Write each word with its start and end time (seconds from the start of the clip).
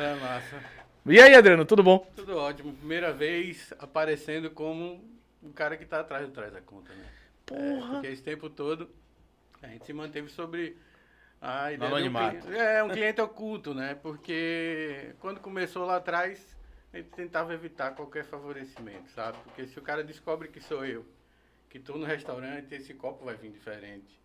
É 0.00 0.14
massa. 0.14 0.64
E 1.04 1.20
aí, 1.20 1.34
Adriano, 1.34 1.66
tudo 1.66 1.82
bom? 1.82 2.10
Tudo 2.16 2.38
ótimo. 2.38 2.72
Primeira 2.72 3.12
vez 3.12 3.70
aparecendo 3.78 4.50
como 4.50 5.04
o 5.42 5.52
cara 5.52 5.76
que 5.76 5.84
tá 5.84 6.00
atrás 6.00 6.26
do 6.26 6.32
trás 6.32 6.50
da 6.50 6.62
conta, 6.62 6.90
né? 6.94 7.04
Porra. 7.44 7.60
É, 7.66 7.92
porque 7.92 8.06
esse 8.06 8.22
tempo 8.22 8.48
todo 8.48 8.88
a 9.62 9.66
gente 9.66 9.84
se 9.84 9.92
manteve 9.92 10.30
sobre 10.30 10.78
a 11.38 11.70
ideia 11.70 12.00
de 12.00 12.08
um 12.08 12.54
é, 12.54 12.82
um 12.82 12.88
cliente 12.88 13.20
oculto, 13.20 13.74
né? 13.74 13.94
Porque 13.94 15.14
quando 15.20 15.38
começou 15.38 15.84
lá 15.84 15.96
atrás, 15.96 16.56
a 16.94 16.96
gente 16.96 17.10
tentava 17.10 17.52
evitar 17.52 17.94
qualquer 17.94 18.24
favorecimento, 18.24 19.10
sabe? 19.10 19.36
Porque 19.44 19.66
se 19.66 19.78
o 19.78 19.82
cara 19.82 20.02
descobre 20.02 20.48
que 20.48 20.62
sou 20.62 20.82
eu, 20.82 21.04
que 21.68 21.76
estou 21.76 21.98
no 21.98 22.06
restaurante, 22.06 22.74
esse 22.74 22.94
copo 22.94 23.26
vai 23.26 23.34
vir 23.34 23.50
diferente. 23.50 24.18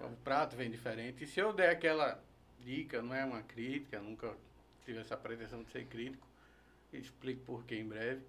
O 0.00 0.16
prato 0.24 0.56
vem 0.56 0.72
diferente. 0.72 1.22
E 1.22 1.26
se 1.28 1.38
eu 1.38 1.52
der 1.52 1.70
aquela 1.70 2.20
dica, 2.58 3.00
não 3.00 3.14
é 3.14 3.24
uma 3.24 3.42
crítica, 3.42 4.00
nunca 4.00 4.34
tive 4.84 4.98
essa 4.98 5.16
pretensão 5.16 5.62
de 5.62 5.70
ser 5.70 5.86
crítico, 5.86 6.26
explico 6.92 7.42
por 7.44 7.64
que 7.64 7.76
em 7.76 7.86
breve. 7.86 8.22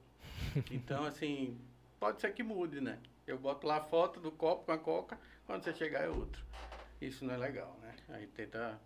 Então, 0.72 1.04
assim, 1.06 1.58
pode 2.00 2.22
ser 2.22 2.34
que 2.34 2.44
mude, 2.44 2.82
né? 2.82 3.00
Eu 3.28 3.38
boto 3.38 3.66
lá 3.66 3.78
a 3.78 3.82
foto 3.82 4.20
do 4.20 4.32
copo 4.32 4.66
com 4.66 4.72
a 4.72 4.78
coca, 4.78 5.20
quando 5.46 5.64
você 5.64 5.74
chegar 5.74 6.04
é 6.04 6.10
outro. 6.10 6.44
Isso 7.02 7.26
não 7.26 7.34
é 7.34 7.38
legal, 7.38 7.78
né? 7.82 7.94
A 8.10 8.20
gente 8.20 8.32
tenta, 8.32 8.80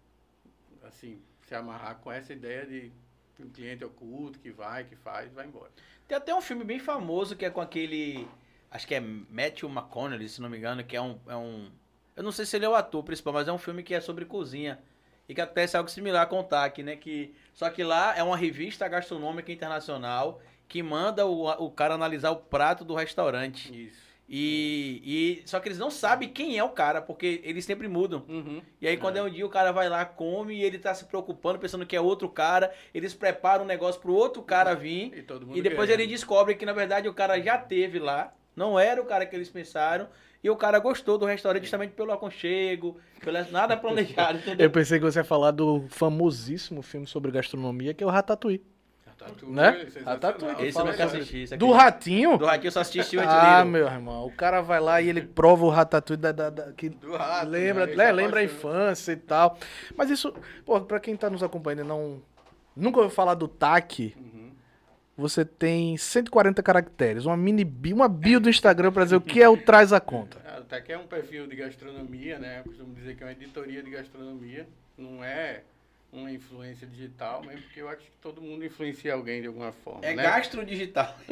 assim, 0.84 1.22
se 1.48 1.56
amarrar 1.56 1.98
com 1.98 2.12
essa 2.12 2.34
ideia 2.34 2.66
de 2.66 2.92
um 3.40 3.50
cliente 3.50 3.84
oculto 3.84 4.40
que 4.40 4.52
vai, 4.52 4.84
que 4.84 4.96
faz, 4.96 5.32
vai 5.34 5.46
embora. 5.46 5.72
Tem 6.08 6.18
até 6.18 6.34
um 6.34 6.42
filme 6.42 6.64
bem 6.64 6.80
famoso 6.80 7.36
que 7.36 7.46
é 7.46 7.50
com 7.50 7.62
aquele. 7.62 8.28
Acho 8.72 8.88
que 8.88 8.96
é 8.96 9.00
Matthew 9.00 9.70
McConaughey, 9.70 10.28
se 10.28 10.42
não 10.42 10.50
me 10.50 10.58
engano, 10.58 10.84
que 10.84 10.96
é 10.96 11.02
um. 11.02 11.20
É 11.28 11.36
um 11.36 11.72
eu 12.16 12.24
não 12.24 12.32
sei 12.32 12.46
se 12.46 12.58
ele 12.58 12.66
é 12.66 12.70
o 12.70 12.76
ator 12.76 13.04
principal, 13.04 13.34
mas 13.34 13.48
é 13.48 13.54
um 13.54 13.58
filme 13.58 13.82
que 13.82 13.94
é 13.94 14.02
sobre 14.02 14.26
cozinha. 14.26 14.80
E 15.30 15.36
que 15.36 15.40
acontece 15.40 15.78
algo 15.78 15.90
similar 15.90 16.28
com 16.28 16.40
o 16.40 16.44
TAC, 16.44 16.82
né? 16.82 16.96
Que, 16.96 17.36
só 17.54 17.70
que 17.70 17.84
lá 17.84 18.18
é 18.18 18.24
uma 18.24 18.36
revista 18.36 18.88
gastronômica 18.88 19.52
internacional 19.52 20.42
que 20.68 20.82
manda 20.82 21.26
o, 21.26 21.48
o 21.66 21.70
cara 21.70 21.94
analisar 21.94 22.32
o 22.32 22.38
prato 22.38 22.84
do 22.84 22.96
restaurante. 22.96 23.88
Isso. 23.88 24.10
E, 24.32 25.02
e 25.04 25.48
só 25.48 25.60
que 25.60 25.68
eles 25.68 25.80
não 25.80 25.90
sabem 25.90 26.30
quem 26.30 26.58
é 26.58 26.64
o 26.64 26.70
cara, 26.70 27.02
porque 27.02 27.42
eles 27.44 27.66
sempre 27.66 27.88
mudam. 27.88 28.24
Uhum. 28.30 28.62
E 28.80 28.88
aí, 28.88 28.96
quando 28.96 29.18
é. 29.18 29.24
um 29.24 29.30
dia, 29.30 29.46
o 29.46 29.50
cara 29.50 29.72
vai 29.72 29.90
lá, 29.90 30.06
come 30.06 30.56
e 30.56 30.64
ele 30.64 30.78
tá 30.78 30.94
se 30.94 31.06
preocupando, 31.06 31.58
pensando 31.58 31.86
que 31.86 31.96
é 31.96 32.02
outro 32.02 32.30
cara. 32.30 32.72
Eles 32.94 33.14
preparam 33.16 33.64
um 33.64 33.68
negócio 33.68 34.00
pro 34.00 34.14
outro 34.14 34.44
cara 34.44 34.76
vir. 34.76 35.12
E, 35.16 35.24
todo 35.24 35.48
mundo 35.48 35.58
E 35.58 35.62
depois 35.62 35.90
ganha. 35.90 36.00
ele 36.00 36.12
descobre 36.12 36.54
que, 36.54 36.66
na 36.66 36.74
verdade, 36.74 37.10
o 37.10 37.14
cara 37.14 37.42
já 37.42 37.58
teve 37.58 37.98
lá. 37.98 38.32
Não 38.56 38.80
era 38.80 39.02
o 39.02 39.06
cara 39.06 39.26
que 39.26 39.36
eles 39.36 39.50
pensaram. 39.50 40.08
E 40.44 40.50
o 40.50 40.56
cara 40.56 40.80
gostou 40.80 41.18
do 41.18 41.26
restaurante 41.26 41.64
justamente 41.64 41.92
pelo 41.92 42.12
aconchego, 42.14 42.98
pelo 43.24 43.38
nada 43.52 43.76
planejado, 43.76 44.38
entendeu? 44.40 44.66
Eu 44.68 44.72
pensei 44.72 44.98
que 45.00 45.04
você 45.06 45.20
ia 45.20 45.24
falar 45.26 45.52
do 45.52 45.86
famosíssimo 45.90 46.82
filme 46.82 47.06
sobre 47.06 47.30
gastronomia, 47.32 47.94
que 47.94 48.04
é 48.04 48.08
o 48.08 48.10
Ratatouille. 48.10 48.64
Ratatouille, 49.06 49.54
Né? 49.54 49.74
sensacional. 49.74 50.14
Ratatouille. 50.14 50.66
Esse 50.68 50.80
eu 50.80 50.86
nunca 50.86 51.04
assisti. 51.04 51.38
esse 51.42 51.54
aqui. 51.56 51.60
Do 51.66 51.72
Ratinho? 51.74 52.38
Do 52.38 52.46
Ratinho 52.46 52.68
eu 52.68 52.72
só 52.72 52.80
assisti 52.80 53.18
o 53.18 53.22
Ah, 53.22 53.66
meu 53.66 53.86
irmão, 53.86 54.26
o 54.26 54.32
cara 54.32 54.62
vai 54.62 54.80
lá 54.80 55.02
e 55.02 55.10
ele 55.10 55.22
prova 55.24 55.66
o 55.66 55.70
Ratatouille 55.70 56.22
da, 56.22 56.32
da- 56.32 56.50
da- 56.50 56.72
que 56.72 56.88
Do 56.88 57.18
rato, 57.18 57.50
lembra, 57.50 57.86
né? 57.86 57.96
Né, 57.96 58.06
se 58.08 58.12
lembra 58.14 58.40
a 58.40 58.44
infância 58.46 59.12
e 59.12 59.18
tal. 59.18 59.58
Mas 59.98 60.10
isso, 60.10 60.34
pô, 60.66 60.80
pra 60.80 61.02
quem 61.02 61.18
tá 61.18 61.30
nos 61.30 61.44
acompanhando 61.44 61.82
e 61.82 61.88
não 61.88 62.22
nunca 62.74 63.00
ouviu 63.02 63.14
falar 63.14 63.34
do 63.34 63.46
TAC, 63.46 64.16
Uhum. 64.18 64.52
você 65.18 65.44
tem 65.44 65.98
140 65.98 66.64
caracteres, 66.64 67.26
uma 67.26 67.36
mini 67.36 67.66
bio, 67.66 67.94
uma 67.98 68.08
bio 68.08 68.40
do 68.40 68.50
Instagram 68.50 68.90
pra 68.94 69.04
dizer 69.04 69.18
o 69.18 69.22
que 69.22 69.42
é 69.44 69.50
o 69.50 69.58
traz 69.58 69.92
a 69.92 70.00
conta. 70.00 70.39
Até 70.70 70.82
que 70.82 70.92
é 70.94 70.98
um 71.00 71.08
perfil 71.08 71.48
de 71.48 71.56
gastronomia, 71.56 72.38
né? 72.38 72.60
Eu 72.60 72.64
costumo 72.66 72.94
dizer 72.94 73.16
que 73.16 73.24
é 73.24 73.26
uma 73.26 73.32
editoria 73.32 73.82
de 73.82 73.90
gastronomia. 73.90 74.68
Não 74.96 75.24
é 75.24 75.64
uma 76.14 76.32
influência 76.32 76.86
digital, 76.86 77.44
mesmo 77.44 77.64
porque 77.64 77.82
eu 77.82 77.90
acho 77.90 78.04
que 78.04 78.12
todo 78.22 78.40
mundo 78.40 78.64
influencia 78.64 79.16
alguém 79.16 79.42
de 79.42 79.48
alguma 79.48 79.72
forma, 79.72 80.06
É 80.06 80.14
né? 80.14 80.22
gastro 80.22 80.64
digital. 80.64 81.18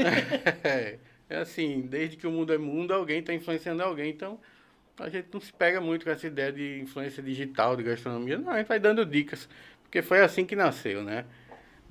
é, 0.63 0.97
é 1.29 1.37
assim, 1.37 1.81
desde 1.81 2.17
que 2.17 2.25
o 2.25 2.31
mundo 2.31 2.51
é 2.51 2.57
mundo, 2.57 2.91
alguém 2.95 3.19
está 3.19 3.31
influenciando 3.31 3.83
alguém. 3.83 4.09
Então, 4.09 4.39
a 4.99 5.07
gente 5.07 5.27
não 5.31 5.39
se 5.39 5.53
pega 5.53 5.79
muito 5.79 6.03
com 6.03 6.09
essa 6.09 6.25
ideia 6.25 6.51
de 6.51 6.79
influência 6.79 7.21
digital 7.21 7.75
de 7.75 7.83
gastronomia. 7.83 8.39
Não, 8.39 8.49
a 8.51 8.57
gente 8.57 8.67
vai 8.67 8.79
dando 8.79 9.05
dicas. 9.05 9.47
Porque 9.83 10.01
foi 10.01 10.21
assim 10.21 10.47
que 10.47 10.55
nasceu, 10.55 11.03
né? 11.03 11.25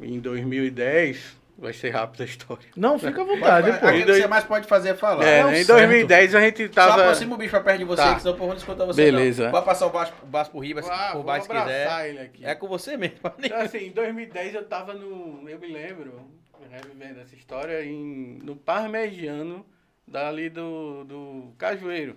Em 0.01 0.19
2010, 0.19 1.37
vai 1.59 1.73
ser 1.73 1.91
rápida 1.91 2.25
a 2.25 2.27
história. 2.27 2.69
Não, 2.77 2.99
fica 2.99 3.23
à 3.23 3.25
vontade, 3.25 3.73
pô. 3.81 3.87
Aquilo 3.87 4.07
que 4.07 4.15
você 4.15 4.27
mais 4.27 4.45
pode 4.45 4.67
fazer 4.67 4.91
é 4.91 4.95
falar. 4.95 5.25
É, 5.25 5.43
né? 5.45 5.61
em 5.61 5.65
certo. 5.65 5.79
2010 5.79 6.35
a 6.35 6.41
gente 6.41 6.67
Só 6.67 6.73
tava... 6.73 7.03
aproxima 7.03 7.35
o 7.35 7.39
bicho 7.39 7.51
pra 7.51 7.61
perto 7.61 7.79
de 7.79 7.85
você, 7.85 8.03
Tá. 8.03 8.15
que 8.15 8.21
senão 8.21 8.35
o 8.35 8.39
povo 8.39 8.51
não 8.51 8.57
escuta 8.57 8.85
você. 8.87 9.05
Beleza. 9.05 9.45
Não. 9.45 9.51
Pode 9.53 9.65
passar 9.65 9.87
o 9.87 9.91
baixo, 9.91 10.13
o 10.23 10.27
baixo 10.27 10.51
por 10.51 10.61
riba, 10.61 10.81
Ah, 10.89 11.13
por 11.13 11.23
baixo 11.23 11.47
se 11.47 11.49
quiser. 11.49 11.63
abraçar 11.63 12.09
ele 12.09 12.19
aqui. 12.21 12.45
É 12.45 12.55
com 12.55 12.69
você 12.69 12.97
mesmo. 12.97 13.17
Então, 13.43 13.59
assim, 13.61 13.79
em 13.87 13.91
2010 13.93 14.55
eu 14.55 14.65
tava 14.65 14.93
no. 14.95 15.49
Eu 15.49 15.59
me 15.59 15.67
lembro, 15.69 16.29
revivendo 16.71 17.21
essa 17.21 17.35
história, 17.35 17.85
em, 17.85 18.39
no 18.43 18.55
Parmegiano, 18.57 19.65
dali 20.07 20.51
do, 20.51 21.05
do 21.05 21.55
Cajueiro. 21.59 22.17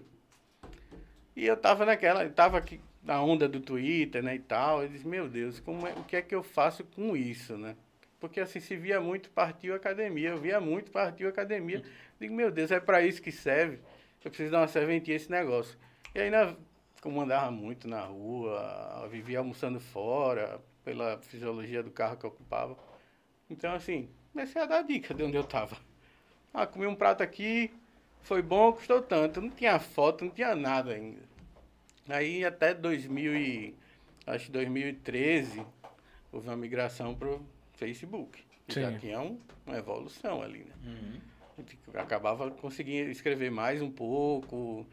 E 1.35 1.45
eu 1.45 1.55
tava 1.55 1.85
naquela. 1.85 2.23
Eu 2.23 2.31
tava 2.31 2.57
aqui 2.57 2.81
na 3.01 3.21
onda 3.21 3.47
do 3.47 3.59
Twitter, 3.61 4.21
né, 4.21 4.35
e 4.35 4.39
tal. 4.39 4.83
Eu 4.83 4.89
disse, 4.89 5.07
meu 5.07 5.29
Deus, 5.29 5.59
como 5.59 5.87
é, 5.87 5.91
o 5.93 6.03
que 6.03 6.15
é 6.17 6.21
que 6.21 6.35
eu 6.35 6.43
faço 6.43 6.83
com 6.83 7.15
isso, 7.15 7.57
né? 7.57 7.75
Porque 8.19 8.39
assim, 8.39 8.59
se 8.59 8.75
via 8.75 8.99
muito 8.99 9.29
partiu 9.29 9.73
academia, 9.73 10.29
eu 10.29 10.37
via 10.37 10.59
muito 10.59 10.91
partiu 10.91 11.29
academia. 11.29 11.83
Digo, 12.19 12.33
meu 12.33 12.51
Deus, 12.51 12.71
é 12.71 12.79
para 12.79 13.01
isso 13.01 13.21
que 13.21 13.31
serve. 13.31 13.79
Eu 14.23 14.29
preciso 14.29 14.51
dar 14.51 14.59
uma 14.59 14.67
serventia 14.67 15.15
esse 15.15 15.31
negócio. 15.31 15.77
E 16.13 16.19
aí, 16.19 16.29
na, 16.29 16.53
como 17.01 17.21
andava 17.21 17.49
muito 17.49 17.87
na 17.87 18.01
rua, 18.01 19.07
vivia 19.09 19.39
almoçando 19.39 19.79
fora, 19.79 20.59
pela 20.83 21.17
fisiologia 21.19 21.81
do 21.81 21.91
carro 21.91 22.17
que 22.17 22.25
eu 22.25 22.29
ocupava. 22.29 22.77
Então, 23.49 23.73
assim, 23.73 24.09
comecei 24.33 24.61
a 24.61 24.65
dar 24.65 24.81
dica 24.81 25.13
de 25.13 25.23
onde 25.23 25.37
eu 25.37 25.43
tava. 25.43 25.77
Ah, 26.53 26.67
comi 26.67 26.87
um 26.87 26.95
prato 26.95 27.23
aqui, 27.23 27.71
foi 28.21 28.41
bom, 28.41 28.73
custou 28.73 29.01
tanto. 29.01 29.39
Não 29.39 29.49
tinha 29.49 29.79
foto, 29.79 30.25
não 30.25 30.31
tinha 30.31 30.55
nada 30.55 30.91
ainda. 30.91 31.21
Aí 32.09 32.43
até 32.43 32.73
2000 32.73 33.35
e, 33.37 33.75
acho 34.25 34.47
que 34.47 34.51
2013, 34.51 35.63
houve 36.31 36.47
uma 36.47 36.57
migração 36.57 37.13
pro 37.13 37.41
Facebook. 37.79 38.43
que 38.67 38.79
Já 38.79 38.91
Sim. 38.91 38.99
tinha 38.99 39.19
um- 39.19 39.39
uma 39.65 39.77
evolução 39.77 40.43
ali, 40.43 40.59
né? 40.59 40.73
Uhum. 40.85 41.19
A 41.57 41.61
gente 41.61 41.79
acabava 41.95 42.51
conseguindo 42.51 43.09
escrever 43.09 43.49
mais 43.49 43.81
um 43.81 43.89
pouco, 43.89 44.85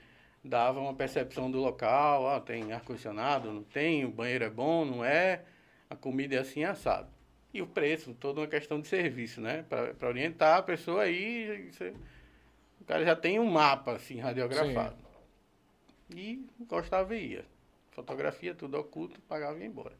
dava 0.42 0.80
uma 0.80 0.94
percepção 0.94 1.50
do 1.50 1.58
local, 1.58 2.22
ó, 2.22 2.40
tem 2.40 2.72
ar-condicionado, 2.72 3.52
não 3.52 3.62
tem, 3.62 4.04
o 4.06 4.10
banheiro 4.10 4.44
é 4.44 4.50
bom, 4.50 4.84
não 4.86 5.04
é, 5.04 5.42
a 5.90 5.94
comida 5.94 6.36
é 6.36 6.38
assim 6.38 6.64
assado. 6.64 7.08
E 7.52 7.60
o 7.60 7.66
preço, 7.66 8.14
toda 8.14 8.40
uma 8.40 8.46
questão 8.46 8.80
de 8.80 8.88
serviço, 8.88 9.40
né? 9.42 9.64
Para 9.68 10.08
orientar 10.08 10.58
a 10.58 10.62
pessoa 10.62 11.02
aí, 11.02 11.70
você- 11.70 11.92
o 12.80 12.84
cara 12.84 13.04
já 13.04 13.14
tem 13.14 13.38
um 13.38 13.50
mapa 13.50 13.92
assim 13.92 14.18
radiografado. 14.18 14.96
E 16.14 16.46
gostava 16.66 17.14
e 17.16 17.32
ia. 17.32 17.44
Fotografia, 17.90 18.54
tudo 18.54 18.78
oculto, 18.78 19.20
pagava 19.22 19.58
e 19.58 19.62
ia 19.62 19.66
embora. 19.66 19.94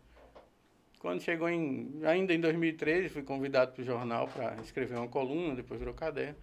Quando 1.07 1.21
chegou 1.21 1.49
em. 1.49 2.01
Ainda 2.05 2.35
em 2.35 2.41
2013, 2.41 3.11
fui 3.11 3.23
convidado 3.23 3.71
para 3.71 3.81
o 3.81 3.85
jornal 3.85 4.27
para 4.27 4.57
escrever 4.57 4.97
uma 4.97 5.07
coluna, 5.07 5.55
depois 5.55 5.79
virou 5.79 5.95
caderno. 5.95 6.37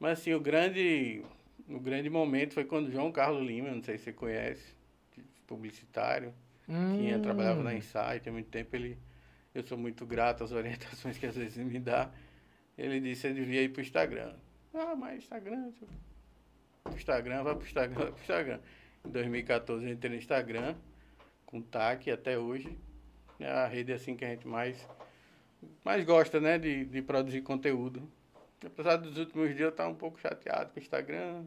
Mas 0.00 0.18
assim, 0.18 0.34
o 0.34 0.40
grande, 0.40 1.22
o 1.68 1.78
grande 1.78 2.10
momento 2.10 2.54
foi 2.54 2.64
quando 2.64 2.90
João 2.90 3.12
Carlos 3.12 3.46
Lima, 3.46 3.70
não 3.70 3.84
sei 3.84 3.96
se 3.96 4.02
você 4.06 4.12
conhece, 4.12 4.74
publicitário, 5.46 6.34
Hum. 6.68 7.22
trabalhava 7.22 7.62
na 7.62 7.72
Insight 7.72 8.28
há 8.28 8.32
muito 8.32 8.48
tempo, 8.48 8.74
ele. 8.74 8.98
Eu 9.54 9.62
sou 9.64 9.78
muito 9.78 10.04
grato 10.04 10.42
às 10.42 10.50
orientações 10.50 11.16
que 11.16 11.26
às 11.26 11.36
vezes 11.36 11.56
ele 11.56 11.70
me 11.70 11.78
dá. 11.78 12.10
Ele 12.76 12.98
disse 12.98 13.22
que 13.22 13.28
eu 13.28 13.34
devia 13.34 13.62
ir 13.62 13.68
para 13.68 13.78
o 13.78 13.82
Instagram. 13.84 14.34
Ah, 14.74 14.96
mas 14.96 15.18
Instagram. 15.18 15.70
Pro 16.82 16.96
Instagram, 16.96 17.44
vai 17.44 17.54
pro 17.54 17.64
Instagram, 17.64 17.94
vai 17.94 18.10
pro 18.10 18.20
Instagram. 18.20 18.58
Em 19.04 19.10
2014 19.10 19.86
eu 19.86 19.92
entrei 19.92 20.10
no 20.10 20.18
Instagram, 20.18 20.74
com 21.46 21.62
TAC 21.62 22.10
até 22.10 22.36
hoje. 22.36 22.76
É 23.38 23.50
a 23.50 23.66
rede 23.66 23.92
assim 23.92 24.16
que 24.16 24.24
a 24.24 24.28
gente 24.28 24.46
mais, 24.46 24.88
mais 25.84 26.04
gosta, 26.04 26.40
né? 26.40 26.58
De, 26.58 26.84
de 26.84 27.02
produzir 27.02 27.42
conteúdo. 27.42 28.08
Apesar 28.64 28.96
dos 28.96 29.18
últimos 29.18 29.48
dias 29.48 29.60
eu 29.60 29.68
estar 29.68 29.88
um 29.88 29.94
pouco 29.94 30.18
chateado 30.20 30.72
com 30.72 30.80
o 30.80 30.82
Instagram. 30.82 31.44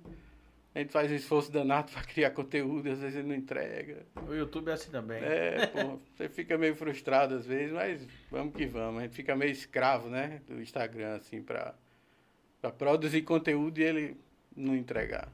A 0.75 0.79
gente 0.79 0.91
faz 0.91 1.11
um 1.11 1.15
esforço 1.15 1.51
danado 1.51 1.89
para 1.93 2.03
criar 2.03 2.29
conteúdo, 2.29 2.89
às 2.91 2.99
vezes 2.99 3.15
ele 3.17 3.27
não 3.27 3.35
entrega. 3.35 4.05
O 4.27 4.33
YouTube 4.33 4.69
é 4.69 4.73
assim 4.73 4.91
também. 4.91 5.23
É, 5.23 5.65
pô, 5.65 5.99
você 6.15 6.29
fica 6.29 6.55
meio 6.55 6.75
frustrado 6.75 7.33
às 7.33 7.47
vezes, 7.47 7.73
mas 7.73 8.07
vamos 8.29 8.53
que 8.53 8.67
vamos. 8.67 8.99
A 8.99 9.03
gente 9.03 9.15
fica 9.15 9.35
meio 9.35 9.51
escravo, 9.51 10.07
né, 10.07 10.41
do 10.47 10.61
Instagram, 10.61 11.15
assim, 11.15 11.41
pra 11.41 11.73
produzir 12.77 13.23
conteúdo 13.23 13.79
e 13.79 13.83
ele 13.83 14.17
não 14.55 14.75
entregar. 14.75 15.29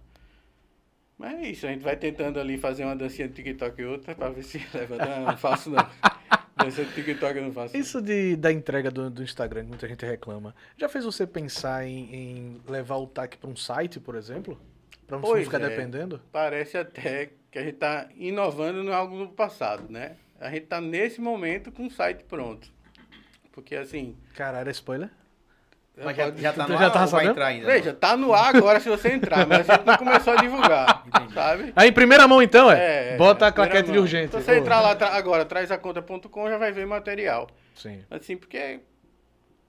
Mas 1.18 1.40
é 1.40 1.48
isso, 1.50 1.68
a 1.68 1.70
gente 1.70 1.84
vai 1.84 1.96
tentando 1.96 2.40
ali 2.40 2.58
fazer 2.58 2.86
uma 2.86 2.96
dancinha 2.96 3.28
de 3.28 3.34
TikTok 3.34 3.82
e 3.82 3.86
outra 3.86 4.16
pra 4.16 4.30
ver 4.30 4.44
se 4.44 4.62
leva. 4.74 4.98
Não, 4.98 5.26
não 5.26 5.38
faço 5.38 5.70
não. 5.70 5.86
De 6.72 6.86
TikTok 6.94 7.38
eu 7.38 7.44
não 7.44 7.52
faço. 7.52 7.76
Isso 7.76 8.02
de, 8.02 8.36
da 8.36 8.52
entrega 8.52 8.90
do, 8.92 9.10
do 9.10 9.24
Instagram, 9.24 9.64
que 9.64 9.70
muita 9.70 9.88
gente 9.88 10.06
reclama, 10.06 10.56
já 10.78 10.88
fez 10.88 11.06
você 11.06 11.26
pensar 11.26 11.86
em, 11.86 12.16
em 12.16 12.62
levar 12.68 12.98
o 12.98 13.08
TAC 13.08 13.38
para 13.38 13.50
um 13.50 13.56
site, 13.56 14.00
por 14.00 14.16
exemplo? 14.16 14.60
Pra 15.08 15.18
não 15.18 15.22
Pois 15.22 15.46
ficar 15.46 15.62
é. 15.62 15.70
dependendo? 15.70 16.22
Parece 16.32 16.78
até 16.78 17.32
que 17.52 17.60
a 17.60 17.64
gente 17.64 17.78
tá 17.78 18.10
inovando 18.16 18.84
no 18.84 18.94
algo 18.94 19.18
do 19.18 19.30
passado, 19.30 19.92
né? 19.92 20.16
A 20.40 20.50
gente 20.50 20.66
tá 20.66 20.82
nesse 20.82 21.22
momento 21.22 21.72
com 21.72 21.86
o 21.86 21.92
site 21.92 22.24
pronto. 22.24 22.72
Porque 23.52 23.76
assim. 23.76 24.18
Caralho, 24.36 24.62
era 24.62 24.72
spoiler? 24.72 25.10
Mas 25.96 26.18
já, 26.18 26.32
já 26.32 26.54
tá 26.54 26.68
no 26.68 26.78
já 26.78 26.86
ar 26.86 26.92
tava 26.92 27.06
ou 27.06 27.12
vai 27.12 27.26
entrar 27.28 27.46
ainda? 27.48 27.68
Veja, 27.68 27.94
tá 27.94 28.18
no 28.18 28.34
ar 28.34 28.56
agora 28.56 28.80
se 28.80 28.90
você 28.90 29.10
entrar, 29.14 29.46
mas 29.46 29.70
a 29.70 29.76
gente 29.76 29.86
não 29.86 29.96
começou 29.98 30.34
a 30.34 30.36
divulgar. 30.38 31.04
Entendi. 31.08 31.34
Sabe? 31.34 31.74
Aí, 31.76 31.90
em 31.90 31.94
primeira 31.94 32.28
mão, 32.28 32.42
então, 32.42 32.72
é? 32.72 33.16
Bota 33.16 33.48
a 33.48 33.52
primeira 33.52 33.72
claquete 33.72 33.86
de 33.92 33.94
mão. 33.94 34.02
urgente. 34.02 34.32
Se 34.36 34.42
você 34.42 34.58
entrar 34.58 34.82
lá 34.82 34.96
tra- 34.96 35.16
agora, 35.16 35.46
trazaconta.com, 35.46 36.50
já 36.50 36.58
vai 36.58 36.72
ver 36.72 36.88
material. 36.88 37.48
Sim. 37.76 38.04
Assim, 38.10 38.36
porque 38.36 38.80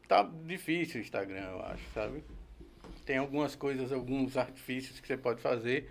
tá 0.09 0.27
difícil 0.47 1.01
o 1.01 1.05
Instagram, 1.05 1.43
eu 1.51 1.61
acho, 1.67 1.83
sabe? 1.93 2.25
Tem 3.05 3.19
algumas 3.19 3.55
coisas, 3.55 3.93
alguns 3.93 4.37
artifícios 4.39 4.99
que 5.01 5.07
você 5.07 5.19
pode 5.19 5.43
fazer 5.43 5.91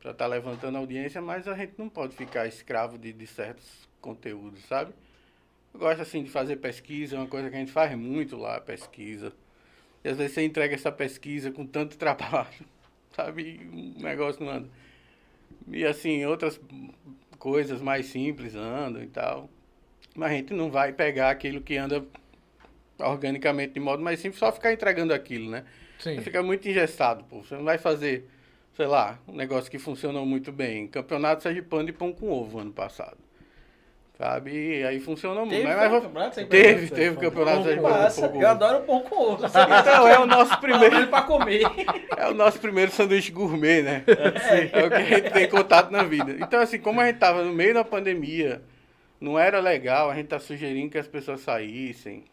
para 0.00 0.12
estar 0.12 0.26
levantando 0.26 0.78
audiência, 0.78 1.20
mas 1.20 1.46
a 1.46 1.54
gente 1.54 1.74
não 1.76 1.90
pode 1.90 2.14
ficar 2.16 2.46
escravo 2.46 2.96
de, 2.96 3.12
de 3.12 3.26
certos 3.26 3.86
conteúdos, 4.00 4.64
sabe? 4.64 4.92
Eu 5.74 5.80
gosto, 5.80 6.00
assim, 6.00 6.22
de 6.22 6.30
fazer 6.30 6.56
pesquisa, 6.56 7.16
é 7.16 7.18
uma 7.18 7.26
coisa 7.26 7.50
que 7.50 7.56
a 7.56 7.58
gente 7.58 7.72
faz 7.72 7.94
muito 7.94 8.34
lá, 8.36 8.58
pesquisa. 8.60 9.30
E 10.04 10.08
às 10.08 10.16
vezes 10.16 10.32
você 10.34 10.44
entrega 10.44 10.74
essa 10.74 10.92
pesquisa 10.92 11.50
com 11.50 11.66
tanto 11.66 11.96
trabalho, 11.98 12.64
sabe? 13.14 13.60
O 13.72 14.02
negócio 14.02 14.44
não 14.44 14.52
anda. 14.52 14.68
E 15.68 15.84
assim, 15.84 16.24
outras 16.24 16.60
coisas 17.38 17.80
mais 17.80 18.06
simples 18.06 18.54
andam 18.54 19.02
e 19.02 19.06
tal. 19.06 19.48
Mas 20.14 20.32
a 20.32 20.34
gente 20.34 20.54
não 20.54 20.70
vai 20.70 20.92
pegar 20.92 21.30
aquilo 21.30 21.60
que 21.60 21.76
anda 21.76 22.04
organicamente 22.98 23.74
de 23.74 23.80
modo 23.80 24.02
mais 24.02 24.18
simples, 24.18 24.38
só 24.38 24.50
ficar 24.50 24.72
entregando 24.72 25.14
aquilo, 25.14 25.50
né? 25.50 25.64
Sim. 25.98 26.16
Você 26.16 26.22
fica 26.22 26.42
muito 26.42 26.68
engessado, 26.68 27.24
pô. 27.24 27.42
Você 27.42 27.54
não 27.54 27.64
vai 27.64 27.78
fazer, 27.78 28.28
sei 28.74 28.86
lá, 28.86 29.18
um 29.26 29.34
negócio 29.34 29.70
que 29.70 29.78
funcionou 29.78 30.24
muito 30.26 30.50
bem. 30.50 30.86
Campeonato 30.86 31.42
Sergipano 31.42 31.86
de 31.86 31.92
pão 31.92 32.12
com 32.12 32.30
ovo 32.30 32.58
ano 32.58 32.72
passado. 32.72 33.18
Sabe? 34.18 34.50
E 34.80 34.84
aí 34.84 34.98
funcionou 34.98 35.46
muito. 35.46 35.62
Teve, 35.62 35.76
Mas, 35.76 35.92
mas 35.92 36.02
campeonato 36.02 36.46
teve, 36.46 36.90
teve 36.90 37.16
campeonato 37.18 37.56
Pão 37.58 37.62
com 37.62 37.68
Sergipano 37.68 37.94
de 37.94 38.02
Massa, 38.02 38.26
eu 38.34 38.48
adoro 38.48 38.82
pão 38.82 39.00
com 39.02 39.14
ovo. 39.14 39.46
Então 39.46 40.08
é 40.08 40.18
o 40.18 40.26
nosso 40.26 40.60
Primeiro 40.60 41.06
pra 41.06 41.22
comer. 41.22 41.62
é 42.16 42.26
o 42.26 42.34
nosso 42.34 42.58
primeiro 42.58 42.90
sanduíche 42.90 43.30
gourmet, 43.30 43.80
né? 43.80 44.02
É 44.72 44.84
o 44.84 44.88
que 44.88 44.96
a 44.96 45.04
gente 45.04 45.30
tem 45.30 45.48
contato 45.48 45.92
na 45.92 46.02
vida. 46.02 46.36
Então, 46.40 46.60
assim, 46.60 46.80
como 46.80 47.00
a 47.00 47.06
gente 47.06 47.20
tava 47.20 47.44
no 47.44 47.52
meio 47.52 47.72
da 47.74 47.84
pandemia, 47.84 48.60
não 49.20 49.38
era 49.38 49.60
legal, 49.60 50.10
a 50.10 50.16
gente 50.16 50.26
tá 50.26 50.40
sugerindo 50.40 50.90
que 50.90 50.98
as 50.98 51.06
pessoas 51.06 51.40
saíssem 51.40 52.24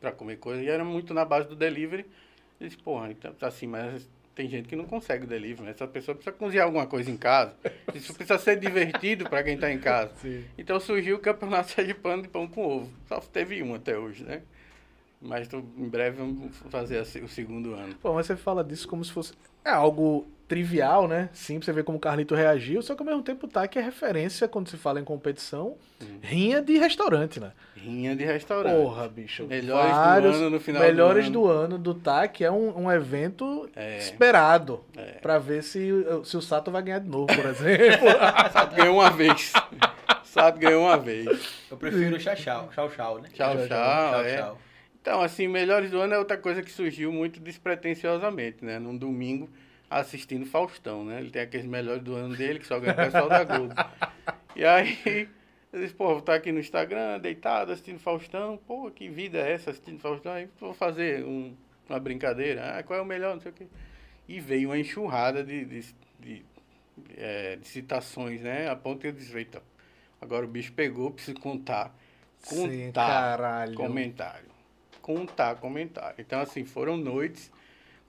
para 0.00 0.10
comer 0.10 0.38
coisa, 0.38 0.60
e 0.60 0.68
era 0.68 0.84
muito 0.84 1.14
na 1.14 1.24
base 1.24 1.46
do 1.46 1.54
delivery. 1.54 2.04
Eu 2.60 2.66
disse, 2.66 2.82
porra, 2.82 3.12
então, 3.12 3.32
tá 3.32 3.46
assim, 3.46 3.68
mas 3.68 4.08
tem 4.34 4.48
gente 4.48 4.68
que 4.68 4.76
não 4.76 4.84
consegue 4.84 5.24
o 5.24 5.28
delivery, 5.28 5.62
né? 5.64 5.70
Essa 5.72 5.86
pessoa 5.86 6.14
precisa 6.14 6.34
cozinhar 6.36 6.64
alguma 6.66 6.86
coisa 6.86 7.10
em 7.10 7.16
casa. 7.16 7.54
Isso 7.94 8.14
precisa 8.14 8.38
ser 8.38 8.58
divertido 8.58 9.28
para 9.28 9.42
quem 9.42 9.58
tá 9.58 9.70
em 9.70 9.78
casa. 9.78 10.12
Sim. 10.20 10.44
Então 10.56 10.78
surgiu 10.80 11.16
o 11.16 11.18
campeonato 11.18 11.70
sergipano 11.72 12.22
de 12.22 12.28
pão 12.28 12.46
com 12.48 12.64
ovo. 12.66 12.90
Só 13.08 13.20
teve 13.20 13.62
um 13.62 13.74
até 13.74 13.98
hoje, 13.98 14.24
né? 14.24 14.42
Mas 15.20 15.46
tô- 15.48 15.58
em 15.78 15.88
breve 15.88 16.16
vamos 16.16 16.56
fazer 16.70 17.00
o 17.22 17.28
segundo 17.28 17.74
ano. 17.74 17.94
Pô, 17.96 18.12
mas 18.14 18.26
você 18.26 18.34
fala 18.36 18.64
disso 18.64 18.88
como 18.88 19.04
se 19.04 19.12
fosse. 19.12 19.34
É 19.64 19.70
algo 19.70 20.26
trivial, 20.52 21.08
né? 21.08 21.30
Simples, 21.32 21.64
você 21.64 21.72
vê 21.72 21.82
como 21.82 21.96
o 21.96 22.00
Carlito 22.00 22.34
reagiu, 22.34 22.82
só 22.82 22.94
que 22.94 23.00
ao 23.00 23.06
mesmo 23.06 23.22
tempo 23.22 23.48
tá 23.48 23.66
que 23.66 23.78
é 23.78 23.82
referência 23.82 24.46
quando 24.46 24.68
se 24.68 24.76
fala 24.76 25.00
em 25.00 25.04
competição, 25.04 25.76
rinha 26.20 26.60
de 26.60 26.76
restaurante, 26.76 27.40
né? 27.40 27.52
Rinha 27.74 28.14
de 28.14 28.22
restaurante. 28.22 28.76
Porra, 28.76 29.08
bicho. 29.08 29.46
Melhores 29.46 29.90
do 29.90 29.96
vários 29.96 30.36
ano 30.36 30.50
no 30.50 30.60
final 30.60 30.82
Melhores 30.82 31.26
do 31.26 31.32
do 31.32 31.46
ano 31.48 31.78
do 31.78 31.94
TAC 31.94 32.44
é 32.44 32.50
um, 32.50 32.82
um 32.84 32.92
evento 32.92 33.66
É. 33.74 33.96
esperado 33.96 34.84
É. 34.94 35.12
pra 35.22 35.38
ver 35.38 35.62
se, 35.62 35.88
se 36.24 36.36
o 36.36 36.42
Sato 36.42 36.70
vai 36.70 36.82
ganhar 36.82 36.98
de 37.00 37.08
novo, 37.08 37.28
por 37.28 37.46
exemplo. 37.46 38.08
Sato 38.52 38.76
ganhou 38.76 38.96
uma 38.96 39.10
vez. 39.10 39.52
Sato 40.22 40.58
ganhou 40.58 40.82
uma 40.84 40.98
vez. 40.98 41.26
Eu 41.70 41.78
prefiro 41.78 42.16
o 42.16 42.20
chau-chau, 42.20 42.68
chau-chau, 42.74 43.20
né? 43.22 43.28
Tchau, 43.32 43.56
Tchau, 43.56 43.66
tchau. 43.68 44.20
é. 44.20 44.52
Então, 45.00 45.20
assim, 45.22 45.48
Melhores 45.48 45.90
do 45.90 45.98
Ano 45.98 46.12
é 46.14 46.18
outra 46.18 46.36
coisa 46.36 46.62
que 46.62 46.70
surgiu 46.70 47.10
muito 47.10 47.40
despretensiosamente, 47.40 48.64
né? 48.64 48.78
Num 48.78 48.96
domingo, 48.96 49.48
assistindo 49.98 50.44
Faustão, 50.46 51.04
né? 51.04 51.20
Ele 51.20 51.30
tem 51.30 51.42
aqueles 51.42 51.66
Melhores 51.66 52.02
do 52.02 52.14
Ano 52.14 52.36
dele, 52.36 52.58
que 52.58 52.66
só 52.66 52.78
ganha 52.80 52.92
o 52.92 52.96
pessoal 52.96 53.28
da 53.28 53.44
Globo. 53.44 53.74
E 54.54 54.66
aí, 54.66 55.26
eu 55.72 55.80
disse, 55.80 55.94
pô, 55.94 56.08
vou 56.08 56.18
estar 56.18 56.34
aqui 56.34 56.52
no 56.52 56.60
Instagram, 56.60 57.18
deitado, 57.18 57.72
assistindo 57.72 57.98
Faustão. 57.98 58.58
Pô, 58.66 58.90
que 58.90 59.08
vida 59.08 59.38
é 59.38 59.52
essa, 59.52 59.70
assistindo 59.70 59.98
Faustão? 59.98 60.32
Aí 60.34 60.46
vou 60.60 60.74
fazer 60.74 61.24
um- 61.24 61.56
uma 61.88 61.98
brincadeira. 61.98 62.76
Ah, 62.78 62.82
qual 62.82 62.98
é 62.98 63.02
o 63.02 63.06
melhor, 63.06 63.32
não 63.34 63.40
sei 63.40 63.50
o 63.50 63.54
quê. 63.54 63.66
E 64.28 64.40
veio 64.40 64.68
uma 64.68 64.78
enxurrada 64.78 65.42
de, 65.42 65.64
de, 65.64 65.94
de, 66.20 66.44
é, 67.16 67.56
de 67.56 67.66
citações, 67.66 68.42
né? 68.42 68.68
A 68.68 68.76
ponto 68.76 69.00
que 69.00 69.06
eu 69.06 69.12
disse, 69.12 69.34
eita, 69.34 69.62
agora 70.20 70.44
o 70.44 70.48
bicho 70.48 70.74
pegou, 70.74 71.10
preciso 71.10 71.40
contar. 71.40 71.96
Sim, 72.36 72.86
Contar 72.88 73.06
caralho. 73.08 73.74
comentário. 73.74 74.50
Contar 75.00 75.54
comentário. 75.56 76.16
Então, 76.18 76.40
assim, 76.40 76.64
foram 76.66 76.98
noites 76.98 77.50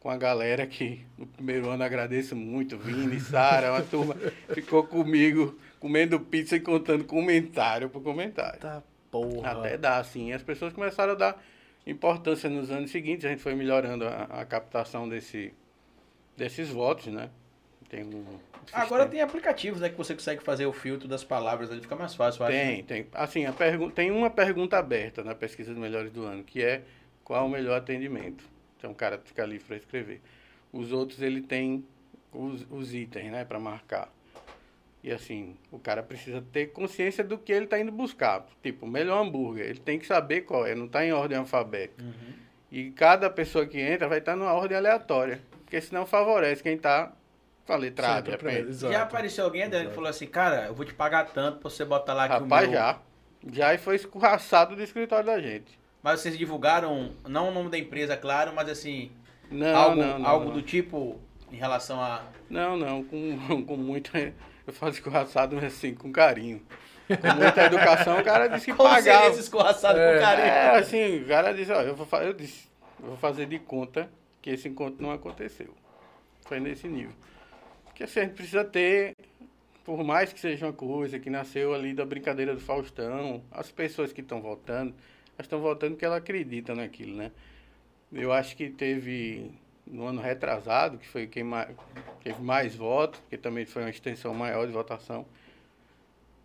com 0.04 0.10
a 0.10 0.18
galera 0.18 0.68
que 0.68 1.00
no 1.18 1.26
primeiro 1.26 1.70
ano 1.70 1.82
agradeço 1.82 2.36
muito, 2.36 2.78
Vini, 2.78 3.22
Sara, 3.22 3.72
uma 3.72 3.82
turma 3.82 4.16
ficou 4.54 4.84
comigo 4.84 5.58
comendo 5.80 6.20
pizza 6.20 6.58
e 6.58 6.60
contando 6.60 7.06
comentário 7.06 7.90
por 7.90 8.04
comentário. 8.04 8.60
Tá 8.60 8.84
porra. 9.10 9.52
Até 9.52 9.78
dá, 9.78 9.98
assim. 9.98 10.34
As 10.34 10.44
pessoas 10.44 10.74
começaram 10.74 11.14
a 11.14 11.16
dar 11.16 11.44
importância 11.88 12.50
nos 12.50 12.70
anos 12.70 12.92
seguintes, 12.92 13.24
a 13.24 13.30
gente 13.30 13.42
foi 13.42 13.56
melhorando 13.56 14.06
a, 14.06 14.24
a 14.42 14.46
captação 14.46 15.08
desse, 15.08 15.54
desses 16.36 16.68
votos, 16.70 17.08
né? 17.08 17.30
Tem 17.88 18.04
um 18.04 18.26
Agora 18.74 19.06
tem 19.06 19.22
aplicativos, 19.22 19.80
né? 19.80 19.90
Que 19.90 19.96
você 19.96 20.14
consegue 20.14 20.44
fazer 20.44 20.66
o 20.66 20.74
filtro 20.74 21.08
das 21.08 21.24
palavras, 21.24 21.72
ali 21.72 21.80
fica 21.80 21.96
mais 21.96 22.14
fácil, 22.14 22.42
eu 22.42 22.48
acho. 22.48 22.58
Tem, 22.58 22.84
tem. 22.84 23.08
Assim, 23.14 23.46
a 23.46 23.54
pergu 23.54 23.90
tem 23.90 24.12
uma 24.12 24.30
pergunta 24.30 24.78
aberta 24.78 25.24
na 25.24 25.34
pesquisa 25.34 25.72
dos 25.72 25.82
melhores 25.82 26.12
do 26.12 26.26
ano, 26.26 26.44
que 26.44 26.62
é 26.62 26.82
qual 27.24 27.46
o 27.46 27.50
melhor 27.50 27.78
atendimento. 27.78 28.53
Então 28.84 28.92
o 28.92 28.96
cara 28.96 29.18
fica 29.24 29.46
livre 29.46 29.66
para 29.66 29.78
escrever. 29.78 30.22
Os 30.74 30.92
outros 30.92 31.22
ele 31.22 31.40
tem 31.40 31.86
os, 32.34 32.68
os 32.70 32.94
itens, 32.94 33.32
né, 33.32 33.46
para 33.46 33.58
marcar. 33.58 34.10
E 35.02 35.10
assim, 35.10 35.56
o 35.72 35.80
cara 35.80 36.04
precisa 36.04 36.44
ter 36.52 36.68
consciência 36.74 37.24
do 37.24 37.38
que 37.38 37.54
ele 37.54 37.64
está 37.64 37.80
indo 37.80 37.94
buscar. 37.94 38.46
Tipo, 38.62 38.86
o 38.86 38.90
melhor 38.90 39.24
hambúrguer, 39.24 39.68
ele 39.68 39.80
tem 39.80 39.98
que 39.98 40.06
saber 40.06 40.42
qual 40.42 40.68
é, 40.68 40.76
não 40.76 40.88
está 40.88 41.06
em 41.06 41.14
ordem 41.14 41.38
alfabética. 41.38 42.04
Uhum. 42.04 42.34
E 42.70 42.92
cada 42.92 43.30
pessoa 43.30 43.66
que 43.66 43.80
entra 43.80 44.10
vai 44.10 44.18
estar 44.18 44.36
numa 44.36 44.52
ordem 44.52 44.78
aleatória, 44.78 45.42
porque 45.64 45.80
senão 45.80 46.06
favorece 46.06 46.62
quem 46.62 46.76
está 46.76 47.14
com 47.66 47.72
a 47.72 47.78
letra 47.78 48.18
A, 48.18 48.22
pra- 48.22 48.54
exato. 48.54 48.92
Já 48.92 49.04
apareceu 49.04 49.46
alguém, 49.46 49.64
Adriano, 49.64 49.90
que 49.90 49.96
falou 49.96 50.10
assim, 50.10 50.28
cara, 50.28 50.66
eu 50.66 50.74
vou 50.74 50.86
te 50.86 50.94
pagar 50.94 51.32
tanto 51.32 51.60
pra 51.60 51.70
você 51.70 51.86
botar 51.86 52.14
lá 52.14 52.28
que 52.28 52.34
Rapaz, 52.34 52.68
o 52.68 52.72
meu... 52.72 52.80
já. 52.80 53.00
Já 53.50 53.78
foi 53.78 53.96
escorraçado 53.96 54.76
do 54.76 54.84
escritório 54.84 55.26
da 55.26 55.40
gente. 55.40 55.83
Mas 56.04 56.20
vocês 56.20 56.38
divulgaram, 56.38 57.12
não 57.28 57.48
o 57.50 57.52
nome 57.54 57.70
da 57.70 57.78
empresa, 57.78 58.18
claro, 58.18 58.52
mas 58.54 58.68
assim, 58.70 59.10
Não, 59.50 59.76
algo, 59.76 59.96
não, 59.96 60.20
não, 60.20 60.28
algo 60.30 60.52
do 60.52 60.62
tipo 60.62 61.18
em 61.52 61.56
relação 61.56 62.02
a... 62.02 62.24
Não, 62.50 62.76
não, 62.76 63.04
com, 63.04 63.64
com 63.66 63.78
muita. 63.78 64.34
Eu 64.68 64.74
faço 64.74 64.98
escorraçado 64.98 65.58
assim, 65.60 65.94
com 65.96 66.12
carinho. 66.12 66.62
Com 67.08 67.36
muita 67.42 67.64
educação, 67.66 68.20
o 68.20 68.24
cara 68.24 68.48
disse 68.48 68.66
que 68.66 68.74
Como 68.74 68.90
seria 68.96 69.14
pagava. 69.14 69.30
esse 69.32 69.40
escorraçado 69.42 69.98
É. 70.00 70.16
com 70.16 70.22
carinho? 70.22 70.48
É, 70.48 70.76
assim, 70.78 71.22
o 71.22 71.28
cara 71.28 71.54
disse, 71.54 71.72
ó, 71.72 71.82
eu 71.82 71.96
vou, 71.96 72.08
eu 72.22 72.34
disse, 72.34 72.68
eu 73.02 73.08
vou 73.10 73.18
fazer 73.18 73.46
de 73.46 73.60
conta 73.60 74.10
que 74.42 74.50
esse 74.50 74.68
encontro 74.68 75.02
não 75.02 75.12
aconteceu. 75.12 75.74
Foi 76.42 76.60
nesse 76.60 76.88
nível. 76.88 77.14
Porque 77.86 78.04
assim, 78.04 78.20
a 78.20 78.24
gente 78.24 78.34
precisa 78.36 78.64
ter, 78.66 79.16
por 79.86 80.04
mais 80.04 80.34
que 80.34 80.40
seja 80.40 80.66
uma 80.66 80.74
coisa 80.74 81.20
que 81.20 81.30
nasceu 81.30 81.74
ali 81.74 81.94
da 81.94 82.06
brincadeira 82.06 82.54
do 82.56 82.60
Faustão, 82.62 83.42
as 83.52 83.70
pessoas 83.72 84.12
que 84.12 84.22
estão 84.22 84.42
votando, 84.42 84.94
elas 85.38 85.46
estão 85.46 85.60
votando 85.60 85.94
porque 85.94 86.06
elas 86.06 86.20
acreditam 86.20 86.76
naquilo, 86.76 87.16
né? 87.16 87.32
Eu 88.12 88.32
acho 88.32 88.56
que 88.56 88.70
teve 88.70 89.52
no 89.86 90.06
ano 90.06 90.22
retrasado, 90.22 90.98
que 90.98 91.08
foi 91.08 91.28
quem 91.28 91.44
mais, 91.44 91.70
teve 92.24 92.42
mais 92.42 92.76
votos, 92.76 93.20
porque 93.22 93.38
também 93.38 93.66
foi 93.66 93.84
uma 93.84 93.90
extensão 93.90 94.34
maior 94.34 94.66
de 94.66 94.72
votação, 94.72 95.26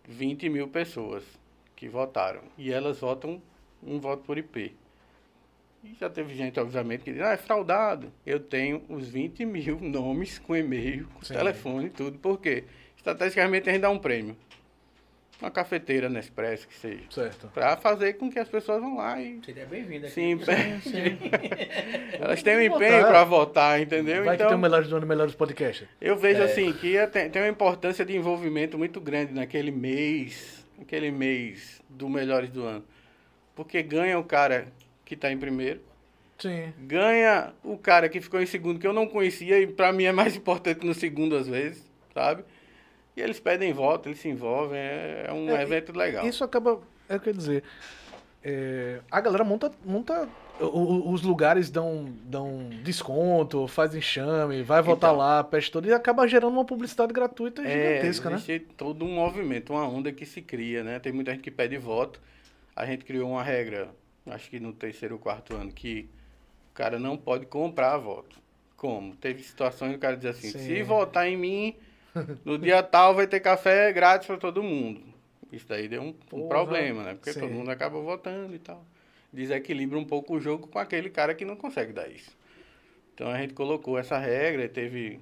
20 0.07 0.49
mil 0.49 0.67
pessoas 0.67 1.23
que 1.75 1.87
votaram. 1.87 2.41
E 2.57 2.71
elas 2.71 2.99
votam 2.99 3.41
um 3.83 3.99
voto 3.99 4.23
por 4.23 4.37
IP. 4.37 4.75
E 5.83 5.95
já 5.97 6.09
teve 6.09 6.35
gente, 6.35 6.59
obviamente, 6.59 7.03
que 7.03 7.13
diz, 7.13 7.21
ah, 7.21 7.31
é 7.31 7.37
fraudado. 7.37 8.11
Eu 8.25 8.39
tenho 8.39 8.83
os 8.89 9.07
20 9.07 9.45
mil 9.45 9.79
nomes 9.81 10.37
com 10.39 10.55
e-mail, 10.55 11.07
com 11.13 11.23
Sim. 11.23 11.35
telefone 11.35 11.85
e 11.85 11.89
tudo. 11.89 12.17
Por 12.19 12.39
quê? 12.39 12.65
Estrategicamente 12.97 13.69
a 13.69 13.71
gente 13.71 13.81
dá 13.81 13.89
um 13.89 13.99
prêmio. 13.99 14.35
Uma 15.41 15.49
cafeteira 15.49 16.09
Nespresso, 16.09 16.67
que 16.67 16.75
seja. 16.75 17.01
Certo. 17.09 17.47
Para 17.53 17.77
fazer 17.77 18.13
com 18.13 18.29
que 18.29 18.37
as 18.37 18.49
pessoas 18.49 18.81
vão 18.81 18.97
lá 18.97 19.21
e 19.21 19.39
Seria 19.45 19.65
bem-vindo 19.65 20.05
aqui. 20.05 20.13
se 20.15 20.21
empenhem. 20.21 20.81
Elas 22.19 22.43
têm 22.43 22.57
um 22.57 22.61
empenho 22.61 22.97
votar. 22.97 23.07
para 23.09 23.23
votar, 23.23 23.81
entendeu? 23.81 24.23
Vai 24.25 24.35
que 24.35 24.43
então, 24.43 24.47
tem 24.49 24.57
o 24.57 24.61
melhores 24.61 24.89
do 24.89 24.97
ano, 24.97 25.07
melhores 25.07 25.33
podcast. 25.35 25.87
eu 26.01 26.17
vejo 26.17 26.41
É. 26.41 26.45
assim 26.45 26.73
que 26.73 26.97
é- 26.97 27.07
tem, 27.07 27.29
tem 27.29 27.41
uma 27.41 27.47
importância 27.47 28.03
de 28.05 28.15
envolvimento 28.15 28.77
muito 28.77 28.99
grande 28.99 29.33
naquele 29.33 29.71
mês, 29.71 30.65
naquele 30.77 31.09
mês 31.09 31.81
do 31.89 32.09
melhores 32.09 32.49
do 32.49 32.63
ano. 32.65 32.83
Porque 33.55 33.81
ganha 33.81 34.19
o 34.19 34.23
cara 34.25 34.67
que 35.05 35.13
está 35.13 35.31
em 35.31 35.37
primeiro, 35.37 35.79
Sim. 36.37 36.73
ganha 36.79 37.53
o 37.63 37.77
cara 37.77 38.09
que 38.09 38.19
ficou 38.19 38.41
em 38.41 38.45
segundo, 38.45 38.77
que 38.79 38.87
eu 38.87 38.93
não 38.93 39.07
conhecia, 39.07 39.57
e 39.59 39.67
para 39.67 39.91
mim 39.93 40.03
é 40.03 40.11
mais 40.11 40.35
importante 40.35 40.85
no 40.85 40.93
segundo 40.93 41.35
às 41.37 41.47
vezes, 41.47 41.89
sabe? 42.13 42.43
E 43.19 43.21
eles 43.21 43.37
pedem 43.37 43.73
voto, 43.73 44.07
eles 44.07 44.19
se 44.19 44.29
envolvem, 44.29 44.79
é, 44.79 45.25
é 45.27 45.33
um 45.33 45.49
É, 45.49 45.61
evento 45.61 45.91
legal. 45.91 46.25
Isso 46.25 46.41
acaba. 46.41 46.79
É 47.09 47.17
o 47.17 47.19
que 47.19 47.27
eu 47.27 47.33
ia 47.33 47.37
dizer. 47.37 47.63
é, 48.41 49.01
a 49.11 49.19
galera 49.19 49.43
monta, 49.43 49.69
monta 49.85 50.29
o- 50.61 50.63
o- 50.65 51.11
os 51.11 51.21
lugares 51.23 51.69
dão, 51.69 52.05
dão 52.23 52.69
desconto, 52.81 53.67
faz 53.67 53.93
enxame, 53.93 54.63
vai 54.63 54.81
votar 54.81 55.09
Então. 55.09 55.17
lá, 55.19 55.43
peste 55.43 55.69
toda, 55.69 55.85
e 55.89 55.91
acaba 55.93 56.25
gerando 56.25 56.53
uma 56.53 56.63
publicidade 56.63 57.11
gratuita 57.11 57.61
gigantesca, 57.61 58.29
é, 58.29 58.31
né? 58.31 58.37
existe 58.37 58.59
todo 58.77 59.03
um 59.03 59.13
movimento, 59.15 59.73
uma 59.73 59.85
onda 59.85 60.09
que 60.13 60.25
se 60.25 60.41
cria, 60.41 60.81
né? 60.85 60.99
Tem 60.99 61.11
muita 61.11 61.31
gente 61.31 61.41
que 61.41 61.51
pede 61.51 61.77
voto. 61.77 62.21
A 62.73 62.85
gente 62.85 63.03
criou 63.03 63.29
uma 63.31 63.43
regra, 63.43 63.89
acho 64.27 64.49
que 64.49 64.57
no 64.61 64.71
terceiro 64.71 65.15
ou 65.15 65.19
quarto 65.19 65.53
ano, 65.57 65.69
que 65.73 66.09
o 66.71 66.73
cara 66.73 66.97
não 66.97 67.17
pode 67.17 67.45
comprar 67.45 67.97
voto. 67.97 68.37
Como? 68.77 69.13
Teve 69.17 69.43
situações 69.43 69.91
do 69.91 69.97
cara 69.99 70.15
dizer 70.15 70.29
assim, 70.29 70.51
Sim. 70.51 70.59
se 70.59 70.81
votar 70.83 71.27
em 71.27 71.35
mim, 71.35 71.75
no 72.45 72.57
dia 72.57 72.81
tal 72.83 73.15
vai 73.15 73.27
ter 73.27 73.39
café 73.39 73.91
grátis 73.93 74.27
para 74.27 74.37
todo 74.37 74.63
mundo. 74.63 75.01
Isso 75.51 75.67
daí 75.67 75.87
deu 75.87 76.01
um, 76.01 76.15
um 76.33 76.47
problema, 76.47 77.03
né? 77.03 77.13
Porque 77.15 77.33
Sim. 77.33 77.41
todo 77.41 77.51
mundo 77.51 77.71
acaba 77.71 77.99
votando 77.99 78.53
e 78.55 78.59
tal. 78.59 78.85
Desequilibra 79.31 79.97
um 79.97 80.05
pouco 80.05 80.35
o 80.35 80.39
jogo 80.39 80.67
com 80.67 80.79
aquele 80.79 81.09
cara 81.09 81.33
que 81.33 81.45
não 81.45 81.55
consegue 81.55 81.93
dar 81.93 82.09
isso. 82.09 82.37
Então 83.13 83.29
a 83.29 83.37
gente 83.37 83.53
colocou 83.53 83.97
essa 83.97 84.17
regra 84.17 84.63
e 84.63 84.69
teve. 84.69 85.19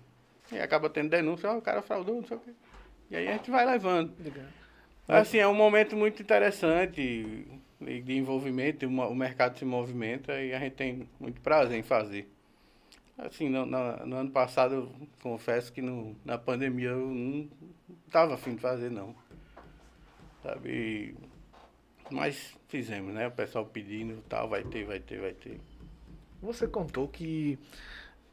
E 0.52 0.60
acaba 0.60 0.90
tendo 0.90 1.10
denúncia, 1.10 1.52
ó, 1.52 1.58
o 1.58 1.62
cara 1.62 1.82
fraudou, 1.82 2.16
não 2.16 2.28
sei 2.28 2.38
o 2.38 2.40
quê. 2.40 2.52
E 3.10 3.16
aí 3.16 3.28
a 3.28 3.34
gente 3.34 3.50
vai 3.50 3.66
levando. 3.66 4.14
Assim, 5.08 5.38
é 5.38 5.48
um 5.48 5.54
momento 5.54 5.96
muito 5.96 6.22
interessante 6.22 7.48
de 7.80 8.18
envolvimento, 8.18 8.86
o 8.86 9.16
mercado 9.16 9.58
se 9.58 9.66
movimenta 9.66 10.42
e 10.42 10.54
a 10.54 10.60
gente 10.60 10.74
tem 10.74 11.08
muito 11.20 11.40
prazer 11.42 11.78
em 11.78 11.84
fazer. 11.84 12.30
Assim, 13.18 13.50
no, 13.50 13.66
na- 13.66 14.06
no 14.06 14.16
ano 14.18 14.30
passado, 14.32 14.76
eu 14.76 14.92
confesso 15.24 15.72
que 15.74 15.82
no, 15.82 16.16
na 16.24 16.38
pandemia 16.38 16.90
eu 16.90 17.08
não 17.08 17.48
estava 18.06 18.36
afim 18.36 18.56
de 18.56 18.62
fazer, 18.62 18.92
não. 18.92 19.16
Sabe? 20.44 21.16
Mas 22.12 22.56
fizemos, 22.68 23.14
né? 23.14 23.28
O 23.28 23.32
pessoal 23.32 23.66
pedindo 23.66 24.22
tal, 24.30 24.48
vai 24.48 24.64
ter, 24.64 24.86
vai 24.86 25.00
ter, 25.00 25.20
vai 25.20 25.34
ter. 25.34 25.60
Você 26.42 26.68
contou 26.68 27.08
que 27.08 27.58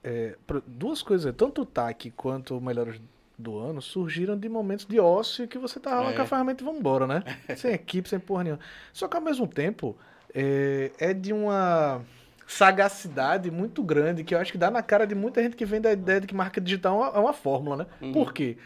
é, 0.03 0.37
duas 0.67 1.03
coisas, 1.03 1.35
tanto 1.35 1.63
o 1.63 1.67
TAC 1.67 2.11
quanto 2.11 2.57
o 2.57 2.61
Melhores 2.61 3.01
do 3.37 3.59
Ano 3.59 3.81
surgiram 3.83 4.39
de 4.39 4.49
momentos 4.49 4.85
de 4.87 5.01
ócio 5.01 5.49
que 5.49 5.59
você 5.59 5.81
tava 5.81 6.11
É. 6.11 6.15
com 6.15 6.23
a 6.23 6.27
ferramenta 6.27 6.63
e 6.63 6.67
vambora, 6.67 7.07
né? 7.07 7.23
sem 7.57 7.73
equipe, 7.73 8.09
sem 8.09 8.21
porra 8.21 8.45
nenhuma. 8.45 8.63
Só 8.93 9.09
que 9.09 9.17
ao 9.17 9.23
mesmo 9.23 9.49
tempo, 9.49 9.97
é, 10.33 10.93
é 10.99 11.15
de 11.15 11.33
uma 11.33 12.03
sagacidade 12.47 13.51
muito 13.51 13.83
grande 13.83 14.25
que 14.25 14.35
eu 14.35 14.39
acho 14.39 14.53
que 14.53 14.59
dá 14.59 14.71
na 14.71 14.83
cara 14.83 15.07
de 15.07 15.15
muita 15.15 15.43
gente 15.43 15.57
que 15.57 15.65
vem 15.65 15.81
da 15.81 15.93
ideia 15.93 16.21
de 16.21 16.27
que 16.27 16.35
marca 16.35 16.61
digital 16.61 16.95
é 16.95 16.99
uma, 16.99 17.17
é 17.17 17.21
uma 17.21 17.33
fórmula, 17.33 17.77
né? 17.77 17.87
Uhum. 18.01 18.13
Por 18.13 18.33
quê? 18.33 18.57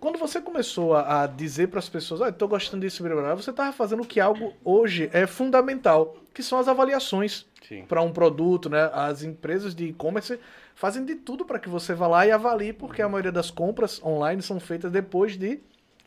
Quando 0.00 0.18
você 0.18 0.40
começou 0.40 0.94
a, 0.94 1.24
a 1.24 1.26
dizer 1.26 1.68
para 1.68 1.78
as 1.78 1.88
pessoas, 1.88 2.20
ah, 2.20 2.30
tô 2.30 2.46
gostando 2.46 2.82
disso, 2.82 3.02
blá, 3.02 3.12
blá, 3.12 3.22
blá", 3.22 3.34
você 3.34 3.52
tava 3.52 3.72
fazendo 3.72 4.02
o 4.02 4.06
que 4.06 4.20
algo 4.20 4.52
hoje 4.64 5.10
é 5.12 5.26
fundamental, 5.26 6.16
que 6.32 6.42
são 6.42 6.58
as 6.58 6.68
avaliações 6.68 7.46
para 7.88 8.00
um 8.00 8.12
produto, 8.12 8.70
né? 8.70 8.90
As 8.92 9.22
empresas 9.22 9.74
de 9.74 9.86
e-commerce 9.86 10.38
fazem 10.74 11.04
de 11.04 11.16
tudo 11.16 11.44
para 11.44 11.58
que 11.58 11.68
você 11.68 11.94
vá 11.94 12.06
lá 12.06 12.26
e 12.26 12.30
avalie, 12.30 12.72
porque 12.72 13.02
a 13.02 13.08
maioria 13.08 13.32
das 13.32 13.50
compras 13.50 14.00
online 14.02 14.40
são 14.40 14.60
feitas 14.60 14.90
depois 14.90 15.36
de 15.36 15.60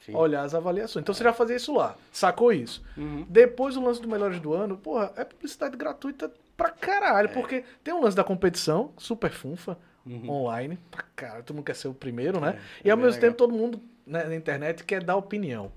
Sim. 0.06 0.16
olhar 0.16 0.44
as 0.44 0.56
avaliações. 0.56 1.04
Então 1.04 1.14
você 1.14 1.24
já 1.24 1.34
fazia 1.34 1.58
isso 1.58 1.74
lá, 1.74 1.96
sacou 2.12 2.52
isso? 2.54 2.82
Uhum. 2.98 3.26
Depois 3.30 3.76
o 3.76 3.84
lance 3.84 4.02
do 4.02 4.08
Melhores 4.08 4.40
do 4.40 4.54
Ano, 4.54 4.78
porra, 4.78 5.12
é 5.16 5.26
publicidade 5.26 5.76
gratuita 5.76 6.32
pra 6.62 6.72
caralho, 6.72 7.30
porque 7.30 7.64
tem 7.84 7.94
um 7.94 8.02
lance 8.02 8.16
da 8.16 8.24
competição, 8.24 8.94
super 8.98 9.32
funfa, 9.32 9.78
Uhum. 10.06 10.30
online, 10.30 10.80
pra 10.90 11.04
caralho, 11.16 11.44
todo 11.44 11.56
mundo 11.58 11.66
quer 11.66 11.76
ser 11.76 11.88
o 11.88 11.94
primeiro, 11.94 12.40
né? 12.40 12.58
É, 12.84 12.88
e 12.88 12.90
ao 12.92 12.98
é 12.98 13.02
mesmo 13.02 13.16
legal. 13.16 13.22
tempo 13.30 13.38
todo 13.38 13.54
mundo 13.54 13.80
né, 14.06 14.24
na 14.24 14.36
internet 14.36 14.84
quer 14.84 15.04
dar 15.04 15.16
opinião. 15.16 15.72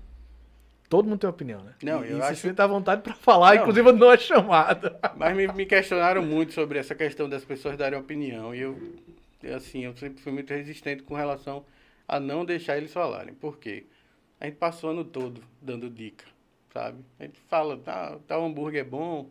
Todo 0.89 1.07
mundo 1.07 1.19
tem 1.19 1.29
opinião, 1.29 1.61
né? 1.63 1.73
Não, 1.83 2.05
e, 2.05 2.11
eu 2.11 2.17
e 2.17 2.21
acho- 2.21 2.35
se 2.35 2.41
sente 2.47 2.61
à 2.61 2.67
vontade 2.67 3.01
pra 3.01 3.13
falar, 3.13 3.55
Não. 3.55 3.61
inclusive 3.61 3.91
numa 3.91 4.17
chamada. 4.17 4.99
Mas 5.15 5.35
me, 5.35 5.47
me 5.47 5.65
questionaram 5.65 6.23
muito 6.23 6.53
sobre 6.53 6.77
essa 6.79 6.93
questão 6.95 7.27
das 7.27 7.43
pessoas 7.43 7.75
darem 7.77 7.97
opinião. 7.99 8.53
E 8.53 8.61
eu, 8.61 8.77
eu, 9.43 9.55
assim, 9.55 9.83
eu 9.85 9.95
sempre 9.97 10.21
fui 10.21 10.31
muito 10.31 10.51
resistente 10.53 11.01
com 11.03 11.15
relação 11.15 11.65
a 12.07 12.19
não 12.19 12.45
deixar 12.45 12.77
eles 12.77 12.93
falarem. 12.93 13.33
Por 13.33 13.57
quê? 13.57 13.85
A 14.39 14.45
gente 14.45 14.57
passou 14.57 14.89
o 14.89 14.93
ano 14.93 15.03
todo 15.03 15.41
dando 15.61 15.89
dica, 15.89 16.25
sabe? 16.71 17.03
A 17.19 17.23
gente 17.23 17.39
fala, 17.47 17.77
tá, 17.77 18.17
tal 18.27 18.45
hambúrguer 18.45 18.81
é 18.81 18.83
bom, 18.83 19.29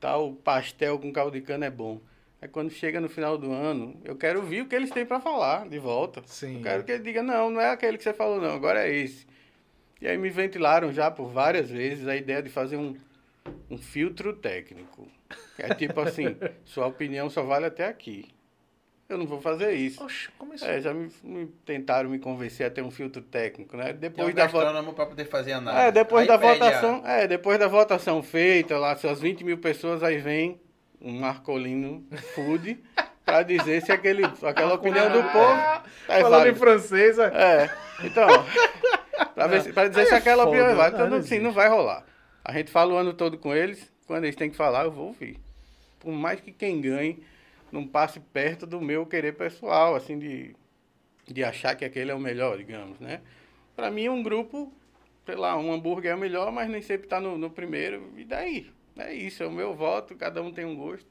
tal 0.00 0.32
pastel 0.32 0.98
com 0.98 1.12
caldo 1.12 1.38
de 1.38 1.44
cana 1.44 1.66
é 1.66 1.70
bom. 1.70 2.00
Aí 2.40 2.48
quando 2.48 2.70
chega 2.70 3.00
no 3.00 3.08
final 3.08 3.36
do 3.36 3.52
ano, 3.52 4.00
eu 4.02 4.16
quero 4.16 4.40
ouvir 4.40 4.62
o 4.62 4.66
que 4.66 4.74
eles 4.74 4.90
têm 4.90 5.04
para 5.04 5.20
falar 5.20 5.68
de 5.68 5.78
volta. 5.78 6.22
Sim. 6.26 6.56
Eu 6.56 6.62
quero 6.62 6.84
que 6.84 6.92
ele 6.92 7.02
diga, 7.02 7.22
não, 7.22 7.50
não 7.50 7.60
é 7.60 7.70
aquele 7.70 7.98
que 7.98 8.02
você 8.02 8.14
falou, 8.14 8.40
não, 8.40 8.54
agora 8.54 8.88
é 8.88 8.96
esse. 8.96 9.26
E 10.00 10.08
aí 10.08 10.16
me 10.16 10.30
ventilaram 10.30 10.90
já 10.90 11.10
por 11.10 11.28
várias 11.28 11.70
vezes 11.70 12.08
a 12.08 12.16
ideia 12.16 12.42
de 12.42 12.48
fazer 12.48 12.78
um, 12.78 12.96
um 13.70 13.76
filtro 13.76 14.32
técnico. 14.32 15.06
É 15.58 15.74
tipo 15.74 16.00
assim, 16.00 16.34
sua 16.64 16.86
opinião 16.86 17.28
só 17.28 17.42
vale 17.42 17.66
até 17.66 17.86
aqui. 17.86 18.26
Eu 19.10 19.18
não 19.18 19.26
vou 19.26 19.40
fazer 19.40 19.72
isso. 19.72 20.02
Oxe, 20.04 20.28
como 20.38 20.54
isso? 20.54 20.64
É, 20.64 20.80
já 20.80 20.94
me, 20.94 21.10
me 21.24 21.46
tentaram 21.66 22.08
me 22.08 22.18
convencer 22.20 22.64
a 22.66 22.70
ter 22.70 22.80
um 22.80 22.90
filtro 22.92 23.20
técnico, 23.20 23.76
né? 23.76 23.92
Depois 23.92 24.32
da 24.32 24.46
votação. 24.46 24.94
pra 24.94 25.04
poder 25.06 25.24
fazer 25.24 25.52
análise. 25.52 25.84
É, 25.84 25.90
depois 25.90 26.22
Aí 26.22 26.28
da 26.28 26.38
pede 26.38 26.62
a- 26.62 26.66
votação. 26.66 27.02
É, 27.04 27.26
depois 27.26 27.58
da 27.58 27.66
votação 27.66 28.22
feita, 28.22 28.78
lá, 28.78 28.96
suas 28.96 29.20
20 29.20 29.42
mil 29.42 29.58
pessoas, 29.58 30.02
aí 30.04 30.18
vem 30.18 30.60
um 31.00 31.18
Marcolino 31.18 32.06
Food 32.36 32.78
pra 33.26 33.42
dizer 33.42 33.82
se 33.82 33.90
aquele, 33.90 34.24
aquela 34.24 34.74
opinião 34.74 35.10
do 35.10 35.22
povo 35.30 35.60
é 36.08 36.20
Falando 36.20 36.46
em 36.48 36.54
francês, 36.54 37.18
é. 37.18 37.24
É, 37.26 37.70
então, 38.04 38.28
pra, 39.34 39.46
ver 39.48 39.62
se- 39.62 39.72
pra 39.72 39.88
dizer 39.88 40.02
Aí 40.02 40.06
se 40.06 40.14
é 40.14 40.18
aquela 40.18 40.44
opinião 40.44 40.68
é 40.68 40.74
válida, 40.74 41.04
então, 41.04 41.18
assim, 41.18 41.38
não 41.40 41.50
vai 41.52 41.68
rolar. 41.68 42.04
A 42.44 42.52
gente 42.52 42.70
fala 42.70 42.94
o 42.94 42.96
ano 42.96 43.12
todo 43.12 43.36
com 43.38 43.52
eles, 43.54 43.90
quando 44.06 44.22
eles 44.24 44.36
têm 44.36 44.50
que 44.50 44.56
falar, 44.56 44.84
eu 44.84 44.92
vou 44.92 45.08
ouvir. 45.08 45.36
Por 45.98 46.12
mais 46.12 46.40
que 46.40 46.52
quem 46.52 46.80
ganhe 46.80 47.22
não 47.72 47.86
passe 47.86 48.20
perto 48.20 48.66
do 48.66 48.80
meu 48.80 49.06
querer 49.06 49.32
pessoal, 49.36 49.94
assim, 49.94 50.18
de, 50.18 50.54
de 51.26 51.44
achar 51.44 51.74
que 51.74 51.84
aquele 51.84 52.10
é 52.10 52.14
o 52.14 52.20
melhor, 52.20 52.58
digamos, 52.58 52.98
né? 53.00 53.20
Pra 53.76 53.90
mim, 53.90 54.08
um 54.08 54.22
grupo, 54.22 54.72
sei 55.24 55.36
lá, 55.36 55.56
um 55.56 55.72
hambúrguer 55.72 56.12
é 56.12 56.14
o 56.14 56.18
melhor, 56.18 56.52
mas 56.52 56.68
nem 56.68 56.82
sempre 56.82 57.08
tá 57.08 57.20
no, 57.20 57.38
no 57.38 57.50
primeiro, 57.50 58.12
e 58.16 58.24
daí? 58.24 58.70
É 58.96 59.14
isso, 59.14 59.42
é 59.42 59.46
o 59.46 59.52
meu 59.52 59.74
voto, 59.74 60.14
cada 60.14 60.42
um 60.42 60.52
tem 60.52 60.64
um 60.64 60.76
gosto, 60.76 61.06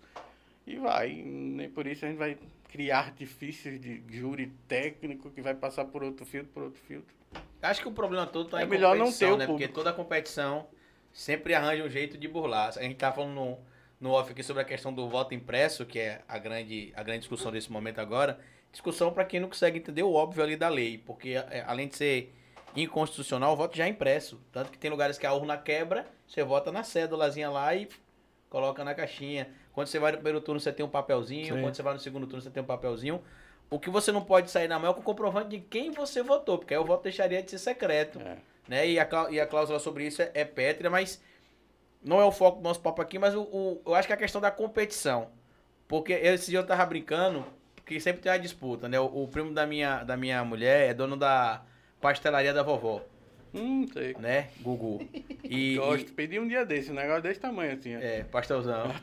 e 0.68 0.78
vai. 0.78 1.14
Nem 1.14 1.70
por 1.70 1.88
isso 1.88 2.06
a 2.06 2.10
gente 2.10 2.18
vai 2.18 2.38
criar 2.68 3.00
artifícios 3.00 3.80
de 3.80 4.04
júri 4.10 4.54
técnico 4.68 5.32
que 5.32 5.42
vai 5.42 5.56
passar 5.56 5.86
por 5.86 6.04
outro 6.04 6.26
filtro, 6.26 6.52
por 6.54 6.64
outro 6.64 6.80
filtro. 6.82 7.16
Acho 7.62 7.82
que 7.82 7.88
o 7.88 7.92
problema 7.92 8.28
todo 8.28 8.50
tá 8.50 8.62
É 8.62 8.66
em 8.66 8.68
melhor 8.68 8.96
não 8.96 9.06
competição, 9.06 9.30
ter 9.30 9.34
o 9.34 9.38
né? 9.38 9.46
Porque 9.48 9.68
público. 9.68 9.74
toda 9.74 9.94
competição 9.94 10.68
sempre 11.12 11.54
arranja 11.54 11.84
um 11.84 11.90
jeito 11.90 12.18
de 12.18 12.28
burlar. 12.28 12.70
A 12.78 12.82
gente 12.82 12.96
tá 12.96 13.12
falando 13.12 13.34
no, 13.34 13.58
no 14.00 14.12
off 14.12 14.32
aqui 14.32 14.42
sobre 14.42 14.62
a 14.62 14.66
questão 14.66 14.94
do 14.94 15.10
voto 15.10 15.34
impresso, 15.34 15.86
que 15.86 16.00
é 16.00 16.22
a 16.28 16.38
grande, 16.38 16.94
a 16.96 17.04
grande 17.04 17.20
discussão 17.20 17.52
desse 17.52 17.72
momento 17.72 18.00
agora. 18.00 18.40
Discussão 18.72 19.12
para 19.12 19.26
quem 19.26 19.40
não 19.40 19.50
consegue 19.50 19.80
entender 19.80 20.04
o 20.04 20.14
óbvio 20.14 20.44
ali 20.44 20.56
da 20.56 20.70
lei, 20.70 20.98
porque 20.98 21.32
é, 21.32 21.64
além 21.68 21.88
de 21.88 21.98
ser 21.98 22.34
inconstitucional, 22.76 23.54
o 23.54 23.56
voto 23.56 23.76
já 23.76 23.86
é 23.86 23.90
impresso. 23.90 24.40
Tanto 24.52 24.72
que 24.72 24.78
tem 24.78 24.90
lugares 24.90 25.18
que 25.18 25.26
a 25.26 25.34
urna 25.34 25.58
quebra, 25.58 26.06
você 26.28 26.44
vota 26.44 26.72
na 26.72 26.84
cédulazinha 26.84 27.50
lá 27.50 27.76
e 27.76 27.90
coloca 28.50 28.84
na 28.84 28.94
caixinha. 28.94 29.50
Quando 29.74 29.88
você 29.88 30.00
vai 30.00 30.12
no 30.12 30.18
primeiro 30.18 30.40
turno, 30.40 30.60
você 30.60 30.72
tem 30.72 30.86
um 30.86 30.90
papelzinho. 30.90 31.56
Sim. 31.56 31.62
Quando 31.62 31.76
você 31.76 31.84
vai 31.84 31.94
no 31.94 32.00
segundo 32.00 32.28
turno, 32.28 32.42
você 32.42 32.50
tem 32.50 32.62
um 32.62 32.66
papelzinho. 32.66 33.22
O 33.70 33.80
que 33.80 33.90
você 33.90 34.12
não 34.12 34.24
pode 34.24 34.50
sair 34.50 34.68
na 34.68 34.80
mão 34.80 34.92
é 34.92 34.94
com 34.94 35.02
o 35.02 35.04
comprovante 35.04 35.50
de 35.50 35.60
quem 35.60 35.92
você 35.92 36.24
votou, 36.24 36.58
porque 36.58 36.74
aí 36.74 36.80
o 36.80 36.86
voto 36.86 37.04
deixaria 37.04 37.42
de 37.42 37.52
ser 37.52 37.60
secreto. 37.60 38.20
É. 38.20 38.38
Né? 38.68 38.88
E, 38.88 39.00
a, 39.00 39.08
e 39.30 39.40
a 39.40 39.48
cláusula 39.48 39.80
sobre 39.80 40.06
isso 40.06 40.22
é, 40.22 40.32
é 40.34 40.46
pétrea, 40.46 40.90
mas 40.90 41.22
não 42.04 42.20
é 42.22 42.26
o 42.26 42.32
foco 42.32 42.58
do 42.60 42.64
nosso 42.64 42.80
papo 42.82 43.02
aqui, 43.02 43.20
mas 43.20 43.36
o, 43.36 43.42
o- 43.42 43.82
eu 43.86 43.96
acho 43.96 44.08
que 44.08 44.14
é 44.14 44.16
a 44.16 44.20
questão 44.20 44.40
da 44.42 44.52
competição. 44.52 45.30
Porque 45.88 46.14
esse 46.14 46.52
dia 46.52 46.60
eu 46.60 46.66
tava 46.68 46.86
brincando, 46.86 47.46
porque 47.76 48.00
sempre 48.00 48.22
tem 48.22 48.32
uma 48.32 48.38
disputa, 48.40 48.88
né? 48.88 49.00
O, 49.00 49.24
o 49.24 49.28
primo 49.28 49.54
da 49.54 49.66
minha, 49.66 50.04
da 50.04 50.16
minha 50.16 50.44
mulher 50.46 50.90
é 50.90 50.94
dono 50.94 51.18
da 51.18 51.62
pastelaria 52.00 52.54
da 52.54 52.62
vovó, 52.64 53.02
Hum, 53.54 53.88
sei. 53.92 54.16
né? 54.20 54.50
Gugu. 54.62 55.02
E, 55.44 55.76
Gosto. 55.82 56.14
Pedi 56.14 56.40
um 56.40 56.48
dia 56.48 56.64
desse, 56.66 56.92
um 56.92 56.94
negócio 56.94 57.24
desse 57.24 57.40
tamanho 57.40 57.74
assim. 57.74 57.94
é, 57.96 58.24
pastelzão. 58.24 58.94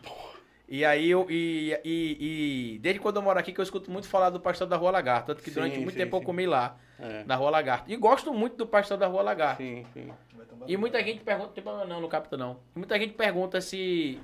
E 0.69 0.85
aí 0.85 1.11
eu. 1.11 1.26
E, 1.31 1.76
e, 1.85 2.75
e 2.75 2.79
desde 2.79 3.00
quando 3.00 3.17
eu 3.17 3.23
moro 3.23 3.38
aqui 3.38 3.53
que 3.53 3.61
eu 3.61 3.62
escuto 3.65 3.91
muito 3.91 4.09
falar 4.09 4.31
do 4.31 4.38
pastel 4.41 4.67
da 4.69 4.76
Rua 4.76 4.91
Lagarto. 4.93 5.26
Tanto 5.26 5.43
que 5.43 5.50
Sim, 5.50 5.55
durante 5.55 5.79
muito 5.79 5.93
sim, 5.93 5.99
tempo 5.99 6.17
eu 6.17 6.21
sim. 6.21 6.26
comi 6.26 6.47
lá, 6.47 6.76
É. 7.00 7.25
na 7.25 7.35
Rua 7.37 7.50
Lagarto. 7.50 7.91
E 7.91 7.97
gosto 7.97 8.33
muito 8.33 8.57
do 8.57 8.67
pastel 8.67 8.97
da 8.97 9.07
Rua 9.09 9.23
Lagarto. 9.23 9.62
Sim, 9.62 9.85
sim. 9.93 10.12
E 10.66 10.76
muita 10.76 11.02
gente 11.02 11.23
pergunta, 11.23 11.50
tem 11.55 11.62
problema 11.62 11.87
não, 11.87 12.00
no 12.00 12.09
capta 12.09 12.37
não. 12.37 12.59
E 12.75 12.78
muita 12.78 12.99
gente 12.99 13.14
pergunta 13.14 13.61
se 13.61 14.21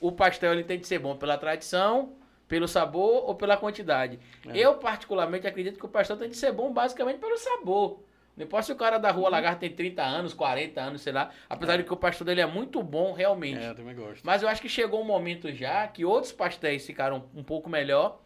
o 0.00 0.10
pastel 0.12 0.52
ele 0.52 0.64
tem 0.64 0.78
de 0.78 0.86
ser 0.86 0.98
bom 0.98 1.16
pela 1.16 1.38
tradição, 1.38 2.12
pelo 2.48 2.66
sabor 2.68 3.24
ou 3.28 3.34
pela 3.34 3.56
quantidade. 3.56 4.18
É. 4.48 4.58
Eu 4.58 4.74
particularmente 4.74 5.46
acredito 5.46 5.78
que 5.78 5.86
o 5.86 5.88
pastel 5.88 6.16
tem 6.16 6.28
de 6.28 6.36
ser 6.36 6.52
bom 6.52 6.72
basicamente 6.72 7.18
pelo 7.18 7.38
sabor. 7.38 8.00
Não 8.36 8.44
importa 8.44 8.66
se 8.66 8.72
o 8.72 8.76
cara 8.76 8.98
da 8.98 9.10
Uhum. 9.10 9.16
Rua 9.20 9.28
Lagarto 9.30 9.60
tem 9.60 9.70
30 9.70 10.02
anos, 10.02 10.34
40 10.34 10.80
anos, 10.80 11.02
sei 11.02 11.12
lá. 11.12 11.30
Apesar 11.48 11.76
de 11.76 11.84
que 11.84 11.92
o 11.92 11.96
pastel 11.96 12.26
dele 12.26 12.40
é 12.40 12.46
muito 12.46 12.82
bom 12.82 13.12
realmente. 13.12 13.60
É, 13.62 13.70
eu 13.70 13.74
também 13.76 13.94
gosto. 13.94 14.22
Mas 14.24 14.42
eu 14.42 14.48
acho 14.48 14.60
que 14.60 14.68
chegou 14.68 15.00
um 15.00 15.04
momento 15.04 15.52
já 15.52 15.86
que 15.86 16.04
outros 16.04 16.32
pastéis 16.32 16.84
ficaram 16.84 17.24
um 17.34 17.44
pouco 17.44 17.70
melhor. 17.70 18.20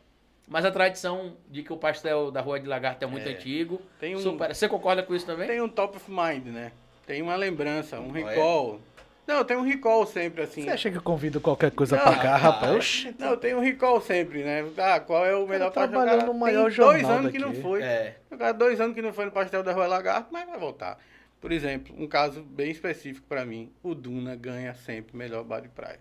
Mas 0.51 0.65
a 0.65 0.71
tradição 0.71 1.37
de 1.51 1.63
que 1.63 1.71
o 1.71 1.77
pastel 1.77 2.31
da 2.31 2.41
Rua 2.41 2.59
de 2.59 2.67
Lagarto 2.67 3.05
é 3.05 3.07
muito 3.07 3.29
É. 3.29 3.33
antigo. 3.33 3.83
Tem 4.01 4.17
um- 4.17 4.19
supera- 4.19 4.55
Você 4.55 4.67
concorda 4.67 5.03
com 5.03 5.15
isso 5.15 5.27
também? 5.27 5.47
Tem 5.47 5.61
um 5.61 5.69
top 5.69 5.99
of 5.99 6.11
mind, 6.11 6.47
né? 6.47 6.73
Tem 7.09 7.23
uma 7.23 7.37
lembrança, 7.37 7.99
um 7.99 8.13
Ah, 8.15 8.21
é? 8.21 8.23
recall 8.25 8.81
Não, 9.27 9.37
eu 9.37 9.45
tenho 9.47 9.61
um 9.61 9.63
recall 9.63 10.07
sempre, 10.07 10.43
assim. 10.43 10.63
Você 10.65 10.71
acha 10.71 10.91
que 10.91 10.99
eu 10.99 11.03
convido 11.03 11.41
qualquer 11.41 11.71
coisa 11.71 11.97
Não, 11.97 12.03
pra 12.03 12.17
cá, 12.19 12.37
rapaz? 12.37 13.07
Não, 13.19 13.31
eu 13.31 13.37
tenho 13.39 13.57
um 13.57 13.61
recall 13.63 13.99
sempre, 14.03 14.45
né? 14.45 14.63
Ah, 14.77 15.01
qual 15.01 15.25
é 15.25 15.35
o 15.35 15.47
melhor 15.47 15.73
pastel? 15.73 15.89
trabalhando 15.89 16.25
O 16.25 16.27
no 16.27 16.35
maior 16.35 16.65
tem 16.65 16.71
jornal 16.73 16.93
dois 16.95 17.09
anos 17.09 17.33
que 17.33 17.39
não 17.39 17.49
daqui. 17.49 17.63
foi. 17.63 17.83
É. 17.83 18.19
O 18.31 18.37
cara 18.37 18.53
dois 18.53 18.79
anos 18.79 18.95
que 18.95 19.01
não 19.01 19.13
foi 19.15 19.25
no 19.25 19.31
pastel 19.31 19.63
da 19.63 19.73
Rua 19.73 19.87
Lagarto, 19.87 20.29
mas 20.31 20.47
vai 20.47 20.59
voltar. 20.59 20.99
Por 21.41 21.51
exemplo, 21.51 21.95
um 21.99 22.07
caso 22.07 22.43
bem 22.43 22.71
específico 22.71 23.27
pra 23.27 23.47
mim, 23.47 23.73
o 23.83 23.95
Duna 23.95 24.37
ganha 24.37 24.75
sempre 24.75 25.17
melhor 25.17 25.45
bar 25.45 25.61
de 25.61 25.69
praia. 25.69 26.01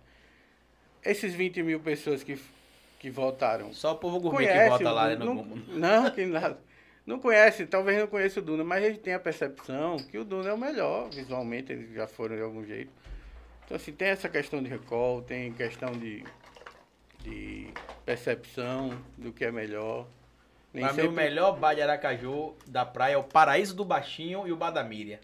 Esses 1.06 1.34
20 1.34 1.64
mil 1.64 1.80
pessoas 1.80 2.22
que, 2.22 2.38
que 3.00 3.10
votaram 3.10 3.72
Só 3.72 3.94
o 3.94 3.96
povo 3.96 4.20
gourmet 4.20 4.46
que 4.48 4.70
vota 4.70 4.90
o 4.90 4.94
lá 4.94 5.08
né, 5.08 5.16
não, 5.16 5.36
não, 5.36 6.12
que 6.12 6.26
nada. 6.26 6.60
Não 7.08 7.18
conhece, 7.20 7.66
talvez 7.66 7.98
não 7.98 8.06
conheça 8.08 8.42
o 8.42 8.44
Duna, 8.44 8.66
mas 8.66 8.84
eles 8.84 8.98
têm 8.98 9.14
a 9.14 9.20
percepção 9.20 9.96
que 9.98 10.18
o 10.18 10.26
Duna 10.26 10.50
é 10.50 10.54
o 10.54 10.58
melhor, 10.58 11.10
visualmente, 11.10 11.72
eles 11.72 11.94
já 11.94 12.06
foram 12.06 12.36
de 12.36 12.42
algum 12.42 12.66
jeito. 12.66 12.92
Então, 13.66 13.78
assim, 13.78 13.94
tem 13.94 14.10
essa 14.10 14.28
questão 14.28 14.62
de 14.62 14.68
recall, 14.70 15.22
tem 15.22 15.54
questão 15.54 15.94
de, 15.94 16.22
de 17.24 17.70
percepção 18.06 18.92
do 19.18 19.32
que 19.32 19.46
é 19.46 19.52
melhor. 19.52 20.06
Nem 20.74 20.84
Pra 20.84 20.92
mim, 20.94 21.00
o 21.00 21.04
sempre- 21.06 21.24
melhor 21.24 21.58
bar 21.58 21.74
de 21.76 21.82
Aracaju 21.82 22.54
da 22.68 22.86
praia 22.86 23.14
é 23.14 23.18
o 23.18 23.24
Paraíso 23.24 23.74
do 23.74 23.86
Baixinho 23.86 24.46
e 24.46 24.52
o 24.52 24.58
Bar 24.58 24.72
da 24.72 24.84
Miriam. 24.84 25.20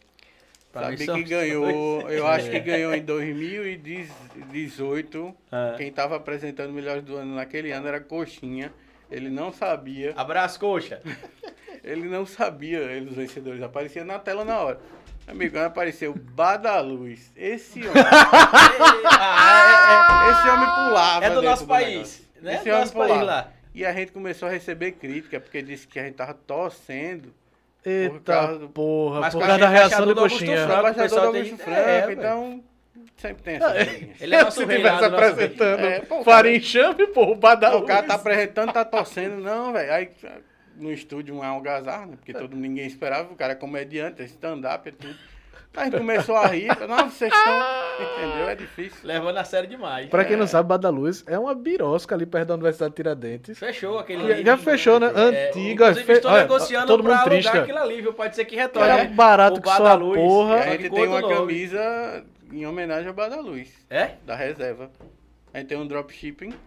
Pra 0.72 0.90
mim 0.90 0.96
Sabe 0.98 1.06
são 1.06 1.16
que 1.18 1.24
os 1.24 1.30
ganhou, 1.30 2.02
dois. 2.02 2.16
eu 2.18 2.26
acho 2.26 2.50
que 2.50 2.60
ganhou 2.62 2.94
em 2.96 3.04
2018. 3.04 5.36
Ah. 5.52 5.74
Quem 5.78 5.90
estava 5.90 6.16
apresentando 6.16 6.70
o 6.70 6.74
Melhores 6.74 7.04
do 7.04 7.18
Ano 7.18 7.36
naquele 7.36 7.72
ano 7.72 7.88
era 7.88 8.00
Coxinha. 8.00 8.74
Ele 9.14 9.30
não 9.30 9.52
sabia, 9.54 10.14
Abraço, 10.16 10.60
coxa. 10.60 11.02
ele 11.84 12.08
não 12.10 12.26
sabia, 12.26 12.80
ele, 12.80 13.10
os 13.10 13.16
vencedores 13.16 13.62
apareciam 13.62 14.06
na 14.06 14.18
tela 14.20 14.44
na 14.44 14.60
hora. 14.60 14.80
Amigo, 15.28 15.54
quando 15.56 15.66
apareceu 15.66 16.14
Badaluz, 16.14 17.32
esse 17.36 17.80
homem, 17.80 17.94
Ah, 19.06 20.30
esse 20.32 20.50
homem 20.50 20.70
pulava 20.90 21.26
é, 21.26 21.28
é 21.28 21.32
do 21.32 21.42
nosso 21.42 21.66
país, 21.66 21.90
negócio. 21.96 22.24
né? 22.42 22.56
Esse 22.56 22.64
do 22.64 22.70
homem 22.70 22.80
nosso 22.82 22.94
país 22.94 23.08
pulava. 23.12 23.26
lá. 23.26 23.48
E 23.74 23.86
a 23.86 23.94
gente 23.94 24.12
começou 24.12 24.48
a 24.48 24.52
receber 24.52 24.92
crítica, 24.94 25.40
porque 25.40 25.62
disse 25.62 25.88
que 25.88 26.00
a 26.00 26.04
gente 26.04 26.16
tava 26.16 26.34
torcendo 26.34 27.34
Eita 27.86 28.20
causa 28.34 28.60
do- 28.60 28.70
porra, 28.70 29.20
Mas 29.22 29.34
por 29.34 29.42
causa 29.42 29.58
da 29.58 29.68
reação 29.70 30.06
do 30.06 30.14
do 30.14 30.22
coxinha. 30.22 30.68
Franco. 30.68 30.90
o 30.90 30.94
pessoal 30.94 31.26
do 31.28 31.32
tem- 31.34 31.42
é, 31.54 31.58
Franco, 31.58 31.68
velho. 32.08 32.12
então 32.14 32.64
sempre 33.18 33.44
tem 33.44 33.56
essas 33.56 33.88
linhas. 34.00 34.22
Ele 34.22 34.36
é 34.36 34.44
nosso 34.44 34.60
Se 34.60 34.66
rei 34.66 34.78
tivesse 34.78 35.02
lá 35.02 35.08
do 35.08 35.12
nosso 35.18 35.24
apresentando 35.32 35.80
É, 35.86 36.00
pô, 36.02 36.24
farinha 36.24 36.58
enxame, 36.58 37.08
pô, 37.08 37.24
o 37.32 37.36
badalo. 37.36 37.80
O 37.80 37.86
cara 37.86 38.04
tá 38.04 38.16
apresentando, 38.16 38.72
tá 38.74 38.86
torcendo, 38.86 39.38
não, 39.38 39.74
velho. 39.74 39.92
Aí 39.94 40.10
no 40.78 40.92
estúdio 40.92 41.36
um 41.36 41.44
é 41.44 41.48
um 41.48 41.54
algazarra, 41.54 42.06
né? 42.08 42.14
Porque 42.18 42.34
todo 42.34 42.52
mundo, 42.56 42.62
ninguém 42.62 42.86
esperava, 42.88 43.32
o 43.32 43.36
cara 43.36 43.54
é 43.54 43.56
comediante, 43.56 44.22
é 44.22 44.26
stand-up, 44.26 44.88
é 44.90 44.92
tudo. 44.92 45.16
Aí 45.76 45.90
começou 45.90 46.36
a 46.36 46.46
rir, 46.46 46.68
não, 46.88 47.10
vocês 47.10 47.34
estão. 47.34 47.60
Entendeu? 48.00 48.48
É 48.50 48.54
difícil. 48.56 49.00
Levando 49.04 49.38
a 49.38 49.44
sério 49.44 49.68
demais. 49.68 50.08
Pra 50.08 50.24
quem 50.24 50.38
não 50.38 50.46
sabe, 50.46 50.70
Badaluz 50.70 51.24
é 51.26 51.38
uma 51.38 51.56
birosca 51.56 52.14
ali 52.14 52.28
perto 52.28 52.50
da 52.50 52.54
Universidade 52.54 52.92
de 52.92 52.96
Tiradentes. 52.96 53.58
Fechou 53.58 53.98
aquele 53.98 54.28
Já, 54.28 54.42
já 54.44 54.58
fechou, 54.58 55.00
né? 55.00 55.12
É, 55.16 55.20
Antiga. 55.50 55.72
inclusive, 55.90 56.06
fe- 56.06 56.14
estou 56.14 56.30
olha, 56.32 56.42
negociando 56.44 56.86
todo 56.86 57.02
pra 57.04 57.16
mundo 57.16 57.24
triste. 57.24 57.48
alugar 57.48 57.52
cara. 57.54 57.64
aquilo 57.64 57.92
ali, 57.92 58.02
viu? 58.04 58.14
Pode 58.14 58.36
ser 58.36 58.46
que 58.46 58.56
retorne. 58.56 58.88
Era 58.88 59.06
barato 59.06 59.58
O 59.58 59.62
que 59.64 59.68
Bar 59.68 59.78
só 59.78 59.84
da 59.84 59.92
a 59.92 59.94
Luz. 59.96 60.16
porra. 60.20 60.56
E 60.58 60.60
a 60.60 60.66
É, 60.66 60.72
gente 60.78 60.90
tem 60.92 61.08
uma 61.08 61.22
nome. 61.22 61.34
camisa 61.36 62.24
em 62.54 62.66
homenagem 62.66 63.08
ao 63.08 63.14
Bada 63.14 63.40
Luz, 63.42 63.70
É? 63.90 64.12
da 64.26 64.36
reserva. 64.36 64.92
A 65.54 65.60
gente 65.60 65.68
tem 65.70 65.78
um 65.78 65.88
dropshipping. 65.88 66.54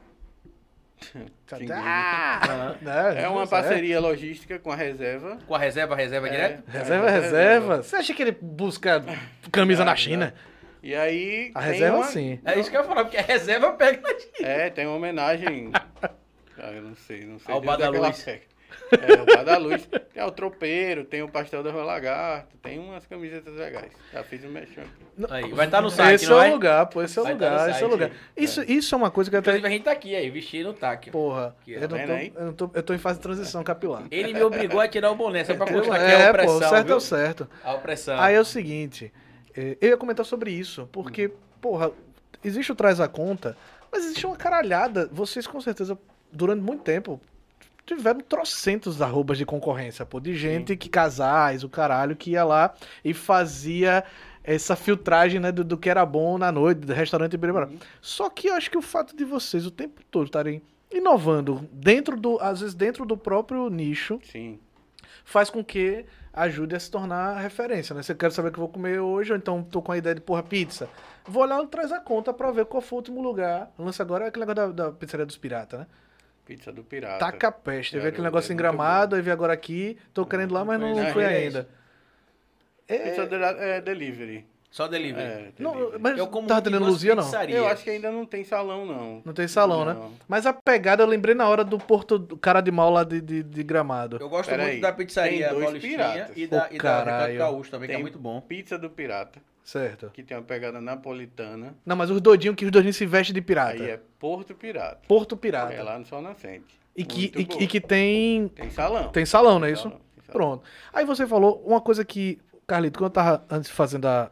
Ah, 1.72 2.74
né, 2.80 3.22
É 3.22 3.28
uma 3.28 3.46
parceria 3.46 4.00
logística 4.00 4.58
com 4.58 4.70
a 4.72 4.76
reserva. 4.76 5.38
Com 5.46 5.54
a 5.54 5.58
reserva, 5.58 5.94
reserva 5.94 6.26
É. 6.26 6.30
direto? 6.30 6.68
Reserva, 6.68 7.10
reserva. 7.10 7.82
Você 7.82 7.96
acha 7.96 8.14
que 8.14 8.22
ele 8.22 8.32
busca 8.40 9.04
camisa 9.52 9.84
na 9.84 9.94
China? 9.94 10.34
E 10.82 10.94
aí. 10.94 11.50
A 11.54 11.60
tem 11.62 11.72
reserva 11.72 11.96
uma- 11.98 12.06
sim. 12.06 12.40
É 12.44 12.58
isso 12.58 12.70
que 12.70 12.76
eu 12.76 12.80
ia 12.80 12.86
falar, 12.86 13.04
porque 13.04 13.18
a 13.18 13.22
reserva 13.22 13.72
pega 13.72 14.00
na 14.00 14.08
gente. 14.18 14.42
É, 14.44 14.70
tem 14.70 14.86
uma 14.86 14.96
homenagem. 14.96 15.70
Ah, 16.58 16.72
eu 16.72 16.80
não 16.80 16.94
sei, 16.96 17.26
não 17.26 17.38
sei. 17.38 17.52
Ao 17.54 17.60
Bar 17.60 17.76
da 17.76 17.84
é 17.84 17.90
que 17.90 17.96
ela 17.98 18.06
Luz. 18.08 18.22
pega. 18.22 18.40
É, 18.92 19.20
o 19.20 19.26
Bar 19.26 19.44
da 19.44 19.58
Luz. 19.58 19.88
Tem 20.12 20.22
o 20.22 20.30
tropeiro, 20.30 21.04
tem 21.04 21.22
o 21.22 21.28
pastel 21.28 21.62
da 21.62 21.70
Rua 21.70 21.84
Lagarto, 21.84 22.56
tem 22.58 22.78
umas 22.78 23.04
camisetas 23.06 23.54
legais. 23.54 23.90
Já 24.12 24.22
fiz 24.22 24.44
um 24.44 24.50
mexão 24.50 24.84
aqui. 24.84 25.32
Aí, 25.32 25.52
vai 25.52 25.66
estar 25.66 25.80
no 25.80 25.90
site, 25.90 26.14
esse 26.14 26.30
não 26.30 26.42
é 26.42 26.48
o 26.48 26.52
lugar, 26.52 26.86
pô. 26.86 27.02
Esse 27.02 27.18
é 27.18 27.22
o 27.22 27.24
tá 27.24 27.30
no 27.30 27.34
lugar, 27.34 27.70
esse 27.70 27.82
é 27.82 27.86
o 27.86 27.88
lugar. 27.88 28.10
Isso, 28.36 28.62
isso 28.62 28.94
é 28.94 28.98
uma 28.98 29.10
coisa 29.10 29.30
que 29.30 29.36
eu 29.36 29.40
até. 29.40 29.50
Inclusive, 29.50 29.66
a 29.66 29.70
gente 29.70 29.84
tá 29.84 29.92
aqui 29.92 30.14
aí, 30.14 30.30
vestindo 30.30 30.70
o 30.70 30.72
taque. 30.72 31.10
Porra, 31.10 31.56
Aqui, 31.60 31.72
eu 31.72 31.80
não, 31.80 31.88
tá 31.88 32.06
tô, 32.06 32.12
eu, 32.12 32.44
não 32.46 32.52
tô, 32.52 32.70
eu 32.74 32.82
tô 32.82 32.94
em 32.94 32.98
fase 32.98 33.18
de 33.18 33.22
transição 33.22 33.64
capilar. 33.64 34.04
Ele 34.10 34.32
me 34.32 34.42
obrigou 34.42 34.80
a 34.80 34.88
tirar 34.88 35.10
o 35.10 35.16
boné, 35.16 35.44
só 35.44 35.54
pra 35.54 35.70
mostrar 35.70 35.98
que 35.98 36.04
é 36.04 36.10
É, 36.10 36.22
a 36.22 36.24
pô, 36.26 36.30
opressão, 36.30 36.56
o 36.56 36.70
certo 36.70 36.92
é 36.92 36.94
o 36.94 37.00
certo. 37.00 37.50
A 37.64 37.74
opressão. 37.74 38.20
Aí 38.20 38.34
é 38.34 38.40
o 38.40 38.44
seguinte, 38.44 39.12
é, 39.56 39.76
eu 39.80 39.88
ia 39.90 39.96
comentar 39.96 40.24
sobre 40.24 40.50
isso, 40.50 40.88
porque, 40.92 41.30
porra, 41.60 41.90
existe 42.44 42.72
o 42.72 42.74
traz 42.74 43.00
a 43.00 43.08
conta, 43.08 43.56
mas 43.90 44.04
existe 44.04 44.26
uma 44.26 44.36
caralhada. 44.36 45.08
Vocês 45.12 45.46
com 45.46 45.60
certeza, 45.60 45.98
durante 46.30 46.62
muito 46.62 46.82
tempo, 46.82 47.20
tiveram 47.86 48.20
trocentos 48.20 49.00
arrobas 49.00 49.38
de 49.38 49.46
concorrência, 49.46 50.04
pô, 50.04 50.18
de 50.18 50.34
gente 50.34 50.76
que 50.76 50.88
casais, 50.88 51.62
o 51.62 51.68
caralho, 51.68 52.16
que 52.16 52.32
ia 52.32 52.44
lá 52.44 52.74
e 53.04 53.14
fazia 53.14 54.04
essa 54.42 54.76
filtragem, 54.76 55.40
né, 55.40 55.50
do, 55.50 55.64
do 55.64 55.78
que 55.78 55.88
era 55.88 56.04
bom 56.04 56.36
na 56.36 56.50
noite, 56.52 56.78
do 56.78 56.92
restaurante 56.92 57.34
Ibiribara. 57.34 57.70
Só 58.00 58.28
que 58.28 58.48
eu 58.48 58.54
acho 58.54 58.70
que 58.70 58.78
o 58.78 58.82
fato 58.82 59.16
de 59.16 59.24
vocês 59.24 59.64
o 59.64 59.70
tempo 59.70 60.02
todo 60.10 60.26
estarem 60.26 60.60
inovando 60.90 61.68
dentro 61.72 62.16
do, 62.16 62.38
às 62.40 62.60
vezes 62.60 62.74
dentro 62.74 63.04
do 63.04 63.16
próprio 63.16 63.68
nicho, 63.70 64.20
Sim. 64.24 64.58
faz 65.24 65.50
com 65.50 65.64
que 65.64 66.04
ajude 66.32 66.76
a 66.76 66.80
se 66.80 66.90
tornar 66.90 67.38
referência, 67.38 67.94
né? 67.94 68.02
Você 68.02 68.14
quer 68.14 68.30
saber 68.30 68.48
o 68.48 68.52
que 68.52 68.58
eu 68.58 68.64
vou 68.64 68.68
comer 68.68 69.00
hoje, 69.00 69.32
ou 69.32 69.38
então 69.38 69.62
tô 69.62 69.80
com 69.80 69.90
a 69.90 69.96
ideia 69.96 70.14
de, 70.14 70.20
porra, 70.20 70.42
pizza. 70.42 70.88
Vou 71.24 71.42
olhar 71.42 71.62
e 71.62 71.66
traz 71.66 71.90
a 71.90 71.98
conta 71.98 72.32
pra 72.32 72.52
ver 72.52 72.66
qual 72.66 72.80
foi 72.80 72.96
o 72.96 73.00
último 73.00 73.22
lugar. 73.22 73.72
O 73.78 73.84
lance 73.84 74.00
agora 74.02 74.26
é 74.26 74.28
aquele 74.28 74.44
negócio 74.44 74.72
da, 74.72 74.84
da 74.84 74.92
pizzaria 74.92 75.26
dos 75.26 75.36
piratas, 75.36 75.80
né? 75.80 75.86
Pizza 76.46 76.72
do 76.72 76.84
Pirata. 76.84 77.18
Taca 77.18 77.48
a 77.48 77.52
peste. 77.52 77.92
Teve 77.92 78.08
aquele 78.08 78.22
negócio 78.22 78.52
é 78.52 78.54
em 78.54 78.56
gramado, 78.56 79.16
aí 79.16 79.20
vi 79.20 79.32
agora 79.32 79.52
aqui. 79.52 79.98
Tô 80.14 80.24
querendo 80.24 80.52
ir 80.52 80.54
lá, 80.54 80.64
mas 80.64 80.80
não 80.80 80.94
Não, 80.94 81.12
fui 81.12 81.24
é 81.24 81.26
ainda. 81.26 81.68
É, 82.86 82.98
Pizza 82.98 83.26
de, 83.26 83.34
é 83.34 83.80
delivery. 83.80 84.46
Só 84.70 84.86
delivery. 84.86 85.26
É, 85.26 85.52
não, 85.58 85.72
delivery. 85.72 85.98
mas 86.00 86.18
Eu 86.18 86.28
como 86.28 86.46
tava 86.46 86.62
tendo 86.62 86.78
Luzia, 86.78 87.16
não. 87.16 87.28
Eu 87.48 87.66
acho 87.66 87.82
que 87.82 87.90
ainda 87.90 88.12
não 88.12 88.24
tem 88.24 88.44
salão, 88.44 88.86
não. 88.86 89.22
Não 89.24 89.32
tem 89.32 89.48
salão, 89.48 89.84
né? 89.84 89.94
Não. 89.94 90.12
Mas 90.28 90.46
a 90.46 90.52
pegada 90.52 91.02
eu 91.02 91.06
lembrei 91.08 91.34
na 91.34 91.48
hora 91.48 91.64
do 91.64 91.78
Porto 91.78 92.16
do 92.16 92.36
cara 92.36 92.60
de 92.60 92.70
mal 92.70 92.90
lá 92.92 93.02
de, 93.02 93.20
de, 93.20 93.42
de 93.42 93.62
gramado. 93.64 94.18
Eu 94.20 94.28
gosto 94.28 94.48
Pera 94.48 94.62
muito 94.62 94.74
aí, 94.76 94.80
da 94.80 94.92
pizzaria 94.92 95.48
tem 95.48 95.54
dois 95.54 95.64
Paulistinha 95.64 95.96
piratas. 95.96 96.36
e 96.36 96.46
da, 96.46 96.68
e 96.70 96.78
da 96.78 97.32
Gaúcho 97.32 97.70
também, 97.72 97.88
que 97.88 97.92
é 97.92 97.96
Tem 97.96 98.02
muito 98.02 98.20
bom. 98.20 98.40
Pizza 98.40 98.78
do 98.78 98.88
Pirata, 98.88 99.40
Certo. 99.66 100.10
que 100.10 100.22
tem 100.22 100.36
uma 100.36 100.44
pegada 100.44 100.80
napolitana. 100.80 101.74
Não, 101.84 101.96
mas 101.96 102.08
os 102.08 102.20
doidinhos 102.20 102.54
que 102.56 102.64
os 102.64 102.70
doidinhos 102.70 102.96
se 102.96 103.04
vestem 103.04 103.34
de 103.34 103.42
pirata. 103.42 103.72
Aí 103.82 103.90
é 103.90 104.00
Porto 104.18 104.54
Pirata. 104.54 105.00
Porto 105.08 105.36
Pirata. 105.36 105.74
É 105.74 105.82
lá 105.82 105.98
no 105.98 106.06
Sol 106.06 106.22
Nascente. 106.22 106.78
E 106.96 107.04
que, 107.04 107.32
e, 107.36 107.64
e 107.64 107.66
que 107.66 107.80
tem 107.80 108.46
Tem 108.48 108.70
salão. 108.70 109.08
Tem 109.08 109.26
salão, 109.26 109.58
não 109.58 109.66
é 109.66 109.72
isso? 109.72 109.82
Salão, 109.82 110.00
salão. 110.24 110.32
Pronto. 110.32 110.64
Aí 110.92 111.04
você 111.04 111.26
falou 111.26 111.60
uma 111.66 111.80
coisa 111.80 112.04
que, 112.04 112.38
Carlito, 112.64 112.98
quando 113.00 113.06
eu 113.10 113.14
tava 113.14 113.44
antes 113.50 113.68
fazendo 113.68 114.06
a- 114.06 114.30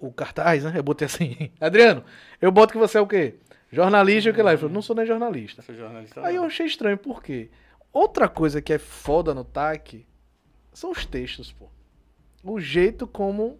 o 0.00 0.12
cartaz, 0.12 0.64
né? 0.64 0.72
Eu 0.74 0.82
botei 0.82 1.06
assim, 1.06 1.48
Adriano, 1.60 2.04
eu 2.40 2.50
boto 2.50 2.72
que 2.72 2.78
você 2.78 2.98
é 2.98 3.00
o 3.00 3.06
quê? 3.06 3.36
Jornalista 3.70 4.28
e 4.28 4.32
o 4.32 4.34
que 4.34 4.42
lá? 4.42 4.50
Ele 4.50 4.58
falou, 4.58 4.74
não 4.74 4.82
sou 4.82 4.96
nem 4.96 5.06
jornalista. 5.06 5.60
Eu 5.60 5.64
sou 5.64 5.74
jornalista. 5.76 6.20
Aí 6.26 6.34
eu 6.34 6.42
não. 6.42 6.48
achei 6.48 6.66
estranho, 6.66 6.98
por 6.98 7.22
quê? 7.22 7.50
Outra 7.92 8.28
coisa 8.28 8.60
que 8.60 8.72
é 8.72 8.78
foda 8.78 9.32
no 9.32 9.44
TAC 9.44 10.04
são 10.72 10.90
os 10.90 11.06
textos, 11.06 11.52
pô. 11.52 11.68
O 12.42 12.60
jeito 12.60 13.06
como 13.06 13.58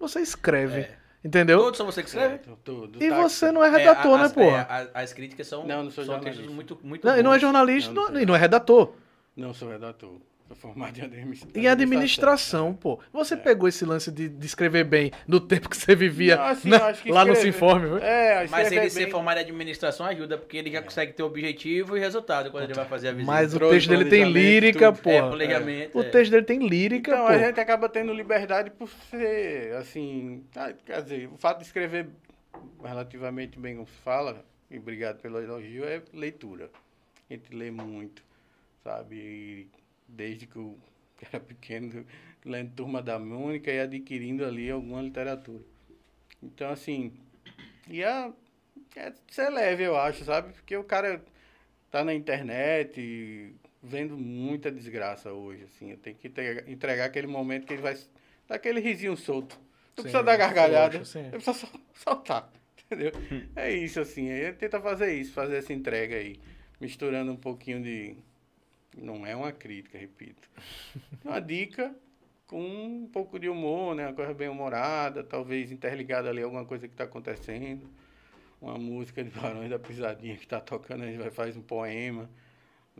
você 0.00 0.20
escreve. 0.20 0.80
É. 0.80 0.96
Entendeu? 1.22 1.58
Todos 1.58 1.76
são 1.76 1.84
você 1.86 2.02
que 2.02 2.08
escreve? 2.08 2.36
Certo, 2.38 2.58
tudo. 2.64 2.96
E 3.02 3.08
Táxi. 3.10 3.22
você 3.22 3.52
não 3.52 3.62
é 3.62 3.68
redator, 3.68 4.18
É, 4.18 4.22
né, 4.22 4.28
pô? 4.30 4.40
é, 4.40 4.66
as, 4.68 4.88
as 4.94 5.12
críticas 5.12 5.46
são, 5.46 5.66
Não, 5.66 5.84
não 5.84 5.90
sou 5.90 6.02
são 6.04 6.18
muito, 6.50 6.78
muito 6.82 7.06
Não, 7.06 7.18
e 7.18 7.22
não 7.22 7.30
é 7.30 7.34
bons. 7.34 7.40
jornalista 7.42 7.92
Não, 7.92 8.08
não 8.10 8.20
e 8.20 8.24
não 8.24 8.34
é 8.34 8.38
redator. 8.38 8.94
Não 9.36 9.52
sou 9.52 9.68
redator. 9.68 10.18
Sou 10.50 10.56
formado 10.56 10.98
em 10.98 11.02
administração. 11.02 11.62
Em 11.62 11.68
administração, 11.68 12.74
pô. 12.74 12.98
Você 13.12 13.36
pegou 13.36 13.68
esse 13.68 13.84
lance 13.84 14.10
de, 14.10 14.28
de 14.28 14.44
escrever 14.46 14.82
bem 14.82 15.12
no 15.24 15.38
tempo 15.38 15.68
que 15.70 15.76
você 15.76 15.94
vivia 15.94 16.34
Não, 16.34 16.42
assim, 16.42 16.68
na- 16.68 16.92
que 16.92 17.12
lá 17.12 17.24
no 17.24 17.36
Sinforme, 17.36 17.86
viu? 17.86 17.98
É, 17.98 18.48
Mas 18.48 18.72
ele 18.72 18.90
ser 18.90 19.02
bem- 19.04 19.10
formado 19.12 19.36
em 19.38 19.42
administração 19.42 20.04
ajuda, 20.06 20.36
porque 20.36 20.56
ele 20.56 20.68
já 20.72 20.82
consegue 20.82 21.12
ter 21.12 21.22
objetivo 21.22 21.96
e 21.96 22.00
resultado 22.00 22.50
quando 22.50 22.64
ele 22.64 22.74
vai 22.74 22.84
fazer 22.84 23.10
a 23.10 23.12
visita. 23.12 23.30
Mas 23.30 23.54
o 23.54 23.60
texto 23.60 23.88
dele 23.90 24.06
tem 24.06 24.24
lírica, 24.24 24.90
tudo. 24.92 25.02
pô. 25.04 25.10
É, 25.10 25.20
planejamento. 25.22 25.96
O 25.96 26.00
é. 26.02 26.08
texto 26.10 26.32
dele 26.32 26.44
tem 26.44 26.66
lírica, 26.66 27.12
Então, 27.12 27.26
pô. 27.26 27.32
a 27.32 27.38
gente 27.38 27.60
acaba 27.60 27.88
tendo 27.88 28.12
liberdade 28.12 28.70
por 28.72 28.88
ser, 29.08 29.76
assim... 29.76 30.42
ah, 30.56 30.72
Quer 30.84 31.00
dizer, 31.02 31.28
o 31.32 31.36
fato 31.36 31.58
de 31.58 31.64
escrever 31.66 32.08
relativamente 32.82 33.56
bem, 33.56 33.76
como 33.76 33.86
se 33.86 33.94
fala, 34.02 34.44
e 34.68 34.78
obrigado 34.78 35.20
pelo 35.20 35.40
elogio, 35.40 35.84
é 35.84 36.02
leitura. 36.12 36.70
A 37.28 37.34
gente 37.34 37.54
lê 37.54 37.70
muito, 37.70 38.20
sabe? 38.82 39.14
E 39.16 39.68
desde 40.10 40.46
que 40.46 40.56
eu 40.56 40.78
era 41.32 41.40
pequeno, 41.40 42.04
lendo 42.44 42.74
Turma 42.74 43.02
da 43.02 43.18
Mônica 43.18 43.70
e 43.70 43.80
adquirindo 43.80 44.44
ali 44.44 44.70
alguma 44.70 45.02
literatura. 45.02 45.62
Então, 46.42 46.70
assim... 46.70 47.12
E 47.88 48.04
a, 48.04 48.32
é 48.96 49.12
ser 49.28 49.50
leve, 49.50 49.84
eu 49.84 49.96
acho, 49.96 50.24
sabe? 50.24 50.52
Porque 50.52 50.76
o 50.76 50.84
cara 50.84 51.22
tá 51.90 52.04
na 52.04 52.14
internet 52.14 53.52
vendo 53.82 54.16
muita 54.16 54.70
desgraça 54.70 55.32
hoje, 55.32 55.64
assim. 55.64 55.90
Eu 55.90 55.96
tenho 55.96 56.16
que 56.16 56.28
entregar, 56.28 56.68
entregar 56.68 57.04
aquele 57.04 57.26
momento 57.26 57.66
que 57.66 57.72
ele 57.72 57.82
vai 57.82 57.96
dar 58.48 58.56
aquele 58.56 58.80
risinho 58.80 59.16
solto. 59.16 59.58
Não 59.96 60.02
precisa 60.04 60.22
dar 60.22 60.36
gargalhada. 60.36 60.96
Eu 60.96 61.40
preciso 61.40 61.54
só 61.54 61.68
soltar. 61.94 62.50
Entendeu? 62.84 63.12
É 63.54 63.72
isso, 63.72 64.00
assim. 64.00 64.30
Aí 64.30 64.52
tenta 64.52 64.80
fazer 64.80 65.14
isso, 65.14 65.32
fazer 65.32 65.56
essa 65.56 65.72
entrega 65.72 66.16
aí. 66.16 66.40
Misturando 66.80 67.32
um 67.32 67.36
pouquinho 67.36 67.82
de. 67.82 68.16
Não 68.96 69.24
é 69.26 69.34
uma 69.34 69.52
crítica, 69.52 69.98
repito. 69.98 70.48
Uma 71.24 71.40
dica 71.40 71.94
com 72.46 72.60
um 72.60 73.08
pouco 73.12 73.38
de 73.38 73.48
humor, 73.48 73.94
né? 73.94 74.06
Uma 74.06 74.14
coisa 74.14 74.34
bem 74.34 74.48
humorada, 74.48 75.22
talvez 75.22 75.70
interligada 75.70 76.28
ali 76.28 76.42
a 76.42 76.44
alguma 76.44 76.64
coisa 76.64 76.88
que 76.88 76.94
está 76.94 77.04
acontecendo. 77.04 77.88
Uma 78.60 78.76
música 78.76 79.22
de 79.22 79.30
Barões 79.30 79.70
da 79.70 79.78
Pisadinha 79.78 80.36
que 80.36 80.44
está 80.44 80.60
tocando, 80.60 81.04
a 81.04 81.06
gente 81.06 81.18
vai 81.18 81.30
faz 81.30 81.56
um 81.56 81.62
poema. 81.62 82.28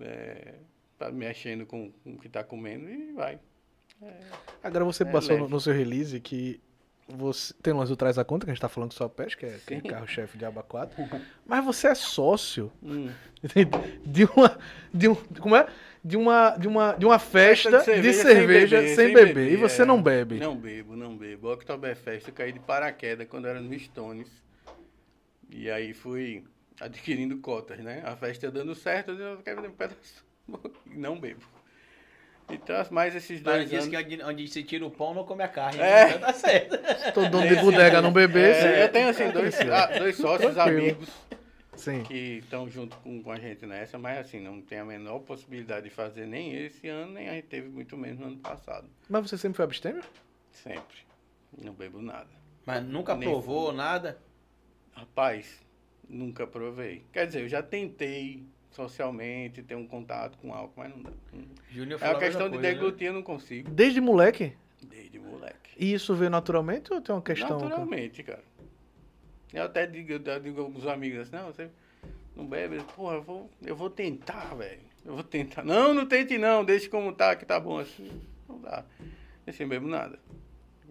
É, 0.00 0.54
tá 0.96 1.10
mexendo 1.10 1.66
com, 1.66 1.90
com 1.90 2.14
o 2.14 2.18
que 2.18 2.28
está 2.28 2.44
comendo 2.44 2.88
e 2.88 3.12
vai. 3.12 3.38
Agora 4.62 4.84
você 4.84 5.02
É 5.02 5.06
passou 5.06 5.36
no, 5.38 5.48
no 5.48 5.60
seu 5.60 5.74
release 5.74 6.18
que 6.20 6.60
você 7.16 7.54
tem 7.62 7.72
do 7.74 7.96
Traz 7.96 8.18
a 8.18 8.24
Conta, 8.24 8.44
que 8.46 8.50
a 8.50 8.54
gente 8.54 8.60
tá 8.60 8.68
falando 8.68 8.92
só 8.92 9.08
peixe, 9.08 9.36
que 9.36 9.46
é 9.46 9.54
aquele 9.56 9.80
Sim. 9.80 9.88
carro-chefe 9.88 10.38
de 10.38 10.44
aba 10.44 10.62
4. 10.62 10.96
Mas 11.46 11.64
você 11.64 11.88
é 11.88 11.94
sócio 11.94 12.70
Hum. 12.82 13.10
de 14.04 14.24
uma. 14.24 14.58
De 14.92 15.08
um, 15.08 15.14
como 15.14 15.56
é? 15.56 15.66
De 16.02 16.16
uma, 16.16 16.56
de 16.56 16.66
uma, 16.66 16.92
de 16.94 17.04
uma 17.04 17.18
festa 17.18 17.70
Festa 17.80 18.00
de 18.00 18.12
cerveja, 18.14 18.94
sem, 18.94 19.12
beber, 19.12 19.52
E 19.52 19.56
você 19.56 19.82
é. 19.82 19.84
não 19.84 20.02
bebe. 20.02 20.38
Não 20.38 20.56
bebo, 20.56 20.96
não 20.96 21.16
bebo. 21.16 21.52
Oktoberfest 21.52 22.26
eu 22.28 22.34
caí 22.34 22.52
de 22.52 22.60
paraquedas 22.60 23.28
quando 23.28 23.46
era 23.46 23.60
no 23.60 23.78
Stones. 23.78 24.28
E 25.50 25.70
aí 25.70 25.92
fui 25.92 26.44
adquirindo 26.80 27.36
cotas, 27.38 27.78
né? 27.80 28.02
A 28.04 28.16
festa 28.16 28.50
dando 28.50 28.74
certo, 28.74 29.10
eu 29.10 29.38
quero 29.38 29.60
um 29.66 29.72
pedaço. 29.72 30.24
Não 30.86 31.18
bebo. 31.20 31.42
Então, 32.52 32.84
mais 32.90 33.14
esses 33.14 33.40
Mas 33.42 33.54
dois 33.54 33.70
diz 33.70 33.80
anos... 33.80 33.88
que 33.88 33.96
onde, 33.96 34.22
onde 34.22 34.48
se 34.48 34.62
tira 34.62 34.84
o 34.84 34.90
pão 34.90 35.14
não 35.14 35.24
come 35.24 35.42
a 35.42 35.48
carne. 35.48 35.80
É. 35.80 36.08
Então 36.08 36.20
tá 36.20 36.32
certo. 36.32 36.78
Tô 37.12 37.28
dono 37.28 37.48
de 37.48 37.56
bodega 37.56 38.00
não 38.00 38.12
beber. 38.12 38.54
É, 38.54 38.84
eu 38.84 38.88
tenho 38.88 39.08
assim 39.08 39.30
dois, 39.30 39.58
ah, 39.60 39.86
dois 39.98 40.16
sócios 40.16 40.56
amigos 40.58 41.08
Sim. 41.76 42.02
que 42.02 42.38
estão 42.42 42.68
junto 42.68 42.96
com, 42.98 43.22
com 43.22 43.32
a 43.32 43.38
gente 43.38 43.66
nessa, 43.66 43.98
mas 43.98 44.18
assim, 44.18 44.40
não 44.40 44.60
tem 44.60 44.78
a 44.78 44.84
menor 44.84 45.20
possibilidade 45.20 45.88
de 45.88 45.90
fazer 45.90 46.26
nem 46.26 46.54
esse 46.54 46.88
ano, 46.88 47.12
nem 47.12 47.28
a 47.28 47.32
gente 47.32 47.46
teve 47.46 47.68
muito 47.68 47.96
menos 47.96 48.18
no 48.18 48.26
ano 48.26 48.38
passado. 48.38 48.88
Mas 49.08 49.28
você 49.28 49.38
sempre 49.38 49.56
foi 49.56 49.64
abstêmio? 49.64 50.02
Sempre. 50.52 50.98
Não 51.62 51.72
bebo 51.72 52.00
nada. 52.00 52.28
Mas 52.66 52.84
nunca 52.84 53.14
Nem 53.14 53.28
provou 53.28 53.72
nada? 53.72 54.18
Rapaz, 54.92 55.60
nunca 56.08 56.46
provei. 56.46 57.04
Quer 57.12 57.26
dizer, 57.26 57.42
eu 57.42 57.48
já 57.48 57.62
tentei 57.62 58.44
socialmente 58.70 59.62
ter 59.62 59.74
um 59.74 59.86
contato 59.86 60.38
com 60.38 60.52
álcool, 60.54 60.74
mas 60.76 60.90
não 60.90 61.02
dá. 61.02 61.10
Júnior 61.70 62.00
É 62.02 62.08
uma 62.08 62.16
a 62.16 62.18
questão 62.18 62.48
de 62.48 62.56
coisa, 62.56 62.62
né? 62.68 62.74
deglutir, 62.74 63.08
eu 63.08 63.12
não 63.12 63.22
consigo. 63.22 63.70
Desde 63.70 64.00
moleque? 64.00 64.52
Desde 64.82 65.18
moleque. 65.18 65.70
E 65.76 65.92
isso 65.92 66.14
veio 66.14 66.30
naturalmente 66.30 66.92
ou 66.92 67.00
tem 67.00 67.14
uma 67.14 67.22
questão? 67.22 67.58
Naturalmente, 67.58 68.22
cara. 68.22 68.44
Eu 69.52 69.64
até 69.64 69.86
digo, 69.86 70.12
eu 70.12 70.40
digo 70.40 70.62
aos 70.62 70.86
amigos 70.86 71.20
assim, 71.20 71.36
não, 71.36 71.46
você 71.46 71.68
não 72.36 72.46
bebe? 72.46 72.80
Porra, 72.94 73.16
eu 73.16 73.22
vou, 73.22 73.50
eu 73.64 73.74
vou 73.74 73.90
tentar, 73.90 74.54
velho. 74.54 74.80
Eu 75.04 75.14
vou 75.14 75.24
tentar. 75.24 75.64
Não, 75.64 75.92
não 75.92 76.06
tente 76.06 76.38
não, 76.38 76.64
deixe 76.64 76.88
como 76.88 77.12
tá, 77.12 77.34
que 77.34 77.44
tá 77.44 77.58
bom 77.58 77.78
assim. 77.78 78.10
Não 78.48 78.60
dá. 78.60 78.84
Eu 79.00 79.06
assim, 79.50 79.66
bebo 79.66 79.88
nada. 79.88 80.18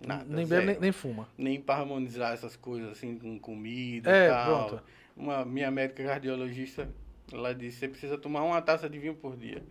Nada. 0.06 0.26
nem 0.28 0.46
zero. 0.46 0.62
bebe 0.62 0.72
nem, 0.74 0.82
nem 0.82 0.92
fuma. 0.92 1.28
nem 1.38 1.62
para 1.62 1.82
harmonizar 1.82 2.34
essas 2.34 2.56
coisas 2.56 2.92
assim 2.92 3.18
com 3.18 3.38
comida 3.40 4.10
É, 4.10 4.26
e 4.26 4.30
tal. 4.30 4.68
pronto. 4.68 4.84
Uma 5.16 5.46
minha 5.46 5.70
médica 5.70 6.04
cardiologista, 6.04 6.90
ela 7.32 7.54
disse, 7.54 7.80
você 7.80 7.88
precisa 7.88 8.18
tomar 8.18 8.44
uma 8.44 8.62
taça 8.62 8.90
de 8.90 8.98
vinho 9.00 9.16
por 9.16 9.36
dia. 9.38 9.64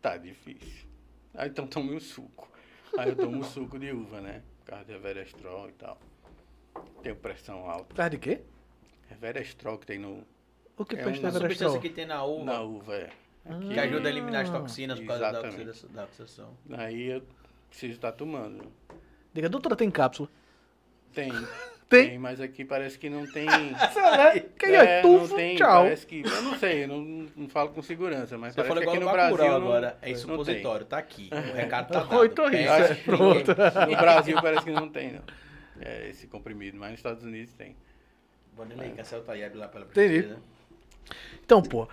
Tá 0.00 0.16
difícil. 0.16 0.86
Aí 1.34 1.48
então 1.48 1.66
tome 1.66 1.94
um 1.94 2.00
suco. 2.00 2.50
Aí 2.96 3.08
eu 3.10 3.16
tomo 3.16 3.42
suco 3.44 3.78
de 3.78 3.90
uva, 3.90 4.20
né? 4.20 4.42
Por 4.60 4.70
causa 4.70 4.84
de 4.84 4.92
Everestrol 4.92 5.68
e 5.68 5.72
tal. 5.72 5.98
Tenho 7.02 7.16
pressão 7.16 7.68
alta. 7.68 7.84
Por 7.86 7.96
causa 7.96 8.10
de 8.10 8.18
quê? 8.18 8.42
Everestrol 9.10 9.78
que 9.78 9.86
tem 9.86 9.98
no, 9.98 10.24
O 10.76 10.84
que 10.84 10.96
É 10.96 11.02
presta 11.02 11.30
substância 11.30 11.80
que 11.80 11.90
tem 11.90 12.06
na 12.06 12.24
uva, 12.24 12.44
na 12.44 12.60
uva, 12.60 12.94
é. 12.96 13.10
que 13.72 13.78
ajuda 13.78 14.08
a 14.08 14.10
eliminar 14.10 14.42
as 14.42 14.50
Ah. 14.50 14.58
toxinas 14.58 14.98
por 14.98 15.06
causa 15.06 15.20
da 15.22 15.30
Exatamente. 15.30 15.86
Da 15.88 16.04
oxidação. 16.04 16.56
Aí 16.72 17.10
eu 17.10 17.22
preciso 17.68 17.94
estar 17.94 18.12
tomando. 18.12 18.72
Diga, 19.32 19.48
doutora, 19.48 19.76
tem 19.76 19.90
cápsula? 19.90 20.28
Tem. 21.12 21.30
Tem? 22.02 22.18
mas 22.18 22.40
aqui 22.40 22.64
parece 22.64 22.98
que 22.98 23.08
não 23.08 23.26
tem. 23.26 23.46
Quem 24.58 24.74
é, 24.74 25.02
não 25.02 25.20
tufo? 25.20 25.36
tem, 25.36 25.56
Tchau. 25.56 25.82
Parece 25.82 26.06
que, 26.06 26.22
eu 26.24 26.42
não 26.42 26.58
sei, 26.58 26.84
eu 26.84 26.88
não, 26.88 27.26
não 27.36 27.48
falo 27.48 27.70
com 27.70 27.82
segurança, 27.82 28.36
mas 28.36 28.54
Você 28.54 28.62
parece 28.62 28.86
que 28.86 28.90
aqui 28.90 29.04
no 29.04 29.10
Brasil 29.10 29.36
não, 29.36 29.56
agora. 29.56 29.98
É 30.02 30.10
não 30.10 30.18
supositório, 30.18 30.86
tá 30.86 30.98
aqui. 30.98 31.30
O 31.32 31.56
recado 31.56 31.92
tá 31.92 32.00
dado. 32.04 32.16
Oito 32.16 32.46
riscos, 32.46 32.90
é, 32.90 32.94
pronto. 32.94 33.54
No 33.90 33.96
Brasil 33.96 34.38
parece 34.40 34.64
que 34.64 34.70
não 34.70 34.88
tem, 34.88 35.12
não. 35.12 35.22
É 35.80 36.08
esse 36.08 36.26
comprimido, 36.26 36.78
mas 36.78 36.90
nos 36.90 36.98
Estados 36.98 37.24
Unidos 37.24 37.52
tem. 37.54 37.76
Vanderlei, 38.56 38.90
cancela 38.90 39.22
o 39.22 39.24
Tayeb 39.24 39.56
lá 39.56 39.68
pela 39.68 39.84
Entendi. 39.84 40.22
princesa. 40.22 40.38
Então, 41.44 41.62
pô. 41.62 41.88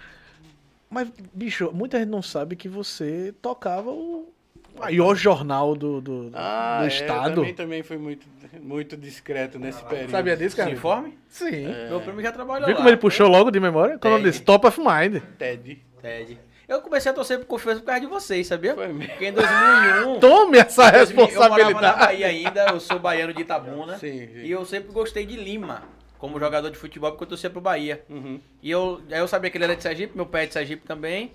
Mas, 0.90 1.10
bicho, 1.34 1.72
muita 1.74 1.98
gente 1.98 2.10
não 2.10 2.22
sabe 2.22 2.56
que 2.56 2.68
você 2.68 3.34
tocava 3.42 3.90
o 3.90 4.32
maior 4.80 5.16
jornal 5.16 5.76
do, 5.76 6.02
do, 6.02 6.30
do 6.30 6.36
Ah, 6.36 6.80
é, 6.82 6.84
eu 6.84 6.88
estado. 6.88 7.36
também, 7.36 7.54
também 7.54 7.84
fui 7.84 7.98
muito, 7.98 8.26
muito 8.62 8.98
discreto 8.98 9.58
nesse 9.60 9.84
período. 9.86 10.12
Sabia 10.12 10.36
disso, 10.38 10.56
cara? 10.56 10.70
Uniforme? 10.70 11.18
Sim. 11.28 11.68
Meu 11.90 12.02
primo 12.02 12.22
já 12.22 12.32
trabalhou 12.32 12.66
Viu 12.66 12.74
lá. 12.76 12.78
como 12.78 12.90
ele 12.90 12.98
puxou 12.98 13.28
logo 13.28 13.52
de 13.52 13.60
memória? 13.60 13.98
Quando 13.98 14.16
ele 14.16 14.30
disse 14.30 14.42
Top 14.42 14.66
of 14.68 14.80
Mind. 14.80 15.22
TED. 15.38 15.82
Ted. 16.02 16.40
Eu 16.68 16.82
comecei 16.82 17.12
a 17.12 17.14
torcer 17.14 17.38
por 17.40 17.46
confiança 17.48 17.82
por 17.82 17.88
causa 17.88 18.00
de 18.02 18.08
vocês, 18.08 18.48
sabia? 18.48 18.74
Foi 18.74 18.88
mesmo. 18.88 19.06
Porque 19.06 19.26
em 19.26 19.34
2001... 19.34 20.20
Tome 20.22 20.58
essa 20.58 20.88
em 20.88 20.92
2000, 20.92 21.20
Eu 21.20 21.28
morava 21.28 21.50
na 21.50 21.56
responsabilidade. 21.58 22.00
Bahia 22.00 22.28
ainda, 22.28 22.66
eu 22.72 22.80
sou 22.80 22.98
baiano 22.98 23.34
de 23.34 23.42
Itabuna. 23.42 23.98
Sim, 23.98 24.28
sim. 24.28 24.40
E 24.44 24.52
eu 24.52 24.64
sempre 24.66 24.90
gostei 24.94 25.26
de 25.26 25.36
Lima, 25.36 25.84
como 26.18 26.40
jogador 26.40 26.70
de 26.72 26.78
futebol, 26.78 27.12
porque 27.12 27.26
eu 27.26 27.28
torcia 27.28 27.50
pro 27.50 27.60
Bahia. 27.60 28.02
Uhum. 28.10 28.40
E 28.64 28.72
eu, 28.72 29.02
aí 29.12 29.20
eu 29.20 29.28
sabia 29.28 29.50
que 29.50 29.58
ele 29.58 29.66
era 29.66 29.76
de 29.76 29.84
Sergipe, 29.84 30.16
meu 30.16 30.26
pai 30.26 30.44
é 30.44 30.48
de 30.48 30.54
Sergipe 30.54 30.88
também. 30.88 31.32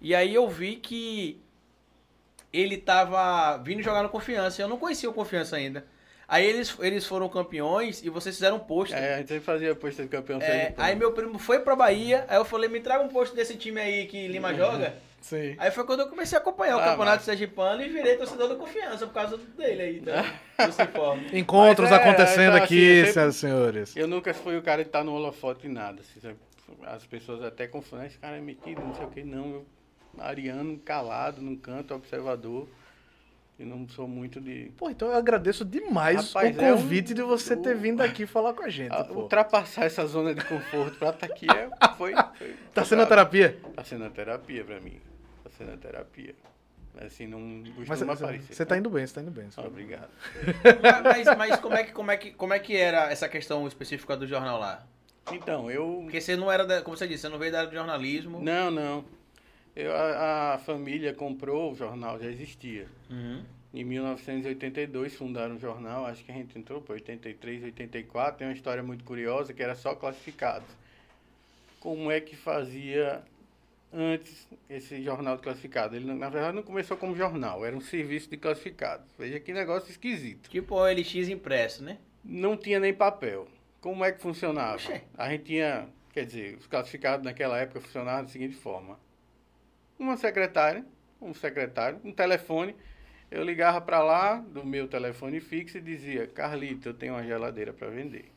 E 0.00 0.12
aí 0.12 0.34
eu 0.34 0.48
vi 0.48 0.74
que 0.74 1.40
ele 2.52 2.76
tava 2.76 3.56
vindo 3.58 3.82
jogar 3.82 4.02
no 4.02 4.08
Confiança. 4.08 4.60
Eu 4.62 4.68
não 4.68 4.76
conhecia 4.78 5.08
o 5.08 5.12
Confiança 5.12 5.56
ainda. 5.56 5.84
Aí 6.26 6.46
eles, 6.46 6.76
eles 6.78 7.04
foram 7.06 7.28
campeões 7.28 8.04
e 8.04 8.08
vocês 8.08 8.36
fizeram 8.36 8.56
um 8.56 8.60
post. 8.60 8.94
É, 8.94 9.14
a 9.14 9.18
gente 9.18 9.28
sempre 9.28 9.44
fazia 9.44 9.74
posta 9.74 10.02
de 10.04 10.08
campeão 10.08 10.40
É, 10.40 10.72
aí 10.76 10.94
meu 10.94 11.10
primo 11.12 11.40
foi 11.40 11.58
pra 11.58 11.74
Bahia, 11.74 12.24
aí 12.28 12.36
eu 12.36 12.44
falei, 12.44 12.68
me 12.68 12.78
traga 12.78 13.02
um 13.02 13.08
post 13.08 13.34
desse 13.34 13.56
time 13.56 13.80
aí 13.80 14.06
que 14.06 14.28
Lima 14.28 14.54
joga. 14.54 14.94
Sim. 15.20 15.56
Aí 15.58 15.72
foi 15.72 15.82
quando 15.84 16.00
eu 16.00 16.08
comecei 16.08 16.38
a 16.38 16.40
acompanhar 16.40 16.76
o 16.76 16.80
Ah, 16.80 16.84
campeonato 16.84 17.16
mas- 17.16 17.24
sergipano 17.24 17.82
e 17.82 17.88
virei 17.88 18.16
torcedor 18.16 18.48
do 18.48 18.54
Confiança 18.56 19.06
por 19.08 19.12
causa 19.12 19.36
dele 19.36 19.82
aí, 19.82 20.00
tá? 20.56 20.66
do. 20.66 21.36
Encontros 21.36 21.90
é, 21.90 21.94
acontecendo 21.96 22.52
então, 22.52 22.62
aqui, 22.64 23.02
assim, 23.02 23.12
sempre- 23.12 23.12
senhoras 23.12 23.34
e 23.34 23.38
senhores. 23.40 23.96
Eu 23.96 24.06
nunca 24.06 24.32
fui 24.32 24.56
o 24.56 24.62
cara 24.62 24.82
de 24.84 24.88
estar 24.88 25.02
no 25.02 25.12
holofote 25.12 25.66
em 25.66 25.70
nada. 25.72 26.00
assim? 26.00 26.34
As 26.84 27.04
pessoas 27.06 27.42
até 27.42 27.66
confundem, 27.66 28.06
esse 28.06 28.18
cara 28.18 28.36
é 28.36 28.40
metido, 28.40 28.80
não 28.80 28.94
sei 28.94 29.04
o 29.04 29.10
que. 29.10 29.24
Não, 29.24 29.46
eu, 29.46 29.66
ariano, 30.18 30.78
calado, 30.78 31.40
num 31.40 31.56
canto, 31.56 31.94
observador. 31.94 32.68
E 33.58 33.64
não 33.64 33.86
sou 33.90 34.08
muito 34.08 34.40
de... 34.40 34.72
Pô, 34.78 34.88
então 34.88 35.08
eu 35.08 35.14
agradeço 35.14 35.66
demais 35.66 36.28
Rapaz, 36.28 36.56
o 36.56 36.60
é 36.62 36.72
um- 36.72 36.76
convite 36.78 37.12
de 37.12 37.20
você 37.20 37.54
ter 37.54 37.76
vindo 37.76 38.00
aqui 38.00 38.24
falar 38.24 38.54
com 38.54 38.64
a 38.64 38.70
gente. 38.70 38.90
a- 38.90 39.04
pô. 39.04 39.20
ultrapassar 39.20 39.84
essa 39.84 40.06
zona 40.06 40.34
de 40.34 40.42
conforto 40.46 40.96
pra 40.98 41.10
estar 41.10 41.26
aqui 41.26 41.46
é, 41.50 41.68
foi, 41.98 42.14
foi... 42.38 42.54
Tá 42.72 42.86
sendo 42.86 43.02
a 43.02 43.06
terapia? 43.06 43.58
Tá 43.76 43.84
sendo 43.84 44.04
a 44.04 44.10
terapia 44.10 44.64
pra 44.64 44.80
mim. 44.80 44.98
Tá 45.44 45.50
sendo 45.58 45.72
a 45.72 45.76
terapia. 45.76 46.34
Mas 46.94 47.04
assim, 47.12 47.26
não 47.26 47.38
Mas 47.76 47.86
costuma 47.88 48.16
você- 48.16 48.24
aparecer. 48.24 48.54
você 48.54 48.64
tá 48.64 48.78
indo 48.78 48.88
bem, 48.88 49.06
você 49.06 49.14
tá 49.14 49.20
indo 49.20 49.30
bem. 49.30 49.48
Ah, 49.54 49.60
Obrigado. 49.66 50.08
mas, 51.04 51.36
mas 51.36 51.60
como, 51.60 51.74
é 51.74 51.84
que, 51.84 51.92
como, 51.92 52.10
é 52.10 52.16
que, 52.16 52.30
como 52.32 52.54
é 52.54 52.58
que 52.58 52.74
era 52.76 53.12
essa 53.12 53.28
questão 53.28 53.68
específica 53.68 54.16
do 54.16 54.26
jornal 54.26 54.58
lá? 54.58 54.86
Então, 55.32 55.70
eu... 55.70 56.00
Porque 56.04 56.18
você 56.20 56.34
não 56.34 56.50
era, 56.50 56.64
da, 56.66 56.80
como 56.80 56.96
você 56.96 57.06
disse, 57.06 57.20
você 57.22 57.28
não 57.28 57.38
veio 57.38 57.52
da 57.52 57.58
área 57.58 57.70
de 57.70 57.76
jornalismo. 57.76 58.40
Não, 58.42 58.70
não. 58.70 59.04
Eu, 59.74 59.94
a, 59.94 60.54
a 60.54 60.58
família 60.58 61.14
comprou 61.14 61.72
o 61.72 61.74
jornal, 61.74 62.18
já 62.18 62.26
existia. 62.26 62.86
Uhum. 63.08 63.42
Em 63.72 63.84
1982 63.84 65.14
fundaram 65.14 65.54
o 65.54 65.58
jornal, 65.58 66.04
acho 66.06 66.24
que 66.24 66.32
a 66.32 66.34
gente 66.34 66.58
entrou 66.58 66.80
para 66.80 66.94
83, 66.94 67.64
84. 67.64 68.38
Tem 68.38 68.48
uma 68.48 68.52
história 68.52 68.82
muito 68.82 69.04
curiosa 69.04 69.54
que 69.54 69.62
era 69.62 69.76
só 69.76 69.94
classificados. 69.94 70.68
Como 71.78 72.10
é 72.10 72.20
que 72.20 72.34
fazia 72.36 73.22
antes 73.92 74.48
esse 74.68 75.00
jornal 75.02 75.36
de 75.36 75.42
classificado? 75.42 75.94
Ele, 75.94 76.12
na 76.12 76.28
verdade, 76.28 76.56
não 76.56 76.64
começou 76.64 76.96
como 76.96 77.14
jornal, 77.14 77.64
era 77.64 77.76
um 77.76 77.80
serviço 77.80 78.28
de 78.28 78.36
classificados. 78.36 79.06
Veja 79.16 79.38
que 79.38 79.52
negócio 79.52 79.88
esquisito. 79.88 80.50
Tipo 80.50 80.74
o 80.74 80.84
LX 80.84 81.28
impresso, 81.28 81.84
né? 81.84 81.98
Não 82.24 82.56
tinha 82.56 82.80
nem 82.80 82.92
papel. 82.92 83.46
Como 83.80 84.04
é 84.04 84.10
que 84.10 84.20
funcionava? 84.20 84.74
Oxê. 84.74 85.02
A 85.16 85.30
gente 85.30 85.44
tinha, 85.44 85.88
quer 86.12 86.26
dizer, 86.26 86.56
os 86.56 86.66
classificados 86.66 87.24
naquela 87.24 87.56
época 87.56 87.80
funcionavam 87.80 88.24
da 88.24 88.28
seguinte 88.28 88.56
forma: 88.56 88.98
uma 90.00 90.16
secretária, 90.16 90.84
um 91.20 91.34
secretário, 91.34 92.00
um 92.04 92.12
telefone. 92.12 92.74
Eu 93.30 93.44
ligava 93.44 93.80
para 93.80 94.02
lá 94.02 94.36
do 94.36 94.64
meu 94.64 94.88
telefone 94.88 95.40
fixo 95.40 95.78
e 95.78 95.80
dizia: 95.80 96.26
Carlito, 96.26 96.88
eu 96.88 96.94
tenho 96.94 97.14
uma 97.14 97.22
geladeira 97.22 97.72
para 97.72 97.88
vender. 97.88 98.32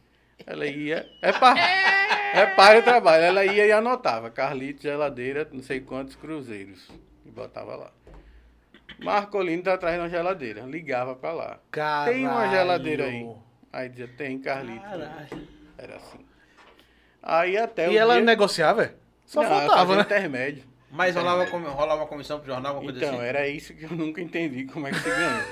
Ela 0.45 0.65
ia, 0.65 1.09
é 1.21 1.31
para 1.31 1.59
é 2.33 2.45
para 2.55 2.79
o 2.79 2.83
trabalho. 2.83 3.23
Ela 3.23 3.45
ia 3.45 3.65
e 3.65 3.71
anotava: 3.71 4.29
Carlito, 4.29 4.81
geladeira, 4.83 5.47
não 5.51 5.63
sei 5.63 5.79
quantos 5.79 6.15
cruzeiros. 6.15 6.91
E 7.25 7.31
botava 7.31 7.75
lá. 7.75 7.91
Marcolino 8.99 9.63
tá 9.63 9.73
atrás 9.73 9.95
de 9.95 10.01
uma 10.01 10.09
geladeira. 10.09 10.61
Ligava 10.61 11.15
pra 11.15 11.31
lá. 11.31 11.59
Caralho. 11.71 12.13
Tem 12.13 12.27
uma 12.27 12.47
geladeira 12.49 13.05
aí. 13.05 13.35
Aí 13.71 13.89
dizia, 13.89 14.07
tem, 14.07 14.37
Carlito. 14.39 14.81
Caralho. 14.81 15.47
Era 15.77 15.95
assim. 15.95 16.19
Aí 17.21 17.57
até 17.57 17.87
E 17.89 17.95
o 17.95 17.97
ela 17.97 18.15
dia... 18.15 18.23
negociava? 18.23 18.93
Só 19.25 19.41
Não, 19.41 19.49
ela 19.49 19.61
faltava, 19.61 19.95
né? 19.95 20.01
intermédio. 20.03 20.63
Mas 20.95 21.15
rolava, 21.15 21.43
rolava 21.45 22.01
uma 22.01 22.07
comissão 22.07 22.37
pro 22.37 22.45
jornal, 22.45 22.75
alguma 22.75 22.91
coisa 22.91 23.05
Então, 23.07 23.19
assim? 23.19 23.27
era 23.27 23.47
isso 23.47 23.73
que 23.73 23.83
eu 23.83 23.89
nunca 23.91 24.21
entendi 24.21 24.65
como 24.65 24.85
é 24.87 24.91
que 24.91 24.99
se 24.99 25.09
ganha. 25.09 25.43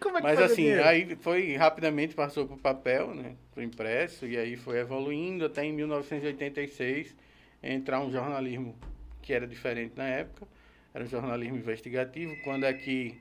Como 0.00 0.16
é 0.18 0.20
que 0.20 0.26
Mas 0.26 0.40
assim, 0.40 0.72
aí 0.74 1.14
foi 1.16 1.54
rapidamente 1.54 2.12
passou 2.12 2.44
pro 2.44 2.56
papel, 2.56 3.14
né? 3.14 3.36
Pro 3.52 3.62
impresso, 3.62 4.26
e 4.26 4.36
aí 4.36 4.56
foi 4.56 4.80
evoluindo 4.80 5.44
até 5.44 5.64
em 5.64 5.72
1986 5.72 7.14
entrar 7.62 8.00
um 8.00 8.10
jornalismo 8.10 8.74
que 9.22 9.32
era 9.32 9.46
diferente 9.46 9.92
na 9.96 10.08
época. 10.08 10.44
Era 10.92 11.04
um 11.04 11.08
jornalismo 11.08 11.56
investigativo, 11.56 12.36
quando 12.42 12.64
aqui 12.64 13.16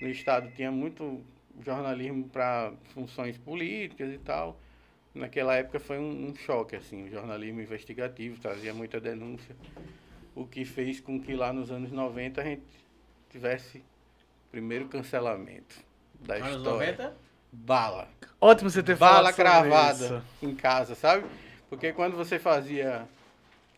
no 0.00 0.08
estado 0.08 0.50
tinha 0.56 0.72
muito 0.72 1.22
jornalismo 1.62 2.26
para 2.30 2.72
funções 2.94 3.36
políticas 3.36 4.14
e 4.14 4.18
tal. 4.18 4.58
Naquela 5.14 5.54
época 5.56 5.78
foi 5.78 5.98
um, 5.98 6.28
um 6.30 6.34
choque, 6.34 6.74
assim, 6.74 7.04
o 7.04 7.10
jornalismo 7.10 7.60
investigativo 7.60 8.40
trazia 8.40 8.72
muita 8.72 8.98
denúncia, 8.98 9.54
o 10.36 10.46
que 10.46 10.64
fez 10.64 11.00
com 11.00 11.18
que 11.20 11.34
lá 11.34 11.52
nos 11.52 11.70
anos 11.72 11.90
90 11.90 12.40
a 12.40 12.44
gente 12.44 12.62
tivesse 13.30 13.78
o 13.78 14.50
primeiro 14.52 14.86
cancelamento 14.86 15.76
da 16.20 16.34
Anos 16.36 16.48
história. 16.58 16.92
90? 16.92 17.16
Bala. 17.52 18.08
Ótimo 18.40 18.68
você 18.70 18.82
ter 18.82 18.96
Bala 18.96 19.32
cravada 19.32 20.04
isso. 20.04 20.22
em 20.42 20.54
casa, 20.54 20.94
sabe? 20.94 21.26
Porque 21.70 21.92
quando 21.92 22.16
você 22.16 22.38
fazia, 22.38 23.08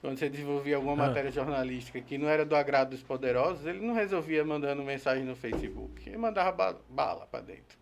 quando 0.01 0.18
você 0.18 0.29
desenvolvia 0.29 0.77
alguma 0.77 0.94
Ah. 1.05 1.07
matéria 1.09 1.31
jornalística 1.31 2.01
que 2.01 2.18
não 2.18 2.29
era 2.29 2.44
do 2.44 2.57
agrado 2.57 2.90
dos 2.90 3.03
poderosos, 3.03 3.64
ele 3.66 3.81
não 3.87 3.94
resolvia 3.94 4.44
mandando 4.44 4.83
mensagem 4.83 5.25
no 5.25 5.37
Facebook. 5.37 6.09
Ele 6.09 6.18
mandava 6.18 6.51
ba- 6.53 6.77
bala 6.90 7.27
pra 7.27 7.40
dentro. 7.40 7.78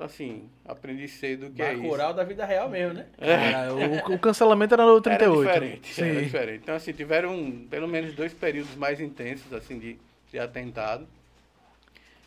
Então, 0.00 0.06
assim, 0.06 0.48
aprendi 0.64 1.06
cedo 1.06 1.50
que 1.50 1.60
é 1.60 1.74
isso. 1.74 1.82
Bacurau 1.82 2.14
da 2.14 2.24
vida 2.24 2.46
real 2.46 2.70
mesmo, 2.70 2.94
né? 2.94 3.06
Cara, 3.18 3.74
o, 3.74 4.14
o 4.14 4.18
cancelamento 4.18 4.72
era 4.72 4.86
no 4.86 4.98
38. 4.98 5.42
Era 5.42 5.60
diferente, 5.60 5.94
Sim. 5.94 6.02
era 6.02 6.22
diferente. 6.22 6.60
Então, 6.62 6.74
assim, 6.74 6.92
tiveram 6.94 7.66
pelo 7.68 7.86
menos 7.86 8.14
dois 8.14 8.32
períodos 8.32 8.74
mais 8.76 8.98
intensos, 8.98 9.52
assim, 9.52 9.78
de, 9.78 9.98
de 10.30 10.38
atentado. 10.38 11.06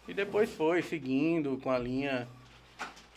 E 0.08 0.14
depois 0.14 0.52
foi 0.52 0.84
seguindo 0.84 1.60
com 1.64 1.72
a 1.72 1.80
linha. 1.80 2.28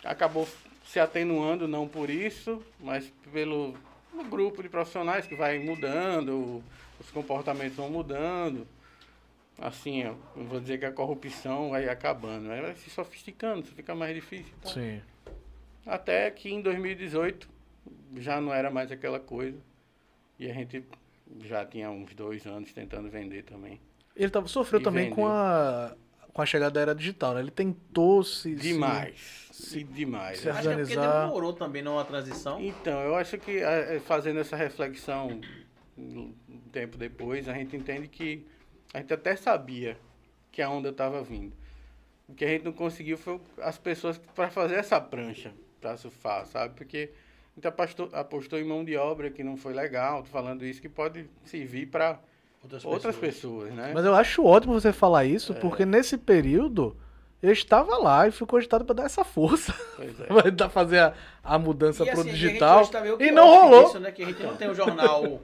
Acabou 0.02 0.48
se 0.86 0.98
atenuando, 0.98 1.68
não 1.68 1.86
por 1.86 2.08
isso, 2.08 2.62
mas 2.80 3.12
pelo 3.30 3.74
o 4.14 4.24
grupo 4.24 4.62
de 4.62 4.70
profissionais 4.70 5.26
que 5.26 5.34
vai 5.34 5.58
mudando, 5.58 6.64
os 6.98 7.10
comportamentos 7.10 7.76
vão 7.76 7.90
mudando. 7.90 8.66
Assim, 9.58 10.04
não 10.34 10.44
vou 10.46 10.60
dizer 10.60 10.78
que 10.78 10.84
a 10.84 10.92
corrupção 10.92 11.70
vai 11.70 11.88
acabando, 11.88 12.46
mas 12.48 12.60
vai 12.60 12.74
se 12.74 12.90
sofisticando, 12.90 13.62
isso 13.64 13.74
fica 13.74 13.94
mais 13.94 14.14
difícil. 14.14 14.52
Então, 14.58 14.72
Sim. 14.72 15.00
até 15.86 16.30
que 16.30 16.50
em 16.52 16.60
2018 16.60 17.48
já 18.16 18.40
não 18.40 18.52
era 18.52 18.70
mais 18.70 18.92
aquela 18.92 19.18
coisa. 19.18 19.58
E 20.38 20.50
a 20.50 20.52
gente 20.52 20.84
já 21.44 21.64
tinha 21.64 21.90
uns 21.90 22.14
dois 22.14 22.46
anos 22.46 22.70
tentando 22.72 23.08
vender 23.08 23.44
também. 23.44 23.80
Ele 24.14 24.28
tava, 24.30 24.46
sofreu 24.46 24.80
E 24.80 24.82
também 24.84 25.08
com 25.08 25.26
a, 25.26 25.94
com 26.34 26.42
a 26.42 26.46
chegada 26.46 26.72
da 26.72 26.80
era 26.82 26.94
digital, 26.94 27.32
né? 27.34 27.40
Ele 27.40 27.50
tentou 27.50 28.22
se... 28.22 28.42
se- 28.42 28.54
Demais. 28.56 29.48
E 29.74 29.82
demais. 29.84 30.38
se? 30.40 30.50
Acho 30.50 30.62
que 30.62 30.68
é 30.68 30.76
porque 30.76 30.96
demorou 30.96 31.54
também 31.54 31.80
numa 31.82 32.04
transição. 32.04 32.60
Então, 32.60 33.00
eu 33.00 33.14
acho 33.16 33.38
que 33.38 33.58
eh, 33.58 34.00
fazendo 34.04 34.38
essa 34.38 34.54
reflexão 34.54 35.40
um 35.96 36.34
tempo 36.70 36.98
depois, 36.98 37.48
a 37.48 37.54
gente 37.54 37.74
entende 37.74 38.06
que 38.06 38.46
a 38.96 39.00
gente 39.00 39.12
até 39.12 39.37
sabia 39.37 39.96
que 40.50 40.62
a 40.62 40.70
onda 40.70 40.88
estava 40.88 41.22
vindo. 41.22 41.52
O 42.28 42.35
que 42.35 42.44
a 42.44 42.48
gente 42.48 42.64
não 42.64 42.72
conseguiu 42.72 43.18
foi 43.18 43.38
as 43.62 43.76
pessoas 43.78 44.18
para 44.35 44.48
fazer 44.50 44.76
essa 44.76 45.00
prancha 45.00 45.52
para 45.80 45.96
surfar, 45.96 46.46
sabe? 46.46 46.74
Porque 46.74 47.11
a 47.52 47.54
gente 47.56 47.68
apostou, 47.68 48.09
apostou 48.12 48.59
em 48.59 48.64
mão 48.64 48.85
de 48.85 48.96
obra 48.96 49.30
que 49.30 49.44
não 49.44 49.56
foi 49.56 49.72
legal, 49.74 50.22
tô 50.22 50.28
falando 50.30 50.64
isso 50.64 50.80
que 50.80 50.88
pode 50.88 51.28
servir 51.44 51.87
para 51.87 52.18
Outras, 52.62 52.85
outras 52.85 53.16
pessoas, 53.16 53.72
né? 53.72 53.92
Mas 53.94 54.04
eu 54.04 54.14
acho 54.14 54.42
ótimo 54.44 54.72
você 54.72 54.92
falar 54.92 55.24
isso, 55.24 55.52
É. 55.52 55.56
porque 55.56 55.85
nesse 55.85 56.16
período 56.18 56.96
eu 57.42 57.52
estava 57.52 57.96
lá 57.98 58.26
e 58.26 58.32
fui 58.32 58.46
cogitado 58.46 58.85
para 58.85 58.94
dar 58.94 59.04
essa 59.04 59.22
força. 59.22 59.72
Pois 59.94 60.14
é. 60.64 60.68
Fazer 60.70 61.00
a, 61.00 61.14
a 61.44 61.59
mudança 61.59 62.02
E, 62.02 62.11
pro 62.11 62.20
assim, 62.20 62.30
a 62.30 62.32
gente 62.32 62.40
digital. 62.48 62.80
hoje 62.80 62.90
tá 62.90 63.02
E 63.20 63.30
não 63.30 63.46
rolou. 63.46 63.85
disso, 63.85 64.00
né? 64.00 64.11
Que 64.11 64.22
a 64.22 64.26
gente 64.26 64.42
não 64.42 64.56
tem 64.56 64.70
um 64.70 64.74
jornal. 64.74 65.40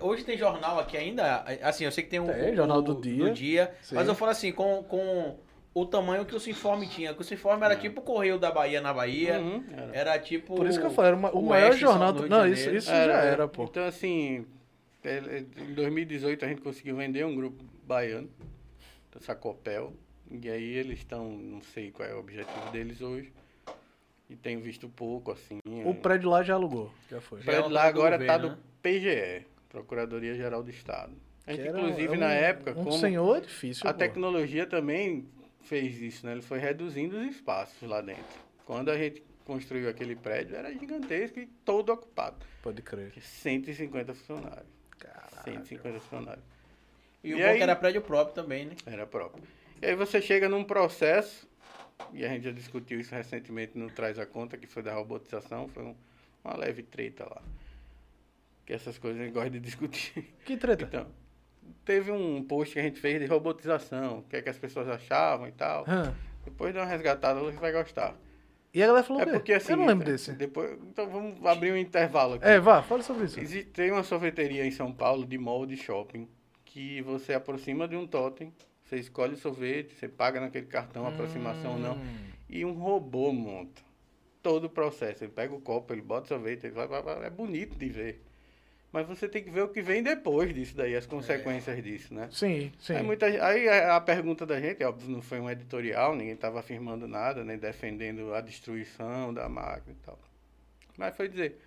Hoje 0.00 0.24
tem 0.24 0.36
jornal 0.36 0.78
aqui 0.78 0.96
ainda. 0.96 1.44
Assim, 1.62 1.84
eu 1.84 1.92
sei 1.92 2.04
que 2.04 2.10
tem 2.10 2.20
um. 2.20 2.26
Tem, 2.26 2.52
o- 2.52 2.56
Jornal 2.56 2.82
do 2.82 2.94
Dia. 3.00 3.30
dia 3.32 3.74
Sim. 3.82 3.94
mas 3.94 4.06
eu 4.06 4.14
falo 4.14 4.30
assim, 4.30 4.52
com, 4.52 4.82
com 4.84 5.38
o 5.72 5.86
tamanho 5.86 6.26
que 6.26 6.34
o 6.36 6.40
Sinforme 6.40 6.86
tinha. 6.86 7.14
Que 7.14 7.22
o 7.22 7.24
Sinforme 7.24 7.64
era 7.64 7.74
É. 7.74 7.76
tipo 7.78 8.00
o 8.00 8.04
Correio 8.04 8.38
da 8.38 8.50
Bahia 8.50 8.80
na 8.82 8.92
Bahia. 8.92 9.38
Uhum, 9.40 9.64
era. 9.72 9.96
Era 9.96 10.18
tipo. 10.18 10.54
Por 10.54 10.66
isso 10.66 10.78
que 10.78 10.84
eu 10.86 10.90
falei, 10.90 11.08
era 11.12 11.16
uma- 11.16 11.30
o 11.34 11.38
o 11.38 11.46
maior 11.48 11.68
Oeste, 11.70 11.80
jornal. 11.80 12.12
Do- 12.12 12.28
Não, 12.28 12.46
isso, 12.46 12.68
isso 12.70 12.90
já 12.90 12.94
era, 13.22 13.48
pô. 13.48 13.64
Então, 13.64 13.84
assim, 13.86 14.44
é, 15.02 15.16
é, 15.16 15.38
em 15.62 15.72
2018 15.74 16.44
a 16.44 16.48
gente 16.48 16.60
conseguiu 16.60 16.96
vender 16.96 17.24
um 17.24 17.34
grupo 17.34 17.64
baiano, 17.86 18.28
da 19.12 19.18
Sacopel, 19.20 19.94
e 20.30 20.48
aí 20.50 20.74
eles 20.76 20.98
estão, 20.98 21.30
não 21.30 21.62
sei 21.62 21.90
qual 21.90 22.06
é 22.06 22.14
o 22.14 22.18
objetivo 22.20 22.70
deles 22.70 23.00
hoje, 23.00 23.32
e 24.28 24.36
tenho 24.36 24.60
visto 24.60 24.90
pouco, 24.90 25.32
assim. 25.32 25.58
O 25.86 25.94
prédio 25.94 26.28
lá 26.28 26.42
já 26.42 26.52
alugou. 26.54 26.92
Já 27.10 27.18
foi. 27.20 27.40
O 27.40 27.42
Já 27.42 27.52
é 27.52 27.54
prédio 27.56 27.70
uma 27.70 27.74
lá 27.80 27.90
do 27.90 27.98
agora 27.98 28.16
está 28.20 28.36
governo, 28.36 28.56
do 28.56 28.62
PGE, 28.82 29.46
Procuradoria 29.70 30.34
Geral 30.34 30.62
do 30.62 30.70
Estado. 30.70 31.12
A 31.46 31.52
gente, 31.54 31.68
inclusive, 31.68 32.14
é 32.14 32.16
um- 32.16 32.20
na 32.20 32.32
época, 32.32 32.72
Um 32.72 32.84
como 32.84 32.92
senhor 32.98 33.38
edifício. 33.38 33.88
a 33.88 33.92
pô. 33.92 33.98
tecnologia 33.98 34.66
também 34.66 35.26
fez 35.62 36.00
isso, 36.02 36.26
né? 36.26 36.32
Ele 36.32 36.42
foi 36.42 36.58
reduzindo 36.58 37.16
os 37.18 37.26
espaços 37.26 37.88
lá 37.88 38.00
dentro. 38.00 38.24
Quando 38.66 38.90
a 38.90 38.98
gente 38.98 39.22
construiu 39.44 39.88
aquele 39.88 40.14
prédio, 40.14 40.54
era 40.56 40.72
gigantesco 40.72 41.40
e 41.40 41.46
todo 41.64 41.90
ocupado. 41.92 42.36
Pode 42.62 42.82
crer. 42.82 43.12
150 43.20 44.12
funcionários. 44.14 44.66
Caralho. 44.98 45.44
150 45.44 45.98
funcionários. 46.00 46.44
E 47.24 47.34
o 47.34 47.38
E 47.38 47.42
bom 47.42 47.48
aí- 47.48 47.56
que 47.56 47.62
era 47.62 47.74
prédio 47.76 48.02
próprio 48.02 48.34
também, 48.34 48.66
né? 48.66 48.74
Era 48.86 49.06
próprio. 49.06 49.42
E 49.80 49.86
aí 49.86 49.94
você 49.96 50.20
chega 50.20 50.48
num 50.48 50.62
processo, 50.64 51.48
e 52.12 52.24
a 52.24 52.28
gente 52.28 52.44
já 52.44 52.50
discutiu 52.52 53.00
isso 53.00 53.14
recentemente 53.14 53.76
no 53.78 53.90
Traz 53.90 54.18
a 54.18 54.26
Conta, 54.26 54.56
que 54.56 54.66
foi 54.66 54.82
da 54.82 54.94
robotização, 54.94 55.68
foi 55.68 55.82
um- 55.84 55.96
uma 56.44 56.56
leve 56.56 56.82
treta 56.82 57.24
lá. 57.24 57.42
Que 58.70 58.74
essas 58.76 58.98
coisas 58.98 59.20
a 59.20 59.24
gente 59.24 59.34
gosta 59.34 59.50
de 59.50 59.58
discutir. 59.58 60.32
Que 60.46 60.56
treta. 60.56 60.84
Então, 60.84 61.06
teve 61.84 62.12
um 62.12 62.40
post 62.44 62.72
que 62.74 62.78
a 62.78 62.82
gente 62.84 63.00
fez 63.00 63.18
de 63.18 63.26
robotização, 63.26 64.18
o 64.18 64.22
que 64.22 64.36
é 64.36 64.42
que 64.42 64.48
as 64.48 64.56
pessoas 64.56 64.88
achavam 64.88 65.48
e 65.48 65.50
tal. 65.50 65.84
Hã. 65.88 66.14
Depois 66.44 66.72
de 66.72 66.78
uma 66.78 66.86
resgatada, 66.86 67.40
você 67.40 67.58
vai 67.58 67.72
gostar. 67.72 68.14
E 68.72 68.80
a 68.80 68.86
galera 68.86 69.04
falou 69.04 69.22
É 69.22 69.26
porque 69.26 69.54
assim. 69.54 69.72
Eu 69.72 69.78
não 69.78 69.86
lembro 69.86 70.06
desse. 70.06 70.32
Depois, 70.34 70.78
então 70.88 71.10
vamos 71.10 71.44
abrir 71.44 71.72
um 71.72 71.76
intervalo 71.76 72.34
aqui. 72.34 72.46
É, 72.46 72.60
vá, 72.60 72.80
fala 72.80 73.02
sobre 73.02 73.24
isso. 73.24 73.40
Existe, 73.40 73.70
tem 73.72 73.90
uma 73.90 74.04
sorveteria 74.04 74.64
em 74.64 74.70
São 74.70 74.92
Paulo 74.92 75.26
de 75.26 75.36
mall 75.36 75.66
de 75.66 75.76
shopping 75.76 76.28
que 76.64 77.02
você 77.02 77.34
aproxima 77.34 77.88
de 77.88 77.96
um 77.96 78.06
totem, 78.06 78.54
você 78.84 78.98
escolhe 78.98 79.34
o 79.34 79.36
sorvete, 79.36 79.94
você 79.96 80.06
paga 80.06 80.40
naquele 80.40 80.66
cartão, 80.66 81.08
aproximação 81.08 81.72
ou 81.72 81.78
não, 81.80 81.94
Hum. 81.96 82.16
e 82.48 82.64
um 82.64 82.74
robô 82.74 83.32
monta 83.32 83.82
todo 84.40 84.66
o 84.66 84.70
processo. 84.70 85.24
Ele 85.24 85.32
pega 85.32 85.52
o 85.52 85.60
copo, 85.60 85.92
ele 85.92 86.02
bota 86.02 86.26
o 86.26 86.28
sorvete, 86.28 86.66
ele 86.66 86.74
vai, 86.74 86.86
vai, 86.86 87.02
vai, 87.02 87.26
é 87.26 87.30
bonito 87.30 87.76
de 87.76 87.88
ver. 87.88 88.22
Mas 88.92 89.06
você 89.06 89.28
tem 89.28 89.42
que 89.42 89.50
ver 89.50 89.62
o 89.62 89.68
que 89.68 89.80
vem 89.80 90.02
depois 90.02 90.52
disso 90.52 90.76
daí, 90.76 90.96
as 90.96 91.06
consequências 91.06 91.82
disso, 91.82 92.12
né? 92.12 92.28
Sim, 92.32 92.72
sim. 92.80 92.94
Aí, 92.94 93.02
muita, 93.02 93.26
aí 93.26 93.68
a, 93.68 94.00
pergunta 94.00 94.44
da 94.44 94.60
gente, 94.60 94.82
óbvio, 94.82 95.08
não 95.08 95.22
foi 95.22 95.38
um 95.38 95.48
editorial, 95.48 96.16
ninguém 96.16 96.34
estava 96.34 96.58
afirmando 96.58 97.06
nada, 97.06 97.44
nem 97.44 97.56
defendendo 97.56 98.34
a 98.34 98.40
destruição 98.40 99.32
da 99.32 99.48
máquina 99.48 99.92
e 99.92 100.04
tal. 100.04 100.18
Mas 100.98 101.16
foi 101.16 101.28
dizer, 101.28 101.60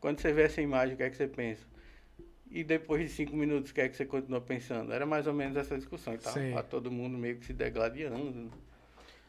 quando 0.00 0.20
você 0.20 0.32
vê 0.32 0.42
essa 0.42 0.62
imagem, 0.62 0.94
o 0.94 0.96
que 0.96 1.02
é 1.02 1.10
que 1.10 1.16
você 1.16 1.26
pensa? 1.26 1.66
E 2.48 2.62
depois 2.62 3.02
de 3.02 3.08
cinco 3.08 3.36
minutos, 3.36 3.70
o 3.70 3.74
que 3.74 3.80
é 3.80 3.88
que 3.88 3.96
você 3.96 4.04
continua 4.04 4.40
pensando? 4.40 4.92
Era 4.92 5.06
mais 5.06 5.26
ou 5.26 5.32
menos 5.34 5.56
essa 5.56 5.76
discussão 5.76 6.14
e. 6.14 6.18
Sim. 6.18 6.52
Tá 6.52 6.62
todo 6.62 6.90
mundo 6.90 7.16
meio 7.16 7.36
que 7.36 7.46
se 7.46 7.52
degladiando. 7.52 8.32
né? 8.32 8.50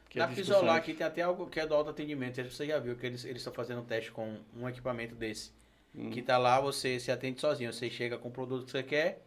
Que 0.10 0.20
Na 0.20 0.26
é- 0.26 0.70
aqui 0.76 0.94
tem 0.94 1.08
até 1.08 1.22
algo 1.22 1.48
que 1.48 1.60
é 1.60 1.66
do 1.66 1.74
autoatendimento. 1.74 2.44
Você 2.44 2.66
já 2.66 2.80
viu 2.80 2.96
que 2.96 3.06
eles 3.06 3.24
eles 3.24 3.38
estão 3.38 3.54
fazendo 3.54 3.82
um 3.82 3.86
teste 3.86 4.12
com 4.12 4.40
um 4.58 4.68
equipamento 4.68 5.16
desse. 5.16 5.52
Hum. 5.96 6.10
Que 6.10 6.22
tá 6.22 6.38
lá, 6.38 6.60
você 6.62 7.00
se 7.00 7.12
atende 7.12 7.42
sozinho. 7.42 7.72
Você 7.74 7.90
chega 7.90 8.18
com 8.18 8.30
o 8.30 8.32
produto 8.32 8.66
que 8.66 8.72
você 8.72 8.84
quer. 8.84 9.22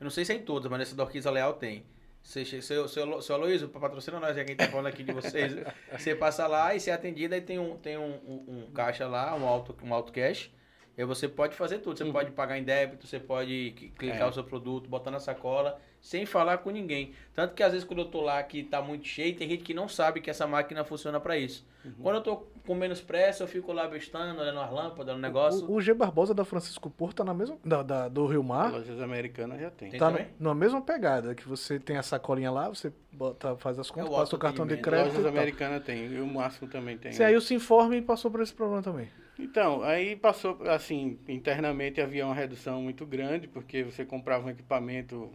Eu 0.00 0.04
não 0.04 0.10
sei 0.10 0.24
se 0.24 0.32
é 0.32 0.36
em 0.36 0.42
todos, 0.42 0.68
mas 0.68 0.78
nesse 0.80 0.94
da 0.94 1.04
Orquiza 1.04 1.30
Leal 1.30 1.54
tem. 1.54 1.84
Você 2.22 2.44
seu, 2.44 2.88
seu, 2.88 3.20
seu 3.22 3.34
Aloysio, 3.36 3.68
patrocina 3.68 4.18
nós, 4.18 4.36
é 4.36 4.44
quem 4.44 4.56
tá 4.56 4.66
falando 4.68 4.86
aqui 4.86 5.02
de 5.04 5.12
vocês. 5.12 5.52
você 5.96 6.14
passa 6.14 6.46
lá 6.46 6.74
e 6.74 6.80
você 6.80 6.90
é 6.90 6.94
atendido, 6.94 7.34
aí 7.34 7.40
tem 7.42 7.58
um, 7.58 7.76
tem 7.76 7.98
um, 7.98 8.14
um, 8.26 8.44
um 8.66 8.70
caixa 8.72 9.06
lá, 9.06 9.36
um 9.36 9.46
auto, 9.46 9.76
um 9.84 9.92
auto 9.92 10.10
cash. 10.12 10.50
E 10.96 11.02
aí 11.02 11.06
você 11.06 11.28
pode 11.28 11.54
fazer 11.54 11.78
tudo. 11.78 11.98
Você 11.98 12.04
Uhum. 12.04 12.12
pode 12.12 12.30
pagar 12.32 12.56
em 12.58 12.64
débito, 12.64 13.06
você 13.06 13.20
pode 13.20 13.74
cl- 13.78 13.92
clicar 13.98 14.22
É. 14.22 14.26
o 14.26 14.32
seu 14.32 14.42
produto, 14.44 14.88
botar 14.88 15.10
na 15.10 15.20
sacola, 15.20 15.78
sem 16.04 16.26
falar 16.26 16.58
com 16.58 16.68
ninguém. 16.70 17.12
Tanto 17.34 17.54
que 17.54 17.62
às 17.62 17.72
vezes 17.72 17.86
quando 17.86 18.00
eu 18.00 18.04
tô 18.04 18.20
lá 18.20 18.42
que 18.42 18.62
tá 18.62 18.82
muito 18.82 19.06
cheio, 19.06 19.34
tem 19.34 19.48
gente 19.48 19.62
que 19.64 19.72
não 19.72 19.88
sabe 19.88 20.20
que 20.20 20.28
essa 20.28 20.46
máquina 20.46 20.84
funciona 20.84 21.18
para 21.18 21.38
isso. 21.38 21.66
Uhum. 21.82 21.92
Quando 22.02 22.16
eu 22.16 22.20
tô 22.22 22.36
com 22.66 22.74
menos 22.74 23.00
pressa, 23.00 23.42
eu 23.42 23.48
fico 23.48 23.72
lá 23.72 23.88
bestando, 23.88 24.38
olhando 24.38 24.60
as 24.60 24.70
lâmpadas, 24.70 25.14
no 25.14 25.20
negócio. 25.20 25.66
O, 25.66 25.76
o 25.76 25.80
G 25.80 25.94
Barbosa 25.94 26.34
da 26.34 26.44
Francisco 26.44 26.90
Porto 26.90 27.16
tá 27.16 27.24
na 27.24 27.32
mesma. 27.32 27.56
Da, 27.64 27.82
da- 27.82 28.08
do 28.08 28.26
Rio 28.26 28.42
Mar. 28.42 28.70
Lojas 28.70 29.00
americanas 29.00 29.58
já 29.58 29.70
tem. 29.70 29.90
Tem 29.90 29.98
Tá 29.98 30.10
também? 30.10 30.26
na 30.38 30.54
mesma 30.54 30.82
pegada, 30.82 31.34
que 31.34 31.48
você 31.48 31.78
tem 31.80 31.96
a 31.96 32.02
sacolinha 32.02 32.50
lá, 32.50 32.68
você 32.68 32.92
bota, 33.10 33.56
faz 33.56 33.78
as 33.78 33.90
contas, 33.90 34.06
É 34.10 34.12
o 34.12 34.14
passa 34.14 34.36
o 34.36 34.38
cartão 34.38 34.66
de 34.66 34.76
crédito. 34.76 35.14
Lojas 35.16 35.24
e 35.24 35.28
americanas 35.28 35.82
tem. 35.84 36.06
E 36.06 36.20
o 36.20 36.26
máximo 36.26 36.68
também 36.68 36.98
tem. 36.98 37.12
Sim, 37.12 37.22
aí 37.22 37.34
o 37.34 37.40
Sinforme 37.40 38.02
passou 38.02 38.30
por 38.30 38.42
esse 38.42 38.52
problema 38.52 38.82
também. 38.82 39.08
Então, 39.38 39.82
aí 39.82 40.16
passou, 40.16 40.58
assim, 40.68 41.18
internamente 41.26 42.00
havia 42.00 42.24
uma 42.26 42.34
redução 42.34 42.80
muito 42.82 43.04
grande, 43.06 43.48
porque 43.48 43.82
você 43.82 44.04
comprava 44.04 44.46
um 44.46 44.50
equipamento 44.50 45.30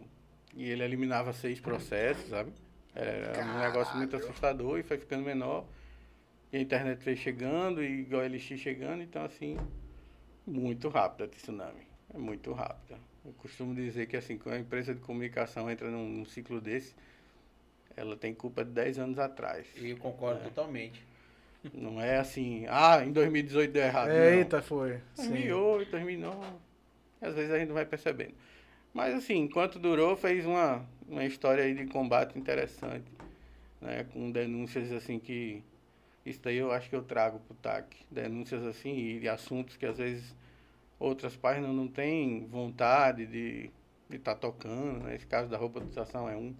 e 0.54 0.68
ele 0.70 0.82
eliminava 0.84 1.32
seis 1.32 1.60
processos, 1.60 2.28
sabe? 2.28 2.52
Era 2.94 3.44
um 3.44 3.60
negócio 3.60 3.96
muito 3.96 4.16
assustador 4.16 4.78
e 4.78 4.82
foi 4.82 4.98
ficando 4.98 5.24
menor. 5.24 5.64
E 6.52 6.56
a 6.56 6.60
internet 6.60 7.02
foi 7.04 7.14
chegando 7.14 7.82
e 7.82 8.02
o 8.12 8.16
OLX 8.18 8.42
chegando, 8.58 9.02
então, 9.02 9.24
assim, 9.24 9.56
muito 10.46 10.88
rápida 10.88 11.24
a 11.24 11.28
tsunami. 11.28 11.86
É 12.12 12.18
muito 12.18 12.52
rápida. 12.52 12.98
Eu 13.24 13.32
costumo 13.34 13.74
dizer 13.74 14.06
que, 14.06 14.16
assim, 14.16 14.36
quando 14.36 14.56
a 14.56 14.58
empresa 14.58 14.92
de 14.94 15.00
comunicação 15.00 15.70
entra 15.70 15.88
num, 15.88 16.08
num 16.08 16.24
ciclo 16.24 16.60
desse, 16.60 16.94
ela 17.96 18.16
tem 18.16 18.34
culpa 18.34 18.64
de 18.64 18.72
10 18.72 18.98
anos 18.98 19.18
atrás. 19.18 19.66
E 19.76 19.90
eu 19.90 19.96
concordo 19.98 20.40
É. 20.40 20.44
totalmente. 20.44 21.06
Não 21.74 22.00
é 22.00 22.16
assim, 22.18 22.64
ah, 22.68 23.04
em 23.04 23.12
2018 23.12 23.70
deu 23.70 23.82
errado. 23.84 24.08
não. 24.08 24.14
Eita, 24.16 24.62
foi. 24.62 24.98
Sim. 25.14 25.28
2008, 25.28 25.90
2009. 25.90 26.38
Às 27.20 27.34
vezes 27.34 27.50
a 27.52 27.58
gente 27.58 27.68
não 27.68 27.74
vai 27.74 27.84
percebendo. 27.84 28.34
Mas 28.92 29.14
assim, 29.14 29.34
enquanto 29.34 29.78
durou, 29.78 30.16
fez 30.16 30.44
uma, 30.44 30.84
uma 31.08 31.24
história 31.24 31.64
aí 31.64 31.74
de 31.74 31.86
combate 31.86 32.38
interessante. 32.38 33.10
Né? 33.80 34.04
Com 34.12 34.30
denúncias 34.30 34.90
assim 34.92 35.18
que. 35.18 35.62
Isso 36.24 36.40
daí 36.42 36.58
eu 36.58 36.70
acho 36.70 36.88
que 36.90 36.96
eu 36.96 37.02
trago 37.02 37.40
pro 37.40 37.54
TAC. 37.56 37.96
Denúncias 38.10 38.64
assim 38.64 38.94
e 38.94 39.20
de 39.20 39.28
assuntos 39.28 39.76
que 39.76 39.86
às 39.86 39.98
vezes 39.98 40.34
outras 40.98 41.34
páginas 41.34 41.74
não 41.74 41.88
têm 41.88 42.46
vontade 42.46 43.26
de 43.26 43.70
estar 44.10 44.34
tocando. 44.34 45.04
Né? 45.04 45.14
Esse 45.14 45.26
caso 45.26 45.48
da 45.48 45.56
robotização 45.56 46.28
é 46.28 46.36
um. 46.36 46.54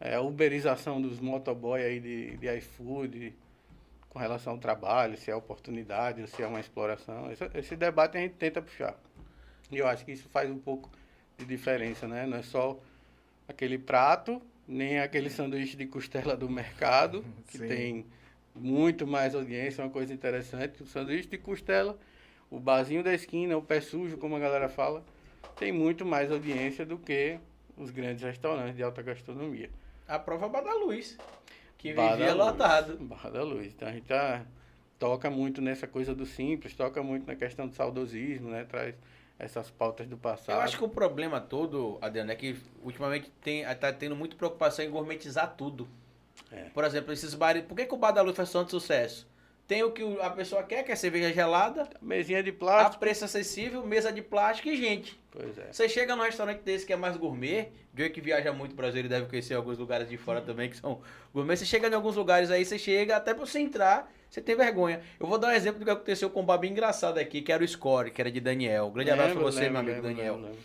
É, 0.00 0.14
a 0.14 0.20
uberização 0.22 1.00
dos 1.00 1.20
motoboy 1.20 1.82
aí 1.82 2.00
de, 2.00 2.36
de 2.38 2.56
iFood 2.56 3.34
com 4.08 4.18
relação 4.18 4.54
ao 4.54 4.58
trabalho, 4.58 5.16
se 5.16 5.30
é 5.30 5.36
oportunidade 5.36 6.26
se 6.26 6.42
é 6.42 6.46
uma 6.46 6.58
exploração. 6.58 7.30
Esse, 7.30 7.48
esse 7.54 7.76
debate 7.76 8.16
a 8.16 8.20
gente 8.20 8.34
tenta 8.34 8.60
puxar. 8.60 8.98
E 9.70 9.78
eu 9.78 9.86
acho 9.86 10.04
que 10.04 10.12
isso 10.12 10.28
faz 10.28 10.50
um 10.50 10.58
pouco 10.58 10.90
de 11.40 11.46
diferença, 11.46 12.06
né? 12.06 12.26
Não 12.26 12.38
é 12.38 12.42
só 12.42 12.78
aquele 13.48 13.78
prato, 13.78 14.40
nem 14.68 15.00
aquele 15.00 15.30
sanduíche 15.30 15.76
de 15.76 15.86
costela 15.86 16.36
do 16.36 16.48
mercado, 16.48 17.24
que 17.48 17.58
Sim. 17.58 17.66
tem 17.66 18.06
muito 18.54 19.06
mais 19.06 19.34
audiência, 19.34 19.82
uma 19.82 19.90
coisa 19.90 20.12
interessante. 20.12 20.82
O 20.82 20.86
sanduíche 20.86 21.28
de 21.28 21.38
costela, 21.38 21.98
o 22.50 22.60
barzinho 22.60 23.02
da 23.02 23.12
esquina, 23.12 23.56
o 23.56 23.62
pé 23.62 23.80
sujo, 23.80 24.16
como 24.18 24.36
a 24.36 24.38
galera 24.38 24.68
fala, 24.68 25.04
tem 25.56 25.72
muito 25.72 26.04
mais 26.04 26.30
audiência 26.30 26.84
do 26.84 26.98
que 26.98 27.38
os 27.76 27.90
grandes 27.90 28.22
restaurantes 28.22 28.76
de 28.76 28.82
alta 28.82 29.02
gastronomia. 29.02 29.70
A 30.06 30.18
prova 30.18 30.58
é 30.58 30.62
da 30.62 30.74
luz, 30.74 31.16
que 31.78 31.94
Barra 31.94 32.16
vivia 32.16 32.34
lotado. 32.34 32.98
Barra 32.98 33.30
da 33.30 33.42
Luz. 33.42 33.72
Então 33.74 33.88
a 33.88 33.92
gente 33.92 34.06
tá, 34.06 34.44
toca 34.98 35.30
muito 35.30 35.62
nessa 35.62 35.86
coisa 35.86 36.14
do 36.14 36.26
simples, 36.26 36.74
toca 36.74 37.02
muito 37.02 37.26
na 37.26 37.34
questão 37.34 37.66
do 37.66 37.74
saudosismo, 37.74 38.50
né? 38.50 38.64
Traz 38.64 38.94
essas 39.40 39.70
pautas 39.70 40.06
do 40.06 40.16
passado. 40.16 40.56
Eu 40.56 40.60
acho 40.60 40.76
que 40.76 40.84
o 40.84 40.88
problema 40.88 41.40
todo, 41.40 41.98
Adriano, 42.00 42.30
é 42.30 42.36
que 42.36 42.56
ultimamente 42.82 43.30
tem, 43.42 43.64
tá 43.76 43.92
tendo 43.92 44.14
muita 44.14 44.36
preocupação 44.36 44.84
em 44.84 44.90
gourmetizar 44.90 45.54
tudo. 45.56 45.88
É. 46.52 46.64
Por 46.74 46.84
exemplo, 46.84 47.12
esses 47.12 47.34
bares. 47.34 47.64
Por 47.64 47.76
que, 47.76 47.86
que 47.86 47.94
o 47.94 47.96
bar 47.96 48.12
da 48.12 48.22
luz 48.22 48.36
faz 48.36 48.50
tanto 48.50 48.70
sucesso? 48.70 49.28
Tem 49.66 49.84
o 49.84 49.92
que 49.92 50.02
a 50.20 50.30
pessoa 50.30 50.64
quer, 50.64 50.82
que 50.82 50.90
é 50.90 50.96
cerveja 50.96 51.32
gelada, 51.32 51.88
Mesinha 52.02 52.42
de 52.42 52.50
a 52.50 52.52
plástico. 52.52 52.98
preço 52.98 53.24
acessível, 53.24 53.86
mesa 53.86 54.12
de 54.12 54.20
plástico 54.20 54.68
e 54.68 54.76
gente. 54.76 55.16
Pois 55.30 55.56
é. 55.56 55.72
Você 55.72 55.88
chega 55.88 56.16
num 56.16 56.24
restaurante 56.24 56.62
desse 56.62 56.84
que 56.84 56.92
é 56.92 56.96
mais 56.96 57.16
gourmet, 57.16 57.68
Joey 57.94 58.10
que 58.10 58.20
viaja 58.20 58.52
muito 58.52 58.74
pro 58.74 58.78
Brasil, 58.78 58.98
ele 58.98 59.08
deve 59.08 59.26
conhecer 59.26 59.54
alguns 59.54 59.78
lugares 59.78 60.08
de 60.08 60.16
fora 60.16 60.40
também 60.40 60.68
que 60.68 60.76
são 60.76 61.00
gourmet. 61.32 61.56
Você 61.56 61.64
chega 61.64 61.86
em 61.88 61.94
alguns 61.94 62.16
lugares 62.16 62.50
aí, 62.50 62.64
você 62.64 62.80
chega, 62.80 63.16
até 63.16 63.32
pra 63.32 63.46
você 63.46 63.60
entrar, 63.60 64.12
você 64.30 64.40
tem 64.40 64.54
vergonha. 64.56 65.00
Eu 65.18 65.26
vou 65.26 65.36
dar 65.38 65.48
um 65.48 65.52
exemplo 65.52 65.80
do 65.80 65.84
que 65.84 65.90
aconteceu 65.90 66.30
com 66.30 66.40
um 66.40 66.44
bar 66.44 66.56
bem 66.58 66.70
engraçado 66.70 67.18
aqui, 67.18 67.42
que 67.42 67.50
era 67.52 67.64
o 67.64 67.66
Score, 67.68 68.10
que 68.12 68.20
era 68.20 68.30
de 68.30 68.40
Daniel. 68.40 68.86
Um 68.86 68.92
grande 68.92 69.10
abraço 69.10 69.34
pra 69.34 69.42
você, 69.42 69.60
lembro, 69.62 69.72
meu 69.72 69.80
amigo 69.92 70.06
lembro, 70.06 70.16
Daniel. 70.16 70.36
lembro. 70.36 70.58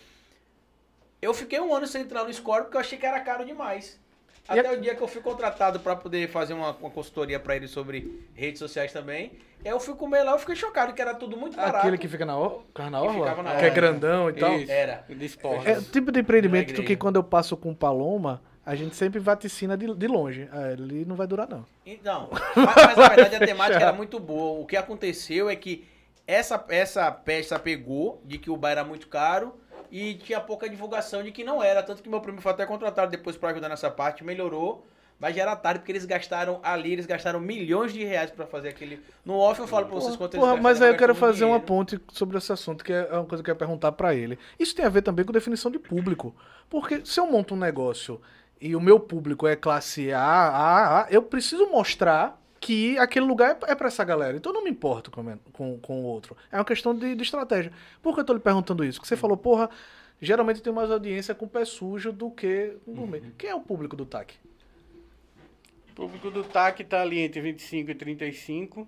Eu 1.22 1.34
fiquei 1.34 1.60
um 1.60 1.74
ano 1.74 1.88
sem 1.88 2.04
entrar 2.04 2.24
no 2.24 2.32
Score 2.34 2.64
porque 2.64 2.78
eu 2.78 2.82
achei 2.82 2.98
que 2.98 3.06
era 3.06 3.20
caro 3.22 3.44
demais. 3.44 4.00
E 4.48 4.60
Até 4.60 4.70
a- 4.70 4.74
o 4.74 4.78
dia 4.80 4.94
que 4.94 5.02
eu 5.02 5.08
fui 5.08 5.22
contratado 5.24 5.80
pra 5.80 5.96
poder 5.96 6.30
fazer 6.30 6.54
uma, 6.54 6.72
uma 6.76 6.92
consultoria 6.92 7.40
pra 7.40 7.56
ele 7.56 7.68
sobre 7.68 8.24
redes 8.36 8.60
sociais 8.60 8.94
também. 8.94 9.32
Eu 9.64 9.80
fui 9.80 9.96
comer 9.96 10.22
lá, 10.22 10.34
eu 10.34 10.38
fiquei 10.40 10.56
chocado 10.56 10.94
que 10.94 11.02
era 11.02 11.16
tudo 11.16 11.36
muito 11.36 11.56
barato. 11.58 11.78
Aquele 11.78 11.98
que 11.98 12.08
fica 12.08 12.24
na, 12.24 12.38
or... 12.38 12.62
fica 12.68 12.88
na 12.92 13.00
Que 13.02 13.08
orla, 13.08 13.26
na 13.26 13.34
que 13.34 13.40
é 13.50 13.56
orla. 13.56 13.70
grandão 13.72 14.30
e 14.30 14.34
tal. 14.34 14.54
Isso, 14.60 14.72
Era. 14.72 15.04
De 15.10 15.26
esporte. 15.26 15.68
É 15.68 15.80
o 15.80 15.82
tipo 15.82 16.12
de 16.12 16.20
empreendimento 16.20 16.80
Na 16.80 16.86
que 16.86 16.96
quando 16.96 17.16
eu 17.16 17.24
passo 17.24 17.58
com 17.58 17.74
Paloma, 17.74 18.44
a 18.66 18.76
gente 18.76 18.96
sempre 18.96 19.20
vaticina 19.20 19.78
de, 19.78 19.94
de 19.94 20.08
longe. 20.08 20.50
Ah, 20.52 20.72
ele 20.72 21.06
não 21.06 21.16
vai 21.16 21.28
durar, 21.28 21.48
não. 21.48 21.66
Então, 21.86 22.30
mas, 22.56 22.76
mas 22.76 22.98
na 22.98 23.10
verdade 23.10 23.36
a 23.36 23.40
temática 23.46 23.82
era 23.82 23.94
muito 23.94 24.20
boa. 24.20 24.60
O 24.60 24.66
que 24.66 24.76
aconteceu 24.76 25.50
é 25.50 25.56
que 25.56 25.88
essa, 26.26 26.64
essa 26.70 27.12
peça 27.12 27.60
pegou 27.60 28.22
de 28.26 28.40
que 28.40 28.50
o 28.50 28.58
bar 28.58 28.72
era 28.72 28.84
muito 28.84 29.08
caro 29.08 29.54
e 29.92 30.16
tinha 30.16 30.42
pouca 30.42 30.68
divulgação 30.68 31.22
de 31.22 31.32
que 31.32 31.44
não 31.44 31.62
era. 31.62 31.84
Tanto 31.84 32.02
que 32.02 32.10
meu 32.10 32.20
primo 32.20 32.42
foi 32.42 32.52
até 32.52 32.66
contratado 32.66 33.12
depois 33.12 33.38
pra 33.38 33.52
ajudar 33.52 33.70
nessa 33.70 33.92
parte, 33.92 34.24
melhorou. 34.24 34.86
Mas 35.18 35.34
já 35.34 35.44
era 35.44 35.56
tarde, 35.56 35.80
porque 35.80 35.94
eles 35.94 36.04
gastaram 36.04 36.60
ali, 36.62 36.92
eles 36.92 37.06
gastaram 37.06 37.40
milhões 37.40 37.94
de 37.94 38.04
reais 38.04 38.32
pra 38.32 38.46
fazer 38.46 38.70
aquele. 38.70 39.00
No 39.24 39.36
off 39.36 39.62
eu 39.62 39.68
falo 39.68 39.86
pra 39.86 39.96
vocês 39.96 40.16
quanto 40.18 40.36
Porra, 40.36 40.54
eles 40.54 40.64
mas 40.64 40.82
aí 40.82 40.92
gastaram, 40.92 40.94
eu 40.94 41.00
quero 41.00 41.16
fazer 41.16 41.46
uma 41.46 41.60
ponte 41.60 41.98
sobre 42.12 42.38
esse 42.38 42.52
assunto, 42.52 42.84
que 42.84 42.92
é 42.92 43.08
uma 43.14 43.26
coisa 43.26 43.42
que 43.42 43.50
eu 43.50 43.54
ia 43.54 43.58
perguntar 43.58 43.94
pra 43.94 44.14
ele. 44.14 44.38
Isso 44.60 44.76
tem 44.76 44.84
a 44.84 44.90
ver 44.90 45.04
também 45.04 45.24
com 45.24 45.32
definição 45.32 45.72
de 45.72 45.80
público. 45.80 46.36
Porque 46.70 47.06
se 47.06 47.18
eu 47.18 47.28
monto 47.28 47.54
um 47.54 47.58
negócio 47.58 48.20
e 48.60 48.76
o 48.76 48.82
meu 48.82 49.00
público 49.00 49.48
é 49.48 49.56
classe 49.56 50.12
A, 50.12 50.22
A, 50.22 51.02
A, 51.02 51.08
eu 51.12 51.22
preciso 51.22 51.68
mostrar 51.68 52.42
que 52.60 52.98
aquele 52.98 53.26
lugar 53.26 53.58
é 53.62 53.72
é 53.72 53.76
pra 53.76 53.88
essa 53.88 54.04
galera. 54.04 54.36
Então 54.36 54.52
eu 54.52 54.56
não 54.56 54.64
me 54.64 54.72
importo 54.72 55.12
com, 55.12 55.38
com, 55.54 55.80
com 55.80 56.02
o 56.02 56.06
outro. 56.06 56.36
É 56.52 56.58
uma 56.58 56.66
questão 56.66 56.98
de, 56.98 57.14
de 57.14 57.24
estratégia. 57.24 57.72
Por 58.02 58.16
que 58.16 58.22
eu 58.22 58.26
tô 58.26 58.34
lhe 58.34 58.40
perguntando 58.40 58.84
isso? 58.84 59.00
Porque 59.00 59.08
você 59.08 59.16
falou, 59.16 59.38
porra, 59.38 59.70
geralmente 60.20 60.62
tem 60.62 60.74
mais 60.74 60.90
audiência 60.90 61.36
com 61.36 61.48
pé 61.48 61.64
sujo 61.66 62.12
do 62.12 62.32
que 62.32 62.76
com 62.86 62.94
gourmet. 62.94 63.22
Quem 63.38 63.50
é 63.50 63.56
o 63.56 63.62
público 63.62 63.96
do 63.96 64.06
TAC? 64.06 64.34
O 65.92 65.94
público 65.96 66.32
do 66.32 66.44
TAC 66.44 66.82
está 66.82 67.02
ali 67.02 67.20
entre 67.20 67.40
25 67.40 67.92
e 67.92 67.96
35. 67.96 68.88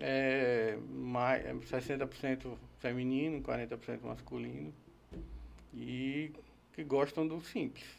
É, 0.00 0.78
mais, 0.88 1.44
é 1.44 1.52
60% 1.54 2.52
feminino, 2.78 3.42
40% 3.42 3.98
masculino. 4.04 4.72
E 5.74 6.30
que 6.72 6.84
gostam 6.84 7.26
do 7.26 7.40
simples. 7.40 7.97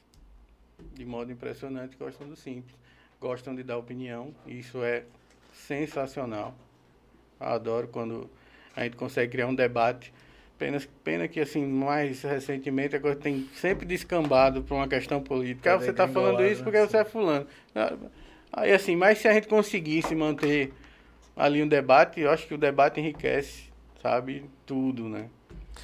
De 0.94 1.06
modo 1.06 1.32
impressionante, 1.32 1.96
gostam 1.98 2.28
do 2.28 2.36
simples. 2.36 2.76
Gostam 3.20 3.56
de 3.56 3.63
dar 3.63 3.78
opinião. 3.78 4.34
Isso 4.48 4.84
é 4.84 5.04
sensacional. 5.54 6.56
Adoro 7.39 7.88
quando 7.88 8.30
a 8.76 8.84
gente 8.84 8.96
consegue 8.96 9.32
criar 9.32 9.48
um 9.48 9.56
debate. 9.56 10.13
Pena, 10.58 10.78
pena 11.04 11.28
que, 11.28 11.39
assim, 11.39 11.65
mais 11.65 12.22
recentemente 12.22 12.96
a 12.96 13.00
coisa 13.00 13.15
tem 13.18 13.48
sempre 13.56 13.86
descambado 13.86 14.62
para 14.62 14.76
uma 14.76 14.88
questão 14.88 15.22
política. 15.22 15.70
Tá 15.70 15.76
Ah, 15.76 15.80
você 15.80 15.92
está 15.92 16.08
falando 16.08 16.44
isso 16.46 16.60
né? 16.60 16.63
porque 16.63 16.86
você 16.86 16.98
é 16.98 17.06
fulano. 17.06 17.48
Aí, 18.52 18.74
assim, 18.74 18.96
mas 18.96 19.20
se 19.20 19.28
a 19.28 19.34
gente 19.34 19.48
conseguisse 19.48 20.13
manter 20.15 20.73
ali 21.36 21.63
um 21.63 21.67
debate, 21.67 22.19
eu 22.19 22.30
acho 22.30 22.46
que 22.46 22.54
o 22.54 22.58
debate 22.58 23.00
enriquece, 23.00 23.69
sabe, 24.02 24.44
tudo, 24.65 25.08
né? 25.08 25.30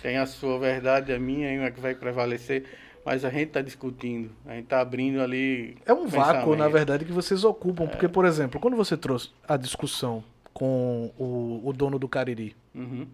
Tem 0.01 0.17
a 0.17 0.25
sua 0.25 0.59
verdade, 0.59 1.13
a 1.13 1.19
minha, 1.19 1.53
e 1.53 1.57
uma 1.57 1.71
que 1.71 1.79
vai 1.79 1.95
prevalecer, 1.95 2.65
mas 3.05 3.23
a 3.23 3.29
gente 3.29 3.47
está 3.49 3.61
discutindo, 3.61 4.31
a 4.45 4.53
gente 4.55 4.63
está 4.65 4.81
abrindo 4.81 5.21
ali. 5.21 5.77
É 5.85 5.93
um 5.93 6.07
vácuo, 6.07 6.55
na 6.55 6.67
verdade, 6.67 7.05
que 7.05 7.11
vocês 7.11 7.43
ocupam. 7.43 7.85
Porque, 7.87 8.07
por 8.07 8.25
exemplo, 8.25 8.59
quando 8.59 8.75
você 8.75 8.97
trouxe 8.97 9.29
a 9.47 9.55
discussão 9.55 10.23
com 10.53 11.11
o, 11.17 11.61
o 11.63 11.71
dono 11.73 11.99
do 11.99 12.07
Cariri, 12.09 12.55
Uhum. 12.73 13.07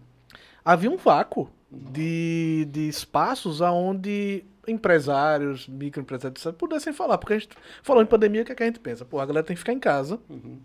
havia 0.64 0.90
um 0.90 0.96
vácuo 0.96 1.48
de, 1.70 2.66
de 2.70 2.88
espaços 2.88 3.60
aonde 3.62 4.44
empresários, 4.66 5.66
microempresários 5.68 6.44
etc., 6.46 6.56
pudessem 6.56 6.92
falar. 6.92 7.18
Porque 7.18 7.34
a 7.34 7.38
gente 7.38 7.50
falou 7.82 8.02
em 8.02 8.06
pandemia, 8.06 8.42
o 8.42 8.44
que, 8.44 8.52
é 8.52 8.54
que 8.54 8.62
a 8.62 8.66
gente 8.66 8.80
pensa? 8.80 9.04
Pô, 9.04 9.20
a 9.20 9.26
galera 9.26 9.44
tem 9.46 9.54
que 9.54 9.60
ficar 9.60 9.72
em 9.72 9.78
casa, 9.78 10.18
Uhum. 10.28 10.58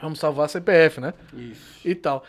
vamos 0.00 0.18
salvar 0.18 0.46
a 0.46 0.48
CPF, 0.48 1.00
né? 1.00 1.14
Isso. 1.34 1.80
E 1.86 1.94
tal. 1.94 2.24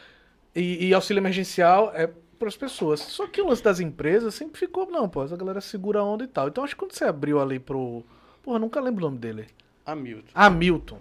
E, 0.56 0.88
e 0.88 0.94
auxílio 0.94 1.20
emergencial 1.20 1.92
é 1.96 2.10
para 2.44 2.50
as 2.50 2.58
pessoas. 2.58 3.00
Só 3.00 3.26
que 3.28 3.42
o 3.42 3.48
lance 3.48 3.64
das 3.64 3.80
empresas 3.80 4.36
sempre 4.36 4.60
ficou, 4.60 4.86
não, 4.90 5.08
pô, 5.08 5.22
a 5.22 5.28
galera 5.38 5.62
segura 5.62 6.00
a 6.00 6.04
onda 6.04 6.24
e 6.24 6.28
tal. 6.28 6.48
Então 6.48 6.64
acho 6.64 6.76
que 6.76 6.80
quando 6.80 6.94
você 6.94 7.06
abriu 7.06 7.40
ali 7.42 7.60
pro. 7.60 8.04
Porra, 8.42 8.60
nunca 8.60 8.80
lembro 8.82 9.06
o 9.06 9.10
nome 9.10 9.18
dele. 9.20 9.48
Hamilton. 9.86 10.30
Hamilton. 10.34 11.00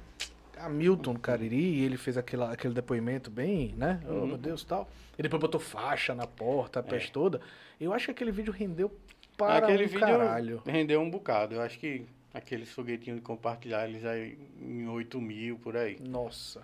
Hamilton 0.57 1.15
Cariri, 1.17 1.57
e 1.81 1.85
ele 1.85 1.97
fez 1.97 2.17
aquela, 2.17 2.53
aquele 2.53 2.73
depoimento 2.73 3.31
bem, 3.31 3.75
né? 3.77 4.01
Oh, 4.09 4.13
Uhum. 4.13 4.27
meu 4.29 4.37
Deus, 4.37 4.63
tal. 4.65 4.89
E 5.19 5.23
depois 5.23 5.41
botou 5.41 5.61
faixa 5.61 6.15
na 6.15 6.27
porta, 6.27 6.79
a 6.79 6.83
peste 6.83 7.11
toda. 7.11 7.41
Eu 7.81 7.93
acho 7.93 8.05
que 8.07 8.11
aquele 8.13 8.31
vídeo 8.31 8.53
rendeu 8.53 8.91
para 9.37 9.59
Aquele 9.67 9.85
um 9.85 9.89
vídeo 9.89 10.01
caralho. 10.01 10.63
rendeu 10.65 11.01
um 11.01 11.11
bocado. 11.11 11.57
Eu 11.57 11.63
acho 11.63 11.79
que 11.81 12.07
aqueles 12.33 12.71
foguetinhos 12.71 13.19
de 13.19 13.25
compartilhar, 13.25 13.89
eles 13.89 14.05
aí 14.05 14.39
em 14.61 14.87
8 14.89 15.21
mil, 15.21 15.59
por 15.59 15.77
aí. 15.77 15.99
Nossa. 16.01 16.63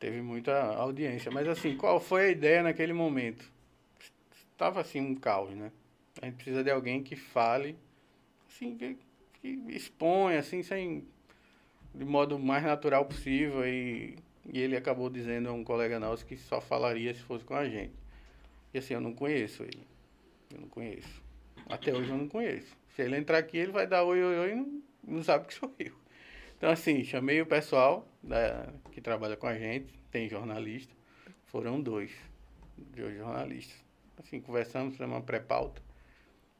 Teve 0.00 0.20
muita 0.20 0.60
audiência. 0.74 1.30
Mas 1.30 1.46
assim, 1.48 1.76
qual 1.76 2.00
foi 2.00 2.22
a 2.26 2.28
ideia 2.30 2.62
naquele 2.64 2.92
momento? 2.92 3.44
Tava 4.58 4.80
assim 4.80 5.00
um 5.00 5.14
caos, 5.14 5.54
né? 5.54 5.70
A 6.20 6.26
gente 6.26 6.34
precisa 6.34 6.64
de 6.64 6.70
alguém 6.70 7.00
que 7.00 7.14
fale, 7.14 7.78
assim, 8.48 8.76
que, 8.76 8.98
que 9.34 9.48
exponha, 9.68 10.40
assim, 10.40 10.64
sem. 10.64 11.06
de 11.94 12.04
modo 12.04 12.38
mais 12.40 12.64
natural 12.64 13.04
possível. 13.04 13.64
E, 13.64 14.16
e 14.52 14.58
ele 14.58 14.76
acabou 14.76 15.08
dizendo 15.08 15.48
a 15.48 15.52
um 15.52 15.62
colega 15.62 16.00
nosso 16.00 16.26
que 16.26 16.36
só 16.36 16.60
falaria 16.60 17.14
se 17.14 17.20
fosse 17.20 17.44
com 17.44 17.54
a 17.54 17.68
gente. 17.68 17.94
E 18.74 18.78
assim, 18.78 18.94
eu 18.94 19.00
não 19.00 19.14
conheço 19.14 19.62
ele. 19.62 19.86
Eu 20.52 20.62
não 20.62 20.68
conheço. 20.68 21.22
Até 21.68 21.94
hoje 21.94 22.10
eu 22.10 22.18
não 22.18 22.28
conheço. 22.28 22.76
Se 22.96 23.02
ele 23.02 23.16
entrar 23.16 23.38
aqui, 23.38 23.58
ele 23.58 23.70
vai 23.70 23.86
dar 23.86 24.02
oi, 24.02 24.22
oi, 24.22 24.38
oi 24.38 24.50
e 24.50 24.54
não, 24.56 24.82
não 25.04 25.22
sabe 25.22 25.46
que 25.46 25.54
sou 25.54 25.72
eu. 25.78 25.94
Então, 26.56 26.68
assim, 26.68 27.04
chamei 27.04 27.40
o 27.40 27.46
pessoal 27.46 28.08
da, 28.20 28.72
que 28.90 29.00
trabalha 29.00 29.36
com 29.36 29.46
a 29.46 29.56
gente, 29.56 29.86
tem 30.10 30.28
jornalista, 30.28 30.92
foram 31.46 31.80
dois, 31.80 32.10
dois 32.76 33.16
jornalistas. 33.16 33.87
Assim, 34.18 34.40
conversamos, 34.40 34.92
fizemos 34.92 35.16
uma 35.16 35.22
pré-pauta. 35.22 35.80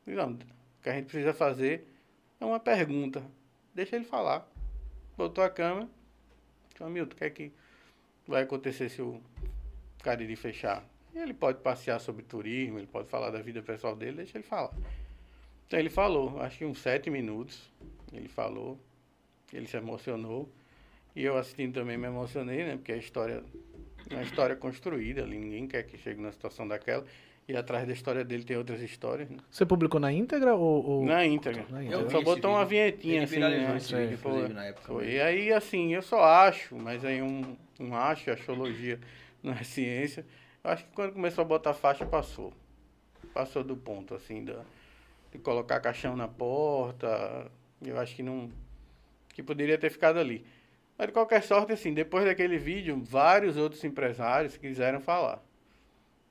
Não, 0.06 0.32
o 0.32 0.38
que 0.82 0.88
a 0.88 0.94
gente 0.94 1.06
precisa 1.06 1.34
fazer 1.34 1.86
é 2.40 2.44
uma 2.44 2.60
pergunta. 2.60 3.22
Deixa 3.74 3.96
ele 3.96 4.04
falar. 4.04 4.48
Botou 5.16 5.44
a 5.44 5.50
câmera. 5.50 5.88
Falou, 6.74 6.92
Milton, 6.92 7.14
o 7.14 7.16
que 7.16 7.24
é 7.24 7.30
que 7.30 7.52
vai 8.26 8.42
acontecer 8.42 8.88
se 8.88 9.02
o 9.02 9.20
Cariri 10.02 10.36
fechar? 10.36 10.84
Ele 11.14 11.34
pode 11.34 11.60
passear 11.60 11.98
sobre 12.00 12.22
turismo, 12.22 12.78
ele 12.78 12.86
pode 12.86 13.08
falar 13.08 13.30
da 13.30 13.42
vida 13.42 13.60
pessoal 13.62 13.96
dele, 13.96 14.18
deixa 14.18 14.38
ele 14.38 14.44
falar. 14.44 14.72
Então 15.66 15.78
ele 15.78 15.90
falou, 15.90 16.40
acho 16.40 16.58
que 16.58 16.64
uns 16.64 16.78
sete 16.78 17.10
minutos, 17.10 17.70
ele 18.12 18.28
falou, 18.28 18.78
ele 19.52 19.66
se 19.66 19.76
emocionou. 19.76 20.48
E 21.16 21.24
eu 21.24 21.36
assistindo 21.36 21.74
também 21.74 21.98
me 21.98 22.06
emocionei, 22.06 22.64
né? 22.64 22.76
Porque 22.76 22.92
a 22.92 22.96
história 22.96 23.42
é 24.08 24.14
uma 24.14 24.22
história 24.22 24.54
construída 24.54 25.22
ali, 25.24 25.36
ninguém 25.36 25.66
quer 25.66 25.82
que 25.82 25.98
chegue 25.98 26.20
numa 26.20 26.32
situação 26.32 26.68
daquela. 26.68 27.04
E 27.48 27.56
atrás 27.56 27.86
da 27.86 27.94
história 27.94 28.22
dele 28.22 28.44
tem 28.44 28.58
outras 28.58 28.82
histórias, 28.82 29.30
né? 29.30 29.38
Você 29.50 29.64
publicou 29.64 29.98
na 29.98 30.12
íntegra 30.12 30.54
ou. 30.54 30.84
ou- 30.84 31.04
Na 31.06 31.24
íntegra. 31.24 31.64
Na 31.70 31.78
Eu 31.82 31.86
íntegra. 31.86 32.04
vi 32.06 32.10
Só 32.12 32.16
esse 32.18 32.24
botou 32.26 32.50
uma 32.50 32.64
vinhetinha 32.66 33.24
assim, 33.24 33.38
né? 33.38 33.76
esse 33.78 33.94
vídeo, 33.96 34.18
Foi. 34.18 34.48
na 34.48 34.66
época. 34.66 34.86
Foi. 34.86 35.10
E 35.10 35.18
aí, 35.20 35.50
assim, 35.52 35.94
eu 35.94 36.02
só 36.02 36.22
acho, 36.22 36.76
mas 36.76 37.02
aí 37.06 37.22
um, 37.22 37.56
um 37.80 37.94
acho, 37.94 38.30
astrologia 38.30 39.00
não 39.42 39.54
é 39.54 39.62
ciência. 39.64 40.26
Eu 40.62 40.70
acho 40.72 40.84
que 40.84 40.90
quando 40.92 41.14
começou 41.14 41.40
a 41.40 41.44
botar 41.46 41.72
faixa, 41.72 42.04
passou. 42.04 42.52
Passou 43.32 43.64
do 43.64 43.76
ponto, 43.76 44.14
assim, 44.14 44.44
da, 44.44 44.60
de 45.32 45.38
colocar 45.38 45.80
caixão 45.80 46.14
na 46.14 46.28
porta. 46.28 47.50
Eu 47.82 47.98
acho 47.98 48.14
que 48.14 48.22
não. 48.22 48.50
que 49.32 49.42
poderia 49.42 49.78
ter 49.78 49.88
ficado 49.88 50.18
ali. 50.18 50.44
Mas 50.98 51.06
de 51.06 51.12
qualquer 51.14 51.42
sorte, 51.42 51.72
assim, 51.72 51.94
depois 51.94 52.26
daquele 52.26 52.58
vídeo, 52.58 53.00
vários 53.02 53.56
outros 53.56 53.82
empresários 53.84 54.56
quiseram 54.58 55.00
falar. 55.00 55.42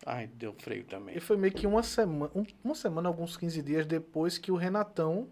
Ai, 0.06 0.28
deu 0.28 0.54
freio 0.54 0.84
também. 0.86 1.18
E 1.18 1.20
foi 1.20 1.36
meio 1.38 1.54
que 1.54 1.68
uma 1.68 1.84
semana, 1.84 2.32
um- 2.36 2.46
uma 2.64 2.76
semana, 2.76 3.10
alguns 3.10 3.36
15 3.36 3.62
dias 3.62 3.86
depois 3.86 4.38
que 4.38 4.52
o 4.52 4.56
Renatão, 4.56 5.28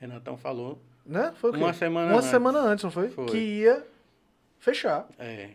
Renatão 0.00 0.36
falou. 0.36 0.78
né? 1.04 1.32
Foi 1.36 1.50
o 1.50 1.52
quê? 1.52 1.58
Uma 1.60 1.72
semana 1.72 2.10
Uma 2.10 2.18
antes. 2.18 2.30
semana 2.30 2.58
antes, 2.60 2.82
não 2.84 2.90
foi? 2.90 3.08
Foi. 3.10 3.26
Que 3.26 3.38
ia 3.38 3.86
fechar. 4.58 5.06
É. 5.18 5.50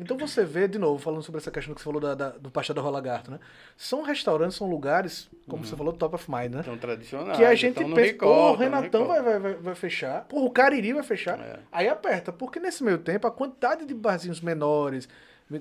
Então 0.00 0.16
você 0.16 0.44
vê, 0.44 0.68
de 0.68 0.78
novo, 0.78 1.02
falando 1.02 1.22
sobre 1.22 1.40
essa 1.40 1.50
questão 1.50 1.74
que 1.74 1.80
você 1.80 1.84
falou 1.84 2.00
da, 2.00 2.14
da- 2.14 2.30
do 2.30 2.50
pastel 2.52 2.72
da 2.74 2.80
Rua 2.80 2.92
Lagarto, 2.92 3.32
né? 3.32 3.40
São 3.76 4.02
restaurantes, 4.02 4.56
são 4.56 4.68
lugares, 4.70 5.28
como 5.48 5.64
você 5.66 5.74
falou, 5.76 5.92
top 5.92 6.14
of 6.14 6.30
mind, 6.30 6.54
né? 6.54 6.62
Tão 6.62 6.78
tradicionais. 6.78 7.36
Que 7.36 7.44
a 7.44 7.52
gente 7.56 7.74
tão 7.74 7.88
no 7.88 7.96
pensa, 7.96 8.12
Record, 8.12 8.30
pô, 8.32 8.50
o 8.52 8.54
Renatão 8.56 9.06
vai, 9.08 9.22
vai, 9.40 9.54
vai 9.54 9.74
fechar, 9.74 10.24
pô, 10.26 10.44
o 10.44 10.50
Cariri 10.52 10.92
vai 10.92 11.02
fechar. 11.02 11.40
É. 11.40 11.58
Aí 11.72 11.88
aperta, 11.88 12.32
porque 12.32 12.60
nesse 12.60 12.84
meio 12.84 12.98
tempo 12.98 13.26
a 13.26 13.30
quantidade 13.32 13.84
de 13.86 13.92
barzinhos 13.94 14.40
menores 14.40 15.08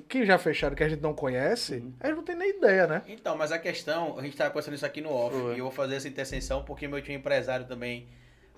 que 0.10 0.26
já 0.26 0.38
fecharam, 0.38 0.76
que 0.76 0.84
a 0.84 0.90
gente 0.90 1.02
não 1.02 1.14
conhece, 1.14 1.76
Uhum. 1.78 1.94
a 2.00 2.08
gente 2.08 2.16
não 2.18 2.24
tem 2.24 2.36
nem 2.36 2.50
ideia, 2.58 2.88
né? 2.88 3.02
Então, 3.08 3.38
mas 3.38 3.52
a 3.52 3.60
questão, 3.60 4.18
a 4.20 4.22
gente 4.22 4.34
estava 4.34 4.50
conversando 4.50 4.74
isso 4.76 4.86
aqui 4.86 5.00
no 5.02 5.12
off, 5.12 5.36
Foi. 5.38 5.56
e 5.56 5.60
eu 5.60 5.64
vou 5.66 5.72
fazer 5.72 5.96
essa 5.96 6.08
interseção 6.08 6.64
porque 6.64 6.88
meu 6.88 7.02
tio 7.02 7.14
empresário 7.14 7.66
também 7.66 8.08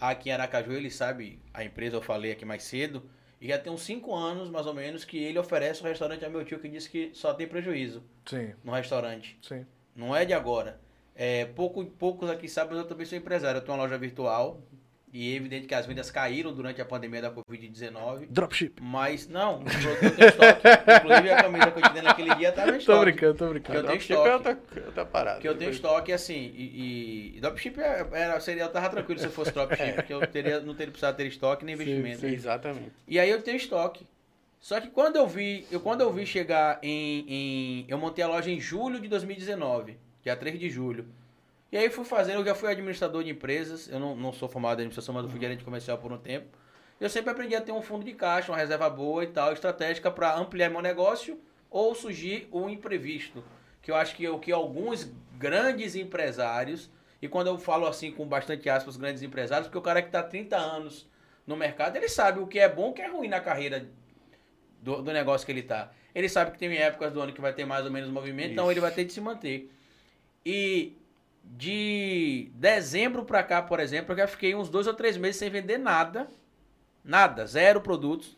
aqui 0.02 0.30
em 0.30 0.32
Aracaju, 0.32 0.72
ele 0.72 0.90
sabe, 0.90 1.40
a 1.54 1.64
empresa 1.64 1.98
eu 1.98 2.02
falei 2.02 2.32
aqui 2.32 2.46
mais 2.46 2.64
cedo, 2.64 3.04
e 3.42 3.48
já 3.48 3.58
tem 3.58 3.72
uns 3.72 3.84
5 3.84 4.14
anos, 4.16 4.50
mais 4.50 4.66
ou 4.66 4.74
menos, 4.74 5.06
que 5.06 5.18
ele 5.18 5.38
oferece 5.40 5.82
o 5.82 5.86
restaurante 5.86 6.26
a 6.26 6.30
meu 6.30 6.44
tio 6.44 6.60
que 6.60 6.68
disse 6.68 6.90
que 6.90 7.12
só 7.14 7.34
tem 7.34 7.48
prejuízo 7.48 8.04
Sim, 8.26 8.54
no 8.64 8.72
restaurante. 8.74 9.38
sim. 9.42 9.66
Não 9.96 10.16
é 10.16 10.26
de 10.26 10.34
agora. 10.34 10.80
É, 11.16 11.44
pouco, 11.46 11.84
poucos 11.86 12.30
aqui 12.30 12.48
sabem, 12.48 12.72
mas 12.76 12.80
eu 12.84 12.88
também 12.88 13.06
sou 13.06 13.18
empresário. 13.18 13.58
Eu 13.58 13.62
tenho 13.62 13.76
uma 13.78 13.84
loja 13.84 13.98
virtual 13.98 14.62
e 15.12 15.34
é 15.34 15.36
evidente 15.36 15.66
que 15.68 15.74
as 15.74 15.86
vendas 15.86 16.12
caíram 16.12 16.54
durante 16.54 16.82
a 16.82 16.86
pandemia 16.86 17.22
da 17.22 17.32
Covid-19. 17.32 18.28
Dropship. 18.30 18.74
Mas, 18.82 19.28
não, 19.28 19.60
o 19.60 19.64
produto 19.66 20.16
tem 20.16 20.28
estoque. 20.28 20.62
Inclusive 20.98 21.30
a 21.32 21.44
camisa 21.44 21.72
que 21.72 21.78
eu 21.80 21.84
te 21.84 21.94
dei 21.94 22.02
naquele 22.02 22.36
dia 22.36 22.50
estava 22.50 22.72
em 22.76 22.78
estoque. 22.78 22.98
Tô 23.00 23.04
brincando, 23.06 23.34
tô 23.34 23.38
Que 23.38 23.44
eu 23.44 23.50
brincando. 23.54 23.80
tenho 23.80 23.88
Dropship 23.88 24.14
estoque. 24.14 24.80
é 24.80 24.86
outra 24.86 25.06
parada. 25.06 25.40
Que 25.42 25.48
eu 25.48 25.58
tenho 25.58 25.72
estoque, 25.72 26.12
assim, 26.12 26.54
e, 26.56 27.34
e 27.38 27.42
dropship 27.42 27.80
é- 27.80 28.08
era, 28.12 28.40
seria, 28.40 28.64
eu 28.64 28.70
tava 28.70 28.90
tranquilo 28.90 29.20
se 29.20 29.26
eu 29.26 29.32
fosse 29.32 29.52
dropship, 29.52 29.94
porque 29.96 30.14
eu 30.14 30.26
teria, 30.28 30.60
não 30.60 30.74
teria 30.76 30.92
precisado 30.92 31.16
ter 31.16 31.26
estoque 31.28 31.66
nem 31.66 31.76
investimento. 31.76 32.26
Exatamente. 32.26 32.92
E 33.08 33.20
aí 33.20 33.30
eu 33.30 33.42
tenho 33.42 33.58
estoque. 33.58 34.06
Só 34.60 34.80
que 34.82 34.90
quando 34.90 35.16
eu 35.16 35.26
vi, 35.26 35.66
eu, 35.72 35.80
quando 35.80 36.02
eu 36.02 36.12
vi 36.12 36.26
chegar 36.26 36.80
em, 36.84 37.26
em- 37.28 37.86
Eu 37.88 37.98
montei 37.98 38.24
a 38.24 38.28
loja 38.28 38.52
em 38.52 38.60
julho 38.60 39.00
de 39.00 39.08
2019, 39.08 39.98
dia 40.22 40.36
3 40.36 40.60
de 40.60 40.70
julho. 40.70 41.06
E 41.72 41.78
aí 41.78 41.90
fui 41.90 42.04
fazendo, 42.04 42.40
eu 42.40 42.46
já 42.46 42.56
fui 42.56 42.70
administrador 42.70 43.24
de 43.24 43.30
empresas, 43.30 43.88
eu 43.90 44.00
não, 44.00 44.16
não 44.16 44.34
sou 44.34 44.50
formado 44.50 44.80
em 44.80 44.82
administração, 44.82 45.14
mas 45.14 45.24
eu 45.24 45.30
fui 45.30 45.40
gerente 45.40 45.64
comercial 45.64 45.98
por 45.98 46.12
um 46.12 46.18
tempo. 46.18 46.48
Eu 47.00 47.10
sempre 47.10 47.30
aprendi 47.30 47.56
a 47.56 47.62
ter 47.62 47.72
um 47.72 47.82
fundo 47.82 48.04
de 48.04 48.14
caixa, 48.14 48.52
uma 48.52 48.58
reserva 48.58 48.90
boa 48.90 49.24
e 49.24 49.28
tal, 49.28 49.54
estratégica 49.54 50.10
para 50.10 50.36
ampliar 50.36 50.70
meu 50.70 50.82
negócio 50.82 51.40
ou 51.70 51.94
surgir 51.94 52.50
um 52.52 52.70
imprevisto. 52.70 53.44
Que 53.82 53.92
eu 53.92 53.96
acho 53.96 54.16
que 54.16 54.26
é 54.26 54.30
o 54.30 54.40
que 54.40 54.52
alguns 54.52 55.10
grandes 55.38 55.96
empresários, 55.96 56.90
e 57.22 57.28
quando 57.28 57.48
eu 57.48 57.58
falo 57.58 57.86
assim 57.88 58.12
com 58.12 58.26
bastante 58.26 58.70
aspas, 58.70 58.98
grandes 58.98 59.22
empresários, 59.22 59.68
porque 59.68 59.78
o 59.78 59.82
cara 59.82 60.02
que 60.02 60.10
está 60.10 60.24
30 60.24 60.58
anos 60.58 61.08
no 61.46 61.56
mercado, 61.56 61.96
ele 61.96 62.10
sabe 62.10 62.40
o 62.40 62.48
que 62.48 62.60
é 62.60 62.68
bom 62.68 62.88
e 62.88 62.90
o 62.90 62.94
que 62.94 63.02
é 63.02 63.08
ruim 63.08 63.28
na 63.28 63.40
carreira 63.40 63.88
do, 64.82 65.02
do 65.02 65.14
negócio 65.14 65.46
que 65.46 65.52
ele 65.52 65.64
tá. 65.64 65.92
Ele 66.14 66.28
sabe 66.28 66.52
que 66.52 66.58
tem 66.58 66.76
épocas 66.76 67.14
do 67.14 67.22
ano 67.22 67.32
que 67.32 67.40
vai 67.40 67.54
ter 67.54 67.64
mais 67.64 67.86
ou 67.86 67.92
menos 67.92 68.10
movimento, 68.10 68.52
então 68.52 68.66
Isso. 68.66 68.74
ele 68.74 68.80
vai 68.80 68.92
ter 68.92 69.06
de 69.06 69.14
se 69.14 69.22
manter. 69.22 69.72
E 70.46 70.98
de 71.44 72.52
dezembro 72.56 73.24
pra 73.26 73.44
cá, 73.44 73.62
por 73.62 73.80
exemplo, 73.80 74.14
eu 74.14 74.18
já 74.18 74.28
fiquei 74.28 74.56
uns 74.56 74.70
dois 74.70 74.88
ou 74.88 74.94
três 74.94 75.18
meses 75.18 75.38
sem 75.38 75.50
vender 75.50 75.78
nada. 75.78 76.28
Nada, 77.04 77.46
zero 77.46 77.82
produtos. 77.82 78.38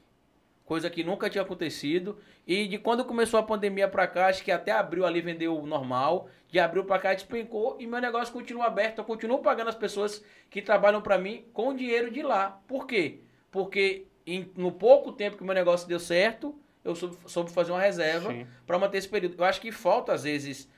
Coisa 0.66 0.90
que 0.90 1.04
nunca 1.04 1.30
tinha 1.30 1.42
acontecido. 1.42 2.18
E 2.48 2.68
de 2.68 2.78
quando 2.78 3.04
começou 3.04 3.40
a 3.40 3.44
pandemia 3.44 3.88
pra 3.88 4.08
cá, 4.08 4.28
acho 4.28 4.44
que 4.44 4.52
até 4.52 4.72
abril 4.72 5.06
ali 5.06 5.20
vendeu 5.22 5.62
normal. 5.66 6.30
De 6.50 6.60
abril 6.60 6.86
pra 6.86 7.00
cá 7.00 7.14
despencou 7.14 7.76
e 7.80 7.86
meu 7.86 8.00
negócio 8.00 8.34
continua 8.34 8.68
aberto. 8.68 9.00
Eu 9.00 9.04
continuo 9.04 9.40
pagando 9.40 9.68
as 9.70 9.76
pessoas 9.76 10.24
que 10.50 10.62
trabalham 10.62 11.02
pra 11.02 11.18
mim 11.18 11.46
com 11.54 11.76
dinheiro 11.76 12.10
de 12.10 12.22
lá. 12.22 12.62
Por 12.68 12.88
quê? 12.88 13.20
Porque 13.52 14.06
em- 14.26 14.50
no 14.56 14.72
pouco 14.72 15.12
tempo 15.12 15.38
que 15.38 15.44
meu 15.44 15.54
negócio 15.54 15.88
deu 15.88 16.00
certo, 16.00 16.56
eu 16.86 16.96
soube, 16.96 17.18
soube 17.26 17.52
fazer 17.52 17.72
uma 17.72 17.82
reserva 17.82 18.30
para 18.66 18.80
manter 18.80 18.98
esse 19.00 19.10
período. 19.10 19.36
Eu 19.38 19.44
acho 19.46 19.60
que 19.60 19.72
falta, 19.72 20.14
às 20.14 20.24
vezes, 20.24 20.70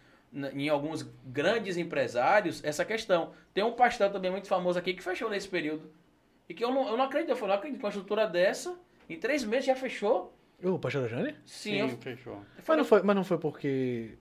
em 0.53 0.67
alguns 0.69 1.03
grandes 1.25 1.77
empresários, 1.77 2.63
essa 2.63 2.83
questão. 2.83 3.31
Tem 3.53 3.63
um 3.63 3.73
pastel 3.73 4.11
também 4.11 4.31
muito 4.31 4.47
famoso 4.47 4.79
aqui 4.79 4.93
que 4.93 5.03
fechou 5.03 5.29
nesse 5.29 5.47
período. 5.47 5.91
E 6.49 6.53
que 6.53 6.63
eu 6.63 6.71
não, 6.71 6.87
eu 6.89 6.97
não 6.97 7.05
acredito. 7.05 7.29
Eu 7.29 7.35
falei, 7.35 7.49
não 7.53 7.59
acredito 7.59 7.79
com 7.79 7.87
uma 7.87 7.89
estrutura 7.91 8.27
dessa. 8.27 8.75
Em 9.09 9.17
três 9.19 9.43
meses 9.43 9.65
já 9.65 9.75
fechou. 9.75 10.33
Ô, 10.63 10.79
Pastor 10.79 11.03
da 11.03 11.07
Jane? 11.09 11.33
Sim, 11.45 11.71
Sim, 11.71 11.77
eu, 11.79 11.89
fechou. 11.97 12.33
eu 12.33 12.63
Mas 12.67 12.77
não 12.77 12.85
foi, 12.85 13.01
mas 13.03 13.15
não 13.15 13.23
foi 13.23 13.37
porque 13.37 14.17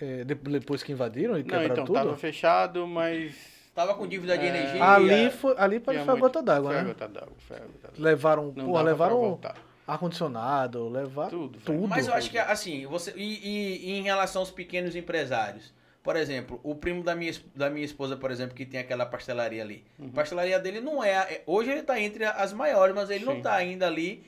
é, 0.00 0.24
de- 0.24 0.34
depois 0.34 0.82
que 0.82 0.92
invadiram 0.92 1.34
e 1.34 1.42
Não, 1.42 1.44
quebraram 1.44 1.72
então 1.72 1.84
tudo? 1.84 1.94
tava 1.94 2.16
fechado, 2.16 2.86
mas. 2.86 3.34
tava 3.74 3.94
com 3.94 4.06
dívida 4.06 4.36
de 4.38 4.44
É. 4.46 4.48
energia. 4.48 4.82
Ali 4.84 5.30
foi, 5.30 5.54
ali 5.58 5.80
foi, 5.80 5.96
a 5.98 6.14
gota 6.14 6.42
d'água, 6.42 6.70
né? 6.70 6.78
foi 6.78 6.80
a 6.82 6.84
gota 6.94 7.08
d'água. 7.08 7.32
Levaram, 7.98 8.52
Não 8.56 8.66
porra, 8.66 8.82
levaram. 8.82 9.40
Ar-condicionado, 9.86 10.88
levaram 10.88 11.30
Tudo, 11.30 11.58
tudo. 11.60 11.88
Mas 11.88 12.06
eu 12.06 12.14
acho 12.14 12.30
que, 12.30 12.38
assim, 12.38 12.86
você. 12.86 13.12
E, 13.16 13.22
e- 13.22 13.90
e 13.90 13.98
em 13.98 14.02
relação 14.02 14.40
aos 14.42 14.50
pequenos 14.50 14.94
empresários? 14.96 15.72
Por 16.02 16.16
exemplo, 16.16 16.60
o 16.62 16.74
primo 16.74 17.02
da 17.02 17.14
minha, 17.14 17.32
da 17.54 17.70
minha 17.70 17.84
esposa, 17.84 18.14
por 18.16 18.30
exemplo, 18.30 18.54
que 18.54 18.66
tem 18.66 18.78
aquela 18.80 19.06
pastelaria 19.06 19.62
ali. 19.62 19.84
Uhum. 19.98 20.08
A 20.08 20.12
pastelaria 20.12 20.58
dele 20.58 20.80
não 20.80 21.02
é. 21.02 21.10
é- 21.12 21.42
Hoje 21.46 21.70
ele 21.70 21.82
tá 21.82 21.98
entre 21.98 22.24
as 22.24 22.52
maiores, 22.52 22.94
mas 22.94 23.08
ele 23.08 23.24
não 23.24 23.36
Sim. 23.36 23.42
tá 23.42 23.54
ainda 23.54 23.86
ali 23.86 24.22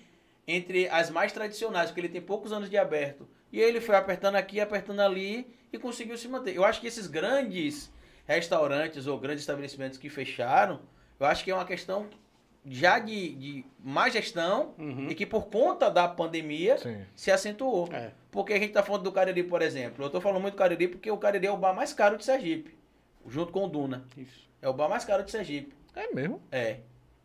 entre 0.48 0.88
as 0.88 1.10
mais 1.10 1.32
tradicionais, 1.32 1.90
porque 1.90 2.00
ele 2.00 2.08
tem 2.08 2.20
poucos 2.22 2.50
anos 2.52 2.70
de 2.70 2.78
aberto. 2.78 3.28
E 3.52 3.60
ele 3.60 3.80
foi 3.80 3.94
apertando 3.94 4.36
aqui, 4.36 4.58
apertando 4.60 5.00
ali 5.00 5.46
e 5.72 5.78
conseguiu 5.78 6.16
se 6.16 6.28
manter. 6.28 6.54
Eu 6.56 6.64
acho 6.64 6.80
que 6.80 6.86
esses 6.86 7.06
grandes 7.06 7.92
restaurantes 8.26 9.06
ou 9.06 9.18
grandes 9.18 9.42
estabelecimentos 9.42 9.98
que 9.98 10.08
fecharam, 10.08 10.80
eu 11.20 11.26
acho 11.26 11.44
que 11.44 11.50
é 11.50 11.54
uma 11.54 11.64
questão 11.64 12.08
já 12.68 12.98
de, 12.98 13.34
de 13.34 13.64
má 13.78 14.08
gestão 14.08 14.74
Uhum. 14.78 15.08
e 15.08 15.14
que 15.14 15.24
por 15.24 15.46
conta 15.46 15.90
da 15.90 16.08
pandemia 16.08 16.76
Sim. 16.78 17.02
se 17.14 17.30
acentuou. 17.30 17.88
É. 17.92 18.10
Porque 18.30 18.52
a 18.52 18.58
gente 18.58 18.72
tá 18.72 18.82
falando 18.82 19.02
do 19.04 19.12
Cariri, 19.12 19.42
por 19.44 19.62
exemplo. 19.62 20.04
Eu 20.04 20.10
tô 20.10 20.20
falando 20.20 20.40
muito 20.42 20.54
do 20.54 20.58
Cariri 20.58 20.88
porque 20.88 21.10
o 21.10 21.16
Cariri 21.16 21.46
é 21.46 21.50
o 21.52 21.56
bar 21.56 21.72
mais 21.74 21.92
caro 21.92 22.16
de 22.18 22.24
Sergipe. 22.24 22.76
Junto 23.28 23.52
com 23.52 23.64
o 23.64 23.68
Duna. 23.68 24.04
Isso. 24.16 24.46
É 24.60 24.68
o 24.68 24.72
bar 24.72 24.88
mais 24.88 25.04
caro 25.04 25.22
de 25.22 25.30
Sergipe. 25.30 25.74
É 25.94 26.12
mesmo. 26.12 26.40
É. 26.50 26.78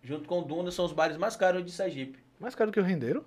Junto 0.03 0.27
com 0.27 0.39
o 0.39 0.43
Duna 0.43 0.71
são 0.71 0.85
os 0.85 0.93
bares 0.93 1.17
mais 1.17 1.35
caros 1.35 1.63
de 1.65 1.71
Sergipe. 1.71 2.17
Mais 2.39 2.55
caro 2.55 2.71
que 2.71 2.79
o 2.79 2.83
rendeiro. 2.83 3.25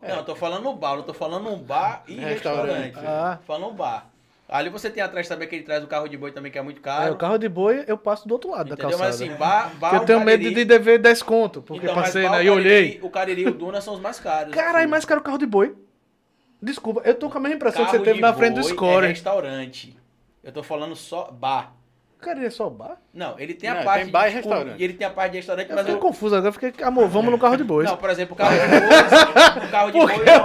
Não, 0.00 0.16
eu 0.16 0.24
tô 0.24 0.36
falando 0.36 0.72
bar, 0.74 0.96
eu 0.96 1.02
tô 1.02 1.14
falando 1.14 1.48
um 1.48 1.58
bar 1.58 2.04
e 2.06 2.14
Restaurante. 2.16 2.84
restaurante. 2.94 2.98
Ah. 3.06 3.40
Falando 3.44 3.72
um 3.72 3.74
bar. 3.74 4.10
Ali 4.48 4.70
você 4.70 4.88
tem 4.88 5.02
atrás 5.02 5.26
também 5.28 5.46
aquele 5.46 5.62
traz 5.64 5.82
o 5.82 5.88
carro 5.88 6.06
de 6.08 6.16
boi 6.16 6.30
também, 6.30 6.52
que 6.52 6.58
é 6.58 6.62
muito 6.62 6.80
caro. 6.80 7.08
É, 7.08 7.10
o 7.10 7.16
carro 7.16 7.36
de 7.36 7.48
boi 7.48 7.84
eu 7.88 7.98
passo 7.98 8.28
do 8.28 8.32
outro 8.32 8.50
lado 8.50 8.68
da 8.68 8.74
entendeu? 8.74 8.90
calçada. 8.98 9.10
Mas 9.10 9.20
assim, 9.20 9.34
bar, 9.38 9.74
bar 9.76 9.94
eu 9.94 10.00
tenho 10.04 10.18
o 10.20 10.24
medo 10.24 10.42
Cariri- 10.42 10.54
de 10.54 10.64
dever 10.64 10.98
desconto, 11.00 11.60
porque 11.62 11.84
Então, 11.86 11.94
passei 11.96 12.22
bar, 12.22 12.30
né, 12.36 12.44
e 12.44 12.50
olhei. 12.50 12.82
Cariri- 12.92 13.00
O 13.06 13.10
Cariri 13.10 13.42
e 13.42 13.46
o 13.48 13.52
Duna 13.54 13.80
são 13.80 13.94
os 13.94 14.00
mais 14.00 14.20
caros. 14.20 14.54
Caralho, 14.54 14.88
mais 14.88 15.04
caro 15.04 15.20
o 15.20 15.24
carro 15.24 15.38
de 15.38 15.46
boi. 15.46 15.74
Desculpa, 16.62 17.02
eu 17.04 17.14
tô 17.14 17.28
com 17.28 17.38
a 17.38 17.40
mesma 17.40 17.56
impressão 17.56 17.84
que 17.84 17.90
Carro 17.90 17.98
você 18.04 18.10
teve 18.10 18.20
na 18.20 18.32
frente 18.32 18.54
do 18.54 18.60
boi 18.62 18.70
Score. 18.70 19.04
É 19.04 19.08
restaurante. 19.08 19.96
Eu 20.44 20.52
tô 20.52 20.62
falando 20.62 20.94
só 20.94 21.30
bar. 21.30 21.74
Cara, 22.20 22.38
ele 22.38 22.46
é 22.46 22.50
só 22.50 22.68
bar? 22.70 22.96
Não, 23.12 23.38
ele 23.38 23.54
tem 23.54 23.68
a 23.70 23.74
Não, 23.74 23.84
parte 23.84 24.04
tem 24.04 24.12
bar 24.12 24.26
e 24.26 24.30
de 24.30 24.36
restaurante. 24.36 24.80
e 24.80 24.84
ele 24.84 24.94
tem 24.94 25.06
a 25.06 25.10
parte 25.10 25.32
de 25.32 25.36
restaurante, 25.38 25.68
Eu 25.68 25.74
mas 25.76 25.84
fiquei 25.84 25.94
eu, 25.96 26.00
confuso 26.00 26.34
agora, 26.34 26.52
fiquei, 26.52 26.72
amor, 26.84 27.08
vamos 27.08 27.30
no 27.30 27.38
carro 27.38 27.56
de 27.56 27.64
boi. 27.64 27.84
Não, 27.84 27.96
por 27.96 28.08
exemplo, 28.10 28.34
o 28.34 28.36
carro 28.36 28.54
de 28.54 28.60
boi, 29.60 29.66
o 29.66 29.70
carro 29.70 29.90
de 29.92 29.98
Porque 29.98 30.16
boi 30.16 30.28
é 30.28 30.36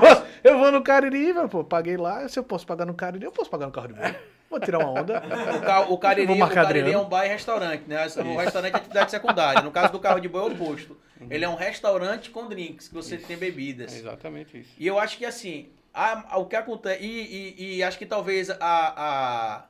eu, 0.49 0.51
eu 0.53 0.59
vou 0.59 0.71
no 0.71 0.81
Cariri, 0.83 1.33
velho, 1.33 1.47
pô, 1.49 1.63
paguei 1.63 1.95
lá, 1.97 2.27
se 2.27 2.37
eu 2.37 2.43
posso 2.43 2.65
pagar 2.67 2.85
no 2.85 2.93
Cariri, 2.93 3.23
eu 3.25 3.31
posso 3.31 3.49
pagar 3.49 3.65
no 3.67 3.71
carro 3.71 3.87
de 3.87 3.93
boi. 3.93 4.15
Vou 4.49 4.59
tirar 4.59 4.79
uma 4.79 4.89
onda. 5.01 5.23
O, 5.57 5.61
carro, 5.61 5.93
o 5.93 5.97
Cariri, 5.97 6.27
Vou 6.27 6.45
o 6.45 6.49
Cariri 6.49 6.91
é 6.91 6.97
um 6.97 7.05
bar 7.07 7.25
e 7.25 7.29
restaurante, 7.29 7.83
né? 7.87 7.97
O 8.17 8.37
restaurante 8.37 8.73
é 8.73 8.77
atividade 8.77 9.09
secundária. 9.09 9.61
No 9.61 9.71
caso 9.71 9.93
do 9.93 9.99
carro 9.99 10.19
de 10.19 10.27
boi 10.27 10.41
é 10.41 10.43
o 10.43 10.47
oposto. 10.53 10.97
Ele 11.29 11.45
é 11.45 11.47
um 11.49 11.55
restaurante 11.55 12.29
com 12.31 12.47
drinks, 12.47 12.89
que 12.89 12.93
você 12.93 13.15
tem 13.15 13.37
É 13.37 13.39
bebidas. 13.39 13.95
exatamente 13.95 14.59
isso. 14.59 14.71
E 14.77 14.85
eu 14.85 14.99
acho 14.99 15.17
que 15.17 15.25
assim, 15.25 15.69
a- 15.93 16.33
a- 16.33 16.37
o 16.37 16.47
que 16.47 16.55
acontece. 16.57 17.01
E, 17.01 17.55
e- 17.57 17.75
e 17.77 17.83
acho 17.83 17.97
que 17.97 18.05
talvez 18.05 18.49
a, 18.49 18.57
a, 18.59 19.63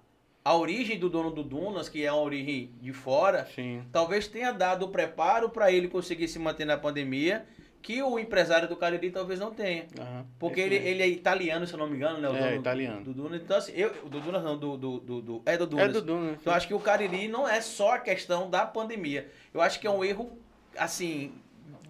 a 0.44 0.56
origem 0.56 0.98
do 0.98 1.10
dono 1.10 1.30
do 1.32 1.44
Dunas, 1.44 1.88
que 1.88 2.04
é 2.04 2.12
uma 2.12 2.22
origem 2.22 2.72
de 2.82 2.92
fora, 2.94 3.46
Sim. 3.56 3.84
talvez 3.92 4.28
tenha 4.28 4.52
dado 4.52 4.86
o 4.86 4.90
preparo 4.90 5.50
para 5.50 5.72
ele 5.72 5.88
conseguir 5.88 6.28
se 6.28 6.40
manter 6.40 6.66
na 6.66 6.78
pandemia, 6.78 7.46
que 7.82 8.02
o 8.04 8.20
empresário 8.20 8.68
do 8.70 8.76
Cariri 8.76 9.10
talvez 9.10 9.40
não 9.40 9.52
tenha. 9.52 9.86
Aham. 10.00 10.26
Porque 10.38 10.60
ele, 10.62 10.76
mesmo. 10.76 10.88
ele 10.88 11.04
é 11.04 11.08
italiano, 11.08 11.66
se 11.66 11.74
eu 11.74 11.80
não 11.80 11.88
me 11.88 11.96
engano, 11.96 12.20
né? 12.20 12.30
O 12.30 12.36
É, 12.36 12.40
dono 12.50 12.56
italiano. 12.62 13.04
Do 13.04 13.14
Dunas. 13.14 13.42
Então, 13.42 13.58
assim, 13.58 13.72
eu. 13.76 13.92
Do 14.08 14.20
Dunas 14.20 14.44
não, 14.44 14.56
do. 14.58 14.78
do, 14.78 15.00
do, 15.00 15.22
do- 15.22 15.42
é 15.46 15.58
do 15.58 15.66
Dunas. 15.66 15.86
É 15.86 15.90
do 15.92 16.02
Duna. 16.02 16.38
Então, 16.40 16.54
acho 16.54 16.68
que 16.68 16.74
o 16.76 16.80
Cariri 16.80 17.28
não 17.28 17.48
é 17.48 17.60
só 17.60 17.94
a 17.96 18.00
questão 18.00 18.50
da 18.52 18.66
pandemia. 18.68 19.28
Eu 19.52 19.62
acho 19.62 19.80
que 19.80 19.88
é 19.88 19.90
um 19.90 20.04
erro, 20.04 20.32
assim, 20.78 21.32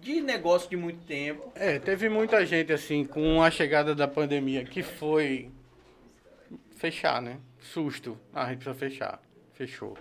de 0.00 0.22
negócio 0.22 0.68
de 0.70 0.76
muito 0.78 1.04
tempo. 1.04 1.52
É, 1.54 1.78
teve 1.78 2.08
muita 2.08 2.44
gente 2.46 2.72
assim 2.72 3.04
com 3.04 3.42
a 3.42 3.50
chegada 3.50 3.94
da 3.94 4.08
pandemia 4.08 4.64
que 4.64 4.82
foi 4.82 5.50
fechar, 6.76 7.20
né? 7.20 7.38
Susto. 7.62 8.18
Ah, 8.32 8.44
a 8.44 8.48
gente 8.50 8.64
precisa 8.64 8.74
fechar. 8.74 9.22
Fechou. 9.52 9.96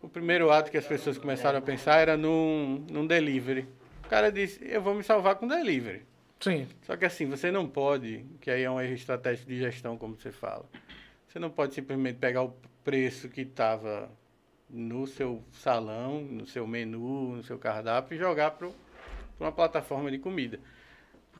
O 0.00 0.08
primeiro 0.08 0.50
ato 0.50 0.70
que 0.70 0.76
as 0.76 0.86
pessoas 0.86 1.18
começaram 1.18 1.58
a 1.58 1.62
pensar 1.62 1.98
era 1.98 2.16
num, 2.16 2.84
num 2.90 3.06
delivery. 3.06 3.66
O 4.04 4.08
cara 4.08 4.30
disse, 4.30 4.60
eu 4.64 4.80
vou 4.80 4.94
me 4.94 5.02
salvar 5.02 5.34
com 5.36 5.46
delivery. 5.46 6.02
Sim. 6.38 6.68
Só 6.82 6.96
que 6.96 7.04
assim, 7.04 7.26
você 7.26 7.50
não 7.50 7.66
pode, 7.66 8.24
que 8.40 8.50
aí 8.50 8.62
é 8.62 8.70
um 8.70 8.80
erro 8.80 8.94
estratégico 8.94 9.48
de 9.48 9.58
gestão, 9.58 9.96
como 9.96 10.16
você 10.16 10.30
fala. 10.30 10.68
Você 11.26 11.38
não 11.38 11.50
pode 11.50 11.74
simplesmente 11.74 12.18
pegar 12.18 12.42
o 12.42 12.54
preço 12.84 13.28
que 13.28 13.40
estava 13.40 14.10
no 14.68 15.06
seu 15.06 15.42
salão, 15.50 16.20
no 16.22 16.46
seu 16.46 16.66
menu, 16.66 17.36
no 17.36 17.42
seu 17.42 17.58
cardápio 17.58 18.14
e 18.14 18.18
jogar 18.18 18.52
para 18.52 18.68
uma 19.40 19.50
plataforma 19.50 20.10
de 20.10 20.18
comida. 20.18 20.60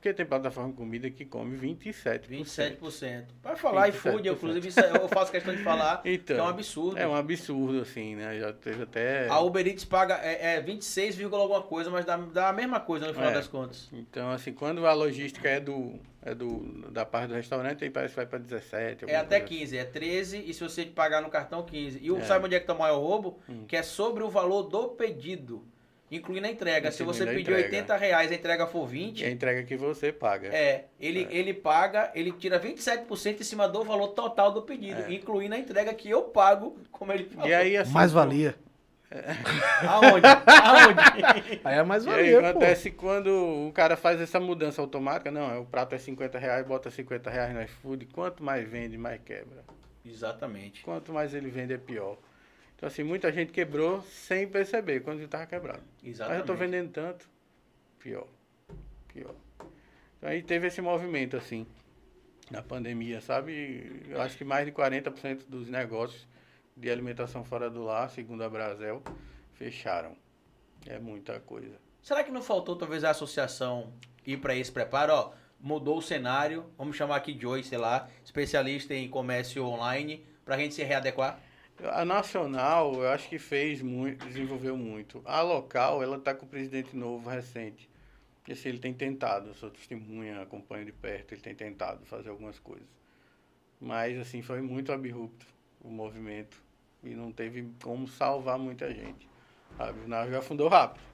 Porque 0.07 0.15
tem 0.15 0.27
plataforma 0.27 0.71
de 0.71 0.77
comida 0.77 1.11
que 1.11 1.25
come 1.25 1.57
27%. 1.59 2.29
27%. 2.29 3.25
Para 3.43 3.57
falar 3.57 3.89
27%. 3.91 3.95
iFood, 3.97 4.29
eu, 4.29 4.35
inclusive, 4.35 4.69
é- 4.81 4.97
eu 5.03 5.09
faço 5.09 5.33
questão 5.33 5.53
de 5.55 5.65
falar 5.65 6.01
Então, 6.05 6.37
que 6.37 6.41
é 6.41 6.45
um 6.45 6.49
absurdo. 6.49 6.99
É 6.99 7.09
um 7.09 7.15
absurdo, 7.17 7.81
assim, 7.81 8.15
né? 8.15 8.39
Já 8.39 8.53
teve 8.53 8.85
até... 8.85 9.27
A 9.29 9.41
Uber 9.41 9.67
Eats 9.67 9.85
paga 9.85 10.15
é, 10.23 10.55
é 10.57 10.61
26, 10.61 11.17
vírgula 11.17 11.43
alguma 11.43 11.63
coisa, 11.63 11.91
mas 11.91 12.05
dá, 12.05 12.17
dá 12.17 12.49
a 12.51 12.53
mesma 12.53 12.79
coisa 12.79 13.09
no 13.09 13.15
final 13.15 13.31
É. 13.31 13.35
das 13.35 13.49
contas. 13.49 13.89
Então, 13.93 14.31
assim, 14.31 14.53
quando 14.53 14.87
a 14.87 14.93
logística 14.93 15.49
é 15.49 15.59
do, 15.59 15.99
é 16.23 16.33
do 16.35 16.89
da 16.93 17.05
parte 17.05 17.29
do 17.31 17.35
restaurante, 17.35 17.83
aí 17.83 17.91
parece 17.91 18.13
que 18.13 18.17
vai 18.17 18.27
para 18.27 18.39
17. 18.39 19.07
É 19.11 19.17
até 19.17 19.41
coisa 19.41 19.55
15, 19.57 19.77
é 19.79 19.85
13 19.85 20.39
e 20.47 20.55
se 20.55 20.61
você 20.63 20.85
pagar 20.85 21.21
no 21.21 21.29
cartão 21.29 21.65
15. 21.65 21.99
E 22.01 22.13
o 22.13 22.19
É. 22.19 22.23
sabe 22.23 22.45
onde 22.47 22.55
é 22.55 22.61
que 22.61 22.67
tá 22.67 22.75
o 22.75 22.79
maior 22.79 23.01
roubo? 23.01 23.41
Hum. 23.49 23.65
Que 23.67 23.77
é 23.77 23.83
sobre 23.83 24.23
o 24.23 24.31
valor 24.31 24.63
do 24.65 24.89
pedido, 24.91 25.65
incluindo 26.11 26.47
a 26.47 26.51
entrega. 26.51 26.91
se 26.93 27.03
Incluindo 27.03 27.19
você 27.19 27.23
a 27.25 27.27
pedir 27.27 27.41
entrega. 27.43 27.65
80 27.65 27.97
reais 27.97 28.31
e 28.31 28.35
a 28.35 28.37
entrega 28.37 28.67
for 28.67 28.85
assim. 28.85 28.93
20, 28.93 29.21
E 29.21 29.25
a 29.25 29.31
entrega 29.31 29.63
que 29.65 29.77
você 29.77 30.13
paga. 30.13 30.49
É, 30.49 30.85
ele, 31.01 31.27
É. 31.31 31.37
ele 31.37 31.53
paga, 31.55 32.11
ele 32.15 32.33
tira 32.33 32.59
27% 32.61 33.41
em 33.41 33.45
cima 33.45 33.69
do 33.69 33.83
valor 33.85 34.09
total 34.09 34.53
do 34.53 34.63
pedido, 34.63 35.03
É. 35.03 35.13
incluindo 35.13 35.55
a 35.55 35.59
entrega 35.59 35.93
que 35.95 36.09
eu 36.11 36.23
pago, 36.23 36.79
como 36.93 37.13
ele 37.13 37.25
falou. 37.25 37.49
E 37.49 37.55
aí, 37.55 37.77
assim... 37.77 37.93
mais 37.93 38.13
valia. 38.13 38.55
Aonde? 39.89 40.27
Aonde? 40.27 41.61
Aí 41.65 41.79
é 41.79 41.83
mais 41.85 42.05
E 42.05 42.11
aí 42.11 42.15
valia, 42.17 42.41
pô. 42.41 42.47
acontece 42.49 42.91
quando 42.91 43.29
o 43.69 43.73
cara 43.73 43.97
faz 43.97 44.21
essa 44.21 44.41
mudança 44.41 44.81
automática, 44.83 45.31
não, 45.31 45.49
é, 45.55 45.59
o 45.59 45.65
prato 45.65 45.95
é 45.95 45.99
50 45.99 46.39
reais, 46.39 46.67
bota 46.67 46.91
50 46.91 47.31
reais 47.31 47.55
no 47.55 47.63
iFood, 47.63 48.07
quanto 48.07 48.43
mais 48.43 48.69
vende, 48.69 48.99
mais 48.99 49.21
quebra. 49.25 49.65
Exatamente. 50.05 50.83
Quanto 50.83 51.13
mais 51.13 51.35
ele 51.35 51.49
vende, 51.51 51.73
é 51.73 51.79
pior. 51.79 52.17
Então, 52.77 52.87
assim, 52.87 53.03
muita 53.03 53.33
gente 53.33 53.53
quebrou 53.53 54.03
sem 54.03 54.47
perceber 54.47 55.01
quando 55.01 55.23
estava 55.23 55.47
quebrado. 55.47 55.83
Mas 56.03 56.13
Exatamente. 56.13 56.41
eu 56.41 56.47
tô 56.47 56.55
vendendo 56.55 56.91
tanto, 56.93 57.29
pior, 57.99 58.27
pior. 59.09 59.35
Então, 60.19 60.29
aí 60.29 60.43
teve 60.43 60.67
esse 60.67 60.83
movimento, 60.83 61.37
assim, 61.39 61.67
na 62.51 62.63
pandemia, 62.63 63.21
sabe? 63.23 64.05
Eu 64.09 64.21
acho 64.21 64.37
que 64.37 64.45
mais 64.45 64.67
de 64.67 64.73
40% 64.73 65.47
dos 65.49 65.69
negócios 65.69 66.29
de 66.77 66.91
alimentação 66.91 67.43
fora 67.43 67.71
do 67.71 67.83
lar, 67.83 68.11
segundo 68.11 68.45
a 68.45 68.49
Brasel, 68.49 69.03
fecharam. 69.55 70.15
É 70.87 70.99
muita 70.99 71.41
coisa. 71.41 71.81
Será 72.03 72.23
que 72.23 72.31
não 72.31 72.43
faltou 72.43 72.77
talvez 72.77 73.03
a 73.03 73.11
associação 73.11 73.93
ir 74.25 74.37
para 74.37 74.55
esse 74.55 74.71
preparo? 74.71 75.13
Ó, 75.13 75.33
mudou 75.59 75.99
o 75.99 76.03
cenário, 76.03 76.67
vamos 76.77 76.97
chamar 76.97 77.17
aqui 77.17 77.37
Joy, 77.39 77.65
sei 77.65 77.79
lá, 77.79 78.09
especialista 78.23 78.95
em 78.95 79.09
comércio 79.09 79.65
online, 79.65 80.25
pra 80.45 80.59
gente 80.59 80.75
se 80.75 80.85
readequar? 80.85 81.41
A 81.85 82.05
nacional, 82.05 82.95
eu 82.95 83.09
acho 83.11 83.29
que 83.29 83.39
fez 83.39 83.83
muito, 83.83 84.25
desenvolveu 84.25 84.77
muito. 84.77 85.21
A 85.25 85.43
local, 85.43 86.03
ela 86.03 86.17
está 86.17 86.35
com 86.35 86.47
o 86.47 86.49
presidente 86.49 86.97
novo 86.97 87.29
recente. 87.29 87.89
E 88.49 88.53
assim, 88.53 88.71
ele 88.71 88.79
tem 88.79 88.95
tentado, 88.95 89.49
eu 89.49 89.55
sou 89.55 89.71
testemunha, 89.71 90.41
acompanho 90.41 90.87
de 90.87 90.93
perto, 90.93 91.35
ele 91.35 91.41
tem 91.41 91.55
tentado 91.55 92.07
fazer 92.07 92.31
algumas 92.31 92.59
coisas. 92.59 92.87
Mas, 93.81 94.19
assim, 94.19 94.41
foi 94.41 94.63
muito 94.63 94.91
abrupto 94.91 95.45
o 95.83 95.91
movimento 95.91 96.63
e 97.05 97.11
não 97.11 97.31
teve 97.31 97.69
como 97.83 98.09
salvar 98.09 98.59
muita 98.59 98.93
gente. 98.93 99.29
Sabe? 99.77 100.01
O 100.01 100.09
navio 100.09 100.39
afundou 100.39 100.69
rápido. 100.69 101.05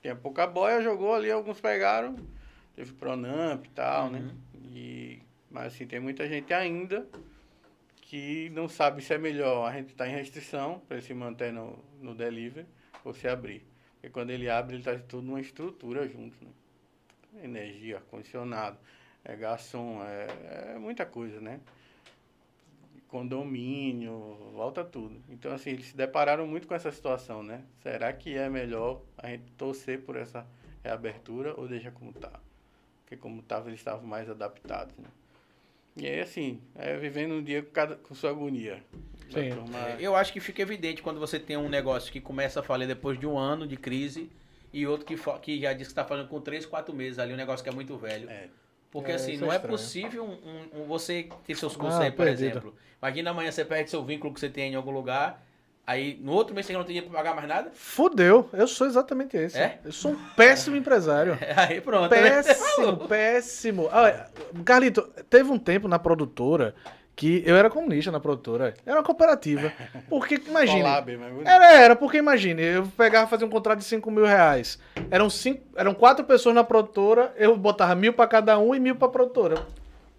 Tinha 0.00 0.16
pouca 0.16 0.46
boia, 0.46 0.80
jogou 0.80 1.12
ali, 1.12 1.30
alguns 1.30 1.60
pegaram, 1.60 2.16
teve 2.74 2.92
Pronamp 2.94 3.66
e 3.66 3.70
tal, 3.70 4.10
né? 4.10 4.20
Uhum. 4.20 4.70
E, 4.72 5.22
mas, 5.50 5.74
assim, 5.74 5.86
tem 5.86 6.00
muita 6.00 6.26
gente 6.26 6.54
ainda 6.54 7.06
que 8.10 8.50
não 8.50 8.68
sabe 8.68 9.02
se 9.02 9.14
é 9.14 9.18
melhor 9.18 9.70
a 9.70 9.72
gente 9.72 9.90
estar 9.90 10.08
em 10.08 10.10
restrição 10.10 10.80
para 10.80 10.96
ele 10.96 11.06
se 11.06 11.14
manter 11.14 11.52
no, 11.52 11.78
no 12.00 12.12
delivery 12.12 12.66
ou 13.04 13.14
se 13.14 13.28
abrir. 13.28 13.64
Porque 13.92 14.10
quando 14.10 14.30
ele 14.30 14.50
abre, 14.50 14.74
ele 14.74 14.80
está 14.80 14.98
tudo 14.98 15.28
numa 15.28 15.40
estrutura 15.40 16.08
junto, 16.08 16.36
né? 16.44 16.50
Energia, 17.44 17.98
ar-condicionado, 17.98 18.76
é 19.24 19.36
garçom, 19.36 20.02
é, 20.02 20.74
é 20.74 20.78
muita 20.80 21.06
coisa, 21.06 21.40
né? 21.40 21.60
Condomínio, 23.06 24.36
volta 24.54 24.84
tudo. 24.84 25.22
Então, 25.28 25.52
assim, 25.52 25.70
eles 25.70 25.86
se 25.86 25.96
depararam 25.96 26.48
muito 26.48 26.66
com 26.66 26.74
essa 26.74 26.90
situação, 26.90 27.44
né? 27.44 27.62
Será 27.80 28.12
que 28.12 28.36
é 28.36 28.50
melhor 28.50 29.02
a 29.16 29.28
gente 29.28 29.52
torcer 29.52 30.02
por 30.02 30.16
essa 30.16 30.44
reabertura 30.82 31.54
ou 31.56 31.68
deixa 31.68 31.92
como 31.92 32.12
tá? 32.12 32.40
Porque 33.02 33.16
como 33.16 33.38
estava, 33.38 33.68
eles 33.68 33.78
estavam 33.78 34.04
mais 34.04 34.28
adaptados, 34.28 34.98
né? 34.98 35.06
E 35.96 36.06
aí, 36.06 36.20
assim, 36.20 36.60
é 36.74 36.96
vivendo 36.96 37.34
um 37.34 37.42
dia 37.42 37.62
com, 37.62 37.70
cada, 37.70 37.96
com 37.96 38.14
sua 38.14 38.30
agonia. 38.30 38.82
Sim. 39.32 39.50
turma- 39.50 39.78
É, 39.78 39.96
Eu 40.00 40.16
acho 40.16 40.32
que 40.32 40.40
fica 40.40 40.60
evidente 40.62 41.02
quando 41.02 41.20
você 41.20 41.38
tem 41.38 41.56
um 41.56 41.68
negócio 41.68 42.10
que 42.12 42.20
começa 42.20 42.60
a 42.60 42.62
falir 42.62 42.88
depois 42.88 43.18
de 43.18 43.26
um 43.26 43.38
ano 43.38 43.66
de 43.66 43.76
crise 43.76 44.30
e 44.72 44.86
outro 44.86 45.06
que, 45.06 45.16
que 45.40 45.60
já 45.60 45.72
diz 45.72 45.88
que 45.88 45.92
está 45.92 46.04
falando 46.04 46.28
com 46.28 46.40
3, 46.40 46.66
4 46.66 46.94
meses 46.94 47.18
ali, 47.18 47.32
um 47.32 47.36
negócio 47.36 47.62
que 47.62 47.68
é 47.70 47.72
muito 47.72 47.96
velho. 47.96 48.28
É. 48.28 48.48
Porque 48.90 49.12
É, 49.12 49.14
assim, 49.14 49.34
é 49.34 49.36
não 49.38 49.52
é 49.52 49.56
estranho. 49.56 49.70
possível 49.76 50.24
um, 50.24 50.32
um- 50.78 50.82
um- 50.82 50.86
você 50.86 51.28
ter 51.46 51.54
seus 51.56 51.76
custos 51.76 52.00
Ah, 52.00 52.04
aí, 52.04 52.10
por 52.10 52.24
perdido. 52.26 52.50
exemplo. 52.50 52.74
Imagina 53.00 53.30
amanhã 53.30 53.52
você 53.52 53.64
perde 53.64 53.88
seu 53.90 54.04
vínculo 54.04 54.34
que 54.34 54.40
você 54.40 54.48
tem 54.48 54.72
em 54.72 54.74
algum 54.74 54.90
lugar, 54.90 55.44
aí 55.90 56.18
no 56.22 56.32
outro 56.32 56.54
mês 56.54 56.66
você 56.66 56.72
não 56.72 56.80
tem 56.80 56.88
dinheiro 56.94 57.10
pra 57.10 57.18
pagar 57.18 57.34
mais 57.34 57.48
nada. 57.48 57.70
Fudeu, 57.74 58.48
eu 58.52 58.66
sou 58.68 58.86
exatamente 58.86 59.36
esse. 59.36 59.58
É? 59.58 59.80
Eu 59.84 59.90
sou 59.90 60.12
um 60.12 60.16
péssimo 60.36 60.76
empresário. 60.76 61.36
Aí 61.56 61.80
pronto. 61.80 62.10
né? 62.10 62.42
Péssimo, 62.42 62.96
péssimo. 63.08 63.88
Ah, 63.92 64.26
Carlito, 64.64 65.02
teve 65.28 65.50
um 65.50 65.58
tempo 65.58 65.88
na 65.88 65.98
produtora 65.98 66.74
que 67.16 67.42
eu 67.44 67.56
era 67.56 67.68
comunista 67.68 68.10
na 68.10 68.20
produtora. 68.20 68.72
Era 68.86 68.98
uma 68.98 69.02
cooperativa. 69.02 69.72
Porque, 70.08 70.40
imagine. 70.46 70.82
Bonito. 70.82 71.46
Era, 71.48 71.72
era, 71.72 71.96
porque 71.96 72.18
imagine, 72.18 72.62
eu 72.62 72.86
pegava 72.96 73.26
fazer 73.26 73.44
um 73.44 73.50
contrato 73.50 73.78
de 73.78 73.84
5 73.84 74.10
mil 74.10 74.24
reais. 74.24 74.78
Eram, 75.10 75.28
cinco, 75.28 75.62
eram 75.76 75.92
quatro 75.92 76.24
pessoas 76.24 76.54
na 76.54 76.64
produtora, 76.64 77.34
eu 77.36 77.56
botava 77.56 77.94
mil 77.94 78.12
pra 78.12 78.26
cada 78.26 78.58
um 78.58 78.74
e 78.74 78.80
mil 78.80 78.96
pra 78.96 79.08
produtora. 79.08 79.66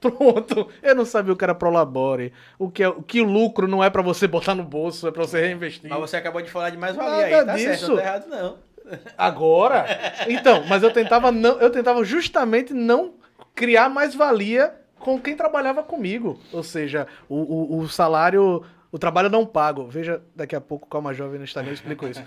Pronto. 0.02 0.68
Eu 0.82 0.96
não 0.96 1.06
sabia 1.06 1.32
o 1.32 1.36
que 1.36 1.44
era 1.44 1.54
Prolabore, 1.54 2.34
o 2.58 2.70
que, 2.70 2.82
é, 2.84 2.90
o 2.90 3.04
que 3.04 3.22
o 3.22 3.24
lucro 3.24 3.68
não 3.68 3.84
é 3.84 3.90
pra 3.90 4.02
você 4.02 4.28
botar 4.28 4.56
no 4.56 4.64
bolso, 4.64 5.08
é 5.08 5.12
pra 5.12 5.24
você 5.24 5.40
reinvestir. 5.40 5.90
Mas 5.90 6.00
você 6.00 6.18
acabou 6.18 6.42
de 6.42 6.50
falar 6.50 6.72
de 6.72 6.78
mais 6.78 6.96
Nada 6.98 7.10
valia 7.10 7.26
aí, 7.26 7.46
tá 7.46 7.58
certo, 7.58 7.72
disso. 7.72 7.88
não 7.92 7.96
tá 7.98 8.04
errado 8.04 8.28
não. 8.28 8.58
Agora? 9.18 9.86
Então, 10.28 10.66
mas 10.68 10.82
eu 10.84 10.92
tentava 10.92 11.32
não, 11.32 11.60
eu 11.60 11.70
tentava 11.70 12.04
justamente 12.04 12.74
não 12.74 13.14
criar 13.54 13.90
mais 13.90 14.16
valia 14.16 14.74
com 14.98 15.20
quem 15.20 15.36
trabalhava 15.36 15.84
comigo. 15.84 16.40
Ou 16.52 16.64
seja, 16.64 17.08
o, 17.30 17.36
o, 17.36 17.80
o 17.80 17.90
salário, 17.90 18.64
o 18.92 18.98
trabalho 18.98 19.30
não 19.30 19.46
pago. 19.46 19.88
Veja, 19.88 20.22
daqui 20.36 20.56
a 20.56 20.62
pouco, 20.62 20.88
Calma 20.88 21.14
Jovem 21.14 21.38
no 21.38 21.44
Instagram 21.44 21.72
eu 21.72 21.76
explico 21.76 22.08
isso. 22.08 22.24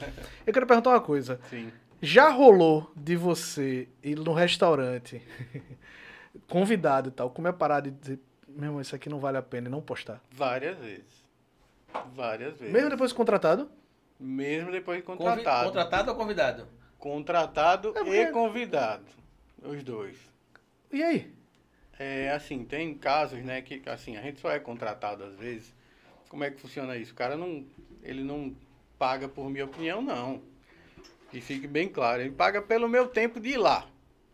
Eu 0.46 0.52
quero 0.52 0.66
perguntar 0.66 0.90
uma 0.90 1.00
coisa. 1.00 1.40
Sim. 1.50 1.72
Já 2.00 2.28
rolou 2.28 2.90
de 2.94 3.16
você 3.16 3.88
ir 4.02 4.16
no 4.16 4.32
restaurante, 4.32 5.22
convidado 6.48 7.08
e 7.08 7.12
tal, 7.12 7.30
comer 7.30 7.50
a 7.50 7.52
parada 7.52 7.88
e 7.88 7.90
dizer, 7.90 8.18
meu 8.48 8.64
irmão, 8.66 8.80
isso 8.80 8.94
aqui 8.94 9.08
não 9.08 9.18
vale 9.18 9.36
a 9.38 9.42
pena 9.42 9.68
e 9.68 9.70
não 9.70 9.80
postar? 9.80 10.20
Várias 10.30 10.76
vezes. 10.78 11.24
Várias 12.14 12.56
vezes. 12.56 12.72
Mesmo 12.72 12.90
depois 12.90 13.10
de 13.10 13.16
contratado? 13.16 13.70
Mesmo 14.18 14.70
depois 14.70 14.98
de 14.98 15.04
Convi- 15.04 15.18
contratado. 15.18 15.66
Contratado 15.66 16.10
ou 16.10 16.16
convidado? 16.16 16.68
Contratado 16.98 17.88
É 17.90 17.92
porque- 17.92 18.10
e 18.22 18.26
convidado. 18.32 19.04
Os 19.62 19.82
dois. 19.82 20.16
E 20.92 21.02
aí? 21.02 21.32
É, 21.98 22.30
assim, 22.30 22.64
tem 22.64 22.94
casos, 22.94 23.38
né, 23.44 23.62
que 23.62 23.82
assim, 23.88 24.16
a 24.16 24.22
gente 24.22 24.40
só 24.40 24.50
é 24.50 24.58
contratado 24.58 25.22
às 25.24 25.34
vezes. 25.36 25.72
Como 26.28 26.42
é 26.42 26.50
que 26.50 26.60
funciona 26.60 26.96
isso? 26.96 27.12
O 27.12 27.16
cara 27.16 27.36
não, 27.36 27.64
ele 28.02 28.24
não 28.24 28.54
paga 28.98 29.28
por 29.28 29.48
minha 29.48 29.64
opinião, 29.64 30.02
não. 30.02 30.42
Que 31.30 31.40
fique 31.40 31.66
bem 31.66 31.88
claro, 31.88 32.22
ele 32.22 32.32
paga 32.32 32.60
pelo 32.62 32.88
meu 32.88 33.06
tempo 33.08 33.38
de 33.40 33.50
ir 33.50 33.56
lá. 33.58 33.86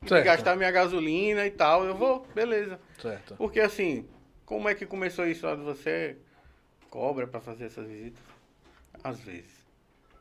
De 0.02 0.08
Certo. 0.08 0.24
gastar 0.24 0.56
minha 0.56 0.70
gasolina 0.70 1.46
e 1.46 1.50
tal, 1.50 1.84
eu 1.84 1.94
vou, 1.94 2.26
beleza. 2.34 2.80
Certo. 2.98 3.36
Porque 3.36 3.60
assim, 3.60 4.08
como 4.46 4.66
é 4.68 4.74
que 4.74 4.86
começou 4.86 5.26
isso? 5.26 5.46
Ah, 5.46 5.54
Você 5.54 6.16
cobra 6.88 7.26
para 7.26 7.38
fazer 7.40 7.66
essas 7.66 7.86
visitas? 7.86 8.22
Às 9.04 9.20
vezes. 9.20 9.60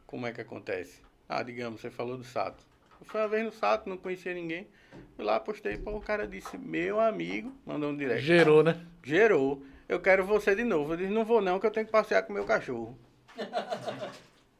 Como 0.05 0.27
é 0.27 0.33
que 0.33 0.41
acontece? 0.41 1.01
Ah, 1.29 1.41
digamos, 1.43 1.79
você 1.79 1.89
falou 1.89 2.17
do 2.17 2.25
Sato. 2.25 2.61
Eu 2.99 3.05
fui 3.05 3.21
uma 3.21 3.27
vez 3.29 3.45
no 3.45 3.53
Sato, 3.53 3.87
não 3.87 3.95
conhecia 3.95 4.33
ninguém. 4.33 4.67
Fui 5.15 5.23
lá, 5.23 5.39
postei, 5.39 5.77
pô, 5.77 5.91
o 5.95 6.01
cara 6.01 6.27
disse, 6.27 6.57
meu 6.57 6.99
amigo, 6.99 7.53
mandou 7.65 7.91
um 7.91 7.95
direct. 7.95 8.21
Gerou, 8.21 8.61
né? 8.61 8.85
Gerou. 9.01 9.63
Eu 9.87 10.01
quero 10.01 10.25
você 10.25 10.53
de 10.55 10.65
novo. 10.65 10.93
Eu 10.93 10.97
disse, 10.97 11.09
não 11.11 11.23
vou 11.23 11.39
não, 11.39 11.57
que 11.57 11.65
eu 11.65 11.71
tenho 11.71 11.85
que 11.85 11.91
passear 11.91 12.23
com 12.23 12.33
meu 12.33 12.43
cachorro. 12.43 12.97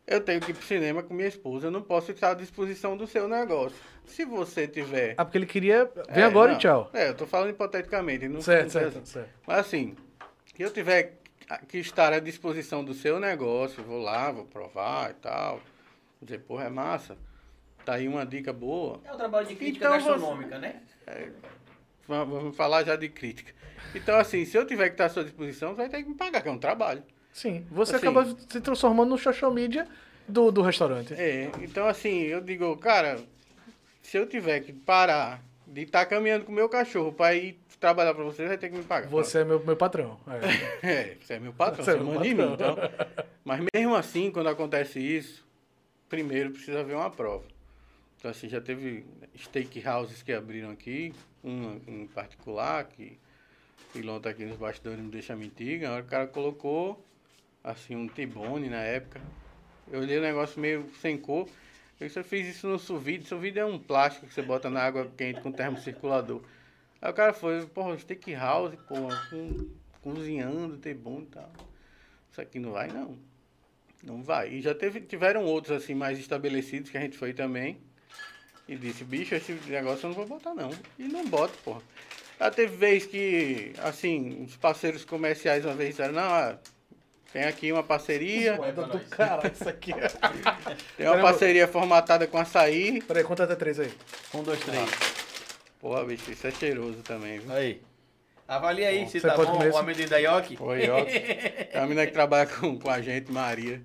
Eu 0.10 0.20
tenho 0.22 0.42
que 0.42 0.50
ir 0.50 0.54
pro 0.56 0.66
cinema 0.66 1.04
com 1.04 1.14
minha 1.14 1.28
esposa. 1.28 1.68
Eu 1.68 1.72
não 1.72 1.84
posso 1.84 2.12
estar 2.12 2.32
à 2.32 2.34
disposição 2.34 2.98
do 2.98 3.06
seu 3.06 3.28
negócio. 3.28 3.78
Se 4.08 4.26
você 4.26 4.68
tiver. 4.68 5.14
Ah, 5.16 5.24
porque 5.24 5.38
ele 5.38 5.46
queria. 5.46 5.86
Vem 6.10 6.24
É, 6.24 6.26
agora 6.26 6.52
não. 6.52 6.58
e 6.58 6.62
tchau. 6.62 6.90
É, 6.94 7.10
eu 7.10 7.14
tô 7.16 7.28
falando 7.28 7.52
hipoteticamente. 7.52 8.28
Não 8.28 8.42
Certo, 8.42 8.72
certo, 8.72 8.98
assim. 8.98 9.06
certo. 9.06 9.30
Mas 9.46 9.60
assim, 9.60 9.96
que 10.56 10.64
eu 10.64 10.72
tiver 10.74 11.20
que 11.68 11.78
estar 11.78 12.12
à 12.12 12.20
disposição 12.20 12.84
do 12.84 12.94
seu 12.96 13.20
negócio, 13.20 13.84
vou 13.84 14.02
lá, 14.02 14.32
vou 14.32 14.46
provar 14.46 15.12
e 15.12 15.14
tal. 15.14 15.58
Vou 16.20 16.26
dizer, 16.26 16.40
porra, 16.40 16.66
é 16.66 16.70
massa. 16.70 17.16
Tá 17.86 17.94
aí 17.94 18.08
uma 18.08 18.26
dica 18.26 18.52
boa. 18.52 19.00
É 19.06 19.14
um 19.14 19.18
trabalho 19.18 19.46
de 19.48 19.56
crítica 19.56 19.86
Então 19.86 20.00
você- 20.00 20.10
gastronômica, 20.10 20.58
né? 20.58 20.82
Va- 22.08 22.24
Vamos 22.24 22.56
falar 22.56 22.84
já 22.84 22.96
de 22.96 23.10
crítica. 23.10 23.54
Então, 23.94 24.18
assim, 24.18 24.44
se 24.44 24.58
eu 24.58 24.66
tiver 24.66 24.88
que 24.90 24.94
estar 24.96 25.06
à 25.06 25.10
sua 25.10 25.24
disposição, 25.24 25.70
você 25.72 25.76
vai 25.78 25.90
ter 25.90 26.02
que 26.04 26.10
me 26.10 26.16
pagar, 26.16 26.42
que 26.42 26.50
é 26.50 26.52
um 26.52 26.58
trabalho. 26.58 27.04
Sim. 27.34 27.66
Você 27.72 27.96
Assim- 27.96 28.08
acaba 28.08 28.26
se 28.26 28.60
transformando 28.62 29.10
no 29.10 29.18
social 29.18 29.52
media 29.52 29.88
do, 30.28 30.52
do 30.52 30.62
restaurante. 30.62 31.14
É, 31.14 31.50
então 31.62 31.88
assim, 31.88 32.22
eu 32.24 32.42
digo, 32.42 32.76
cara, 32.78 33.20
se 34.02 34.18
eu 34.18 34.26
tiver 34.28 34.60
que 34.62 34.74
parar 34.74 35.42
de 35.68 35.82
estar 35.84 36.06
caminhando 36.06 36.46
com 36.46 36.52
o 36.52 36.56
meu 36.56 36.68
cachorro 36.68 37.12
para 37.14 37.36
ir 37.36 37.60
trabalhar 37.80 38.14
para 38.14 38.24
você, 38.24 38.46
vai 38.46 38.58
ter 38.58 38.70
que 38.70 38.78
me 38.78 38.84
pagar. 38.84 39.08
Você 39.10 39.40
é 39.40 39.44
meu, 39.46 39.64
meu 39.64 39.76
patrão. 39.78 40.20
É. 40.28 40.40
É, 40.86 41.18
você 41.22 41.34
é 41.36 41.40
meu 41.40 41.54
patrão, 41.54 41.84
Você 41.86 41.92
você, 41.94 41.98
é 41.98 42.04
manda 42.04 42.28
em 42.28 42.34
mim, 42.34 42.48
patrão. 42.50 42.74
então. 42.74 42.90
Mas 43.46 43.62
mesmo 43.74 43.96
assim, 43.96 44.32
quando 44.32 44.50
acontece 44.50 45.00
isso, 45.00 45.48
primeiro 46.10 46.52
precisa 46.52 46.82
haver 46.82 46.96
uma 46.96 47.10
prova. 47.10 47.46
Então 48.18 48.30
assim, 48.30 48.50
já 48.50 48.60
teve 48.60 49.06
steakhouses 49.38 50.22
que 50.22 50.34
abriram 50.34 50.72
aqui, 50.72 51.14
um 51.44 51.80
em 51.88 52.08
particular, 52.08 52.84
que 52.86 53.18
o 53.90 53.94
pilão 53.94 54.20
tá 54.20 54.30
aqui 54.32 54.44
nos 54.46 54.58
bastidores, 54.58 55.00
não 55.00 55.10
deixa 55.10 55.36
mentir, 55.36 55.82
na 55.82 55.94
hora 55.94 56.04
o 56.04 56.08
cara 56.08 56.28
colocou, 56.28 57.02
assim, 57.64 57.96
um 57.96 58.08
tibone 58.08 58.70
na 58.70 58.82
época. 58.82 59.22
Eu 59.92 60.02
olhei 60.02 60.18
o 60.18 60.22
negócio 60.22 60.60
meio 60.60 60.90
sem 61.02 61.18
cor. 61.18 61.48
Eu 62.00 62.10
eu 62.14 62.24
fiz 62.24 62.48
isso 62.48 62.68
no 62.68 62.80
sous-vide. 62.80 63.26
Sous-vide 63.26 63.60
é 63.60 63.66
um 63.66 63.78
plástico 63.78 64.28
que 64.28 64.34
você 64.34 64.42
bota 64.42 64.70
na 64.70 64.82
água 64.82 65.12
quente 65.18 65.42
com 65.42 65.52
termocirculador. 65.52 66.42
Aí 67.02 67.12
o 67.12 67.14
cara 67.14 67.34
foi, 67.34 67.66
porra, 67.68 67.98
steakhouse, 67.98 68.78
porra, 68.88 69.28
com, 69.30 69.70
cozinhando, 70.02 70.78
tibone 70.78 71.24
e 71.24 71.28
tal. 71.28 71.52
Isso 72.32 72.42
aqui 72.42 72.60
não 72.60 72.72
vai, 72.72 72.88
não. 72.88 73.18
Não 74.04 74.24
vai. 74.24 74.50
E 74.54 74.62
já 74.62 74.74
teve, 74.74 75.02
tiveram 75.02 75.44
outros, 75.46 75.76
assim, 75.76 75.94
mais 75.94 76.20
estabelecidos 76.20 76.90
que 76.90 76.98
a 76.98 77.02
gente 77.02 77.18
foi 77.18 77.34
também. 77.34 77.80
E 78.68 78.76
disse, 78.76 79.04
bicho, 79.04 79.34
esse 79.34 79.54
negócio 79.68 80.06
eu 80.06 80.10
não 80.10 80.16
vou 80.16 80.28
botar, 80.28 80.54
não. 80.54 80.70
E 80.98 81.04
não 81.04 81.26
bota, 81.28 81.54
porra. 81.64 81.82
Já 82.40 82.52
teve 82.52 82.78
vez 82.78 83.06
que, 83.06 83.74
assim, 83.80 84.44
os 84.44 84.56
parceiros 84.56 85.04
comerciais 85.04 85.66
uma 85.66 85.74
vez 85.74 85.90
disseram, 85.90 86.14
não, 86.14 86.22
ah, 86.22 86.58
tem 87.32 87.44
aqui 87.44 87.72
uma 87.72 87.84
parceria, 87.84 88.56
Moeda 88.56 88.84
do 88.84 89.00
cara, 89.02 89.52
isso 89.52 89.70
aqui. 89.70 89.94
é- 89.94 90.08
tem 90.98 91.08
uma 91.08 91.20
parceria 91.22 91.68
formatada 91.68 92.26
com 92.26 92.38
açaí. 92.38 93.02
Peraí, 93.02 93.24
conta 93.24 93.44
até 93.44 93.56
três 93.56 93.80
aí. 93.80 93.92
Um, 94.34 94.42
dois, 94.44 94.60
três. 94.60 94.90
Porra, 95.80 96.04
bicho, 96.06 96.32
isso 96.32 96.48
é 96.48 96.52
cheiroso 96.52 97.02
também, 97.04 97.40
viu? 97.40 97.54
Aí. 97.54 97.82
Avalia 98.48 98.90
aí 98.90 99.08
se 99.08 99.20
Você 99.20 99.28
tá 99.28 99.36
bom 99.38 99.60
o 99.70 99.78
amendoim 99.78 100.08
da 100.08 100.18
Yoki. 100.18 100.58
Oi, 100.60 100.90
ó. 100.90 101.06
Tem 101.06 101.70
uma 101.76 101.84
menina 101.84 102.08
que 102.08 102.12
trabalha 102.14 102.48
com, 102.48 102.80
com 102.80 102.90
a 102.90 103.00
gente, 103.00 103.32
Maria. 103.32 103.80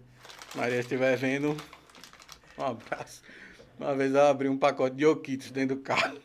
Maria, 0.54 0.76
se 0.76 0.80
estiver 0.80 1.14
vendo, 1.18 1.54
um 2.56 2.64
abraço. 2.64 3.22
Uma 3.78 3.94
vez 3.94 4.14
ela 4.14 4.30
abriu 4.30 4.50
um 4.50 4.56
pacote 4.56 4.96
de 4.96 5.04
Oquitos 5.04 5.50
dentro 5.50 5.76
do 5.76 5.82
carro. 5.82 6.16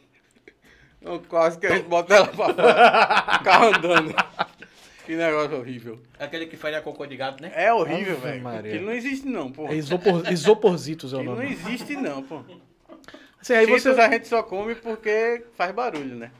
Eu 1.01 1.19
quase 1.27 1.57
que 1.59 1.65
a 1.67 1.75
gente 1.75 1.87
bota 1.87 2.15
ela 2.15 2.27
pra 2.27 2.35
fora. 2.35 2.55
O 3.39 3.43
carro 3.43 3.65
andando. 3.75 4.15
Que 5.09 5.15
negócio 5.15 5.57
horrível. 5.57 5.99
Aquele 6.19 6.45
que 6.45 6.55
faria 6.55 6.83
cocô 6.83 7.03
de 7.07 7.17
gato, 7.17 7.41
né? 7.41 7.51
É 7.55 7.73
horrível, 7.73 8.13
Ave 8.17 8.27
velho. 8.27 8.43
Maria. 8.43 8.71
Aquilo 8.73 8.85
não 8.85 8.93
existe 8.93 9.25
não, 9.27 9.51
pô. 9.51 9.67
É 9.67 9.73
isopor, 9.73 10.31
isoporzitos 10.31 11.13
é 11.13 11.15
o 11.15 11.19
Aquilo 11.21 11.35
não 11.35 11.41
nome. 11.41 11.51
existe 11.51 11.95
não, 11.95 12.21
pô. 12.21 12.43
Assim, 13.41 13.53
aí 13.53 13.65
Cheetos 13.65 13.83
você... 13.85 14.01
a 14.01 14.11
gente 14.11 14.27
só 14.27 14.43
come 14.43 14.75
porque 14.75 15.45
faz 15.55 15.73
barulho, 15.73 16.15
né? 16.15 16.31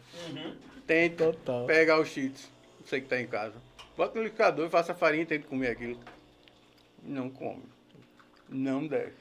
Tenta 0.86 1.34
Total. 1.34 1.66
pegar 1.66 2.00
os 2.00 2.10
cheetos. 2.10 2.48
Você 2.86 3.02
que 3.02 3.08
tá 3.08 3.20
em 3.20 3.26
casa. 3.26 3.56
Bota 3.98 4.14
no 4.14 4.24
liquidificador 4.24 4.68
e 4.68 4.70
faça 4.70 4.94
farinha 4.94 5.24
e 5.24 5.26
tenta 5.26 5.48
comer 5.48 5.70
aquilo. 5.72 6.00
Não 7.02 7.28
come. 7.28 7.64
Não 8.48 8.86
deve. 8.86 9.14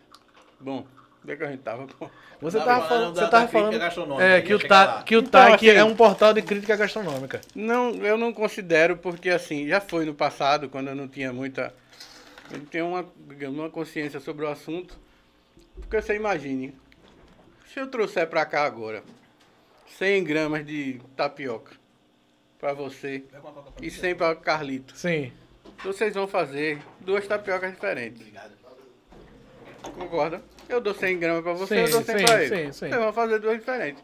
Bom, 0.61 0.86
onde 1.29 1.35
é 1.35 1.37
que 1.37 1.45
a 1.45 1.51
gente 1.51 1.62
tava? 1.62 1.87
Pô? 1.87 2.09
Você 2.41 2.59
Tava 2.59 2.89
falando 2.89 3.14
você 3.14 3.20
tava 3.29 3.47
crítica 3.47 3.49
falando 3.59 3.79
gastronômica, 3.79 4.24
é, 4.24 4.37
ia 4.37 4.43
que 4.43 4.55
o 4.55 4.59
Ta, 4.68 5.03
que 5.05 5.16
o 5.16 5.20
Então, 5.20 5.31
TAC 5.51 5.55
assim- 5.68 5.79
é 5.79 5.85
um 5.85 5.95
portal 5.95 6.33
de 6.33 6.41
crítica 6.43 6.76
gastronômica. 6.76 7.41
Não, 7.55 7.91
eu 7.97 8.16
não 8.16 8.33
considero 8.33 8.97
porque 8.97 9.29
assim, 9.29 9.66
já 9.68 9.81
foi 9.81 10.05
no 10.05 10.14
passado, 10.14 10.68
quando 10.68 10.89
eu 10.89 10.95
não 10.95 11.09
tinha 11.09 11.33
muita. 11.33 11.74
Eu 12.51 12.59
não 12.59 12.64
tinha 12.66 12.85
uma, 12.85 13.05
digamos, 13.29 13.59
uma 13.59 13.68
consciência 13.68 14.20
sobre 14.20 14.45
o 14.45 14.49
assunto. 14.49 14.99
Porque 15.81 16.01
você 16.01 16.14
imagine, 16.16 16.74
se 17.66 17.79
eu 17.79 17.87
trouxer 17.89 18.26
pra 18.26 18.47
cá 18.47 18.64
agora 18.64 19.03
100 19.99 20.24
gramas 20.24 20.64
de 20.64 21.01
tapioca 21.16 21.72
pra 22.59 22.72
você 22.72 23.24
e 23.83 23.91
você. 23.91 24.01
100 24.01 24.14
pra 24.14 24.35
Carlito, 24.35 24.97
Sim. 24.97 25.33
vocês 25.85 26.14
vão 26.14 26.26
fazer 26.26 26.79
duas 27.01 27.26
tapiocas 27.26 27.70
diferentes. 27.72 28.20
Obrigado. 28.20 28.53
Concorda? 29.97 30.43
Eu 30.69 30.81
dou 30.81 30.95
100 30.95 31.19
gramas 31.19 31.43
pra 31.43 31.53
você, 31.55 31.75
Sim, 31.77 31.81
eu 31.83 31.91
dou 31.91 32.03
100 32.03 32.19
sim, 32.19 32.25
pra 32.25 32.43
ele. 32.43 32.49
sim, 32.57 32.73
sim. 32.73 32.89
Vocês 32.89 32.95
vão 32.97 33.12
fazer 33.12 33.39
duas 33.39 33.59
diferentes. 33.59 34.03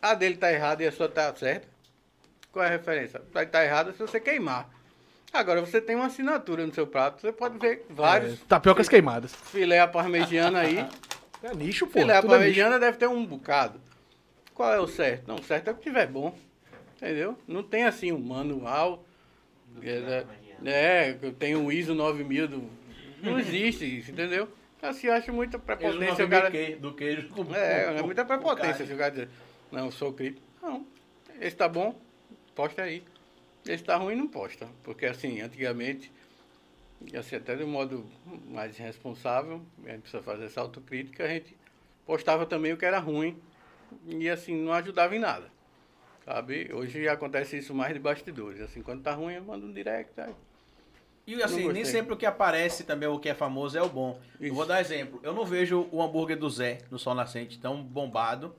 A 0.00 0.14
dele 0.14 0.36
tá 0.36 0.52
errada 0.52 0.82
e 0.82 0.86
a 0.86 0.92
sua 0.92 1.08
tá 1.08 1.32
certa. 1.34 1.68
Qual 2.50 2.64
é 2.64 2.68
a 2.68 2.70
referência? 2.72 3.22
Vai 3.32 3.44
estar 3.44 3.64
errada 3.64 3.92
se 3.92 3.98
você 3.98 4.20
queimar. 4.20 4.68
Agora, 5.32 5.60
você 5.60 5.80
tem 5.80 5.96
uma 5.96 6.06
assinatura 6.06 6.66
no 6.66 6.74
seu 6.74 6.86
prato, 6.86 7.20
você 7.22 7.32
pode 7.32 7.58
ver 7.58 7.86
vários 7.88 8.34
É, 8.34 8.44
tapiocas 8.46 8.88
queimadas. 8.88 9.32
filé 9.34 9.80
à 9.80 9.88
parmegiana 9.88 10.60
aí. 10.60 10.86
É 11.42 11.54
nicho, 11.54 11.86
pô. 11.86 12.00
filé 12.00 12.14
à 12.14 12.18
é 12.18 12.22
parmegiana 12.22 12.78
deve 12.78 12.98
ter 12.98 13.06
um 13.08 13.24
bocado. 13.24 13.80
Qual 14.52 14.70
é 14.72 14.78
o 14.78 14.86
certo? 14.86 15.26
Não, 15.28 15.36
o 15.36 15.42
certo 15.42 15.68
é 15.68 15.70
o 15.72 15.76
que 15.76 15.82
tiver 15.82 16.06
bom. 16.06 16.36
Entendeu? 16.96 17.38
Não 17.48 17.62
tem 17.62 17.84
assim 17.84 18.12
um 18.12 18.18
manual. 18.18 19.04
É, 19.82 20.24
é, 20.64 21.16
eu 21.22 21.32
tenho 21.32 21.60
um 21.60 21.72
ISO 21.72 21.94
9000 21.94 22.48
do... 22.48 22.70
Não 23.22 23.38
existe 23.38 23.84
isso, 23.98 24.10
entendeu? 24.10 24.48
Assim, 24.82 25.06
eu 25.06 25.12
acho 25.12 25.32
muita 25.32 25.56
Eles 25.56 25.64
prepotência. 25.64 26.18
não 26.18 26.26
o 26.26 26.28
cara... 26.28 26.50
queijo, 26.50 26.80
do 26.80 26.92
queijo 26.92 27.28
com 27.28 27.54
É, 27.54 27.98
é 27.98 28.02
muita 28.02 28.24
prepotência 28.24 28.84
se 28.84 28.92
o 28.92 28.98
cara 28.98 29.10
dizer, 29.10 29.28
não, 29.70 29.86
eu 29.86 29.92
sou 29.92 30.12
crítico. 30.12 30.44
Não, 30.60 30.84
esse 31.40 31.54
tá 31.54 31.68
bom, 31.68 31.94
posta 32.52 32.82
aí. 32.82 33.04
Esse 33.64 33.84
tá 33.84 33.96
ruim, 33.96 34.16
não 34.16 34.26
posta. 34.26 34.68
Porque 34.82 35.06
assim, 35.06 35.40
antigamente, 35.40 36.12
assim, 37.16 37.36
até 37.36 37.54
de 37.54 37.62
um 37.62 37.68
modo 37.68 38.04
mais 38.48 38.76
responsável, 38.76 39.62
a 39.86 39.90
gente 39.90 40.00
precisa 40.00 40.22
fazer 40.22 40.46
essa 40.46 40.60
autocrítica, 40.60 41.24
a 41.24 41.28
gente 41.28 41.56
postava 42.04 42.44
também 42.44 42.72
o 42.72 42.76
que 42.76 42.84
era 42.84 42.98
ruim 42.98 43.40
e 44.04 44.28
assim, 44.28 44.56
não 44.64 44.72
ajudava 44.72 45.14
em 45.14 45.20
nada. 45.20 45.48
Sabe? 46.24 46.70
Hoje 46.72 47.08
acontece 47.08 47.56
isso 47.56 47.72
mais 47.72 47.92
de 47.92 48.00
bastidores. 48.00 48.60
Assim, 48.60 48.82
quando 48.82 49.02
tá 49.02 49.12
ruim, 49.12 49.34
eu 49.34 49.44
mando 49.44 49.66
um 49.66 49.72
direct. 49.72 50.20
Aí. 50.20 50.34
E 51.26 51.40
assim, 51.42 51.68
nem 51.72 51.84
sempre 51.84 52.14
o 52.14 52.16
que 52.16 52.26
aparece 52.26 52.82
também, 52.84 53.08
o 53.08 53.18
que 53.18 53.28
é 53.28 53.34
famoso, 53.34 53.78
é 53.78 53.82
o 53.82 53.88
bom. 53.88 54.18
Eu 54.40 54.46
Isso. 54.46 54.54
vou 54.56 54.66
dar 54.66 54.80
exemplo. 54.80 55.20
Eu 55.22 55.32
não 55.32 55.44
vejo 55.44 55.86
o 55.92 56.02
hambúrguer 56.02 56.36
do 56.36 56.50
Zé 56.50 56.78
no 56.90 56.98
Sol 56.98 57.14
Nascente 57.14 57.58
tão 57.58 57.82
bombado. 57.82 58.54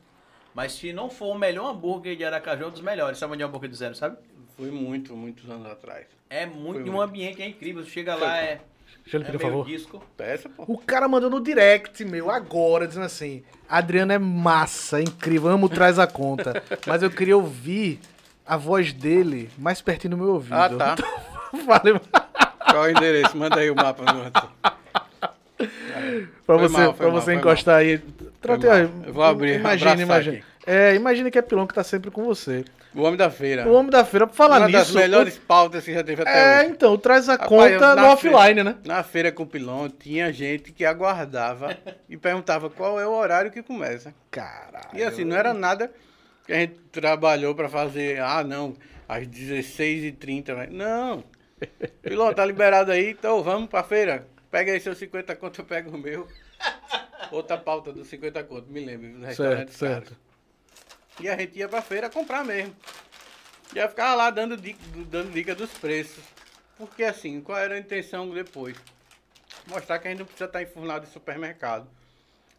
Mas 0.55 0.73
se 0.73 0.93
não 0.93 1.09
for 1.09 1.35
o 1.35 1.37
melhor 1.37 1.71
hambúrguer 1.71 2.15
de 2.15 2.23
Aracaju, 2.23 2.63
é 2.63 2.67
um 2.67 2.71
dos 2.71 2.81
melhores. 2.81 3.17
Sabe 3.17 3.33
onde 3.33 3.41
é 3.43 3.45
o 3.45 3.49
hambúrguer 3.49 3.69
do 3.69 3.75
Zé, 3.75 3.87
não 3.87 3.95
sabe? 3.95 4.17
Foi 4.55 4.69
muito, 4.71 5.15
muitos 5.15 5.49
anos 5.49 5.65
atrás. 5.65 6.05
É 6.29 6.45
muito, 6.45 6.73
Foi 6.79 6.81
e 6.81 6.89
um 6.89 6.93
muito. 6.93 7.01
ambiente 7.09 7.41
é 7.41 7.47
incrível. 7.47 7.83
Você 7.83 7.89
chega 7.89 8.15
lá, 8.15 8.37
é, 8.37 8.61
Deixa 9.03 9.17
ele 9.17 9.23
é 9.23 9.27
pedir, 9.27 9.37
por 9.39 9.45
meio 9.47 9.51
favor. 9.51 9.65
disco. 9.65 10.03
Peça, 10.15 10.49
pô. 10.49 10.63
O 10.67 10.77
cara 10.77 11.07
mandou 11.07 11.29
no 11.29 11.41
direct, 11.41 12.05
meu, 12.05 12.29
agora, 12.29 12.87
dizendo 12.87 13.05
assim: 13.05 13.43
Adriano 13.67 14.13
é 14.13 14.19
massa, 14.19 14.99
é 14.99 15.01
incrível, 15.03 15.49
amo 15.49 15.67
traz 15.67 15.97
a 15.99 16.07
conta. 16.07 16.63
Mas 16.87 17.01
eu 17.03 17.09
queria 17.09 17.35
ouvir 17.35 17.99
a 18.45 18.55
voz 18.55 18.93
dele 18.93 19.49
mais 19.57 19.81
pertinho 19.81 20.11
do 20.11 20.17
meu 20.17 20.33
ouvido. 20.33 20.53
Ah, 20.55 20.69
tá. 20.69 20.95
Valeu. 21.65 21.99
Qual 22.73 22.85
é 22.85 22.87
o 22.87 22.91
endereço? 22.91 23.37
Manda 23.37 23.59
aí 23.59 23.69
o 23.69 23.75
mapa. 23.75 24.03
Pra 25.55 25.67
Foi 26.45 26.57
você, 26.57 26.77
mal, 26.77 26.93
pra 26.93 27.07
mal, 27.09 27.21
você 27.21 27.33
encostar 27.35 27.75
aí. 27.77 27.99
Trate 28.41 28.65
mal. 28.65 28.75
aí. 28.75 28.89
Eu 29.05 29.13
vou 29.13 29.23
abrir, 29.23 29.59
Imagina, 29.59 30.01
imagina. 30.01 30.37
aqui. 30.37 30.45
É, 30.65 30.95
imagina 30.95 31.29
que 31.29 31.37
é 31.37 31.41
Pilão 31.41 31.67
que 31.67 31.73
tá 31.73 31.83
sempre 31.83 32.09
com 32.09 32.23
você. 32.23 32.65
O 32.95 33.01
Homem 33.03 33.15
da 33.17 33.29
Feira. 33.29 33.67
O 33.67 33.73
homem 33.73 33.89
da 33.89 34.05
feira, 34.05 34.27
pra 34.27 34.35
falar 34.35 34.57
Uma 34.61 34.69
das 34.69 34.87
nisso. 34.87 34.97
melhores 34.97 35.37
pautas 35.37 35.83
que 35.83 35.91
já 35.93 36.03
teve 36.03 36.21
o- 36.21 36.27
até 36.27 36.59
É, 36.59 36.61
hoje. 36.61 36.69
então, 36.71 36.95
traz 36.97 37.27
a 37.27 37.33
Rapaz, 37.33 37.49
conta 37.49 37.85
eu- 37.85 37.95
no 37.95 38.05
offline, 38.07 38.63
né? 38.63 38.75
Na 38.85 39.01
feira 39.03 39.31
com 39.31 39.45
pilão, 39.47 39.89
tinha 39.89 40.31
gente 40.31 40.71
que 40.71 40.85
aguardava 40.85 41.75
e 42.07 42.15
perguntava 42.17 42.69
qual 42.69 42.99
é 42.99 43.07
o 43.07 43.11
horário 43.11 43.49
que 43.51 43.63
começa. 43.63 44.13
Caralho. 44.29 44.89
E 44.93 45.01
assim, 45.03 45.23
não 45.23 45.35
era 45.35 45.53
nada 45.55 45.91
que 46.45 46.53
a 46.53 46.55
gente 46.57 46.75
trabalhou 46.91 47.55
pra 47.55 47.67
fazer, 47.67 48.19
ah, 48.21 48.43
não, 48.43 48.75
às 49.09 49.25
16h30. 49.27 50.53
mas- 50.55 50.71
Não. 50.71 51.23
Pilão, 52.01 52.33
tá 52.33 52.45
liberado 52.45 52.91
aí, 52.91 53.11
então 53.11 53.41
vamos 53.43 53.69
pra 53.69 53.83
feira. 53.83 54.27
Pega 54.51 54.71
aí 54.71 54.79
seus 54.79 54.97
50 54.97 55.35
conto, 55.35 55.61
eu 55.61 55.65
pego 55.65 55.95
o 55.95 55.97
meu. 55.97 56.27
Outra 57.31 57.57
pauta 57.57 57.91
dos 57.91 58.07
50 58.07 58.43
conto, 58.43 58.69
me 58.69 58.79
lembro, 58.79 59.33
Certo, 59.33 59.71
certo. 59.71 60.17
E 61.19 61.29
a 61.29 61.37
gente 61.37 61.57
ia 61.57 61.67
pra 61.67 61.81
feira 61.81 62.09
comprar 62.09 62.43
mesmo. 62.43 62.75
Ia 63.75 63.89
ficar 63.89 64.13
lá 64.13 64.29
dando 64.29 64.55
dica, 64.55 64.79
dando 65.09 65.31
dica 65.31 65.55
dos 65.55 65.71
preços. 65.71 66.23
Porque 66.77 67.03
assim, 67.03 67.41
qual 67.41 67.57
era 67.57 67.75
a 67.75 67.79
intenção 67.79 68.29
depois? 68.29 68.77
Mostrar 69.67 69.99
que 69.99 70.07
a 70.07 70.11
gente 70.11 70.19
não 70.19 70.25
precisa 70.25 70.45
estar 70.45 70.61
enfurnado 70.61 71.05
em 71.05 71.09
supermercado, 71.09 71.87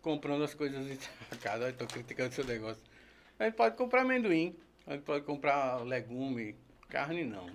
comprando 0.00 0.44
as 0.44 0.55
coisas 0.55 0.84
em 0.86 0.98
casa. 1.38 1.72
Tô 1.72 1.86
criticando 1.86 2.34
seu 2.34 2.44
negócio. 2.44 2.82
A 3.38 3.44
gente 3.44 3.55
pode 3.55 3.76
comprar 3.76 4.02
amendoim, 4.02 4.57
a 4.86 4.92
gente 4.92 5.02
pode 5.02 5.24
comprar 5.24 5.82
legume, 5.84 6.57
carne 6.88 7.24
não. 7.24 7.48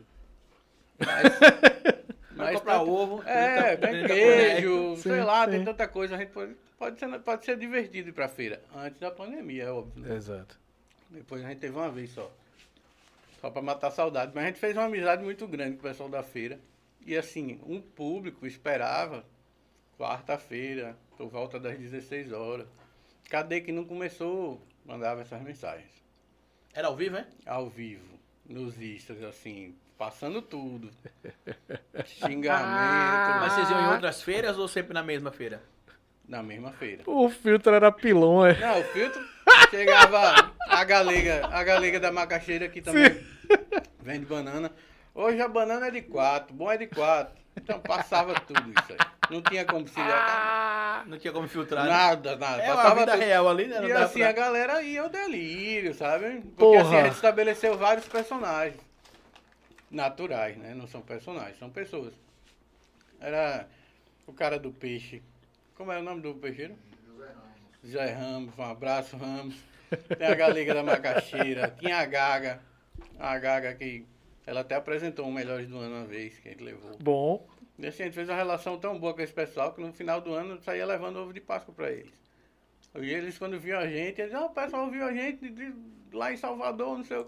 Mas, 2.31 2.45
Vai 2.45 2.53
comprar 2.55 2.81
ovo. 2.83 3.21
é, 3.27 3.75
30, 3.75 3.87
tem 3.87 3.91
30 4.07 4.07
queijo, 4.13 4.95
Sim, 4.95 5.01
sei 5.01 5.23
lá, 5.23 5.45
sim. 5.45 5.51
tem 5.51 5.65
tanta 5.65 5.87
coisa. 5.87 6.15
A 6.15 6.17
gente 6.19 6.31
pode, 6.31 6.55
pode, 6.77 6.99
ser, 6.99 7.19
pode 7.19 7.45
ser 7.45 7.57
divertido 7.57 8.09
ir 8.09 8.13
pra 8.13 8.29
feira. 8.29 8.61
Antes 8.73 8.99
da 8.99 9.11
pandemia, 9.11 9.63
é 9.65 9.71
óbvio. 9.71 10.01
né? 10.03 10.15
Exato. 10.15 10.57
Depois 11.09 11.43
a 11.43 11.49
gente 11.49 11.59
teve 11.59 11.75
uma 11.75 11.89
vez 11.89 12.11
só. 12.11 12.31
Só 13.41 13.49
pra 13.49 13.61
matar 13.61 13.87
a 13.87 13.91
saudade. 13.91 14.31
Mas 14.33 14.43
a 14.45 14.47
gente 14.47 14.59
fez 14.59 14.75
uma 14.77 14.85
amizade 14.85 15.21
muito 15.23 15.45
grande 15.47 15.73
com 15.73 15.79
o 15.79 15.89
pessoal 15.89 16.07
da 16.07 16.23
feira. 16.23 16.59
E 17.05 17.17
assim, 17.17 17.59
um 17.65 17.81
público 17.81 18.45
esperava 18.47 19.25
quarta-feira, 19.97 20.97
por 21.17 21.27
volta 21.29 21.59
das 21.59 21.77
16 21.77 22.31
horas. 22.31 22.67
Cadê 23.29 23.59
que 23.61 23.71
não 23.71 23.83
começou? 23.83 24.61
Mandava 24.85 25.21
essas 25.21 25.41
mensagens. 25.41 25.91
Era 26.73 26.87
ao 26.87 26.95
vivo, 26.95 27.17
é? 27.17 27.27
Ao 27.45 27.69
vivo, 27.69 28.17
nos 28.45 28.79
istas, 28.79 29.21
assim, 29.23 29.75
passando 29.99 30.41
tudo. 30.41 30.89
Xingamento. 32.05 33.39
Mas 33.41 33.53
vocês 33.53 33.69
iam 33.69 33.81
em 33.81 33.91
outras 33.93 34.23
feiras 34.23 34.57
ou 34.57 34.67
sempre 34.67 34.93
na 34.93 35.03
mesma 35.03 35.29
feira? 35.31 35.61
Na 36.27 36.41
mesma 36.41 36.71
feira. 36.71 37.03
O 37.05 37.29
filtro 37.29 37.73
era 37.75 37.91
pilão, 37.91 38.45
é. 38.45 38.57
Não, 38.57 38.79
o 38.79 38.83
filtro 38.85 39.21
chegava 39.69 40.51
a 40.69 40.83
galega, 40.83 41.47
a 41.51 41.63
galega 41.63 41.99
da 41.99 42.11
macaxeira 42.11 42.69
que 42.69 42.81
também 42.81 43.23
vende 44.01 44.25
banana. 44.25 44.71
Hoje 45.13 45.41
a 45.41 45.47
banana 45.47 45.87
é 45.87 45.91
de 45.91 46.01
quatro, 46.03 46.53
bom 46.55 46.71
é 46.71 46.77
de 46.77 46.87
quatro. 46.87 47.37
Então 47.57 47.79
passava 47.81 48.33
tudo 48.35 48.61
isso 48.69 48.91
aí. 48.93 48.97
Não 49.31 49.41
tinha 49.41 49.65
como 49.65 49.85
se 49.87 49.99
Não 51.07 51.17
tinha 51.17 51.33
como 51.33 51.47
filtrar. 51.47 51.83
né? 51.83 51.89
nada, 51.91 52.35
nada. 52.37 52.61
É 52.61 52.67
uma 52.67 52.75
Passava 52.75 52.99
vida 53.01 53.11
tudo. 53.11 53.21
real 53.21 53.49
ali, 53.49 53.67
né? 53.67 53.81
Não 53.81 53.87
E 53.89 53.91
assim, 53.91 54.19
pra- 54.19 54.29
a 54.29 54.31
galera 54.31 54.81
ia 54.81 55.01
ao 55.01 55.09
delírio, 55.09 55.93
sabe? 55.93 56.41
Porque 56.41 56.55
Porra. 56.55 56.81
assim, 56.83 56.95
a 56.95 57.03
gente 57.03 57.15
estabeleceu 57.15 57.77
vários 57.77 58.07
personagens. 58.07 58.79
Naturais, 59.91 60.55
né? 60.57 60.73
Não 60.73 60.87
são 60.87 61.01
personagens, 61.01 61.57
são 61.57 61.69
pessoas. 61.69 62.13
Era 63.19 63.67
o 64.27 64.33
cara 64.33 64.59
do 64.59 64.71
peixe. 64.71 65.21
Como 65.75 65.91
é 65.91 65.99
o 65.99 66.03
nome 66.03 66.21
do 66.21 66.35
peixeiro? 66.35 66.75
José 67.83 68.11
Ramos, 68.13 68.57
um 68.57 68.63
abraço, 68.63 69.17
Ramos. 69.17 69.55
Tem 70.17 70.27
a 70.27 70.35
galega 70.35 70.73
da 70.73 70.83
macaxeira, 70.83 71.73
tinha 71.79 71.97
a 71.97 72.05
Gaga. 72.05 72.61
A 73.17 73.37
Gaga 73.39 73.73
que 73.73 74.05
ela 74.45 74.61
até 74.61 74.75
apresentou 74.75 75.27
o 75.27 75.31
Melhores 75.31 75.67
do 75.67 75.77
Ano 75.77 75.95
uma 75.97 76.05
vez, 76.05 76.37
que 76.39 76.49
a 76.49 76.51
gente 76.51 76.63
levou. 76.63 76.97
Bom. 76.99 77.47
E 77.77 77.87
assim, 77.87 78.03
a 78.03 78.05
gente 78.07 78.15
fez 78.15 78.27
uma 78.27 78.35
relação 78.35 78.77
tão 78.77 78.99
boa 78.99 79.13
com 79.13 79.21
esse 79.21 79.33
pessoal 79.33 79.73
que 79.73 79.81
no 79.81 79.93
final 79.93 80.19
do 80.19 80.33
ano 80.33 80.61
saía 80.61 80.85
levando 80.85 81.17
ovo 81.17 81.33
de 81.33 81.39
Páscoa 81.39 81.73
pra 81.73 81.89
eles. 81.91 82.11
E 82.95 83.09
eles, 83.09 83.37
quando 83.37 83.57
viam 83.59 83.79
a 83.79 83.87
gente, 83.87 84.19
eles, 84.19 84.33
ah, 84.33 84.45
o 84.45 84.49
pessoal 84.49 84.89
viu 84.91 85.05
a 85.05 85.13
gente 85.13 85.49
de- 85.49 85.73
lá 86.11 86.33
em 86.33 86.37
Salvador, 86.37 86.97
não 86.97 87.05
sei 87.05 87.17
o 87.17 87.23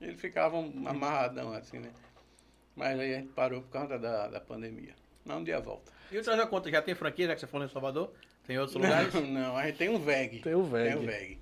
quê. 0.00 0.04
Eles 0.06 0.20
ficavam 0.20 0.72
amarradão 0.86 1.52
assim, 1.52 1.78
né? 1.78 1.90
Mas 2.74 2.98
aí 2.98 3.14
a 3.14 3.18
gente 3.18 3.28
parou 3.32 3.62
por 3.62 3.70
causa 3.70 3.98
da, 3.98 4.28
da 4.28 4.40
pandemia. 4.40 4.94
Mas 5.24 5.36
um 5.36 5.44
dia 5.44 5.60
volta. 5.60 5.92
E 6.10 6.18
o 6.18 6.22
Traz 6.22 6.40
a 6.40 6.46
Conta 6.46 6.70
já 6.70 6.82
tem 6.82 6.94
franquia, 6.94 7.26
já 7.28 7.34
que 7.34 7.40
você 7.40 7.46
falou 7.46 7.66
em 7.66 7.70
Salvador? 7.70 8.12
Tem 8.46 8.58
outros 8.58 8.74
lugares? 8.76 9.14
Não, 9.14 9.22
não, 9.28 9.56
a 9.56 9.66
gente 9.66 9.76
tem 9.78 9.88
um 9.88 9.98
VEG. 9.98 10.40
Tem 10.40 10.54
o 10.54 10.62
Tem 10.62 10.70
VEG. 10.70 10.96
um 10.96 11.06
VEG. 11.06 11.38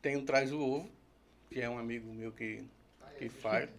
Tem 0.00 0.16
um 0.16 0.24
Traz 0.24 0.52
o 0.52 0.60
Ovo, 0.60 0.90
que 1.50 1.60
é 1.60 1.68
um 1.68 1.78
amigo 1.78 2.12
meu 2.12 2.32
que, 2.32 2.64
que 3.18 3.28
faz. 3.28 3.70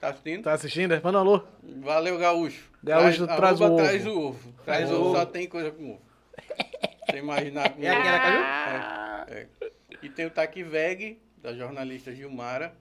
Tá 0.00 0.08
assistindo? 0.08 0.42
Tá 0.42 0.52
assistindo? 0.52 1.00
Manda 1.02 1.18
um 1.18 1.20
alô. 1.20 1.42
Valeu, 1.62 2.18
Gaúcho. 2.18 2.70
Gaúcho 2.82 3.26
traz 3.26 3.60
o 3.60 3.64
arroba 3.64 3.74
ovo. 3.74 3.76
Traz 3.76 4.06
o 4.06 4.20
ovo. 4.20 4.52
Traz 4.64 4.64
Traz 4.64 4.90
o 4.90 4.94
o 4.94 5.00
ovo, 5.06 5.16
só 5.16 5.26
tem 5.26 5.48
coisa 5.48 5.70
com 5.70 5.92
ovo. 5.92 6.02
Você 7.08 7.18
imaginar 7.18 7.70
com 7.70 7.80
É? 7.82 7.88
É, 7.88 9.48
é. 9.62 9.70
E 10.02 10.08
tem 10.08 10.26
o 10.26 10.30
Taqui 10.30 10.62
Veg, 10.62 11.20
da 11.38 11.54
jornalista 11.54 12.14
Gilmara, 12.14 12.74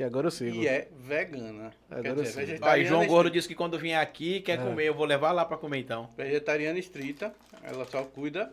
Que 0.00 0.04
agora 0.04 0.28
eu 0.28 0.30
sigo. 0.30 0.58
que 0.58 0.66
é 0.66 0.88
vegana. 0.96 1.74
Agora 1.90 2.02
Quer 2.02 2.08
eu 2.08 2.14
dizer, 2.14 2.32
sei. 2.32 2.40
Aí 2.42 2.46
vegetariana, 2.46 2.88
João 2.88 3.00
estrita. 3.02 3.14
Gordo 3.14 3.30
disse 3.30 3.48
que 3.48 3.54
quando 3.54 3.78
vier 3.78 4.00
aqui 4.00 4.40
quer 4.40 4.58
É. 4.58 4.62
comer. 4.62 4.86
Eu 4.86 4.94
vou 4.94 5.04
levar 5.04 5.30
lá 5.30 5.44
pra 5.44 5.58
comer 5.58 5.76
então. 5.76 6.08
vegetariana 6.16 6.78
estrita, 6.78 7.34
ela 7.62 7.84
só 7.84 8.02
cuida 8.04 8.50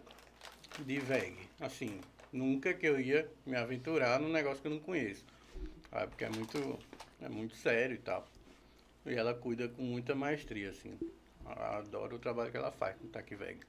de 0.79 0.99
veg. 0.99 1.37
Assim, 1.61 2.01
nunca 2.33 2.73
que 2.73 2.85
eu 2.85 2.99
ia 2.99 3.31
me 3.45 3.55
aventurar 3.55 4.19
num 4.19 4.27
negócio 4.27 4.61
que 4.61 4.67
eu 4.67 4.71
não 4.71 4.79
conheço. 4.81 5.23
Sabe? 5.89 6.07
Porque 6.07 6.25
é 6.25 6.29
muito, 6.29 6.79
é 7.21 7.29
muito 7.29 7.55
sério 7.55 7.95
e 7.95 7.99
tal. 7.99 8.27
E 9.05 9.15
ela 9.15 9.33
cuida 9.33 9.69
com 9.69 9.83
muita 9.83 10.13
maestria, 10.13 10.71
assim. 10.71 10.99
Eu 11.45 11.51
Adoro 11.63 12.17
o 12.17 12.19
trabalho 12.19 12.51
que 12.51 12.57
ela 12.57 12.73
faz 12.73 12.97
com 12.97 13.05
o 13.05 13.09
Tac 13.09 13.33
Veg. 13.33 13.59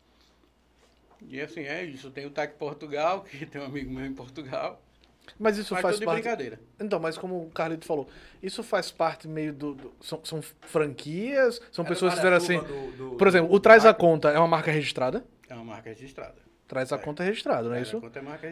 E 1.29 1.41
assim, 1.41 1.61
é 1.61 1.85
isso. 1.85 2.11
Tem 2.11 2.27
o 2.27 2.31
Tac 2.31 2.57
Portugal, 2.57 3.23
que 3.31 3.47
tem 3.47 3.63
um 3.63 3.67
amigo 3.67 3.89
meu 3.93 4.05
em 4.05 4.15
Portugal. 4.15 4.83
Mas 5.39 5.59
isso 5.59 5.75
Mas 5.75 5.83
faz 5.83 5.99
parte. 6.01 6.21
brincadeira. 6.23 6.61
Então, 6.81 6.99
mas 7.01 7.19
como 7.19 7.43
o 7.47 7.51
Carlito 7.51 7.85
falou, 7.87 8.09
isso 8.43 8.63
faz 8.63 8.91
parte 8.91 9.27
meio 9.27 9.53
do. 9.53 9.75
do- 9.75 9.93
são, 10.01 10.21
são 10.25 10.41
franquias? 10.61 11.61
São 11.73 11.85
É 11.85 11.89
pessoas 11.89 12.13
que 12.15 12.21
fizeram 12.21 12.37
assim. 12.37 12.59
Do, 12.61 13.11
do- 13.11 13.17
Por 13.17 13.27
exemplo, 13.29 13.53
o 13.55 13.61
Traz 13.61 13.85
a 13.85 13.93
Conta 13.95 14.31
é 14.31 14.39
uma 14.39 14.49
marca 14.49 14.71
registrada? 14.71 15.25
É 15.49 15.55
uma 15.55 15.65
marca 15.65 15.89
registrada. 15.91 16.37
Traz 16.67 16.93
a 16.93 16.97
É. 16.97 16.99
Conta 16.99 17.23
é 17.23 17.27
registrado, 17.27 17.69
não 17.69 17.75
é 17.75 17.79
É, 17.79 17.83
isso? 17.83 18.03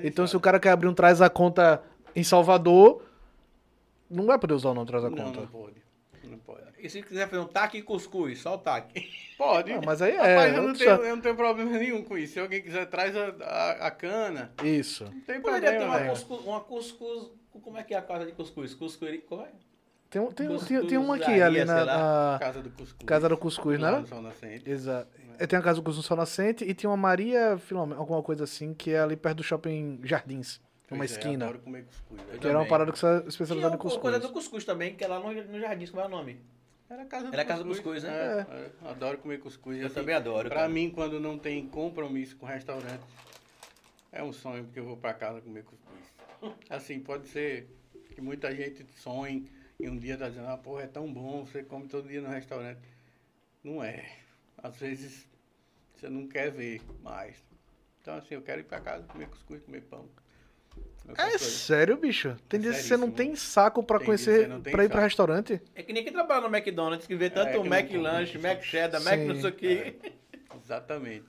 Então, 0.02 0.26
se 0.26 0.36
o 0.36 0.40
cara 0.40 0.58
quer 0.58 0.70
abrir 0.70 0.88
um 0.88 0.94
Traz 0.94 1.20
a 1.20 1.28
Conta 1.28 1.82
em 2.14 2.24
Salvador, 2.24 3.02
não 4.10 4.24
vai 4.26 4.38
poder 4.38 4.54
usar 4.54 4.70
o 4.70 4.74
nome 4.74 4.86
Traz 4.86 5.04
a 5.04 5.10
Não, 5.10 5.16
Conta. 5.18 5.40
não 5.40 5.46
pode. 5.46 5.74
Não 6.30 6.38
pode. 6.38 6.62
E 6.78 6.88
se 6.90 7.02
quiser 7.02 7.28
fazer 7.28 7.40
um 7.42 7.46
taque 7.46 7.78
e 7.78 7.82
cuscuz, 7.82 8.40
só 8.40 8.54
o 8.54 8.58
taque. 8.58 9.08
Pode. 9.38 9.72
Ah, 9.72 9.80
mas 9.84 10.00
aí 10.02 10.12
é. 10.12 10.16
Rapaz, 10.34 10.54
eu, 10.56 10.62
não 10.62 10.72
tenho, 10.74 10.90
eu 10.90 11.16
não 11.16 11.22
tenho 11.22 11.34
problema 11.36 11.70
nenhum 11.78 12.02
com 12.02 12.16
isso. 12.18 12.34
Se 12.34 12.40
alguém 12.40 12.62
quiser, 12.62 12.86
traz 12.86 13.14
a, 13.16 13.26
a, 13.42 13.70
a 13.86 13.90
cana. 13.90 14.52
Isso. 14.62 15.04
Não 15.04 15.20
tem 15.22 15.40
Poderia 15.40 15.70
ter 15.72 15.76
problema, 15.78 15.92
uma 15.92 15.98
velho. 15.98 16.10
cuscuz, 16.10 16.40
uma 16.44 16.60
cuscuz. 16.60 17.28
Como 17.62 17.78
é 17.78 17.82
que 17.82 17.94
é 17.94 17.98
a 17.98 18.02
casa 18.02 18.26
de 18.26 18.32
cuscuz? 18.32 18.74
Cuscuz. 18.74 19.20
Como 19.28 19.42
é? 19.42 19.48
Tem, 20.08 20.22
um- 20.22 20.30
tem, 20.30 20.46
Cuscuz 20.46 20.68
tem, 20.80 20.86
tem 20.88 20.98
uma 20.98 21.16
aqui 21.16 21.42
ali 21.42 21.64
na, 21.64 21.82
lá. 21.82 22.32
na 22.34 22.38
Casa 22.38 22.62
do 22.62 22.70
Cuscuz. 22.70 23.04
Casa 23.06 23.28
do 23.28 23.36
Cuscuz, 23.36 23.80
né? 23.80 24.04
Exato. 24.64 25.08
É, 25.38 25.46
Tem 25.46 25.58
a 25.58 25.62
Casa 25.62 25.76
do 25.80 25.82
Cuscuz 25.82 25.96
no 25.96 26.02
Sol 26.04 26.16
Nascente 26.16 26.64
e 26.64 26.72
tem 26.72 26.88
uma 26.88 26.96
Maria 26.96 27.58
Filomena, 27.58 27.98
alguma 28.00 28.22
coisa 28.22 28.44
assim, 28.44 28.72
que 28.72 28.92
é 28.92 29.00
ali 29.00 29.16
perto 29.16 29.38
do 29.38 29.42
shopping 29.42 30.00
Jardins. 30.04 30.60
Uma 30.90 30.98
Pois 30.98 31.12
é, 31.12 31.14
esquina. 31.14 31.44
adoro 31.46 31.58
comer 31.60 31.84
cuscuz. 31.84 32.22
velho. 32.22 32.38
Que 32.38 32.46
era 32.46 32.58
uma 32.58 32.66
parada 32.68 32.92
que 32.92 32.98
você 32.98 33.06
é 33.06 33.28
especializada 33.28 33.74
em 33.74 33.76
uma 33.76 33.82
coisa 33.82 33.98
cuscuz. 33.98 34.22
do 34.22 34.32
cuscuz 34.32 34.64
também, 34.64 34.94
que 34.94 35.02
é 35.04 35.08
lá 35.08 35.18
no, 35.18 35.32
no 35.32 35.60
Jardim, 35.60 35.86
como 35.86 36.02
é 36.02 36.06
o 36.06 36.08
nome? 36.08 36.40
Era 36.88 37.02
a 37.02 37.06
casa 37.06 37.26
do 37.26 37.32
Era 37.32 37.42
a 37.42 37.44
casa 37.44 37.64
do 37.64 37.68
cuscuz, 37.70 38.02
cuscuz, 38.02 38.14
né? 38.14 38.46
É, 38.48 38.86
é, 38.86 38.88
adoro 38.90 39.18
comer 39.18 39.40
cuscuz. 39.40 39.78
Eu 39.80 39.86
assim, 39.86 39.94
também 39.96 40.14
adoro. 40.14 40.48
Pra 40.48 40.60
cara. 40.60 40.68
mim, 40.68 40.88
quando 40.90 41.18
não 41.18 41.36
tem 41.36 41.66
compromisso 41.66 42.36
com 42.36 42.46
restaurante, 42.46 43.02
é 44.12 44.22
um 44.22 44.32
sonho 44.32 44.64
porque 44.64 44.78
eu 44.78 44.84
vou 44.84 44.96
pra 44.96 45.12
casa 45.12 45.40
comer 45.40 45.64
cuscuz. 45.64 46.56
Assim, 46.70 47.00
pode 47.00 47.26
ser 47.28 47.68
que 48.14 48.20
muita 48.20 48.54
gente 48.54 48.86
sonhe 49.00 49.50
e 49.80 49.88
um 49.88 49.96
dia 49.98 50.16
tá 50.16 50.28
dizendo, 50.28 50.46
ah, 50.48 50.56
porra, 50.56 50.82
é 50.84 50.86
tão 50.86 51.12
bom, 51.12 51.44
você 51.44 51.64
come 51.64 51.88
todo 51.88 52.06
dia 52.06 52.20
no 52.20 52.28
restaurante. 52.28 52.80
Não 53.64 53.82
é. 53.82 54.08
Às 54.56 54.76
vezes 54.78 55.26
você 55.96 56.08
não 56.08 56.28
quer 56.28 56.52
ver 56.52 56.80
mais. 57.02 57.36
Então, 58.00 58.14
assim, 58.14 58.34
eu 58.36 58.42
quero 58.42 58.60
ir 58.60 58.64
pra 58.64 58.80
casa 58.80 59.04
comer 59.08 59.26
cuscuz, 59.28 59.60
comer 59.64 59.82
pão. 59.82 60.08
É 61.08 61.14
coisa. 61.30 61.38
sério, 61.38 61.96
bicho? 61.96 62.36
Tem 62.48 62.58
É 62.58 62.62
dias 62.64 62.76
que 62.78 62.82
você 62.82 62.96
não 62.96 63.10
tem 63.10 63.36
saco 63.36 63.82
pra 63.82 63.98
Tem 63.98 64.06
conhecer, 64.06 64.48
pra 64.60 64.84
ir 64.84 64.88
pra 64.88 64.88
saco. 64.88 64.98
restaurante? 65.04 65.62
É 65.74 65.82
que 65.82 65.92
nem 65.92 66.02
quem 66.02 66.12
trabalha 66.12 66.40
no 66.48 66.54
McDonald's, 66.54 67.06
que 67.06 67.14
vê 67.14 67.30
tanto 67.30 67.50
É, 67.50 67.52
que 67.60 67.68
Mac. 67.68 67.90
Lanche, 67.92 68.38
Mac 68.38 68.62
Cheddar, 68.62 69.02
Mac 69.02 69.18
não 69.20 69.40
sei 69.40 69.50
o 69.50 69.52
quê. 69.52 69.96
Exatamente. 70.62 71.24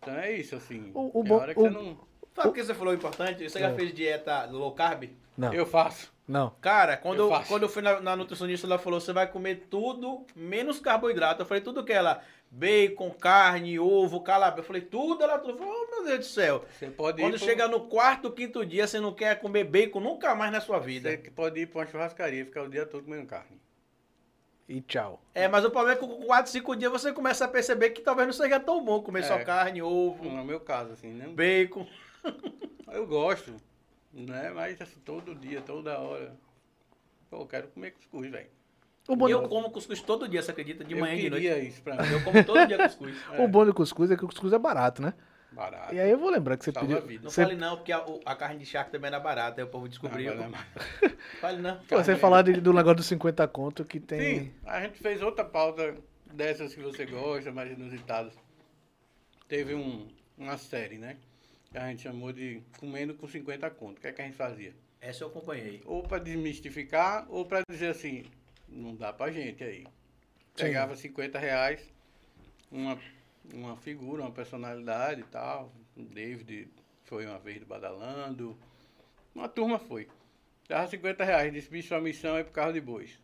Então 0.00 0.14
é 0.14 0.32
isso, 0.32 0.54
assim. 0.56 0.90
O- 0.94 1.20
o 1.20 1.24
bom- 1.24 1.36
hora 1.38 1.52
que 1.54 1.60
o- 1.60 1.64
você 1.64 1.70
não... 1.70 1.98
Sabe 2.34 2.48
o 2.48 2.52
que 2.52 2.62
você 2.62 2.72
falou 2.74 2.94
importante? 2.94 3.48
Você 3.48 3.58
já 3.58 3.70
É. 3.70 3.74
fez 3.74 3.92
dieta 3.92 4.44
low 4.46 4.72
carb? 4.72 5.04
Não, 5.36 5.52
Eu 5.52 5.66
faço. 5.66 6.12
não. 6.28 6.50
Cara, 6.60 6.96
quando 6.96 7.18
Eu 7.18 7.24
eu, 7.24 7.30
faço. 7.30 7.48
quando 7.48 7.62
eu 7.64 7.68
fui 7.68 7.82
na, 7.82 8.00
na 8.00 8.14
nutricionista, 8.16 8.66
ela 8.66 8.78
falou: 8.78 9.00
você 9.00 9.12
vai 9.12 9.26
comer 9.26 9.66
tudo 9.68 10.24
menos 10.36 10.78
carboidrato. 10.78 11.42
Eu 11.42 11.46
falei: 11.46 11.62
tudo 11.62 11.84
que 11.84 11.92
ela, 11.92 12.22
bacon, 12.50 13.10
carne, 13.10 13.78
ovo, 13.78 14.20
calabria. 14.22 14.60
Eu 14.62 14.66
falei: 14.66 14.82
tudo. 14.82 15.22
Ela 15.22 15.38
falou: 15.38 15.56
oh, 15.60 15.90
meu 15.90 16.04
Deus 16.04 16.18
do 16.20 16.24
céu. 16.24 16.64
Você 16.78 16.88
pode 16.90 17.22
Quando 17.22 17.36
pro- 17.36 17.44
chega 17.46 17.68
no 17.68 17.80
quarto, 17.88 18.30
quinto 18.32 18.64
dia, 18.66 18.86
você 18.86 18.98
não 19.00 19.14
quer 19.14 19.38
comer 19.40 19.64
bacon 19.64 20.00
nunca 20.00 20.34
mais 20.34 20.50
na 20.52 20.60
sua 20.60 20.78
vida. 20.78 21.10
Você 21.10 21.30
pode 21.30 21.60
ir 21.60 21.66
pra 21.66 21.80
uma 21.80 21.86
churrascaria 21.86 22.44
ficar 22.44 22.62
o 22.62 22.68
dia 22.68 22.84
todo 22.84 23.04
comendo 23.04 23.26
carne. 23.26 23.60
E 24.68 24.80
tchau. 24.80 25.20
É, 25.34 25.48
mas 25.48 25.64
o 25.64 25.70
problema 25.70 25.96
é 25.98 26.00
que 26.00 26.06
com 26.06 26.24
4, 26.26 26.52
5 26.52 26.76
dias 26.76 26.92
você 26.92 27.12
começa 27.12 27.44
a 27.44 27.48
perceber 27.48 27.90
que 27.90 28.00
talvez 28.02 28.26
não 28.28 28.32
seja 28.32 28.60
tão 28.60 28.84
bom 28.84 29.02
comer 29.02 29.24
só 29.24 29.34
É. 29.34 29.44
carne, 29.44 29.82
ovo, 29.82 30.24
No 30.30 30.44
meu 30.44 30.60
caso, 30.60 30.92
assim, 30.92 31.08
né? 31.12 31.26
bacon. 31.26 31.86
Eu 32.92 33.04
gosto, 33.06 33.54
né? 34.12 34.50
Mas 34.54 34.80
assim, 34.80 35.00
todo 35.04 35.34
dia, 35.34 35.60
toda 35.60 35.98
hora. 35.98 36.36
Pô, 37.28 37.38
eu 37.42 37.46
quero 37.46 37.68
comer 37.68 37.92
cuscuz, 37.92 38.28
velho. 38.30 38.50
O 39.12 39.16
bom, 39.16 39.28
eu 39.28 39.48
como 39.48 39.70
cuscuz 39.70 40.00
todo 40.00 40.28
dia, 40.28 40.42
você 40.42 40.50
acredita? 40.50 40.84
De 40.84 40.94
eu 40.94 41.00
manhã 41.00 41.14
e 41.14 41.22
de 41.22 41.30
noite. 41.30 41.66
isso 41.66 41.82
pra 41.82 41.96
mim. 41.96 42.12
Eu 42.12 42.22
como 42.22 42.44
todo 42.44 42.66
dia 42.66 42.78
cuscuz. 42.78 43.16
É, 43.32 43.44
o 43.44 43.48
bom 43.48 43.66
de 43.66 43.72
cuscuz 43.72 44.10
é 44.10 44.16
que 44.16 44.24
o 44.24 44.28
cuscuz 44.28 44.52
é 44.52 44.58
barato, 44.58 45.02
né? 45.02 45.14
Barato. 45.52 45.92
E 45.92 45.98
aí 45.98 46.08
eu 46.10 46.18
vou 46.18 46.30
lembrar 46.30 46.56
que 46.56 46.64
você 46.64 46.70
Salva 46.70 47.00
pediu. 47.02 47.22
Não 47.22 47.30
Você, 47.30 47.42
fale 47.42 47.56
não, 47.56 47.76
porque 47.76 47.90
a, 47.90 48.04
a 48.24 48.36
carne 48.36 48.60
de 48.60 48.66
charque 48.66 48.92
também 48.92 49.08
era 49.08 49.18
barata, 49.18 49.60
aí 49.60 49.64
o 49.64 49.68
povo 49.68 49.88
descobriu. 49.88 50.34
Não, 50.34 50.44
agora 50.44 50.46
é 50.46 50.50
mais. 51.02 51.16
Fale 51.40 51.60
não. 51.60 51.76
pô, 51.88 51.96
você 51.96 52.14
falar 52.14 52.42
de- 52.42 52.60
do 52.60 52.72
negócio 52.72 52.98
dos 52.98 53.06
50 53.06 53.48
conto 53.48 53.84
que 53.84 53.98
tem. 53.98 54.20
Sim, 54.20 54.52
a 54.64 54.80
gente 54.80 55.00
fez 55.00 55.20
outra 55.22 55.44
pauta 55.44 55.96
dessas 56.32 56.72
que 56.72 56.80
você 56.80 57.04
gosta, 57.04 57.50
mais 57.50 57.72
inusitadas. 57.72 58.32
Teve 59.48 59.74
um, 59.74 60.06
uma 60.38 60.56
série, 60.56 60.98
né? 60.98 61.16
Que 61.72 61.78
a 61.78 61.88
gente 61.88 62.02
chamou 62.02 62.32
de 62.32 62.62
Comendo 62.78 63.14
com 63.14 63.26
50 63.26 63.68
conto. 63.70 63.98
O 63.98 64.00
que 64.00 64.06
é 64.06 64.12
que 64.12 64.22
a 64.22 64.24
gente 64.24 64.36
fazia? 64.36 64.72
Essa 65.00 65.24
eu 65.24 65.28
acompanhei. 65.28 65.82
Ou 65.84 66.02
para 66.04 66.18
desmistificar, 66.18 67.26
ou 67.28 67.44
para 67.44 67.62
dizer 67.68 67.88
assim, 67.88 68.24
não 68.70 68.94
dá 68.94 69.12
pra 69.12 69.30
gente 69.30 69.62
aí. 69.64 69.86
Pegava 70.56 70.94
50 70.94 71.38
reais, 71.38 71.92
uma, 72.70 72.98
uma 73.52 73.76
figura, 73.76 74.22
uma 74.22 74.30
personalidade 74.30 75.20
e 75.20 75.24
tal. 75.24 75.72
O 75.96 76.02
David 76.02 76.68
foi 77.04 77.26
uma 77.26 77.38
vez 77.38 77.60
do 77.60 77.66
Badalando. 77.66 78.58
Uma 79.34 79.48
turma 79.48 79.78
foi. 79.78 80.08
Dava 80.68 80.86
50 80.86 81.24
reais, 81.24 81.52
disse, 81.52 81.68
bicho, 81.68 81.94
a 81.94 82.00
missão 82.00 82.36
é 82.36 82.44
pro 82.44 82.52
carro 82.52 82.72
de 82.72 82.80
bois. 82.80 83.18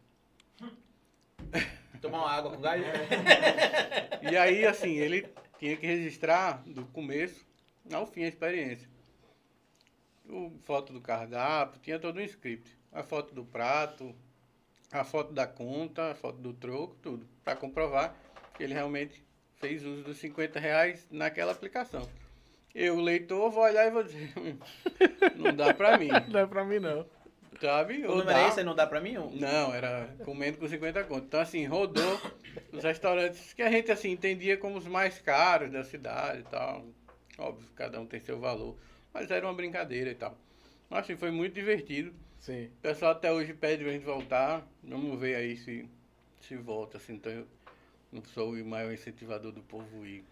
Tomar 2.01 2.19
uma 2.19 2.31
água 2.31 2.51
com 2.51 2.61
gás? 2.61 2.83
E 4.31 4.37
aí, 4.37 4.67
assim, 4.67 4.97
ele 4.97 5.29
tinha 5.59 5.77
que 5.77 5.87
registrar 5.87 6.63
do 6.67 6.85
começo 6.87 7.47
ao 7.93 8.07
fim 8.07 8.25
a 8.25 8.29
experiência. 8.29 8.89
O 10.29 10.51
foto 10.65 10.93
do 10.93 11.01
cardápio, 11.01 11.81
tinha 11.81 11.99
todo 11.99 12.19
um 12.19 12.23
script. 12.23 12.77
A 12.93 13.03
foto 13.03 13.35
do 13.35 13.45
prato, 13.45 14.15
a 15.01 15.05
foto 15.05 15.33
da 15.33 15.47
conta, 15.47 16.11
a 16.11 16.15
foto 16.15 16.39
do 16.39 16.53
troco, 16.53 16.97
tudo. 17.03 17.27
Para 17.45 17.57
comprovar 17.57 18.15
que 18.57 18.63
ele 18.63 18.75
realmente 18.75 19.23
fez 19.57 19.85
uso 19.85 20.03
dos 20.03 20.17
50 20.19 20.59
reais 20.59 21.07
naquela 21.11 21.53
aplicação. 21.53 22.09
Eu, 22.75 23.01
leitor, 23.01 23.51
vou 23.51 23.63
olhar 23.65 23.87
e 23.87 23.91
vou 23.91 24.03
dizer, 24.03 24.33
"Hum, 24.37 24.59
não 25.35 25.55
dá 25.55 25.73
pra 25.73 25.97
mim, 25.97 26.09
Não 26.29 26.41
é 26.41 26.47
pra 26.47 26.65
mim, 26.65 26.79
não. 26.79 27.07
sabe? 27.61 28.05
O 28.05 28.11
Ou 28.11 28.17
número 28.19 28.31
é 28.39 28.43
dá- 28.43 28.49
esse, 28.49 28.59
aí 28.61 28.67
não 28.67 28.75
dá 28.75 28.87
pra 28.87 29.01
mim? 29.01 29.17
Um? 29.17 29.31
não, 29.31 29.73
era 29.75 30.15
comendo 30.25 30.59
com 30.59 30.69
50 30.69 31.03
conto. 31.05 31.25
Então, 31.27 31.41
assim, 31.41 31.65
rodou 31.65 32.21
os 32.73 32.83
restaurantes 32.85 33.55
que 33.55 33.63
a 33.63 33.71
gente, 33.71 33.91
assim, 33.91 34.11
entendia 34.11 34.59
como 34.59 34.77
os 34.77 34.87
mais 34.87 35.19
caros 35.21 35.71
da 35.71 35.83
cidade 35.85 36.41
e 36.41 36.45
tal. 36.45 36.85
Óbvio, 37.39 37.67
cada 37.75 37.99
um 38.01 38.07
tem 38.07 38.21
seu 38.21 38.39
valor. 38.39 38.77
Mas 39.13 39.31
era 39.31 39.47
uma 39.47 39.55
brincadeira 39.55 40.11
e 40.11 40.15
tal. 40.15 40.37
Mas, 40.91 41.01
assim, 41.05 41.17
foi 41.17 41.31
muito 41.31 41.55
divertido. 41.55 42.13
Sim. 42.47 42.67
O 42.67 42.81
pessoal 42.81 43.11
até 43.11 43.33
hoje 43.33 43.53
pede 43.53 43.83
pra 43.83 43.93
gente 43.93 44.05
voltar. 44.05 44.65
Vamos 44.85 45.19
ver 45.19 45.35
aí 45.35 45.57
se, 45.57 45.85
se 46.41 46.55
volta, 46.57 46.97
assim. 46.97 47.15
Então, 47.15 47.33
eu 47.33 47.45
não 48.13 48.23
sou 48.23 48.53
o 48.53 48.65
maior 48.65 48.93
incentivador 48.93 49.51
do 49.51 49.63
povo 49.63 50.07
ir. 50.07 50.25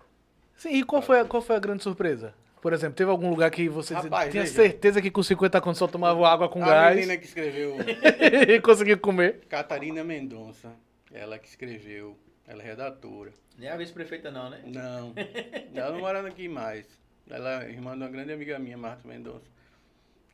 Sim, 0.57 0.77
e 0.77 0.85
qual 0.85 1.03
foi, 1.03 1.19
a, 1.19 1.25
qual 1.25 1.43
foi 1.43 1.57
a 1.57 1.59
grande 1.59 1.83
surpresa? 1.83 2.33
Por 2.63 2.73
exemplo, 2.73 2.95
teve 2.95 3.11
algum 3.11 3.29
lugar 3.29 3.51
que 3.51 3.69
você 3.69 3.95
Rapaz, 3.95 4.31
tinha 4.31 4.45
veja. 4.45 4.55
certeza 4.55 5.03
que 5.03 5.11
com 5.11 5.25
50 5.25 5.61
conto 5.61 5.77
só 5.77 5.89
tomava 5.89 6.27
água 6.29 6.49
com 6.49 6.63
a 6.63 6.67
gás 6.67 6.95
menina 6.95 7.17
que 7.17 7.27
escreveu, 7.27 7.77
e 8.49 8.61
conseguia 8.61 8.97
comer? 8.97 9.41
Catarina 9.49 10.03
Mendonça, 10.05 10.73
ela 11.13 11.37
que 11.37 11.49
escreveu, 11.49 12.17
ela 12.47 12.63
é 12.63 12.67
redatora. 12.67 13.33
Nem 13.59 13.69
a 13.69 13.77
vice-prefeita 13.77 14.31
não, 14.31 14.49
né? 14.49 14.63
Não, 14.65 15.13
ela 15.75 15.91
não 15.91 15.99
mora 15.99 16.27
aqui 16.27 16.49
mais. 16.49 16.87
Ela 17.29 17.65
é 17.65 17.71
irmã 17.71 17.91
de 17.99 18.05
uma 18.05 18.09
grande 18.09 18.33
amiga 18.33 18.59
minha, 18.59 18.79
Marta 18.79 19.07
Mendonça. 19.07 19.53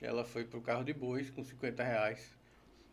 Ela 0.02 0.24
foi 0.24 0.44
pro 0.44 0.60
carro 0.60 0.84
de 0.84 0.92
bois 0.92 1.30
com 1.30 1.42
50 1.44 1.82
reais. 1.82 2.38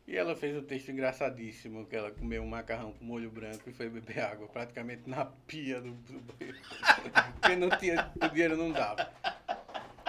E 0.08 0.16
ela 0.16 0.36
fez 0.36 0.56
um 0.56 0.64
texto 0.64 0.90
engraçadíssimo, 0.90 1.86
que 1.86 1.96
ela 1.96 2.12
comeu 2.12 2.42
um 2.42 2.48
macarrão 2.48 2.94
com 2.94 3.04
molho 3.04 3.30
branco 3.30 3.70
e 3.70 3.74
foi 3.74 3.90
beber 3.90 4.22
água, 4.22 4.48
praticamente 4.48 5.02
na 5.06 5.26
pia 5.26 5.82
do, 5.82 5.92
banheiro. 5.92 6.58
Porque 7.42 7.56
não 7.58 7.70
tinha, 7.78 8.10
o 8.16 8.30
dinheiro 8.30 8.56
não 8.56 8.72
dava. 8.72 9.12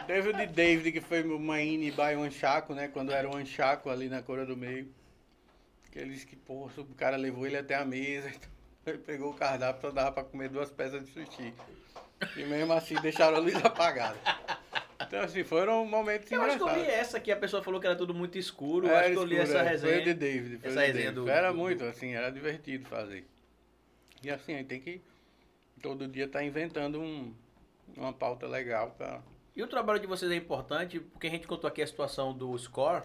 Teve 0.07 0.30
o 0.30 0.32
de 0.32 0.46
David, 0.46 0.92
que 0.92 1.01
foi 1.01 1.22
o 1.22 1.38
Maine 1.38 1.90
by 1.90 2.14
Anchaco, 2.14 2.74
né? 2.74 2.86
Quando 2.88 3.12
era 3.12 3.28
o 3.28 3.36
Anchaco 3.36 3.90
ali 3.90 4.09
na 4.09 4.22
Cora 4.22 4.46
do 4.46 4.57
Meio. 4.57 4.88
Que 5.90 5.99
ele 5.99 6.14
disse 6.14 6.26
que, 6.26 6.38
o 6.46 6.94
cara 6.96 7.16
levou 7.16 7.46
ele 7.46 7.57
até 7.57 7.74
a 7.74 7.84
mesa. 7.84 8.30
Então, 8.80 8.94
ele 8.94 9.03
pegou 9.03 9.32
o 9.32 9.34
cardápio, 9.34 9.82
só 9.82 9.90
dava 9.90 10.12
pra 10.12 10.24
comer 10.24 10.49
duas 10.49 10.70
peças 10.70 11.05
de 11.05 11.11
sushi. 11.11 11.53
E 12.36 12.44
mesmo 12.44 12.72
assim 12.72 12.94
deixaram 13.03 13.36
a 13.36 13.40
luz 13.40 13.55
apagada. 13.62 14.16
Então, 15.01 15.20
assim, 15.20 15.44
foram 15.44 15.86
momentos 15.86 16.30
Eu 16.30 16.42
acho 16.42 16.57
que 16.57 16.62
eu 16.62 16.66
engraçados. 16.66 16.86
vi 16.92 16.99
essa 17.01 17.20
que 17.20 17.30
a 17.30 17.36
pessoa 17.36 17.62
falou 17.62 17.80
que 17.80 17.86
era 17.86 17.94
tudo 17.94 18.12
muito 18.12 18.36
escuro. 18.36 18.86
Eu 18.88 18.90
Era 18.90 19.01
acho 19.03 19.11
que 19.12 19.16
eu 19.18 19.24
li 19.24 19.36
escuro, 19.36 19.57
essa 19.59 19.66
é. 19.66 19.70
resenha. 19.70 19.94
Foi 19.94 20.03
de 20.05 20.14
David. 20.14 20.59
Foi 20.59 20.70
Essa 20.70 20.80
de 20.80 20.86
resenha 20.86 21.05
David. 21.12 21.24
do- 21.24 21.30
Era 21.30 21.53
do- 21.53 21.57
muito, 21.59 21.84
assim, 21.84 22.14
era 22.14 22.30
divertido 22.30 22.88
fazer. 22.88 23.24
E 24.22 24.30
assim, 24.30 24.55
a 24.55 24.59
gente 24.59 24.66
tem 24.66 24.80
que 24.80 25.01
todo 25.80 26.09
dia 26.09 26.24
estar 26.24 26.42
inventando 26.42 27.01
um, 27.01 27.32
uma 27.96 28.12
pauta 28.12 28.46
legal 28.49 28.90
pra. 28.99 29.22
E 29.55 29.62
o 29.62 29.68
trabalho 29.68 30.01
de 30.01 30.07
vocês 30.09 30.30
é 30.32 30.34
importante, 30.36 30.99
porque 30.99 31.28
a 31.28 31.30
gente 31.30 31.46
contou 31.46 31.68
aqui 31.68 31.80
a 31.80 31.86
situação 31.86 32.32
do 32.32 32.57
score, 32.59 33.05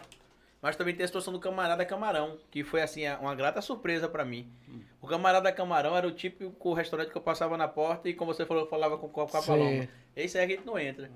mas 0.62 0.76
também 0.76 0.96
tem 0.96 1.04
a 1.04 1.08
situação 1.08 1.32
do 1.32 1.39
camarada 1.39 1.86
Camarão, 1.86 2.39
que 2.50 2.64
foi 2.64 2.82
assim 2.82 3.08
uma 3.22 3.36
grata 3.36 3.62
surpresa 3.62 4.10
pra 4.10 4.26
mim. 4.26 4.52
O 5.00 5.06
camarada 5.08 5.52
Camarão 5.52 5.96
era 5.96 6.08
o 6.08 6.12
típico 6.12 6.74
restaurante 6.74 7.12
que 7.12 7.18
eu 7.18 7.22
passava 7.22 7.56
na 7.56 7.68
porta 7.68 8.10
e, 8.10 8.14
como 8.16 8.34
você 8.34 8.46
falou, 8.48 8.64
eu 8.64 8.70
falava 8.70 8.98
com, 8.98 9.08
com 9.10 9.22
a 9.22 9.28
Sim. 9.28 9.48
Paloma. 9.48 9.88
Esse 10.16 10.39
aí 10.39 10.46
a 10.46 10.48
gente 10.48 10.66
não 10.66 10.78
entra. 10.80 11.12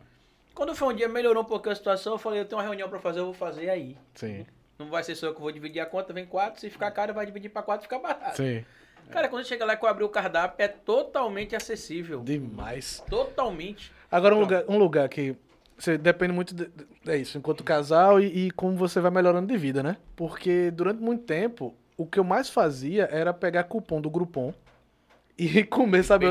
Quando 0.57 0.73
foi 0.73 0.91
um 0.91 0.95
dia, 0.95 1.07
melhorou 1.07 1.43
um 1.43 1.45
pouquinho 1.45 1.71
a 1.73 1.75
situação, 1.75 2.13
eu 2.13 2.17
falei, 2.17 2.39
eu 2.39 2.45
tenho 2.45 2.57
uma 2.59 2.67
reunião 2.67 2.89
pra 2.89 2.97
fazer, 2.97 3.19
eu 3.19 3.25
vou 3.25 3.33
fazer 3.35 3.69
aí. 3.69 3.95
Sim, 4.15 4.43
Não 4.79 4.87
vai 4.89 5.03
ser 5.03 5.13
só 5.13 5.27
eu 5.27 5.35
que 5.35 5.39
vou 5.39 5.51
dividir 5.51 5.79
a 5.79 5.85
conta, 5.85 6.11
vem 6.11 6.25
quatro, 6.25 6.59
se 6.59 6.67
ficar 6.67 6.89
caro, 6.89 7.13
vai 7.13 7.27
dividir 7.27 7.49
pra 7.49 7.61
quatro, 7.61 7.83
fica 7.83 7.99
barato. 7.99 8.37
sim. 8.37 8.65
Cara, 9.11 9.29
quando 9.29 9.45
chega 9.45 9.63
lá 9.63 9.75
que 9.77 9.85
eu 9.85 9.89
abri 9.89 10.03
o 10.03 10.09
cardápio, 10.09 10.55
é 10.61 10.67
totalmente 10.67 11.55
acessível. 11.55 12.21
Demais. 12.21 13.03
Totalmente. 13.07 13.91
Agora, 14.11 14.35
um 14.35 14.41
Então. 14.41 14.57
lugar, 14.57 14.75
um 14.75 14.77
lugar 14.79 15.07
que 15.09 15.35
você 15.77 15.95
depende 15.95 16.33
muito 16.33 16.55
de, 16.55 16.67
é 17.05 17.15
isso, 17.15 17.37
enquanto 17.37 17.63
casal 17.63 18.19
e, 18.19 18.47
e 18.47 18.51
como 18.51 18.75
você 18.75 18.99
vai 18.99 19.11
melhorando 19.11 19.47
de 19.47 19.55
vida, 19.57 19.83
né? 19.83 19.97
Porque 20.15 20.71
durante 20.71 21.01
muito 21.03 21.23
tempo, 21.23 21.75
o 21.95 22.05
que 22.07 22.19
eu 22.19 22.23
mais 22.23 22.49
fazia 22.49 23.07
era 23.11 23.31
pegar 23.31 23.63
cupom 23.65 24.01
do 24.01 24.09
Groupon 24.09 24.51
e 25.37 25.63
comer, 25.69 26.03
sabe? 26.03 26.25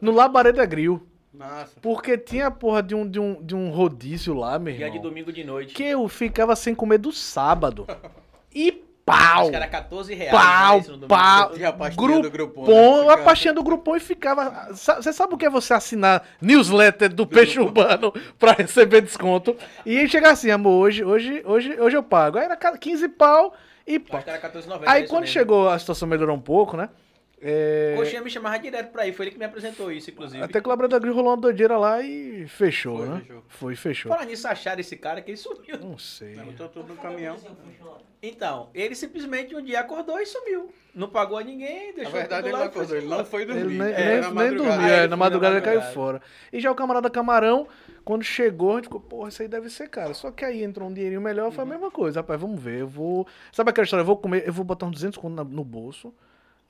No 0.00 0.12
Labareda 0.12 0.64
Grill. 0.64 1.06
Massa. 1.36 1.72
Porque 1.80 2.16
tinha 2.16 2.46
a 2.46 2.50
porra 2.50 2.82
de 2.82 2.94
um, 2.94 3.08
de 3.08 3.20
um, 3.20 3.42
de 3.42 3.54
um 3.54 3.70
rodízio 3.70 4.34
lá, 4.34 4.58
meu 4.58 4.74
Dia 4.74 4.86
irmão. 4.86 5.02
de 5.02 5.08
domingo 5.08 5.32
de 5.32 5.44
noite. 5.44 5.74
Que 5.74 5.84
eu 5.84 6.08
ficava 6.08 6.56
sem 6.56 6.74
comer 6.74 6.98
do 6.98 7.12
sábado. 7.12 7.86
E 8.54 8.72
pau! 9.04 9.42
Acho 9.42 9.50
que 9.50 9.56
era 9.56 9.66
14 9.68 10.14
reais. 10.14 10.32
Pau, 10.32 10.72
né, 10.74 10.78
isso 10.80 10.90
no 10.92 10.96
domingo. 10.96 11.08
pau. 11.08 11.56
E 11.56 11.64
a 11.64 11.72
pastinha 11.72 12.22
do 12.22 12.30
Grupom, 12.30 13.04
né? 13.06 13.12
a 13.12 13.18
pastinha 13.18 13.54
do 13.54 13.62
Grupom 13.62 13.96
e 13.96 14.00
ficava. 14.00 14.68
Você 14.72 15.12
sabe 15.12 15.34
o 15.34 15.36
que 15.38 15.46
é 15.46 15.50
você 15.50 15.74
assinar 15.74 16.24
newsletter 16.40 17.12
do 17.14 17.26
Peixe 17.26 17.60
Urbano 17.60 18.12
pra 18.38 18.52
receber 18.52 19.02
desconto? 19.02 19.54
E 19.84 19.98
aí 19.98 20.08
chega 20.08 20.30
assim, 20.30 20.50
amor, 20.50 20.86
hoje, 20.86 21.04
hoje, 21.04 21.42
hoje, 21.44 21.80
hoje 21.80 21.96
eu 21.96 22.02
pago. 22.02 22.38
Aí 22.38 22.44
era 22.46 22.56
ca- 22.56 22.76
15 22.78 23.08
pau 23.10 23.54
e 23.86 23.98
pau. 23.98 24.16
Acho 24.16 24.24
que 24.24 24.30
era 24.30 24.40
14,90. 24.40 24.80
Aí 24.86 25.02
quando 25.06 25.20
mesmo. 25.22 25.32
chegou, 25.34 25.68
a 25.68 25.78
situação 25.78 26.08
melhorou 26.08 26.34
um 26.34 26.40
pouco, 26.40 26.76
né? 26.76 26.88
É, 27.48 27.94
Coxinha 27.96 28.20
me 28.22 28.28
chamava 28.30 28.58
direto 28.58 28.90
pra 28.90 29.06
ir, 29.06 29.12
foi 29.12 29.26
ele 29.26 29.32
que 29.32 29.38
me 29.38 29.44
apresentou 29.44 29.92
isso, 29.92 30.10
inclusive. 30.10 30.42
Até 30.42 30.60
que 30.60 30.66
o 30.66 30.70
Labrador 30.70 30.98
Gris 31.00 31.14
rolou 31.14 31.30
uma 31.30 31.36
doideira 31.36 31.76
lá 31.78 32.02
e 32.02 32.46
fechou, 32.48 32.98
Foi, 32.98 33.08
né? 33.08 33.20
fechou. 33.20 33.42
Foi, 33.46 33.76
fechou. 33.76 34.12
Falar 34.12 34.24
nisso, 34.24 34.48
acharam 34.48 34.80
esse 34.80 34.96
cara 34.96 35.20
que 35.22 35.30
ele 35.30 35.36
sumiu. 35.36 35.78
Não 35.80 35.96
sei. 35.96 36.34
Não, 36.34 36.46
botou 36.46 36.68
tudo 36.68 36.94
no 36.94 36.96
caminhão. 37.00 37.36
Então, 38.22 38.70
ele 38.74 38.94
simplesmente 38.94 39.54
um 39.54 39.62
dia 39.62 39.80
acordou 39.80 40.18
e 40.18 40.26
sumiu. 40.26 40.70
Não 40.94 41.08
pagou 41.08 41.36
a 41.38 41.44
ninguém, 41.44 41.88
Na 41.88 41.96
deixou 41.96 42.12
verdade, 42.12 42.42
tudo 42.42 42.46
ele 42.48 42.52
lá 42.52 42.58
não 42.60 42.66
acordou, 42.66 42.96
ele 42.96 43.06
não 43.06 43.24
foi 43.24 43.42
Ele 43.42 43.52
dormir. 43.54 43.78
nem, 43.78 43.88
Era 43.92 44.04
nem- 44.04 44.20
na 44.20 44.26
nem 44.26 44.34
madrugada. 44.34 44.68
dormia, 44.70 44.86
Aí 44.86 44.92
é, 44.92 44.98
ele 45.00 45.08
na 45.08 45.16
madrugada 45.16 45.52
na 45.54 45.58
ele 45.58 45.64
caiu 45.66 45.82
fora. 45.92 46.22
E 46.52 46.58
já 46.58 46.72
o 46.72 46.74
camarada 46.74 47.10
Camarão, 47.10 47.68
quando 48.04 48.24
chegou, 48.24 48.72
a 48.72 48.74
gente 48.76 48.84
ficou, 48.84 49.00
porra, 49.00 49.28
isso 49.28 49.42
aí 49.42 49.48
deve 49.48 49.68
ser 49.68 49.88
caro. 49.90 50.14
Só 50.14 50.30
que 50.30 50.44
aí 50.44 50.64
entrou 50.64 50.88
um 50.88 50.92
dinheirinho 50.92 51.20
melhor, 51.20 51.52
foi 51.52 51.62
a 51.62 51.66
mesma 51.66 51.90
coisa. 51.90 52.20
Rapaz, 52.20 52.40
vamos 52.40 52.58
ver, 52.60 52.80
eu 52.80 52.88
vou... 52.88 53.26
Sabe 53.52 53.70
aquela 53.70 53.84
história, 53.84 54.00
eu 54.00 54.06
vou 54.06 54.16
comer, 54.16 54.44
eu 54.48 54.52
vou 54.52 54.64
botar 54.64 54.86
uns 54.86 54.92
200 54.92 55.18
conto 55.18 55.34
na- 55.34 55.44
no 55.44 55.62
bolso 55.62 56.12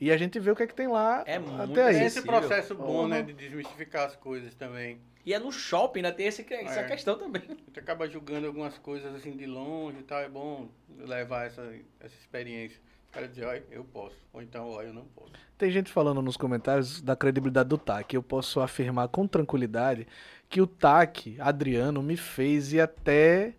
e 0.01 0.11
a 0.11 0.16
gente 0.16 0.38
vê 0.38 0.51
o 0.51 0.57
que 0.57 0.62
é 0.62 0.66
que 0.66 0.74
tem 0.74 0.88
lá 0.88 1.22
É 1.26 1.36
até 1.36 1.40
aí. 1.40 1.66
Tem 1.74 1.82
acessível. 1.84 2.07
esse 2.07 2.22
processo 2.22 2.74
bom, 2.74 3.09
né, 3.09 3.22
de 3.22 3.32
desmistificar 3.32 4.07
as 4.07 4.16
coisas 4.16 4.55
também. 4.55 5.01
E 5.24 5.34
é 5.34 5.38
no 5.38 5.51
shopping, 5.51 6.01
ainda 6.01 6.12
tem 6.12 6.26
esse, 6.26 6.47
essa 6.55 6.80
É. 6.80 6.84
questão 6.84 7.18
também. 7.18 7.42
A 7.49 7.55
gente 7.55 7.78
acaba 7.80 8.09
julgando 8.09 8.47
algumas 8.47 8.78
coisas 8.78 9.12
assim 9.14 9.36
de 9.36 9.44
longe 9.47 9.99
e 9.99 10.03
tal, 10.03 10.20
é 10.20 10.28
bom 10.28 10.68
levar 10.99 11.47
essa, 11.47 11.62
essa 11.99 12.14
experiência. 12.14 12.78
O 13.11 13.12
cara 13.16 13.26
dizer, 13.28 13.47
olha, 13.47 13.64
eu 13.70 13.82
posso. 13.82 14.16
Ou 14.32 14.42
então, 14.42 14.68
olha, 14.70 14.88
eu 14.88 14.92
não 14.92 15.05
posso. 15.07 15.32
Tem 15.57 15.70
gente 15.70 15.90
falando 15.90 16.20
nos 16.20 16.36
comentários 16.36 17.01
da 17.01 17.16
credibilidade 17.16 17.68
do 17.68 17.78
TAC. 17.78 18.14
Eu 18.14 18.22
posso 18.22 18.61
afirmar 18.61 19.09
com 19.09 19.26
tranquilidade 19.26 20.07
que 20.51 20.61
o 20.61 20.66
TAC, 20.66 21.36
Adriano, 21.40 22.03
me 22.03 22.16
fez 22.16 22.72
ir 22.74 22.80
até 22.80 23.55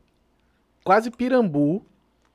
quase 0.83 1.09
Pirambu 1.09 1.83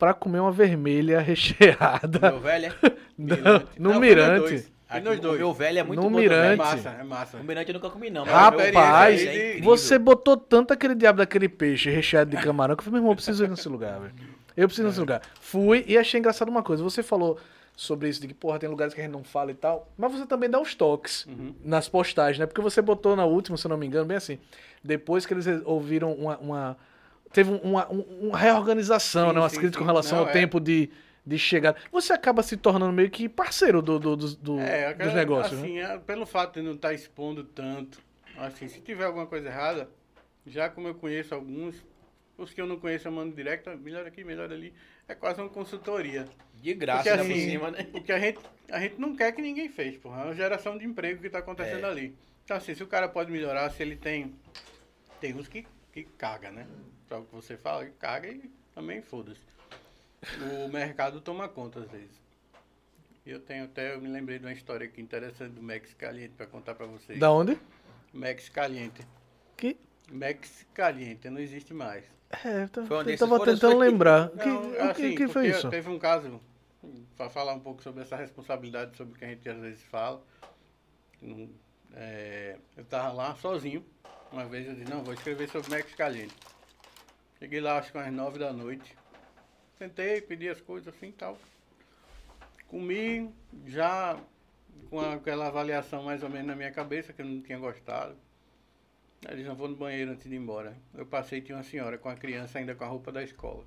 pra 0.02 0.12
comer 0.12 0.40
uma 0.40 0.50
vermelha 0.50 1.20
recheada 1.22 2.30
Meu 2.32 2.40
velho 2.40 2.66
é. 2.66 2.92
no, 3.16 3.36
Mirante. 3.36 3.66
no 3.78 3.88
Não, 3.90 3.92
foi 3.92 4.00
Mirante. 4.08 4.40
nos 4.40 4.50
dois. 4.50 4.72
Aqui, 4.88 5.04
nos 5.08 5.18
o 5.18 5.20
dois. 5.22 5.38
meu 5.38 5.52
velho 5.54 5.78
é 5.78 5.82
muito 5.84 6.02
No 6.02 6.10
bom 6.10 6.16
Mirante. 6.18 6.52
É 6.54 6.56
massa, 6.56 6.88
é 6.90 7.04
massa. 7.04 7.36
O 7.36 7.44
mirante 7.44 7.68
eu 7.68 7.74
nunca 7.74 7.88
comi, 7.88 8.10
não. 8.10 8.26
mas 8.26 8.34
Rapaz, 8.34 9.22
é 9.24 9.60
você 9.60 9.96
botou 10.00 10.36
tanto 10.36 10.72
aquele 10.72 10.96
diabo 10.96 11.18
daquele 11.18 11.48
peixe 11.48 11.88
recheado 11.88 12.30
de 12.30 12.36
camarão 12.42 12.74
que 12.74 12.80
eu 12.80 12.84
falei, 12.84 12.94
meu 12.94 12.98
irmão, 13.02 13.12
eu 13.12 13.14
preciso 13.16 13.44
ir 13.44 13.48
nesse 13.48 13.68
lugar, 13.68 14.00
velho. 14.00 14.12
Eu 14.56 14.66
preciso 14.66 14.86
ir 14.86 14.90
nesse 14.90 14.98
lugar. 15.00 15.22
Fui 15.40 15.84
e 15.86 15.96
achei 15.96 16.18
engraçado 16.18 16.48
uma 16.48 16.64
coisa. 16.64 16.82
Você 16.82 17.00
falou 17.00 17.38
sobre 17.76 18.08
isso 18.08 18.20
de 18.20 18.26
que, 18.26 18.34
porra, 18.34 18.58
tem 18.58 18.68
lugares 18.68 18.92
que 18.92 19.00
a 19.00 19.04
gente 19.04 19.12
não 19.12 19.22
fala 19.22 19.52
e 19.52 19.54
tal, 19.54 19.88
mas 19.96 20.10
você 20.12 20.26
também 20.26 20.50
dá 20.50 20.60
os 20.60 20.74
toques 20.74 21.26
Uhum. 21.26 21.54
nas 21.64 21.88
postagens, 21.88 22.40
né? 22.40 22.46
Porque 22.46 22.60
você 22.60 22.82
botou 22.82 23.14
na 23.14 23.24
última, 23.24 23.56
se 23.56 23.64
eu 23.64 23.68
não 23.68 23.78
me 23.78 23.86
engano, 23.86 24.04
bem 24.04 24.16
assim, 24.16 24.38
depois 24.82 25.24
que 25.24 25.32
eles 25.32 25.46
ouviram 25.64 26.12
uma... 26.12 26.36
uma- 26.38 26.76
teve 27.32 27.50
um- 27.50 27.58
uma, 27.58 27.90
um- 27.92 28.28
uma 28.28 28.38
reorganização, 28.38 29.28
Sim, 29.28 29.34
né? 29.34 29.40
Umas 29.40 29.52
sim, 29.52 29.58
críticas 29.58 29.80
com 29.80 29.86
relação 29.86 30.18
Não, 30.18 30.24
ao 30.24 30.30
é. 30.30 30.32
tempo 30.32 30.60
de, 30.60 30.90
de 31.24 31.38
chegada. 31.38 31.78
Você 31.90 32.12
acaba 32.12 32.42
se 32.42 32.56
tornando 32.56 32.92
meio 32.92 33.10
que 33.10 33.28
parceiro 33.28 33.80
do, 33.82 33.98
do- 33.98 34.16
do- 34.16 34.36
do- 34.36 34.60
É, 34.60 34.92
dos 34.94 35.14
negócios, 35.14 35.58
né? 35.60 35.66
assim, 35.66 35.78
é, 35.78 35.98
pelo 35.98 36.26
fato 36.26 36.54
de 36.54 36.62
não 36.62 36.72
estar 36.74 36.92
expondo 36.92 37.44
tanto, 37.44 38.00
assim, 38.36 38.68
se 38.68 38.80
tiver 38.80 39.04
alguma 39.04 39.26
coisa 39.26 39.48
errada, 39.48 39.88
já 40.46 40.68
como 40.68 40.88
eu 40.88 40.94
conheço 40.94 41.34
alguns, 41.34 41.76
os 42.36 42.52
que 42.52 42.60
eu 42.60 42.66
não 42.66 42.78
conheço 42.78 43.06
eu 43.08 43.12
mando 43.12 43.34
direto, 43.34 43.70
"Ah, 43.70 43.76
melhor 43.76 44.06
aqui, 44.06 44.24
melhor 44.24 44.50
ali, 44.52 44.72
é 45.06 45.14
quase 45.14 45.40
uma 45.40 45.48
consultoria. 45.48 46.26
De 46.60 46.74
graça, 46.74 47.02
Porque 47.02 47.10
né, 47.10 47.24
por 47.24 47.32
assim, 47.32 47.50
cima, 47.50 47.70
né? 47.72 47.82
Porque 47.90 48.12
a 48.12 48.18
gente, 48.20 48.38
a 48.70 48.78
gente 48.80 48.94
não 49.00 49.16
quer 49.16 49.32
que 49.32 49.42
ninguém 49.42 49.68
fez, 49.68 49.96
porra. 49.96 50.22
É 50.22 50.24
uma 50.26 50.34
geração 50.34 50.78
de 50.78 50.84
emprego 50.84 51.20
que 51.20 51.26
está 51.26 51.40
acontecendo 51.40 51.84
É. 51.86 51.90
ali. 51.90 52.16
Então, 52.44 52.56
assim, 52.56 52.72
se 52.72 52.82
o 52.84 52.86
cara 52.86 53.08
pode 53.08 53.32
melhorar, 53.32 53.68
se 53.70 53.82
ele 53.82 53.96
tem. 53.96 54.32
Tem 55.20 55.34
uns 55.34 55.48
que, 55.48 55.66
que 55.92 56.04
caga, 56.04 56.50
né? 56.52 56.66
Só 57.12 57.18
o 57.18 57.26
que 57.26 57.34
você 57.34 57.58
fala, 57.58 57.84
que 57.84 57.90
caga 57.98 58.26
e 58.26 58.50
também 58.74 59.02
foda-se. 59.02 59.42
O 60.64 60.68
mercado 60.72 61.20
toma 61.20 61.46
conta 61.46 61.80
às 61.80 61.90
vezes. 61.90 62.22
Eu 63.26 63.38
tenho 63.38 63.64
até, 63.64 63.94
eu 63.94 64.00
me 64.00 64.08
lembrei 64.08 64.38
de 64.38 64.46
uma 64.46 64.52
história 64.54 64.86
aqui 64.86 65.02
interessante 65.02 65.52
do 65.52 65.62
Max 65.62 65.92
Caliente 65.92 66.32
para 66.34 66.46
contar 66.46 66.74
para 66.74 66.86
vocês. 66.86 67.18
Da 67.18 67.30
onde? 67.30 67.58
Max 68.14 68.48
Caliente. 68.48 69.06
Que... 69.58 69.76
Max 70.10 70.64
Caliente, 70.72 71.28
não 71.28 71.38
existe 71.38 71.74
mais. 71.74 72.02
É, 72.42 72.62
eu 72.62 72.68
tava, 72.70 72.86
Foi 72.86 73.12
eu 73.12 73.18
tava 73.18 73.44
tentando 73.44 73.76
lembrar. 73.76 74.30
Que, 74.40 74.48
Não, 74.48 74.70
o 74.70 74.72
que, 74.72 74.78
assim, 74.78 75.14
que 75.14 75.28
foi 75.28 75.42
porque 75.42 75.58
isso? 75.58 75.68
Teve 75.68 75.90
um 75.90 75.98
caso, 75.98 76.40
para 77.14 77.28
falar 77.28 77.52
um 77.52 77.60
pouco 77.60 77.82
sobre 77.82 78.00
essa 78.00 78.16
responsabilidade, 78.16 78.96
sobre 78.96 79.14
o 79.14 79.18
que 79.18 79.24
a 79.26 79.28
gente 79.28 79.46
às 79.46 79.58
vezes 79.58 79.82
fala. 79.82 80.22
É, 81.92 82.56
eu 82.74 82.86
tava 82.86 83.12
lá 83.12 83.34
sozinho, 83.34 83.84
uma 84.32 84.46
vez 84.46 84.66
eu 84.66 84.74
disse, 84.74 84.90
não, 84.90 85.04
vou 85.04 85.12
escrever 85.12 85.46
sobre 85.50 85.76
Max 85.76 85.94
Caliente. 85.94 86.34
Cheguei 87.42 87.60
lá, 87.60 87.76
acho 87.76 87.90
que 87.90 87.98
umas 87.98 88.12
nove 88.12 88.38
da 88.38 88.52
noite. 88.52 88.96
Sentei, 89.76 90.20
pedi 90.20 90.48
as 90.48 90.60
coisas 90.60 90.94
assim 90.94 91.08
e 91.08 91.12
tal. 91.12 91.36
Comi, 92.68 93.34
já 93.66 94.16
com 94.88 95.00
aquela 95.00 95.48
avaliação 95.48 96.04
mais 96.04 96.22
ou 96.22 96.30
menos 96.30 96.46
na 96.46 96.54
minha 96.54 96.70
cabeça, 96.70 97.12
que 97.12 97.20
eu 97.20 97.26
não 97.26 97.42
tinha 97.42 97.58
gostado. 97.58 98.16
Aí 99.26 99.34
eles 99.34 99.44
não 99.44 99.56
vou 99.56 99.66
no 99.66 99.74
banheiro 99.74 100.12
antes 100.12 100.28
de 100.28 100.36
ir 100.36 100.38
embora. 100.38 100.76
Eu 100.94 101.04
passei 101.04 101.40
tinha 101.40 101.58
uma 101.58 101.64
senhora 101.64 101.98
com 101.98 102.08
a 102.08 102.14
criança 102.14 102.60
ainda 102.60 102.76
com 102.76 102.84
a 102.84 102.86
roupa 102.86 103.10
da 103.10 103.24
escola. 103.24 103.66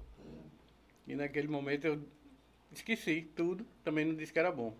E 1.06 1.14
naquele 1.14 1.50
momento 1.50 1.84
eu 1.84 2.02
esqueci 2.72 3.30
tudo, 3.36 3.68
também 3.84 4.06
não 4.06 4.16
disse 4.16 4.32
que 4.32 4.40
era 4.40 4.54
bom. 4.54 4.74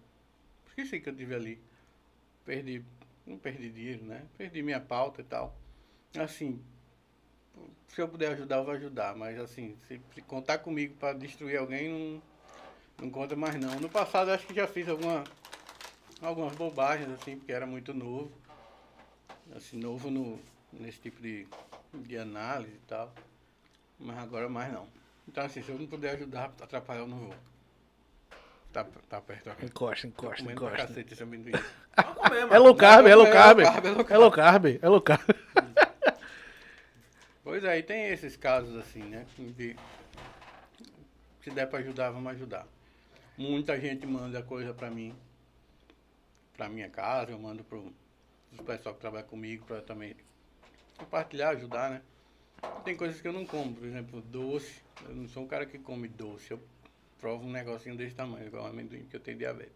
Esqueci 0.68 1.02
que 1.02 1.10
eu 1.10 1.16
tive 1.18 1.36
ali. 1.36 1.62
Perdi, 2.46 2.82
não 3.26 3.38
perdi 3.38 3.70
dinheiro, 3.70 4.06
né? 4.06 4.26
Perdi 4.38 4.64
minha 4.64 4.80
pauta 4.80 5.20
e 5.20 5.26
tal. 5.26 5.54
Assim, 6.18 6.64
se 7.88 8.02
eu 8.02 8.08
puder 8.08 8.34
ajudar, 8.34 8.58
eu 8.58 8.66
vou 8.66 8.74
ajudar. 8.74 9.16
Mas 9.16 9.40
assim, 9.40 9.76
se, 9.88 10.02
se 10.14 10.22
contar 10.22 10.58
comigo 10.60 10.96
para 11.00 11.14
destruir 11.14 11.58
alguém, 11.58 11.90
não, 11.90 12.22
não 13.06 13.10
conta 13.10 13.36
mais 13.36 13.56
não. 13.56 13.80
No 13.80 13.90
passado 13.90 14.32
acho 14.32 14.46
que 14.46 14.54
já 14.54 14.68
fiz 14.68 14.90
alguma, 14.90 15.24
algumas 16.22 16.54
bobagens, 16.56 17.10
assim, 17.12 17.38
porque 17.38 17.52
era 17.52 17.66
muito 17.66 17.94
novo. 17.94 18.32
Assim, 19.56 19.78
novo 19.78 20.10
no, 20.10 20.40
nesse 20.74 21.00
tipo 21.00 21.22
de, 21.22 21.48
de 21.94 22.18
análise 22.18 22.74
e 22.74 22.88
tal. 22.88 23.14
Mas 24.00 24.18
agora 24.18 24.50
mais 24.50 24.74
não. 24.74 24.88
Então 25.28 25.44
assim, 25.44 25.62
se 25.62 25.70
eu 25.70 25.80
não 25.80 25.88
puder 25.88 26.16
ajudar, 26.16 26.54
atrapalhar, 26.62 27.02
eu 27.02 27.08
não 27.08 27.18
vou. 27.18 27.36
Tá, 28.74 28.86
tá 29.08 29.22
perto 29.22 29.50
agora. 29.50 29.66
Encosta, 29.66 30.08
encosta, 30.08 30.52
encosta. 30.52 30.76
cacete 30.76 31.14
esse 31.14 31.24
amendoim. 31.24 31.54
É 32.52 32.60
low 32.60 32.76
carb, 32.76 33.08
é 33.08 33.16
low 33.16 33.32
carb. 33.32 33.62
É 33.62 34.18
low 34.18 34.30
carb, 34.32 34.66
é 34.66 34.78
low 34.78 34.82
É 34.82 34.90
low 34.90 35.02
carb, 35.02 35.30
é. 37.46 37.50
Pois 37.50 37.64
é, 37.64 37.78
e 37.78 37.84
tem 37.84 38.08
esses 38.08 38.36
casos 38.36 38.76
assim, 38.76 39.04
né? 39.04 39.26
De, 39.38 39.76
se 41.44 41.52
der 41.52 41.68
pra 41.68 41.80
ajudar, 41.80 42.10
vamos 42.10 42.32
ajudar. 42.32 42.68
Muita 43.38 43.80
gente 43.80 44.08
manda 44.08 44.42
coisa 44.42 44.74
pra 44.74 44.90
mim, 44.90 45.16
pra 46.58 46.68
minha 46.68 46.90
casa, 46.90 47.32
eu 47.32 47.40
mando 47.40 47.64
pro 47.64 47.94
os 48.52 48.62
pessoal 48.62 48.96
que 48.96 49.02
trabalha 49.02 49.26
comigo 49.26 49.66
pra 49.66 49.82
também 49.82 50.16
compartilhar, 50.98 51.50
ajudar, 51.50 51.92
né? 51.92 52.02
Tem 52.84 52.96
coisas 52.96 53.22
que 53.22 53.28
eu 53.28 53.34
não 53.34 53.46
como, 53.46 53.76
por 53.76 53.86
exemplo, 53.86 54.22
doce. 54.22 54.82
Eu 55.08 55.14
não 55.14 55.28
sou 55.28 55.44
um 55.44 55.48
cara 55.48 55.66
que 55.66 55.78
come 55.78 56.08
doce. 56.08 56.52
Eu 56.52 56.60
provo 57.20 57.46
um 57.46 57.52
negocinho 57.52 57.98
desse 57.98 58.16
tamanho, 58.16 58.48
igual 58.48 58.66
amendoim, 58.66 59.04
que 59.04 59.16
eu 59.16 59.20
tenho 59.20 59.38
diabetes. 59.38 59.76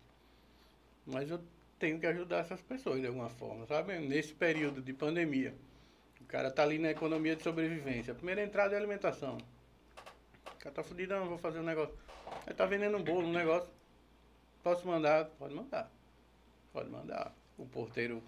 Mas 1.05 1.29
eu 1.29 1.41
tenho 1.77 1.99
que 1.99 2.05
ajudar 2.07 2.39
essas 2.39 2.61
pessoas 2.61 3.01
de 3.01 3.07
alguma 3.07 3.29
forma, 3.29 3.65
sabe? 3.67 3.99
Nesse 3.99 4.33
período 4.33 4.81
de 4.81 4.93
pandemia. 4.93 5.53
O 6.29 6.31
cara 6.31 6.51
tá 6.51 6.61
ali 6.61 6.77
na 6.77 6.91
economia 6.91 7.35
de 7.35 7.41
sobrevivência. 7.41 8.11
A 8.11 8.15
primeira 8.15 8.43
entrada 8.43 8.75
é 8.75 8.77
alimentação. 8.77 9.39
O 10.45 10.57
cara 10.59 10.75
tá 10.75 10.83
fudido, 10.83 11.15
não, 11.15 11.25
vou 11.25 11.39
fazer 11.39 11.57
um 11.57 11.63
negócio. 11.63 11.95
Aí 12.45 12.53
tá 12.53 12.67
vendendo 12.67 12.97
um 12.97 13.03
bolo, 13.03 13.27
um 13.27 13.33
negócio. 13.33 13.67
Posso 14.61 14.85
mandar? 14.87 15.25
Pode 15.39 15.55
mandar. 15.55 15.91
Pode 16.71 16.87
mandar. 16.87 17.33
O 17.57 17.65
porteiro 17.65 18.21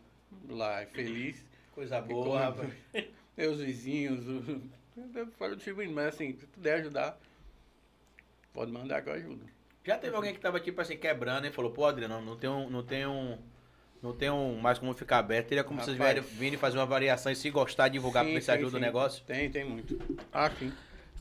lá 0.49 0.81
é 0.81 0.87
feliz. 0.87 1.45
Coisa 1.75 2.01
boa, 2.01 2.51
come-. 2.51 2.73
Meus 3.37 3.59
vizinhos. 3.59 4.27
o- 4.27 4.61
Eu 5.15 5.27
falo 5.33 5.55
tipo, 5.55 5.87
mas 5.91 6.07
assim, 6.07 6.33
se 6.33 6.47
puder 6.47 6.79
ajudar, 6.79 7.19
pode 8.51 8.71
mandar 8.71 9.03
que 9.03 9.09
eu 9.09 9.13
ajudo. 9.13 9.45
Já 9.85 9.99
teve 9.99 10.15
alguém 10.15 10.33
que 10.33 10.39
tava, 10.39 10.59
tipo 10.59 10.81
assim, 10.81 10.97
quebrando 10.97 11.45
e 11.45 11.51
falou, 11.51 11.71
pô, 11.71 11.85
Adriano, 11.85 12.19
não 12.19 12.35
tem 12.35 12.49
um. 12.49 12.67
Não 12.67 12.83
tem 12.83 13.05
um. 13.05 13.37
Não 14.01 14.13
tem 14.13 14.31
um 14.31 14.59
mais 14.59 14.79
como 14.79 14.93
ficar 14.93 15.19
aberto. 15.19 15.47
Teria 15.49 15.63
como 15.63 15.79
vocês 15.79 15.95
Rapaz. 15.95 16.15
vierem, 16.15 16.29
virem 16.37 16.57
fazer 16.57 16.77
uma 16.79 16.85
variação 16.85 17.31
e 17.31 17.35
se 17.35 17.49
gostar, 17.51 17.87
divulgar 17.87 18.25
Sim, 18.25 18.33
se 18.35 18.41
sim, 18.41 18.51
ajuda 18.51 18.77
o 18.77 18.79
sim. 18.79 18.85
negócio? 18.85 19.23
Tem, 19.25 19.49
tem 19.51 19.63
muito. 19.63 19.99
Ah, 20.33 20.49
sim. 20.57 20.71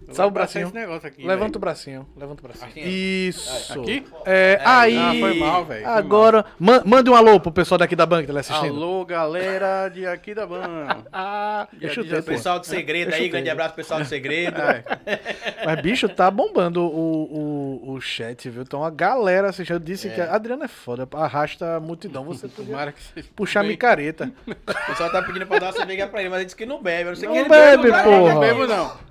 Eu 0.09 0.15
Salve 0.15 0.31
o 0.31 0.35
bracinho. 0.35 0.67
Esse 0.67 0.75
negócio 0.75 1.07
aqui, 1.07 1.25
Levanta 1.25 1.45
o 1.51 1.53
velho. 1.53 1.61
bracinho, 1.61 2.07
levanta 2.17 2.41
o 2.41 2.43
bracinho. 2.43 2.69
Assim, 2.71 2.81
Isso. 2.85 3.81
Aqui? 3.81 4.05
É, 4.27 4.61
aí. 4.65 4.97
Ah, 4.99 5.15
foi 5.21 5.35
mal, 5.39 5.65
velho. 5.65 5.87
Agora, 5.89 6.45
man- 6.59 6.83
mande 6.85 7.09
um 7.09 7.15
alô 7.15 7.39
pro 7.39 7.53
pessoal 7.53 7.79
daqui 7.79 7.95
da 7.95 8.05
banca 8.07 8.23
que 8.23 8.27
tá 8.27 8.33
mal. 8.33 8.41
assistindo. 8.41 8.75
Alô, 8.75 9.05
galera 9.05 9.89
de 9.89 10.05
aqui 10.07 10.35
da 10.35 10.47
banda. 10.47 10.99
Ah, 11.13 11.69
eu 11.81 11.91
chutei, 11.91 12.17
pô. 12.23 12.27
Pessoal 12.29 12.59
do 12.59 12.67
Segredo 12.67 13.09
Eu 13.11 13.15
aí, 13.15 13.19
chutei. 13.19 13.29
grande 13.31 13.51
abraço 13.51 13.71
pro 13.75 13.77
pessoal 13.85 14.01
do 14.01 14.07
Segredo. 14.07 14.61
É, 14.61 14.85
Mas, 15.65 15.81
bicho, 15.81 16.09
tá 16.09 16.31
bombando 16.31 16.83
o, 16.83 17.85
o, 17.87 17.93
o 17.95 18.01
chat, 18.01 18.49
viu? 18.51 18.63
Então 18.63 18.83
a 18.85 18.91
galera 18.91 19.49
assistindo. 19.51 19.77
Eu 19.77 19.81
disse 19.81 20.09
que 20.11 20.21
a 20.21 20.35
Adriana 20.35 20.65
é 20.65 20.69
foda, 20.69 21.07
arrasta 21.15 21.77
a 21.77 21.81
multidão. 21.81 22.25
Você 22.25 22.49
tomara 22.51 22.91
que 22.91 23.01
vocês 23.03 23.27
puxar 23.37 23.61
bem. 23.61 23.71
micareta. 23.71 24.33
O 24.47 24.87
pessoal 24.87 25.11
tá 25.13 25.23
pedindo 25.23 25.47
pra 25.47 25.59
dar 25.61 25.67
uma 25.67 25.73
cerveja 25.73 26.07
pra 26.09 26.21
ele, 26.21 26.29
mas 26.31 26.39
ele 26.39 26.45
disse 26.47 26.57
que 26.57 26.67
não 26.67 26.83
bebe. 26.83 27.03
Eu 27.03 27.09
não 27.11 27.17
sei 27.17 27.29
Não 27.29 27.35
que 27.35 27.41
ele 27.41 27.49
bebe, 27.49 27.91
mas- 27.91 28.03
porra. 28.03 28.35
Não 28.35 28.41
bebo, 28.41 28.67
não. 28.67 29.10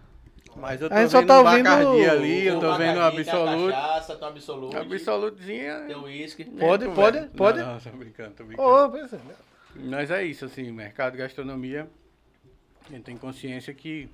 Mas 0.60 0.82
eu 0.82 0.89
tô 0.89 0.95
A 0.95 1.01
gente 1.01 1.12
só 1.12 1.20
vendo 1.20 1.28
tá 1.28 1.41
um 1.41 1.45
ouvindo 1.45 1.64
Bacardi 1.64 2.10
ali, 2.10 2.45
eu 2.45 2.60
tô 2.60 2.78
vendo 2.78 2.91
um 2.91 2.95
Bacardi, 2.95 3.24
tem 3.24 3.34
a 3.34 3.38
Absolute. 3.38 3.74
cachaça, 3.74 4.16
tem 4.16 4.24
um 4.24 4.30
Absolute. 4.30 4.78
Absolutezinha. 4.78 5.80
Tem 5.88 5.95
um 5.95 6.03
uísque. 6.03 6.45
Pode, 6.45 6.88
pode, 6.89 7.20
velho. 7.20 7.32
pode? 7.32 7.60
Não, 7.60 7.74
não, 7.74 7.80
tô 7.80 7.89
brincando, 7.91 8.32
tô 8.32 8.43
brincando. 8.43 8.97
É. 9.16 9.20
Mas 9.76 10.12
é 10.12 10.24
isso, 10.24 10.45
assim, 10.45 10.72
mercado 10.72 11.14
de 11.14 11.20
gastronomia, 11.20 11.89
a 12.88 12.91
gente 12.91 13.03
tem 13.03 13.18
consciência 13.18 13.74
que 13.74 14.10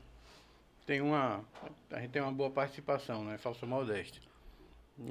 tem 0.86 1.02
uma, 1.02 1.44
a 1.92 2.00
gente 2.00 2.12
tem 2.12 2.22
uma 2.22 2.32
boa 2.32 2.52
participação, 2.52 3.24
não 3.24 3.32
é 3.32 3.38
falsa 3.38 3.66
modéstia. 3.66 4.22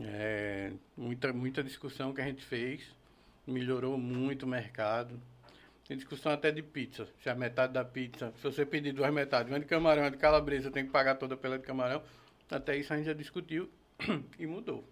É, 0.04 0.72
muita, 0.96 1.32
muita 1.32 1.62
discussão 1.62 2.14
que 2.14 2.20
a 2.20 2.24
gente 2.24 2.44
fez, 2.44 2.82
melhorou 3.46 3.98
muito 3.98 4.44
o 4.44 4.48
mercado. 4.48 5.20
Tem 5.86 5.96
discussão 5.96 6.32
até 6.32 6.50
de 6.50 6.62
pizza, 6.62 7.06
se 7.22 7.28
a 7.28 7.34
metade 7.34 7.72
da 7.74 7.84
pizza, 7.84 8.32
se 8.38 8.42
você 8.42 8.64
pedir 8.64 8.92
duas 8.92 9.12
metades, 9.12 9.52
uma 9.52 9.60
de 9.60 9.66
camarão 9.66 10.02
e 10.02 10.04
uma 10.06 10.10
de 10.10 10.16
calabresa, 10.16 10.70
tem 10.70 10.84
que 10.86 10.90
pagar 10.90 11.16
toda 11.16 11.36
pela 11.36 11.58
de 11.58 11.64
camarão. 11.64 12.02
Até 12.50 12.76
isso 12.76 12.92
a 12.92 12.96
gente 12.96 13.06
já 13.06 13.12
discutiu 13.12 13.68
e 14.38 14.46
mudou. 14.46 14.82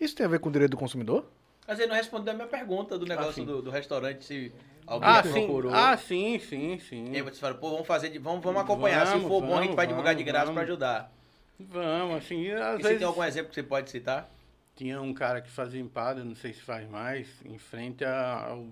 Isso 0.00 0.16
tem 0.16 0.24
a 0.24 0.28
ver 0.28 0.40
com 0.40 0.48
o 0.48 0.52
direito 0.52 0.70
do 0.72 0.76
consumidor? 0.78 1.26
Mas 1.68 1.78
ele 1.78 1.88
não 1.88 1.96
respondeu 1.96 2.32
a 2.32 2.36
minha 2.36 2.48
pergunta 2.48 2.98
do 2.98 3.04
negócio 3.06 3.34
sim. 3.34 3.44
do, 3.44 3.60
do 3.62 3.70
restaurante, 3.70 4.24
se 4.24 4.52
alguém 4.86 5.08
Ah, 5.08 5.22
sim, 5.22 5.32
procurou. 5.32 5.72
ah, 5.74 5.96
sim, 5.96 6.38
sim, 6.38 6.78
sim. 6.78 7.12
E 7.12 7.16
aí 7.16 7.22
vocês 7.22 7.38
falaram, 7.38 7.60
pô, 7.60 7.70
vamos 7.70 7.86
fazer, 7.86 8.08
de, 8.08 8.18
vamos, 8.18 8.42
vamos 8.42 8.62
acompanhar. 8.62 9.06
se 9.06 9.12
Vamos, 9.12 9.28
for 9.28 9.40
bom, 9.42 9.46
a 9.52 9.56
gente 9.58 9.60
vamos, 9.66 9.76
vai 9.76 9.86
divulgar 9.86 10.14
de 10.14 10.22
vamos, 10.22 10.32
graça 10.32 10.46
vamos. 10.46 10.56
pra 10.58 10.64
ajudar. 10.64 11.12
Vamos, 11.60 12.16
assim, 12.16 12.50
às 12.50 12.80
E 12.80 12.82
vezes... 12.82 12.92
se 12.94 12.98
tem 12.98 13.06
algum 13.06 13.22
exemplo 13.22 13.48
que 13.50 13.54
você 13.54 13.62
pode 13.62 13.90
citar? 13.90 14.28
Tinha 14.74 15.00
um 15.00 15.12
cara 15.14 15.40
que 15.42 15.50
fazia 15.50 15.80
empada, 15.80 16.24
não 16.24 16.34
sei 16.34 16.52
se 16.54 16.60
faz 16.62 16.88
mais, 16.88 17.28
em 17.44 17.58
frente 17.58 18.02
a- 18.04 18.46
ao 18.48 18.66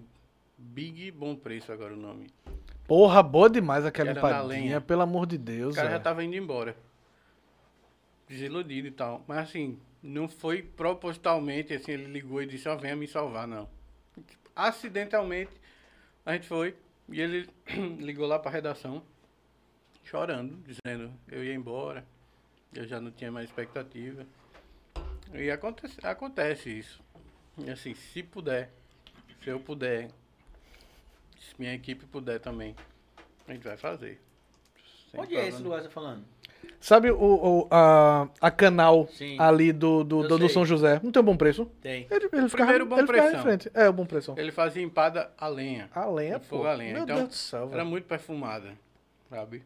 Big 0.61 1.11
Bom 1.11 1.35
Preço, 1.35 1.73
agora 1.73 1.95
o 1.95 1.97
nome. 1.97 2.29
Porra, 2.87 3.23
boa 3.23 3.49
demais 3.49 3.85
aquela 3.87 4.11
Era 4.11 4.19
empadinha, 4.19 4.81
pelo 4.81 5.03
amor 5.03 5.27
de 5.27 5.39
Deus. 5.39 5.73
O 5.73 5.77
cara 5.77 5.89
é. 5.89 5.93
já 5.93 6.01
tava 6.01 6.23
indo 6.23 6.37
embora. 6.37 6.77
Desiludido 8.29 8.89
e 8.89 8.91
tal. 8.91 9.25
Mas 9.27 9.39
assim, 9.39 9.79
não 10.03 10.29
foi 10.29 10.63
propositalmente, 10.63 11.73
assim, 11.73 11.93
ele 11.93 12.07
ligou 12.07 12.43
e 12.43 12.47
disse, 12.47 12.69
ó, 12.69 12.77
venha 12.77 12.95
me 12.95 13.09
salvar, 13.09 13.49
não. 13.49 13.69
Acidentalmente, 14.55 15.53
a 16.25 16.35
gente 16.35 16.47
foi 16.47 16.77
e 17.09 17.21
ele 17.21 17.49
ligou 17.99 18.27
lá 18.27 18.39
pra 18.39 18.51
redação, 18.51 19.03
chorando, 20.05 20.57
dizendo, 20.63 21.13
eu 21.29 21.45
ia 21.45 21.55
embora, 21.55 22.05
eu 22.75 22.87
já 22.87 23.01
não 23.01 23.11
tinha 23.11 23.33
mais 23.33 23.49
expectativa. 23.49 24.27
E 25.33 25.51
acontece, 25.51 25.99
acontece 26.03 26.71
isso. 26.71 27.01
E 27.59 27.71
assim, 27.71 27.95
se 27.95 28.23
puder, 28.23 28.71
se 29.43 29.51
eu 29.51 29.61
puder, 29.61 30.11
se 31.41 31.55
minha 31.59 31.75
equipe 31.75 32.05
puder 32.07 32.39
também, 32.39 32.77
a 33.49 33.53
gente 33.53 33.65
vai 33.65 33.77
fazer. 33.77 34.21
Sem 35.11 35.19
Onde 35.21 35.37
é 35.37 35.49
esse 35.49 35.61
lugar 35.63 35.79
que 35.79 35.83
você 35.85 35.89
tá 35.89 35.95
falando? 35.95 36.25
Sabe 36.79 37.11
o, 37.11 37.17
o- 37.19 37.69
a, 37.71 38.29
a 38.41 38.51
canal 38.51 39.07
Sim. 39.09 39.37
ali 39.39 39.73
do, 39.73 40.05
do, 40.05 40.23
Eu 40.23 40.29
do, 40.29 40.39
do 40.39 40.45
sei. 40.47 40.55
São 40.55 40.65
José? 40.65 41.01
Não 41.03 41.11
tem 41.11 41.21
um 41.21 41.25
bom 41.25 41.37
preço? 41.37 41.67
Tem. 41.83 42.07
Ele, 42.11 42.29
ele 42.33 42.49
ficava, 42.49 42.49
Primeiro 42.73 42.87
Bom 42.87 42.99
ele 42.99 43.07
ficava 43.07 43.33
em 43.37 43.43
frente. 43.43 43.71
É, 43.75 43.89
o 43.89 43.93
bom 43.93 44.07
preço. 44.07 44.35
Ele 44.37 44.53
fazia 44.53 44.83
empada 44.83 45.31
a 45.37 45.49
lenha. 45.49 45.91
A 45.95 46.07
lenha, 46.07 46.35
No 46.39 46.45
fogo 46.45 46.63
pô. 46.63 46.69
a 46.69 46.73
lenha. 46.75 46.95
Meu 46.95 47.03
Então, 47.05 47.17
Deus 47.17 47.29
do 47.29 47.35
céu, 47.35 47.61
Era 47.65 47.69
velho. 47.79 47.87
muito 47.87 48.05
perfumada, 48.07 48.73
sabe? 49.29 49.63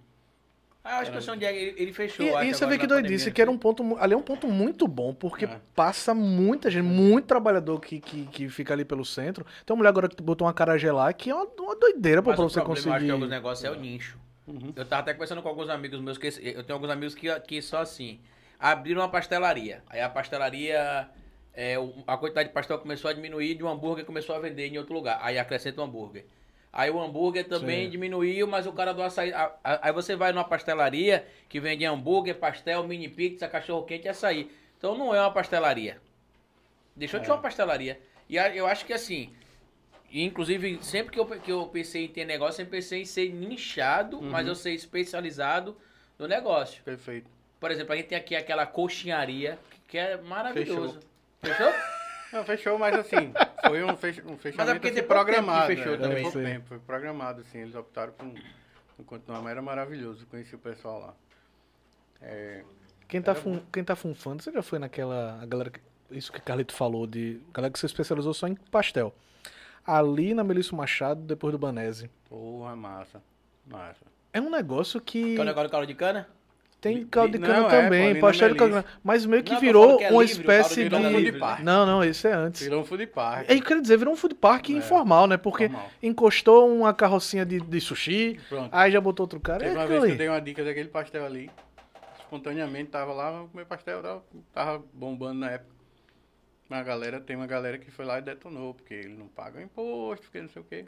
Ah, 0.86 0.96
eu 0.96 1.00
acho 1.00 1.10
que 1.12 1.20
sei 1.22 1.32
onde 1.32 1.44
é. 1.46 1.56
Ele, 1.56 1.74
ele 1.80 1.92
fechou. 1.94 2.26
E, 2.42 2.50
e 2.50 2.54
você 2.54 2.66
vê 2.66 2.76
que 2.76 2.86
doidice, 2.86 3.14
pandemia, 3.24 3.30
que 3.32 3.40
era 3.42 3.50
um 3.50 3.56
ponto, 3.56 3.96
ali 3.98 4.12
é 4.12 4.16
um 4.16 4.22
ponto 4.22 4.46
muito 4.46 4.86
bom, 4.86 5.14
porque 5.14 5.46
É. 5.46 5.58
passa 5.74 6.12
muita 6.14 6.70
gente, 6.70 6.84
muito 6.84 7.24
trabalhador 7.26 7.80
que, 7.80 7.98
que, 8.00 8.26
que 8.26 8.48
fica 8.50 8.74
ali 8.74 8.84
pelo 8.84 9.02
centro. 9.02 9.46
Tem 9.64 9.72
uma 9.72 9.78
mulher 9.78 9.88
agora 9.88 10.08
que 10.10 10.22
botou 10.22 10.46
uma 10.46 10.52
carajé 10.52 10.92
lá, 10.92 11.10
que 11.14 11.30
é 11.30 11.34
uma, 11.34 11.46
uma 11.58 11.74
doideira 11.74 12.22
pô, 12.22 12.28
Mas 12.30 12.36
pra 12.36 12.44
o 12.44 12.48
você 12.50 12.60
problema, 12.60 12.68
eu 12.68 12.74
acho 12.74 12.82
conseguir. 12.90 13.06
que 13.06 13.10
alguns 13.12 13.30
negócios 13.30 13.64
é 13.64 13.70
o 13.70 13.74
nicho. 13.80 14.18
Uhum. 14.46 14.72
Eu 14.76 14.84
tava 14.84 15.00
até 15.00 15.14
conversando 15.14 15.40
com 15.40 15.48
alguns 15.48 15.70
amigos 15.70 15.98
meus, 16.02 16.18
que 16.18 16.26
eu 16.26 16.62
tenho 16.62 16.74
alguns 16.76 16.90
amigos 16.90 17.14
que, 17.14 17.40
que 17.40 17.62
só 17.62 17.78
assim, 17.78 18.20
abriram 18.60 19.00
uma 19.00 19.08
pastelaria. 19.08 19.82
Aí 19.88 20.02
a 20.02 20.08
pastelaria, 20.10 21.08
é, 21.54 21.78
o- 21.78 21.94
a 22.06 22.14
quantidade 22.18 22.50
de 22.50 22.54
pastel 22.54 22.78
começou 22.78 23.10
a 23.10 23.14
diminuir 23.14 23.54
de 23.54 23.64
um 23.64 23.68
hambúrguer 23.70 24.04
começou 24.04 24.36
a 24.36 24.38
vender 24.38 24.66
em 24.68 24.76
outro 24.76 24.92
lugar. 24.92 25.18
Aí 25.22 25.38
acrescenta 25.38 25.80
o 25.80 25.84
hambúrguer. 25.84 26.26
Aí 26.76 26.90
o 26.90 27.00
hambúrguer 27.00 27.46
também 27.46 27.84
Sim. 27.84 27.90
diminuiu, 27.90 28.48
mas 28.48 28.66
o 28.66 28.72
cara 28.72 28.92
do 28.92 29.00
açaí. 29.00 29.32
Aí 29.62 29.92
você 29.92 30.16
vai 30.16 30.32
numa 30.32 30.42
pastelaria 30.42 31.24
que 31.48 31.60
vende 31.60 31.84
hambúrguer, 31.84 32.34
pastel, 32.34 32.82
mini 32.82 33.08
pizza, 33.08 33.46
cachorro 33.46 33.84
quente 33.84 34.06
e 34.06 34.08
açaí. 34.08 34.50
Então 34.76 34.98
não 34.98 35.14
é 35.14 35.20
uma 35.20 35.30
pastelaria. 35.30 36.00
Deixou 36.96 37.20
de 37.20 37.26
ser 37.26 37.32
uma 37.32 37.40
pastelaria. 37.40 38.00
E 38.28 38.36
eu 38.36 38.66
acho 38.66 38.84
que 38.84 38.92
assim, 38.92 39.32
inclusive, 40.12 40.80
sempre 40.82 41.12
que 41.12 41.20
eu, 41.20 41.26
que 41.26 41.52
eu 41.52 41.64
pensei 41.68 42.06
em 42.06 42.08
ter 42.08 42.24
negócio, 42.24 42.60
eu 42.60 42.66
pensei 42.66 43.02
em 43.02 43.04
ser 43.04 43.32
nichado, 43.32 44.20
mas 44.20 44.48
eu 44.48 44.56
ser 44.56 44.72
especializado 44.72 45.76
no 46.18 46.26
negócio. 46.26 46.82
Perfeito. 46.82 47.30
Por 47.60 47.70
exemplo, 47.70 47.92
a 47.92 47.96
gente 47.96 48.08
tem 48.08 48.18
aqui 48.18 48.34
aquela 48.34 48.66
coxinharia, 48.66 49.60
que 49.86 49.96
é 49.96 50.16
maravilhoso. 50.16 50.98
Fechou? 51.40 51.72
Não, 52.34 52.44
fechou, 52.44 52.76
mas 52.78 52.94
assim, 52.96 53.32
foi 53.64 53.84
um, 53.84 53.96
fech, 53.96 54.20
um 54.26 54.36
fechamento 54.36 54.80
porque 54.80 54.88
assim, 54.88 55.06
pouco 55.06 55.24
tempo 55.24 55.34
programado. 55.36 55.66
fechou 55.68 55.92
né? 55.92 55.98
também. 55.98 56.22
Pouco 56.24 56.38
tempo, 56.38 56.66
foi 56.66 56.78
programado, 56.80 57.40
assim, 57.42 57.58
eles 57.58 57.74
optaram 57.76 58.12
por 58.12 58.26
um, 58.26 59.04
continuar, 59.04 59.40
mas 59.40 59.52
era 59.52 59.62
maravilhoso, 59.62 60.26
conheci 60.26 60.54
o 60.54 60.58
pessoal 60.58 60.98
lá. 61.00 61.14
É, 62.20 62.64
Quem 63.06 63.22
tá, 63.22 63.34
fun, 63.34 63.60
quem 63.72 63.84
tá 63.84 63.94
funfando, 63.94 64.42
você 64.42 64.50
já 64.50 64.62
foi 64.62 64.78
naquela. 64.78 65.38
A 65.40 65.46
galera. 65.46 65.70
que- 65.70 65.80
Isso 66.10 66.32
que 66.32 66.40
Carlito 66.40 66.74
falou, 66.74 67.06
de. 67.06 67.40
Galera 67.52 67.72
que 67.72 67.78
se 67.78 67.86
especializou 67.86 68.34
só 68.34 68.48
em 68.48 68.54
pastel. 68.54 69.14
Ali 69.86 70.32
na 70.34 70.42
Melício 70.42 70.74
Machado, 70.76 71.20
depois 71.20 71.52
do 71.52 71.58
Banese. 71.58 72.10
porra, 72.28 72.74
massa, 72.74 73.22
massa. 73.66 74.04
É 74.32 74.40
um 74.40 74.50
negócio 74.50 75.00
que. 75.00 75.34
Que 75.34 75.38
é 75.38 75.42
o 75.42 75.44
negócio 75.44 75.68
do 75.68 75.70
caldo 75.70 75.86
de 75.86 75.94
cana? 75.94 76.28
Tem 76.84 77.06
caldo 77.06 77.38
de 77.38 77.38
cana 77.38 77.60
não, 77.60 77.66
é, 77.66 77.82
também, 77.82 78.00
Paulina 78.02 78.20
pastel 78.20 78.48
de 78.50 78.54
caldo. 78.56 78.84
Mas 79.02 79.24
meio 79.24 79.42
que 79.42 79.54
Não, 79.54 79.60
virou 79.60 79.96
que 79.96 80.04
é 80.04 80.10
uma 80.10 80.22
livre, 80.22 80.38
espécie 80.40 80.84
de 80.84 80.90
cana 80.90 81.08
é 81.08 81.20
né? 81.32 81.58
Não, 81.62 81.86
não, 81.86 82.04
esse 82.04 82.28
é 82.28 82.32
antes. 82.34 82.60
Virou 82.60 82.82
um 82.82 82.84
food 82.84 83.06
park. 83.06 83.48
É, 83.50 83.54
eu 83.54 83.62
quero 83.62 83.80
dizer, 83.80 83.96
virou 83.96 84.12
um 84.12 84.16
food 84.18 84.34
park 84.34 84.68
É. 84.68 84.72
informal, 84.74 85.26
né? 85.26 85.38
Porque 85.38 85.66
Normal. 85.68 85.90
encostou 86.02 86.70
uma 86.70 86.92
carrocinha 86.92 87.46
de, 87.46 87.58
de 87.58 87.80
sushi, 87.80 88.38
Pronto. 88.50 88.68
aí 88.70 88.92
já 88.92 89.00
botou 89.00 89.24
outro 89.24 89.40
cara. 89.40 89.60
Teve 89.60 89.70
É 89.70 89.78
uma 89.78 89.86
vez 89.86 90.04
que 90.04 90.10
eu 90.10 90.16
dei 90.16 90.28
uma 90.28 90.40
dica 90.42 90.62
daquele 90.62 90.88
pastel 90.90 91.24
ali. 91.24 91.50
Espontaneamente 92.18 92.90
tava 92.90 93.14
lá, 93.14 93.46
comer 93.50 93.64
pastel, 93.64 94.02
tava, 94.02 94.22
tava 94.52 94.84
bombando 94.92 95.40
na 95.40 95.52
época. 95.52 95.72
Mas 96.68 96.80
a 96.80 96.82
galera, 96.82 97.18
tem 97.18 97.34
uma 97.34 97.46
galera 97.46 97.78
que 97.78 97.90
foi 97.90 98.04
lá 98.04 98.18
e 98.18 98.22
detonou, 98.22 98.74
porque 98.74 98.92
ele 98.92 99.14
não 99.16 99.28
paga 99.28 99.62
imposto, 99.62 100.24
porque 100.26 100.42
não 100.42 100.50
sei 100.50 100.60
o 100.60 100.64
quê. 100.66 100.84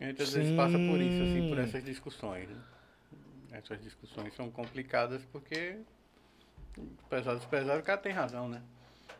A 0.00 0.04
gente 0.04 0.22
às 0.22 0.32
vezes 0.32 0.54
passa 0.54 0.78
por 0.78 1.00
isso, 1.00 1.22
assim, 1.24 1.48
por 1.48 1.56
Sim. 1.56 1.62
essas 1.64 1.84
discussões. 1.84 2.48
né? 2.48 2.56
Essas 3.52 3.80
discussões 3.82 4.34
são 4.34 4.50
complicadas 4.50 5.22
porque, 5.32 5.78
apesar 7.06 7.34
dos 7.34 7.44
pesados, 7.44 7.80
o 7.82 7.84
cara 7.84 7.98
tem 7.98 8.12
razão, 8.12 8.48
né? 8.48 8.60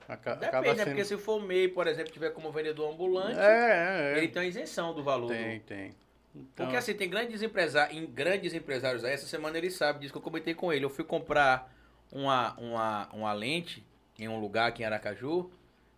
Aca- 0.09 0.35
Depende, 0.37 0.75
né? 0.77 0.85
Porque 0.87 1.05
se 1.05 1.17
for 1.19 1.43
MEI, 1.43 1.69
por 1.69 1.87
exemplo, 1.87 2.13
tiver 2.13 2.31
como 2.31 2.51
vendedor 2.51 2.93
ambulante, 2.93 3.39
É, 3.39 4.13
é, 4.13 4.15
é. 4.15 4.19
ele 4.19 4.29
tem 4.29 4.43
uma 4.43 4.49
isenção 4.49 4.95
do 4.95 5.03
valor. 5.03 5.29
do- 5.29 5.35
Tem, 5.35 5.61
tem. 5.61 5.95
Então, 6.35 6.67
Porque 6.67 6.77
assim, 6.77 6.95
tem 6.95 7.09
grandes 7.11 7.43
empresários, 7.43 7.97
em 7.99 8.07
grandes 8.07 8.55
empresários 8.55 9.05
aí, 9.05 9.13
essa 9.13 9.27
semana 9.27 9.59
ele 9.59 9.71
sabe 9.71 10.01
disso 10.01 10.13
que 10.13 10.19
eu 10.19 10.23
comentei 10.23 10.55
com 10.55 10.73
ele. 10.73 10.85
Eu 10.85 10.91
fui 10.91 11.05
comprar 11.05 11.75
uma, 12.13 12.55
uma, 12.59 13.09
uma 13.13 13.33
lente 13.33 13.85
em 14.19 14.29
um 14.29 14.39
lugar 14.39 14.69
aqui 14.69 14.83
em 14.83 14.87
Aracaju, 14.87 15.51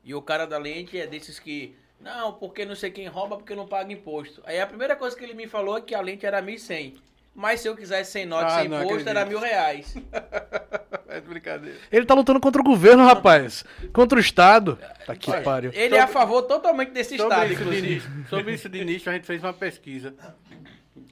e 0.04 0.14
o 0.14 0.22
cara 0.22 0.46
da 0.46 0.56
lente 0.58 0.98
é 0.98 1.06
desses 1.06 1.38
que, 1.38 1.76
não, 2.00 2.32
porque 2.34 2.64
não 2.64 2.74
sei 2.74 2.90
quem 2.90 3.06
rouba, 3.06 3.36
porque 3.36 3.54
não 3.54 3.66
paga 3.68 3.92
imposto. 3.92 4.42
Aí 4.46 4.58
a 4.60 4.66
primeira 4.66 4.96
coisa 4.96 5.16
que 5.16 5.22
ele 5.24 5.34
me 5.34 5.46
falou 5.46 5.76
é 5.78 5.80
que 5.82 5.94
a 5.94 6.00
lente 6.00 6.24
era 6.26 6.40
1.100. 6.40 6.96
Mas 7.34 7.60
se 7.60 7.68
eu 7.68 7.76
quisesse 7.76 8.10
sem 8.10 8.26
nota, 8.26 8.46
Ah, 8.46 8.62
sem 8.62 8.66
imposto, 8.66 9.08
era 9.08 9.24
mil 9.24 9.38
reais. 9.38 9.94
é 11.08 11.20
brincadeira. 11.20 11.78
Ele 11.90 12.04
tá 12.04 12.14
lutando 12.14 12.40
contra 12.40 12.60
o 12.60 12.64
governo, 12.64 13.04
rapaz. 13.04 13.64
Contra 13.92 14.18
o 14.18 14.20
Estado. 14.20 14.78
Tá 15.06 15.14
que 15.14 15.30
Olha, 15.30 15.42
pariu. 15.42 15.70
Ele 15.72 15.94
é 15.96 16.00
a 16.00 16.06
favor 16.08 16.42
totalmente 16.42 16.90
desse 16.90 17.16
Sobre 17.16 17.32
estado, 17.34 17.52
isso, 17.52 17.56
de 17.56 17.62
inclusive. 17.62 17.94
nicho, 17.94 18.28
sobre 18.28 18.54
isso 18.54 18.68
de 18.68 18.84
nicho, 18.84 19.08
a 19.10 19.12
gente 19.12 19.26
fez 19.26 19.42
uma 19.42 19.52
pesquisa. 19.52 20.14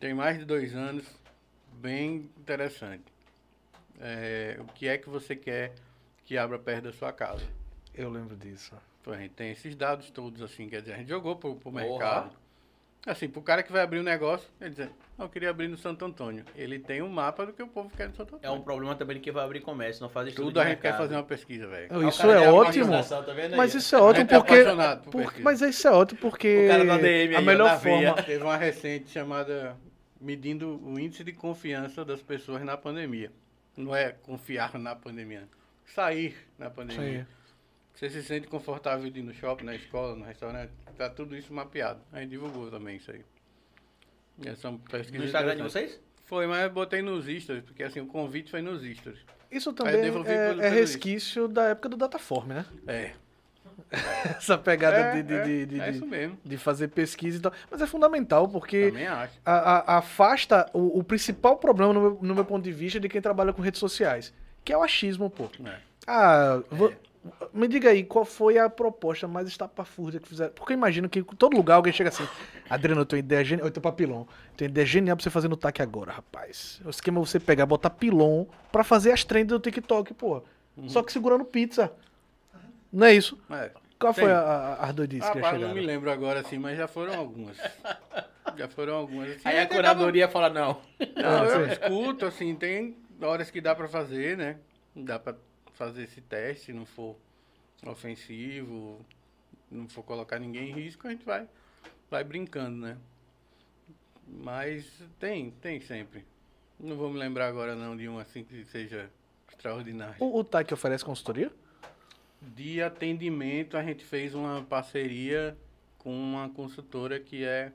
Tem 0.00 0.12
mais 0.12 0.38
de 0.38 0.44
dois 0.44 0.74
anos, 0.74 1.04
bem 1.72 2.28
interessante. 2.38 3.04
É, 4.00 4.56
o 4.60 4.64
que 4.72 4.86
é 4.86 4.98
que 4.98 5.08
você 5.08 5.34
quer 5.34 5.72
que 6.24 6.36
abra 6.36 6.58
perto 6.58 6.84
da 6.84 6.92
sua 6.92 7.12
casa? 7.12 7.42
Eu 7.94 8.10
lembro 8.10 8.36
disso. 8.36 8.72
Então, 9.00 9.12
a 9.12 9.16
gente 9.16 9.32
tem 9.34 9.50
esses 9.50 9.74
dados 9.74 10.10
todos, 10.10 10.42
assim, 10.42 10.68
quer 10.68 10.80
dizer, 10.80 10.94
a 10.94 10.96
gente 10.98 11.08
jogou 11.08 11.36
pro, 11.36 11.54
pro 11.56 11.70
Porra. 11.72 11.84
mercado. 11.84 12.36
Assim, 13.06 13.28
pro 13.28 13.40
cara 13.40 13.62
que 13.62 13.72
vai 13.72 13.80
abrir 13.82 14.00
um 14.00 14.02
negócio, 14.02 14.46
ele 14.60 14.70
diz, 14.70 14.88
"Não, 15.16 15.24
eu 15.24 15.28
queria 15.30 15.48
abrir 15.50 15.66
no 15.68 15.78
Santo 15.78 16.04
Antônio. 16.04 16.44
Ele 16.54 16.78
tem 16.78 17.00
um 17.00 17.08
mapa 17.08 17.46
do 17.46 17.52
que 17.52 17.62
o 17.62 17.68
povo 17.68 17.88
quer 17.96 18.08
no 18.08 18.14
Santo 18.14 18.34
É 18.34 18.38
Antônio. 18.38 18.56
um 18.58 18.62
problema 18.62 18.94
também 18.96 19.16
de 19.16 19.22
quem 19.22 19.32
vai 19.32 19.44
abrir 19.44 19.60
comércio, 19.60 20.02
não 20.02 20.10
faz 20.10 20.28
estudo 20.28 20.46
Tudo 20.46 20.54
de 20.54 20.60
a 20.60 20.64
gente 20.68 20.78
quer 20.80 20.88
mercado. 20.88 21.02
fazer 21.02 21.14
uma 21.14 21.22
pesquisa, 21.22 21.66
velho. 21.68 21.86
Ah, 21.90 21.98
o 21.98 22.08
Isso 22.08 22.26
é 22.30 22.50
ótimo. 22.50 22.90
tá? 22.90 23.56
Mas 23.56 23.74
isso 23.74 23.96
é 23.96 24.00
ótimo 24.00 24.26
é 24.30 24.34
porque. 24.38 24.64
por 25.10 25.40
mas 25.40 25.60
isso 25.62 25.88
é 25.88 25.90
ótimo 25.90 26.20
porque. 26.20 26.64
O 26.66 26.68
cara 26.68 26.84
da 26.84 26.98
DM 26.98 27.34
a 27.34 27.38
aí, 27.38 27.44
melhor 27.44 27.80
forma. 27.80 28.22
Teve 28.22 28.42
uma 28.44 28.56
recente 28.56 29.08
chamada 29.10 29.76
Medindo 30.20 30.80
o 30.84 30.98
Índice 30.98 31.22
de 31.24 31.32
Confiança 31.32 32.04
das 32.04 32.20
Pessoas 32.20 32.62
na 32.62 32.76
Pandemia. 32.76 33.32
Não 33.76 33.94
é 33.94 34.10
confiar 34.10 34.76
na 34.78 34.94
pandemia. 34.96 35.48
Sair 35.86 36.36
na 36.58 36.68
pandemia. 36.68 37.20
Sim. 37.30 37.54
Você 37.94 38.10
se 38.10 38.22
sente 38.24 38.48
confortável 38.48 39.08
de 39.08 39.20
ir 39.20 39.22
no 39.22 39.32
shopping, 39.32 39.64
na 39.64 39.74
escola, 39.76 40.14
no 40.16 40.24
restaurante. 40.24 40.72
Tá 40.98 41.08
tudo 41.08 41.36
isso 41.36 41.52
mapeado. 41.54 42.00
A 42.12 42.20
gente 42.20 42.30
divulgou 42.30 42.70
também 42.70 42.96
isso 42.96 43.10
aí. 43.10 43.24
E 44.44 44.48
essa 44.48 44.70
pesquisa 44.90 45.18
No 45.18 45.24
Instagram 45.24 45.56
de 45.56 45.62
vocês? 45.62 46.00
Foi, 46.26 46.46
mas 46.46 46.62
eu 46.64 46.70
botei 46.70 47.00
nos 47.02 47.24
stories, 47.24 47.64
porque 47.64 47.82
assim, 47.82 48.00
o 48.00 48.06
convite 48.06 48.50
foi 48.50 48.60
nos 48.60 48.82
stories. 48.82 49.20
Isso 49.50 49.72
também 49.72 49.94
eu 49.94 50.02
devolvi 50.02 50.30
é, 50.30 50.48
pelo- 50.48 50.60
é 50.62 50.68
resquício 50.68 51.48
da 51.48 51.68
época 51.68 51.88
do 51.88 51.96
Dataform, 51.96 52.48
né? 52.48 52.66
É. 52.86 53.12
Essa 54.36 54.58
pegada 54.58 54.96
é, 54.98 55.14
de, 55.14 55.22
de, 55.22 55.34
é, 55.34 55.44
de, 55.44 55.66
de- 55.66 55.80
é 55.80 55.90
isso 55.90 56.04
mesmo. 56.06 56.36
de 56.44 56.58
fazer 56.58 56.88
pesquisa 56.88 57.38
e 57.38 57.40
tal. 57.40 57.52
Mas 57.70 57.80
é 57.80 57.86
fundamental 57.86 58.46
porque 58.48 58.88
Também 58.88 59.06
acho. 59.06 59.38
a- 59.46 59.52
a- 59.94 59.98
afasta 59.98 60.68
o, 60.74 60.98
o 60.98 61.04
principal 61.04 61.56
problema, 61.56 61.92
no 61.94 62.00
meu, 62.00 62.18
no 62.20 62.34
meu 62.34 62.44
ponto 62.44 62.62
de 62.64 62.72
vista, 62.72 63.00
de 63.00 63.08
quem 63.08 63.20
trabalha 63.22 63.52
com 63.52 63.62
redes 63.62 63.78
sociais, 63.80 64.34
que 64.64 64.72
é 64.72 64.76
o 64.76 64.82
achismo, 64.82 65.30
pô. 65.30 65.48
É. 65.64 65.78
Ah, 66.06 66.60
vo- 66.70 66.92
me 67.52 67.66
diga 67.68 67.90
aí, 67.90 68.04
qual 68.04 68.24
foi 68.24 68.58
a 68.58 68.68
proposta 68.68 69.26
mais 69.28 69.48
estapafúrdia 69.48 70.20
que 70.20 70.28
fizeram? 70.28 70.52
Porque 70.52 70.72
eu 70.72 70.76
imagino 70.76 71.08
que 71.08 71.18
em 71.20 71.22
todo 71.24 71.56
lugar 71.56 71.76
alguém 71.76 71.92
chega 71.92 72.08
assim, 72.10 72.26
Adriano, 72.68 73.00
eu 73.02 73.06
tenho 73.06 73.20
ideia 73.20 73.44
genial, 73.44 73.66
eu 73.66 73.70
tenho 73.70 73.82
papilão, 73.82 74.26
tenho 74.56 74.68
ideia 74.68 74.86
genial 74.86 75.16
pra 75.16 75.22
você 75.24 75.30
fazer 75.30 75.48
no 75.48 75.56
TAC 75.56 75.80
agora, 75.80 76.12
rapaz. 76.12 76.80
O 76.84 76.90
esquema 76.90 77.18
é 77.20 77.24
você 77.24 77.38
pegar, 77.40 77.66
botar 77.66 77.90
pilon 77.90 78.46
pra 78.72 78.84
fazer 78.84 79.12
as 79.12 79.24
trends 79.24 79.48
do 79.48 79.60
TikTok, 79.60 80.14
pô. 80.14 80.42
Uhum. 80.76 80.88
Só 80.88 81.02
que 81.02 81.12
segurando 81.12 81.44
pizza. 81.44 81.92
Não 82.92 83.06
é 83.06 83.14
isso? 83.14 83.38
É. 83.50 83.70
Qual 83.98 84.14
foi 84.14 84.24
Tem. 84.24 84.32
a, 84.32 84.38
a, 84.38 84.74
as 84.86 84.94
doidices 84.94 85.24
Ah, 85.28 85.32
que 85.32 85.38
chegaram? 85.38 85.58
não 85.60 85.74
me 85.74 85.80
lembro 85.80 86.10
agora 86.10 86.40
assim, 86.40 86.56
mas 86.58 86.78
já 86.78 86.86
foram 86.86 87.14
algumas. 87.18 87.56
já 88.56 88.68
foram 88.68 88.94
algumas. 88.94 89.30
Assim, 89.30 89.40
Aí 89.44 89.58
a 89.58 89.66
curadoria 89.66 90.28
fala, 90.28 90.48
não. 90.48 90.80
Não, 91.16 91.42
Ah, 91.42 91.44
eu 91.46 91.66
escuto, 91.66 92.24
assim, 92.24 92.54
tem 92.54 92.96
horas 93.20 93.50
que 93.50 93.60
dá 93.60 93.74
pra 93.74 93.88
fazer, 93.88 94.36
né? 94.36 94.56
Dá 94.94 95.18
pra 95.18 95.34
fazer 95.78 96.02
esse 96.02 96.20
teste, 96.20 96.72
não 96.72 96.84
for 96.84 97.16
ofensivo, 97.86 99.00
não 99.70 99.88
for 99.88 100.02
colocar 100.02 100.40
ninguém 100.40 100.70
em 100.70 100.74
risco, 100.74 101.06
a 101.06 101.10
gente 101.10 101.24
vai, 101.24 101.48
vai 102.10 102.24
brincando, 102.24 102.76
né? 102.76 102.98
Mas 104.26 104.84
tem, 105.20 105.52
tem 105.52 105.80
sempre. 105.80 106.24
Não 106.78 106.96
vou 106.96 107.10
me 107.10 107.18
lembrar 107.18 107.46
agora 107.46 107.76
não 107.76 107.96
de 107.96 108.08
um 108.08 108.18
assim 108.18 108.42
que 108.42 108.64
seja 108.66 109.08
extraordinário. 109.48 110.16
O, 110.18 110.40
o 110.40 110.44
TAC 110.44 110.74
oferece 110.74 111.04
consultoria? 111.04 111.50
De 112.42 112.82
atendimento, 112.82 113.76
a 113.76 113.82
gente 113.82 114.04
fez 114.04 114.34
uma 114.34 114.62
parceria 114.62 115.56
com 115.96 116.12
uma 116.12 116.48
consultora 116.50 117.18
que 117.18 117.44
é 117.44 117.72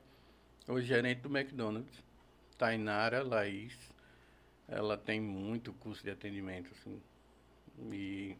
o 0.68 0.80
gerente 0.80 1.22
do 1.22 1.36
McDonald's, 1.36 2.04
Tainara 2.58 3.24
Laís. 3.24 3.78
Ela 4.68 4.98
tem 4.98 5.20
muito 5.20 5.74
curso 5.74 6.04
de 6.04 6.12
atendimento, 6.12 6.70
assim. 6.72 7.02
E 7.92 8.36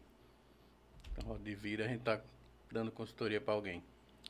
ó, 1.28 1.34
de 1.42 1.54
vira 1.54 1.84
a 1.84 1.88
gente 1.88 2.00
tá 2.00 2.20
dando 2.70 2.90
consultoria 2.90 3.40
para 3.40 3.54
alguém. 3.54 3.82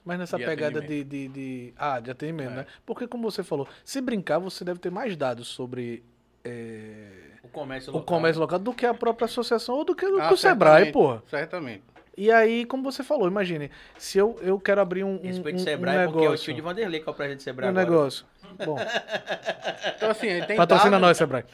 Mas 0.04 0.18
nessa 0.18 0.36
De 0.36 0.44
pegada 0.44 0.80
de, 0.80 0.86
atendimento. 0.86 1.08
de, 1.08 1.28
de- 1.28 1.74
Ah, 1.78 1.98
de 2.00 2.10
atendimento, 2.10 2.52
É. 2.52 2.56
né? 2.56 2.66
Porque, 2.84 3.06
como 3.06 3.30
você 3.30 3.42
falou, 3.42 3.66
se 3.84 4.00
brincar, 4.02 4.38
você 4.38 4.62
deve 4.64 4.78
ter 4.78 4.90
mais 4.90 5.16
dados 5.16 5.48
sobre 5.48 6.02
é, 6.44 7.08
O 7.42 7.48
comércio 7.48 7.90
o 7.90 7.96
local. 7.96 8.06
comércio 8.18 8.40
local 8.40 8.58
do 8.58 8.74
que 8.74 8.84
a 8.84 8.92
própria 8.92 9.24
associação 9.24 9.76
ou 9.76 9.84
do 9.84 9.94
que, 9.94 10.06
do 10.06 10.20
Ah, 10.20 10.28
que 10.28 10.34
o 10.34 10.36
Sebrae, 10.36 10.92
porra. 10.92 11.22
Certamente. 11.26 11.82
E 12.16 12.30
aí, 12.30 12.64
como 12.66 12.82
você 12.82 13.02
falou, 13.02 13.26
imagine, 13.26 13.70
se 13.98 14.18
eu, 14.18 14.38
eu 14.42 14.60
quero 14.60 14.80
abrir 14.80 15.02
um, 15.04 15.14
um, 15.16 15.22
Respeito 15.22 15.56
um, 15.56 15.60
o 15.60 15.64
Sebrae, 15.64 16.06
um 16.06 16.10
porque 16.12 16.18
é 16.18 16.20
o 16.20 16.30
negócio. 16.32 16.44
tio 16.44 16.54
de 16.54 16.60
Vanderlei 16.60 17.00
que 17.00 17.08
é 17.08 17.12
o 17.12 17.14
presidente 17.14 17.40
do 17.40 17.42
Sebrae 17.44 17.66
um 17.68 17.70
agora. 17.70 17.86
negócio. 17.90 18.26
Bom, 18.64 18.76
Então, 19.96 20.10
assim, 20.10 20.26
tem 20.46 20.56
patrocina 20.56 20.90
dado- 20.92 21.00
nós, 21.00 21.16
Sebrae. 21.16 21.44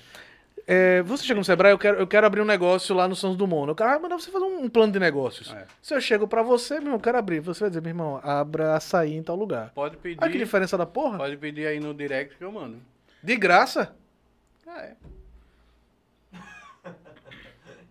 É, 0.72 1.02
você 1.02 1.24
chega 1.24 1.36
no 1.36 1.44
Sebrae, 1.44 1.72
eu 1.72 1.78
quero, 1.78 1.98
eu 1.98 2.06
quero 2.06 2.24
abrir 2.24 2.40
um 2.40 2.44
negócio 2.44 2.94
lá 2.94 3.08
no 3.08 3.16
Santos 3.16 3.36
Dumont. 3.36 3.68
O 3.72 3.74
cara 3.74 3.90
vai 3.90 4.02
mandar 4.02 4.20
você 4.20 4.30
fazer 4.30 4.44
um 4.44 4.68
plano 4.68 4.92
de 4.92 5.00
negócios. 5.00 5.52
É. 5.52 5.66
Se 5.82 5.92
eu 5.92 6.00
chego 6.00 6.28
pra 6.28 6.44
você, 6.44 6.74
meu 6.74 6.82
irmão, 6.82 6.94
eu 6.94 7.00
quero 7.00 7.18
abrir. 7.18 7.40
Você 7.40 7.58
vai 7.58 7.70
dizer, 7.70 7.80
meu 7.80 7.90
irmão, 7.90 8.20
abra 8.22 8.76
açaí 8.76 9.16
em 9.16 9.22
tal 9.22 9.34
lugar. 9.34 9.72
Pode 9.74 9.96
pedir, 9.96 10.22
Olha 10.22 10.30
que 10.30 10.38
diferença 10.38 10.78
da 10.78 10.86
porra. 10.86 11.18
pode 11.18 11.36
pedir 11.38 11.66
aí 11.66 11.80
no 11.80 11.92
direct 11.92 12.36
que 12.36 12.44
eu 12.44 12.52
mando. 12.52 12.80
De 13.20 13.36
graça. 13.36 13.96
Ah, 14.64 14.80
é. 14.82 14.94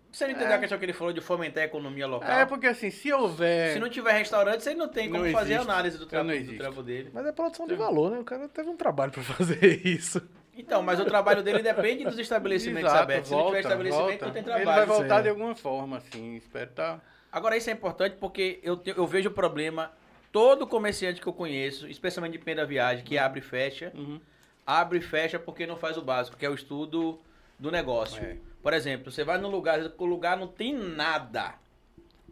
Você 0.09 0.25
não 0.27 0.31
entendeu 0.31 0.55
a 0.55 0.59
questão 0.59 0.79
que 0.79 0.85
ele 0.85 0.93
falou 0.93 1.11
de 1.11 1.19
fomentar 1.19 1.63
a 1.63 1.65
economia 1.65 2.07
local? 2.07 2.29
É, 2.31 2.45
porque 2.45 2.67
assim, 2.67 2.89
se 2.89 3.11
houver... 3.11 3.73
Se 3.73 3.79
não 3.79 3.89
tiver 3.89 4.13
restaurante, 4.13 4.63
você 4.63 4.73
não 4.73 4.87
tem 4.87 5.09
como 5.09 5.25
Não 5.25 5.31
fazer 5.33 5.55
existe. 5.55 5.69
análise 5.69 5.97
do 5.97 6.05
trampo 6.05 6.81
dele. 6.81 7.09
Mas 7.13 7.25
é 7.25 7.31
produção 7.33 7.67
de 7.67 7.75
valor, 7.75 8.11
né? 8.11 8.19
O 8.19 8.23
cara 8.23 8.47
teve 8.47 8.69
um 8.69 8.77
trabalho 8.77 9.11
pra 9.11 9.21
fazer 9.35 9.85
isso. 9.85 10.21
Então, 10.59 10.83
mas 10.83 10.99
o 10.99 11.05
trabalho 11.05 11.41
dele 11.41 11.63
depende 11.63 12.03
dos 12.03 12.19
estabelecimentos 12.19 12.89
Exato, 12.89 13.03
abertos. 13.03 13.29
Se 13.29 13.33
volta, 13.33 13.43
não 13.45 13.49
tiver 13.55 13.59
estabelecimento, 13.61 14.09
volta. 14.19 14.25
não 14.25 14.31
tem 14.33 14.41
Ele 14.43 14.51
vai 14.51 14.61
trabalho. 14.63 14.87
voltar 14.87 15.17
Sim. 15.17 15.23
de 15.23 15.29
alguma 15.29 15.55
forma, 15.55 15.97
assim. 15.97 16.35
Espero 16.35 16.69
tá... 16.71 16.99
Agora, 17.31 17.55
isso 17.55 17.69
é 17.69 17.73
importante 17.73 18.17
porque 18.19 18.59
eu, 18.63 18.75
te- 18.75 18.93
eu 18.95 19.07
vejo 19.07 19.29
o 19.29 19.31
problema. 19.31 19.91
Todo 20.31 20.67
comerciante 20.67 21.21
que 21.21 21.27
eu 21.27 21.33
conheço, 21.33 21.87
especialmente 21.87 22.33
de 22.33 22.39
primeira 22.39 22.65
viagem, 22.65 23.03
que 23.05 23.17
abre 23.17 23.39
e 23.39 23.41
fecha, 23.43 23.91
Uhum. 23.95 24.19
abre 24.67 24.97
e 24.99 25.01
fecha 25.01 25.39
porque 25.39 25.65
não 25.65 25.77
faz 25.77 25.95
o 25.97 26.01
básico, 26.01 26.35
que 26.37 26.45
é 26.45 26.49
o 26.49 26.53
estudo 26.53 27.19
do 27.57 27.71
negócio. 27.71 28.21
É. 28.23 28.35
Por 28.61 28.73
exemplo, 28.73 29.11
você 29.11 29.23
vai 29.23 29.37
num 29.37 29.49
lugar, 29.49 29.79
o 29.97 30.05
lugar 30.05 30.37
não 30.37 30.47
tem 30.47 30.73
nada. 30.73 31.55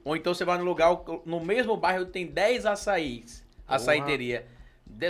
Ou 0.04 0.16
então 0.16 0.34
você 0.34 0.44
vai 0.46 0.58
num 0.58 0.64
lugar, 0.66 0.90
no 1.26 1.40
mesmo 1.40 1.76
bairro 1.78 2.06
tem 2.06 2.28
10 2.28 2.66
açaís, 2.66 3.44
açaiteria. 3.68 4.42
De- 4.42 4.57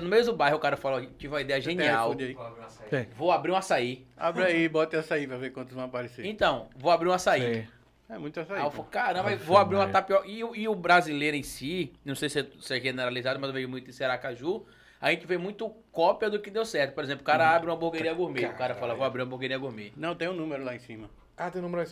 No 0.01 0.09
mesmo 0.09 0.33
bairro 0.35 0.57
o 0.57 0.59
cara 0.59 0.75
fala, 0.75 1.05
tive 1.17 1.33
uma 1.33 1.41
ideia 1.41 1.61
Tem 1.61 1.77
genial, 1.77 2.07
iFood 2.11 2.23
aí? 2.25 2.37
Tem. 2.89 3.07
vou 3.15 3.31
abrir 3.31 3.51
um 3.51 3.55
açaí. 3.55 4.05
Abre 4.17 4.43
aí, 4.43 4.67
bota 4.69 4.97
essa 4.97 5.15
aí 5.15 5.25
pra 5.27 5.37
ver 5.37 5.51
quantos 5.51 5.73
vão 5.73 5.85
aparecer. 5.85 6.25
Então, 6.25 6.67
vou 6.75 6.91
abrir 6.91 7.07
um 7.09 7.13
açaí. 7.13 7.63
Sim. 7.63 7.67
É 8.09 8.17
muito 8.17 8.39
açaí. 8.39 8.57
Aí 8.57 8.63
eu 8.65 8.71
falo, 8.71 8.87
caramba, 8.89 9.29
Ave 9.31 9.43
vou 9.43 9.57
abrir 9.57 9.75
uma 9.75 9.85
Maria. 9.85 9.93
tapioca. 9.93 10.27
E, 10.27 10.43
o- 10.43 10.55
e 10.55 10.67
o 10.67 10.75
brasileiro 10.75 11.35
em 11.37 11.43
si, 11.43 11.93
não 12.05 12.15
sei 12.15 12.29
se 12.29 12.39
é, 12.39 12.47
se 12.61 12.73
é 12.77 12.79
generalizado, 12.79 13.39
mas 13.39 13.49
eu 13.49 13.53
vejo 13.53 13.67
muito 13.67 13.89
em 13.89 13.93
Seracaju, 13.93 14.65
a 14.99 15.11
gente 15.11 15.27
vê 15.27 15.37
muito 15.37 15.69
cópia 15.91 16.29
do 16.29 16.39
que 16.39 16.49
deu 16.49 16.65
certo. 16.65 16.93
Por 16.93 17.03
exemplo, 17.03 17.21
o 17.21 17.25
cara 17.25 17.49
abre 17.55 17.69
uma 17.69 17.75
hamburgueria 17.75 18.13
gourmet. 18.13 18.45
O 18.45 18.53
cara 18.55 18.75
fala, 18.75 18.95
vou 18.95 19.05
abrir 19.05 19.21
uma 19.21 19.27
hamburgueria 19.27 19.57
gourmet. 19.57 19.91
Não, 19.95 20.15
tem 20.15 20.27
um 20.29 20.33
número 20.33 20.63
lá 20.63 20.73
em 20.75 20.79
cima. 20.79 21.09
Ah, 21.35 21.51
tem 21.51 21.61
número 21.61 21.81
aí. 21.81 21.87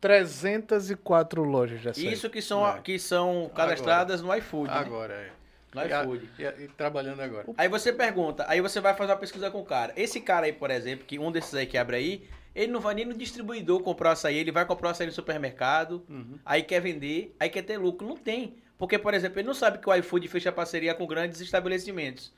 304 0.00 1.42
lojas 1.42 1.80
de 1.80 1.88
açaí. 1.88 2.12
Isso 2.12 2.30
que 2.30 2.40
são, 2.40 2.66
É. 2.66 2.80
que 2.80 2.98
são 2.98 3.50
cadastradas 3.54 4.22
no 4.22 4.34
iFood. 4.36 4.68
né? 4.70 4.76
Agora, 4.78 5.14
é. 5.14 5.30
No 5.74 5.82
iFood. 5.84 6.30
E, 6.38 6.42
e 6.64 6.68
trabalhando 6.68 7.20
agora. 7.20 7.46
Aí 7.56 7.68
você 7.68 7.92
pergunta, 7.92 8.44
aí 8.48 8.60
você 8.60 8.80
vai 8.80 8.94
fazer 8.94 9.12
uma 9.12 9.18
pesquisa 9.18 9.50
com 9.50 9.60
o 9.60 9.64
cara. 9.64 9.92
Esse 9.96 10.20
cara 10.20 10.46
aí, 10.46 10.52
por 10.52 10.70
exemplo, 10.70 11.04
que 11.06 11.18
um 11.18 11.30
desses 11.30 11.54
aí 11.54 11.66
que 11.66 11.76
abre 11.76 11.96
aí, 11.96 12.28
ele 12.54 12.72
não 12.72 12.80
vai 12.80 12.94
nem 12.94 13.04
no 13.04 13.14
distribuidor 13.14 13.80
comprar 13.82 14.12
açaí, 14.12 14.36
ele 14.38 14.50
vai 14.50 14.64
comprar 14.64 14.90
açaí 14.90 15.06
no 15.06 15.12
supermercado, 15.12 16.04
Uhum. 16.08 16.38
aí 16.44 16.62
quer 16.62 16.80
vender, 16.80 17.34
aí 17.38 17.48
quer 17.50 17.62
ter 17.62 17.76
lucro. 17.76 18.06
Não 18.06 18.16
tem. 18.16 18.56
Porque, 18.78 18.98
por 18.98 19.12
exemplo, 19.12 19.38
ele 19.40 19.46
não 19.46 19.54
sabe 19.54 19.78
que 19.78 19.88
o 19.88 19.94
iFood 19.94 20.26
fecha 20.28 20.50
parceria 20.52 20.94
com 20.94 21.06
grandes 21.06 21.40
estabelecimentos. 21.40 22.32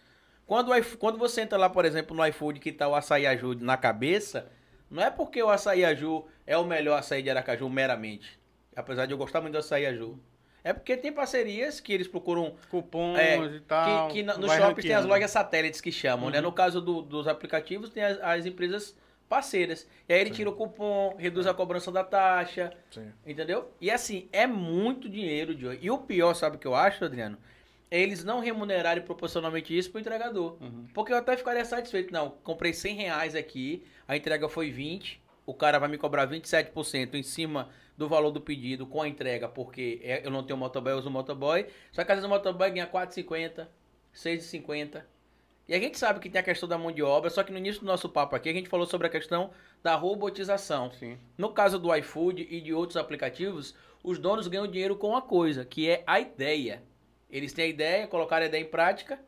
Quando, 0.46 0.70
o 0.70 0.74
iFood- 0.76 0.96
quando 0.98 1.18
você 1.18 1.42
entra 1.42 1.56
lá, 1.56 1.70
por 1.70 1.84
exemplo, 1.84 2.16
no 2.16 2.26
iFood 2.26 2.58
que 2.58 2.72
tá 2.72 2.88
o 2.88 2.94
açaí 2.94 3.26
Aju 3.26 3.54
na 3.60 3.76
cabeça, 3.76 4.50
não 4.90 5.02
é 5.02 5.10
porque 5.10 5.40
o 5.42 5.48
açaí 5.48 5.84
Aju 5.84 6.26
é 6.46 6.56
o 6.58 6.64
melhor 6.64 6.98
açaí 6.98 7.22
de 7.22 7.30
Aracaju 7.30 7.68
meramente. 7.68 8.38
Apesar 8.74 9.06
de 9.06 9.12
eu 9.12 9.18
gostar 9.18 9.40
muito 9.40 9.52
do 9.52 9.58
açaí 9.58 9.86
Aju. 9.86 10.18
É 10.62 10.72
porque 10.72 10.96
tem 10.96 11.12
parcerias 11.12 11.80
que 11.80 11.92
eles 11.92 12.06
procuram 12.06 12.54
Cupons 12.70 13.18
É, 13.18 13.36
e 13.38 13.60
tal. 13.60 14.08
que, 14.08 14.14
que 14.14 14.22
no 14.22 14.48
shopping 14.48 14.82
tem 14.82 14.94
as 14.94 15.06
lojas 15.06 15.30
satélites 15.30 15.80
que 15.80 15.90
chamam, 15.90 16.28
né? 16.30 16.38
Uhum. 16.38 16.44
No 16.44 16.52
caso 16.52 16.80
do- 16.80 17.02
dos 17.02 17.26
aplicativos, 17.26 17.90
tem 17.90 18.02
as, 18.02 18.18
as 18.20 18.44
empresas 18.46 18.94
parceiras. 19.28 19.86
E 20.08 20.12
aí 20.12 20.20
ele 20.20 20.30
tira 20.30 20.50
o 20.50 20.52
cupom, 20.52 21.14
reduz 21.16 21.46
a 21.46 21.54
cobrança 21.54 21.90
da 21.92 22.02
taxa, 22.04 22.72
Sim. 22.90 23.10
entendeu? 23.24 23.70
E 23.80 23.90
assim, 23.90 24.28
é 24.32 24.46
muito 24.46 25.08
dinheiro, 25.08 25.56
Joey. 25.58 25.78
E 25.80 25.90
o 25.90 25.98
pior, 25.98 26.34
sabe 26.34 26.56
o 26.56 26.58
que 26.58 26.66
eu 26.66 26.74
acho, 26.74 27.04
Adriano? 27.04 27.38
É 27.90 28.00
eles 28.00 28.22
não 28.22 28.40
remunerarem 28.40 29.02
proporcionalmente 29.02 29.76
isso 29.76 29.90
pro 29.90 30.00
entregador. 30.00 30.56
Uhum. 30.60 30.86
Porque 30.92 31.12
eu 31.12 31.16
até 31.16 31.36
ficaria 31.36 31.64
satisfeito. 31.64 32.12
Não, 32.12 32.30
comprei 32.44 32.72
100 32.72 32.94
reais 32.96 33.34
aqui, 33.34 33.82
a 34.06 34.16
entrega 34.16 34.48
foi 34.48 34.70
20, 34.70 35.20
o 35.46 35.54
cara 35.54 35.78
vai 35.78 35.88
me 35.88 35.96
cobrar 35.98 36.26
27% 36.28 37.14
em 37.14 37.22
cima 37.22 37.68
do 37.96 38.08
valor 38.08 38.30
do 38.30 38.40
pedido 38.40 38.86
com 38.86 39.02
a 39.02 39.08
entrega, 39.08 39.48
porque 39.48 40.00
é- 40.02 40.24
eu 40.26 40.30
não 40.30 40.42
tenho 40.42 40.58
motoboy, 40.58 40.92
eu 40.92 40.98
uso 40.98 41.10
motoboy. 41.10 41.66
Só 41.92 42.02
que 42.04 42.12
às 42.12 42.16
vezes 42.18 42.24
o 42.24 42.28
motoboy 42.28 42.70
ganha 42.70 42.86
4,50, 42.86 43.68
6,50. 44.12 45.04
E 45.68 45.74
a 45.74 45.78
gente 45.78 45.98
sabe 45.98 46.18
que 46.18 46.28
tem 46.28 46.40
a 46.40 46.44
questão 46.44 46.68
da 46.68 46.76
mão 46.76 46.90
de 46.90 47.02
obra, 47.02 47.30
só 47.30 47.42
que 47.44 47.52
no 47.52 47.58
início 47.58 47.80
do 47.80 47.86
nosso 47.86 48.08
papo 48.08 48.34
aqui 48.34 48.48
a 48.48 48.52
gente 48.52 48.68
falou 48.68 48.86
sobre 48.86 49.06
a 49.06 49.10
questão 49.10 49.50
da 49.82 49.94
robotização. 49.94 50.90
Sim. 50.92 51.16
No 51.38 51.52
caso 51.52 51.78
do 51.78 51.94
iFood 51.94 52.46
e 52.50 52.60
de 52.60 52.74
outros 52.74 52.96
aplicativos, 52.96 53.74
os 54.02 54.18
donos 54.18 54.48
ganham 54.48 54.66
dinheiro 54.66 54.96
com 54.96 55.08
uma 55.10 55.22
coisa, 55.22 55.64
que 55.64 55.88
é 55.88 56.02
a 56.06 56.18
ideia. 56.18 56.82
Eles 57.30 57.52
têm 57.52 57.66
a 57.66 57.68
ideia, 57.68 58.06
colocaram 58.08 58.44
a 58.44 58.48
ideia 58.48 58.62
em 58.62 58.66
prática 58.66 59.20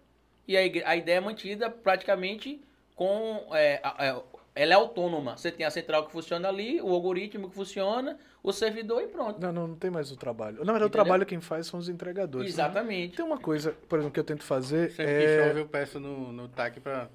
E 0.48 0.56
a, 0.56 0.60
a 0.90 0.96
ideia 0.96 1.18
é 1.18 1.20
mantida 1.20 1.70
praticamente 1.70 2.60
com. 2.96 3.46
é, 3.54 3.80
a- 3.84 3.96
é, 4.06 4.22
ela 4.54 4.72
é 4.72 4.74
autônoma. 4.74 5.36
Você 5.36 5.50
tem 5.50 5.64
a 5.64 5.70
central 5.70 6.06
que 6.06 6.12
funciona 6.12 6.48
ali, 6.48 6.80
o 6.80 6.88
algoritmo 6.88 7.48
que 7.48 7.54
funciona, 7.54 8.18
o 8.42 8.52
servidor 8.52 9.02
e 9.02 9.06
pronto. 9.06 9.40
Não, 9.40 9.52
não, 9.52 9.68
não 9.68 9.76
tem 9.76 9.90
mais 9.90 10.12
o 10.12 10.16
trabalho. 10.16 10.58
Na 10.58 10.72
verdade, 10.72 10.84
o 10.84 10.90
trabalho 10.90 11.24
quem 11.24 11.40
faz 11.40 11.66
são 11.66 11.80
os 11.80 11.88
entregadores. 11.88 12.46
né? 12.46 12.62
Exatamente. 12.62 13.16
Tem 13.16 13.24
uma 13.24 13.38
coisa, 13.38 13.72
por 13.88 13.98
exemplo, 13.98 14.12
que 14.12 14.20
eu 14.20 14.24
tento 14.24 14.44
fazer 14.44 14.90
Sempre 14.90 15.18
que 15.18 15.24
é... 15.24 15.48
chove 15.48 15.60
eu 15.60 15.66
peço 15.68 15.98
no, 15.98 16.32
no 16.32 16.48
TAC 16.48 16.80
pra 16.80 17.08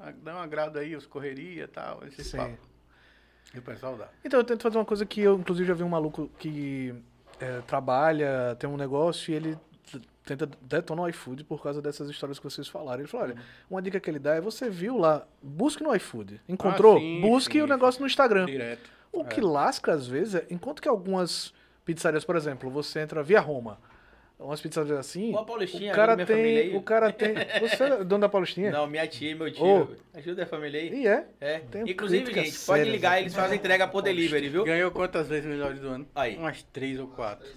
ah, 0.00 0.12
dar 0.22 0.36
um 0.36 0.40
agrado 0.40 0.78
aí, 0.78 0.96
os 0.96 1.06
correria 1.06 1.64
e 1.64 1.68
tal, 1.68 2.04
esse 2.06 2.24
Sim. 2.24 2.36
papo. 2.36 2.58
E 3.54 3.58
o 3.58 3.62
pessoal 3.62 3.96
dá. 3.96 4.08
Então, 4.24 4.40
eu 4.40 4.44
tento 4.44 4.62
fazer 4.62 4.76
uma 4.76 4.84
coisa 4.84 5.06
que 5.06 5.20
eu, 5.20 5.38
inclusive, 5.38 5.66
já 5.66 5.74
vi 5.74 5.82
um 5.82 5.88
maluco 5.88 6.28
que 6.38 6.94
é, 7.40 7.60
trabalha, 7.62 8.56
tem 8.58 8.68
um 8.68 8.76
negócio 8.76 9.32
e 9.32 9.34
ele 9.34 9.58
tenta 10.28 10.48
detonar 10.62 11.06
o 11.06 11.08
iFood 11.08 11.44
por 11.44 11.62
causa 11.62 11.80
dessas 11.80 12.08
histórias 12.10 12.38
que 12.38 12.44
vocês 12.44 12.68
falaram. 12.68 13.00
Ele 13.00 13.08
falou, 13.08 13.26
olha, 13.26 13.36
uma 13.70 13.80
dica 13.80 13.98
que 13.98 14.10
ele 14.10 14.18
dá 14.18 14.34
é 14.34 14.40
você 14.40 14.68
viu 14.68 14.96
lá, 14.98 15.26
busque 15.42 15.82
no 15.82 15.94
iFood. 15.96 16.40
Encontrou? 16.48 16.96
Ah, 16.96 17.00
sim, 17.00 17.20
busque 17.20 17.52
sim, 17.58 17.62
o 17.62 17.66
negócio 17.66 18.00
no 18.00 18.06
Instagram. 18.06 18.46
Direto. 18.46 18.90
O 19.10 19.22
É. 19.22 19.24
que 19.24 19.40
lasca, 19.40 19.92
às 19.92 20.06
vezes, 20.06 20.34
é, 20.34 20.46
enquanto 20.50 20.82
que 20.82 20.88
algumas 20.88 21.52
pizzarias, 21.84 22.24
por 22.24 22.36
exemplo, 22.36 22.68
você 22.70 23.00
entra 23.00 23.22
via 23.22 23.40
Roma, 23.40 23.80
umas 24.38 24.60
pizzarias 24.60 24.96
assim, 24.98 25.34
Ô, 25.34 25.44
Paulistinha, 25.44 25.92
o 25.92 25.96
cara 25.96 26.14
minha 26.14 26.26
família 26.26 26.62
tem, 26.62 26.70
aí. 26.70 26.76
o 26.76 26.82
cara 26.82 27.10
tem, 27.12 27.34
você 27.60 27.82
é 27.84 28.04
dono 28.04 28.20
da 28.20 28.28
Paulistinha? 28.28 28.70
Não, 28.70 28.86
minha 28.86 29.06
tia 29.06 29.30
e 29.30 29.34
meu 29.34 29.50
tio. 29.50 29.64
Ô. 29.64 29.88
Ajuda 30.16 30.42
a 30.44 30.46
família 30.46 30.80
aí. 30.80 30.92
E 31.02 31.06
é. 31.08 31.26
É. 31.40 31.58
Tem 31.60 31.88
Inclusive, 31.90 32.32
gente, 32.32 32.58
pode 32.66 32.84
ligar, 32.84 33.12
né? 33.12 33.20
eles 33.22 33.34
fazem 33.34 33.58
entrega 33.58 33.88
por 33.88 34.02
delivery, 34.02 34.48
viu? 34.50 34.64
Ganhou 34.64 34.90
quantas 34.92 35.26
vezes 35.26 35.46
melhores 35.46 35.80
do 35.80 35.88
ano? 35.88 36.06
Aí. 36.14 36.36
Umas 36.36 36.62
três 36.64 37.00
ou 37.00 37.08
quatro. 37.08 37.48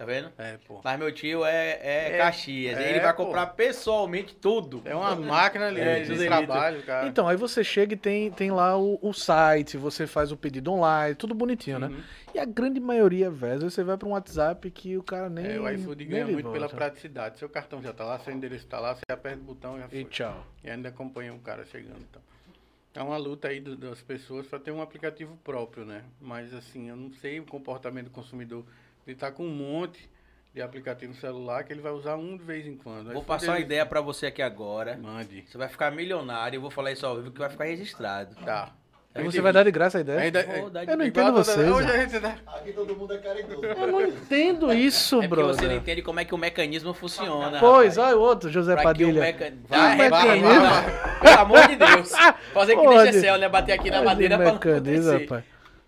Tá 0.00 0.06
vendo? 0.06 0.32
É, 0.38 0.56
pô. 0.66 0.80
Mas 0.82 0.98
meu 0.98 1.12
tio 1.12 1.44
é, 1.44 1.72
é, 1.82 2.14
É, 2.14 2.16
Caxias. 2.16 2.78
é, 2.78 2.88
ele 2.88 3.00
vai 3.00 3.12
pô. 3.14 3.26
comprar 3.26 3.48
pessoalmente 3.48 4.34
tudo. 4.34 4.80
É 4.86 4.94
uma 4.94 5.14
máquina 5.14 5.66
ali 5.66 5.78
É, 5.78 6.00
de 6.00 6.06
tudo 6.14 6.24
trabalho, 6.24 6.82
cara. 6.84 7.06
Então, 7.06 7.28
aí 7.28 7.36
você 7.36 7.62
chega 7.62 7.92
e 7.92 7.96
tem, 7.98 8.30
tem 8.30 8.50
lá 8.50 8.78
o, 8.78 8.98
o 9.02 9.12
site, 9.12 9.76
você 9.76 10.06
faz 10.06 10.32
o 10.32 10.38
pedido 10.38 10.72
online, 10.72 11.14
tudo 11.14 11.34
bonitinho, 11.34 11.78
né? 11.78 11.88
Uhum. 11.88 12.02
E 12.34 12.38
a 12.38 12.46
grande 12.46 12.80
maioria, 12.80 13.30
velho, 13.30 13.56
às 13.56 13.60
vezes 13.60 13.74
você 13.74 13.84
vai 13.84 13.98
pra 13.98 14.08
um 14.08 14.12
WhatsApp 14.12 14.70
que 14.70 14.96
o 14.96 15.02
cara 15.02 15.28
nem. 15.28 15.44
É, 15.56 15.60
o 15.60 15.68
iFood 15.68 16.02
ganha 16.06 16.26
muito 16.26 16.50
pela 16.50 16.66
tá? 16.66 16.74
praticidade. 16.76 17.38
Seu 17.38 17.50
cartão 17.50 17.82
já 17.82 17.92
tá 17.92 18.02
lá, 18.02 18.18
seu 18.20 18.32
endereço 18.32 18.66
tá 18.68 18.80
lá, 18.80 18.94
você 18.94 19.02
aperta 19.12 19.38
o 19.42 19.44
botão 19.44 19.76
e 19.76 19.80
já 19.80 19.86
E 19.88 19.90
foi. 19.90 20.04
tchau. 20.04 20.46
E 20.64 20.70
ainda 20.70 20.88
acompanha 20.88 21.34
o 21.34 21.38
cara 21.40 21.66
chegando. 21.66 21.98
Então. 22.08 22.22
É 22.94 23.02
uma 23.02 23.18
luta 23.18 23.48
aí 23.48 23.60
das 23.60 24.00
pessoas 24.00 24.46
para 24.46 24.58
ter 24.58 24.70
um 24.70 24.80
aplicativo 24.80 25.36
próprio, 25.44 25.84
né? 25.84 26.04
Mas 26.18 26.54
assim, 26.54 26.88
eu 26.88 26.96
não 26.96 27.12
sei 27.12 27.38
o 27.38 27.44
comportamento 27.44 28.06
do 28.06 28.10
consumidor. 28.10 28.64
Ele 29.06 29.16
tá 29.16 29.30
com 29.30 29.44
um 29.44 29.50
monte 29.54 30.08
de 30.54 30.60
aplicativo 30.60 31.12
no 31.12 31.18
celular 31.18 31.62
que 31.64 31.72
ele 31.72 31.80
vai 31.80 31.92
usar 31.92 32.16
um 32.16 32.36
de 32.36 32.42
vez 32.44 32.66
em 32.66 32.76
quando. 32.76 33.08
Aí 33.08 33.14
Vou 33.14 33.22
passar 33.24 33.52
uma 33.52 33.60
ideia 33.60 33.84
pra 33.86 34.00
você 34.00 34.26
aqui 34.26 34.42
agora. 34.42 34.96
Mande. 35.00 35.44
Você 35.48 35.56
vai 35.58 35.68
ficar 35.68 35.90
milionário. 35.90 36.56
Eu 36.56 36.60
vou 36.60 36.70
falar 36.70 36.92
isso 36.92 37.06
ao 37.06 37.16
vivo 37.16 37.30
que 37.30 37.38
vai 37.38 37.48
ficar 37.50 37.64
registrado. 37.64 38.34
Tá. 38.44 38.72
E 39.16 39.22
você 39.24 39.40
vai 39.40 39.52
dar 39.52 39.64
de 39.64 39.72
graça 39.72 39.98
a 39.98 40.00
ideia? 40.02 40.20
Ainda, 40.20 40.40
Eu 40.40 40.96
não 40.96 41.04
entendo 41.04 41.26
toda- 41.32 41.42
vocês. 41.42 41.68
Hoje 41.68 41.90
a 41.90 41.96
gente 42.06 42.20
dá. 42.20 42.36
Aqui 42.46 42.72
todo 42.72 42.94
mundo 42.94 43.12
é 43.12 43.18
caridoso. 43.18 43.64
Eu 43.64 43.86
não 43.88 44.02
entendo 44.06 44.72
isso, 44.72 45.20
É 45.20 45.26
porque 45.26 45.42
você 45.42 45.66
não 45.66 45.74
entende 45.74 46.00
como 46.00 46.20
é 46.20 46.24
que 46.24 46.32
o 46.32 46.38
mecanismo 46.38 46.94
funciona. 46.94 47.58
Pois, 47.58 47.96
rapaz. 47.96 47.98
olha 47.98 48.16
o 48.16 48.20
outro, 48.20 48.48
José 48.48 48.74
Pra 48.74 48.82
que 48.94 49.02
o 49.02 49.06
Padilha. 49.06 49.20
meca... 49.20 49.52
Vai, 49.68 49.96
vai, 49.96 50.10
vai, 50.10 50.38
mecanismo- 50.38 50.60
vai. 50.60 51.20
Pelo 51.20 51.38
amor 51.40 51.66
de 51.68 51.74
Deus. 51.76 52.12
Fazer 52.54 52.72
que 52.76 52.86
nem 52.86 52.88
Pode. 52.96 53.12
Gessel, 53.12 53.38
né? 53.38 53.48
Bater 53.48 53.72
aqui 53.72 53.90
na 53.90 54.02
madeira 54.02 54.36
pra 54.36 54.46
não 54.46 54.54
acontecer. 54.56 55.22
rapaz. 55.22 55.44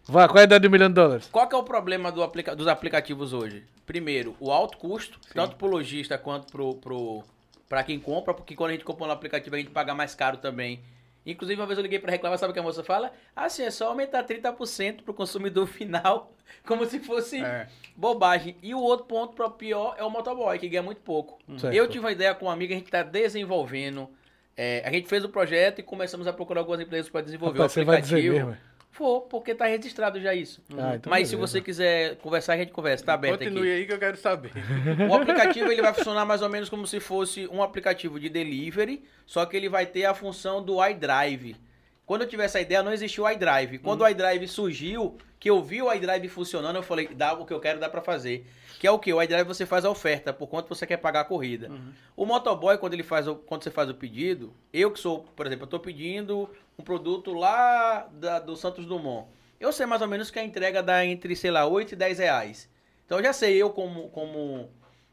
Vai, 0.06 0.26
qual 0.26 0.38
é 0.38 0.40
a 0.40 0.44
ideia 0.44 0.60
de 0.60 0.66
um 0.66 0.70
milhão 0.70 0.88
de 0.88 0.94
dólares? 0.94 1.28
Qual 1.30 1.48
que 1.48 1.54
é 1.54 1.58
o 1.58 1.62
problema 1.62 2.10
do 2.10 2.22
aplica- 2.22 2.56
dos 2.56 2.66
aplicativos 2.66 3.32
hoje? 3.32 3.64
Primeiro, 3.86 4.34
o 4.40 4.50
alto 4.50 4.76
custo, 4.78 5.18
tanto 5.32 5.56
pro 5.56 5.68
lojista 5.68 6.18
quanto 6.18 6.50
pro, 6.50 6.74
pro, 6.76 7.22
pra 7.68 7.82
quem 7.84 7.98
compra, 8.00 8.34
porque 8.34 8.54
quando 8.56 8.70
a 8.70 8.72
gente 8.72 8.84
compra 8.84 9.06
no 9.06 9.12
aplicativo 9.12 9.54
a 9.54 9.58
gente 9.58 9.70
paga 9.70 9.94
mais 9.94 10.14
caro 10.14 10.36
também. 10.38 10.80
Inclusive, 11.24 11.60
uma 11.60 11.66
vez 11.66 11.78
eu 11.78 11.82
liguei 11.84 12.00
pra 12.00 12.10
reclamar, 12.10 12.36
sabe 12.36 12.50
o 12.50 12.52
que 12.54 12.58
a 12.58 12.62
moça 12.64 12.82
fala? 12.82 13.12
Ah, 13.36 13.48
sim, 13.48 13.62
é 13.62 13.70
só 13.70 13.86
aumentar 13.88 14.24
30% 14.24 15.02
pro 15.04 15.14
consumidor 15.14 15.66
final, 15.68 16.32
como 16.66 16.84
se 16.84 16.98
fosse 16.98 17.38
É. 17.40 17.68
bobagem. 17.96 18.56
E 18.60 18.74
o 18.74 18.80
outro 18.80 19.06
ponto 19.06 19.32
pro 19.34 19.48
pior 19.50 19.94
é 19.96 20.02
o 20.02 20.10
motoboy, 20.10 20.58
que 20.58 20.68
ganha 20.68 20.82
muito 20.82 21.00
pouco. 21.00 21.38
Certo. 21.58 21.72
Eu 21.72 21.86
tive 21.86 22.04
uma 22.04 22.10
ideia 22.10 22.34
com 22.34 22.46
uma 22.46 22.52
amiga, 22.52 22.74
a 22.74 22.78
gente 22.78 22.90
tá 22.90 23.04
desenvolvendo. 23.04 24.08
é, 24.56 24.82
a 24.84 24.90
gente 24.92 25.08
fez 25.08 25.24
o 25.24 25.28
projeto 25.30 25.78
e 25.78 25.82
começamos 25.82 26.26
a 26.26 26.32
procurar 26.32 26.60
algumas 26.60 26.78
empresas 26.80 27.08
para 27.08 27.22
desenvolver 27.22 27.56
Rapaz, 27.58 27.70
o 27.72 27.74
você 27.74 27.84
vai 27.84 28.00
dizer 28.02 28.16
aplicativo. 28.16 28.46
mesmo. 28.48 28.62
For, 28.93 29.23
porque 29.23 29.55
tá 29.55 29.64
registrado 29.64 30.20
já 30.20 30.35
isso. 30.35 30.62
Ah, 30.77 30.97
então 30.97 31.10
Mas 31.10 31.28
se 31.28 31.35
beleza. 31.35 31.52
você 31.52 31.60
quiser 31.62 32.16
conversar, 32.16 32.52
a 32.52 32.56
gente 32.59 32.73
conversa. 32.73 33.02
Tá 33.02 33.14
aberto 33.14 33.39
Continue 33.39 33.62
aqui. 33.62 33.70
aí 33.70 33.86
que 33.86 33.93
eu 33.94 33.98
quero 33.98 34.19
saber. 34.19 34.52
O 35.10 35.14
aplicativo 35.14 35.73
ele 35.73 35.81
vai 35.81 35.94
funcionar 35.94 36.27
mais 36.27 36.43
ou 36.43 36.48
menos 36.51 36.69
como 36.69 36.86
se 36.86 37.01
fosse 37.01 37.48
um 37.48 37.62
aplicativo 37.62 38.20
de 38.20 38.28
delivery, 38.28 39.02
só 39.27 39.47
que 39.47 39.56
ele 39.56 39.70
vai 39.70 39.86
ter 39.86 40.05
a 40.05 40.12
função 40.12 40.62
do 40.62 40.85
iDrive. 40.86 41.56
Quando 42.05 42.23
eu 42.23 42.28
tive 42.28 42.43
essa 42.43 42.60
ideia, 42.60 42.82
não 42.82 42.93
existia 42.93 43.24
o 43.24 43.31
iDrive. 43.31 43.78
Quando 43.78 44.02
o 44.02 44.09
iDrive 44.09 44.47
surgiu, 44.47 45.16
que 45.40 45.48
eu 45.48 45.62
vi 45.62 45.81
o 45.81 45.90
iDrive 45.90 46.28
funcionando, 46.28 46.77
eu 46.77 46.82
falei, 46.82 47.09
dá 47.09 47.32
o 47.32 47.47
que 47.47 47.52
eu 47.55 47.60
quero, 47.60 47.81
dá 47.81 47.89
pra 47.89 48.02
fazer. 48.02 48.47
Que 48.82 48.86
é 48.88 48.90
o 48.90 48.98
que? 48.98 49.12
O 49.12 49.22
iDrive 49.22 49.44
você 49.46 49.64
faz 49.64 49.84
a 49.84 49.90
oferta, 49.90 50.32
por 50.32 50.48
quanto 50.48 50.68
você 50.68 50.84
quer 50.84 50.96
pagar 50.96 51.20
a 51.20 51.24
corrida. 51.24 51.68
O 52.16 52.26
motoboy, 52.26 52.76
quando 52.78 52.94
ele 52.94 53.04
faz 53.04 53.28
o, 53.28 53.36
quando 53.36 53.62
você 53.62 53.70
faz 53.70 53.88
o 53.88 53.94
pedido, 53.94 54.52
eu 54.72 54.90
que 54.90 54.98
sou, 54.98 55.22
por 55.36 55.46
exemplo, 55.46 55.66
eu 55.66 55.68
tô 55.70 55.78
pedindo 55.78 56.50
um 56.76 56.82
produto 56.82 57.32
lá 57.32 58.09
da- 58.12 58.40
do 58.40 58.56
Santos 58.56 58.84
Dumont. 58.84 59.28
Eu 59.60 59.72
sei 59.72 59.86
mais 59.86 60.02
ou 60.02 60.09
menos 60.09 60.32
que 60.32 60.38
a 60.40 60.42
entrega 60.42 60.82
dá 60.82 61.06
entre, 61.06 61.36
sei 61.36 61.52
lá, 61.52 61.64
8 61.64 61.92
e 61.92 61.96
10 61.96 62.18
reais. 62.18 62.68
Então 63.06 63.18
eu 63.18 63.24
já 63.24 63.32
sei, 63.32 63.54
eu 63.56 63.70
como, 63.70 64.09
como 64.09 64.68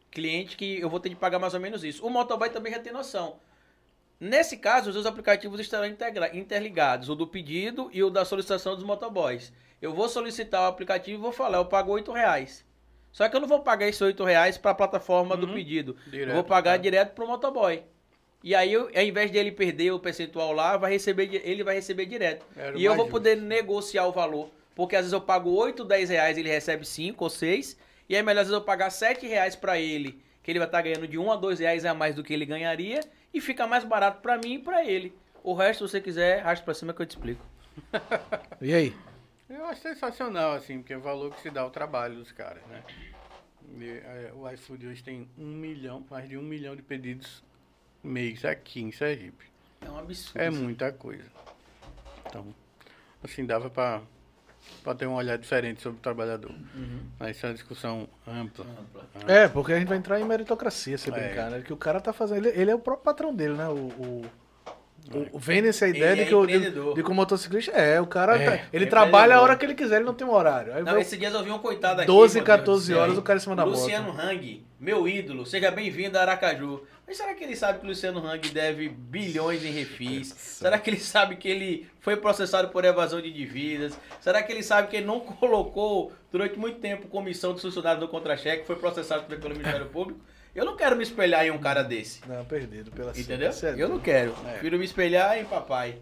cliente, 0.10 0.58
que 0.58 0.80
eu 0.80 0.90
vou 0.90 1.00
ter 1.00 1.10
de 1.10 1.16
pagar 1.16 1.38
mais 1.38 1.54
ou 1.54 1.60
menos 1.60 1.84
isso. 1.84 2.04
O 2.04 2.10
motoboy 2.10 2.50
também 2.50 2.74
já 2.74 2.80
tem 2.80 2.92
noção. 2.92 3.36
Nesse 4.20 4.58
caso, 4.58 4.90
os 4.90 4.96
dois 4.96 5.06
aplicativos 5.06 5.60
estarão 5.60 5.86
interligados, 6.34 7.08
o 7.08 7.14
do 7.14 7.28
pedido 7.28 7.88
e 7.94 8.04
o 8.04 8.10
da 8.10 8.26
solicitação 8.26 8.74
dos 8.74 8.84
motoboys. 8.84 9.54
Eu 9.80 9.94
vou 9.94 10.10
solicitar 10.10 10.64
o 10.64 10.66
aplicativo 10.66 11.20
e 11.20 11.22
vou 11.22 11.32
falar, 11.32 11.60
eu 11.60 11.66
pago 11.66 11.92
8 11.92 12.12
reais. 12.12 12.68
Só 13.12 13.28
que 13.28 13.36
eu 13.36 13.40
não 13.40 13.48
vou 13.48 13.60
pagar 13.62 13.88
esses 13.88 14.02
8 14.02 14.24
reais 14.24 14.58
para 14.58 14.72
a 14.72 14.76
plataforma 14.76 15.36
do 15.36 15.48
Uhum. 15.48 15.54
pedido. 15.54 15.98
Direto, 16.08 16.30
eu 16.30 16.36
vou 16.36 16.44
pagar 16.44 16.72
tá. 16.74 16.78
direto 16.78 17.14
pro 17.14 17.28
motoboy. 17.28 17.84
E 18.44 18.56
aí, 18.56 18.72
eu, 18.72 18.90
ao 18.96 19.02
invés 19.04 19.30
dele 19.32 19.52
perder 19.52 19.92
o 19.92 20.00
percentual 20.00 20.54
lá, 20.54 20.78
vai 20.78 20.92
receber, 20.92 21.42
ele 21.44 21.64
vai 21.64 21.76
receber 21.76 22.06
direto. 22.06 22.46
Era 22.56 22.76
o 22.76 22.80
e 22.80 22.86
eu 22.86 22.94
vou 22.96 23.06
justo. 23.06 23.12
poder 23.12 23.36
negociar 23.36 24.06
o 24.06 24.12
valor. 24.12 24.50
Porque 24.76 24.96
às 24.96 25.02
vezes 25.02 25.14
eu 25.14 25.20
pago 25.20 25.50
8, 25.50 25.84
10 25.84 26.10
reais, 26.10 26.38
ele 26.38 26.48
recebe 26.50 26.86
5 26.86 27.22
ou 27.22 27.30
6. 27.30 27.78
E 28.08 28.16
aí, 28.16 28.24
melhor 28.24 28.42
às 28.42 28.48
vezes 28.48 28.58
eu 28.60 28.66
pagar 28.66 28.90
7 28.92 29.28
reais 29.28 29.56
para 29.58 29.78
ele, 29.78 30.22
que 30.42 30.50
ele 30.50 30.60
vai 30.60 30.68
estar 30.70 30.82
ganhando 30.82 31.06
de 31.08 31.18
1 31.18 31.32
a 31.32 31.36
2 31.36 31.60
reais 31.60 31.84
a 31.84 31.94
mais 31.94 32.16
do 32.16 32.24
que 32.24 32.34
ele 32.34 32.46
ganharia. 32.46 33.02
E 33.34 33.42
fica 33.42 33.68
mais 33.68 33.84
barato 33.84 34.22
para 34.22 34.38
mim 34.38 34.54
e 34.54 34.60
para 34.60 34.86
ele. 34.86 35.14
O 35.44 35.54
resto, 35.54 35.86
se 35.86 35.92
você 35.92 36.00
quiser, 36.02 36.40
arraste 36.40 36.64
pra 36.64 36.74
cima 36.74 36.94
que 36.94 37.02
eu 37.02 37.06
te 37.06 37.12
explico. 37.12 37.46
E 38.62 38.74
aí? 38.74 38.96
Eu 39.50 39.66
acho 39.66 39.82
sensacional, 39.82 40.54
assim, 40.54 40.78
porque 40.80 40.94
é 40.94 40.98
o 40.98 41.02
valor 41.02 41.34
que 41.34 41.42
se 41.42 41.50
dá 41.50 41.62
ao 41.62 41.72
trabalho 41.72 42.16
dos 42.16 42.32
caras, 42.32 42.62
né? 42.68 42.84
E, 43.78 43.86
é, 43.90 44.32
o 44.36 44.50
iFood 44.52 44.88
hoje 44.88 45.04
tem 45.04 45.28
um 45.38 45.48
milhão, 45.48 46.06
mais 46.10 46.28
de 46.30 46.38
um 46.38 46.42
milhão 46.42 46.76
de 46.76 46.82
pedidos 46.82 47.44
mês 48.04 48.46
aqui 48.46 48.82
em 48.82 48.92
Sergipe. 48.92 49.46
É 49.82 49.90
um 49.90 49.98
absurdo. 49.98 50.40
É 50.40 50.50
muita 50.50 50.92
coisa. 50.92 51.26
Então, 52.28 52.54
assim, 53.24 53.46
dava 53.46 53.70
pra, 53.70 54.02
pra 54.84 54.94
ter 54.94 55.08
um 55.08 55.14
olhar 55.14 55.38
diferente 55.38 55.82
sobre 55.82 56.00
o 56.00 56.02
trabalhador. 56.02 56.54
Mas 57.18 57.36
isso 57.38 57.46
é 57.46 57.50
uma 57.50 57.56
discussão 57.56 58.08
ampla. 58.28 58.66
Ampla. 58.66 59.08
É, 59.28 59.48
porque 59.48 59.74
a 59.74 59.80
gente 59.80 59.88
vai 59.88 59.98
entrar 59.98 60.20
em 60.20 60.26
meritocracia, 60.26 60.98
se 60.98 61.10
É. 61.10 61.12
brincar, 61.12 61.50
né? 61.50 61.62
Que 61.62 61.74
o 61.74 61.78
cara 61.78 62.00
tá 62.00 62.14
fazendo. 62.14 62.46
Ele, 62.48 62.62
ele 62.62 62.72
é 62.72 62.76
o 62.76 62.80
próprio 62.80 63.04
patrão 63.06 63.34
dele, 63.34 63.54
né? 63.56 63.68
O. 63.68 63.88
o... 63.88 64.26
o- 65.14 65.38
o- 65.38 65.40
Vende-se 65.40 65.84
a 65.84 65.88
ideia 65.88 66.16
de 66.16 66.22
é 66.22 66.26
que 66.26 66.36
o, 66.36 66.46
de, 66.46 66.60
de 66.60 67.04
que 67.04 67.10
o 67.12 67.14
motociclista 67.14 67.72
é, 67.72 68.00
o 68.02 68.08
cara 68.08 68.38
É, 68.38 68.58
tá- 68.58 68.66
ele 68.74 68.86
é 68.86 68.88
trabalha 68.88 69.36
a 69.36 69.42
hora 69.42 69.56
que 69.56 69.66
ele 69.66 69.74
quiser, 69.76 69.98
ele 69.98 70.06
não 70.06 70.14
tem 70.14 70.26
um 70.28 70.32
horário. 70.34 70.74
Aí 70.74 70.84
Não, 70.84 70.98
esses 70.98 71.18
dias 71.18 71.34
eu 71.34 71.44
vi 71.44 71.52
um 71.52 71.60
coitado 71.60 72.02
aqui. 72.02 72.08
12, 72.08 72.36
meu 72.36 72.46
Deus 72.46 72.58
14 72.60 72.82
do 72.82 72.94
céu. 72.94 73.02
horas 73.04 73.18
o 73.18 73.22
cara 73.22 73.38
em 73.38 73.42
cima 73.42 73.56
da 73.56 73.66
moto. 73.66 73.76
Luciano 73.76 74.12
Hang, 74.12 74.64
meu 74.80 75.08
ídolo, 75.08 75.46
seja 75.46 75.72
bem-vindo 75.72 76.18
a 76.18 76.22
Aracaju. 76.22 76.82
Mas 77.08 77.18
será 77.18 77.34
que 77.34 77.44
ele 77.44 77.56
sabe 77.56 77.80
que 77.80 77.86
o 77.86 77.90
Luciano 77.90 78.20
Hang 78.24 78.50
deve 78.50 78.88
bilhões 78.88 79.66
em 79.66 79.72
refis? 79.72 80.28
Será 80.38 80.78
que 80.78 80.92
ele 80.92 81.00
sabe 81.00 81.38
que 81.38 81.48
ele 81.48 81.88
foi 82.02 82.16
processado 82.16 82.68
por 82.70 82.86
evasão 82.86 83.20
de 83.20 83.32
dívidas? 83.32 83.98
Será 84.22 84.44
que 84.44 84.52
ele 84.52 84.62
sabe 84.62 84.90
que 84.90 84.98
ele 84.98 85.08
não 85.08 85.20
colocou 85.50 86.12
durante 86.32 86.60
muito 86.60 86.80
tempo 86.80 87.08
comissão 87.08 87.52
dos 87.54 87.64
funcionários 87.64 88.00
do 88.00 88.08
contra-cheque, 88.08 88.68
foi 88.68 88.76
processado 88.76 89.24
pelo 89.24 89.56
Ministério 89.56 89.88
Público? 89.90 90.20
Eu 90.56 90.66
não 90.66 90.76
quero 90.76 90.96
me 90.96 91.04
espelhar 91.04 91.46
em 91.46 91.52
um 91.52 91.58
cara 91.58 91.84
desse. 91.84 92.22
Não, 92.28 92.44
perdido 92.46 92.92
pela 92.92 93.12
Entendeu? 93.12 93.52
Eu 93.78 93.90
não 93.90 94.00
quero. 94.00 94.36
É. 94.48 94.52
Prefiro 94.52 94.78
me 94.78 94.86
espelhar 94.86 95.38
em 95.38 95.46
papai. 95.46 95.98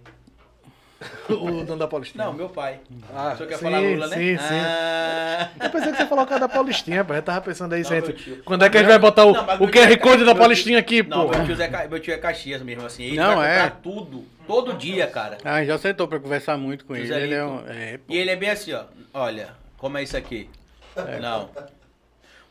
O 1.30 1.64
dono 1.64 1.78
da 1.78 1.88
Paulistinha. 1.88 2.26
Não, 2.26 2.34
meu 2.34 2.50
pai. 2.50 2.80
Ah, 3.14 3.34
o 3.34 3.38
senhor 3.38 3.50
quer 3.50 3.58
sim, 3.58 3.64
falar 3.66 3.80
Lula, 3.80 4.08
né? 4.08 4.16
sim, 4.16 4.38
sim. 4.38 4.60
Ah... 4.60 5.50
Eu 5.62 5.70
pensei 5.70 5.92
que 5.92 5.98
você 5.98 6.06
falou 6.08 6.24
o 6.24 6.28
cara 6.28 6.40
da 6.40 6.50
Paulistinha, 6.50 7.06
pô. 7.06 7.14
Eu 7.14 7.22
tava 7.22 7.42
pensando 7.42 7.74
aí, 7.74 7.84
tio. 7.84 8.42
Quando 8.44 8.66
é 8.66 8.70
que 8.70 8.78
a 8.78 8.80
gente 8.80 8.90
vai 8.90 8.98
botar 8.98 9.26
o, 9.26 9.34
não, 9.34 9.44
o 9.44 9.68
QR 9.72 9.92
é 9.92 9.98
Code 9.98 10.26
da 10.26 10.32
tio- 10.32 10.40
Paulistinha 10.40 10.80
aqui, 10.80 11.04
pô? 11.04 11.10
Não, 11.10 11.30
meu 11.30 11.46
tio, 11.46 11.62
é, 11.62 11.88
meu 11.88 12.00
tio 12.00 12.14
é 12.14 12.18
Caxias 12.18 12.64
mesmo, 12.64 12.86
assim. 12.86 13.04
Ele 13.04 13.18
Não, 13.18 13.36
vai 13.36 13.68
é. 13.68 13.70
tudo, 13.70 14.26
todo 14.48 14.74
dia, 14.74 15.06
cara. 15.06 15.38
Ah, 15.44 15.64
já 15.64 15.78
sentou 15.78 16.08
pra 16.08 16.20
conversar 16.20 16.58
muito 16.58 16.84
com 16.84 16.96
ele. 16.96 17.14
Ele 17.14 17.36
é 17.36 17.46
um. 17.46 17.64
É, 17.68 17.98
pô. 18.00 18.12
E 18.12 18.18
ele 18.18 18.32
é 18.32 18.36
bem 18.36 18.50
assim, 18.50 18.74
ó. 18.74 18.86
Olha, 19.14 19.50
como 19.78 20.00
é 20.00 20.04
isso 20.04 20.18
aqui? 20.18 20.50
Não. 21.22 21.50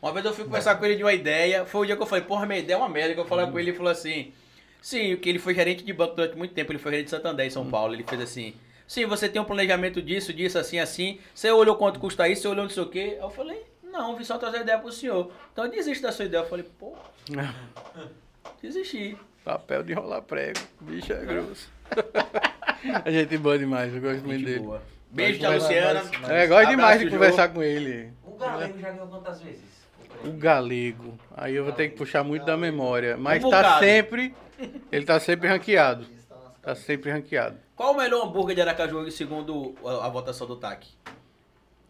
Uma 0.01 0.11
vez 0.13 0.25
eu 0.25 0.33
fui 0.33 0.45
conversar 0.45 0.75
com 0.75 0.85
ele 0.85 0.95
de 0.95 1.03
uma 1.03 1.13
ideia, 1.13 1.65
foi 1.65 1.81
o 1.81 1.85
dia 1.85 1.95
que 1.95 2.01
eu 2.01 2.05
falei, 2.05 2.23
porra, 2.23 2.45
minha 2.45 2.59
ideia 2.59 2.75
é 2.75 2.77
uma 2.79 2.87
merda, 2.89 3.13
que 3.13 3.19
eu 3.19 3.25
falei 3.25 3.47
com 3.47 3.59
ele 3.59 3.71
e 3.71 3.73
falou 3.75 3.91
assim, 3.91 4.31
Sim, 4.81 5.17
que 5.17 5.27
ele 5.27 5.39
foi 5.39 5.53
gerente 5.55 5.83
de 5.83 5.91
banco 5.91 6.15
durante 6.15 6.37
muito 6.37 6.53
tempo. 6.53 6.71
Ele 6.71 6.79
foi 6.79 6.91
gerente 6.91 7.05
de 7.05 7.11
Santander 7.11 7.45
em 7.45 7.49
São 7.49 7.63
Hum. 7.63 7.69
Paulo. 7.71 7.93
Ele 7.93 8.03
fez 8.07 8.21
assim. 8.21 8.53
Sim, 8.87 9.05
você 9.05 9.27
tem 9.27 9.41
um 9.41 9.45
planejamento 9.45 10.01
disso, 10.01 10.31
disso, 10.31 10.57
assim, 10.57 10.79
assim. 10.79 11.19
Você 11.33 11.51
olhou 11.51 11.75
quanto 11.75 11.99
custa 11.99 12.29
isso, 12.29 12.43
você 12.43 12.47
olhou 12.47 12.63
não 12.63 12.69
sei 12.69 12.83
o 12.83 12.87
quê. 12.89 13.17
Aí 13.17 13.19
eu 13.19 13.29
falei, 13.29 13.63
não, 13.83 14.15
vim 14.15 14.23
só 14.23 14.37
trazer 14.37 14.61
ideia 14.61 14.77
pro 14.77 14.91
senhor. 14.91 15.31
Então 15.51 15.67
desiste 15.67 16.01
da 16.03 16.11
sua 16.11 16.25
ideia. 16.25 16.41
Eu 16.41 16.45
falei, 16.47 16.65
pô, 16.79 16.95
desisti. 18.61 19.17
Papel 19.43 19.83
de 19.83 19.93
enrolar 19.93 20.21
prego. 20.21 20.59
Bicho 20.81 21.11
é 21.11 21.25
grosso. 21.25 21.69
a 23.03 23.11
gente 23.11 23.37
boa 23.37 23.57
demais, 23.57 23.93
eu 23.93 24.01
gosto 24.01 24.23
muito 24.25 24.45
dele. 24.45 24.59
boa. 24.59 24.81
Beijo 25.09 25.41
Mas- 25.41 25.63
Luciana. 25.63 26.03
É, 26.29 26.47
gosto 26.47 26.69
demais 26.69 26.99
de 26.99 27.09
conversar 27.09 27.49
com 27.49 27.63
ele. 27.63 28.11
O 28.25 28.35
Galego 28.37 28.77
já 28.79 28.91
ganhou 28.91 29.07
quantas 29.07 29.41
vezes? 29.41 29.76
O 30.25 30.31
galego. 30.31 31.17
Aí 31.35 31.55
eu 31.55 31.63
vou 31.63 31.73
ter 31.73 31.89
que 31.89 31.95
puxar 31.97 32.23
muito 32.23 32.45
da 32.45 32.57
memória. 32.57 33.15
Mas 33.17 33.43
Um 33.43 33.49
tá 33.49 33.57
bocado. 33.61 33.79
sempre. 33.85 34.33
Ele 34.91 35.05
tá 35.05 35.19
sempre 35.19 35.47
ranqueado. 35.47 36.05
Tá 36.61 36.75
sempre 36.75 37.11
ranqueado. 37.11 37.57
Qual 37.75 37.93
o 37.93 37.97
melhor 37.97 38.25
hambúrguer 38.25 38.55
de 38.55 38.61
Aracaju 38.61 39.09
segundo 39.11 39.75
a, 39.85 40.07
a 40.07 40.09
votação 40.09 40.47
do 40.47 40.55
TAC? 40.55 40.87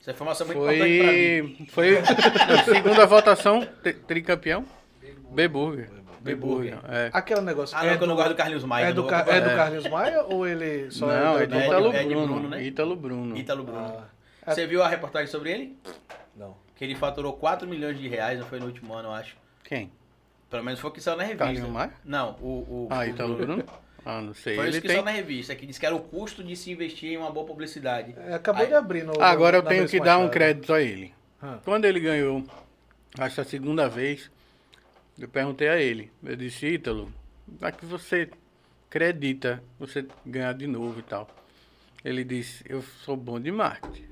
Essa 0.02 0.12
informação 0.12 0.46
é 0.50 0.54
muito 0.54 0.62
importante 0.72 1.00
pra 1.00 1.12
mim. 1.12 1.68
Foi. 1.70 1.96
Foi. 1.96 2.16
não, 2.58 2.64
segundo 2.74 3.02
a 3.02 3.06
votação, 3.06 3.66
tri- 3.82 3.94
tricampeão? 3.94 4.66
B-Burger. 5.32 5.90
B-Burger. 6.22 6.78
É. 6.90 7.10
Aquele 7.14 7.42
negócio. 7.42 7.76
Ah, 7.78 7.84
não, 7.84 7.90
é 7.92 7.98
que 7.98 8.04
eu 8.04 8.08
não 8.08 8.16
do, 8.16 8.18
gosto 8.18 8.30
do 8.34 8.36
Carlinhos 8.36 8.64
Maia. 8.66 8.86
é 8.88 8.94
do, 8.94 9.02
não 9.02 9.10
Ca- 9.10 9.26
é 9.28 9.42
do. 9.42 9.50
Carlinhos 9.56 9.90
Maia 9.90 10.24
ou 10.24 10.46
ele 10.48 10.92
só 10.92 11.08
Não, 11.08 11.38
é 11.40 11.44
é 11.44 11.48
do 11.48 11.56
é 11.56 11.66
Ítalo 11.66 11.92
de 11.92 12.06
Bruno. 12.06 12.28
Bruno, 12.28 12.50
né? 12.50 12.64
Ítalo 12.64 12.96
Bruno. 12.96 13.38
Ítalo 13.38 13.64
Bruno. 13.64 14.04
Ah, 14.46 14.54
Você 14.54 14.68
viu 14.68 14.84
a 14.84 14.88
reportagem 14.88 15.28
sobre 15.28 15.52
ele? 15.52 15.78
não. 16.36 16.67
Que 16.78 16.86
ele 16.86 16.96
faturou 16.96 17.34
4 17.34 17.68
milhões 17.68 17.98
de 18.00 18.08
reais, 18.08 18.40
não 18.40 18.46
foi 18.46 18.60
no 18.60 18.68
último 18.68 18.94
ano, 18.94 19.10
eu 19.10 19.14
acho. 19.14 19.36
Quem? 19.64 19.92
Pelo 20.50 20.64
menos 20.64 20.80
foi 20.80 20.90
o 20.90 20.94
que 20.94 21.02
saiu 21.02 21.18
na 21.18 21.24
revista. 21.24 21.68
Maia? 21.68 21.92
Não, 22.06 22.38
o. 22.42 22.48
o 22.48 22.88
Ah, 22.90 23.00
o 23.00 23.04
Ítalo 23.06 23.36
Bruno? 23.36 23.64
Ah, 24.06 24.22
não 24.22 24.34
sei. 24.34 24.56
Foi 24.56 24.66
Ele 24.66 24.70
isso 24.72 24.82
que 24.82 24.88
tem. 24.88 24.96
saiu 24.96 25.04
na 25.06 25.12
revista, 25.12 25.54
que 25.56 25.66
disse 25.66 25.80
que 25.80 25.86
era 25.86 25.94
o 25.96 26.00
custo 26.00 26.42
de 26.44 26.56
se 26.56 26.72
investir 26.72 27.12
em 27.12 27.18
uma 27.18 27.30
boa 27.30 27.46
publicidade. 27.46 28.16
É, 28.18 28.36
acabei 28.36 28.64
Aí- 28.64 28.70
de 28.70 28.76
abrir 28.76 29.04
no. 29.04 29.20
Agora 29.22 29.58
eu 29.58 29.64
tenho 29.64 29.88
que 29.88 30.00
dar 30.00 30.18
um 30.20 30.30
crédito 30.30 30.74
a 30.74 30.82
ele. 30.82 31.14
Ah. 31.42 31.60
Quando 31.66 31.84
ele 31.86 32.00
ganhou, 32.00 32.44
acho 33.20 33.42
a 33.42 33.44
segunda 33.44 33.90
vez, 33.90 34.32
eu 35.20 35.28
perguntei 35.28 35.68
a 35.68 35.78
ele. 35.78 36.10
Eu 36.24 36.36
disse, 36.38 36.66
Ítalo, 36.68 37.12
a 37.62 37.72
que 37.72 37.86
você 37.86 38.30
acredita 38.90 39.62
você 39.78 40.06
ganhar 40.26 40.54
de 40.54 40.68
novo 40.68 41.00
e 41.00 41.04
tal? 41.04 41.28
Ele 42.06 42.24
disse, 42.24 42.64
eu 42.70 42.82
sou 42.82 43.18
bom 43.18 43.40
de 43.40 43.52
marketing. 43.52 44.08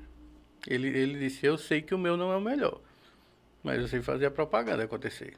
Ele, 0.66 0.88
ele 0.88 1.18
disse, 1.18 1.46
eu 1.46 1.56
sei 1.58 1.80
que 1.82 1.94
o 1.94 1.98
meu 1.98 2.16
não 2.16 2.32
é 2.32 2.36
o 2.36 2.40
melhor. 2.40 2.80
Mas 3.62 3.80
eu 3.80 3.88
sei 3.88 4.00
fazer 4.02 4.26
a 4.26 4.30
propaganda 4.30 4.84
acontecer. 4.84 5.34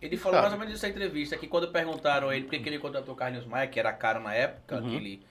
Ele 0.00 0.16
falou 0.16 0.36
Sabe. 0.36 0.42
mais 0.42 0.52
ou 0.52 0.58
menos 0.58 0.74
nessa 0.74 0.88
entrevista, 0.88 1.36
que 1.36 1.46
quando 1.48 1.68
perguntaram 1.68 2.28
a 2.28 2.36
ele 2.36 2.44
por 2.46 2.58
que 2.58 2.68
ele 2.68 2.78
contratou 2.78 3.14
o 3.14 3.16
Carlinhos 3.16 3.46
Maia, 3.46 3.66
que 3.66 3.78
era 3.80 3.92
caro 3.92 4.20
na 4.20 4.34
época, 4.34 4.76
Uhum. 4.76 4.90
que 4.90 4.96
ele... 4.96 5.22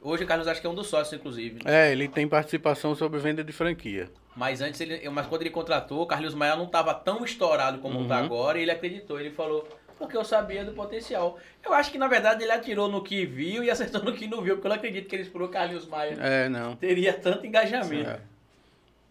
Hoje 0.00 0.24
o 0.24 0.26
Carlos 0.26 0.46
acho 0.46 0.60
que 0.60 0.66
é 0.66 0.70
um 0.70 0.74
dos 0.74 0.86
sócios, 0.86 1.12
inclusive. 1.18 1.60
É, 1.64 1.90
ele 1.90 2.06
tem 2.08 2.28
participação 2.28 2.94
sobre 2.94 3.18
venda 3.18 3.42
de 3.42 3.52
franquia. 3.52 4.08
Mas 4.36 4.60
antes 4.60 4.80
ele. 4.80 5.08
Mas 5.10 5.26
quando 5.26 5.40
ele 5.42 5.50
contratou, 5.50 6.02
o 6.02 6.06
Carlos 6.06 6.34
Maia 6.34 6.54
não 6.54 6.66
estava 6.66 6.94
tão 6.94 7.24
estourado 7.24 7.78
como 7.78 8.02
está 8.02 8.18
Uhum. 8.18 8.24
agora, 8.26 8.58
e 8.58 8.62
ele 8.62 8.70
acreditou. 8.70 9.18
Ele 9.18 9.30
falou, 9.30 9.66
porque 9.98 10.16
eu 10.16 10.24
sabia 10.24 10.64
do 10.64 10.72
potencial. 10.72 11.38
Eu 11.64 11.72
acho 11.72 11.90
que, 11.90 11.98
na 11.98 12.06
verdade, 12.06 12.42
ele 12.44 12.52
atirou 12.52 12.88
no 12.88 13.02
que 13.02 13.26
viu 13.26 13.64
e 13.64 13.70
acertou 13.70 14.02
no 14.02 14.12
que 14.12 14.26
não 14.28 14.42
viu, 14.42 14.54
porque 14.56 14.66
eu 14.66 14.70
não 14.70 14.76
acredito 14.76 15.08
que 15.08 15.16
ele 15.16 15.22
explorou 15.24 15.48
o 15.48 15.50
Carlos 15.52 15.86
Maia. 15.88 16.16
É, 16.20 16.48
não. 16.48 16.76
Teria 16.76 17.12
tanto 17.14 17.44
engajamento. 17.46 18.08
É. 18.10 18.20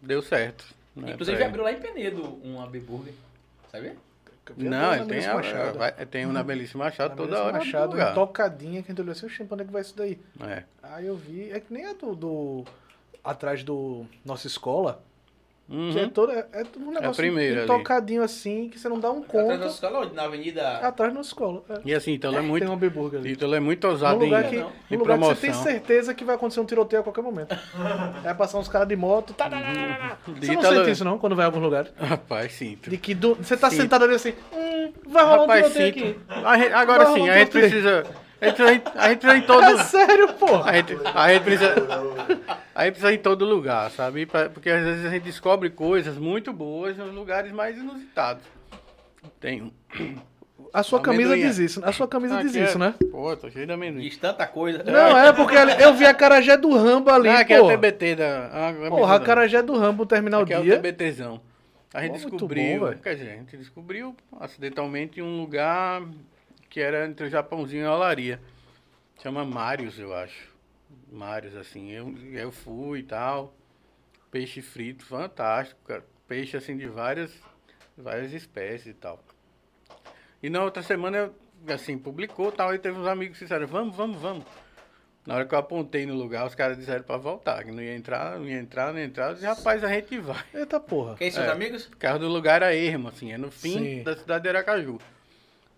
Deu 0.06 0.22
certo. 0.22 0.66
né, 0.96 1.12
Inclusive 1.14 1.38
pra 1.38 1.48
abriu 1.48 1.64
lá 1.64 1.72
em 1.72 1.80
Penedo 1.80 2.40
um 2.44 2.62
AB 2.62 2.80
Burger. 2.80 3.14
Sabia? 3.72 3.96
Não, 4.58 4.94
ele 4.94 5.06
tem, 5.06 5.08
Maurício 5.08 5.32
a, 5.32 5.34
Machado. 5.36 5.78
vai- 5.80 5.92
tem 6.06 6.26
um 6.28 6.32
na 6.32 6.44
Belíssima 6.44 6.84
Machado 6.86 7.10
Na 7.12 7.16
toda 7.16 7.44
hora. 7.44 7.58
Machado, 7.58 7.86
no 7.88 7.92
lugar. 7.94 8.12
um 8.12 8.16
tocadinha, 8.16 8.84
que 8.84 8.92
a 8.92 8.94
gente 8.94 9.02
olhou 9.02 9.12
assim, 9.12 9.26
oxe, 9.26 9.44
quando 9.46 9.62
é 9.62 9.66
que 9.66 9.72
vai 9.72 9.82
isso 9.82 9.96
daí? 9.98 10.20
É. 10.42 10.64
Aí 10.84 11.08
eu 11.08 11.16
vi, 11.16 11.50
é 11.52 11.60
que 11.60 11.74
nem 11.74 11.86
a 11.88 11.94
do, 11.94 12.16
do- 12.16 12.66
atrás 13.24 13.64
do 13.64 14.06
nossa 14.24 14.46
escola, 14.46 15.02
Uhum. 15.68 15.92
que 15.92 16.00
é 16.00 16.08
todo, 16.08 16.32
é, 16.32 16.46
é 16.54 16.64
um 16.80 16.92
negócio 16.92 17.16
primeira 17.16 17.60
ali. 17.62 17.68
tocadinho 17.68 18.22
assim, 18.22 18.70
que 18.70 18.78
você 18.78 18.88
não 18.88 19.00
dá 19.00 19.12
um 19.12 19.24
Atrás 19.24 19.60
da 19.60 19.66
escola, 19.66 20.00
onde? 20.02 20.14
na 20.14 20.24
Avenida. 20.26 20.78
atrás 20.78 21.12
da 21.12 21.22
escola. 21.22 21.64
É. 21.68 21.80
E 21.86 21.94
assim, 21.96 22.14
então 22.14 22.32
é 22.34 22.38
Tem 22.40 22.48
muito, 22.48 22.70
um 22.70 22.74
hambúrguer 22.74 23.20
ali. 23.20 23.32
Ítalo 23.32 23.56
é 23.56 23.60
muito 23.60 23.88
ousado 23.88 24.22
em, 24.22 24.26
lugar, 24.26 24.44
que, 24.44 24.58
não. 24.58 24.72
em 24.92 24.96
lugar 24.96 25.18
que 25.18 25.24
você 25.26 25.42
tem 25.42 25.50
promoção. 25.50 25.64
certeza 25.72 26.14
que 26.14 26.24
vai 26.24 26.36
acontecer 26.36 26.60
um 26.60 26.66
tiroteio 26.66 27.00
a 27.00 27.04
qualquer 27.04 27.24
momento. 27.24 27.58
Vai 28.22 28.36
passar 28.38 28.60
uns 28.60 28.68
caras 28.68 28.88
de 28.88 28.96
moto. 28.96 29.34
Tá, 29.34 29.50
tá, 29.50 29.60
tá, 29.60 29.74
tá. 29.74 30.18
Você 30.40 30.52
não 30.54 30.60
Ítalo- 30.62 30.76
sente 30.78 30.92
isso 30.92 31.04
não, 31.04 31.18
quando 31.18 31.36
vai 31.36 31.46
em 31.46 31.48
algum 31.48 31.60
lugar? 31.60 31.88
Rapaz, 31.98 32.52
sinto. 32.54 32.90
De 32.90 32.98
que 32.98 33.16
do- 33.16 33.34
você 33.34 33.58
tá 33.58 33.72
Sim. 33.72 33.78
sentado 33.78 34.06
ali 34.06 34.14
assim, 34.14 34.34
hum, 34.54 34.94
vai 35.08 35.24
rolar 35.24 35.38
um 35.38 35.42
Rapaz, 35.42 35.66
tiroteio 35.74 35.94
sinto. 35.94 36.22
aqui. 36.30 36.46
A 36.46 36.58
gente- 36.60 36.74
agora 36.74 37.06
Vai 37.06 37.14
sim, 37.16 37.20
rolar 37.22 37.34
a 37.34 37.36
um 37.36 37.40
gente 37.40 37.50
precisa. 37.52 38.06
A 38.42 38.46
gente, 38.48 38.62
a 38.96 39.10
gente 39.10 39.20
precisa 39.20 39.38
em 39.38 39.42
todo. 39.42 39.64
É 39.64 39.84
sério, 39.84 40.34
porra. 40.34 40.70
A 40.72 40.74
gente, 40.76 40.94
a 41.14 41.34
gente 41.34 41.44
precisa. 41.44 41.74
A 42.76 42.84
gente 42.86 42.94
precisa 42.94 43.14
em 43.14 43.18
todo 43.18 43.46
lugar, 43.46 43.90
sabe? 43.92 44.26
Porque 44.26 44.70
às 44.70 44.84
vezes 44.84 45.06
a 45.06 45.10
gente 45.10 45.24
descobre 45.24 45.70
coisas 45.70 46.18
muito 46.18 46.52
boas 46.52 46.98
nos 46.98 47.14
lugares 47.14 47.52
mais 47.52 47.78
inusitados. 47.78 48.44
Tem 49.40 49.62
um. 49.64 49.72
A 50.74 50.84
sua 50.84 51.00
camisa 51.00 51.36
diz 51.38 51.58
isso, 51.58 51.82
a 51.86 51.92
sua 51.94 52.06
camisa 52.08 52.38
diz 52.42 52.52
Aqui 52.52 52.60
é- 52.60 52.64
isso, 52.66 52.78
né? 52.78 52.94
Pô, 53.10 53.36
tô 53.38 53.50
cheio 53.50 53.66
de 53.66 53.72
amendoim. 53.72 54.02
Diz 54.04 54.18
tanta 54.18 54.46
coisa. 54.46 54.84
Não, 54.84 55.18
é 55.18 55.32
porque 55.32 55.56
eu 55.56 55.94
vi 55.94 56.06
a 56.06 56.14
Carajé 56.14 56.58
do 56.58 56.76
Rambo 56.76 57.10
ali, 57.10 57.30
Ah, 57.30 57.40
aqui 57.40 57.54
é 57.54 57.62
o. 57.62 57.68
TBT 57.68 58.16
da. 58.18 58.50
Ah, 58.52 58.72
me 58.74 58.90
Porra, 58.90 59.16
a. 59.16 59.20
Carajé 59.22 59.62
do 59.62 59.78
Rambo, 59.78 60.04
o 60.04 60.06
terminal 60.06 60.42
Aqui 60.42 60.54
é 60.54 60.60
o 60.60 60.64
dia. 60.64 60.76
TBTzão. 60.76 61.40
A 61.94 62.02
gente 62.02 62.22
Pô, 62.24 62.30
descobriu, 62.32 62.80
bom, 62.82 62.86
velho. 62.88 63.00
quer 63.00 63.16
dizer, 63.16 63.30
a 63.32 63.36
gente 63.38 63.56
descobriu 63.56 64.14
acidentalmente 64.38 65.22
um 65.22 65.40
lugar 65.40 66.02
que 66.76 66.82
era 66.82 67.08
entre 67.08 67.28
o 67.28 67.30
Japãozinho 67.30 67.84
e 67.84 67.86
a 67.86 67.96
Olaria. 67.96 68.38
Chama 69.24 69.46
Marios, 69.46 69.98
eu 69.98 70.14
acho. 70.14 70.54
Marios, 71.10 71.56
assim. 71.56 71.90
Eu, 71.90 72.14
eu 72.34 72.52
fui 72.52 73.00
e 73.00 73.04
tal. 73.04 73.56
Peixe 74.30 74.62
frito, 74.62 75.06
fantástico, 75.06 75.80
cara. 75.86 76.04
Peixe, 76.28 76.58
assim, 76.58 76.76
de 76.76 76.86
várias, 76.86 77.32
várias 77.98 78.34
espécies 78.34 78.88
e 78.88 78.94
tal. 78.94 79.24
E 80.44 80.50
na 80.50 80.66
outra 80.66 80.84
semana, 80.84 81.16
eu, 81.18 81.36
assim, 81.74 81.98
publicou 81.98 82.50
e 82.50 82.52
tal, 82.52 82.76
e 82.76 82.78
teve 82.78 83.00
uns 83.00 83.08
amigos 83.08 83.38
que 83.38 83.46
disseram, 83.46 83.68
vamos, 83.68 83.96
vamos, 83.96 84.22
vamos. 84.22 84.44
Na 85.26 85.36
hora 85.36 85.46
que 85.46 85.56
eu 85.56 85.60
apontei 85.60 86.06
no 86.06 86.14
lugar, 86.14 86.46
os 86.46 86.56
caras 86.56 86.78
disseram 86.78 87.06
pra 87.06 87.16
voltar, 87.16 87.64
que 87.64 87.72
não 87.72 87.82
ia 87.82 87.96
entrar, 87.96 88.38
não 88.38 88.50
ia 88.50 88.60
entrar, 88.60 88.92
não 88.92 89.00
ia 89.00 89.06
entrar. 89.06 89.30
Eu 89.30 89.36
disse, 89.36 89.46
rapaz, 89.46 89.82
a 89.82 89.88
gente 89.88 90.18
vai. 90.20 90.44
Eita 90.54 90.78
porra. 90.78 91.16
Quem 91.16 91.32
seus 91.32 91.46
É. 91.48 91.52
amigos? 91.52 91.86
O 91.86 91.96
carro 91.96 92.20
do 92.20 92.28
lugar 92.28 92.62
era 92.62 92.76
ermo, 92.76 93.08
assim, 93.08 93.32
é 93.32 93.38
no 93.38 93.50
fim 93.50 93.80
Sim. 93.80 94.04
da 94.04 94.18
cidade 94.18 94.44
de 94.44 94.50
Aracaju. 94.50 95.00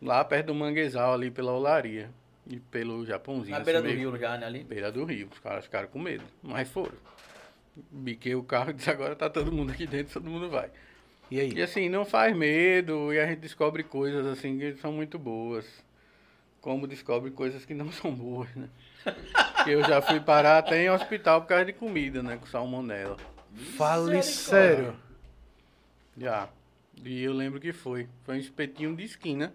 Lá 0.02 0.24
perto 0.24 0.48
do 0.48 0.56
manguezal, 0.56 1.14
ali 1.14 1.32
pela 1.32 1.52
olaria. 1.54 2.10
E 2.50 2.60
pelo 2.60 3.06
Japãozinho. 3.06 3.52
Na 3.52 3.58
assim, 3.58 3.66
beira 3.66 3.82
do 3.82 3.86
meio- 3.88 3.98
rio, 4.12 4.18
já, 4.18 4.38
né, 4.38 4.46
ali. 4.46 4.64
Beira 4.64 4.92
do 4.92 5.04
rio. 5.04 5.28
Os 5.32 5.40
caras 5.40 5.66
ficaram 5.66 5.88
com 5.90 6.00
medo. 6.00 6.24
Mas 6.42 6.70
foram. 6.70 6.94
Biquei 7.92 8.34
o 8.36 8.44
carro 8.44 8.70
e 8.70 8.74
disse, 8.74 8.90
agora 8.90 9.16
tá 9.16 9.30
todo 9.30 9.52
mundo 9.52 9.72
aqui 9.72 9.86
dentro, 9.86 10.14
todo 10.14 10.30
mundo 10.30 10.50
vai. 10.50 10.70
E 11.30 11.40
aí? 11.42 11.52
E 11.54 11.62
assim, 11.62 11.90
não 11.90 12.06
faz 12.06 12.36
medo 12.36 13.14
e 13.14 13.20
a 13.20 13.28
gente 13.28 13.40
descobre 13.40 13.84
coisas 13.84 14.26
assim 14.26 14.58
que 14.58 14.76
são 14.78 14.92
muito 14.94 15.20
boas. 15.20 15.66
Como 16.62 16.88
descobre 16.88 17.30
coisas 17.32 17.66
que 17.66 17.74
não 17.74 17.92
são 17.92 18.14
boas, 18.16 18.48
né? 18.56 18.70
Que 19.64 19.72
eu 19.72 19.84
já 19.84 20.02
fui 20.02 20.20
parar 20.20 20.58
até 20.60 20.82
em 20.84 20.90
hospital 20.90 21.42
por 21.42 21.48
causa 21.50 21.66
de 21.66 21.74
comida, 21.74 22.24
né? 22.24 22.38
Com 22.38 22.46
salmonela. 22.48 23.18
Fale 23.76 24.24
sério. 24.24 24.96
Já. 26.18 26.48
E 27.04 27.22
eu 27.24 27.34
lembro 27.34 27.60
que 27.60 27.74
foi. 27.74 28.08
Foi 28.24 28.36
um 28.36 28.40
espetinho 28.40 28.96
de 28.96 29.04
esquina. 29.04 29.54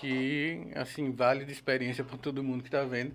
Que, 0.00 0.68
assim, 0.76 1.10
vale 1.10 1.44
de 1.44 1.52
experiência 1.52 2.04
pra 2.04 2.16
todo 2.16 2.42
mundo 2.42 2.62
que 2.62 2.70
tá 2.70 2.84
vendo. 2.84 3.12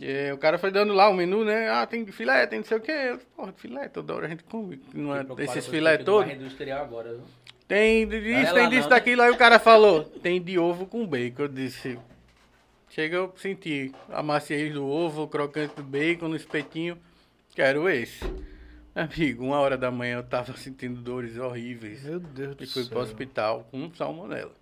E, 0.00 0.30
o 0.30 0.38
cara 0.38 0.58
foi 0.58 0.70
dando 0.70 0.92
lá 0.92 1.08
o 1.08 1.14
menu, 1.14 1.44
né? 1.44 1.68
Ah, 1.70 1.86
tem 1.86 2.06
filé, 2.06 2.46
tem 2.46 2.60
não 2.60 2.66
sei 2.66 2.76
o 2.76 2.80
quê. 2.80 2.92
Eu, 2.92 3.18
Porra, 3.34 3.52
filé, 3.52 3.88
toda 3.88 4.14
hora 4.14 4.26
a 4.26 4.28
gente 4.28 4.44
come. 4.44 4.80
Não 4.94 5.14
é, 5.14 5.26
esses 5.38 5.66
filé 5.66 5.94
esse 5.96 6.04
todos. 6.04 6.30
agora, 6.72 7.14
viu? 7.14 7.22
Tem 7.66 8.06
disso, 8.06 8.28
é 8.28 8.52
tem 8.52 8.62
lá 8.62 8.68
disso, 8.68 8.88
daquilo. 8.88 9.22
Aí 9.22 9.30
o 9.30 9.36
cara 9.36 9.58
falou, 9.58 10.04
tem 10.04 10.40
de 10.40 10.58
ovo 10.58 10.86
com 10.86 11.04
bacon. 11.04 11.42
Eu 11.42 11.48
disse, 11.48 11.98
chega 12.88 13.16
eu 13.16 13.34
senti 13.36 13.92
a 14.08 14.22
maciez 14.22 14.72
do 14.72 14.86
ovo, 14.86 15.22
o 15.22 15.28
crocante 15.28 15.74
do 15.74 15.82
bacon 15.82 16.28
no 16.28 16.36
espetinho. 16.36 16.96
Quero 17.54 17.88
esse. 17.88 18.20
Amigo, 18.94 19.44
uma 19.44 19.58
hora 19.58 19.76
da 19.76 19.90
manhã 19.90 20.18
eu 20.18 20.22
tava 20.22 20.54
sentindo 20.56 21.00
dores 21.00 21.36
horríveis. 21.36 22.04
Meu 22.04 22.20
Deus 22.20 22.54
do 22.54 22.62
E 22.62 22.66
fui 22.66 22.82
céu. 22.84 22.90
pro 22.92 23.00
hospital 23.00 23.66
com 23.70 23.92
salmonela. 23.94 24.52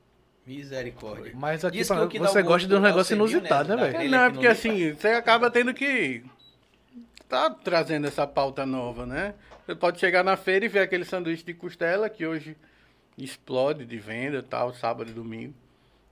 Misericórdia. 0.47 1.33
Mas 1.35 1.65
aqui 1.65 1.85
pra- 1.85 2.07
que 2.07 2.19
você 2.19 2.43
gosta 2.43 2.69
de 2.69 2.75
um 2.75 2.81
negócio 2.81 3.17
serviu, 3.17 3.27
inusitado, 3.39 3.77
né? 3.77 3.83
né, 3.85 3.91
velho? 3.99 4.11
Não, 4.11 4.25
é 4.25 4.31
porque 4.31 4.47
assim, 4.47 4.93
você 4.93 5.09
acaba 5.09 5.51
tendo 5.51 5.73
que. 5.73 6.23
Tá 7.29 7.49
trazendo 7.51 8.07
essa 8.07 8.27
pauta 8.27 8.67
nova, 8.67 9.07
né? 9.07 9.35
Você 9.65 9.75
pode 9.75 9.99
chegar 9.99 10.23
na 10.23 10.37
feira 10.37 10.67
e 10.67 10.69
ver 10.69 10.81
aquele 10.81 11.05
sanduíche 11.05 11.43
de 11.43 11.55
costela 11.55 12.11
que 12.11 12.27
hoje 12.27 12.55
explode 13.17 13.87
de 13.87 13.97
venda 13.97 14.43
tal, 14.43 14.75
sábado 14.75 15.11
e 15.11 15.15
domingo. 15.15 15.55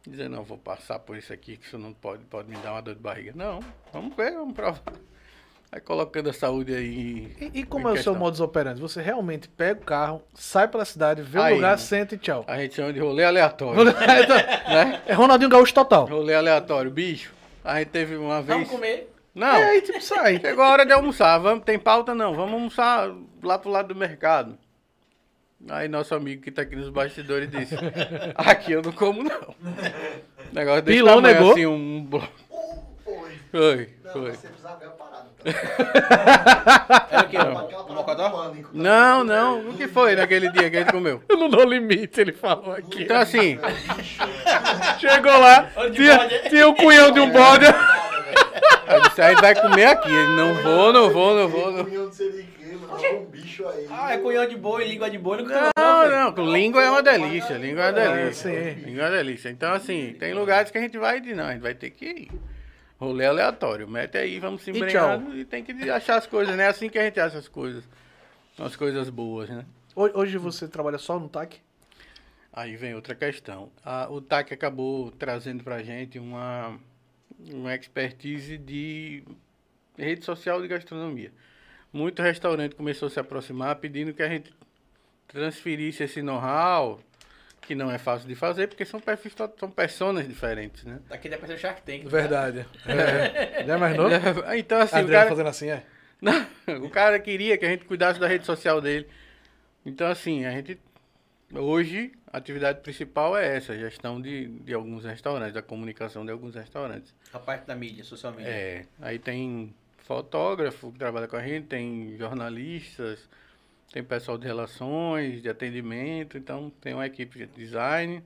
Dizer, 0.06 0.28
não, 0.28 0.42
vou 0.42 0.58
passar 0.58 0.98
por 0.98 1.16
isso 1.16 1.32
aqui, 1.32 1.56
que 1.56 1.66
isso 1.66 1.78
não 1.78 1.92
pode, 1.92 2.24
pode 2.24 2.48
me 2.48 2.56
dar 2.56 2.72
uma 2.72 2.82
dor 2.82 2.94
de 2.94 3.00
barriga. 3.00 3.32
Não, 3.36 3.60
vamos 3.92 4.16
ver, 4.16 4.32
vamos 4.32 4.54
provar. 4.54 4.82
Vai 5.72 5.80
colocando 5.80 6.28
a 6.28 6.32
saúde 6.34 6.74
aí. 6.74 7.34
E, 7.40 7.60
e 7.60 7.64
como 7.64 7.88
é 7.88 7.92
o 7.92 7.94
seu 7.94 8.12
questão. 8.12 8.14
modus 8.14 8.40
operandi? 8.40 8.80
Você 8.80 9.00
realmente 9.00 9.48
pega 9.48 9.80
o 9.80 9.84
carro, 9.84 10.22
sai 10.34 10.68
pela 10.68 10.84
cidade, 10.84 11.22
vê 11.22 11.38
o 11.38 11.42
Aí, 11.42 11.54
lugar, 11.54 11.70
né? 11.72 11.76
senta 11.78 12.14
e 12.14 12.18
tchau. 12.18 12.44
A 12.46 12.58
gente 12.58 12.74
chama 12.76 12.92
de 12.92 13.00
rolê 13.00 13.24
aleatório, 13.24 13.84
né? 13.84 15.00
é 15.06 15.12
Ronaldinho 15.14 15.48
Gaúcho 15.50 15.72
total. 15.74 16.06
Rolê 16.06 16.34
aleatório, 16.34 16.90
bicho. 16.90 17.32
A 17.64 17.78
gente 17.78 17.88
teve 17.88 18.16
uma 18.16 18.42
vez. 18.42 18.58
Vamos 18.58 18.68
comer. 18.68 19.08
Não, 19.34 19.46
É, 19.56 19.70
aí 19.70 19.80
tipo, 19.80 20.00
sai. 20.02 20.38
chegou 20.38 20.62
a 20.62 20.70
hora 20.70 20.84
de 20.84 20.92
almoçar. 20.92 21.38
Vamos, 21.38 21.64
tem 21.64 21.78
pauta 21.78 22.14
não, 22.14 22.34
vamos 22.34 22.52
almoçar 22.52 23.10
lá 23.42 23.58
pro 23.58 23.70
lado 23.70 23.88
do 23.88 23.94
mercado. 23.94 24.58
Aí 25.70 25.88
nosso 25.88 26.14
amigo 26.14 26.42
que 26.42 26.50
tá 26.50 26.62
aqui 26.62 26.76
nos 26.76 26.90
bastidores 26.90 27.48
disse: 27.50 27.74
Aqui 28.34 28.72
eu 28.72 28.82
não 28.82 28.92
como, 28.92 29.22
não. 29.22 29.54
Negócio 30.52 30.82
desse 30.82 30.98
Pilão 30.98 31.16
tamanho, 31.22 31.34
negou? 31.34 31.52
assim, 31.52 31.66
um 31.66 32.04
bloco. 32.04 32.28
Foi. 33.04 33.30
Foi, 33.50 33.90
Não, 34.04 34.12
foi. 34.12 34.30
você 34.32 34.48
precisava 34.48 34.76
ver 34.80 34.86
a? 34.86 34.90
Era 37.10 37.22
o 37.24 37.28
quê? 37.28 37.36
Aquela 37.36 37.50
Um 37.62 38.04
parada 38.04 38.28
mocotó? 38.28 38.52
Não, 38.72 39.24
não. 39.24 39.68
O 39.68 39.74
que 39.74 39.86
foi 39.88 40.14
naquele 40.16 40.50
dia 40.50 40.70
que 40.70 40.76
a 40.76 40.80
gente 40.80 40.92
comeu? 40.92 41.22
Eu 41.28 41.36
não 41.36 41.48
dou 41.48 41.64
limite, 41.64 42.20
ele 42.20 42.32
falou 42.32 42.72
aqui. 42.72 43.02
Então, 43.02 43.18
assim, 43.18 43.58
Chegou 44.98 45.38
lá, 45.38 45.68
tinha, 45.94 46.28
tinha 46.48 46.68
o 46.68 46.74
cunhão 46.74 47.10
de 47.10 47.20
um 47.20 47.30
bode. 47.32 47.64
eu 47.66 49.00
disse, 49.02 49.20
a 49.22 49.30
gente 49.30 49.40
vai 49.40 49.54
comer 49.60 49.84
aqui. 49.86 50.10
Ele, 50.10 50.36
não 50.36 50.54
vou, 50.54 50.92
não 50.92 51.10
vou, 51.10 51.34
não 51.34 51.48
vou. 51.48 51.72
Não, 51.72 51.84
de. 51.84 52.52
Tava 52.92 53.16
um 53.16 53.24
bicho 53.24 53.66
aí. 53.66 53.86
Ah, 53.90 54.12
é 54.14 54.18
cunhão 54.18 54.46
de 54.46 54.56
boi, 54.56 54.86
língua 54.86 55.10
de 55.10 55.18
boi. 55.18 55.42
Não, 55.42 55.70
não, 56.08 56.30
não, 56.32 56.52
língua 56.52 56.82
é 56.82 56.90
uma 56.90 57.02
delícia. 57.02 57.54
Língua 57.54 57.84
é 57.84 57.90
uma 57.90 58.00
É, 58.00 58.16
delícia. 58.16 58.50
sim. 58.74 58.80
Língua 58.84 59.02
é 59.04 59.06
uma 59.08 59.16
delícia. 59.16 59.48
Então, 59.48 59.72
assim, 59.72 60.14
tem 60.18 60.34
lugares 60.34 60.70
que 60.70 60.78
a 60.78 60.80
gente 60.80 60.98
vai 60.98 61.16
e 61.16 61.20
diz, 61.20 61.36
não, 61.36 61.46
a 61.46 61.52
gente 61.52 61.62
vai 61.62 61.74
ter 61.74 61.90
que 61.90 62.04
ir. 62.04 62.30
Rolê 63.02 63.26
aleatório. 63.26 63.88
Mete 63.88 64.16
aí, 64.16 64.38
vamos 64.38 64.62
se 64.62 64.70
E 64.70 64.76
embrenhando 64.76 65.36
e 65.36 65.44
tem 65.44 65.64
que 65.64 65.72
achar 65.90 66.16
as 66.18 66.26
coisas, 66.26 66.56
né? 66.56 66.64
É 66.64 66.68
assim 66.68 66.88
que 66.88 66.96
a 66.96 67.04
gente 67.04 67.18
acha 67.18 67.36
as 67.36 67.48
coisas. 67.48 67.82
As 68.56 68.76
coisas 68.76 69.10
boas, 69.10 69.50
né? 69.50 69.64
Hoje 69.96 70.12
hoje 70.14 70.38
você 70.38 70.68
trabalha 70.68 70.98
só 70.98 71.18
no 71.18 71.28
TAC? 71.28 71.60
Aí 72.52 72.76
vem 72.76 72.94
outra 72.94 73.14
questão. 73.16 73.70
A- 73.84 74.06
o 74.08 74.20
TAC 74.20 74.54
acabou 74.54 75.10
trazendo 75.10 75.64
pra 75.64 75.82
gente 75.82 76.16
uma, 76.18 76.78
uma 77.52 77.74
expertise 77.74 78.56
de 78.56 79.24
rede 79.98 80.24
social 80.24 80.62
de 80.62 80.68
gastronomia. 80.68 81.32
Muito 81.92 82.22
restaurante 82.22 82.76
começou 82.76 83.08
a 83.08 83.10
se 83.10 83.18
aproximar 83.18 83.74
pedindo 83.76 84.14
que 84.14 84.22
a 84.22 84.28
gente 84.28 84.54
transferisse 85.26 86.04
esse 86.04 86.22
know-how, 86.22 87.00
que 87.72 87.74
não 87.74 87.90
é 87.90 87.96
fácil 87.96 88.28
de 88.28 88.34
fazer, 88.34 88.68
porque 88.68 88.84
são 88.84 89.00
perfis, 89.00 89.32
são 89.58 89.70
personas 89.70 90.28
diferentes, 90.28 90.84
né? 90.84 91.00
Daqui 91.08 91.26
deve 91.26 91.46
ser 91.46 91.54
o 91.54 91.58
Shark 91.58 91.80
Tank. 91.80 92.06
Verdade. 92.06 92.66
É. 92.86 93.64
Já 93.64 93.76
imaginou? 93.78 94.08
Então, 94.54 94.78
assim, 94.78 94.96
o 94.96 94.98
Adriano 94.98 95.24
cara, 95.24 95.28
fazendo 95.30 95.48
assim, 95.48 95.70
é? 95.70 95.82
não, 96.20 96.46
o 96.84 96.90
cara 96.90 97.18
queria 97.18 97.56
que 97.56 97.64
a 97.64 97.68
gente 97.70 97.86
cuidasse 97.86 98.20
da 98.20 98.28
rede 98.28 98.44
social 98.44 98.78
dele. 98.78 99.08
Então, 99.86 100.06
assim, 100.06 100.44
a 100.44 100.50
gente. 100.50 100.78
Hoje, 101.54 102.12
a 102.30 102.36
atividade 102.36 102.80
principal 102.80 103.38
é 103.38 103.56
essa, 103.56 103.72
a 103.72 103.76
gestão 103.76 104.20
de, 104.20 104.48
de 104.48 104.74
alguns 104.74 105.04
restaurantes, 105.04 105.54
da 105.54 105.62
comunicação 105.62 106.26
de 106.26 106.30
alguns 106.30 106.54
restaurantes. 106.54 107.14
A 107.32 107.38
parte 107.38 107.66
da 107.66 107.74
mídia, 107.74 108.04
social 108.04 108.32
media. 108.34 108.50
É, 108.50 108.84
aí 109.00 109.18
tem 109.18 109.74
fotógrafo 110.04 110.92
que 110.92 110.98
trabalha 110.98 111.26
com 111.26 111.36
a 111.36 111.42
gente, 111.42 111.68
tem 111.68 112.16
jornalistas, 112.18 113.30
tem 113.92 114.02
pessoal 114.02 114.38
de 114.38 114.46
relações, 114.46 115.42
de 115.42 115.48
atendimento, 115.50 116.38
então 116.38 116.72
tem 116.80 116.94
uma 116.94 117.06
equipe 117.06 117.38
de 117.38 117.46
design. 117.46 118.24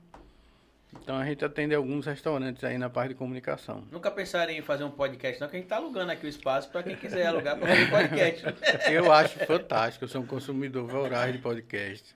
Então 1.03 1.17
a 1.17 1.25
gente 1.25 1.43
atende 1.43 1.75
alguns 1.75 2.05
restaurantes 2.05 2.63
aí 2.63 2.77
na 2.77 2.89
parte 2.89 3.09
de 3.09 3.15
comunicação. 3.15 3.83
Nunca 3.91 4.09
pensaram 4.09 4.53
em 4.53 4.61
fazer 4.61 4.85
um 4.85 4.89
podcast, 4.89 5.41
não, 5.41 5.49
que 5.49 5.57
a 5.57 5.59
gente 5.59 5.67
tá 5.67 5.75
alugando 5.75 6.11
aqui 6.11 6.25
o 6.25 6.29
espaço 6.29 6.69
pra 6.69 6.81
quem 6.81 6.95
quiser 6.95 7.27
alugar 7.27 7.57
pra 7.57 7.67
fazer 7.67 7.89
podcast. 7.89 8.45
Eu 8.89 9.11
acho 9.11 9.37
fantástico, 9.45 10.05
eu 10.05 10.09
sou 10.09 10.21
um 10.21 10.25
consumidor 10.25 10.87
voraz 10.87 11.33
de 11.33 11.39
podcast. 11.39 12.15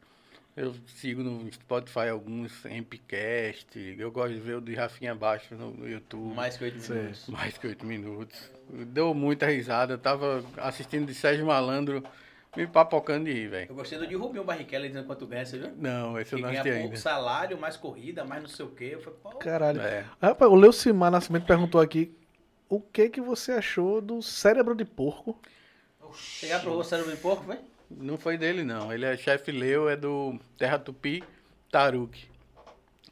Eu 0.55 0.73
sigo 0.85 1.21
no 1.21 1.51
Spotify 1.51 2.09
alguns 2.09 2.65
MPcast, 2.65 3.95
eu 3.97 4.11
gosto 4.11 4.33
de 4.33 4.39
ver 4.39 4.55
o 4.55 4.61
de 4.61 4.75
Rafinha 4.75 5.15
Baixo 5.15 5.55
no, 5.55 5.87
YouTube. 5.87 6.33
Mais 6.33 6.57
que 6.57 6.63
oito 6.65 6.91
minutos. 6.91 7.27
Mais 7.27 7.57
que 7.57 7.67
oito 7.67 7.85
minutos. 7.85 8.51
Deu 8.69 9.13
muita 9.13 9.45
risada, 9.45 9.93
eu 9.93 9.97
tava 9.97 10.43
assistindo 10.57 11.05
de 11.05 11.13
Sérgio 11.13 11.45
Malandro, 11.45 12.03
me 12.55 12.67
papocando 12.67 13.25
de 13.25 13.33
rir, 13.33 13.47
velho. 13.47 13.69
Eu 13.69 13.75
gostei 13.75 13.97
do 13.97 14.05
de 14.05 14.15
Rubinho 14.15 14.43
Barrichello 14.43 14.85
dizendo 14.87 15.05
quanto 15.05 15.25
ganha, 15.25 15.45
você 15.45 15.57
viu? 15.57 15.71
Não, 15.77 16.19
esse 16.19 16.33
eu 16.33 16.37
Que 16.37 16.41
não 16.43 16.49
ganha 16.49 16.61
assisti 16.61 16.79
pouco 16.79 16.93
ainda. 16.95 17.01
salário, 17.01 17.57
mais 17.59 17.77
corrida, 17.77 18.25
mais 18.25 18.41
não 18.43 18.49
sei 18.49 18.65
o 18.65 18.69
quê. 18.69 18.89
Eu 18.93 19.01
falei, 19.01 19.19
pô, 19.23 19.29
Caralho. 19.37 19.81
É. 19.81 20.05
Rapaz, 20.21 20.51
o 20.51 20.55
Leucimar 20.55 21.09
Nascimento 21.11 21.45
perguntou 21.45 21.79
aqui 21.79 22.13
o 22.67 22.79
que 22.81 23.09
que 23.09 23.21
você 23.21 23.53
achou 23.53 24.01
do 24.01 24.21
cérebro 24.21 24.75
de 24.75 24.83
porco. 24.85 25.39
você 25.99 26.47
já 26.47 26.59
provou 26.59 26.83
cérebro 26.83 27.11
de 27.11 27.17
porco, 27.17 27.43
foi? 27.43 27.57
Não 27.89 28.17
foi 28.17 28.37
dele, 28.37 28.63
não. 28.63 28.91
Ele 28.91 29.05
é 29.05 29.15
chefe 29.17 29.51
Leu, 29.51 29.89
é 29.89 29.95
do 29.95 30.37
Terra 30.57 30.77
Tupi 30.79 31.23
Taruki. 31.71 32.30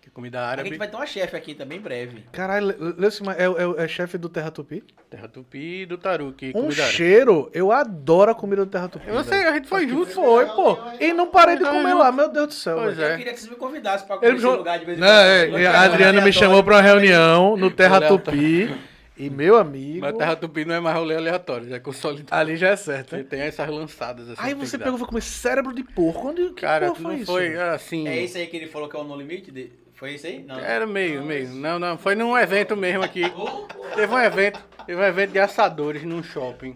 Que 0.10 0.12
é 0.12 0.16
comida 0.16 0.40
A 0.42 0.48
árabe. 0.50 0.70
gente 0.70 0.78
vai 0.80 0.88
ter 0.88 0.96
uma 0.96 1.06
chefe 1.06 1.36
aqui 1.36 1.54
também 1.54 1.78
em 1.78 1.82
breve. 1.82 2.24
Caralho, 2.32 2.68
Le- 2.68 2.96
Leucimar 2.98 3.36
é, 3.40 3.44
é, 3.46 3.84
é 3.84 3.88
chefe 3.88 4.18
do 4.18 4.28
Terra 4.28 4.50
Tupi? 4.50 4.84
Terra 5.10 5.28
Tupi 5.28 5.82
e 5.82 5.86
do 5.86 5.98
Taruki. 5.98 6.50
Um 6.50 6.62
comida 6.64 6.82
árabe. 6.84 6.96
cheiro, 6.98 7.50
eu 7.54 7.72
adoro 7.72 8.32
a 8.32 8.36
comida 8.36 8.66
do 8.66 8.72
Terra 8.72 8.88
Tupi. 8.90 9.08
Eu 9.08 9.24
sei, 9.24 9.46
a 9.46 9.54
gente 9.54 9.68
foi 9.68 9.88
junto. 9.88 10.12
Foi, 10.12 10.46
pô. 10.48 10.78
E 11.00 11.14
não 11.14 11.28
parei 11.28 11.58
de 11.58 11.64
comer 11.64 11.94
lá, 11.94 12.12
meu 12.12 12.30
Deus 12.30 12.48
do 12.48 12.54
céu. 12.54 12.78
Pois 12.78 12.98
é. 12.98 13.14
Eu 13.14 13.18
queria 13.18 13.34
que 13.34 13.40
vocês 13.40 13.52
me 13.52 13.58
convidassem 13.58 14.08
pra 14.08 14.18
chamou- 14.20 14.54
o 14.54 14.58
lugar 14.58 14.80
de 14.80 14.86
vez 14.86 14.98
em 14.98 15.02
Não, 15.02 15.08
quando. 15.08 15.58
é, 15.60 15.68
a 15.68 15.82
Adriana 15.82 16.22
me 16.22 16.34
chamou 16.34 16.64
pra 16.64 16.76
uma 16.76 16.82
reunião 16.82 17.56
no 17.56 17.70
Terra. 17.70 18.02
Tupi. 18.02 18.76
E 19.18 19.30
meu 19.30 19.58
amigo, 19.58 20.00
Mas 20.00 20.16
Terra 20.16 20.34
Tupi 20.38 20.64
não 20.64 20.76
é 20.76 20.80
mais 20.80 20.96
rolê 20.96 21.14
aleatório, 21.18 21.68
já 21.68 21.76
é 21.76 21.80
consolidado. 21.80 22.34
ali 22.34 22.56
já 22.56 22.70
é 22.70 22.76
certo, 22.78 23.16
Ele 23.16 23.24
né? 23.24 23.28
tem 23.30 23.42
essas 23.42 23.68
lançadas 23.68 24.30
assim. 24.30 24.42
Aí 24.42 24.54
você 24.54 24.78
pegou 24.78 24.96
e 24.96 24.98
foi 24.98 25.08
comer 25.10 25.22
cérebro 25.22 25.76
de 25.76 25.84
porco. 25.84 26.30
Onde 26.30 26.46
que. 26.52 26.62
Cara, 26.62 26.88
porra 26.88 27.02
não 27.02 27.14
isso? 27.18 27.26
foi 27.26 27.54
assim. 27.58 28.08
É 28.08 28.24
esse 28.24 28.38
aí 28.38 28.48
que 28.48 28.56
ele 28.56 28.68
falou 28.68 28.88
que 28.88 28.96
é 28.96 29.00
o 29.00 29.04
No 29.04 29.18
Limite? 29.18 29.52
De... 29.52 29.74
Foi 30.00 30.14
esse 30.14 30.28
aí? 30.28 30.44
Não. 30.44 30.58
Era 30.58 30.88
meio, 30.88 31.22
meio. 31.24 31.50
Não, 31.50 31.78
não. 31.78 31.98
Foi 31.98 32.16
num 32.16 32.38
evento 32.38 32.76
mesmo 32.78 33.04
aqui. 33.04 33.24
Teve 33.96 34.14
um 34.14 34.20
evento. 34.20 34.64
Teve 34.86 35.00
um 35.00 35.04
evento 35.04 35.32
de 35.34 35.40
assadores 35.40 36.04
num 36.04 36.24
shopping. 36.24 36.76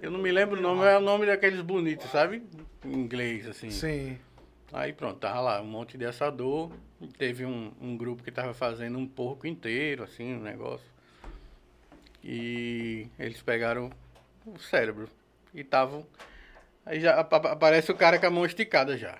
Eu 0.00 0.10
não 0.12 0.20
me 0.20 0.30
lembro 0.30 0.56
o 0.58 0.62
nome, 0.62 0.84
é 0.84 0.96
o 0.96 1.00
nome 1.00 1.26
daqueles 1.26 1.60
bonitos, 1.60 2.08
sabe? 2.10 2.42
Em 2.84 2.92
inglês, 2.92 3.46
assim. 3.48 3.70
Sim. 3.70 4.18
Aí 4.72 4.92
pronto, 4.92 5.18
tava 5.18 5.40
lá 5.40 5.60
um 5.60 5.64
monte 5.66 5.98
de 5.98 6.04
assador. 6.04 6.70
Teve 7.18 7.44
um, 7.44 7.72
um 7.80 7.96
grupo 7.96 8.22
que 8.22 8.30
tava 8.30 8.54
fazendo 8.54 8.98
um 8.98 9.06
porco 9.06 9.46
inteiro, 9.46 10.04
assim, 10.04 10.34
um 10.34 10.40
negócio. 10.40 10.86
E 12.22 13.06
eles 13.18 13.40
pegaram 13.42 13.90
o 14.46 14.58
cérebro. 14.58 15.08
E 15.54 15.60
estavam. 15.60 16.06
Aí 16.86 17.00
já 17.00 17.18
apa- 17.18 17.52
aparece 17.52 17.90
o 17.90 17.94
cara 17.96 18.18
com 18.18 18.26
a 18.26 18.30
mão 18.30 18.44
esticada 18.46 18.96
já. 18.96 19.18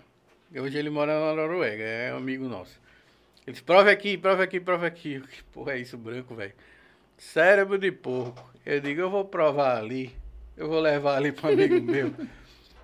E 0.52 0.60
Hoje 0.60 0.78
ele 0.78 0.90
mora 0.90 1.18
na 1.18 1.34
Noruega, 1.34 1.82
é 1.82 2.12
um 2.14 2.18
amigo 2.18 2.44
nosso. 2.46 2.78
Eles, 3.48 3.62
prove 3.62 3.90
aqui, 3.90 4.18
prove 4.18 4.42
aqui, 4.42 4.60
prove 4.60 4.86
aqui. 4.86 5.20
Que 5.20 5.42
porra 5.44 5.72
é 5.72 5.78
isso, 5.78 5.96
branco, 5.96 6.34
velho? 6.34 6.52
Cérebro 7.16 7.78
de 7.78 7.90
porco. 7.90 8.46
Eu 8.64 8.78
digo, 8.78 9.00
eu 9.00 9.08
vou 9.08 9.24
provar 9.24 9.78
ali. 9.78 10.14
Eu 10.54 10.68
vou 10.68 10.78
levar 10.78 11.16
ali 11.16 11.32
para 11.32 11.54
amigo 11.54 11.80
meu. 11.80 12.12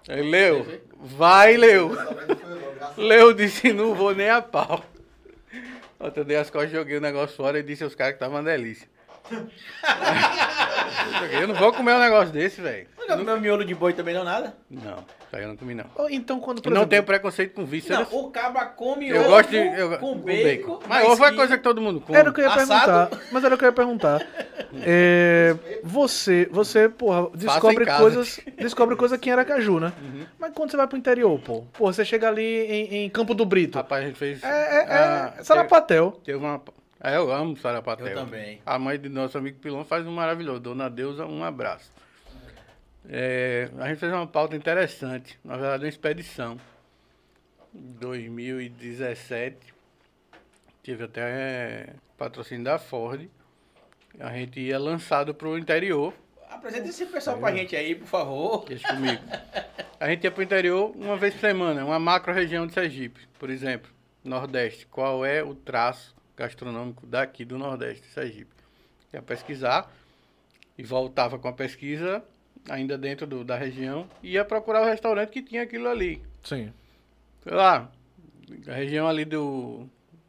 Aí, 0.08 0.22
Leu, 0.24 0.80
vai, 0.98 1.58
Leu. 1.58 1.92
A 2.80 2.94
Leu 2.96 3.34
disse, 3.34 3.74
não 3.74 3.94
vou 3.94 4.14
nem 4.14 4.30
a 4.30 4.40
pau. 4.40 4.82
Ontem 6.00 6.20
eu 6.20 6.24
dei 6.24 6.38
as 6.38 6.48
costas, 6.48 6.72
joguei 6.72 6.96
o 6.96 7.02
negócio 7.02 7.36
fora 7.36 7.58
e 7.58 7.62
disse 7.62 7.84
aos 7.84 7.94
caras 7.94 8.14
que 8.14 8.20
tava 8.20 8.36
uma 8.36 8.42
delícia. 8.42 8.88
eu 11.30 11.46
não 11.46 11.56
vou 11.56 11.74
comer 11.74 11.92
um 11.92 12.00
negócio 12.00 12.32
desse, 12.32 12.62
velho. 12.62 12.88
Não 13.08 13.18
comeu 13.18 13.40
miolo 13.40 13.64
de 13.64 13.74
boi 13.74 13.92
também 13.92 14.14
não 14.14 14.24
nada? 14.24 14.54
Não, 14.70 14.98
isso 14.98 15.04
aí 15.32 15.42
eu 15.42 15.48
não 15.48 15.56
comi 15.56 15.74
não. 15.74 15.84
Ou 15.96 16.10
Então, 16.10 16.40
quando, 16.40 16.62
por 16.62 16.68
Eu 16.68 16.74
não 16.74 16.80
exemplo, 16.82 16.90
tenho 16.90 17.02
preconceito 17.04 17.54
com 17.54 17.64
vísceras. 17.64 18.10
Não, 18.10 18.18
o 18.18 18.30
cabra 18.30 18.66
come 18.66 19.08
eu 19.08 19.20
ovo 19.20 19.28
gosto 19.30 19.50
de. 19.50 19.56
Eu, 19.56 19.98
com 19.98 20.14
bacon. 20.18 20.80
Mas 20.88 21.08
ovo 21.08 21.24
é 21.24 21.32
coisa 21.32 21.56
que 21.56 21.62
todo 21.62 21.80
mundo 21.80 22.00
come. 22.00 22.18
Era 22.18 22.30
o 22.30 22.32
que 22.32 22.40
eu 22.40 22.44
ia 22.44 22.54
Assado? 22.54 23.08
perguntar. 23.08 23.32
Mas 23.32 23.44
era 23.44 23.54
o 23.54 23.58
que 23.58 23.64
eu 23.64 23.68
ia 23.68 23.72
perguntar. 23.72 24.26
É, 24.86 25.54
você, 25.84 26.48
você, 26.50 26.88
porra, 26.88 27.30
descobre 27.34 27.86
coisas. 27.86 28.40
Descobre 28.56 28.96
coisa 28.96 29.14
aqui 29.14 29.28
em 29.28 29.32
Aracaju, 29.32 29.78
né? 29.78 29.92
Uhum. 30.02 30.26
Mas 30.36 30.52
quando 30.52 30.72
você 30.72 30.76
vai 30.76 30.88
pro 30.88 30.98
interior, 30.98 31.38
pô? 31.38 31.62
Pô, 31.72 31.92
você 31.92 32.04
chega 32.04 32.28
ali 32.28 32.42
em, 32.42 33.04
em 33.04 33.08
Campo 33.08 33.34
do 33.34 33.46
Brito. 33.46 33.78
Rapaz, 33.78 34.02
a 34.02 34.06
gente 34.08 34.18
fez. 34.18 34.42
É, 34.42 34.48
é, 34.48 34.86
ah, 34.88 35.34
é 35.38 35.44
Sarapatel. 35.44 36.10
Teve, 36.10 36.24
teve 36.24 36.38
uma. 36.38 36.60
É, 37.00 37.16
eu 37.16 37.30
amo 37.32 37.56
Sarapatel. 37.56 38.08
Eu 38.08 38.14
também. 38.14 38.60
A 38.66 38.78
mãe 38.78 38.98
do 38.98 39.08
nosso 39.08 39.38
amigo 39.38 39.58
Pilão 39.60 39.84
faz 39.84 40.06
um 40.06 40.12
maravilhoso. 40.12 40.58
Dona 40.60 40.90
Deusa, 40.90 41.24
um 41.24 41.44
abraço. 41.44 41.92
É, 43.08 43.70
a 43.78 43.88
gente 43.88 43.98
fez 43.98 44.12
uma 44.12 44.26
pauta 44.26 44.56
interessante, 44.56 45.38
na 45.44 45.56
verdade 45.56 45.84
uma 45.84 45.88
expedição. 45.88 46.58
Em 47.74 47.92
2017, 47.98 49.74
tive 50.82 51.04
até 51.04 51.94
patrocínio 52.16 52.64
da 52.64 52.78
Ford. 52.78 53.28
A 54.18 54.32
gente 54.32 54.60
ia 54.60 54.78
lançado 54.78 55.34
para 55.34 55.48
o 55.48 55.58
interior, 55.58 56.14
Apresenta 56.54 56.88
esse 56.88 57.04
pessoal 57.06 57.38
pra 57.38 57.52
gente 57.52 57.74
aí, 57.74 57.96
por 57.96 58.06
favor. 58.06 58.64
deixa 58.64 58.86
comigo. 58.94 59.22
A 59.98 60.08
gente 60.08 60.22
ia 60.22 60.30
para 60.30 60.40
o 60.40 60.42
interior 60.44 60.92
uma 60.94 61.16
vez 61.16 61.34
por 61.34 61.40
semana, 61.40 61.84
uma 61.84 61.98
macro 61.98 62.32
região 62.32 62.64
de 62.64 62.72
Sergipe, 62.72 63.26
por 63.40 63.50
exemplo, 63.50 63.90
Nordeste. 64.22 64.86
Qual 64.86 65.24
é 65.26 65.42
o 65.42 65.54
traço 65.54 66.14
gastronômico 66.36 67.06
daqui 67.06 67.44
do 67.44 67.58
Nordeste 67.58 68.02
de 68.02 68.08
Sergipe? 68.14 68.54
Ia 69.12 69.20
pesquisar 69.20 69.92
e 70.78 70.84
voltava 70.84 71.38
com 71.38 71.48
a 71.48 71.52
pesquisa 71.52 72.24
ainda 72.68 72.96
dentro 72.96 73.26
do- 73.26 73.44
da 73.44 73.56
região, 73.56 74.08
ia 74.22 74.44
procurar 74.44 74.82
o 74.82 74.86
restaurante 74.86 75.30
que 75.30 75.42
tinha 75.42 75.62
aquilo 75.62 75.88
ali. 75.88 76.22
Sim. 76.42 76.72
Sei 77.42 77.52
lá, 77.52 77.90
a 78.66 78.72
região 78.72 79.06
ali 79.06 79.24
do, 79.24 79.88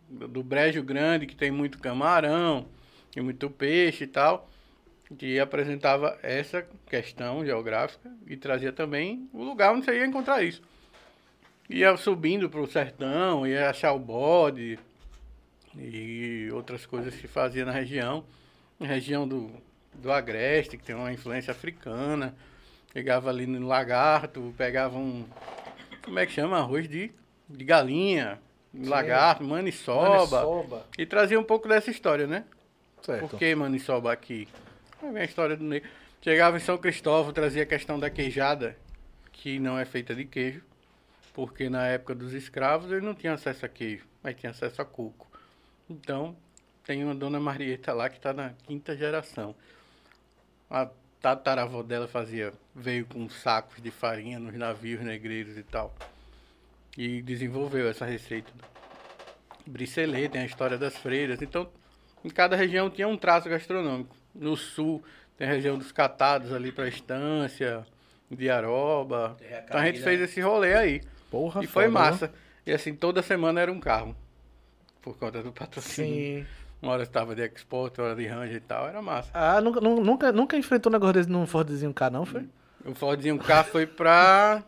do, 0.09 0.43
Brejo 0.43 0.83
Grande, 0.83 1.25
que 1.25 1.35
tem 1.35 1.51
muito 1.51 1.79
camarão, 1.79 2.67
e 3.15 3.21
muito 3.21 3.49
peixe 3.49 4.03
e 4.03 4.07
tal, 4.07 4.49
que 5.17 5.39
apresentava 5.39 6.17
essa 6.21 6.67
questão 6.87 7.45
geográfica 7.45 8.11
e 8.27 8.35
trazia 8.35 8.73
também 8.73 9.29
o 9.31 9.43
lugar 9.43 9.73
onde 9.73 9.85
você 9.85 9.97
ia 9.97 10.05
encontrar 10.05 10.43
isso. 10.43 10.61
Ia 11.69 11.95
subindo 11.95 12.49
para 12.49 12.59
o 12.59 12.67
sertão, 12.67 13.47
ia 13.47 13.69
achar 13.69 13.93
o 13.93 13.99
bode 13.99 14.77
e 15.77 16.49
outras 16.53 16.85
coisas 16.85 17.15
que 17.15 17.27
fazia 17.27 17.65
na 17.65 17.71
região. 17.71 18.25
Na 18.79 18.85
região 18.87 19.27
do, 19.27 19.49
do 20.01 20.11
Agreste, 20.11 20.77
que 20.77 20.83
tem 20.83 20.95
uma 20.95 21.11
influência 21.11 21.51
africana. 21.51 22.35
Pegava 22.93 23.29
ali 23.29 23.45
no 23.45 23.67
lagarto, 23.67 24.53
pegava 24.57 24.97
um. 24.97 25.25
Como 26.03 26.17
é 26.19 26.25
que 26.25 26.31
chama? 26.31 26.57
Arroz 26.57 26.87
de, 26.87 27.11
de 27.49 27.65
galinha, 27.65 28.39
lagarto, 28.73 29.43
maniçoba. 29.43 30.17
Maniçoba. 30.17 30.85
E 30.97 31.05
trazia 31.05 31.39
um 31.39 31.43
pouco 31.43 31.67
dessa 31.67 31.91
história, 31.91 32.25
né? 32.27 32.45
Certo. 33.01 33.29
Por 33.29 33.39
que 33.39 33.53
maniçoba 33.53 34.11
aqui? 34.11 34.47
Aí 35.01 35.11
vem 35.11 35.21
a 35.21 35.25
história 35.25 35.57
do 35.57 35.63
negro. 35.63 35.89
Chegava 36.21 36.57
em 36.57 36.59
São 36.59 36.77
Cristóvão, 36.77 37.31
trazia 37.31 37.63
a 37.63 37.65
questão 37.67 37.99
da 37.99 38.09
queijada, 38.09 38.75
que 39.31 39.59
não 39.59 39.77
é 39.77 39.85
feita 39.85 40.15
de 40.15 40.25
queijo, 40.25 40.63
porque 41.33 41.69
na 41.69 41.85
época 41.85 42.15
dos 42.15 42.33
escravos 42.33 42.91
eles 42.91 43.03
não 43.03 43.13
tinham 43.13 43.35
acesso 43.35 43.65
a 43.65 43.69
queijo, 43.69 44.05
mas 44.23 44.35
tinham 44.35 44.51
acesso 44.51 44.81
a 44.81 44.85
coco. 44.85 45.27
Então, 45.87 46.35
tem 46.83 47.03
uma 47.03 47.13
dona 47.13 47.39
Marieta 47.39 47.93
lá 47.93 48.09
que 48.09 48.17
está 48.17 48.33
na 48.33 48.53
quinta 48.65 48.95
geração. 48.95 49.55
A 50.69 50.89
tataravó 51.21 51.81
dela 51.81 52.07
fazia, 52.07 52.53
veio 52.73 53.05
com 53.05 53.27
sacos 53.29 53.81
de 53.81 53.91
farinha 53.91 54.39
nos 54.39 54.53
navios 54.53 55.01
negreiros 55.01 55.57
e 55.57 55.63
tal. 55.63 55.93
E 56.97 57.21
desenvolveu 57.21 57.89
essa 57.89 58.05
receita. 58.05 58.51
Bricelê, 59.65 60.29
tem 60.29 60.41
a 60.41 60.45
história 60.45 60.77
das 60.77 60.95
freiras. 60.95 61.41
Então, 61.41 61.69
em 62.23 62.29
cada 62.29 62.55
região 62.55 62.89
tinha 62.89 63.07
um 63.07 63.17
traço 63.17 63.49
gastronômico. 63.49 64.15
No 64.33 64.55
sul, 64.55 65.03
tem 65.37 65.47
a 65.47 65.51
região 65.51 65.77
dos 65.77 65.91
catados 65.91 66.53
ali 66.53 66.71
para 66.71 66.87
estância, 66.87 67.85
de 68.29 68.49
Aroba. 68.49 69.35
Terra 69.39 69.63
Então 69.67 69.79
a 69.79 69.85
gente 69.85 70.01
fez 70.01 70.19
né? 70.19 70.25
esse 70.25 70.41
rolê 70.41 70.73
aí. 70.75 71.01
Porra, 71.29 71.63
e 71.63 71.67
foi 71.67 71.85
foda, 71.85 71.93
massa. 71.93 72.33
E 72.65 72.71
assim, 72.71 72.95
toda 72.95 73.21
semana 73.21 73.61
era 73.61 73.71
um 73.71 73.79
carro. 73.79 74.15
Por 75.01 75.17
conta 75.17 75.43
do 75.43 75.51
patrocínio. 75.51 76.45
Sim. 76.45 76.64
Uma 76.81 76.93
hora 76.93 77.03
estava 77.03 77.33
de 77.35 77.41
Export, 77.43 77.83
outra 77.83 78.03
hora 78.03 78.15
de 78.15 78.27
Ranger 78.27 78.55
e 78.55 78.59
tal. 78.59 78.87
Era 78.87 79.01
massa. 79.01 79.29
Ah, 79.33 79.59
nunca, 79.61 79.81
nu- 79.81 80.01
nunca, 80.01 80.31
nunca 80.31 80.55
enfrentou 80.57 80.91
um 80.91 80.93
negócio 80.93 81.13
desse 81.13 81.29
num 81.29 81.45
Fordzinho 81.47 81.93
K, 81.93 82.09
não, 82.09 82.25
foi? 82.25 82.45
O 82.85 82.93
Fordzinho 82.93 83.37
K 83.39 83.63
foi 83.63 83.85
pra. 83.87 84.61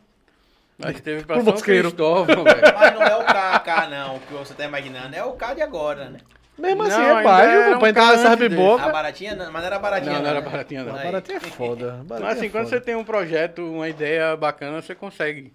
Nós 0.79 0.99
teve 1.01 1.23
pra 1.25 1.35
Pro 1.37 1.43
São 1.45 1.53
Mosqueiro. 1.53 1.89
Cristóvão, 1.89 2.25
velho. 2.43 2.61
Mas 2.79 2.93
não 2.95 3.01
é 3.03 3.15
o 3.17 3.23
KK, 3.25 3.87
não, 3.89 4.15
o 4.15 4.19
que 4.21 4.33
você 4.33 4.53
tá 4.53 4.65
imaginando. 4.65 5.15
É 5.15 5.23
o 5.23 5.33
K 5.33 5.53
de 5.53 5.61
agora, 5.61 6.09
né? 6.09 6.19
Mesmo 6.57 6.77
Não, 6.83 6.89
assim, 6.89 6.99
ainda 7.01 7.19
é 7.19 7.23
baixo, 7.23 7.49
era 7.49 7.77
pra 7.77 7.85
um 7.85 7.87
entrar 7.87 8.03
K 8.05 8.11
nessa 8.17 8.27
antes 8.33 8.49
dele. 8.49 8.61
A 8.81 8.89
baratinha, 8.89 9.35
não, 9.35 9.45
mas 9.51 9.53
não 9.61 9.67
era 9.67 9.77
baratinha. 9.79 10.13
Não, 10.13 10.21
não 10.23 10.29
era 10.29 10.41
né? 10.41 10.49
baratinha, 10.49 10.83
não. 10.83 10.95
A 10.95 10.97
Aí. 10.97 11.05
baratinha 11.05 11.37
é 11.37 11.39
foda. 11.41 11.85
baratinha 12.03 12.19
Mas 12.29 12.37
assim, 12.37 12.45
é 12.47 12.49
quando 12.49 12.63
foda. 12.63 12.75
você 12.77 12.81
tem 12.81 12.95
um 12.95 13.03
projeto, 13.03 13.61
uma 13.61 13.87
ideia 13.87 14.35
bacana, 14.35 14.81
você 14.81 14.95
consegue. 14.95 15.53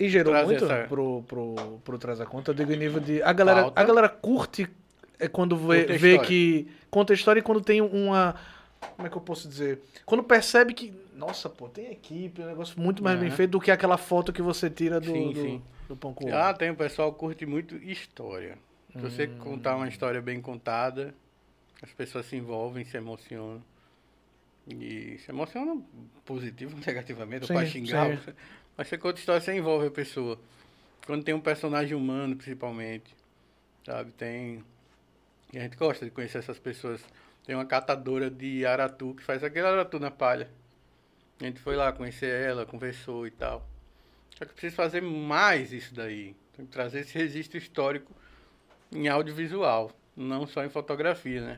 E 0.00 0.08
gerou 0.08 0.32
trazer 0.32 0.46
muito 0.46 0.64
essa- 0.64 0.88
pro, 0.88 1.22
pro, 1.28 1.80
pro 1.84 1.98
Traz 1.98 2.22
a 2.22 2.26
Conta, 2.26 2.52
eu 2.52 2.54
digo 2.54 2.72
em 2.72 2.76
nível 2.78 3.00
de... 3.00 3.22
A 3.22 3.32
galera, 3.34 3.62
Pauta. 3.64 3.80
a 3.80 3.84
galera 3.84 4.08
curte 4.08 4.66
é 5.24 5.28
quando 5.28 5.56
vê, 5.56 5.84
vê 5.98 6.18
que... 6.18 6.68
Conta 6.90 7.12
a 7.12 7.16
história 7.16 7.40
e 7.40 7.42
quando 7.42 7.60
tem 7.60 7.80
uma... 7.80 8.34
Como 8.96 9.06
é 9.06 9.10
que 9.10 9.16
eu 9.16 9.20
posso 9.20 9.48
dizer? 9.48 9.80
Quando 10.04 10.22
percebe 10.22 10.74
que... 10.74 10.92
Nossa, 11.14 11.48
pô, 11.48 11.68
tem 11.68 11.90
equipe, 11.92 12.40
é 12.42 12.44
um 12.44 12.48
negócio 12.48 12.78
muito 12.80 13.02
mais 13.02 13.18
bem 13.18 13.28
Aham. 13.28 13.36
feito 13.36 13.50
do 13.52 13.60
que 13.60 13.70
aquela 13.70 13.96
foto 13.96 14.32
que 14.32 14.42
você 14.42 14.68
tira 14.68 15.00
do, 15.00 15.06
Sim, 15.10 15.32
do, 15.32 15.40
sim. 15.40 15.62
do 15.88 15.96
pão 15.96 16.12
com 16.12 16.24
ovo. 16.26 16.34
Ah, 16.36 16.52
tem, 16.52 16.70
o 16.70 16.76
pessoal 16.76 17.12
curte 17.12 17.46
muito 17.46 17.76
história. 17.76 18.58
Se 18.92 18.98
você 18.98 19.26
Hum. 19.26 19.38
contar 19.38 19.76
uma 19.76 19.88
história 19.88 20.20
bem 20.20 20.40
contada, 20.40 21.14
as 21.82 21.90
pessoas 21.92 22.26
se 22.26 22.36
envolvem, 22.36 22.84
se 22.84 22.96
emocionam. 22.96 23.62
E 24.68 25.18
se 25.24 25.30
emocionam 25.30 25.84
positivo, 26.24 26.76
negativamente, 26.86 27.46
Sim, 27.46 27.52
ou 27.52 27.58
para 27.60 27.68
xingar. 27.68 28.10
sim. 28.10 28.16
você- 28.16 28.34
Mas 28.76 28.88
você 28.88 28.98
conta 28.98 29.18
história, 29.18 29.40
você 29.40 29.54
envolve 29.56 29.86
a 29.86 29.90
pessoa. 29.90 30.38
Quando 31.06 31.22
tem 31.22 31.34
um 31.34 31.40
personagem 31.40 31.94
humano, 31.96 32.34
principalmente, 32.36 33.14
sabe? 33.84 34.10
Tem... 34.12 34.64
E 35.54 35.58
a 35.58 35.60
gente 35.62 35.76
gosta 35.76 36.04
de 36.04 36.10
conhecer 36.10 36.38
essas 36.38 36.58
pessoas. 36.58 37.00
Tem 37.46 37.54
uma 37.54 37.64
catadora 37.64 38.28
de 38.28 38.66
aratu 38.66 39.14
que 39.14 39.22
faz 39.22 39.44
aquele 39.44 39.66
aratu 39.66 40.00
na 40.00 40.10
palha. 40.10 40.48
A 41.40 41.44
gente 41.44 41.60
foi 41.60 41.76
lá 41.76 41.92
conhecer 41.92 42.26
ela, 42.48 42.66
conversou 42.66 43.24
e 43.26 43.30
tal. 43.30 43.64
Só 44.36 44.44
que 44.44 44.52
precisa 44.52 44.74
fazer 44.74 45.00
mais 45.00 45.72
isso 45.72 45.94
daí. 45.94 46.34
Tem 46.56 46.66
que 46.66 46.72
trazer 46.72 47.00
esse 47.00 47.16
registro 47.16 47.56
histórico 47.56 48.12
em 48.92 49.06
audiovisual, 49.08 49.92
não 50.16 50.44
só 50.46 50.64
em 50.64 50.68
fotografia, 50.68 51.40
né? 51.40 51.56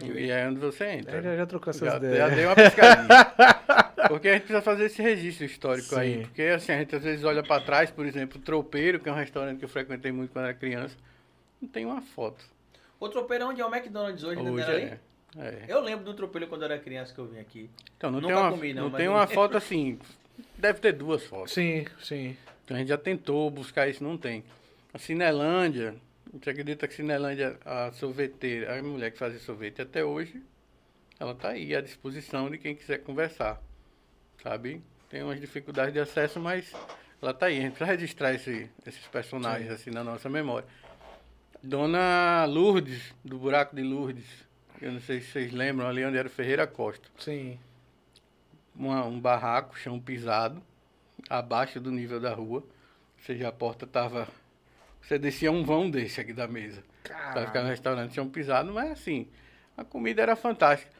De- 0.00 0.18
E 0.18 0.30
é 0.30 0.48
onde 0.48 0.58
você 0.58 0.86
entra. 0.86 1.18
É, 1.18 1.22
já, 1.22 1.36
já 1.36 1.46
trocou 1.46 1.70
essas 1.70 1.88
Já, 1.88 1.96
ideias. 1.96 2.16
já 2.16 2.28
dei 2.28 2.44
uma 2.46 2.54
piscadinha. 2.56 3.08
porque 4.08 4.28
a 4.28 4.32
gente 4.32 4.42
precisa 4.42 4.62
fazer 4.62 4.86
esse 4.86 5.00
registro 5.00 5.44
histórico 5.44 5.88
Sim. 5.90 5.96
aí. 6.00 6.22
Porque 6.22 6.42
assim, 6.42 6.72
a 6.72 6.78
gente 6.78 6.96
às 6.96 7.04
vezes 7.04 7.24
olha 7.24 7.42
pra 7.42 7.60
trás, 7.60 7.88
por 7.90 8.04
exemplo, 8.04 8.40
o 8.40 8.42
Tropeiro, 8.42 8.98
que 8.98 9.08
é 9.08 9.12
um 9.12 9.16
restaurante 9.16 9.58
que 9.60 9.64
eu 9.64 9.68
frequentei 9.68 10.10
muito 10.10 10.32
quando 10.32 10.46
era 10.46 10.54
criança, 10.54 10.96
não 11.62 11.68
tem 11.68 11.84
uma 11.84 12.02
foto. 12.02 12.44
O 12.98 13.08
tropeiro 13.08 13.46
onde 13.48 13.60
é 13.60 13.66
o 13.66 13.74
McDonald's 13.74 14.22
hoje, 14.24 14.42
né? 14.42 14.50
Hoje 14.50 14.64
Não 14.66 14.72
era 14.72 14.80
é. 14.80 14.84
ali? 14.84 15.00
é. 15.38 15.64
Eu 15.68 15.80
lembro 15.80 16.04
do 16.04 16.14
tropeiro 16.14 16.46
quando 16.46 16.62
eu 16.62 16.66
era 16.70 16.78
criança 16.78 17.12
que 17.12 17.18
eu 17.20 17.26
vim 17.26 17.38
aqui. 17.38 17.70
Então, 17.96 18.10
não 18.10 18.20
Nunca 18.20 18.34
tem 18.34 18.42
uma, 18.42 18.50
comi, 18.50 18.74
não, 18.74 18.82
não 18.84 18.96
tem 18.96 19.08
uma 19.08 19.26
foto 19.26 19.56
assim. 19.56 19.98
Deve 20.56 20.80
ter 20.80 20.92
duas 20.92 21.22
fotos. 21.24 21.52
Sim, 21.52 21.84
sim. 22.02 22.36
Então 22.64 22.76
a 22.76 22.80
gente 22.80 22.88
já 22.88 22.98
tentou 22.98 23.50
buscar 23.50 23.88
isso, 23.88 24.02
não 24.02 24.16
tem. 24.16 24.42
A 24.92 24.98
Cinelândia, 24.98 25.94
você 26.32 26.50
acredita 26.50 26.88
que 26.88 26.94
Cinelândia, 26.94 27.58
a 27.64 27.92
sorveteira, 27.92 28.78
a 28.78 28.82
mulher 28.82 29.10
que 29.12 29.18
fazia 29.18 29.38
sorvete 29.38 29.80
até 29.82 30.04
hoje, 30.04 30.42
ela 31.20 31.34
tá 31.34 31.50
aí 31.50 31.74
à 31.74 31.80
disposição 31.80 32.50
de 32.50 32.58
quem 32.58 32.74
quiser 32.74 32.98
conversar. 32.98 33.60
Sabe? 34.42 34.82
Tem 35.08 35.22
umas 35.22 35.40
dificuldades 35.40 35.92
de 35.92 36.00
acesso, 36.00 36.40
mas 36.40 36.72
ela 37.22 37.32
tá 37.32 37.46
aí. 37.46 37.58
A 37.58 37.60
gente 37.62 37.70
precisa 37.72 37.90
registrar 37.90 38.34
esse- 38.34 38.68
esses 38.86 39.06
personagens 39.08 39.70
assim 39.70 39.90
na 39.90 40.02
nossa 40.02 40.28
memória. 40.28 40.66
Dona 41.62 42.44
Lourdes, 42.46 43.14
do 43.24 43.38
Buraco 43.38 43.74
de 43.74 43.82
Lourdes. 43.82 44.26
Eu 44.80 44.92
não 44.92 45.00
sei 45.00 45.20
se 45.20 45.28
vocês 45.32 45.52
lembram 45.52 45.88
ali 45.88 46.04
onde 46.04 46.16
era 46.18 46.28
o 46.28 46.30
Ferreira 46.30 46.66
Costa 46.66 47.08
Sim. 47.18 47.58
uma- 48.74 49.04
um 49.04 49.18
barraco, 49.18 49.76
chão 49.78 49.98
pisado, 49.98 50.62
abaixo 51.28 51.80
do 51.80 51.90
nível 51.90 52.20
da 52.20 52.32
rua. 52.34 52.60
Ou 52.60 53.24
seja, 53.24 53.48
a 53.48 53.52
porta 53.52 53.86
tava. 53.86 54.28
Você 55.00 55.18
descia 55.18 55.50
um 55.50 55.64
vão 55.64 55.90
desse 55.90 56.20
aqui 56.20 56.32
da 56.32 56.46
mesa. 56.46 56.82
Pra 57.32 57.46
ficar 57.46 57.62
no 57.62 57.68
restaurante 57.68 58.14
chão 58.14 58.28
pisado, 58.28 58.72
mas 58.72 58.90
assim, 58.92 59.26
a 59.76 59.84
comida 59.84 60.20
era 60.22 60.36
fantástica. 60.36 60.92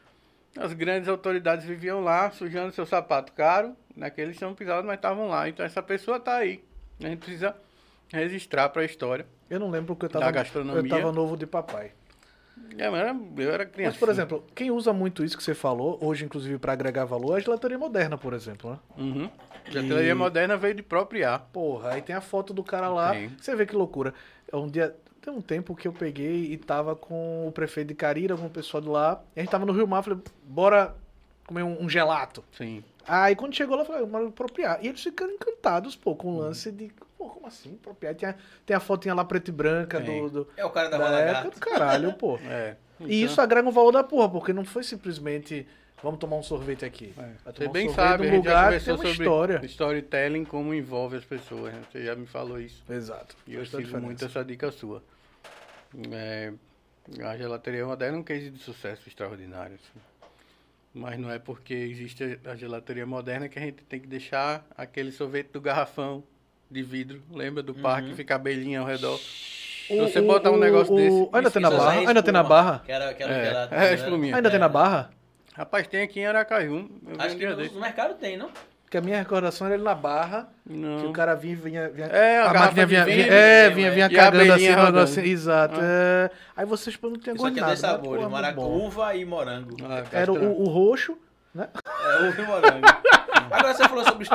As 0.57 0.73
grandes 0.73 1.07
autoridades 1.07 1.65
viviam 1.65 2.01
lá, 2.03 2.31
sujando 2.31 2.71
seu 2.73 2.85
sapato 2.85 3.31
caro, 3.33 3.75
naquele 3.95 4.33
chão 4.33 4.55
pisado, 4.55 4.87
mas 4.87 4.95
estavam 4.95 5.27
lá. 5.27 5.47
Então 5.47 5.65
essa 5.65 5.83
pessoa 5.83 6.19
tá 6.19 6.37
aí. 6.37 6.63
A 6.99 7.07
gente 7.07 7.19
precisa 7.19 7.55
registrar 8.11 8.69
para 8.69 8.81
a 8.81 8.85
história. 8.85 9.25
Eu 9.49 9.59
não 9.59 9.69
lembro 9.69 9.95
porque 9.95 10.05
eu 10.05 10.09
Da 10.09 10.19
tava, 10.19 10.31
gastronomia. 10.31 10.81
eu 10.81 10.89
tava 10.89 11.11
novo 11.11 11.35
de 11.37 11.45
papai. 11.47 11.91
É, 12.77 12.89
mas 12.89 13.15
eu 13.37 13.51
era 13.51 13.65
criança. 13.65 13.91
Mas, 13.91 13.99
por 13.99 14.09
exemplo, 14.09 14.43
quem 14.55 14.71
usa 14.71 14.91
muito 14.91 15.23
isso 15.23 15.37
que 15.37 15.43
você 15.43 15.53
falou, 15.53 15.97
hoje, 16.01 16.25
inclusive, 16.25 16.57
pra 16.57 16.73
agregar 16.73 17.05
valor, 17.05 17.35
é 17.35 17.37
a 17.37 17.39
gelateria 17.39 17.77
moderna, 17.77 18.17
por 18.17 18.33
exemplo, 18.33 18.71
né? 18.71 18.79
Uhum. 18.97 19.29
A 19.65 19.69
gelateria 19.69 20.15
moderna 20.15 20.57
veio 20.57 20.73
de 20.73 20.83
próprio 20.83 21.27
ar. 21.27 21.39
Porra, 21.53 21.91
aí 21.93 22.01
tem 22.01 22.15
a 22.15 22.21
foto 22.21 22.53
do 22.53 22.63
cara 22.63 22.89
lá. 22.89 23.11
Tem. 23.11 23.29
Você 23.39 23.55
vê 23.55 23.65
que 23.65 23.75
loucura. 23.75 24.13
Um 24.51 24.67
dia, 24.67 24.95
tem 25.21 25.33
um 25.33 25.41
tempo 25.41 25.75
que 25.75 25.87
eu 25.87 25.93
peguei 25.93 26.51
e 26.51 26.57
tava 26.57 26.95
com 26.95 27.47
o 27.47 27.51
prefeito 27.51 27.89
de 27.89 27.95
Carira, 27.95 28.35
com 28.35 28.45
o 28.47 28.49
pessoal 28.49 28.81
de 28.81 28.89
lá. 28.89 29.21
E 29.35 29.39
a 29.39 29.43
gente 29.43 29.51
tava 29.51 29.65
no 29.65 29.71
Rio 29.73 29.87
Mar, 29.87 30.01
falei, 30.03 30.19
bora 30.43 30.95
comer 31.45 31.63
um, 31.63 31.83
um 31.83 31.89
gelato. 31.89 32.43
Sim. 32.57 32.83
Aí 33.07 33.35
quando 33.35 33.55
chegou 33.55 33.75
lá, 33.75 33.83
eu 33.83 33.85
falei, 33.85 34.05
bora 34.05 34.27
apropriar. 34.27 34.79
E 34.83 34.87
eles 34.87 35.01
ficaram 35.01 35.31
encantados, 35.31 35.95
pô, 35.95 36.15
com 36.15 36.29
Uhum. 36.29 36.35
o 36.37 36.39
lance 36.39 36.71
de, 36.71 36.91
pô, 37.17 37.29
como 37.29 37.47
assim? 37.47 37.75
Apropriar. 37.81 38.15
Tem 38.15 38.29
a, 38.29 38.35
tem 38.65 38.75
a 38.75 38.79
fotinha 38.79 39.13
lá 39.13 39.25
preta 39.25 39.49
e 39.49 39.53
branca 39.53 39.99
do, 39.99 40.29
do, 40.29 40.47
É 40.55 40.65
o 40.65 40.69
cara 40.69 40.89
da, 40.89 40.97
da 40.97 41.05
Roda 41.05 41.19
época 41.19 41.49
do 41.51 41.59
caralho, 41.59 42.13
pô. 42.13 42.37
É. 42.47 42.75
E 43.01 43.21
isso 43.23 43.39
agrega 43.39 43.67
um 43.67 43.71
valor 43.71 43.91
da 43.91 44.03
porra, 44.03 44.27
porque 44.27 44.51
não 44.51 44.65
foi 44.65 44.83
simplesmente 44.83 45.67
vamos 46.01 46.19
tomar 46.19 46.37
um 46.37 46.43
sorvete 46.43 46.85
aqui. 46.85 47.13
É. 47.17 47.51
Você 47.51 47.67
um 47.67 47.71
bem 47.71 47.89
sabe, 47.89 48.27
a 48.27 48.31
gente 48.31 48.45
já 48.45 48.63
conversou 48.63 48.97
sobre 48.97 49.11
história. 49.11 49.61
storytelling, 49.65 50.45
como 50.45 50.73
envolve 50.73 51.17
as 51.17 51.25
pessoas. 51.25 51.73
né? 51.73 51.81
Você 51.91 52.05
já 52.05 52.15
me 52.15 52.25
falou 52.25 52.59
isso. 52.59 52.83
Exato. 52.89 53.35
E 53.45 53.55
eu 53.55 53.65
sigo 53.65 53.99
muito 53.99 54.25
essa 54.25 54.43
dica 54.43 54.71
sua. 54.71 55.03
É, 56.11 56.53
a 57.23 57.37
gelateria 57.37 57.85
moderna 57.85 58.17
é 58.17 58.19
um 58.19 58.23
case 58.23 58.49
de 58.49 58.59
sucesso 58.59 59.07
extraordinário. 59.07 59.75
assim. 59.75 59.99
Mas 60.93 61.19
não 61.19 61.29
é 61.29 61.37
porque 61.37 61.73
existe 61.73 62.39
a 62.45 62.55
gelateria 62.55 63.05
moderna 63.05 63.47
que 63.47 63.59
a 63.59 63.61
gente 63.61 63.83
tem 63.83 63.99
que 63.99 64.07
deixar 64.07 64.65
aquele 64.75 65.11
sorvete 65.11 65.51
do 65.51 65.61
garrafão 65.61 66.23
de 66.69 66.83
vidro. 66.83 67.21
Lembra 67.31 67.61
do 67.63 67.73
parque, 67.73 68.13
fica 68.13 68.35
abelhinha 68.35 68.79
ao 68.81 68.85
redor. 68.85 69.17
Se 69.17 69.97
você 69.99 70.21
botar 70.21 70.51
um 70.51 70.57
negócio 70.57 70.93
desse, 70.95 71.29
Ainda 71.31 71.49
tem 71.49 71.61
na 71.61 71.69
Isso 71.69 71.77
barra? 71.77 71.95
é 71.95 72.07
Ainda 72.07 72.23
tem 72.23 72.33
na 72.33 72.41
espuma. 72.41 72.55
barra? 72.55 72.81
Que 72.85 72.91
era, 72.91 73.13
que 73.13 73.23
era 73.23 73.33
É, 73.33 73.45
gelato, 73.45 73.73
é 73.73 73.77
né? 73.77 73.93
espuminha. 73.93 74.35
Ainda 74.35 74.49
tem 74.51 74.59
na 74.59 74.67
barra? 74.69 75.09
Rapaz, 75.55 75.87
tem 75.87 76.01
aqui 76.03 76.19
em 76.19 76.25
Aracaju. 76.25 76.89
Acho 77.17 77.35
que 77.37 77.47
no, 77.47 77.55
no 77.73 77.79
mercado 77.81 78.13
tem, 78.15 78.35
não? 78.37 78.49
Porque 78.83 78.97
a 78.97 79.01
minha 79.01 79.17
recordação 79.17 79.67
era 79.67 79.75
ele 79.75 79.83
na 79.83 79.95
barra, 79.95 80.47
Não. 80.65 80.99
que 81.01 81.05
o 81.07 81.11
cara 81.11 81.35
vinha, 81.35 81.55
vinha, 81.57 81.89
vinha 81.89 82.07
É, 82.07 82.39
a 82.39 82.49
a 82.51 82.53
máquina 82.53 82.85
de 82.85 82.85
vinha, 82.85 83.03
vinho, 83.05 83.17
vinha- 83.23 83.33
é, 83.33 83.63
né, 83.69 83.75
vinha, 83.75 83.87
ué. 83.89 83.93
vinha 83.95 84.07
E 84.09 84.15
a 84.15 84.23
cagando 84.23 84.53
assim, 84.53 84.69
rodando. 84.71 84.99
assim, 84.99 85.21
exato. 85.23 85.75
Ah. 85.81 85.83
é. 85.83 86.31
Aí 86.55 86.65
vocês 86.65 86.95
pô, 86.95 87.09
não 87.09 87.17
Isso 87.17 87.35
gosto 87.35 87.51
de 87.53 87.59
é 87.59 87.61
nada. 87.61 87.71
mas, 87.73 87.79
sabores, 87.79 88.03
porra, 88.07 88.19
muito 88.19 88.31
maracu, 88.31 88.61
bom. 88.61 88.85
uva 88.87 89.13
e 89.15 89.25
morango. 89.25 89.75
Ah, 89.83 90.03
Era 90.11 90.27
castanha. 90.27 90.49
o, 90.49 90.61
o 90.63 90.65
roxo, 90.69 91.17
né? 91.53 91.67
É, 91.75 92.27
uva 92.29 92.41
e 92.41 92.45
morango. 92.45 92.87
Agora 93.51 93.73
você 93.73 93.87
falou 93.87 94.03
sobre 94.03 94.27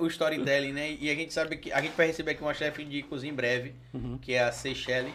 o 0.00 0.06
storytelling, 0.08 0.72
né? 0.72 0.92
E 1.00 1.10
a 1.10 1.14
gente 1.14 1.32
sabe 1.32 1.56
que 1.56 1.72
a 1.72 1.80
gente 1.80 1.96
vai 1.96 2.06
receber 2.06 2.32
aqui 2.32 2.42
uma 2.42 2.54
chefe 2.54 2.84
de 2.84 3.02
cozinha 3.02 3.32
em 3.32 3.36
breve, 3.36 3.74
Uhum. 3.92 4.18
que 4.18 4.34
é 4.34 4.42
a 4.42 4.52
Seychelles. 4.52 5.12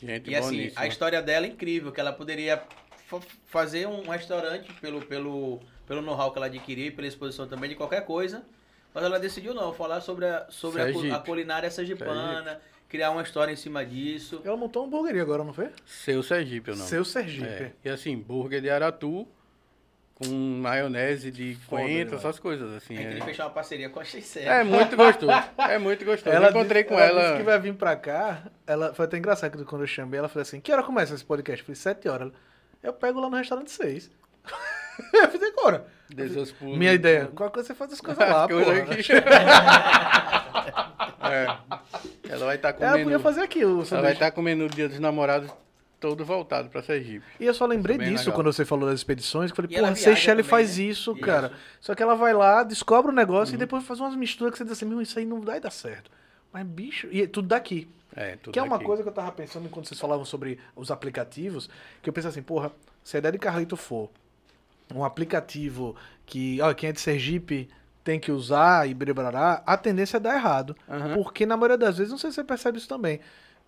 Gente 0.00 0.30
E 0.30 0.36
assim, 0.36 0.56
boníssima. 0.56 0.80
a 0.82 0.86
história 0.86 1.22
dela 1.22 1.46
é 1.46 1.48
incrível, 1.48 1.90
que 1.92 2.00
ela 2.00 2.12
poderia 2.12 2.62
fa- 3.06 3.20
fazer 3.46 3.86
um 3.86 4.08
restaurante 4.08 4.72
pelo, 4.74 5.00
pelo, 5.02 5.60
pelo 5.86 6.02
know-how 6.02 6.30
que 6.32 6.38
ela 6.38 6.46
adquiriu 6.46 6.86
e 6.86 6.90
pela 6.90 7.06
exposição 7.08 7.46
também 7.46 7.70
de 7.70 7.76
qualquer 7.76 8.04
coisa. 8.04 8.44
Mas 8.92 9.02
ela 9.04 9.18
decidiu 9.18 9.54
não, 9.54 9.72
falar 9.72 10.00
sobre 10.00 10.26
a, 10.26 10.46
sobre 10.50 10.82
a, 10.82 10.84
Sergipe. 10.86 11.10
a 11.10 11.18
culinária 11.18 11.70
sergipana, 11.70 12.60
criar 12.88 13.10
uma 13.10 13.22
história 13.22 13.50
em 13.52 13.56
cima 13.56 13.84
disso. 13.84 14.40
Ela 14.44 14.56
montou 14.56 14.82
uma 14.84 14.88
hamburgueria 14.88 15.22
agora, 15.22 15.42
não 15.42 15.52
foi? 15.52 15.68
Seu 15.84 16.22
Sergipe, 16.22 16.70
não? 16.70 16.76
Seu 16.76 17.04
Sergipe. 17.04 17.44
É. 17.46 17.72
E 17.84 17.88
assim, 17.88 18.16
burger 18.16 18.60
de 18.60 18.70
aratu 18.70 19.26
com 20.14 20.26
maionese 20.60 21.30
de 21.30 21.56
coentro, 21.66 22.16
essas 22.16 22.38
coisas 22.38 22.72
assim. 22.72 22.94
A 22.94 22.98
gente 22.98 23.06
É, 23.06 23.10
queria 23.10 23.24
fechar 23.24 23.44
uma 23.46 23.50
parceria 23.50 23.88
com 23.90 23.98
a 24.00 24.04
Cheyenne. 24.04 24.48
é 24.48 24.62
muito 24.62 24.96
gostoso. 24.96 25.32
É 25.58 25.78
muito 25.78 26.04
gostoso. 26.04 26.36
eu 26.36 26.50
encontrei 26.50 26.82
disse, 26.84 26.94
com 26.94 27.00
ela. 27.00 27.10
ela. 27.20 27.22
disse 27.22 27.36
que 27.38 27.42
vai 27.42 27.58
vir 27.58 27.74
pra 27.74 27.96
cá. 27.96 28.42
Ela, 28.66 28.94
foi 28.94 29.06
até 29.06 29.18
engraçado 29.18 29.56
que 29.58 29.64
quando 29.64 29.82
eu 29.82 29.88
chamei, 29.88 30.18
ela 30.18 30.28
falou 30.28 30.42
assim: 30.42 30.60
Que 30.60 30.72
hora 30.72 30.82
começa 30.84 31.14
esse 31.14 31.24
podcast? 31.24 31.60
Eu 31.62 31.66
falei: 31.66 31.76
7 31.76 32.08
horas. 32.08 32.28
Ela, 32.28 32.32
Eu 32.82 32.92
pego 32.92 33.20
lá 33.20 33.28
no 33.28 33.36
restaurante 33.36 33.70
6. 33.72 34.10
eu 35.14 35.30
fiz 35.30 35.42
agora. 35.42 35.86
Deus 36.08 36.52
pulos. 36.52 36.78
Minha 36.78 36.92
ideia. 36.92 37.26
Qualquer 37.34 37.54
coisa 37.54 37.66
você 37.68 37.74
faz 37.74 37.92
as 37.92 38.00
coisas 38.00 38.28
lá, 38.28 38.46
pô. 38.46 38.54
é. 41.28 41.56
Ela 42.28 42.46
vai 42.46 42.56
estar 42.56 42.68
Ela 42.68 42.74
comendo. 42.92 43.02
podia 43.04 43.18
fazer 43.18 43.40
aqui 43.42 43.64
o 43.64 43.82
Ela 43.90 44.02
vai 44.02 44.12
estar 44.12 44.30
comendo 44.30 44.64
o 44.64 44.68
dia 44.68 44.88
dos 44.88 45.00
namorados 45.00 45.50
todo 46.08 46.24
voltado 46.24 46.68
pra 46.68 46.82
Sergipe. 46.82 47.24
E 47.40 47.46
eu 47.46 47.54
só 47.54 47.64
lembrei 47.66 47.96
Bem 47.96 48.08
disso 48.10 48.24
legal. 48.24 48.34
quando 48.36 48.52
você 48.52 48.64
falou 48.64 48.88
das 48.88 49.00
expedições. 49.00 49.50
Que 49.50 49.58
eu 49.60 49.64
falei, 49.64 49.76
ela 49.78 49.88
porra, 49.88 49.96
Seychelles 50.00 50.46
faz 50.46 50.76
né? 50.78 50.84
isso, 50.84 51.12
Isso. 51.12 51.20
cara. 51.20 51.52
Só 51.80 51.94
que 51.94 52.02
ela 52.02 52.14
vai 52.14 52.34
lá, 52.34 52.62
descobre 52.62 53.10
o 53.10 53.14
negócio 53.14 53.52
Uhum. 53.52 53.56
e 53.56 53.58
depois 53.58 53.84
faz 53.84 54.00
umas 54.00 54.14
misturas 54.14 54.52
que 54.52 54.58
você 54.58 54.64
diz 54.64 54.72
assim, 54.74 54.84
meu, 54.84 55.00
isso 55.00 55.18
aí 55.18 55.24
não 55.24 55.40
vai 55.40 55.58
dar 55.60 55.70
certo. 55.70 56.10
Mas, 56.52 56.66
bicho, 56.66 57.08
e 57.10 57.22
é 57.22 57.26
tudo 57.26 57.48
daqui. 57.48 57.88
É, 58.14 58.36
tudo 58.36 58.52
que 58.52 58.58
é 58.58 58.62
uma 58.62 58.76
aqui. 58.76 58.84
coisa 58.84 59.02
que 59.02 59.08
eu 59.08 59.12
tava 59.12 59.32
pensando 59.32 59.68
quando 59.68 59.86
vocês 59.86 59.98
falavam 59.98 60.24
sobre 60.24 60.58
os 60.76 60.90
aplicativos, 60.90 61.68
que 62.02 62.08
eu 62.08 62.12
pensei 62.12 62.30
assim, 62.30 62.42
porra, 62.42 62.70
se 63.02 63.16
a 63.16 63.18
ideia 63.18 63.32
de 63.32 63.38
Carlito 63.38 63.76
for 63.76 64.08
um 64.94 65.02
aplicativo 65.04 65.96
que, 66.26 66.60
ó, 66.60 66.72
quem 66.74 66.90
é 66.90 66.92
de 66.92 67.00
Sergipe 67.00 67.68
tem 68.04 68.20
que 68.20 68.30
usar 68.30 68.88
e 68.88 68.92
bribará, 68.94 69.62
a 69.66 69.76
tendência 69.76 70.18
é 70.18 70.20
dar 70.20 70.34
errado. 70.36 70.76
Aham. 70.88 71.14
Porque 71.14 71.44
na 71.46 71.56
maioria 71.56 71.78
das 71.78 71.96
vezes, 71.96 72.10
não 72.12 72.18
sei 72.18 72.30
se 72.30 72.36
você 72.36 72.44
percebe 72.44 72.78
isso 72.78 72.86
também, 72.88 73.18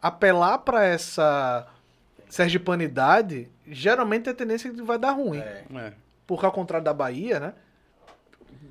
apelar 0.00 0.58
pra 0.58 0.84
essa 0.84 1.66
sergipanidade, 2.28 3.48
geralmente 3.66 4.28
a 4.28 4.34
tendência 4.34 4.68
é 4.68 4.72
que 4.72 4.82
vai 4.82 4.98
dar 4.98 5.12
ruim. 5.12 5.38
É. 5.38 5.64
É. 5.76 5.92
Porque 6.26 6.44
ao 6.46 6.52
contrário 6.52 6.84
da 6.84 6.92
Bahia, 6.94 7.38
né? 7.40 7.52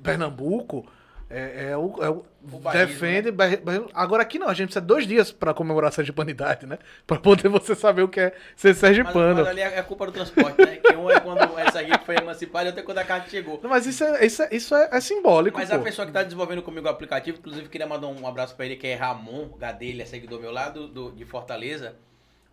Pernambuco 0.02 0.86
é, 1.28 1.70
é 1.70 1.76
o, 1.76 2.02
é 2.04 2.08
o- 2.08 2.24
O 2.52 2.58
bairrismo, 2.60 3.00
defende. 3.00 3.32
bairri- 3.32 3.56
bairrismo. 3.56 3.90
Agora 3.92 4.22
aqui 4.22 4.38
não, 4.38 4.46
a 4.48 4.54
gente 4.54 4.66
precisa 4.66 4.80
de 4.80 4.86
dois 4.86 5.06
dias 5.06 5.32
pra 5.32 5.52
comemorar 5.52 5.88
a 5.88 5.92
sergipanidade, 5.92 6.66
né? 6.66 6.78
Pra 7.06 7.18
poder 7.18 7.48
você 7.48 7.74
saber 7.74 8.02
o 8.02 8.08
que 8.08 8.20
é 8.20 8.32
ser 8.54 8.68
Mas, 8.68 8.76
sergipano. 8.78 9.34
mas 9.40 9.48
ali 9.48 9.60
é 9.60 9.78
é 9.78 9.82
culpa 9.82 10.06
do 10.06 10.12
transporte, 10.12 10.64
né? 10.64 10.76
Que 10.76 10.94
um 10.94 11.10
é 11.10 11.18
quando 11.18 11.58
essa 11.58 11.80
aqui 11.80 11.90
foi 12.04 12.16
emancipada 12.16 12.66
e 12.66 12.68
outro 12.68 12.80
é 12.80 12.84
quando 12.84 12.98
a 12.98 13.04
carta 13.04 13.28
chegou. 13.28 13.58
Não, 13.62 13.70
mas 13.70 13.86
isso 13.86 14.04
é, 14.04 14.24
isso 14.24 14.42
é, 14.42 14.48
isso 14.52 14.74
é, 14.76 14.88
é 14.92 15.00
simbólico, 15.00 15.58
Mas 15.58 15.68
pô. 15.70 15.74
a 15.76 15.78
pessoa 15.80 16.06
que 16.06 16.12
tá 16.12 16.22
desenvolvendo 16.22 16.62
comigo 16.62 16.86
o 16.86 16.90
aplicativo, 16.90 17.38
inclusive 17.38 17.68
queria 17.68 17.86
mandar 17.88 18.06
um 18.06 18.24
abraço 18.26 18.54
pra 18.54 18.64
ele, 18.66 18.76
que 18.76 18.86
é 18.86 18.94
Ramon 18.94 19.48
Gadelha, 19.58 20.06
seguidor 20.06 20.40
meu 20.40 20.52
lá 20.52 20.68
do, 20.68 20.86
do- 20.86 21.10
de 21.12 21.24
Fortaleza. 21.24 21.96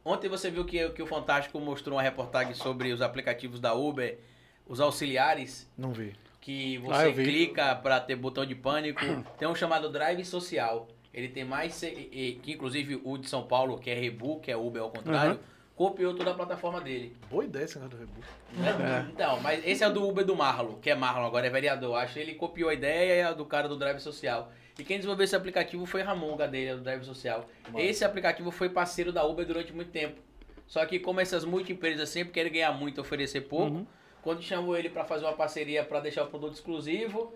Ontem 0.06 0.28
você 0.28 0.50
viu 0.52 0.66
que, 0.66 0.90
que 0.90 1.02
o 1.02 1.08
Fantástico 1.08 1.60
mostrou 1.60 1.96
uma 1.96 2.02
reportagem 2.04 2.54
sobre 2.54 2.92
os 2.92 3.02
aplicativos 3.02 3.60
da 3.60 3.74
Uber, 3.74 4.18
os 4.68 4.80
auxiliares, 4.80 5.70
Não 5.78 5.92
vi. 5.94 6.14
que 6.42 6.78
Ah, 6.90 7.04
você 7.06 7.12
vi. 7.12 7.24
clica 7.24 7.76
pra 7.76 8.00
ter 8.00 8.16
botão 8.16 8.46
de 8.46 8.56
pânico. 8.56 9.00
Tem 9.40 9.48
um 9.48 9.56
chamado 9.56 9.90
Drive 9.90 10.24
Social. 10.26 10.88
Ele 11.14 11.28
tem 11.30 11.46
mais. 11.46 11.80
Que 11.80 12.42
inclusive 12.48 13.00
o 13.04 13.18
de 13.20 13.30
São 13.30 13.44
Paulo, 13.44 13.78
que 13.78 13.90
é 13.92 13.94
Rebu, 13.94 14.40
que 14.40 14.52
é 14.52 14.58
Uber 14.58 14.82
ao 14.82 14.90
contrário, 14.90 15.34
Uhum. 15.34 15.40
copiou 15.76 16.16
toda 16.16 16.32
a 16.32 16.34
plataforma 16.34 16.82
dele. 16.82 17.16
Boa 17.30 17.46
ideia 17.46 17.66
esse 17.66 17.78
negócio 17.78 17.98
do 18.00 18.02
Rebu. 18.04 18.20
Né? 18.54 19.08
Então, 19.14 19.40
mas 19.40 19.64
esse 19.66 19.84
é 19.84 19.88
o 19.88 19.94
do 19.94 20.08
Uber 20.10 20.26
do 20.26 20.36
Marlon, 20.36 20.74
que 20.82 20.90
é 20.90 20.96
Marlon, 20.96 21.28
agora 21.28 21.46
é 21.46 21.52
vereador. 21.52 21.96
Acho 21.98 22.16
que 22.16 22.20
ele 22.20 22.34
copiou 22.34 22.70
a 22.70 22.74
ideia 22.74 23.14
e 23.20 23.22
a 23.22 23.32
do 23.32 23.46
cara 23.46 23.68
do 23.70 23.78
Drive 23.78 24.00
Social. 24.00 24.52
E 24.78 24.84
quem 24.84 24.98
desenvolveu 24.98 25.24
esse 25.26 25.36
aplicativo 25.36 25.86
foi 25.86 26.02
Ramon 26.02 26.36
Gadelha, 26.36 26.76
do 26.76 26.82
Drive 26.82 27.04
Social. 27.04 27.45
Esse 27.76 28.04
aplicativo 28.04 28.50
foi 28.52 28.70
parceiro 28.70 29.12
da 29.12 29.24
Uber 29.26 29.45
durante 29.45 29.72
muito 29.72 29.91
tempo. 29.91 30.20
Só 30.68 30.84
que 30.86 31.00
como 31.00 31.20
essas 31.20 31.45
multi-empresas 31.45 32.10
sempre 32.10 32.34
querem 32.34 32.52
ganhar 32.52 32.72
muito 32.72 32.98
e 32.98 33.02
oferecer 33.02 33.41
pouco, 33.41 33.76
Uhum. 33.78 33.88
quando 34.24 34.41
chamou 34.41 34.76
ele 34.76 34.90
para 34.90 35.04
fazer 35.04 35.26
uma 35.26 35.34
parceria 35.34 35.84
para 35.84 36.00
deixar 36.00 36.24
o 36.24 36.28
produto 36.28 36.54
exclusivo, 36.54 37.36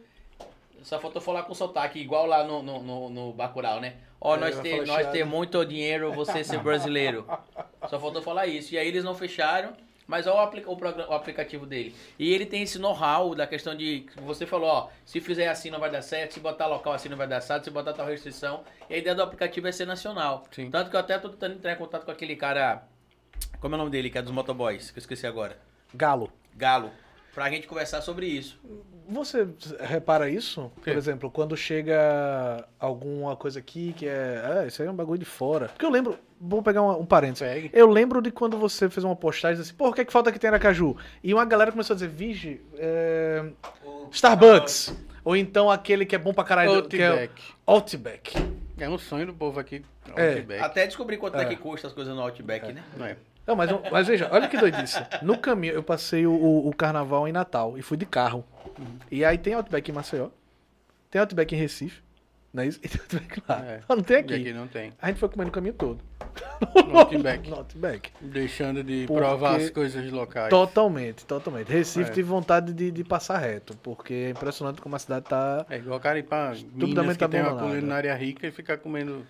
só 0.82 1.00
faltou 1.00 1.22
falar 1.22 1.44
com 1.44 1.54
sotaque, 1.54 2.00
igual 2.00 2.26
lá 2.26 2.44
no, 2.44 2.64
no, 2.64 2.82
no, 2.82 3.10
no 3.10 3.34
Bacurau, 3.34 3.80
né? 3.80 3.98
Ó, 4.20 4.36
É, 4.36 4.40
nós 4.40 4.56
vai 4.56 4.64
tem, 4.64 4.86
falar 4.86 5.04
nós 5.04 5.12
tem 5.12 5.24
muito 5.24 5.64
dinheiro, 5.66 6.12
você 6.14 6.44
ser 6.44 6.60
brasileiro. 6.60 7.28
Só 7.88 8.00
faltou 8.00 8.22
falar 8.22 8.48
isso. 8.48 8.74
E 8.74 8.78
aí 8.78 8.88
eles 8.88 9.04
não 9.04 9.14
fecharam, 9.14 9.74
mas 10.08 10.26
olha 10.26 10.38
o, 10.38 10.40
aplica- 10.40 10.70
o, 10.72 10.74
o 10.76 11.14
aplicativo 11.14 11.66
dele. 11.66 11.94
E 12.18 12.34
ele 12.34 12.46
tem 12.46 12.64
esse 12.64 12.80
know-how 12.80 13.36
da 13.36 13.46
questão 13.46 13.76
de. 13.76 14.06
Você 14.18 14.46
falou, 14.46 14.70
ó, 14.70 14.90
se 15.06 15.20
fizer 15.20 15.50
assim 15.50 15.70
não 15.70 15.80
vai 15.80 15.92
dar 15.92 16.02
certo, 16.02 16.34
se 16.34 16.40
botar 16.40 16.68
local 16.68 16.94
assim 16.94 17.10
não 17.10 17.18
vai 17.18 17.28
dar 17.28 17.42
certo, 17.42 17.66
se 17.66 17.70
botar 17.70 17.94
tal 17.94 18.08
restrição. 18.08 18.64
E 18.90 18.94
a 18.94 18.98
ideia 18.98 19.16
do 19.16 19.22
aplicativo 19.22 19.68
é 19.68 19.72
ser 19.72 19.86
nacional. 19.86 20.46
Sim. 20.52 20.72
Tanto 20.72 20.90
que 20.90 20.96
eu 20.96 21.00
até 21.00 21.18
tô 21.20 21.30
tentando 21.30 21.56
entrar 21.56 21.74
em 21.74 21.78
contato 21.78 22.06
com 22.06 22.12
aquele 22.12 22.36
cara. 22.36 22.84
Como 23.60 23.76
é 23.76 23.78
o 23.78 23.80
nome 23.80 23.92
dele, 23.92 24.10
que 24.10 24.18
é 24.18 24.22
dos 24.22 24.32
motoboys, 24.32 24.90
que 24.92 24.98
eu 24.98 25.02
esqueci 25.02 25.28
agora. 25.28 25.58
Galo. 25.94 26.32
Galo. 26.56 26.92
Pra 27.38 27.52
gente 27.52 27.68
conversar 27.68 28.02
sobre 28.02 28.26
isso. 28.26 28.60
Você 29.08 29.48
repara 29.80 30.28
isso? 30.28 30.72
Por 30.84 30.98
exemplo, 30.98 31.30
quando 31.30 31.56
chega 31.56 32.68
alguma 32.80 33.36
coisa 33.36 33.60
aqui 33.60 33.94
que 33.94 34.08
é. 34.08 34.42
Ah, 34.44 34.66
isso 34.66 34.82
aí 34.82 34.88
é 34.88 34.92
um 34.92 34.96
bagulho 34.96 35.20
de 35.20 35.26
fora. 35.26 35.68
Porque 35.68 35.86
eu 35.86 35.92
lembro. 35.92 36.18
Vou 36.42 36.64
pegar 36.64 36.82
um, 36.82 37.02
um 37.02 37.06
parênteses. 37.06 37.48
Pegue. 37.48 37.70
Eu 37.74 37.88
lembro 37.88 38.24
de 38.24 38.32
quando 38.32 38.58
você 38.58 38.90
fez 38.90 39.04
uma 39.04 39.16
postagem 39.16 39.62
assim, 39.62 39.76
pô, 39.76 39.90
o 39.90 39.94
que 39.94 40.02
é 40.02 40.06
que 40.06 40.12
falta 40.12 40.32
aqui 40.32 40.40
tem 40.40 40.48
Aracaju? 40.48 40.98
E 41.24 41.32
uma 41.32 41.46
galera 41.46 41.72
começou 41.72 41.94
a 41.94 41.98
dizer, 41.98 42.10
vige, 42.10 42.60
é, 42.74 43.46
Starbucks. 44.10 44.98
Ou 45.24 45.36
então 45.36 45.70
aquele 45.70 46.08
que 46.08 46.16
é 46.16 46.18
bom 46.18 46.34
pra 46.34 46.44
caralho. 46.44 46.88
que 46.88 47.00
é 47.00 47.08
Outback. 47.08 47.44
Outback. 47.68 48.34
É 48.80 48.90
um 48.90 48.98
sonho 48.98 49.28
do 49.28 49.34
povo 49.36 49.60
aqui. 49.60 49.86
É. 50.16 50.38
Outback. 50.38 50.64
Até 50.64 50.88
descobrir 50.88 51.18
quanto 51.18 51.38
é. 51.38 51.44
É. 51.44 51.46
que 51.46 51.56
custa 51.56 51.86
as 51.86 51.94
coisas 51.94 52.16
no 52.16 52.22
Outback, 52.24 52.74
né? 52.74 52.84
É. 53.00 53.16
Não, 53.48 53.56
mas, 53.56 53.70
mas 53.92 54.08
veja, 54.08 54.28
olha 54.32 54.48
que 54.50 54.58
doidice. 54.58 55.02
No 55.22 55.38
caminho, 55.38 55.74
eu 55.74 55.82
passei 55.82 56.28
o, 56.28 56.32
o- 56.34 56.68
o 56.68 56.76
carnaval 56.76 57.28
em 57.28 57.32
Natal 57.32 57.78
e 57.78 57.82
fui 57.82 57.96
de 57.98 58.06
carro. 58.06 58.44
E 59.10 59.24
aí 59.24 59.38
tem 59.38 59.54
Outback 59.54 59.90
em 59.90 59.94
Maceió, 59.94 60.28
tem 61.10 61.22
Outback 61.22 61.56
em 61.56 61.58
Recife, 61.58 62.02
não 62.54 62.64
é 62.64 62.68
isso? 62.68 62.80
E 62.84 62.88
tem 62.90 63.00
Outback 63.02 63.42
lá. 63.48 63.62
É. 63.66 63.82
Não 63.90 64.04
tem 64.04 64.18
E 64.18 64.20
aqui. 64.20 64.34
aqui 64.36 64.54
não 64.54 64.68
tem. 64.68 64.92
A 65.02 65.08
gente 65.08 65.20
foi 65.20 65.30
comendo 65.30 65.50
o 65.50 65.54
caminho 65.54 65.74
todo. 65.74 66.00
No 66.86 67.00
Outback. 67.00 67.48
No 67.50 67.56
Outback. 67.56 68.12
Deixando 68.22 68.84
de 68.84 69.06
Porque- 69.08 69.22
provar 69.22 69.56
as 69.56 69.70
coisas 69.70 70.12
locais. 70.12 70.50
Totalmente, 70.50 71.26
totalmente. 71.26 71.72
Recife 71.72 72.10
É. 72.12 72.14
tive 72.14 72.28
vontade 72.30 72.74
de, 72.74 72.92
de 72.92 73.04
passar 73.04 73.38
reto, 73.40 73.76
porque 73.82 74.14
é 74.14 74.30
impressionante 74.32 74.82
como 74.82 74.96
a 74.96 75.00
cidade 75.00 75.26
tá. 75.26 75.66
É 75.70 75.78
igual 75.78 76.00
Caripá, 76.00 76.54
Minas 76.74 77.16
que 77.18 77.28
tem 77.28 77.42
uma 77.42 77.56
culinária 77.58 78.14
rica 78.14 78.46
e 78.46 78.52
ficar 78.52 78.78
comendo 78.78 79.26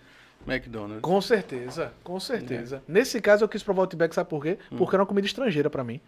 McDonald's. 0.47 1.01
Com 1.01 1.19
certeza, 1.21 1.91
com 2.03 2.19
certeza. 2.19 2.81
Nesse 2.87 3.19
caso 3.21 3.43
eu 3.43 3.49
quis 3.49 3.61
provar 3.63 3.81
o 3.81 3.83
Outback, 3.83 4.15
sabe 4.15 4.29
por 4.29 4.41
quê? 4.43 4.57
Porque 4.77 4.95
era 4.95 5.01
uma 5.03 5.07
comida 5.07 5.27
estrangeira 5.27 5.69
pra 5.69 5.83
mim. 5.83 5.99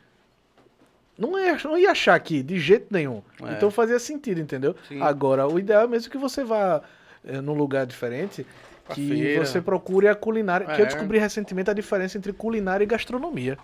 Não 1.18 1.38
ia, 1.38 1.58
não 1.66 1.78
ia 1.78 1.92
achar 1.92 2.16
aqui, 2.16 2.42
de 2.42 2.58
jeito 2.60 2.88
nenhum. 2.92 3.22
É. 3.44 3.54
Então 3.54 3.70
fazia 3.70 4.00
sentido, 4.00 4.40
entendeu? 4.40 4.74
Sim. 4.88 5.02
Agora, 5.02 5.46
o 5.48 5.60
ideal 5.60 5.84
é 5.84 5.88
mesmo 5.88 6.10
que 6.10 6.18
você 6.18 6.44
vá 6.46 6.82
eh, 7.26 7.42
num 7.42 7.54
lugar 7.54 7.86
diferente, 7.86 8.46
que 8.94 9.38
você 9.38 9.62
procure 9.62 10.08
a 10.08 10.16
culinária. 10.16 10.66
Que 10.66 10.82
eu 10.82 10.86
É. 10.86 10.88
descobri 10.88 11.20
recentemente 11.20 11.70
a 11.70 11.74
diferença 11.74 12.18
entre 12.18 12.32
culinária 12.32 12.84
e 12.86 12.88
gastronomia. 12.88 13.58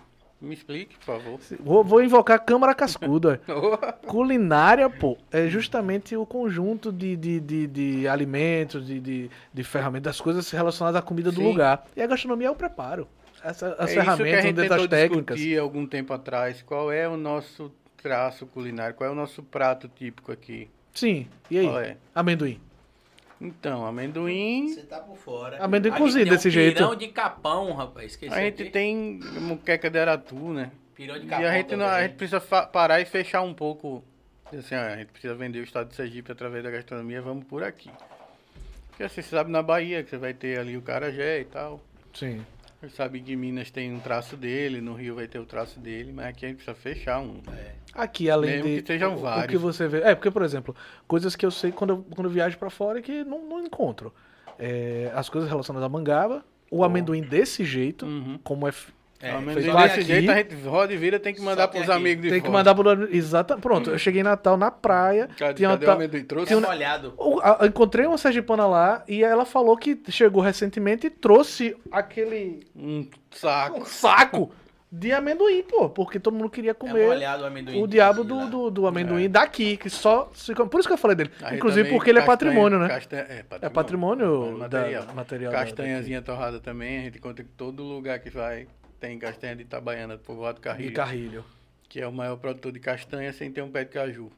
Me 0.46 0.54
explique, 0.54 0.96
por 0.98 1.04
favor. 1.04 1.40
Vou, 1.58 1.82
vou 1.84 2.02
invocar 2.02 2.36
a 2.36 2.38
Câmara 2.38 2.74
Cascuda. 2.74 3.40
Culinária, 4.06 4.88
pô, 4.88 5.18
é 5.32 5.48
justamente 5.48 6.16
o 6.16 6.24
conjunto 6.24 6.92
de, 6.92 7.16
de, 7.16 7.40
de, 7.40 7.66
de 7.66 8.08
alimentos, 8.08 8.86
de, 8.86 9.00
de, 9.00 9.30
de 9.52 9.64
ferramentas, 9.64 10.14
das 10.14 10.20
coisas 10.20 10.48
relacionadas 10.50 11.00
à 11.00 11.02
comida 11.02 11.32
do 11.32 11.40
Sim. 11.40 11.48
lugar. 11.48 11.84
E 11.96 12.00
a 12.02 12.06
gastronomia 12.06 12.46
é 12.46 12.50
o 12.50 12.54
preparo. 12.54 13.08
Essa, 13.42 13.74
as 13.78 13.90
é 13.90 13.92
isso 13.92 13.94
que 13.94 13.98
a 13.98 14.16
ferramentas 14.16 14.80
gente 14.80 14.88
técnicas. 14.88 15.36
discutir 15.36 15.58
algum 15.58 15.86
tempo 15.86 16.12
atrás. 16.12 16.62
Qual 16.62 16.90
é 16.92 17.08
o 17.08 17.16
nosso 17.16 17.72
traço 18.00 18.46
culinário? 18.46 18.94
Qual 18.94 19.08
é 19.10 19.12
o 19.12 19.16
nosso 19.16 19.42
prato 19.42 19.88
típico 19.88 20.30
aqui? 20.30 20.70
Sim, 20.94 21.26
e 21.50 21.58
aí? 21.58 21.66
É? 21.66 21.96
Amendoim. 22.14 22.60
Então, 23.40 23.84
amendoim. 23.86 24.68
Você 24.68 24.82
tá 24.82 24.98
por 25.00 25.16
fora. 25.16 25.62
Amendoim 25.62 25.92
A 25.92 25.96
cozido 25.98 26.24
tem 26.24 26.32
um 26.32 26.36
desse 26.36 26.50
jeito. 26.50 26.76
pirão 26.76 26.96
de 26.96 27.08
capão, 27.08 27.72
rapaz. 27.74 28.12
Esqueci 28.12 28.32
A 28.34 28.40
gente 28.40 28.62
aqui. 28.62 28.70
tem 28.72 29.20
muqueca 29.40 29.90
de 29.90 29.98
aratu, 29.98 30.52
né? 30.52 30.70
Pirou 30.94 31.18
de 31.18 31.26
E 31.26 31.28
capão 31.28 31.46
a 31.46 31.52
gente, 31.52 31.76
não, 31.76 31.86
a 31.86 32.02
gente 32.02 32.14
precisa 32.14 32.40
parar 32.40 33.00
e 33.00 33.04
fechar 33.04 33.42
um 33.42 33.52
pouco. 33.52 34.02
Assim, 34.56 34.74
ó, 34.74 34.80
a 34.80 34.96
gente 34.96 35.08
precisa 35.08 35.34
vender 35.34 35.58
o 35.60 35.64
estado 35.64 35.88
de 35.88 35.94
Sergipe 35.96 36.32
através 36.32 36.64
da 36.64 36.70
gastronomia, 36.70 37.20
vamos 37.20 37.44
por 37.44 37.62
aqui. 37.62 37.90
Porque 38.88 39.02
assim, 39.02 39.20
você 39.20 39.28
sabe 39.28 39.50
na 39.50 39.62
Bahia 39.62 40.02
que 40.02 40.08
você 40.08 40.16
vai 40.16 40.32
ter 40.32 40.58
ali 40.58 40.76
o 40.76 40.80
Carajé 40.82 41.40
e 41.40 41.44
tal. 41.44 41.80
Sim. 42.14 42.40
Sabe 42.90 43.20
que 43.20 43.34
Minas 43.34 43.70
tem 43.70 43.92
um 43.92 43.98
traço 43.98 44.36
dele, 44.36 44.80
no 44.80 44.92
Rio 44.94 45.14
vai 45.14 45.26
ter 45.26 45.38
o 45.38 45.46
traço 45.46 45.80
dele, 45.80 46.12
mas 46.12 46.26
aqui 46.26 46.44
a 46.44 46.48
gente 46.48 46.58
precisa 46.58 46.76
fechar 46.76 47.20
um. 47.20 47.40
Aqui, 47.94 48.28
além 48.30 48.50
Mesmo 48.62 48.68
de. 48.68 48.82
que 48.82 48.86
sejam 48.86 49.10
o- 49.10 49.12
O 49.14 49.16
que 49.16 49.22
vários. 49.22 49.60
você 49.62 49.88
vê. 49.88 50.00
É, 50.02 50.14
porque, 50.14 50.30
por 50.30 50.42
exemplo, 50.42 50.76
coisas 51.08 51.34
que 51.34 51.44
eu 51.44 51.50
sei 51.50 51.72
quando 51.72 51.90
eu, 51.90 52.06
quando 52.14 52.26
eu 52.26 52.30
viajo 52.30 52.58
pra 52.58 52.68
fora 52.70 52.98
é 52.98 53.02
que 53.02 53.24
não, 53.24 53.48
não 53.48 53.64
encontro. 53.64 54.14
É, 54.58 55.10
as 55.14 55.28
coisas 55.28 55.48
relacionadas 55.50 55.86
à 55.86 55.88
mangaba, 55.88 56.44
o 56.70 56.84
amendoim 56.84 57.22
desse 57.22 57.64
jeito, 57.64 58.04
Uhum. 58.06 58.38
como 58.44 58.68
é. 58.68 58.72
É, 59.20 59.30
feito 59.30 59.40
menos 59.42 59.82
desse 59.82 60.02
jeito 60.02 60.30
a 60.30 60.36
gente 60.36 60.54
roda 60.66 60.92
e 60.92 60.96
vira, 60.96 61.18
tem 61.18 61.32
que 61.34 61.40
mandar 61.40 61.68
pros 61.68 61.88
amigos 61.88 62.22
de 62.24 62.30
Tem 62.30 62.40
que 62.40 62.46
fora. 62.48 62.58
mandar 62.58 62.74
pro. 62.74 63.14
Exata. 63.16 63.56
Pronto, 63.56 63.90
eu 63.90 63.98
cheguei 63.98 64.20
em 64.20 64.24
Natal 64.24 64.56
na 64.56 64.70
praia. 64.70 65.28
Cadê, 65.38 65.54
tinha 65.54 65.70
uma 65.70 65.74
cadê 65.76 65.86
o 65.86 65.88
ta- 65.88 65.94
amendoim? 65.94 66.24
Trouxe? 66.24 66.46
Tinha 66.54 66.60
molhado. 66.60 67.14
O- 67.16 67.40
a- 67.40 67.58
eu 67.62 67.66
encontrei 67.68 68.06
uma 68.06 68.18
sergipana 68.18 68.66
lá 68.66 69.02
e 69.08 69.24
ela 69.24 69.44
falou 69.46 69.76
que 69.76 69.98
chegou 70.10 70.42
recentemente 70.42 71.06
e 71.06 71.10
trouxe 71.10 71.74
aquele 71.90 72.66
Um 72.76 73.08
saco. 73.30 73.80
um 73.80 73.84
saco 73.86 74.50
de 74.92 75.12
amendoim, 75.12 75.62
pô, 75.62 75.88
porque 75.90 76.18
todo 76.20 76.34
mundo 76.34 76.48
queria 76.48 76.70
É 76.70 76.74
comer 76.74 77.06
molhado 77.06 77.42
o 77.42 77.46
amendoim. 77.46 77.82
o 77.82 77.86
diabo 77.86 78.22
do, 78.22 78.46
do, 78.48 78.70
do 78.70 78.86
amendoim 78.86 79.28
daqui, 79.28 79.76
que 79.76 79.90
só 79.90 80.30
se 80.32 80.54
come- 80.54 80.70
Por 80.70 80.78
isso 80.78 80.88
que 80.88 80.92
eu 80.94 80.98
falei 80.98 81.16
dele. 81.16 81.30
Aí 81.42 81.56
Inclusive 81.56 81.82
também 81.84 81.98
porque 81.98 82.10
ele 82.10 82.18
é 82.18 82.22
castanha- 82.22 82.50
patrimônio, 82.50 82.78
né? 82.78 82.88
castanha- 82.88 83.22
é 83.28 83.42
patrimônio. 83.42 83.66
É 83.66 83.70
patrimônio 83.70 84.58
material. 84.58 85.04
da, 85.06 85.12
material. 85.14 85.52
da- 85.52 85.58
Castanhazinha 85.58 86.22
torrada 86.22 86.60
também, 86.60 86.98
a 86.98 87.02
gente 87.02 87.18
encontra 87.18 87.42
em 87.42 87.48
todo 87.56 87.82
lugar 87.82 88.18
que 88.20 88.30
vai. 88.30 88.68
Tem 89.00 89.18
castanha 89.18 89.54
de 89.56 89.62
Itabaiana, 89.62 90.16
do 90.16 90.22
povoado 90.22 90.60
Carrilho, 90.60 90.88
de 90.88 90.94
carrilho. 90.94 91.44
que 91.88 92.00
é 92.00 92.06
o 92.06 92.12
maior 92.12 92.36
produtor 92.36 92.72
de 92.72 92.80
castanha 92.80 93.32
sem 93.32 93.52
ter 93.52 93.62
um 93.62 93.70
pé 93.70 93.84
de 93.84 93.90
caju 93.90 94.30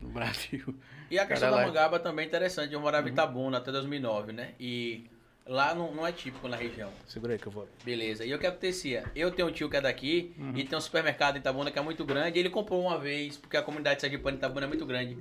no 0.00 0.08
Brasil. 0.10 0.74
E 1.10 1.18
a 1.18 1.26
questão 1.26 1.50
Cara 1.50 1.60
da 1.60 1.62
lá. 1.62 1.66
mangaba 1.68 1.98
também 2.00 2.24
é 2.24 2.28
interessante. 2.28 2.72
Eu 2.72 2.80
morava 2.80 3.08
em 3.08 3.12
Itabuna 3.12 3.58
até 3.58 3.70
2009, 3.70 4.32
né? 4.32 4.54
E 4.58 5.04
lá 5.46 5.74
não, 5.74 5.92
não 5.94 6.06
é 6.06 6.12
típico 6.12 6.46
na 6.48 6.56
região. 6.56 6.90
Segura 7.06 7.32
aí 7.32 7.38
que 7.38 7.46
eu 7.46 7.52
vou. 7.52 7.68
Beleza. 7.84 8.24
E 8.24 8.34
o 8.34 8.38
que 8.38 8.46
acontecia? 8.46 9.04
Eu 9.14 9.30
tenho 9.30 9.48
um 9.48 9.52
tio 9.52 9.68
que 9.68 9.76
é 9.76 9.80
daqui 9.80 10.34
Uhum. 10.38 10.52
e 10.56 10.64
tem 10.64 10.76
um 10.78 10.80
supermercado 10.80 11.36
em 11.36 11.40
Itabuna 11.40 11.70
que 11.70 11.78
é 11.78 11.82
muito 11.82 12.04
grande. 12.04 12.38
E 12.38 12.40
ele 12.40 12.50
comprou 12.50 12.80
uma 12.80 12.98
vez, 12.98 13.36
porque 13.36 13.56
a 13.56 13.62
comunidade 13.62 14.00
sergipana 14.00 14.36
em 14.36 14.38
Itabuna 14.38 14.66
é 14.66 14.68
muito 14.68 14.86
grande. 14.86 15.18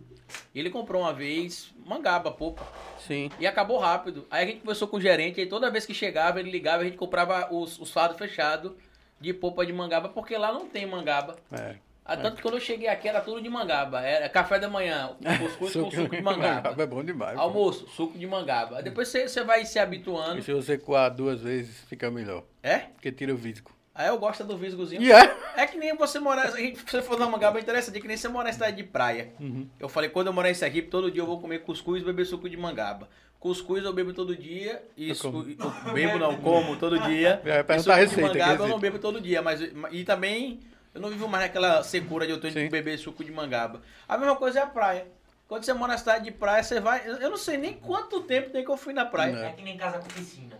E 0.53 0.59
ele 0.59 0.69
comprou 0.69 1.01
uma 1.01 1.13
vez 1.13 1.73
mangaba, 1.85 2.31
pouco. 2.31 2.65
Sim. 2.99 3.29
E 3.39 3.47
acabou 3.47 3.77
rápido. 3.79 4.25
Aí 4.29 4.43
a 4.43 4.47
gente 4.47 4.59
conversou 4.61 4.87
com 4.87 4.97
o 4.97 5.01
gerente 5.01 5.41
e 5.41 5.45
toda 5.45 5.69
vez 5.71 5.85
que 5.85 5.93
chegava, 5.93 6.39
ele 6.39 6.51
ligava, 6.51 6.81
a 6.81 6.85
gente 6.85 6.97
comprava 6.97 7.53
os, 7.53 7.79
os 7.79 7.91
fardos 7.91 8.17
fechados 8.17 8.73
de 9.19 9.33
polpa 9.33 9.65
de 9.65 9.71
mangaba, 9.73 10.09
porque 10.09 10.35
lá 10.37 10.51
não 10.51 10.67
tem 10.67 10.85
mangaba. 10.85 11.35
É. 11.51 11.75
Ah, 12.03 12.17
tanto 12.17 12.37
que 12.37 12.41
quando 12.41 12.55
eu 12.55 12.59
cheguei 12.59 12.87
aqui 12.87 13.07
era 13.07 13.21
tudo 13.21 13.41
de 13.41 13.49
mangaba. 13.49 14.01
Era 14.01 14.27
café 14.27 14.59
da 14.59 14.67
manhã, 14.67 15.15
cuscuz 15.39 15.73
com 15.73 15.91
suco 15.91 16.15
de 16.15 16.21
mangaba. 16.21 16.75
É 16.81 16.85
bom 16.85 17.03
demais. 17.03 17.35
pô. 17.35 17.41
Almoço, 17.41 17.87
suco 17.89 18.17
de 18.17 18.25
mangaba. 18.27 18.77
Aí 18.77 18.83
Depois 18.83 19.07
você, 19.07 19.27
você 19.27 19.43
vai 19.43 19.65
se 19.65 19.77
habituando. 19.79 20.39
E 20.39 20.41
se 20.41 20.51
você 20.51 20.77
coar 20.77 21.13
duas 21.13 21.41
vezes, 21.41 21.81
fica 21.87 22.09
melhor. 22.09 22.43
É? 22.63 22.79
Porque 22.79 23.11
tira 23.11 23.33
o 23.33 23.37
visco. 23.37 23.71
Aí 23.93 24.07
eu 24.07 24.17
gosto 24.17 24.43
do 24.43 24.57
visgozinho. 24.57 25.01
E 25.01 25.11
é? 25.11 25.35
É 25.55 25.67
que 25.67 25.77
nem 25.77 25.95
você 25.95 26.17
morar. 26.19 26.51
Se 26.51 26.75
você 26.75 27.01
for 27.01 27.19
na 27.19 27.27
mangaba, 27.27 27.59
é 27.59 27.61
interessante. 27.61 27.97
É 27.97 28.01
que 28.01 28.07
nem 28.07 28.17
você 28.17 28.27
morar 28.29 28.49
em 28.49 28.53
cidade 28.53 28.77
de 28.77 28.83
praia. 28.83 29.33
Uhum. 29.39 29.67
Eu 29.79 29.89
falei, 29.89 30.09
quando 30.09 30.27
eu 30.27 30.33
morar 30.33 30.49
em 30.49 30.53
Sergipe, 30.53 30.87
todo 30.87 31.11
dia 31.11 31.21
eu 31.21 31.25
vou 31.25 31.39
comer 31.39 31.59
cuscuz 31.59 32.01
e 32.01 32.05
beber 32.05 32.25
suco 32.25 32.49
de 32.49 32.55
mangaba. 32.55 33.09
Cuscuz 33.39 33.83
eu 33.83 33.91
bebo 33.91 34.13
todo 34.13 34.35
dia. 34.35 34.81
E 34.95 35.13
como. 35.15 35.39
eu 35.39 35.93
bebo 35.93 36.17
não, 36.17 36.37
como 36.37 36.77
todo 36.77 36.99
dia. 36.99 37.41
Eu 37.45 37.53
ia 37.53 37.65
E 37.67 37.79
suco 37.79 37.91
a 37.91 37.95
receita, 37.95 38.31
de 38.31 38.39
mangaba 38.39 38.63
eu 38.63 38.69
não 38.69 38.79
bebo 38.79 38.99
todo 38.99 39.19
dia. 39.19 39.41
Mas, 39.41 39.59
e 39.91 40.03
também 40.03 40.59
eu 40.93 41.01
não 41.01 41.09
vivo 41.09 41.27
mais 41.27 41.43
naquela 41.45 41.83
secura 41.83 42.25
de 42.25 42.31
eu 42.33 42.39
ter 42.39 42.49
de 42.51 42.59
Sim. 42.61 42.69
beber 42.69 42.97
suco 42.97 43.23
de 43.23 43.31
mangaba. 43.31 43.81
A 44.07 44.17
mesma 44.17 44.35
coisa 44.35 44.59
é 44.59 44.63
a 44.63 44.67
praia. 44.67 45.05
Quando 45.47 45.63
você 45.65 45.73
mora 45.73 45.91
na 45.93 45.97
cidade 45.97 46.23
de 46.23 46.31
praia, 46.31 46.63
você 46.63 46.79
vai. 46.79 47.01
Eu 47.05 47.29
não 47.29 47.37
sei 47.37 47.57
nem 47.57 47.73
quanto 47.73 48.21
tempo 48.21 48.49
tem 48.51 48.63
que 48.63 48.71
eu 48.71 48.77
fui 48.77 48.93
na 48.93 49.05
praia. 49.05 49.33
Não. 49.33 49.43
É 49.45 49.51
que 49.51 49.61
nem 49.63 49.75
casa 49.77 49.99
com 49.99 50.07
piscina. 50.07 50.57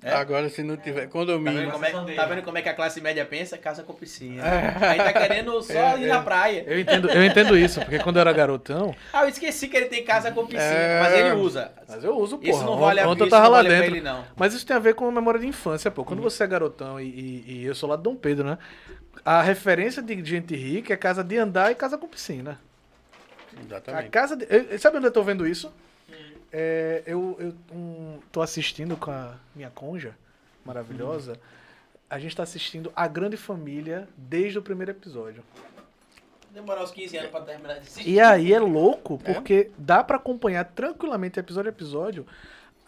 É? 0.00 0.12
Agora, 0.12 0.48
se 0.48 0.62
não 0.62 0.76
tiver 0.76 0.92
Tá 0.94 1.00
vendo, 1.00 1.10
condomínio. 1.10 1.72
como 1.72 1.84
é, 1.84 2.14
tá 2.14 2.24
vendo 2.24 2.42
como 2.44 2.56
é 2.56 2.62
que 2.62 2.68
a 2.68 2.74
classe 2.74 3.00
média 3.00 3.24
pensa? 3.26 3.58
Casa 3.58 3.82
com 3.82 3.92
piscina. 3.92 4.44
É. 4.46 4.86
Aí 4.90 4.98
tá 4.98 5.12
querendo 5.12 5.60
só 5.60 5.98
ir 5.98 6.06
na 6.06 6.22
praia. 6.22 6.62
Eu 6.68 6.78
entendo, 6.78 7.10
eu 7.10 7.24
entendo 7.24 7.58
isso, 7.58 7.80
porque 7.80 7.98
quando 7.98 8.14
eu 8.14 8.20
era 8.20 8.32
garotão. 8.32 8.94
Ah, 9.12 9.24
eu 9.24 9.28
esqueci 9.28 9.66
que 9.66 9.76
ele 9.76 9.86
tem 9.86 10.04
casa 10.04 10.30
com 10.30 10.46
piscina, 10.46 10.62
É. 10.62 11.00
mas 11.00 11.14
ele 11.14 11.32
usa. 11.32 11.72
Mas 11.88 12.04
eu 12.04 12.16
uso, 12.16 12.38
porra. 12.38 12.48
Isso 12.52 12.62
não 12.64 12.76
vale 12.78 13.00
a 13.00 13.08
Ontem 13.08 13.22
eu 13.22 13.26
isso 13.26 13.30
tava 13.30 13.46
não 13.46 13.50
lá 13.50 13.56
vale 13.56 13.68
pra 13.70 13.78
dentro. 13.80 13.96
ele, 13.96 14.00
não. 14.04 14.24
Mas 14.36 14.54
isso 14.54 14.64
tem 14.64 14.76
a 14.76 14.78
ver 14.78 14.94
com 14.94 15.08
a 15.08 15.10
memória 15.10 15.40
de 15.40 15.48
infância, 15.48 15.90
pô. 15.90 16.04
Quando 16.04 16.22
você 16.22 16.44
é 16.44 16.46
garotão 16.46 17.00
e, 17.00 17.04
e- 17.04 17.44
e 17.62 17.64
eu 17.64 17.74
sou 17.74 17.88
lá 17.88 17.96
de 17.96 18.04
Dom 18.04 18.14
Pedro, 18.14 18.44
né? 18.46 18.56
A 19.30 19.42
referência 19.42 20.02
de 20.02 20.24
gente 20.24 20.56
rica 20.56 20.94
é 20.94 20.96
casa 20.96 21.22
de 21.22 21.36
andar 21.36 21.70
e 21.70 21.74
casa 21.74 21.98
com 21.98 22.08
piscina. 22.08 22.58
A 23.54 23.60
Exatamente. 23.62 24.08
casa 24.08 24.34
de... 24.34 24.46
eu- 24.48 24.78
Sabe 24.78 24.96
onde 24.96 25.06
eu 25.06 25.12
tô 25.12 25.22
vendo 25.22 25.46
isso? 25.46 25.70
É, 26.50 27.02
eu 27.06 27.36
eu 27.38 27.54
um, 27.76 28.20
tô 28.32 28.40
assistindo 28.40 28.96
com 28.96 29.10
a 29.10 29.34
minha 29.54 29.68
conja 29.68 30.16
maravilhosa. 30.64 31.38
A 32.08 32.18
gente 32.18 32.34
tá 32.34 32.42
assistindo 32.42 32.90
A 32.96 33.06
Grande 33.06 33.36
Família 33.36 34.08
desde 34.16 34.58
o 34.58 34.62
primeiro 34.62 34.92
episódio. 34.92 35.44
Demorar 36.50 36.82
uns 36.82 36.90
15 36.90 37.18
anos 37.18 37.30
pra 37.30 37.42
terminar 37.42 37.74
de 37.74 37.80
assistir. 37.80 38.08
E 38.08 38.18
aí 38.18 38.54
é 38.54 38.58
louco, 38.58 39.18
porque 39.18 39.70
dá 39.76 40.02
pra 40.02 40.16
acompanhar 40.16 40.64
tranquilamente, 40.64 41.38
episódio 41.38 41.68
a 41.68 41.74
episódio, 41.74 42.26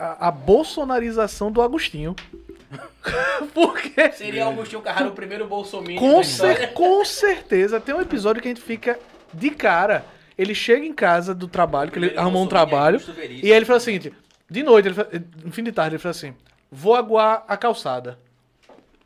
a, 0.01 0.29
a 0.29 0.31
bolsonarização 0.31 1.53
do 1.53 1.61
Agostinho. 1.63 2.17
porque 3.55 4.13
Seria 4.13 4.45
Augustinho 4.45 4.81
Carraro 4.83 5.09
o 5.09 5.13
primeiro 5.13 5.47
Bolsonaro 5.47 5.97
com, 5.97 6.23
cer- 6.23 6.73
com 6.73 7.05
certeza 7.05 7.81
tem 7.81 7.95
um 7.95 8.01
episódio 8.01 8.41
que 8.41 8.49
a 8.49 8.51
gente 8.51 8.63
fica 8.63 8.99
de 9.33 9.51
cara. 9.51 10.05
Ele 10.39 10.55
chega 10.55 10.85
em 10.87 10.93
casa 10.93 11.35
do 11.35 11.47
trabalho, 11.49 11.91
que 11.91 11.99
ele 11.99 12.17
arrumou 12.17 12.43
um 12.43 12.47
trabalho, 12.47 12.99
e 13.43 13.51
aí 13.53 13.57
ele 13.59 13.65
fala 13.67 13.77
o 13.79 13.81
seguinte: 13.81 14.13
de 14.49 14.63
noite, 14.63 14.87
ele 14.89 14.95
fala- 14.95 15.11
no 15.45 15.53
fim 15.53 15.63
de 15.63 15.73
tarde, 15.73 15.97
ele 15.97 16.03
fala 16.03 16.11
assim: 16.13 16.35
vou 16.71 16.95
aguar 16.95 17.45
a 17.47 17.57
calçada. 17.57 18.19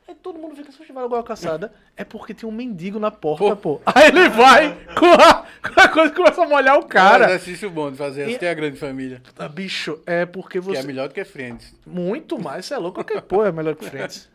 Aí 0.07 0.15
todo 0.15 0.39
mundo 0.39 0.55
fica, 0.55 0.71
você 0.71 0.93
vai 0.93 1.03
aguar 1.05 1.21
a 1.23 1.25
calçada, 1.25 1.73
é 1.97 2.05
porque 2.05 2.35
tem 2.35 2.49
um 2.49 2.53
mendigo 2.53 2.99
na 2.99 3.11
porta, 3.11 3.55
pô. 3.55 3.81
Aí 3.87 4.09
ele 4.09 4.29
vai 4.29 4.77
com 4.99 5.07
a, 5.07 5.45
com 5.75 5.81
a 5.81 5.89
coisa 5.89 6.13
e 6.13 6.17
começa 6.17 6.43
a 6.43 6.47
molhar 6.49 6.77
o 6.77 6.81
É 6.81 6.85
um 6.85 6.89
cara. 6.89 7.25
exercício 7.27 7.71
bom 7.71 7.91
de 7.91 7.97
fazer. 7.97 8.27
E- 8.27 8.31
Essa 8.31 8.39
tem 8.41 8.49
a 8.49 8.55
grande 8.55 8.79
família. 8.79 9.23
Ah, 9.39 9.49
Bicho, 9.49 10.01
é 10.07 10.27
porque 10.27 10.59
Que 10.59 10.65
você. 10.65 10.79
é 10.81 10.83
melhor 10.83 11.09
do 11.09 11.15
que 11.15 11.25
Friends. 11.25 11.73
Muito 11.87 12.39
mais, 12.39 12.67
você 12.67 12.75
é 12.75 12.79
louco. 12.79 12.97
Qualquer 12.97 13.23
porra 13.23 13.49
é 13.49 13.53
melhor 13.53 13.75
que 13.77 13.85
Friends. 13.89 14.29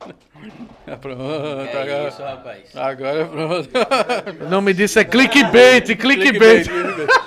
Ah, 0.87 0.95
Pronto, 0.97 1.21
É 1.21 1.81
agora. 1.81 2.07
isso, 2.07 2.21
rapaz. 2.21 2.75
Agora 2.75 3.25
pronto. 3.25 3.69
O 4.45 4.49
nome 4.49 4.73
disso 4.73 4.97
é 4.99 5.03
clickbait, 5.03 5.85
clickbait. 5.99 6.67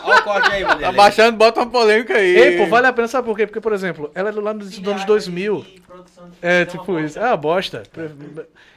Olha 0.03 0.21
o 0.21 0.25
corte 0.25 0.51
aí, 0.51 0.65
Tá 0.65 0.93
baixando, 0.93 1.37
bota 1.37 1.61
uma 1.61 1.71
polêmica 1.71 2.15
aí. 2.17 2.37
Ei, 2.37 2.57
pô, 2.59 2.67
vale 2.67 2.87
a 2.87 2.93
pena, 2.93 3.07
sabe 3.09 3.27
por 3.27 3.37
quê? 3.37 3.47
Porque, 3.47 3.61
por 3.61 3.73
exemplo, 3.73 4.11
ela 4.15 4.31
é 4.31 4.33
lá 4.33 4.55
nos 4.55 4.79
anos 4.79 5.05
2000. 5.05 5.67
E 5.77 5.81
produção 5.81 6.31
de 6.31 6.37
É, 6.41 6.65
ficção, 6.65 6.81
tipo 6.81 6.99
isso. 7.01 7.19
É 7.19 7.27
uma 7.27 7.37
bosta. 7.37 7.83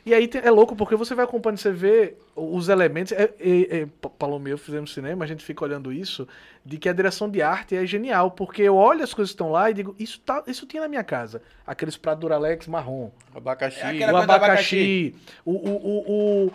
E 0.06 0.14
aí 0.14 0.30
é 0.44 0.52
louco, 0.52 0.76
porque 0.76 0.96
você 0.96 1.16
vai 1.16 1.26
acompanhando, 1.46 1.60
você 1.60 1.72
vê 1.72 2.16
os 2.36 2.70
elementos. 2.70 3.12
É, 3.14 3.24
é, 3.40 3.78
é, 3.82 3.88
Pa- 4.02 4.10
Paloma 4.10 4.50
e 4.50 4.52
eu 4.52 4.58
fizemos 4.58 4.94
cinema, 4.94 5.24
a 5.24 5.28
gente 5.28 5.44
fica 5.44 5.64
olhando 5.64 5.92
isso, 5.94 6.28
de 6.66 6.78
que 6.78 6.90
a 6.90 6.94
direção 6.94 7.30
de 7.30 7.42
arte 7.42 7.76
é 7.76 7.86
genial. 7.86 8.32
Porque 8.32 8.62
eu 8.62 8.76
olho 8.76 9.04
as 9.04 9.14
coisas 9.14 9.32
que 9.32 9.36
estão 9.36 9.52
lá 9.52 9.70
e 9.70 9.74
digo, 9.74 9.96
isso, 10.00 10.20
tá, 10.22 10.44
isso 10.48 10.66
tinha 10.66 10.82
na 10.84 10.88
minha 10.90 11.04
casa. 11.04 11.42
Aqueles 11.66 11.96
pratos 11.98 12.22
Duralex 12.22 12.68
marrom. 12.68 13.10
Abacaxi. 13.34 14.02
É 14.04 14.12
o 14.12 14.18
abacaxi. 14.18 15.16
O. 15.46 15.52
o, 15.52 15.76
o, 15.76 16.46
o- 16.48 16.52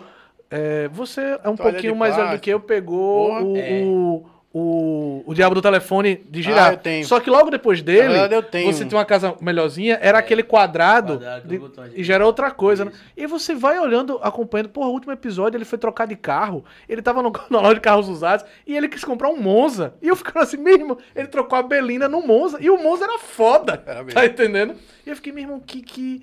é, 0.53 0.89
você 0.89 1.21
é 1.21 1.49
um 1.49 1.55
Toalha 1.55 1.71
pouquinho 1.73 1.95
mais 1.95 2.13
velho 2.15 2.31
do 2.31 2.39
que 2.39 2.49
eu, 2.49 2.59
pegou 2.59 3.29
Porra. 3.29 3.43
o, 3.45 3.57
É. 3.57 3.81
o, 3.85 4.25
o, 4.53 5.23
o 5.25 5.33
Diabo 5.33 5.55
do 5.55 5.61
Telefone 5.61 6.23
de 6.29 6.41
girar. 6.41 6.69
Ah, 6.69 6.73
eu 6.73 6.77
tenho. 6.77 7.05
Só 7.05 7.19
que 7.21 7.29
logo 7.29 7.49
depois 7.49 7.81
dele, 7.81 8.03
Na 8.09 8.09
verdade, 8.09 8.33
eu 8.35 8.43
tenho 8.43 8.71
você 8.73 8.83
tem 8.85 8.97
uma 8.97 9.05
casa 9.05 9.33
melhorzinha, 9.39 9.97
era 10.01 10.17
aquele 10.19 10.43
quadrado, 10.43 11.13
Quadrado, 11.13 11.47
de- 11.47 11.99
e 11.99 12.03
já 12.03 12.15
era 12.15 12.25
outra 12.25 12.51
coisa. 12.51 12.83
Né? 12.85 12.91
E 13.15 13.25
você 13.27 13.55
vai 13.55 13.79
olhando, 13.79 14.19
acompanhando. 14.21 14.67
Porra, 14.69 14.87
o 14.89 14.91
último 14.91 15.13
episódio 15.13 15.57
ele 15.57 15.63
foi 15.65 15.77
trocar 15.77 16.05
de 16.05 16.15
carro, 16.17 16.65
ele 16.89 17.01
tava 17.01 17.21
no, 17.21 17.31
na 17.49 17.61
loja 17.61 17.75
de 17.75 17.79
carros 17.81 18.09
usados 18.09 18.45
e 18.67 18.75
ele 18.75 18.89
quis 18.89 19.03
comprar 19.05 19.29
um 19.29 19.37
Monza. 19.41 19.93
E 20.01 20.07
eu 20.09 20.15
ficando 20.15 20.43
assim, 20.43 20.57
meu 20.57 20.73
irmão, 20.73 20.97
ele 21.15 21.27
trocou 21.27 21.57
a 21.57 21.63
Belina 21.63 22.09
no 22.09 22.21
Monza 22.21 22.57
e 22.59 22.69
o 22.69 22.77
Monza 22.77 23.05
era 23.05 23.19
foda. 23.19 23.81
Era 23.85 23.99
mesmo. 24.03 24.13
tá 24.13 24.25
entendendo? 24.25 24.75
E 25.05 25.09
eu 25.09 25.15
fiquei, 25.15 25.31
meu 25.31 25.43
irmão, 25.43 25.59
que, 25.59 25.81
que, 25.81 26.21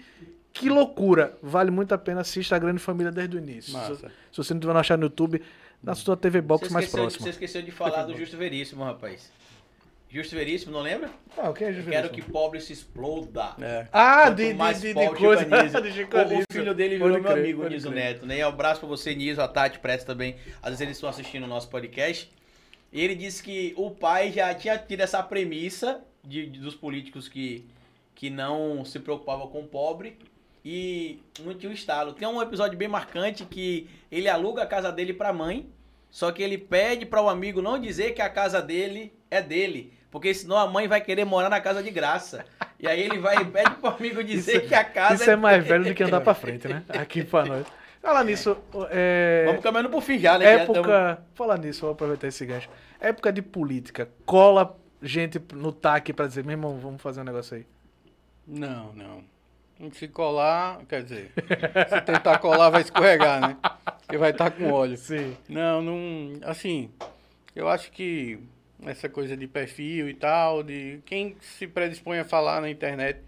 que 0.53 0.69
loucura. 0.69 1.33
Vale 1.43 1.71
muito 1.71 1.95
a 1.95 1.99
pena 1.99 2.21
assistir 2.21 2.55
a 2.55 2.59
Grande 2.59 2.79
Família 2.79 3.11
desde 3.11 3.37
o 3.37 3.39
início. 3.39 3.73
Massa. 3.73 3.95
Se, 3.95 4.03
se 4.33 4.37
você 4.37 4.53
não 4.53 4.61
tiver 4.61 4.73
não 4.75 4.81
achar 4.81 4.99
no 4.99 5.05
YouTube, 5.05 5.41
na 5.83 5.95
sua 5.95 6.17
TV 6.17 6.41
Box 6.41 6.69
mais 6.71 6.87
de, 6.87 6.93
próxima. 6.93 7.25
você 7.25 7.31
esqueceu 7.31 7.63
de 7.63 7.71
falar 7.71 8.05
do 8.05 8.17
Justo 8.17 8.37
Veríssimo, 8.37 8.85
rapaz. 8.85 9.31
Justo 10.11 10.35
Veríssimo, 10.35 10.73
não 10.73 10.81
lembra? 10.81 11.11
Ah, 11.37 11.53
quem 11.53 11.67
é 11.69 11.79
Eu 11.79 11.85
quero 11.85 12.09
que 12.11 12.23
pobre 12.23 12.61
se 12.63 12.73
exploda. 12.73 13.55
É. 13.61 13.87
Ah, 13.93 14.23
Quanto 14.25 14.37
de, 14.37 14.49
de, 14.49 14.55
mais 14.55 14.81
de, 14.81 14.89
de 14.89 14.95
pobre, 14.95 15.19
coisa. 15.19 15.45
De 15.83 16.03
O, 16.03 16.39
o 16.41 16.43
filho 16.51 16.75
dele 16.75 16.99
Pode 16.99 17.11
virou 17.11 17.23
meu 17.23 17.23
crer, 17.33 17.39
amigo, 17.45 17.59
o 17.61 17.63
pode 17.65 17.75
Niso 17.75 17.91
crer. 17.91 18.05
Neto. 18.05 18.27
Né? 18.27 18.39
E 18.39 18.45
um 18.45 18.49
abraço 18.49 18.81
pra 18.81 18.89
você, 18.89 19.15
Niso, 19.15 19.43
a 19.43 19.47
Tati 19.47 19.79
Presta 19.79 20.07
também. 20.07 20.37
Às 20.63 20.71
vezes 20.71 20.81
eles 20.81 20.97
estão 20.97 21.11
assistindo 21.11 21.45
o 21.45 21.47
nosso 21.47 21.69
podcast. 21.69 22.31
E 22.91 23.03
ele 23.03 23.15
disse 23.15 23.43
que 23.43 23.75
o 23.77 23.91
pai 23.91 24.33
já 24.33 24.55
tinha 24.55 24.79
tido 24.79 25.03
essa 25.03 25.23
premissa 25.23 26.01
de, 26.25 26.47
de- 26.47 26.59
dos 26.59 26.75
políticos 26.75 27.29
que, 27.29 27.67
que 28.15 28.31
não 28.31 28.83
se 28.87 28.99
preocupavam 28.99 29.47
com 29.49 29.61
o 29.61 29.67
pobre. 29.69 30.17
E 30.71 31.19
não 31.41 31.55
tinha 31.55 31.71
o 31.71 31.75
estalo. 31.75 32.13
Tem 32.13 32.29
um 32.29 32.43
episódio 32.43 32.77
bem 32.77 32.89
marcante 32.89 33.43
que 33.47 33.89
ele 34.13 34.29
aluga 34.29 34.63
a 34.63 34.67
casa 34.67 34.93
dele 34.93 35.15
pra 35.15 35.33
mãe, 35.33 35.67
só 36.11 36.31
que 36.31 36.43
ele 36.43 36.59
pede 36.59 37.07
para 37.07 37.23
o 37.23 37.29
amigo 37.31 37.63
não 37.63 37.79
dizer 37.79 38.13
que 38.13 38.21
a 38.21 38.29
casa 38.29 38.61
dele 38.61 39.11
é 39.31 39.41
dele, 39.41 39.95
porque 40.11 40.35
senão 40.35 40.59
a 40.59 40.67
mãe 40.67 40.87
vai 40.87 41.01
querer 41.01 41.25
morar 41.25 41.49
na 41.49 41.59
casa 41.59 41.83
de 41.83 41.91
graça. 41.91 42.45
E 42.79 42.87
aí 42.87 43.01
ele 43.01 43.19
vai 43.19 43.39
e 43.39 43.45
pede 43.47 43.71
pro 43.77 43.89
amigo 43.89 44.23
dizer 44.23 44.59
Isso- 44.59 44.69
que 44.69 44.75
a 44.75 44.85
casa 44.85 45.23
Isso 45.23 45.31
é 45.31 45.37
mais 45.37 45.67
velho 45.67 45.85
do 45.87 45.95
que 45.95 46.03
andar 46.03 46.21
pra 46.21 46.35
frente, 46.35 46.69
né? 46.69 46.85
Aqui 46.91 47.25
pra 47.25 47.47
nós. 47.47 47.67
Fala 48.03 48.23
nisso, 48.23 48.55
é... 48.91 49.45
Vamos 49.47 49.63
caminhando 49.63 49.89
pro 49.89 50.03
fim 50.03 50.19
já, 50.19 50.39
né? 50.39 50.45
que 50.45 50.59
já 50.59 50.67
tamo- 50.67 50.79
época... 50.81 51.23
Falar 51.35 51.59
nisso, 51.59 51.81
vou 51.81 51.91
aproveitar 51.93 52.27
esse 52.27 52.45
gancho. 52.45 52.69
Época 53.01 53.33
de 53.33 53.41
política, 53.41 54.07
cola 54.27 54.79
gente 55.03 55.41
no 55.55 55.73
TAC 55.73 56.13
pra 56.13 56.27
dizer, 56.27 56.45
meu 56.45 56.53
irmão, 56.53 56.79
vamos 56.79 57.01
fazer 57.01 57.23
um 57.23 57.25
negócio 57.25 57.57
aí. 57.57 57.67
Não, 58.47 58.93
não. 58.93 59.25
Se 59.93 60.09
colar, 60.09 60.85
quer 60.87 61.05
dizer, 61.05 61.31
se 61.89 62.01
tentar 62.01 62.39
colar 62.39 62.69
vai 62.69 62.83
escorregar, 62.83 63.41
né? 63.41 63.57
Porque 64.01 64.19
vai 64.19 64.31
estar 64.33 64.51
com 64.51 64.73
óleo. 64.73 64.97
Sim. 64.97 65.37
Não, 65.49 65.81
não. 65.81 66.33
Assim, 66.43 66.91
eu 67.55 67.69
acho 67.69 67.93
que 67.93 68.41
essa 68.85 69.09
coisa 69.09 69.37
de 69.37 69.47
perfil 69.47 70.09
e 70.09 70.15
tal, 70.15 70.65
de 70.65 71.01
quem 71.07 71.37
se 71.41 71.67
predispõe 71.69 72.19
a 72.19 72.25
falar 72.25 72.61
na 72.61 72.69
internet, 72.69 73.21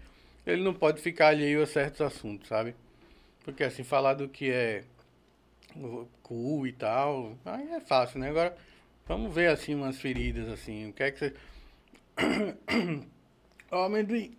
ele 0.45 0.61
não 0.61 0.73
pode 0.73 1.01
ficar 1.01 1.27
alheio 1.27 1.63
a 1.63 1.65
certos 1.65 2.01
assuntos, 2.01 2.49
sabe? 2.49 2.75
Porque 3.43 3.63
assim, 3.63 3.83
falar 3.83 4.13
do 4.13 4.27
que 4.27 4.51
é 4.51 4.83
cu 6.21 6.67
e 6.67 6.73
tal, 6.73 7.37
aí 7.45 7.71
é 7.71 7.79
fácil, 7.79 8.19
né? 8.19 8.29
Agora, 8.29 8.55
vamos 9.07 9.33
ver 9.33 9.49
assim 9.49 9.73
umas 9.73 9.99
feridas, 9.99 10.49
assim. 10.49 10.89
O 10.89 10.93
que 10.93 11.03
é 11.03 11.11
que 11.11 11.19
você. 11.19 11.33
Ó, 13.71 13.85
amendoim. 13.85 14.37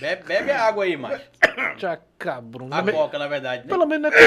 Bebe, 0.00 0.22
bebe 0.24 0.50
a 0.50 0.62
água 0.64 0.84
aí, 0.84 0.96
macho. 0.96 1.24
Já 1.76 1.98
cabrão. 2.18 2.68
A 2.70 2.82
coca, 2.92 3.18
na 3.18 3.26
verdade, 3.26 3.64
né? 3.64 3.68
Pelo 3.68 3.84
menos 3.86 4.10
não 4.12 4.18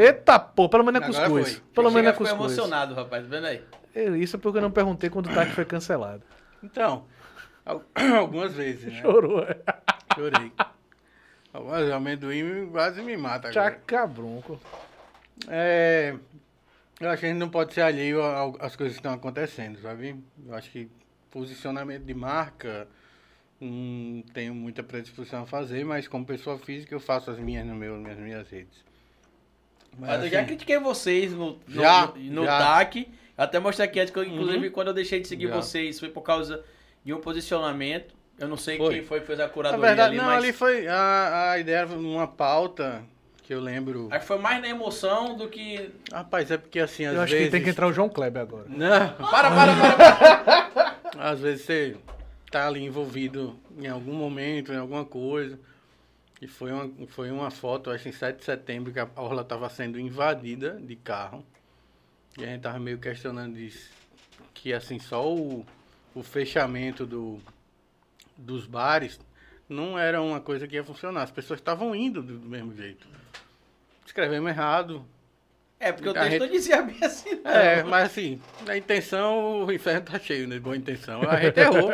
é... 0.00 0.06
Eita, 0.06 0.38
pô, 0.38 0.68
pelo 0.68 0.84
menos 0.84 1.00
não 1.00 1.08
é 1.08 1.10
cuscuz. 1.10 1.52
foi. 1.54 1.62
Pelo 1.74 1.90
menos 1.90 2.04
não 2.04 2.10
é 2.10 2.16
cuscuz. 2.16 2.40
emocionado, 2.52 2.94
rapaz. 2.94 3.26
Vendo 3.26 3.46
aí? 3.46 3.62
É, 3.94 4.04
Isso 4.16 4.36
é 4.36 4.38
porque 4.38 4.58
eu 4.58 4.62
não 4.62 4.70
perguntei 4.70 5.10
quando 5.10 5.26
o 5.30 5.34
TAC 5.34 5.50
foi 5.52 5.64
cancelado. 5.64 6.22
Então, 6.62 7.04
al- 7.64 7.82
algumas 8.18 8.54
vezes, 8.54 8.92
né? 8.92 9.00
Chorou. 9.02 9.42
é. 9.42 9.56
Chorei. 10.14 10.52
Algumas 11.52 11.90
amendoim 11.90 12.68
quase 12.70 13.02
me 13.02 13.16
mata 13.16 13.50
Já 13.52 13.66
agora. 13.66 13.80
É, 15.48 16.14
eu 17.00 17.10
acho 17.10 17.20
que 17.20 17.26
a 17.26 17.28
gente 17.28 17.38
não 17.38 17.48
pode 17.48 17.72
ser 17.74 17.82
alheio 17.82 18.20
às 18.60 18.74
coisas 18.76 18.94
que 18.96 19.00
estão 19.00 19.12
acontecendo, 19.12 19.78
sabe? 19.80 20.16
Eu 20.46 20.54
acho 20.54 20.70
que 20.70 20.90
posicionamento 21.30 22.02
de 22.04 22.14
marca 22.14 22.88
não 23.60 24.22
tenho 24.32 24.54
muita 24.54 24.82
predisposição 24.82 25.42
a 25.42 25.46
fazer, 25.46 25.84
mas 25.84 26.06
como 26.06 26.24
pessoa 26.24 26.58
física 26.58 26.94
eu 26.94 27.00
faço 27.00 27.30
as 27.30 27.38
minhas 27.38 27.66
no 27.66 27.74
meu, 27.74 27.98
nas 27.98 28.16
minhas 28.18 28.48
redes. 28.48 28.84
Mas 29.98 30.22
eu 30.22 30.28
já 30.30 30.38
assim, 30.38 30.46
critiquei 30.48 30.78
vocês 30.78 31.32
no, 31.32 31.58
no, 31.66 31.82
Já, 31.82 32.06
no, 32.14 32.20
no 32.32 32.44
já. 32.44 32.58
TAC. 32.58 33.08
Até 33.36 33.58
mostrei 33.58 33.88
aqui 33.88 33.98
eu, 33.98 34.24
inclusive, 34.24 34.66
Uhum. 34.66 34.72
quando 34.72 34.88
eu 34.88 34.94
deixei 34.94 35.20
de 35.20 35.28
seguir 35.28 35.48
Já. 35.48 35.54
vocês, 35.56 35.98
foi 35.98 36.08
por 36.08 36.22
causa 36.22 36.62
de 37.04 37.12
um 37.12 37.20
posicionamento. 37.20 38.14
Eu 38.38 38.46
não 38.46 38.56
sei 38.56 38.76
Foi. 38.76 38.94
quem 38.94 39.02
foi 39.04 39.20
que 39.20 39.26
fez 39.26 39.40
a 39.40 39.44
Na 39.44 39.48
curadoria 39.48 39.84
verdade, 39.86 40.08
ali, 40.10 40.16
não, 40.18 40.24
mas 40.26 40.44
ali 40.44 40.52
foi 40.52 40.86
a, 40.86 41.50
a 41.52 41.58
ideia, 41.58 41.84
uma 41.86 42.28
pauta 42.28 43.02
que 43.42 43.52
eu 43.52 43.60
lembro. 43.60 44.06
acho 44.12 44.20
que 44.20 44.26
foi 44.26 44.38
mais 44.38 44.60
na 44.60 44.68
emoção 44.68 45.36
do 45.36 45.48
que... 45.48 45.90
Rapaz, 46.12 46.48
é 46.50 46.56
porque 46.58 46.78
assim, 46.78 47.04
às 47.06 47.14
Eu 47.16 47.22
acho 47.22 47.32
vezes. 47.32 47.46
que 47.46 47.50
tem 47.52 47.62
que 47.64 47.70
entrar 47.70 47.88
o 47.88 47.92
João 47.92 48.08
Kleber 48.08 48.42
agora. 48.42 48.66
Não. 48.68 49.08
Para, 49.30 49.50
para, 49.50 49.74
para, 49.74 49.96
para. 49.96 50.96
Às 51.32 51.40
vezes 51.40 51.64
você 51.64 51.96
tá 52.50 52.66
ali 52.66 52.84
envolvido 52.84 53.58
em 53.76 53.86
algum 53.86 54.14
momento, 54.14 54.72
em 54.72 54.76
alguma 54.76 55.04
coisa. 55.04 55.58
E 56.40 56.46
foi 56.46 56.72
uma, 56.72 57.06
foi 57.08 57.30
uma 57.30 57.50
foto, 57.50 57.90
acho 57.90 58.08
em 58.08 58.12
7 58.12 58.38
de 58.38 58.44
setembro, 58.44 58.92
que 58.92 59.00
a 59.00 59.08
orla 59.16 59.42
estava 59.42 59.68
sendo 59.68 59.98
invadida 59.98 60.80
de 60.80 60.94
carro. 60.94 61.44
E 62.38 62.44
a 62.44 62.46
gente 62.46 62.62
tava 62.62 62.78
meio 62.78 62.98
questionando 62.98 63.58
isso. 63.58 63.90
Que 64.54 64.72
assim, 64.72 64.98
só 64.98 65.34
o, 65.34 65.66
o 66.14 66.22
fechamento 66.22 67.04
do, 67.04 67.40
dos 68.36 68.66
bares 68.66 69.18
não 69.68 69.98
era 69.98 70.22
uma 70.22 70.40
coisa 70.40 70.66
que 70.66 70.76
ia 70.76 70.84
funcionar. 70.84 71.22
As 71.22 71.30
pessoas 71.30 71.60
estavam 71.60 71.94
indo 71.94 72.22
do, 72.22 72.38
do 72.38 72.48
mesmo 72.48 72.74
jeito. 72.74 73.06
Escrevemos 74.06 74.48
errado, 74.48 75.04
É, 75.80 75.92
porque 75.92 76.08
o 76.08 76.12
texto 76.12 76.30
gente- 76.30 76.40
não 76.40 76.48
dizia 76.48 76.82
bem 76.82 76.96
assim, 77.02 77.40
não. 77.44 77.50
é, 77.52 77.82
mas 77.84 78.06
assim, 78.06 78.40
a 78.66 78.76
intenção, 78.76 79.64
o 79.64 79.72
inferno 79.72 80.00
tá 80.02 80.18
cheio, 80.18 80.48
né? 80.48 80.58
Boa 80.58 80.76
intenção. 80.76 81.22
A 81.22 81.36
gente 81.40 81.58
errou. 81.60 81.90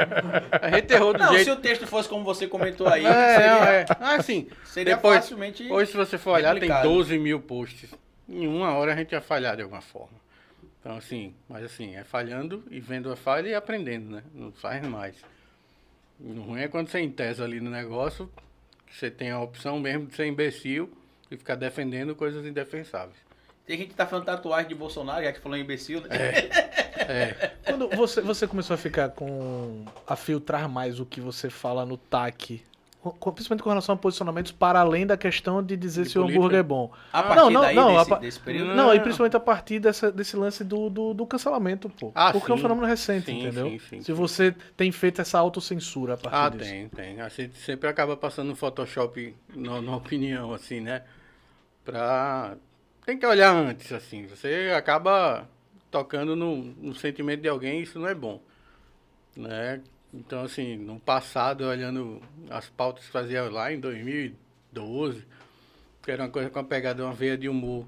A 0.62 0.70
gente 0.70 0.92
errou 0.92 1.12
do 1.12 1.18
Não, 1.18 1.28
se 1.32 1.34
jeito. 1.44 1.52
o 1.52 1.56
texto 1.56 1.86
fosse 1.86 2.08
como 2.08 2.24
você 2.24 2.46
comentou 2.46 2.88
aí, 2.88 3.04
É, 3.04 3.08
não, 3.08 3.14
seria, 3.58 3.74
é. 3.74 3.84
Ah, 4.00 4.14
Assim, 4.14 4.48
seria 4.64 4.96
depois- 4.96 5.16
facilmente... 5.20 5.70
hoje 5.70 5.90
se 5.90 5.96
você 5.98 6.16
for 6.16 6.30
olhar, 6.32 6.52
tem 6.54 6.62
Replicado. 6.62 6.88
12 6.88 7.18
mil 7.18 7.40
posts. 7.40 7.90
Em 8.26 8.46
uma 8.46 8.72
hora 8.74 8.94
a 8.94 8.96
gente 8.96 9.12
ia 9.12 9.20
falhar 9.20 9.54
de 9.54 9.62
alguma 9.62 9.82
forma. 9.82 10.24
Então, 10.80 10.96
assim, 10.96 11.34
mas 11.46 11.62
assim, 11.64 11.94
é 11.94 12.04
falhando 12.04 12.64
e 12.70 12.80
vendo 12.80 13.12
a 13.12 13.16
falha 13.16 13.48
e 13.48 13.54
aprendendo, 13.54 14.10
né? 14.16 14.22
Não 14.34 14.50
faz 14.50 14.82
mais. 14.86 15.14
O 16.18 16.40
ruim 16.40 16.60
é 16.62 16.68
quando 16.68 16.88
você 16.88 17.00
entesa 17.00 17.44
ali 17.44 17.60
no 17.60 17.70
negócio, 17.70 18.30
que 18.86 18.96
você 18.96 19.10
tem 19.10 19.30
a 19.30 19.40
opção 19.40 19.78
mesmo 19.78 20.06
de 20.06 20.14
ser 20.14 20.24
imbecil 20.26 20.90
e 21.30 21.36
ficar 21.36 21.54
defendendo 21.54 22.14
coisas 22.14 22.46
indefensáveis. 22.46 23.16
Tem 23.66 23.78
gente 23.78 23.88
que 23.88 23.94
tá 23.94 24.06
falando 24.06 24.26
tatuagem 24.26 24.68
de 24.68 24.74
Bolsonaro, 24.74 25.24
já 25.24 25.32
que 25.32 25.40
falou 25.40 25.56
imbecil, 25.56 26.00
né? 26.02 26.08
É, 26.96 27.50
Quando 27.64 27.88
você, 27.88 28.20
você 28.20 28.46
começou 28.46 28.74
a 28.74 28.76
ficar 28.76 29.08
com. 29.10 29.84
a 30.06 30.14
filtrar 30.16 30.68
mais 30.68 31.00
o 31.00 31.06
que 31.06 31.20
você 31.20 31.48
fala 31.48 31.86
no 31.86 31.96
TAC, 31.96 32.62
principalmente 33.34 33.62
com 33.62 33.68
relação 33.70 33.94
a 33.94 33.98
posicionamentos, 33.98 34.52
para 34.52 34.80
além 34.80 35.06
da 35.06 35.16
questão 35.16 35.62
de 35.62 35.76
dizer 35.78 36.04
De 36.04 36.10
se 36.10 36.18
o 36.18 36.24
hambúrguer 36.28 36.60
é 36.60 36.62
bom. 36.62 36.90
A 37.12 37.22
Não, 37.22 37.28
partir 37.28 37.52
não, 37.52 37.60
daí, 37.62 37.74
não, 37.76 37.96
desse, 37.98 38.12
a 38.12 38.16
desse 38.18 38.40
período... 38.40 38.74
Não, 38.74 38.92
e 38.92 38.96
Não. 38.96 39.02
principalmente 39.02 39.36
a 39.36 39.40
partir 39.40 39.78
dessa, 39.78 40.12
desse 40.12 40.36
lance 40.36 40.62
do, 40.62 40.88
do, 40.90 41.14
do 41.14 41.26
cancelamento, 41.26 41.88
pô. 41.90 42.12
Ah, 42.14 42.32
Porque 42.32 42.50
é 42.50 42.54
um 42.54 42.56
sim. 42.58 42.62
fenômeno 42.62 42.86
recente, 42.86 43.26
Sim, 43.26 43.40
entendeu? 43.40 43.68
sim, 43.70 43.78
sim, 43.78 43.98
Se 44.00 44.04
sim. 44.06 44.12
você 44.12 44.54
tem 44.76 44.90
feito 44.92 45.20
essa 45.22 45.38
autocensura 45.38 46.14
a 46.14 46.16
partir 46.18 46.36
Ah, 46.36 46.48
disso. 46.50 46.70
tem, 46.70 46.88
tem. 46.90 47.20
A 47.20 47.28
gente 47.28 47.56
sempre 47.58 47.88
acaba 47.88 48.14
passando 48.16 48.48
no 48.48 48.56
Photoshop 48.56 49.34
na 49.54 49.96
opinião, 49.96 50.52
assim, 50.54 50.80
né? 50.80 51.02
Pra. 51.84 52.56
Tem 53.04 53.18
que 53.18 53.26
olhar 53.26 53.54
antes, 53.54 53.92
assim. 53.92 54.26
Você 54.26 54.72
acaba 54.76 55.48
tocando 55.90 56.34
no, 56.34 56.56
no 56.56 56.94
sentimento 56.94 57.42
de 57.42 57.48
alguém 57.48 57.82
isso 57.82 57.98
não 57.98 58.08
é 58.08 58.14
bom. 58.14 58.40
Né? 59.36 59.82
Então, 60.12 60.42
assim, 60.42 60.76
no 60.76 60.98
passado, 60.98 61.64
olhando 61.64 62.20
as 62.48 62.68
pautas 62.70 63.04
que 63.04 63.10
fazia 63.10 63.42
lá 63.50 63.72
em 63.72 63.80
2012, 63.80 65.26
que 66.02 66.10
era 66.10 66.22
uma 66.22 66.28
coisa 66.30 66.48
com 66.50 66.58
a 66.58 66.64
pegada, 66.64 67.04
uma 67.04 67.12
veia 67.12 67.36
de 67.36 67.48
humor, 67.48 67.86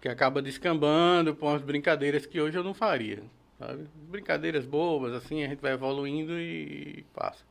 que 0.00 0.08
acaba 0.08 0.40
descambando 0.40 1.34
por 1.34 1.46
umas 1.46 1.62
brincadeiras 1.62 2.24
que 2.24 2.40
hoje 2.40 2.56
eu 2.56 2.64
não 2.64 2.72
faria. 2.72 3.22
Sabe? 3.58 3.86
Brincadeiras 4.08 4.64
bobas, 4.64 5.12
assim, 5.12 5.42
a 5.44 5.48
gente 5.48 5.60
vai 5.60 5.72
evoluindo 5.72 6.38
e 6.38 7.04
passa. 7.14 7.44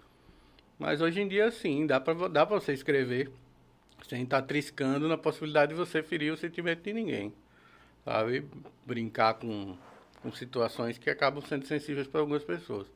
Mas 0.79 1.01
hoje 1.01 1.21
em 1.21 1.27
dia, 1.27 1.51
sim, 1.51 1.85
dá 1.85 1.99
vo- 1.99 2.29
dá 2.29 2.45
pra 2.45 2.59
você 2.59 2.73
escrever 2.73 3.31
sem 4.07 4.23
estar 4.23 4.41
triscando 4.43 5.07
na 5.07 5.17
possibilidade 5.17 5.73
de 5.73 5.77
você 5.77 6.03
ferir 6.03 6.31
o 6.31 6.37
sentimento 6.37 6.83
de 6.83 6.93
ninguém. 6.93 7.33
Sabe? 8.03 8.47
Brincar 8.85 9.35
com, 9.35 9.75
com 10.21 10.31
situações 10.31 10.97
que 10.97 11.09
acabam 11.09 11.43
sendo 11.43 11.65
sensíveis 11.65 12.07
para 12.07 12.21
algumas 12.21 12.43
pessoas. 12.43 12.87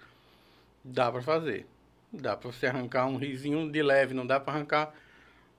Dá 0.84 1.12
pra 1.12 1.22
fazer. 1.22 1.66
Dá 2.12 2.36
pra 2.36 2.52
você 2.52 2.68
arrancar 2.68 3.06
um 3.08 3.18
risinho 3.18 3.72
de 3.72 3.82
leve, 3.82 4.14
não 4.14 4.26
dá 4.26 4.40
pra 4.40 4.54
arrancar 4.54 4.94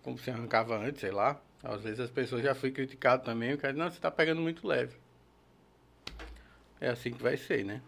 como 0.03 0.19
você 0.19 0.31
arrancava 0.31 0.77
antes, 0.77 1.01
sei 1.01 1.11
lá. 1.11 1.41
Às 1.63 1.83
vezes 1.83 2.01
as 2.01 2.11
pessoas 2.11 2.43
já 2.43 2.55
fui 2.55 2.71
criticado 2.71 3.25
também, 3.25 3.53
o 3.53 3.59
cara 3.59 3.73
não, 3.75 3.91
você 3.91 4.01
tá 4.01 4.11
pegando 4.11 4.41
muito 4.41 4.67
leve. 4.67 4.97
É 6.81 6.89
assim 6.89 7.13
que 7.13 7.23
vai 7.23 7.37
ser, 7.37 7.65
né? 7.65 7.83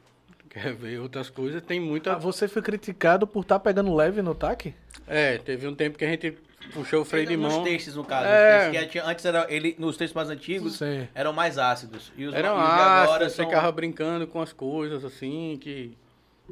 Quer 0.51 0.75
ver 0.75 1.01
outras 1.01 1.31
coisas, 1.31 1.63
tem 1.63 1.81
muita 1.81 2.13
Ah, 2.13 2.19
você 2.19 2.47
foi 2.47 2.61
criticado 2.61 3.27
por 3.27 3.41
estar 3.41 3.59
pegando 3.59 3.95
leve 3.95 4.21
no 4.21 4.35
TAC? 4.35 4.75
É, 5.07 5.39
teve 5.39 5.67
um 5.67 5.75
tempo 5.75 5.97
que 5.97 6.05
a 6.05 6.09
gente 6.09 6.37
puxou 6.73 7.03
o 7.03 7.05
freio 7.05 7.27
de 7.27 7.37
nos 7.37 7.53
mão. 7.53 7.65
textos, 7.65 7.95
no 7.97 8.05
caso. 8.05 8.27
É. 8.27 8.67
Os 8.67 8.73
textos 8.73 8.93
que 8.93 8.99
antes 8.99 9.25
era 9.25 9.47
ele, 9.49 9.75
nos 9.79 9.97
textos 9.97 10.15
mais 10.15 10.31
antigos 10.31 10.77
Sim. 10.79 11.09
eram 11.15 11.33
mais 11.33 11.59
ácidos. 11.59 12.13
E 12.17 12.25
os, 12.27 12.35
Era 12.35 12.49
e 12.49 12.51
os 12.51 12.57
uma 12.57 12.67
de 12.67 12.81
agora 12.81 13.31
são... 13.31 13.45
ficava 13.47 13.71
brincando 13.73 14.27
com 14.27 14.41
as 14.41 14.53
coisas 14.53 15.05
assim, 15.05 15.59
que 15.61 15.97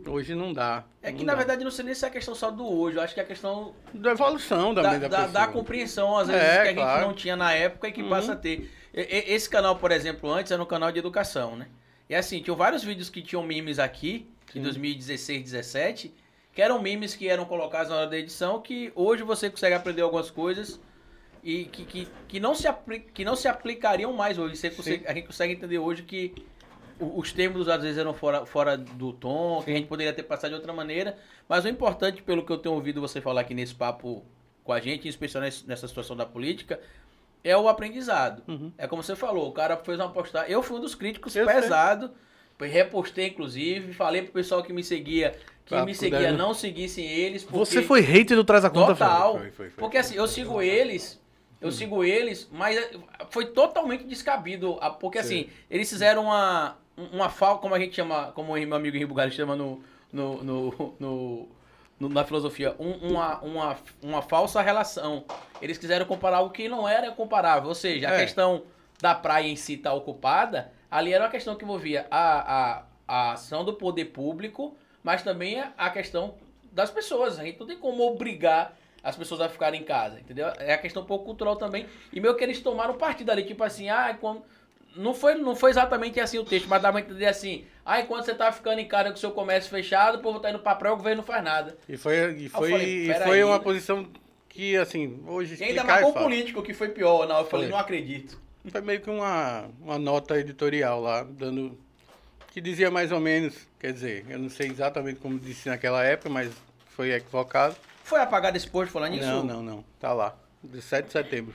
hoje 0.06 0.34
não 0.34 0.52
dá. 0.52 0.84
É 1.02 1.10
que 1.12 1.18
Não 1.18 1.24
na 1.26 1.32
dá. 1.32 1.38
verdade 1.38 1.64
não 1.64 1.70
sei 1.70 1.84
nem 1.84 1.94
se 1.94 2.04
é 2.04 2.08
a 2.08 2.10
questão 2.10 2.34
só 2.34 2.50
do 2.50 2.66
hoje, 2.66 2.96
eu 2.96 3.02
acho 3.02 3.12
que 3.14 3.20
é 3.20 3.22
a 3.22 3.26
questão 3.26 3.74
Da 3.92 4.12
evolução 4.12 4.72
da, 4.72 4.82
da, 4.82 5.08
da, 5.08 5.26
da 5.26 5.46
compreensão, 5.48 6.16
às 6.16 6.28
vezes, 6.28 6.42
É, 6.42 6.54
que 6.54 6.60
a 6.60 6.64
gente 6.66 6.76
claro. 6.76 7.06
não 7.06 7.14
tinha 7.14 7.36
na 7.36 7.52
época 7.52 7.88
e 7.88 7.92
que 7.92 8.02
Uhum. 8.02 8.08
passa 8.08 8.32
a 8.32 8.36
ter. 8.36 8.70
E- 8.94 9.24
Esse 9.34 9.48
canal, 9.48 9.76
por 9.76 9.90
exemplo, 9.90 10.30
antes 10.32 10.50
era 10.52 10.62
um 10.62 10.66
canal 10.66 10.90
de 10.92 10.98
educação, 10.98 11.56
né? 11.56 11.66
E 12.08 12.14
assim, 12.14 12.40
tinham 12.42 12.56
vários 12.56 12.82
vídeos 12.82 13.08
que 13.08 13.22
tinham 13.22 13.42
memes 13.44 13.78
aqui, 13.78 14.26
em 14.50 14.54
Sim. 14.54 14.62
2016, 14.62 15.42
17, 15.44 16.12
que 16.52 16.60
eram 16.62 16.80
memes 16.80 17.14
que 17.14 17.28
eram 17.28 17.44
colocados 17.44 17.90
na 17.90 17.96
hora 17.98 18.06
da 18.06 18.18
edição, 18.18 18.60
que 18.60 18.92
hoje 18.94 19.22
você 19.22 19.48
consegue 19.50 19.74
aprender 19.74 20.02
algumas 20.02 20.30
coisas 20.30 20.80
e 21.42 21.64
que, 21.64 21.84
que, 21.84 22.08
que, 22.28 22.40
não, 22.40 22.54
se 22.54 22.66
apli 22.68 23.00
que 23.00 23.24
não 23.24 23.36
se 23.36 23.48
aplicariam 23.48 24.12
mais 24.12 24.38
hoje. 24.38 24.56
Você 24.56 24.70
consegue- 24.70 25.06
a 25.06 25.14
gente 25.14 25.26
consegue 25.26 25.54
entender 25.54 25.78
hoje 25.78 26.02
que 26.02 26.34
os 26.98 27.32
termos 27.32 27.66
às 27.68 27.82
vezes 27.82 27.96
eram 27.98 28.12
fora, 28.12 28.44
fora 28.44 28.76
do 28.76 29.12
tom, 29.12 29.62
que 29.62 29.70
a 29.70 29.74
gente 29.74 29.86
poderia 29.86 30.12
ter 30.12 30.22
passado 30.24 30.50
de 30.50 30.56
outra 30.56 30.72
maneira. 30.72 31.16
Mas 31.48 31.64
o 31.64 31.68
importante, 31.68 32.22
pelo 32.22 32.44
que 32.44 32.52
eu 32.52 32.58
tenho 32.58 32.74
ouvido 32.74 33.00
você 33.00 33.20
falar 33.20 33.40
aqui 33.40 33.54
nesse 33.54 33.74
papo 33.74 34.22
com 34.62 34.72
a 34.72 34.80
gente, 34.80 35.06
em 35.06 35.08
especial 35.08 35.42
nessa 35.42 35.88
situação 35.88 36.14
da 36.14 36.26
política, 36.26 36.78
é 37.42 37.56
o 37.56 37.68
aprendizado. 37.68 38.42
Uhum. 38.46 38.70
É 38.76 38.86
como 38.86 39.02
você 39.02 39.16
falou, 39.16 39.48
o 39.48 39.52
cara 39.52 39.78
fez 39.78 39.98
uma 39.98 40.10
postagem. 40.10 40.52
Eu 40.52 40.62
fui 40.62 40.76
um 40.76 40.80
dos 40.80 40.94
críticos 40.94 41.34
Eu 41.34 41.46
sei. 41.46 41.54
pesado, 41.54 42.12
repostei 42.60 43.28
inclusive, 43.28 43.94
falei 43.94 44.20
pro 44.22 44.32
pessoal 44.32 44.62
que 44.62 44.70
me 44.72 44.84
seguia 44.84 45.34
que 45.78 45.84
me 45.86 45.94
seguia 45.94 46.32
não 46.32 46.52
seguissem 46.54 47.04
eles. 47.06 47.42
Porque... 47.44 47.58
Você 47.58 47.82
foi 47.82 48.00
hater 48.00 48.36
do 48.36 48.44
Traz 48.44 48.64
a 48.64 48.70
Conta, 48.70 48.92
Total. 48.94 49.32
Foi, 49.38 49.50
foi, 49.50 49.70
foi. 49.70 49.80
Porque 49.80 49.96
assim, 49.98 50.14
eu 50.16 50.26
sigo 50.26 50.60
eles, 50.60 51.20
eu 51.60 51.70
sigo 51.70 52.02
eles, 52.04 52.48
mas 52.52 52.76
é, 52.76 52.90
foi 53.30 53.46
totalmente 53.46 54.04
descabido. 54.04 54.78
Porque 55.00 55.18
assim, 55.18 55.48
eles 55.70 55.88
fizeram 55.88 56.24
uma, 56.24 56.76
uma 57.12 57.28
falta, 57.28 57.60
como 57.62 57.74
a 57.74 57.78
gente 57.78 57.94
chama, 57.96 58.32
como 58.32 58.54
o 58.54 58.58
meu 58.66 58.74
amigo 58.76 58.96
Henrique 58.96 59.08
Bugatti 59.08 59.34
chama 59.36 59.54
no, 59.56 59.82
no, 60.12 60.42
no, 60.42 60.94
no- 60.98 61.48
no- 61.98 62.08
na 62.08 62.24
filosofia, 62.24 62.74
um- 62.78 63.10
uma, 63.12 63.38
uma, 63.40 63.76
uma 64.02 64.22
falsa 64.22 64.62
relação. 64.62 65.24
Eles 65.60 65.76
quiseram 65.76 66.06
comparar 66.06 66.38
algo 66.38 66.50
que 66.50 66.68
não 66.68 66.88
era 66.88 67.10
comparável. 67.12 67.68
Ou 67.68 67.74
seja, 67.74 68.08
a 68.08 68.14
É. 68.14 68.20
questão 68.22 68.62
da 69.02 69.14
praia 69.14 69.46
em 69.48 69.56
si 69.56 69.74
estar 69.74 69.92
ocupada, 69.94 70.72
ali 70.90 71.12
era 71.12 71.24
uma 71.24 71.30
questão 71.30 71.54
que 71.56 71.64
envolvia 71.64 72.06
a, 72.10 72.54
a, 72.78 72.82
a 73.06 73.32
ação 73.32 73.64
do 73.64 73.74
poder 73.74 74.06
público, 74.06 74.74
mas 75.02 75.22
também 75.22 75.60
a- 75.60 75.72
a 75.76 75.90
questão 75.90 76.34
das 76.72 76.90
pessoas. 76.90 77.38
A 77.38 77.44
gente 77.44 77.58
não 77.58 77.66
tem 77.66 77.76
como 77.76 78.02
obrigar 78.06 78.76
as 79.02 79.16
pessoas 79.16 79.40
a 79.40 79.48
ficarem 79.48 79.80
em 79.80 79.84
casa, 79.84 80.20
entendeu? 80.20 80.48
É 80.58 80.74
a 80.74 80.78
questão 80.78 81.02
um 81.02 81.06
pouco 81.06 81.24
cultural 81.24 81.56
também. 81.56 81.86
E 82.12 82.20
meio 82.20 82.34
que 82.36 82.44
eles 82.44 82.60
tomaram 82.60 82.94
partido 82.94 83.30
ali, 83.30 83.44
tipo 83.44 83.62
assim, 83.64 83.88
ah, 83.88 84.16
quando... 84.20 84.42
Não 84.96 85.14
foi, 85.14 85.36
não 85.36 85.54
foi 85.54 85.70
exatamente 85.70 86.18
assim 86.18 86.36
o 86.38 86.44
texto, 86.44 86.68
mas 86.68 86.82
dá 86.82 86.90
pra 86.90 87.00
entender 87.00 87.26
assim, 87.26 87.64
ah, 87.86 88.00
enquanto 88.00 88.24
você 88.24 88.34
tá 88.34 88.50
ficando 88.50 88.80
em 88.80 88.88
casa 88.88 89.08
com 89.10 89.14
o 89.14 89.18
seu 89.18 89.30
comércio 89.30 89.70
fechado, 89.70 90.18
o 90.18 90.20
povo 90.20 90.40
tá 90.40 90.50
indo 90.50 90.58
pra 90.58 90.74
praia, 90.74 90.92
o 90.92 90.96
governo 90.96 91.18
não 91.18 91.24
faz 91.24 91.44
nada. 91.44 91.78
E 91.88 91.96
foi, 91.96 92.32
e 92.36 92.48
foi, 92.48 92.70
falei, 92.70 93.10
e 93.10 93.14
foi 93.14 93.44
uma 93.44 93.58
né? 93.58 93.62
posição 93.64 94.08
que, 94.48 94.76
assim, 94.76 95.22
hoje 95.28 95.52
E 95.52 95.62
ainda 95.62 95.76
explicar 95.76 95.86
marcou 96.02 96.08
é 96.08 96.10
o 96.20 96.24
político, 96.24 96.60
que 96.62 96.74
foi 96.74 96.88
pior. 96.88 97.28
Não, 97.28 97.38
eu 97.38 97.44
falei, 97.46 97.66
Foi. 97.66 97.72
não 97.72 97.78
acredito. 97.78 98.36
Foi 98.66 98.80
meio 98.80 99.00
que 99.00 99.08
uma, 99.08 99.70
uma 99.80 99.96
nota 99.96 100.36
editorial 100.38 101.00
lá, 101.00 101.22
dando. 101.22 101.78
Que 102.50 102.60
dizia 102.60 102.90
mais 102.90 103.12
ou 103.12 103.20
menos, 103.20 103.54
quer 103.78 103.92
dizer, 103.92 104.26
eu 104.28 104.38
não 104.38 104.50
sei 104.50 104.68
exatamente 104.68 105.20
como 105.20 105.38
disse 105.38 105.68
naquela 105.68 106.04
época, 106.04 106.28
mas 106.28 106.52
foi 106.96 107.12
equivocado. 107.12 107.76
Foi 108.04 108.20
apagado 108.20 108.56
esse 108.56 108.68
post 108.68 108.92
falando 108.92 109.12
nisso? 109.12 109.26
Não, 109.26 109.44
não, 109.44 109.62
não. 109.62 109.84
Tá 109.98 110.12
lá. 110.12 110.34
De 110.62 110.82
7 110.82 111.06
de 111.06 111.12
setembro. 111.12 111.54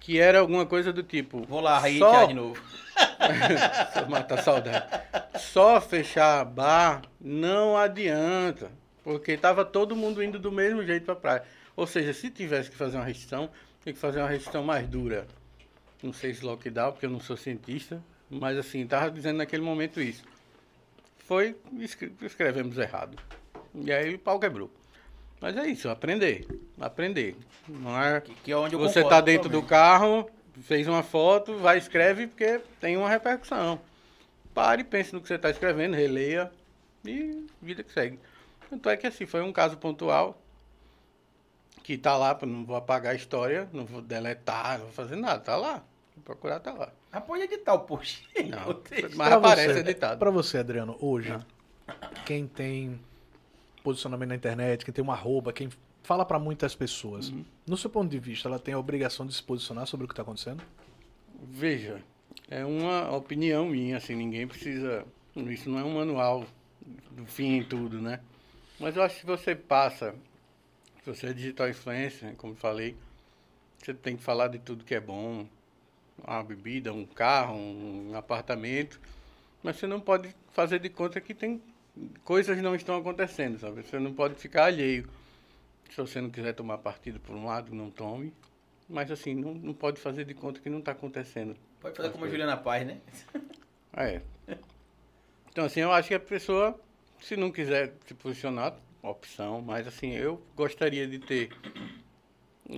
Que 0.00 0.18
era 0.18 0.40
alguma 0.40 0.64
coisa 0.64 0.92
do 0.92 1.02
tipo. 1.02 1.44
Vou 1.46 1.60
lá, 1.60 1.82
aí 1.82 1.98
só, 1.98 2.24
de 2.24 2.34
novo. 2.34 2.60
Só 3.92 4.08
matar 4.08 4.38
a 4.38 4.42
saudade. 4.42 4.86
Só 5.38 5.80
fechar 5.80 6.44
bar 6.44 7.02
não 7.20 7.76
adianta. 7.76 8.70
Porque 9.04 9.36
tava 9.36 9.64
todo 9.64 9.94
mundo 9.94 10.22
indo 10.22 10.38
do 10.38 10.50
mesmo 10.50 10.82
jeito 10.82 11.04
pra 11.04 11.14
praia. 11.14 11.42
Ou 11.76 11.86
seja, 11.86 12.12
se 12.12 12.30
tivesse 12.30 12.70
que 12.70 12.76
fazer 12.76 12.96
uma 12.96 13.04
restrição, 13.04 13.50
tem 13.84 13.92
que 13.92 14.00
fazer 14.00 14.20
uma 14.20 14.28
restrição 14.28 14.62
mais 14.62 14.88
dura. 14.88 15.26
Não 16.02 16.12
sei 16.12 16.32
se 16.32 16.44
lockdown, 16.44 16.92
porque 16.92 17.06
eu 17.06 17.10
não 17.10 17.20
sou 17.20 17.36
cientista. 17.36 18.02
Mas 18.30 18.56
assim, 18.56 18.86
tava 18.86 19.10
dizendo 19.10 19.38
naquele 19.38 19.62
momento 19.62 20.00
isso. 20.00 20.22
Foi, 21.26 21.56
escre- 21.78 22.12
escrevemos 22.22 22.78
errado. 22.78 23.16
E 23.74 23.92
aí 23.92 24.14
o 24.14 24.18
pau 24.18 24.38
quebrou. 24.38 24.70
Mas 25.40 25.56
é 25.56 25.66
isso, 25.66 25.88
aprender. 25.88 26.46
Aprender. 26.78 27.36
Não 27.68 28.00
é 28.00 28.20
Que, 28.20 28.34
que 28.34 28.52
é 28.52 28.56
onde 28.56 28.76
você 28.76 29.00
concordo 29.02 29.08
tá 29.16 29.20
dentro 29.20 29.48
do 29.48 29.62
totalmente. 29.62 29.68
carro, 29.68 30.30
fez 30.62 30.86
uma 30.86 31.02
foto, 31.02 31.56
vai 31.58 31.78
escreve 31.78 32.26
porque 32.26 32.60
tem 32.80 32.96
uma 32.96 33.08
repercussão. 33.08 33.80
Pare, 34.54 34.84
pense 34.84 35.12
no 35.14 35.20
que 35.20 35.28
você 35.28 35.34
está 35.34 35.48
escrevendo, 35.50 35.94
releia 35.96 36.50
e 37.06 37.46
vida 37.62 37.82
que 37.82 37.92
segue. 37.92 38.18
Tanto 38.68 38.88
é 38.88 38.96
que 38.96 39.06
assim, 39.06 39.24
foi 39.26 39.40
um 39.42 39.52
caso 39.52 39.76
pontual 39.78 40.40
que 41.82 41.96
tá 41.96 42.16
lá, 42.16 42.38
não 42.42 42.64
vou 42.64 42.76
apagar 42.76 43.12
a 43.12 43.16
história, 43.16 43.68
não 43.72 43.84
vou 43.86 44.02
deletar, 44.02 44.78
não 44.78 44.86
vou 44.86 44.94
fazer 44.94 45.16
nada, 45.16 45.40
tá 45.40 45.56
lá. 45.56 45.82
Procurar, 46.24 46.60
tá 46.60 46.72
lá. 46.72 46.92
Ah, 47.10 47.20
pode 47.20 47.42
editar 47.44 47.74
o 47.74 47.80
post. 47.80 48.28
Não, 48.48 48.80
mas 49.16 49.28
Pra 49.28 49.36
aparece 49.36 49.72
você, 49.74 49.80
editado. 49.80 50.18
Pra 50.18 50.30
você, 50.30 50.58
Adriano, 50.58 50.96
hoje, 51.00 51.36
quem 52.26 52.46
tem 52.46 53.00
posicionamento 53.82 54.28
na 54.28 54.34
internet, 54.36 54.84
quem 54.84 54.92
tem 54.94 55.02
uma 55.02 55.14
arroba, 55.14 55.52
quem 55.52 55.68
fala 56.02 56.24
pra 56.24 56.38
muitas 56.38 56.74
pessoas, 56.74 57.28
Uhum. 57.30 57.44
no 57.66 57.76
seu 57.76 57.88
ponto 57.90 58.10
de 58.10 58.18
vista, 58.18 58.48
ela 58.48 58.58
tem 58.58 58.74
a 58.74 58.78
obrigação 58.78 59.26
de 59.26 59.34
se 59.34 59.42
posicionar 59.42 59.86
sobre 59.86 60.04
o 60.06 60.08
que 60.08 60.14
tá 60.14 60.22
acontecendo? 60.22 60.62
Veja, 61.42 62.02
é 62.48 62.64
uma 62.64 63.14
opinião 63.16 63.66
minha, 63.66 63.96
assim, 63.96 64.14
ninguém 64.14 64.46
precisa. 64.46 65.04
Isso 65.36 65.70
não 65.70 65.78
é 65.78 65.84
um 65.84 65.94
manual 65.94 66.44
do 67.12 67.24
fim 67.26 67.56
em 67.58 67.64
tudo, 67.64 68.00
né? 68.00 68.20
Mas 68.78 68.96
eu 68.96 69.02
acho 69.02 69.14
que 69.16 69.20
se 69.22 69.26
você 69.26 69.54
passa, 69.54 70.14
se 71.02 71.06
você 71.14 71.28
é 71.28 71.32
digital 71.32 71.68
influencer, 71.68 72.34
como 72.36 72.52
eu 72.52 72.56
falei, 72.56 72.96
você 73.78 73.94
tem 73.94 74.16
que 74.16 74.22
falar 74.22 74.48
de 74.48 74.58
tudo 74.58 74.84
que 74.84 74.94
é 74.94 75.00
bom. 75.00 75.46
Uma 76.26 76.42
bebida, 76.42 76.92
um 76.92 77.06
carro, 77.06 77.56
um 77.56 78.14
apartamento. 78.14 79.00
Mas 79.62 79.76
você 79.76 79.86
não 79.86 80.00
pode 80.00 80.34
fazer 80.52 80.78
de 80.78 80.88
conta 80.88 81.20
que 81.20 81.34
tem 81.34 81.62
coisas 82.24 82.56
não 82.58 82.74
estão 82.74 82.96
acontecendo, 82.96 83.58
sabe? 83.58 83.82
Você 83.82 83.98
não 83.98 84.12
pode 84.12 84.34
ficar 84.34 84.64
alheio. 84.66 85.08
Se 85.90 85.96
você 85.96 86.20
não 86.20 86.30
quiser 86.30 86.52
tomar 86.52 86.78
partido 86.78 87.18
por 87.20 87.34
um 87.34 87.46
lado, 87.46 87.74
não 87.74 87.90
tome. 87.90 88.32
Mas 88.88 89.10
assim, 89.10 89.34
não, 89.34 89.54
não 89.54 89.74
pode 89.74 90.00
fazer 90.00 90.24
de 90.24 90.34
conta 90.34 90.60
que 90.60 90.70
não 90.70 90.78
está 90.78 90.92
acontecendo. 90.92 91.56
Pode 91.80 91.96
fazer 91.96 92.10
como 92.10 92.24
a 92.24 92.28
Juliana 92.28 92.56
Paz, 92.56 92.86
né? 92.86 93.00
É. 93.92 94.22
Então, 95.50 95.64
assim, 95.64 95.80
eu 95.80 95.90
acho 95.90 96.06
que 96.06 96.14
a 96.14 96.20
pessoa, 96.20 96.80
se 97.20 97.36
não 97.36 97.50
quiser 97.50 97.92
se 98.06 98.14
posicionar, 98.14 98.76
opção, 99.02 99.60
mas 99.60 99.86
assim, 99.86 100.12
eu 100.12 100.40
gostaria 100.54 101.08
de 101.08 101.18
ter, 101.18 101.50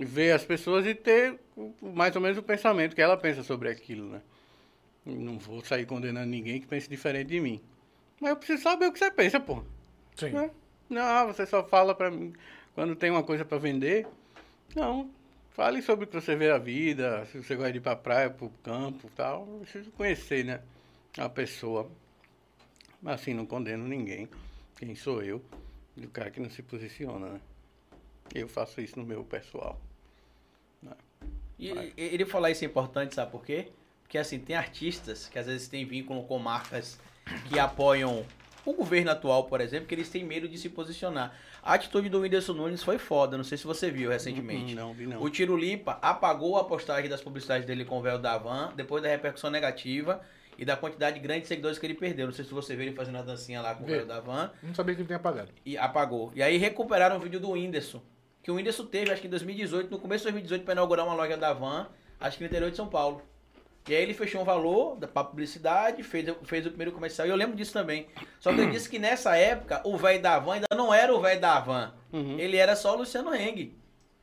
ver 0.01 0.31
as 0.31 0.43
pessoas 0.43 0.85
e 0.85 0.95
ter 0.95 1.39
mais 1.81 2.15
ou 2.15 2.21
menos 2.21 2.37
o 2.37 2.43
pensamento 2.43 2.95
que 2.95 3.01
ela 3.01 3.15
pensa 3.17 3.43
sobre 3.43 3.69
aquilo, 3.69 4.09
né? 4.09 4.21
Não 5.05 5.37
vou 5.37 5.63
sair 5.63 5.85
condenando 5.85 6.27
ninguém 6.27 6.59
que 6.59 6.67
pense 6.67 6.89
diferente 6.89 7.27
de 7.27 7.39
mim. 7.39 7.61
Mas 8.19 8.31
eu 8.31 8.37
preciso 8.37 8.63
saber 8.63 8.87
o 8.87 8.91
que 8.91 8.99
você 8.99 9.11
pensa, 9.11 9.39
pô. 9.39 9.63
Sim. 10.15 10.29
né? 10.29 10.49
Não, 10.89 11.27
você 11.27 11.45
só 11.45 11.63
fala 11.63 11.93
pra 11.93 12.09
mim 12.09 12.33
quando 12.73 12.95
tem 12.95 13.11
uma 13.11 13.23
coisa 13.23 13.43
pra 13.43 13.57
vender. 13.57 14.07
Não, 14.75 15.09
fale 15.51 15.81
sobre 15.81 16.05
o 16.05 16.07
que 16.07 16.19
você 16.19 16.35
vê 16.35 16.49
a 16.49 16.57
vida, 16.57 17.25
se 17.25 17.37
você 17.37 17.55
gosta 17.55 17.71
de 17.71 17.77
ir 17.77 17.81
pra 17.81 17.95
praia, 17.95 18.29
pro 18.29 18.49
campo 18.63 19.07
e 19.07 19.15
tal. 19.15 19.47
Eu 19.47 19.59
preciso 19.59 19.91
conhecer, 19.91 20.43
né? 20.45 20.61
A 21.17 21.29
pessoa. 21.29 21.89
Mas 23.01 23.21
assim, 23.21 23.33
não 23.33 23.45
condeno 23.45 23.87
ninguém. 23.87 24.27
Quem 24.77 24.95
sou 24.95 25.21
eu? 25.21 25.41
Do 25.95 26.07
cara 26.07 26.31
que 26.31 26.39
não 26.39 26.49
se 26.49 26.63
posiciona, 26.63 27.29
né? 27.29 27.41
Eu 28.33 28.47
faço 28.47 28.81
isso 28.81 28.99
no 28.99 29.05
meu 29.05 29.23
pessoal. 29.23 29.79
E 31.59 31.69
e- 31.69 31.93
ele 31.97 32.25
falar 32.25 32.51
isso 32.51 32.63
é 32.63 32.67
importante, 32.67 33.13
sabe 33.15 33.31
por 33.31 33.45
quê? 33.45 33.67
Porque 34.01 34.17
assim, 34.17 34.39
tem 34.39 34.55
artistas 34.55 35.27
que 35.27 35.39
às 35.39 35.45
vezes 35.45 35.67
têm 35.67 35.85
vínculo 35.85 36.23
com 36.23 36.37
marcas 36.39 36.99
que 37.47 37.57
apoiam 37.57 38.25
o 38.65 38.73
governo 38.73 39.11
atual, 39.11 39.45
por 39.45 39.61
exemplo, 39.61 39.87
que 39.87 39.95
eles 39.95 40.09
têm 40.09 40.23
medo 40.23 40.47
de 40.47 40.57
se 40.57 40.69
posicionar. 40.69 41.35
A 41.61 41.73
atitude 41.75 42.09
do 42.09 42.21
Whindersson 42.21 42.53
Nunes 42.53 42.83
foi 42.83 42.97
foda, 42.97 43.37
não 43.37 43.43
sei 43.43 43.57
se 43.57 43.65
você 43.65 43.89
viu 43.89 44.09
recentemente. 44.09 44.75
Não, 44.75 44.93
vi 44.93 45.05
não. 45.05 45.21
O 45.21 45.29
Tiro 45.29 45.55
Lipa 45.55 45.97
apagou 46.01 46.57
a 46.57 46.63
postagem 46.65 47.09
das 47.09 47.21
publicidades 47.21 47.65
dele 47.65 47.85
com 47.85 47.99
o 47.99 48.01
véu 48.01 48.19
da 48.19 48.37
Van, 48.37 48.73
depois 48.75 49.01
da 49.03 49.09
repercussão 49.09 49.49
negativa 49.49 50.21
e 50.57 50.65
da 50.65 50.75
quantidade 50.75 51.19
grande 51.19 51.41
de 51.41 51.47
seguidores 51.47 51.77
que 51.79 51.85
ele 51.85 51.93
perdeu. 51.93 52.25
Não 52.27 52.33
sei 52.33 52.43
se 52.45 52.51
você 52.53 52.75
viu 52.75 52.85
ele 52.87 52.95
fazendo 52.95 53.17
a 53.17 53.21
dancinha 53.21 53.61
lá 53.61 53.73
com 53.75 53.83
o 53.83 53.87
véu 53.87 54.05
da 54.05 54.19
Van 54.19 54.51
Não 54.61 54.73
sabia 54.75 54.95
que 54.95 55.01
ele 55.01 55.07
tinha 55.07 55.17
apagado. 55.17 55.51
e 55.65 55.77
apagou. 55.77 56.31
E 56.35 56.43
aí 56.43 56.57
recuperaram 56.57 57.17
o 57.17 57.19
vídeo 57.19 57.39
do 57.39 57.51
Whindersson. 57.51 58.01
Que 58.43 58.51
o 58.51 58.55
Whindersson 58.55 58.85
teve, 58.85 59.09
acho 59.11 59.21
que 59.21 59.27
em 59.27 59.29
2018, 59.29 59.89
no 59.89 59.97
começo 59.97 60.25
de 60.25 60.31
2018, 60.31 60.65
para 60.65 60.73
inaugurar 60.73 61.05
uma 61.05 61.15
loja 61.15 61.37
da 61.37 61.53
Van, 61.53 61.87
acho 62.19 62.37
que 62.37 62.43
no 62.43 62.49
interior 62.49 62.69
de 62.69 62.75
São 62.75 62.87
Paulo. 62.87 63.21
E 63.87 63.95
aí 63.95 64.03
ele 64.03 64.13
fechou 64.13 64.41
um 64.41 64.45
valor 64.45 64.97
da 64.97 65.07
pra 65.07 65.23
publicidade, 65.23 66.03
fez, 66.03 66.25
fez 66.43 66.65
o 66.65 66.69
primeiro 66.69 66.91
comercial, 66.91 67.27
e 67.27 67.29
eu 67.29 67.35
lembro 67.35 67.55
disso 67.55 67.73
também. 67.73 68.07
Só 68.39 68.53
que 68.53 68.61
ele 68.61 68.71
disse 68.71 68.89
que 68.89 68.99
nessa 68.99 69.35
época, 69.35 69.81
o 69.85 69.97
velho 69.97 70.21
da 70.21 70.39
Van 70.39 70.55
ainda 70.55 70.67
não 70.75 70.93
era 70.93 71.13
o 71.13 71.21
velho 71.21 71.39
da 71.39 71.59
Van. 71.59 71.93
Uhum. 72.11 72.39
Ele 72.39 72.57
era 72.57 72.75
só 72.75 72.93
o 72.93 72.97
Luciano 72.99 73.33
Heng, 73.33 73.73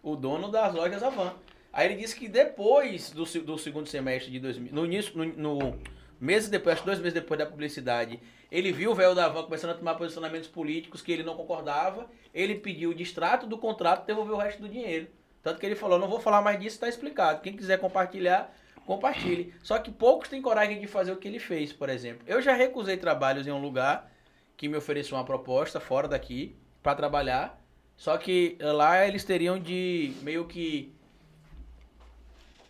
o 0.03 0.17
dono 0.17 0.51
das 0.51 0.75
lojas 0.75 1.01
da 1.01 1.11
Van. 1.11 1.35
Aí 1.73 1.87
ele 1.87 1.97
disse 1.97 2.17
que 2.17 2.29
depois 2.29 3.11
do, 3.11 3.25
do 3.25 3.59
segundo 3.59 3.87
semestre 3.87 4.31
de 4.31 4.41
2000, 4.41 4.73
no 4.73 4.85
início, 4.85 5.13
no, 5.17 5.25
no 5.25 5.79
meses 6.19 6.49
depois, 6.49 6.75
acho 6.75 6.83
que 6.83 6.87
dois 6.87 6.99
meses 6.99 7.15
depois 7.15 7.39
da 7.39 7.47
publicidade, 7.47 8.21
ele 8.51 8.73
viu 8.73 8.91
o 8.91 8.95
velho 8.95 9.15
da 9.15 9.29
Van 9.29 9.45
começando 9.45 9.71
a 9.71 9.75
tomar 9.75 9.95
posicionamentos 9.95 10.49
políticos 10.49 11.03
que 11.03 11.13
ele 11.13 11.23
não 11.23 11.37
concordava, 11.37 12.11
ele 12.35 12.57
pediu 12.57 12.91
o 12.91 12.95
distrato 12.95 13.47
do 13.47 13.57
contrato 13.57 14.05
e 14.05 14.07
devolveu 14.07 14.35
o 14.35 14.39
resto 14.39 14.63
do 14.63 14.69
dinheiro. 14.69 15.09
Tanto 15.43 15.59
que 15.59 15.67
ele 15.67 15.77
falou, 15.77 15.99
não 15.99 16.09
vou 16.09 16.21
falar 16.21 16.43
mais 16.43 16.59
disso, 16.59 16.77
está 16.77 16.89
explicado. 16.89 17.41
Quem 17.41 17.57
quiser 17.57 17.79
compartilhar, 17.79 18.55
compartilhe. 18.85 19.55
Só 19.63 19.79
que 19.79 19.91
poucos 19.91 20.29
têm 20.29 20.43
coragem 20.43 20.81
de 20.81 20.87
fazer 20.87 21.13
o 21.13 21.17
que 21.17 21.29
ele 21.29 21.39
fez, 21.39 21.73
por 21.73 21.89
exemplo. 21.89 22.23
Eu 22.27 22.43
já 22.43 22.53
recusei 22.55 22.97
trabalhos 22.97 23.47
em 23.47 23.51
um 23.51 23.61
lugar 23.61 24.11
que 24.57 24.69
me 24.69 24.77
ofereceu 24.77 25.17
uma 25.17 25.25
proposta 25.25 25.81
fora 25.81 26.07
daqui 26.09 26.57
para 26.83 26.95
trabalhar. 26.95 27.59
Só 27.97 28.17
que 28.19 28.57
eh, 28.59 28.73
lá 28.73 29.07
eles 29.07 29.25
teriam 29.25 29.59
de 29.59 30.13
meio 30.23 30.47
que 30.47 30.93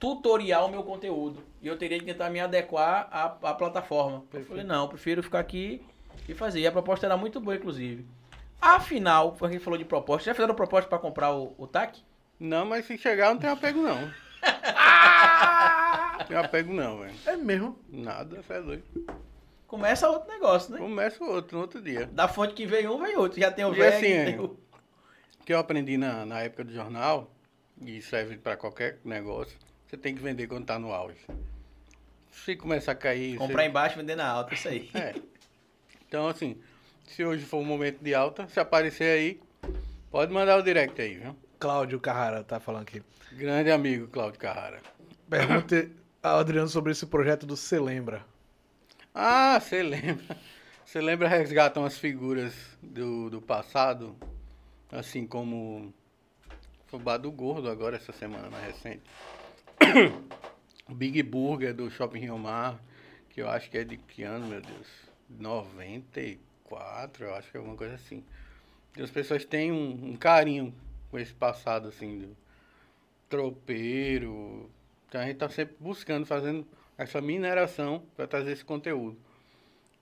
tutorial 0.00 0.66
o 0.66 0.70
meu 0.70 0.82
conteúdo. 0.82 1.42
E 1.62 1.68
eu 1.68 1.76
teria 1.76 1.98
que 1.98 2.06
tentar 2.06 2.30
me 2.30 2.40
adequar 2.40 3.06
à, 3.12 3.24
à 3.50 3.54
plataforma. 3.54 4.24
Eu 4.32 4.44
falei, 4.46 4.64
não, 4.64 4.84
eu 4.84 4.88
prefiro 4.88 5.22
ficar 5.22 5.38
aqui 5.38 5.84
e 6.26 6.34
fazer. 6.34 6.60
E 6.60 6.66
a 6.66 6.72
proposta 6.72 7.06
era 7.06 7.16
muito 7.16 7.38
boa, 7.38 7.54
inclusive. 7.54 8.06
Afinal, 8.60 9.36
gente 9.42 9.60
falou 9.60 9.78
de 9.78 9.84
proposta. 9.84 10.30
Já 10.30 10.34
fizeram 10.34 10.54
proposta 10.54 10.88
para 10.88 10.98
comprar 10.98 11.32
o, 11.34 11.54
o 11.58 11.66
TAC? 11.66 12.02
Não, 12.38 12.64
mas 12.64 12.86
se 12.86 12.96
chegar, 12.96 13.30
não 13.30 13.38
tem 13.38 13.50
apego, 13.50 13.82
não. 13.82 14.10
tem 16.26 16.36
apego, 16.36 16.72
não, 16.72 17.00
velho. 17.00 17.14
É 17.26 17.36
mesmo. 17.36 17.78
Nada, 17.88 18.42
você 18.42 18.54
é 18.54 18.62
doido. 18.62 18.84
Começa 19.66 20.08
outro 20.08 20.32
negócio, 20.32 20.72
né? 20.72 20.78
Começa 20.78 21.22
outro 21.22 21.56
no 21.56 21.62
outro 21.62 21.82
dia. 21.82 22.06
Da 22.06 22.26
fonte 22.26 22.54
que 22.54 22.66
vem 22.66 22.88
um, 22.88 22.98
vem 22.98 23.16
outro. 23.16 23.38
Já 23.38 23.52
tem 23.52 23.64
o 23.64 23.72
velho, 23.72 23.94
assim, 23.94 24.00
tem 24.00 24.34
é. 24.34 24.40
o... 24.40 24.58
que 25.44 25.52
eu 25.52 25.58
aprendi 25.58 25.96
na, 25.96 26.24
na 26.24 26.40
época 26.40 26.64
do 26.64 26.72
jornal, 26.72 27.30
e 27.80 28.02
serve 28.02 28.36
para 28.36 28.56
qualquer 28.56 28.98
negócio, 29.04 29.56
você 29.90 29.96
tem 29.96 30.14
que 30.14 30.22
vender 30.22 30.46
quando 30.46 30.64
tá 30.64 30.78
no 30.78 30.92
auge. 30.92 31.18
Se 32.30 32.54
começar 32.54 32.92
a 32.92 32.94
cair. 32.94 33.36
Comprar 33.36 33.64
você... 33.64 33.68
embaixo, 33.68 33.96
vender 33.96 34.14
na 34.14 34.28
alta, 34.28 34.54
isso 34.54 34.68
aí. 34.68 34.88
É. 34.94 35.16
Então, 36.06 36.28
assim, 36.28 36.60
se 37.08 37.24
hoje 37.24 37.44
for 37.44 37.58
um 37.58 37.64
momento 37.64 37.98
de 38.00 38.14
alta, 38.14 38.46
se 38.48 38.60
aparecer 38.60 39.18
aí, 39.18 39.40
pode 40.08 40.32
mandar 40.32 40.58
o 40.58 40.62
direct 40.62 41.00
aí, 41.02 41.18
viu? 41.18 41.36
Cláudio 41.58 41.98
Carrara 41.98 42.44
tá 42.44 42.60
falando 42.60 42.82
aqui. 42.82 43.02
Grande 43.32 43.72
amigo 43.72 44.06
Cláudio 44.06 44.38
Carrara. 44.38 44.80
Pergunte 45.28 45.90
ao 46.22 46.38
Adriano 46.38 46.68
sobre 46.68 46.92
esse 46.92 47.06
projeto 47.06 47.44
do 47.44 47.56
Você 47.56 47.80
Lembra. 47.80 48.24
Ah, 49.12 49.58
você 49.60 49.82
lembra? 49.82 50.36
Você 50.84 51.00
lembra 51.00 51.28
resgatam 51.28 51.84
as 51.84 51.98
figuras 51.98 52.54
do, 52.80 53.28
do 53.28 53.42
passado? 53.42 54.16
Assim 54.90 55.26
como 55.26 55.92
Bar 56.92 57.18
do 57.18 57.30
Gordo 57.30 57.68
agora, 57.68 57.96
essa 57.96 58.12
semana 58.12 58.48
mais 58.50 58.66
recente. 58.66 59.02
O 60.88 60.94
Big 60.94 61.22
Burger 61.22 61.74
do 61.74 61.90
Shopping 61.90 62.20
Rio 62.20 62.38
Mar, 62.38 62.80
que 63.30 63.40
eu 63.40 63.48
acho 63.48 63.70
que 63.70 63.78
é 63.78 63.84
de 63.84 63.96
que 63.96 64.22
ano, 64.22 64.46
meu 64.46 64.60
Deus? 64.60 64.86
94, 65.28 67.24
eu 67.24 67.34
acho 67.34 67.50
que 67.50 67.56
é 67.56 67.58
alguma 67.58 67.76
coisa 67.76 67.94
assim. 67.94 68.24
E 68.96 69.02
as 69.02 69.10
pessoas 69.10 69.44
têm 69.44 69.70
um, 69.72 70.10
um 70.10 70.16
carinho 70.16 70.74
com 71.10 71.18
esse 71.18 71.32
passado, 71.32 71.88
assim, 71.88 72.18
do 72.18 72.36
tropeiro. 73.28 74.70
Então 75.08 75.20
a 75.20 75.24
gente 75.26 75.36
tá 75.36 75.48
sempre 75.48 75.76
buscando, 75.78 76.26
fazendo 76.26 76.66
essa 76.98 77.20
mineração 77.20 78.04
para 78.16 78.26
trazer 78.26 78.52
esse 78.52 78.64
conteúdo. 78.64 79.16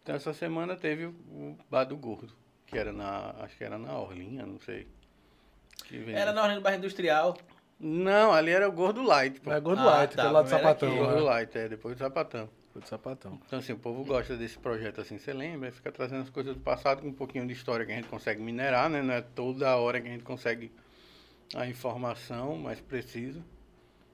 Então 0.03 0.15
essa 0.15 0.33
semana 0.33 0.75
teve 0.77 1.07
o- 1.07 1.57
Bar 1.71 1.85
do 1.85 1.97
Gordo, 1.97 2.33
que 2.67 2.77
era 2.79 2.93
na, 2.93 3.35
acho 3.41 3.57
que 3.57 3.65
era 3.65 3.79
na 3.79 3.99
Orlinha, 3.99 4.45
não 4.47 4.59
sei. 4.61 4.87
Era 6.19 6.33
na 6.33 6.43
ordem 6.43 6.57
do 6.59 6.63
bairro 6.63 6.79
industrial. 6.79 7.37
Não, 7.81 8.33
ali 8.33 8.51
era 8.51 8.69
o 8.69 8.73
Gordo 8.73 9.03
Light, 9.03 9.41
pô. 9.41 9.53
É 9.53 9.61
Gordo 9.61 9.83
Ah, 9.83 9.85
Light, 9.85 10.17
tá, 10.17 10.23
aquele 10.23 10.35
lá 10.35 10.43
do 10.43 10.49
sapatão. 10.49 10.97
Gordo 10.97 11.15
né? 11.15 11.21
Light, 11.21 11.57
é, 11.59 11.69
depois 11.69 11.95
do 11.95 11.99
Sapatão. 11.99 12.49
Do 12.75 12.87
sapatão. 12.87 13.41
Então 13.47 13.59
assim, 13.59 13.73
o 13.73 13.79
povo 13.79 14.05
gosta 14.05 14.37
desse 14.37 14.59
projeto 14.59 15.01
assim, 15.01 15.19
você 15.19 15.33
lembra, 15.33 15.71
fica 15.73 15.91
trazendo 15.91 16.23
as 16.23 16.31
coisas 16.31 16.55
do 16.55 16.61
passado 16.61 17.03
com 17.03 17.09
um 17.09 17.13
pouquinho 17.13 17.47
de 17.47 17.53
história 17.53 17.85
que 17.85 17.91
a 17.93 17.95
gente 17.95 18.09
consegue 18.09 18.41
minerar, 18.41 18.89
né? 18.89 19.03
Não 19.03 19.15
é 19.15 19.21
toda 19.21 19.77
hora 19.77 20.01
que 20.01 20.09
a 20.09 20.11
gente 20.11 20.23
consegue 20.25 20.71
a 21.55 21.67
informação 21.67 22.57
mais 22.57 22.81
precisa. 22.81 23.41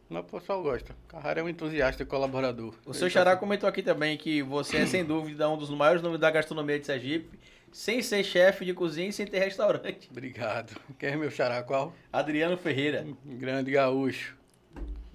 Mas 0.08 0.20
o 0.20 0.24
pessoal 0.24 0.62
gosta. 0.62 0.94
Carrara 1.08 1.40
é 1.40 1.42
um 1.42 1.48
entusiasta 1.48 2.02
e 2.02 2.06
colaborador. 2.06 2.74
O 2.86 2.92
seu 2.94 3.08
tá 3.08 3.12
Xará 3.12 3.36
comentou 3.36 3.68
aqui 3.68 3.82
também 3.82 4.16
que 4.16 4.42
você 4.42 4.78
é, 4.78 4.86
sem 4.86 5.04
dúvida, 5.04 5.48
um 5.48 5.56
dos 5.56 5.70
maiores 5.70 6.02
nomes 6.02 6.20
da 6.20 6.30
gastronomia 6.30 6.78
de 6.78 6.86
Sergipe, 6.86 7.38
sem 7.74 8.00
ser 8.00 8.22
chefe 8.22 8.64
de 8.64 8.72
cozinha 8.72 9.08
e 9.08 9.12
sem 9.12 9.26
ter 9.26 9.40
restaurante. 9.40 10.08
Obrigado. 10.08 10.80
Quem 10.96 11.10
é 11.10 11.16
meu 11.16 11.28
xará 11.28 11.60
qual? 11.64 11.92
Adriano 12.12 12.56
Ferreira. 12.56 13.04
Grande 13.24 13.72
gaúcho. 13.72 14.36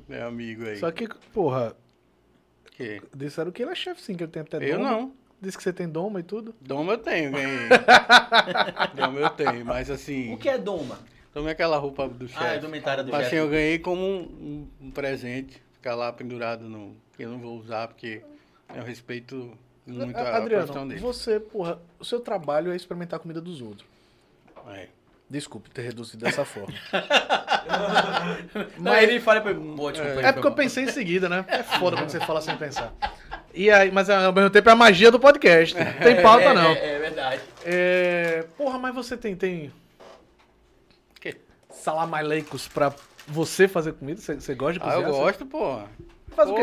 Meu 0.09 0.27
amigo 0.27 0.65
aí. 0.65 0.75
Só 0.77 0.91
que, 0.91 1.07
porra, 1.31 1.73
Que? 2.75 3.01
disseram 3.15 3.49
que 3.49 3.61
ele 3.63 3.71
é 3.71 3.75
chefe 3.75 4.01
sim, 4.01 4.13
que 4.15 4.23
ele 4.23 4.31
tem 4.31 4.41
até 4.41 4.57
Eu 4.57 4.77
doma. 4.77 4.91
não. 4.91 5.13
Disse 5.41 5.55
que 5.55 5.63
você 5.63 5.71
tem 5.71 5.87
doma 5.87 6.19
e 6.19 6.23
tudo. 6.23 6.53
Doma 6.59 6.93
eu 6.93 6.97
tenho, 6.97 7.31
ganhei. 7.31 7.69
Doma 8.93 9.19
eu 9.21 9.29
tenho, 9.29 9.65
mas 9.65 9.89
assim. 9.89 10.33
O 10.33 10.37
que 10.37 10.49
é 10.49 10.57
Doma? 10.57 10.99
Tome 11.33 11.49
aquela 11.49 11.77
roupa 11.77 12.09
do 12.09 12.27
chefe. 12.27 12.43
Ah, 12.43 12.55
é 12.55 12.57
indumentária 12.57 13.03
do 13.05 13.09
Mas 13.11 13.21
assim, 13.21 13.29
chefe. 13.37 13.41
eu 13.41 13.49
ganhei 13.49 13.79
como 13.79 14.01
um, 14.01 14.21
um- 14.81 14.87
um 14.87 14.91
presente. 14.91 15.61
Ficar 15.75 15.95
lá 15.95 16.11
pendurado 16.11 16.67
no. 16.67 16.93
Que 17.15 17.23
eu 17.23 17.29
não 17.29 17.39
vou 17.39 17.57
usar, 17.57 17.87
porque 17.87 18.21
eu 18.75 18.83
respeito 18.83 19.57
muito 19.91 20.17
a, 20.17 20.21
a 20.21 20.23
profissão 20.41 20.43
Adriano, 20.63 20.87
dele. 20.89 20.99
você, 21.01 21.39
porra, 21.39 21.79
o 21.99 22.05
seu 22.05 22.19
trabalho 22.19 22.71
é 22.71 22.75
experimentar 22.75 23.19
a 23.19 23.21
comida 23.21 23.39
dos 23.41 23.61
outros. 23.61 23.87
É. 24.69 24.87
Desculpe 25.29 25.69
ter 25.69 25.83
reduzido 25.83 26.25
dessa 26.25 26.43
forma. 26.43 26.73
Mas 28.79 29.03
ele 29.03 29.19
fala 29.19 29.41
pra 29.41 29.53
pô, 29.53 29.91
desculpa, 29.91 30.21
É 30.21 30.31
porque 30.31 30.47
eu 30.47 30.53
pensei 30.53 30.85
em 30.85 30.91
seguida, 30.91 31.29
né? 31.29 31.45
É 31.47 31.61
foda 31.63 31.97
quando 31.97 32.09
você 32.09 32.19
fala 32.19 32.41
sem 32.41 32.55
pensar. 32.57 32.93
E 33.53 33.69
aí, 33.71 33.91
mas 33.91 34.09
ao 34.09 34.31
mesmo 34.31 34.49
tempo 34.51 34.69
é 34.69 34.71
a 34.71 34.75
magia 34.75 35.09
do 35.11 35.19
podcast. 35.19 35.75
Não 35.75 35.93
tem 36.03 36.21
pauta, 36.21 36.43
é, 36.45 36.53
não. 36.53 36.69
É, 36.71 36.93
é 36.95 36.99
verdade. 36.99 37.41
É, 37.65 38.45
Porra, 38.57 38.77
mas 38.77 38.93
você 38.93 39.17
tem, 39.17 39.35
tem 39.35 39.71
Que? 41.19 41.35
salamaleicos 41.69 42.67
pra 42.67 42.93
você 43.27 43.67
fazer 43.67 43.93
comida? 43.93 44.21
Você, 44.21 44.35
você 44.35 44.53
gosta 44.55 44.79
de 44.79 44.85
Ah, 44.85 44.93
eu 44.95 45.03
cozinhar? 45.03 45.21
gosto, 45.25 45.45
pô. 45.45 45.77
Você 45.77 46.35
faz 46.35 46.49
o 46.49 46.55
quê? 46.55 46.61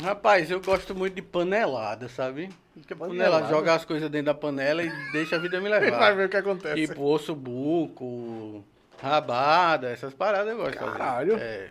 Rapaz, 0.00 0.50
eu 0.50 0.60
gosto 0.60 0.94
muito 0.94 1.14
de 1.14 1.22
panelada, 1.22 2.08
sabe? 2.08 2.48
Porque 2.74 2.94
panelada, 2.94 3.30
Panelada? 3.30 3.48
joga 3.54 3.74
as 3.74 3.84
coisas 3.84 4.08
dentro 4.10 4.26
da 4.26 4.34
panela 4.34 4.82
e 4.82 4.90
deixa 5.12 5.36
a 5.36 5.38
vida 5.38 5.60
me 5.60 5.68
Vai 5.70 5.80
levar. 5.80 6.14
ver 6.16 6.26
o 6.26 6.28
que 6.28 6.36
acontece. 6.36 6.86
Tipo 6.86 7.02
osso 7.04 7.34
buco, 7.34 8.64
rabada, 9.00 9.90
essas 9.90 10.14
paradas 10.14 10.48
eu 10.48 10.56
gosto. 10.56 10.72
de 10.72 10.78
fazer. 10.78 10.92
Caralho. 10.92 11.36
É. 11.38 11.68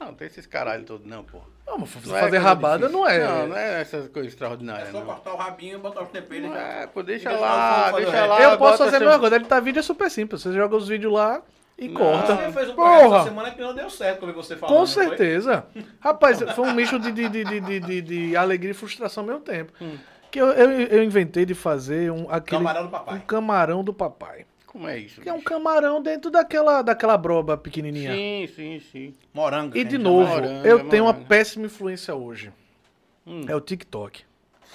Não, 0.00 0.14
tem 0.14 0.26
esses 0.26 0.46
caralho 0.46 0.84
todos 0.84 1.06
não, 1.06 1.22
pô. 1.22 1.38
Não, 1.66 1.78
mas 1.78 1.94
Não 2.06 2.16
é 2.16 2.20
fazer 2.20 2.38
rabada 2.38 2.78
difícil. 2.88 2.98
não 2.98 3.08
é. 3.08 3.18
Não, 3.24 3.46
não 3.48 3.56
é 3.56 3.80
essas 3.82 4.08
coisas 4.08 4.32
extraordinárias, 4.32 4.88
É 4.88 4.92
só 4.92 4.98
não. 4.98 5.06
cortar 5.06 5.32
o 5.32 5.36
rabinho, 5.36 5.78
botar 5.78 6.02
os 6.02 6.08
temperos. 6.08 6.50
É, 6.56 6.86
pô, 6.88 7.02
deixa 7.02 7.28
Deixa 7.28 7.40
lá, 7.40 7.92
deixa 7.92 8.26
lá. 8.26 8.42
Eu 8.42 8.58
posso 8.58 8.78
fazer 8.78 8.96
a 8.96 9.00
mesma 9.00 9.18
coisa. 9.20 9.36
Ele 9.36 9.44
tá 9.44 9.60
vídeo 9.60 9.78
é 9.78 9.82
super 9.82 10.10
simples. 10.10 10.42
Você 10.42 10.52
joga 10.52 10.74
os 10.74 10.88
vídeos 10.88 11.12
lá 11.12 11.40
e 11.78 11.88
Não. 11.88 12.00
corta. 12.00 12.36
Você 12.36 12.52
fez 12.52 12.68
um 12.70 12.74
projeto 12.74 13.02
Porra! 13.02 13.16
essa 13.16 13.24
semana 13.28 13.50
que 13.50 13.60
não 13.60 13.74
deu 13.74 13.90
certo 13.90 14.20
quando 14.20 14.34
você 14.34 14.56
falou. 14.56 14.74
Com 14.74 14.80
não 14.82 14.86
foi? 14.86 15.04
certeza. 15.04 15.66
Rapaz, 16.00 16.40
foi 16.54 16.68
um 16.68 16.74
misto 16.74 16.98
de, 16.98 17.10
de, 17.12 17.28
de, 17.28 17.44
de, 17.44 17.60
de, 17.60 17.80
de- 17.80 18.02
de 18.02 18.36
alegria 18.36 18.70
e 18.70 18.74
frustração 18.74 19.22
ao 19.22 19.26
mesmo 19.28 19.42
tempo. 19.42 19.72
Hum. 19.80 19.96
Que 20.30 20.40
eu, 20.40 20.46
eu, 20.46 20.70
eu 20.70 21.02
inventei 21.04 21.44
de 21.44 21.54
fazer 21.54 22.10
um, 22.10 22.30
aquele, 22.30 22.58
Camarão 22.58 22.84
do 22.84 22.88
papai. 22.90 23.16
um 23.16 23.20
camarão 23.20 23.84
do 23.84 23.92
papai. 23.92 24.46
Como 24.66 24.88
é 24.88 24.96
isso? 24.98 25.20
Que 25.20 25.28
é 25.28 25.32
um 25.32 25.36
bicho? 25.36 25.48
camarão 25.48 26.00
dentro 26.00 26.30
daquela, 26.30 26.80
daquela 26.80 27.18
broba 27.18 27.58
pequenininha. 27.58 28.12
Sim, 28.14 28.48
sim, 28.56 28.80
sim. 28.90 29.14
Morango. 29.34 29.76
E 29.76 29.84
de 29.84 29.90
gente 29.92 30.02
novo, 30.02 30.26
morango, 30.30 30.66
eu 30.66 30.78
é 30.78 30.84
tenho 30.84 31.04
uma 31.04 31.12
péssima 31.12 31.66
influência 31.66 32.14
hoje. 32.14 32.50
Hum, 33.26 33.42
É 33.46 33.54
o 33.54 33.60
TikTok. 33.60 34.24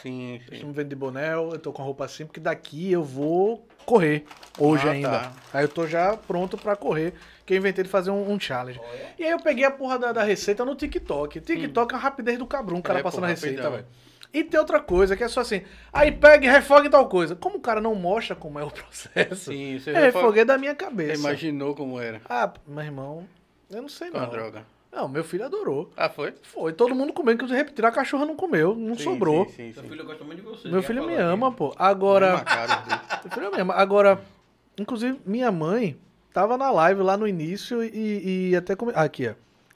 Sim, 0.01 0.39
sim. 0.47 0.53
estou 0.53 0.69
me 0.69 0.75
vendo 0.75 0.89
de 0.89 0.95
boné, 0.95 1.33
eu 1.33 1.57
tô 1.57 1.73
com 1.73 1.81
a 1.81 1.85
roupa 1.85 2.05
assim, 2.05 2.25
porque 2.27 2.39
daqui 2.39 2.91
eu 2.91 3.03
vou 3.03 3.65
correr 3.87 4.25
hoje 4.59 4.87
Ah, 4.87 4.91
ainda. 4.91 5.09
tá. 5.09 5.31
Aí 5.53 5.63
eu 5.63 5.69
tô 5.69 5.87
já 5.87 6.15
pronto 6.17 6.57
pra 6.57 6.75
correr, 6.75 7.13
que 7.45 7.53
eu 7.53 7.57
inventei 7.57 7.83
de 7.85 7.89
fazer 7.89 8.11
um, 8.11 8.29
um 8.31 8.37
challenge. 8.39 8.79
E 9.17 9.23
aí 9.23 9.31
eu 9.31 9.39
peguei 9.39 9.63
a 9.63 9.71
porra 9.71 9.97
da, 9.97 10.11
da 10.11 10.23
receita 10.23 10.65
no 10.65 10.75
TikTok. 10.75 11.39
TikTok 11.39 11.93
é 11.93 11.97
a 11.97 11.99
rapidez 11.99 12.37
do 12.37 12.45
cabrão, 12.45 12.79
o 12.79 12.83
cara 12.83 12.99
É, 12.99 13.03
passando 13.03 13.21
pô, 13.21 13.25
a 13.27 13.29
receita, 13.29 13.69
velho. 13.69 13.85
E 14.33 14.43
tem 14.43 14.59
outra 14.59 14.81
coisa, 14.81 15.15
que 15.15 15.23
é 15.23 15.27
só 15.29 15.39
assim, 15.39 15.61
aí 15.91 16.11
pega 16.11 16.45
e 16.45 16.49
refoga 16.49 16.85
em 16.85 16.89
tal 16.91 17.07
coisa. 17.07 17.33
Como 17.33 17.57
o 17.57 17.61
cara 17.61 17.79
não 17.79 17.95
mostra 17.95 18.35
como 18.35 18.59
é 18.59 18.63
o 18.63 18.69
processo, 18.69 19.51
Sim, 19.51 19.79
você 19.79 19.91
eu 19.91 19.95
refoguei 19.95 20.43
da 20.43 20.57
minha 20.57 20.75
cabeça. 20.75 21.13
imaginou 21.13 21.73
como 21.73 21.97
era 21.99 22.21
Ah, 22.29 22.51
meu 22.67 22.83
irmão, 22.83 23.25
eu 23.71 23.81
não 23.81 23.89
sei 23.89 24.11
com 24.11 24.19
não. 24.19 24.29
droga. 24.29 24.63
Não, 24.91 25.07
meu 25.07 25.23
filho 25.23 25.45
adorou. 25.45 25.91
Ah, 25.95 26.09
foi? 26.09 26.33
Foi, 26.41 26.73
todo 26.73 26.95
mundo 26.95 27.13
comendo, 27.13 27.35
inclusive 27.35 27.57
repetiram, 27.59 27.89
a 27.89 27.91
cachorra 27.91 28.25
não 28.25 28.35
comeu, 28.35 28.75
não 28.75 28.95
Sim, 28.95 29.03
sobrou. 29.03 29.45
Sim, 29.45 29.51
sim, 29.51 29.73
Seu 29.73 29.83
sim. 29.83 29.89
filho 29.89 30.05
gosta 30.05 30.23
muito 30.23 30.39
de 30.41 30.45
você. 30.47 30.67
Meu 30.69 30.81
filho 30.81 31.05
me 31.05 31.13
aqui. 31.13 31.21
ama, 31.21 31.51
pô. 31.51 31.73
Agora, 31.77 32.43
meu 33.23 33.31
filho 33.31 33.51
me 33.51 33.61
ama. 33.61 33.73
Agora, 33.75 34.19
inclusive, 34.79 35.19
minha 35.25 35.51
mãe 35.51 35.97
tava 36.33 36.57
na 36.57 36.71
live 36.71 37.01
lá 37.01 37.15
no 37.17 37.27
início 37.27 37.83
e, 37.83 38.49
e 38.51 38.55
até... 38.55 38.75
Come... 38.75 38.91
Ah, 38.95 39.03
aqui, 39.03 39.27
ó. 39.27 39.33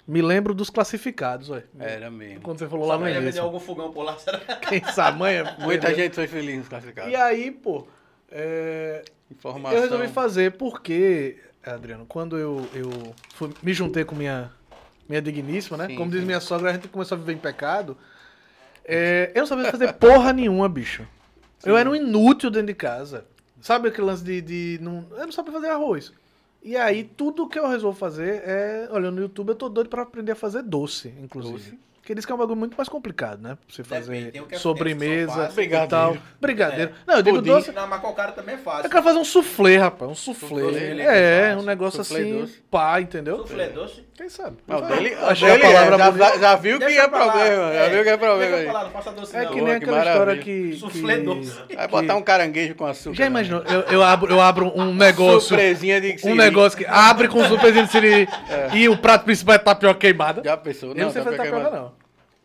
Me 0.08 0.22
lembro 0.22 0.54
dos 0.54 0.70
classificados, 0.70 1.50
ué. 1.50 1.64
Era 1.80 2.10
mesmo. 2.10 2.42
Quando 2.42 2.58
você 2.58 2.68
falou 2.68 2.88
lá 2.88 2.98
Sua 2.98 3.08
no 3.10 3.16
início. 3.16 3.42
algum 3.44 3.60
fogão 3.60 3.92
por 3.92 4.04
lá, 4.04 4.18
será? 4.20 4.40
Quem 4.40 4.84
sabe, 4.86 5.20
mãe? 5.20 5.36
é- 5.36 5.56
Muita 5.60 5.94
gente 5.94 6.16
foi 6.16 6.28
feliz 6.28 6.58
nos 6.58 6.68
classificados. 6.68 7.12
E 7.12 7.16
aí, 7.16 7.52
pô, 7.52 7.86
é, 8.32 9.04
Informação. 9.30 9.78
eu 9.78 9.84
resolvi 9.84 10.08
fazer 10.08 10.54
porque, 10.54 11.38
Adriano, 11.64 12.06
quando 12.08 12.38
eu, 12.38 12.68
eu 12.74 12.90
fui- 13.36 13.54
me 13.62 13.74
juntei 13.74 14.04
com 14.04 14.16
minha, 14.16 14.52
minha 15.12 15.22
digníssima, 15.22 15.78
né? 15.78 15.88
Sim, 15.88 15.96
Como 15.96 16.10
diz 16.10 16.22
sim. 16.22 16.26
minha 16.26 16.40
sogra, 16.40 16.70
a 16.70 16.74
gente 16.74 16.88
começou 16.88 17.16
a 17.16 17.20
viver 17.20 17.34
em 17.34 17.38
pecado. 17.38 17.98
É, 18.86 19.32
eu 19.36 19.42
não 19.42 19.48
sabia 19.48 19.70
fazer 19.70 19.94
porra 19.94 20.34
nenhuma, 20.34 20.68
bicho. 20.68 21.06
Eu 21.64 21.78
era 21.78 21.90
um 21.90 21.96
inútil 21.96 22.50
dentro 22.50 22.68
de 22.68 22.74
casa. 22.74 23.26
Sabe 23.62 23.90
aquele 23.90 24.08
lance 24.08 24.24
de. 24.24 24.42
de 24.42 24.80
não, 24.82 25.06
eu 25.12 25.26
não 25.26 25.32
sabia 25.32 25.52
fazer 25.52 25.68
arroz. 25.68 26.12
E 26.64 26.76
aí, 26.78 27.04
tudo 27.04 27.48
que 27.48 27.60
eu 27.60 27.68
resolvo 27.68 27.98
fazer 27.98 28.42
é. 28.46 28.88
Olha, 28.92 29.12
no 29.12 29.22
YouTube 29.22 29.50
eu 29.50 29.56
tô 29.56 29.70
doido 29.70 29.90
pra 29.90 30.02
aprender 30.02 30.32
a 30.32 30.36
fazer 30.36 30.64
doce, 30.64 31.14
inclusive. 31.22 31.54
Doce? 31.72 31.80
Porque 32.02 32.16
diz 32.16 32.26
que 32.26 32.32
é 32.32 32.36
um 32.36 32.38
bagulho 32.40 32.58
muito 32.58 32.76
mais 32.76 32.90
complicado, 32.90 33.40
né? 33.44 33.56
Pra 33.56 33.76
você 33.76 33.84
fazer 33.84 34.34
é- 34.50 34.58
sobremesa 34.58 35.52
são 35.52 35.64
e 35.64 35.88
tal. 35.88 36.18
Brigadeiro. 36.42 36.94
Não, 37.06 37.18
eu 37.18 37.22
digo 37.22 37.38
Pudim. 37.38 37.52
doce. 37.52 37.72
Não, 37.72 37.88
mas 37.88 38.02
cocada 38.02 38.32
também 38.32 38.56
é 38.56 38.58
fácil. 38.58 38.86
Eu 38.86 38.90
quero 38.90 39.04
fazer 39.04 39.20
um 39.20 39.24
soufflé, 39.24 39.78
rapaz. 39.78 40.10
Um 40.10 40.16
soufflé. 40.16 40.64
Soufflé, 40.64 41.02
é, 41.04 41.44
fácil. 41.50 41.60
um 41.60 41.66
negócio 41.66 42.04
Soufflé 42.04 42.22
assim, 42.24 42.40
doce. 42.40 42.64
pá, 42.72 43.00
entendeu? 43.00 43.38
Soufflé 43.38 43.70
doce. 43.70 44.04
Quem 44.22 44.30
sabe? 44.30 44.58
Não, 44.68 44.78
o 44.78 44.82
dele, 44.82 45.16
a 45.16 45.34
dele 45.34 45.46
é, 45.52 45.58
palavra 45.58 45.98
já, 45.98 46.12
bonita. 46.12 46.40
já, 46.40 46.56
viu 46.56 46.78
que 46.78 46.84
é 46.86 47.08
problema. 47.08 47.74
Já 47.74 47.90
viu 47.90 48.04
que 48.04 48.10
é 48.10 48.18
problema 48.18 48.56
aí. 48.56 48.66
não 48.68 48.92
faça 48.92 49.12
doce 49.14 49.36
É 49.36 49.46
não. 49.46 49.52
que 49.52 49.62
nem 49.62 49.80
que 49.80 49.84
aquela 49.84 50.06
história 50.06 50.38
que. 50.38 50.80
Que- 50.92 51.18
doce. 51.24 51.76
Vai 51.76 51.88
botar 51.88 52.16
um 52.18 52.22
caranguejo 52.22 52.76
com 52.76 52.86
açúcar. 52.86 53.16
Já 53.16 53.24
né? 53.24 53.30
imaginou? 53.32 53.64
Eu, 53.64 53.80
eu 53.82 54.04
abro, 54.04 54.32
eu 54.32 54.40
abro 54.40 54.72
um 54.80 54.94
negócio. 54.94 55.42
Surpresinha 55.50 56.00
de 56.00 56.14
Um 56.14 56.18
siri. 56.20 56.36
negócio 56.36 56.78
que 56.78 56.86
abre 56.86 57.30
com 57.30 57.44
surpresinha 57.46 57.84
de 57.86 57.92
siri 57.92 58.28
e 58.76 58.88
o 58.88 58.96
prato 58.96 59.26
principal 59.26 59.56
é 59.56 59.58
tapioca 59.58 60.00
queimada. 60.00 60.44
Já 60.46 60.56
pensou? 60.56 60.90
eu 60.90 61.04
não 61.04 61.12
sei 61.12 61.24
fazer 61.24 61.38
tapioca 61.38 61.58
queimada. 61.60 61.76
não. 61.82 61.94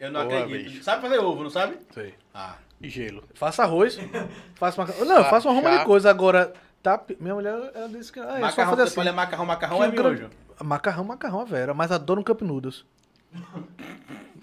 Eu 0.01 0.11
não 0.11 0.27
Boa, 0.27 0.45
acredito. 0.45 0.71
bicho. 0.71 0.83
Sabe 0.83 1.03
fazer 1.03 1.19
ovo, 1.19 1.43
não 1.43 1.51
sabe? 1.51 1.77
Sei. 1.93 2.15
Ah. 2.35 2.55
E 2.81 2.89
gelo. 2.89 3.23
Faço 3.35 3.61
arroz, 3.61 3.99
faço 4.57 4.81
macarrão. 4.81 5.05
Não, 5.05 5.25
faço 5.27 5.47
uma 5.47 5.55
ruma 5.61 5.79
de 5.79 5.85
coisa. 5.85 6.09
Agora, 6.09 6.55
tap... 6.83 7.11
minha 7.21 7.35
mulher, 7.35 7.55
ela 7.75 7.89
disse 7.91 8.11
que. 8.11 8.19
Ah, 8.19 8.23
é 8.23 8.27
só 8.37 8.41
macarrão, 8.41 8.71
fazer 8.71 8.77
você 8.77 8.83
assim. 8.83 8.95
fala 8.95 9.13
macarrão, 9.13 9.45
macarrão 9.45 9.77
Que 9.79 9.85
é 9.85 9.89
miojo. 9.89 10.31
Macarrão, 10.63 11.05
macarrão, 11.05 11.41
a 11.41 11.45
Vera, 11.45 11.75
mas 11.75 11.91
adoro 11.93 12.21
um 12.21 12.25
Cup 12.25 12.41
Noodles. 12.43 12.85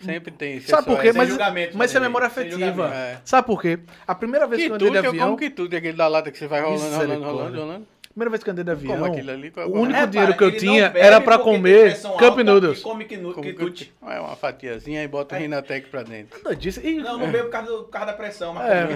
Sempre 0.01 0.31
tem. 0.31 0.59
Sabe 0.61 0.85
por 0.85 0.99
quê? 1.01 1.13
Mas, 1.13 1.29
mas 1.73 1.89
isso 1.89 1.97
é 1.97 2.01
memória 2.01 2.27
afetiva. 2.27 2.93
É. 2.93 3.19
Sabe 3.23 3.47
por 3.47 3.61
quê? 3.61 3.79
A 4.05 4.13
primeira 4.13 4.45
vez 4.45 4.63
que 4.63 4.69
eu 4.69 4.75
andei 4.75 4.89
de 4.91 4.97
eu 4.97 5.09
avião. 5.09 5.25
como 5.27 5.37
quitute, 5.37 5.75
aquele 5.75 5.97
da 5.97 6.07
lata 6.07 6.29
que 6.31 6.37
você 6.37 6.47
vai 6.47 6.61
rolando, 6.61 6.81
rolando, 6.83 6.99
rolando, 7.13 7.25
rolando, 7.25 7.59
rolando. 7.59 7.87
Primeira 8.09 8.29
vez 8.29 8.43
que 8.43 8.49
eu 8.49 8.51
andei 8.51 8.63
de 8.63 8.69
avião. 8.71 8.93
Como 8.99 9.05
aquilo 9.11 9.31
ali, 9.31 9.49
qual 9.49 9.65
é 9.65 9.69
o 9.69 9.71
único 9.71 9.85
problema? 9.85 10.07
dinheiro 10.07 10.37
que 10.37 10.43
eu 10.43 10.51
não 10.51 10.57
tinha 10.57 10.91
era 10.95 11.19
pra 11.21 11.39
comer 11.39 11.99
Cup 11.99 12.37
Noodles. 12.39 12.81
Come 12.81 13.05
quinu- 13.05 13.33
Como 13.33 13.43
quitute. 13.47 13.93
É 14.05 14.19
uma 14.19 14.35
fatiazinha 14.35 15.01
e 15.03 15.07
bota 15.07 15.35
o 15.35 15.39
Rinatec 15.39 15.89
pra 15.89 16.03
dentro. 16.03 16.43
Doidice. 16.43 16.79
E 16.85 16.95
Não, 17.01 17.17
não 17.17 17.31
bebo 17.31 17.45
por 17.45 17.51
causa, 17.51 17.71
do- 17.71 17.83
por 17.85 17.89
causa 17.89 18.07
da 18.07 18.13
pressão, 18.13 18.53
mas 18.53 18.69
É. 18.69 18.87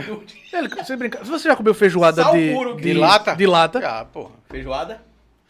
ele, 0.53 0.67
você 0.67 0.95
brinca, 0.95 1.23
se 1.23 1.31
você 1.31 1.47
já 1.49 1.55
comeu 1.55 1.73
feijoada 1.73 2.23
de, 2.25 2.51
puro, 2.53 2.75
de, 2.75 2.81
De 2.83 2.93
lata? 2.93 3.35
De 3.35 3.47
lata. 3.47 3.81
Já, 3.81 4.05
porra. 4.05 4.31
Feijoada? 4.49 5.01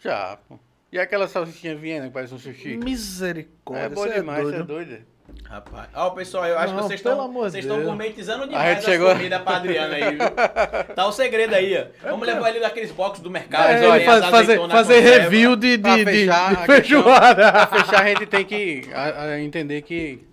Já, 0.02 0.38
pô. 0.48 0.58
E 0.90 0.98
aquela 0.98 1.28
salsichinha 1.28 1.76
viena 1.76 2.06
que 2.06 2.12
parece 2.12 2.34
um 2.34 2.38
sushi? 2.38 2.76
Misericórdia. 2.78 3.84
É 3.86 3.88
bom 3.88 4.02
você 4.02 4.14
demais, 4.14 4.42
você 4.44 4.54
é 4.56 4.62
doido. 4.62 4.86
doido. 4.86 5.04
Rapaz. 5.44 5.88
Ó, 5.94 6.10
pessoal, 6.10 6.46
eu 6.46 6.58
acho 6.58 6.72
Não, 6.72 6.80
que 6.82 6.88
vocês 6.88 7.02
pelo 7.02 7.14
estão 7.14 7.26
amor 7.26 7.44
de 7.46 7.52
vocês 7.52 7.64
estão 7.66 7.82
gourmetizando 7.82 8.44
A 8.44 8.46
demais 8.46 8.78
as 8.78 8.84
chegou- 8.84 9.12
comidas 9.12 9.42
pra 9.42 9.56
Adriana 9.56 9.94
aí, 9.94 10.10
viu? 10.16 10.18
Tá 10.96 11.06
o 11.06 11.12
segredo 11.12 11.54
aí, 11.54 11.76
ó. 11.76 12.08
Vamos 12.10 12.26
levar 12.26 12.48
ele 12.48 12.60
naqueles 12.60 12.90
boxes 12.90 13.22
do 13.22 13.30
mercado. 13.30 13.68
É, 13.70 13.86
olha, 13.86 13.96
ele 13.96 14.04
faz- 14.06 14.22
as 14.24 14.30
fazer, 14.30 14.68
fazer 14.68 15.00
review 15.00 15.54
de, 15.56 15.76
Pra 15.78 15.96
de, 15.96 16.04
de, 16.06 16.10
fechar 16.10 16.48
de 16.54 16.56
a 16.62 16.66
feijoada. 16.66 17.52
Pra 17.52 17.66
fechar, 17.66 18.02
a 18.04 18.08
gente 18.08 18.26
tem 18.26 18.44
que 18.46 18.82
a- 18.94 19.22
a 19.24 19.40
entender 19.40 19.82
que 19.82 20.26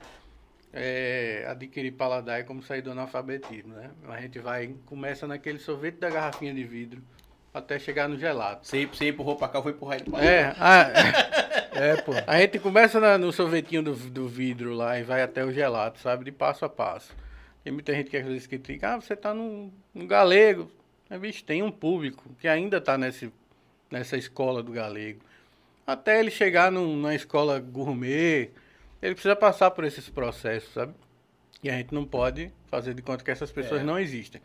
é, 0.73 1.45
adquirir 1.49 1.91
paladar 1.91 2.39
é 2.39 2.43
como 2.43 2.61
sair 2.63 2.81
do 2.81 2.91
analfabetismo, 2.91 3.73
né? 3.73 3.89
A 4.09 4.21
gente 4.21 4.39
vai, 4.39 4.73
começa 4.85 5.27
naquele 5.27 5.59
sorvete 5.59 5.95
da 5.99 6.09
garrafinha 6.09 6.53
de 6.53 6.63
vidro 6.63 7.01
até 7.57 7.79
chegar 7.79 8.07
no 8.09 8.17
gelado. 8.17 8.59
Você, 8.63 8.85
você 8.85 9.09
empurrou 9.09 9.35
pra 9.35 9.47
cá, 9.47 9.59
vou 9.59 9.71
empurrar 9.71 9.95
ele 9.95 10.09
pra 10.09 10.19
lá. 10.19 10.23
É, 10.25 10.55
a, 10.59 10.91
É, 11.77 11.95
pô. 12.01 12.11
a 12.27 12.37
gente 12.39 12.59
começa 12.59 12.99
na- 12.99 13.17
no 13.17 13.31
sorvetinho 13.31 13.81
do, 13.83 13.93
do 13.95 14.27
vidro 14.27 14.73
lá 14.73 14.99
e 14.99 15.03
vai 15.03 15.21
até 15.21 15.43
o 15.43 15.51
gelado, 15.51 15.97
sabe? 15.99 16.23
De 16.25 16.31
passo 16.31 16.65
a 16.65 16.69
passo. 16.69 17.13
Tem 17.63 17.71
muita 17.73 17.93
gente 17.93 18.09
que 18.09 18.17
às 18.17 18.25
vezes 18.25 18.45
critica, 18.47 18.93
ah, 18.93 19.01
você 19.01 19.15
tá 19.15 19.33
no, 19.33 19.71
galego. 20.05 20.71
Mas, 21.09 21.19
bicho, 21.19 21.43
tem 21.43 21.63
um 21.63 21.71
público 21.71 22.23
que 22.39 22.47
ainda 22.47 22.79
tá 22.81 22.97
nesse, 22.97 23.31
nessa 23.91 24.17
escola 24.17 24.61
do 24.63 24.71
galego. 24.71 25.19
Até 25.87 26.19
ele 26.19 26.31
chegar 26.31 26.71
num- 26.71 26.95
numa 26.95 27.13
escola 27.15 27.59
gourmet, 27.59 28.49
ele 29.01 29.13
precisa 29.13 29.35
passar 29.35 29.71
por 29.71 29.83
esses 29.83 30.09
processos, 30.09 30.73
sabe? 30.73 30.93
E 31.63 31.69
a 31.69 31.73
gente 31.77 31.93
não 31.93 32.05
pode 32.05 32.51
fazer 32.67 32.93
de 32.93 33.01
conta 33.01 33.23
que 33.23 33.31
essas 33.31 33.51
pessoas 33.51 33.81
É. 33.81 33.83
não 33.83 33.97
existem. 33.99 34.41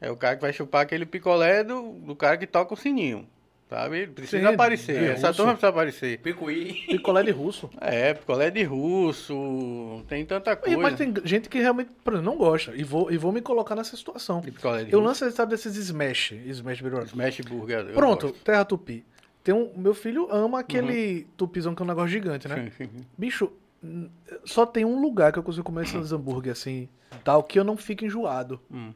É 0.00 0.10
o 0.10 0.16
cara 0.16 0.36
que 0.36 0.42
vai 0.42 0.52
chupar 0.52 0.82
aquele 0.82 1.04
picolé 1.04 1.64
do, 1.64 1.92
do 1.92 2.14
cara 2.14 2.36
que 2.36 2.46
toca 2.46 2.72
o 2.72 2.76
sininho, 2.76 3.26
sabe? 3.68 4.06
Precisa 4.06 4.48
Sim, 4.48 4.54
aparecer. 4.54 4.98
de 4.98 5.04
Essa 5.06 5.26
russo. 5.28 5.36
turma 5.38 5.52
precisa 5.52 5.68
aparecer. 5.70 6.18
Picuí. 6.20 6.84
Picolé 6.86 7.22
de 7.24 7.30
russo. 7.32 7.68
É, 7.80 8.14
picolé 8.14 8.50
de 8.50 8.62
russo, 8.62 10.04
tem 10.08 10.24
tanta 10.24 10.52
E, 10.52 10.56
coisa. 10.56 10.76
mas 10.78 10.94
tem 10.96 11.12
gente 11.24 11.48
que 11.48 11.58
realmente 11.58 11.90
por 12.04 12.12
exemplo, 12.14 12.30
não 12.30 12.38
gosta. 12.38 12.74
E 12.76 12.84
vou, 12.84 13.10
e 13.10 13.16
vou 13.18 13.32
me 13.32 13.40
colocar 13.40 13.74
nessa 13.74 13.96
situação. 13.96 14.40
De 14.40 14.50
picolé 14.52 14.84
de 14.84 14.92
Eu 14.92 15.00
russo. 15.00 15.24
lanço, 15.24 15.36
sabe, 15.36 15.50
desses 15.50 15.76
smash. 15.76 16.32
Smash 16.46 16.80
Burger. 16.80 17.02
Smash 17.04 17.40
Burger. 17.40 17.84
Pronto, 17.94 18.28
gosto. 18.28 18.44
terra 18.44 18.64
tupi. 18.64 19.04
Tem 19.42 19.54
um, 19.54 19.72
meu 19.76 19.94
filho 19.94 20.28
ama 20.30 20.60
aquele 20.60 21.26
tupizão 21.36 21.74
que 21.74 21.80
é 21.82 21.84
um 21.84 21.88
negócio 21.88 22.10
gigante, 22.10 22.46
né? 22.46 22.70
Bicho, 23.16 23.50
n- 23.82 24.10
só 24.44 24.66
tem 24.66 24.84
um 24.84 25.00
lugar 25.00 25.32
que 25.32 25.38
eu 25.38 25.42
consigo 25.42 25.64
comer 25.64 25.84
esses 25.84 26.12
hambúrguer 26.12 26.52
assim, 26.52 26.88
tal, 27.24 27.42
que 27.42 27.58
eu 27.58 27.64
não 27.64 27.76
fico 27.76 28.04
enjoado. 28.04 28.60
Hum. 28.70 28.92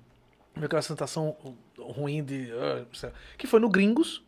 Meio 0.54 0.66
aquela 0.66 0.82
sensação 0.82 1.36
ruim 1.78 2.22
de. 2.22 2.50
lá, 2.52 2.82
que 3.38 3.46
foi 3.46 3.58
no 3.60 3.68
Gringos, 3.68 4.22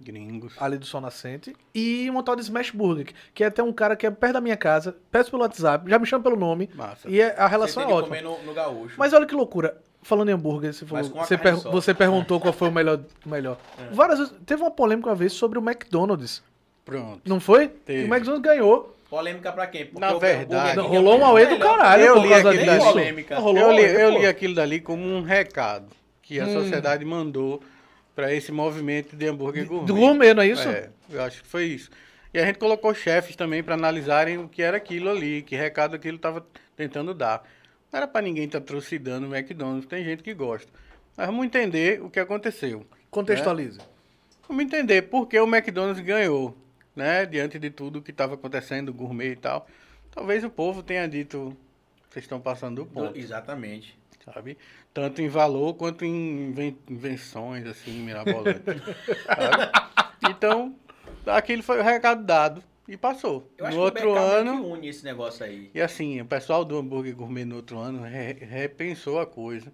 Gringos. 0.00 0.54
ali 0.58 0.78
do 0.78 0.86
Sol 0.86 1.00
Nascente, 1.00 1.54
e 1.74 2.08
uma 2.08 2.22
tal 2.22 2.36
de 2.36 2.42
Smash 2.42 2.70
Burger, 2.70 3.12
que- 3.34 3.42
é 3.44 3.46
até 3.48 3.62
um 3.62 3.72
cara 3.72 3.96
que 3.96 4.06
é 4.06 4.10
perto 4.10 4.34
da 4.34 4.40
minha 4.40 4.56
casa, 4.56 4.96
peço 5.10 5.30
pelo 5.30 5.42
WhatsApp, 5.42 5.90
já 5.90 5.98
me 5.98 6.06
chama 6.06 6.22
pelo 6.22 6.36
nome, 6.36 6.70
Massa. 6.74 7.08
e 7.10 7.20
é- 7.20 7.32
a 7.38 7.44
Você 7.44 7.50
relação 7.50 7.82
tem 7.82 7.92
é 7.92 7.94
ótima. 7.96 8.16
comer 8.16 8.22
no, 8.22 8.42
no 8.44 8.54
gaúcho. 8.54 8.94
Mas 8.98 9.12
olha 9.12 9.26
que 9.26 9.34
loucura. 9.34 9.76
Falando 10.00 10.28
em 10.28 10.32
hambúrguer, 10.32 10.72
você, 10.72 10.86
falou, 10.86 11.02
Mas 11.02 11.12
com 11.12 11.20
a 11.20 11.24
você, 11.26 11.36
per- 11.36 11.56
só. 11.58 11.70
você 11.72 11.92
perguntou 11.92 12.40
qual 12.40 12.52
foi 12.52 12.68
o 12.68 12.72
melhor. 12.72 13.00
o 13.26 13.28
melhor. 13.28 13.58
É. 13.76 13.92
Várias 13.92 14.20
vezes. 14.20 14.34
Teve 14.46 14.62
uma 14.62 14.70
polêmica 14.70 15.08
uma 15.08 15.14
vez 15.16 15.32
sobre 15.32 15.58
o 15.58 15.62
McDonald's. 15.62 16.40
Pronto. 16.84 17.20
Não 17.28 17.40
foi? 17.40 17.66
Teve. 17.68 18.02
E 18.02 18.04
o 18.04 18.06
McDonald's 18.14 18.40
ganhou. 18.42 18.96
Polêmica 19.10 19.50
pra 19.52 19.66
quem? 19.66 19.86
Porque 19.86 20.00
Na 20.00 20.14
o 20.14 20.18
verdade- 20.20 20.76
Não, 20.76 20.84
é 20.84 20.88
rolou 20.88 21.14
um 21.14 21.18
muito 21.18 21.24
auê 21.30 21.46
do 21.46 21.58
caralho 21.58 22.04
Eu 22.04 22.14
por 22.14 22.22
li 22.22 22.28
causa 22.28 22.48
aquilo 22.50 22.64
disso. 22.64 22.78
dali. 22.78 22.92
Polêmica. 22.92 23.34
Eu 23.36 23.72
li, 23.72 23.82
eu 23.82 24.10
li 24.10 24.26
aquilo 24.26 24.54
dali 24.54 24.80
como 24.80 25.02
um 25.02 25.22
recado 25.22 25.86
que 26.22 26.38
a 26.38 26.44
Hum. 26.46 26.52
sociedade 26.52 27.04
mandou 27.06 27.62
para 28.14 28.34
esse 28.34 28.52
movimento 28.52 29.16
de 29.16 29.26
hambúrguer 29.26 29.66
gourmet. 29.66 29.86
Do 29.86 29.94
gourmet, 29.94 30.34
não 30.34 30.42
é 30.42 30.48
isso? 30.48 30.68
É, 30.68 30.90
eu 31.10 31.22
acho 31.22 31.42
que 31.42 31.48
foi 31.48 31.64
isso. 31.64 31.88
E 32.34 32.38
a 32.38 32.44
gente 32.44 32.58
colocou 32.58 32.92
chefes 32.92 33.34
também 33.34 33.62
para 33.62 33.74
analisarem 33.74 34.36
o 34.36 34.46
que 34.48 34.60
era 34.62 34.76
aquilo 34.76 35.08
ali, 35.08 35.40
que 35.40 35.56
recado 35.56 35.96
aquilo 35.96 36.16
estava 36.16 36.44
tentando 36.76 37.14
dar. 37.14 37.42
Não 37.90 37.96
era 37.96 38.06
para 38.06 38.20
ninguém 38.20 38.44
estar 38.44 38.60
trucidando 38.60 39.26
o 39.26 39.34
McDonald's, 39.34 39.86
tem 39.86 40.04
gente 40.04 40.22
que 40.22 40.34
gosta. 40.34 40.70
Mas 41.16 41.26
vamos 41.26 41.46
entender 41.46 42.02
o 42.02 42.10
que 42.10 42.20
aconteceu. 42.20 42.84
Contextualize. 43.10 43.78
Vamos 44.46 44.62
entender 44.64 45.02
por 45.02 45.26
que 45.26 45.38
o 45.40 45.46
McDonald's 45.46 46.04
ganhou, 46.04 46.54
né? 46.98 47.24
Diante 47.24 47.58
de 47.58 47.70
tudo 47.70 48.02
que 48.02 48.10
estava 48.10 48.34
acontecendo, 48.34 48.92
gourmet 48.92 49.32
e 49.32 49.36
tal. 49.36 49.66
Talvez 50.10 50.44
o 50.44 50.50
povo 50.50 50.82
tenha 50.82 51.06
dito, 51.08 51.56
vocês 52.10 52.24
estão 52.24 52.40
passando 52.40 52.84
do 52.84 52.86
ponto, 52.86 53.18
Exatamente. 53.18 53.98
sabe? 54.24 54.58
Tanto 54.92 55.22
em 55.22 55.28
valor 55.28 55.74
quanto 55.74 56.04
em 56.04 56.48
inven- 56.48 56.76
invenções, 56.88 57.66
assim, 57.66 57.92
mirabolantes. 58.02 58.62
Então, 60.28 60.74
aquele 61.26 61.62
foi 61.62 61.78
o 61.80 61.82
recado 61.82 62.24
dado 62.24 62.62
e 62.88 62.96
passou. 62.96 63.48
Eu 63.56 63.66
acho 63.66 63.76
no 63.76 63.92
que 63.92 64.04
o 64.04 64.08
outro 64.08 64.16
é 64.16 64.40
ano... 64.40 64.60
que 64.60 64.66
une 64.66 64.88
esse 64.88 65.04
negócio 65.04 65.44
aí. 65.44 65.70
E 65.74 65.80
assim, 65.80 66.20
o 66.20 66.24
pessoal 66.26 66.64
do 66.64 66.76
hambúrguer 66.76 67.14
gourmet 67.14 67.44
no 67.44 67.56
outro 67.56 67.78
ano 67.78 68.02
re- 68.02 68.32
repensou 68.40 69.20
a 69.20 69.26
coisa. 69.26 69.72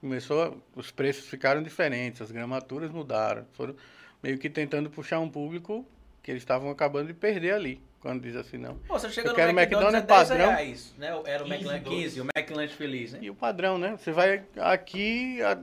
Começou, 0.00 0.42
a- 0.42 0.52
os 0.74 0.90
preços 0.90 1.26
ficaram 1.26 1.62
diferentes, 1.62 2.22
as 2.22 2.30
gramaturas 2.30 2.90
mudaram. 2.90 3.44
Foram 3.52 3.74
meio 4.22 4.38
que 4.38 4.48
tentando 4.48 4.88
puxar 4.88 5.20
um 5.20 5.28
público 5.28 5.86
que 6.24 6.30
eles 6.32 6.42
estavam 6.42 6.70
acabando 6.70 7.06
de 7.08 7.14
perder 7.14 7.52
ali. 7.52 7.80
Quando 8.00 8.20
diz 8.22 8.34
assim, 8.36 8.58
não. 8.58 8.74
Pô, 8.86 8.98
você 8.98 9.08
chega 9.08 9.28
Eu 9.28 9.32
no 9.32 9.36
quero 9.36 9.50
McDonald's, 9.52 9.94
McDonald's 9.94 10.30
é 10.30 10.34
10 10.36 10.40
padrão. 10.42 10.56
reais, 10.56 10.94
né? 10.98 11.06
Era 11.26 11.42
o 11.42 11.46
15, 11.46 11.54
McLanche 11.64 11.84
15, 11.84 12.20
o 12.20 12.26
McLanche 12.36 12.74
feliz, 12.74 13.12
né? 13.12 13.18
E 13.22 13.30
o 13.30 13.34
padrão, 13.34 13.78
né? 13.78 13.96
Você 13.96 14.10
vai 14.12 14.42
aqui, 14.58 15.40
a- 15.42 15.58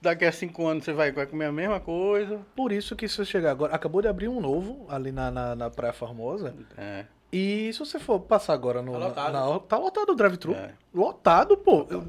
daqui 0.00 0.24
a 0.24 0.32
cinco 0.32 0.66
anos 0.66 0.84
você 0.84 0.92
vai, 0.94 1.12
vai 1.12 1.26
comer 1.26 1.46
a 1.46 1.52
mesma 1.52 1.80
coisa. 1.80 2.40
Por 2.56 2.72
isso 2.72 2.96
que 2.96 3.06
se 3.08 3.16
você 3.16 3.24
chegar 3.26 3.50
agora. 3.50 3.74
Acabou 3.74 4.00
de 4.00 4.08
abrir 4.08 4.28
um 4.28 4.40
novo 4.40 4.86
ali 4.88 5.12
na, 5.12 5.30
na, 5.30 5.54
na 5.54 5.68
Praia 5.70 5.92
Formosa. 5.92 6.54
É, 6.78 7.04
E 7.30 7.70
se 7.74 7.78
você 7.78 7.98
for 7.98 8.20
passar 8.20 8.54
agora 8.54 8.80
no. 8.80 8.92
Tá 8.92 8.98
na- 8.98 9.06
lotado. 9.08 9.32
na- 9.32 9.58
tá 9.60 9.76
lotado 9.78 10.10
o 10.12 10.14
drive-thru. 10.14 10.54
É. 10.54 10.70
Lotado, 10.94 11.58
pô. 11.58 11.86
Eu 11.90 12.06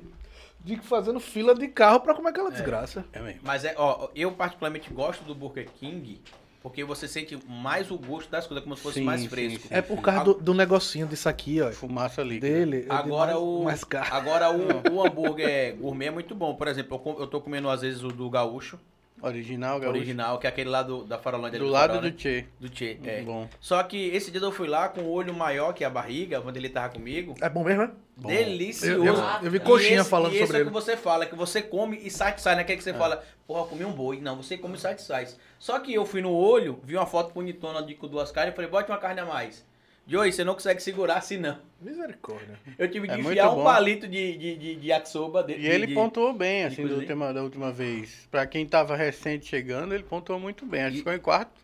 digo 0.64 0.82
fazendo 0.84 1.20
fila 1.20 1.54
de 1.54 1.68
carro 1.68 2.00
pra 2.00 2.14
comer 2.14 2.30
aquela 2.30 2.52
desgraça. 2.52 3.04
é 3.12 3.20
mesmo. 3.20 3.42
Mas 3.44 3.66
é, 3.66 3.74
ó, 3.78 4.08
eu 4.16 4.32
particularmente 4.32 4.90
gosto 4.94 5.26
do 5.26 5.36
Burger 5.36 5.68
King 5.78 6.22
porque 6.64 6.82
você 6.86 7.10
sente 7.10 7.38
mais 7.46 7.92
o 7.92 7.98
gosto 7.98 8.32
das 8.32 8.48
coisas, 8.48 8.64
como 8.64 8.76
se 8.78 8.82
fosse 8.82 9.00
Sim, 9.00 9.06
mais 9.06 9.20
sim, 9.22 9.28
fresco. 9.28 9.68
sim. 9.68 9.74
É 9.74 9.82
por 9.82 10.02
causa 10.02 10.24
do, 10.24 10.34
do 10.36 10.54
negocinho 10.54 11.06
disso 11.06 11.28
aqui, 11.28 11.60
ó. 11.62 11.70
Fumaça 11.72 12.24
líquida. 12.24 12.48
Dele. 12.48 12.78
é 12.78 12.82
de 12.84 12.90
Agora 12.90 13.34
mais, 13.34 13.44
o 13.44 13.64
Mais 13.64 13.84
caro. 13.84 14.08
agora 14.16 14.50
o, 14.50 14.64
o 14.96 15.06
hambúrguer 15.06 15.76
gourmet 15.76 16.06
é 16.08 16.12
muito 16.12 16.34
bom. 16.34 16.56
Por 16.56 16.70
exemplo, 16.70 17.00
eu, 17.06 17.20
eu 17.20 17.28
tô 17.28 17.42
comendo 17.42 17.70
às 17.70 17.82
vezes 17.82 18.02
o 18.02 18.08
do 18.08 18.30
gaúcho, 18.30 18.80
Original, 19.24 19.80
gaúcho. 19.80 19.98
original, 19.98 20.38
que 20.38 20.46
é 20.46 20.50
aquele 20.50 20.70
lá 20.70 20.84
do, 20.84 21.06
da 21.06 21.18
Farolândia. 21.18 21.58
Do 21.58 21.66
ali 21.66 21.74
lado 21.74 21.88
Farol, 21.96 22.02
do 22.02 22.08
né? 22.10 22.14
Tchê. 22.18 22.46
do 22.60 22.68
Tchê, 22.70 22.98
é. 23.06 23.22
Bom. 23.22 23.48
Só 23.60 23.82
que 23.84 24.10
esse 24.10 24.30
dia 24.32 24.42
eu 24.42 24.52
fui 24.52 24.68
lá 24.68 24.90
com 24.90 25.02
o 25.02 25.10
olho 25.12 25.34
maior 25.34 25.72
que 25.74 25.84
a 25.86 25.90
barriga, 25.90 26.42
quando 26.42 26.58
ele 26.58 26.68
tava 26.70 26.90
comigo. 26.94 27.34
É 27.42 27.48
bom 27.50 27.64
mesmo, 27.64 27.84
né? 27.84 27.92
Delicioso. 28.18 28.92
Eu, 29.02 29.06
eu- 29.06 29.24
eu 29.44 29.52
vi 29.52 29.60
coxinha 29.60 30.02
esse- 30.02 30.10
falando 30.10 30.34
e 30.34 30.38
esse 30.38 30.46
sobre 30.48 30.60
é 30.60 30.62
o 30.64 30.66
que 30.68 30.72
você 30.74 30.98
fala, 30.98 31.26
que 31.26 31.36
você 31.36 31.62
come 31.62 31.98
e 32.04 32.10
satisfaz, 32.12 32.58
né? 32.58 32.64
Que 32.64 32.74
é 32.74 32.76
que 32.76 32.84
você 32.84 32.94
fala, 32.94 33.24
porra, 33.48 33.66
comi 33.68 33.86
um 33.86 33.92
boi. 33.92 34.20
Não, 34.20 34.36
você 34.36 34.58
come 34.58 34.76
e 34.76 34.80
satisfaz. 34.80 35.40
Só 35.58 35.80
que 35.80 35.94
eu 35.94 36.06
fui 36.06 36.22
no 36.22 36.32
olho, 36.32 36.80
vi 36.84 36.96
uma 36.96 37.06
foto 37.06 37.34
bonitona 37.34 37.82
de 37.82 37.96
com 37.96 38.08
duas 38.08 38.32
carnes 38.32 38.54
e 38.54 38.56
falei, 38.56 38.70
bote 38.70 38.92
uma 38.92 38.98
carne 38.98 39.22
a 39.22 39.26
mais. 39.26 39.66
Joey, 40.06 40.34
você 40.34 40.44
não 40.44 40.54
consegue 40.54 40.82
segurar 40.82 41.16
assim 41.18 41.38
não. 41.38 41.58
Misericórdia. 41.82 42.60
Eu 42.78 42.90
tive 42.92 43.08
que 43.08 43.14
É 43.14 43.20
enfiar 43.20 43.52
um 43.52 43.56
bom. 43.56 43.64
palito 43.64 44.08
de, 44.08 44.38
de, 44.38 44.56
de, 44.58 44.76
de 44.76 44.88
yakisoba. 44.88 45.44
De, 45.44 45.54
E 45.54 45.66
ele 45.68 45.88
de, 45.88 45.94
pontuou 45.94 46.34
bem, 46.34 46.64
assim, 46.66 46.88
da 46.88 46.96
cozinha. 46.96 47.00
última, 47.00 47.34
da 47.34 47.42
última 47.44 47.72
vez. 47.72 48.28
Pra 48.30 48.46
quem 48.46 48.66
tava 48.68 48.96
recente 48.96 49.46
chegando, 49.46 49.94
ele 49.94 50.04
pontuou 50.04 50.40
muito 50.40 50.66
bem. 50.66 50.82
Acho 50.84 50.92
que 50.92 50.98
ficou 51.00 51.14
em 51.14 51.20
quarto. 51.20 51.63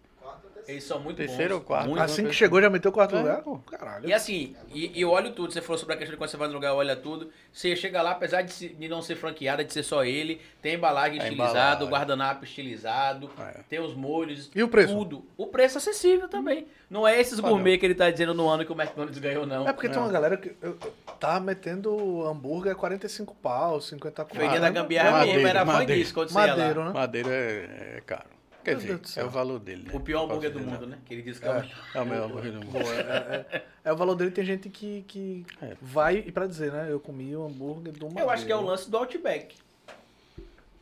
Eles 0.69 0.83
são 0.83 0.99
muito 0.99 1.17
Terceiro 1.17 1.55
bons. 1.55 1.61
ou 1.61 1.65
quarto. 1.65 1.87
Muito 1.89 2.01
Assim 2.03 2.25
que 2.25 2.33
chegou, 2.33 2.61
já 2.61 2.69
meteu 2.69 2.91
o 2.91 2.93
quarto 2.93 3.15
É, 3.15 3.19
lugar? 3.19 3.41
pô. 3.41 3.57
Caralho. 3.57 4.07
E 4.07 4.13
assim, 4.13 4.55
e, 4.73 4.97
e 4.97 5.01
eu 5.01 5.09
olho 5.09 5.31
tudo. 5.31 5.51
Você 5.51 5.61
falou 5.61 5.77
sobre 5.77 5.95
a 5.95 5.97
questão 5.97 6.13
de 6.13 6.17
quando 6.17 6.29
você 6.29 6.37
vai 6.37 6.47
no 6.47 6.53
lugar, 6.53 6.73
olha 6.75 6.95
tudo. 6.95 7.29
Você 7.51 7.75
chega 7.75 8.01
lá, 8.01 8.11
apesar 8.11 8.43
de, 8.43 8.51
se- 8.53 8.69
de 8.69 8.87
não 8.87 9.01
ser 9.01 9.15
franqueada, 9.15 9.63
de 9.63 9.73
ser 9.73 9.81
só 9.83 10.03
ele, 10.05 10.39
tem 10.61 10.75
embalagem 10.75 11.19
A 11.19 11.23
estilizada, 11.23 11.53
embalagem. 11.59 11.87
o 11.87 11.89
guardanapo 11.89 12.43
estilizado, 12.45 13.29
É. 13.39 13.61
tem 13.67 13.79
os 13.79 13.93
molhos. 13.95 14.51
E 14.53 14.61
o 14.61 14.67
preço? 14.67 14.93
Tudo. 14.93 15.25
O 15.35 15.47
preço 15.47 15.77
é 15.77 15.79
acessível 15.79 16.27
também. 16.29 16.67
Não 16.89 17.07
é 17.07 17.19
esses 17.19 17.39
gourmet 17.39 17.77
que 17.77 17.85
ele 17.85 17.95
tá 17.95 18.09
dizendo 18.09 18.33
no 18.33 18.47
ano 18.47 18.65
que 18.65 18.71
o 18.71 18.75
McDonald's 18.79 19.17
ganhou, 19.19 19.45
não. 19.45 19.67
É 19.67 19.73
porque 19.73 19.87
tem 19.89 19.97
Não. 19.97 20.05
uma 20.05 20.11
galera 20.11 20.37
que 20.37 20.49
eu, 20.61 20.77
eu- 20.81 20.93
tá 21.19 21.39
metendo 21.39 22.25
hambúrguer 22.25 22.75
45 22.75 23.35
pau, 23.35 23.79
50 23.81 24.25
pau. 24.25 24.35
Feirinha 24.37 24.59
da 24.59 24.67
Ah, 24.67 24.69
Gambiarra 24.71 25.25
mesmo 25.25 25.47
era 25.47 25.65
fã 25.65 25.73
madeira. 25.73 25.95
disso 25.95 26.13
quando 26.13 26.29
você 26.29 26.39
ia 26.39 26.47
Madeiro, 26.47 26.79
lá. 26.81 26.85
né? 26.87 26.93
Madeira 26.93 27.29
é, 27.31 27.93
é 27.97 28.01
caro. 28.05 28.38
Quer 28.63 28.77
Meu 28.77 28.97
dizer, 28.97 29.19
é 29.19 29.23
o 29.23 29.29
valor 29.29 29.59
dele. 29.59 29.83
né? 29.83 29.91
O 29.93 29.99
pior 29.99 30.23
hambúrguer 30.25 30.51
do 30.51 30.59
mundo, 30.59 30.85
né? 30.85 30.97
Que 31.05 31.13
ele 31.13 31.21
disse 31.21 31.39
que 31.39 31.47
é, 31.47 31.51
o 31.51 31.53
É. 31.53 31.61
melhor. 31.61 31.77
É 31.95 32.01
o 32.01 32.05
melhor 32.05 32.25
hambúrguer 32.25 32.51
do 32.51 32.59
mundo. 32.65 32.71
Pô, 32.71 32.79
é, 32.79 33.45
é- 33.53 33.63
é 33.85 33.93
o 33.93 33.95
valor 33.95 34.15
dele, 34.15 34.31
tem 34.31 34.45
gente 34.45 34.69
que, 34.69 35.03
que 35.07 35.45
É. 35.61 35.75
vai, 35.81 36.17
e 36.17 36.31
pra 36.31 36.45
dizer, 36.45 36.71
né? 36.71 36.87
Eu 36.89 36.99
comi 36.99 37.35
o 37.35 37.45
hambúrguer 37.45 37.93
do 37.93 38.09
Eu 38.19 38.29
acho 38.29 38.45
que 38.45 38.51
é 38.51 38.55
o 38.55 38.61
lance 38.61 38.89
do 38.89 38.97
Outback. 38.97 39.55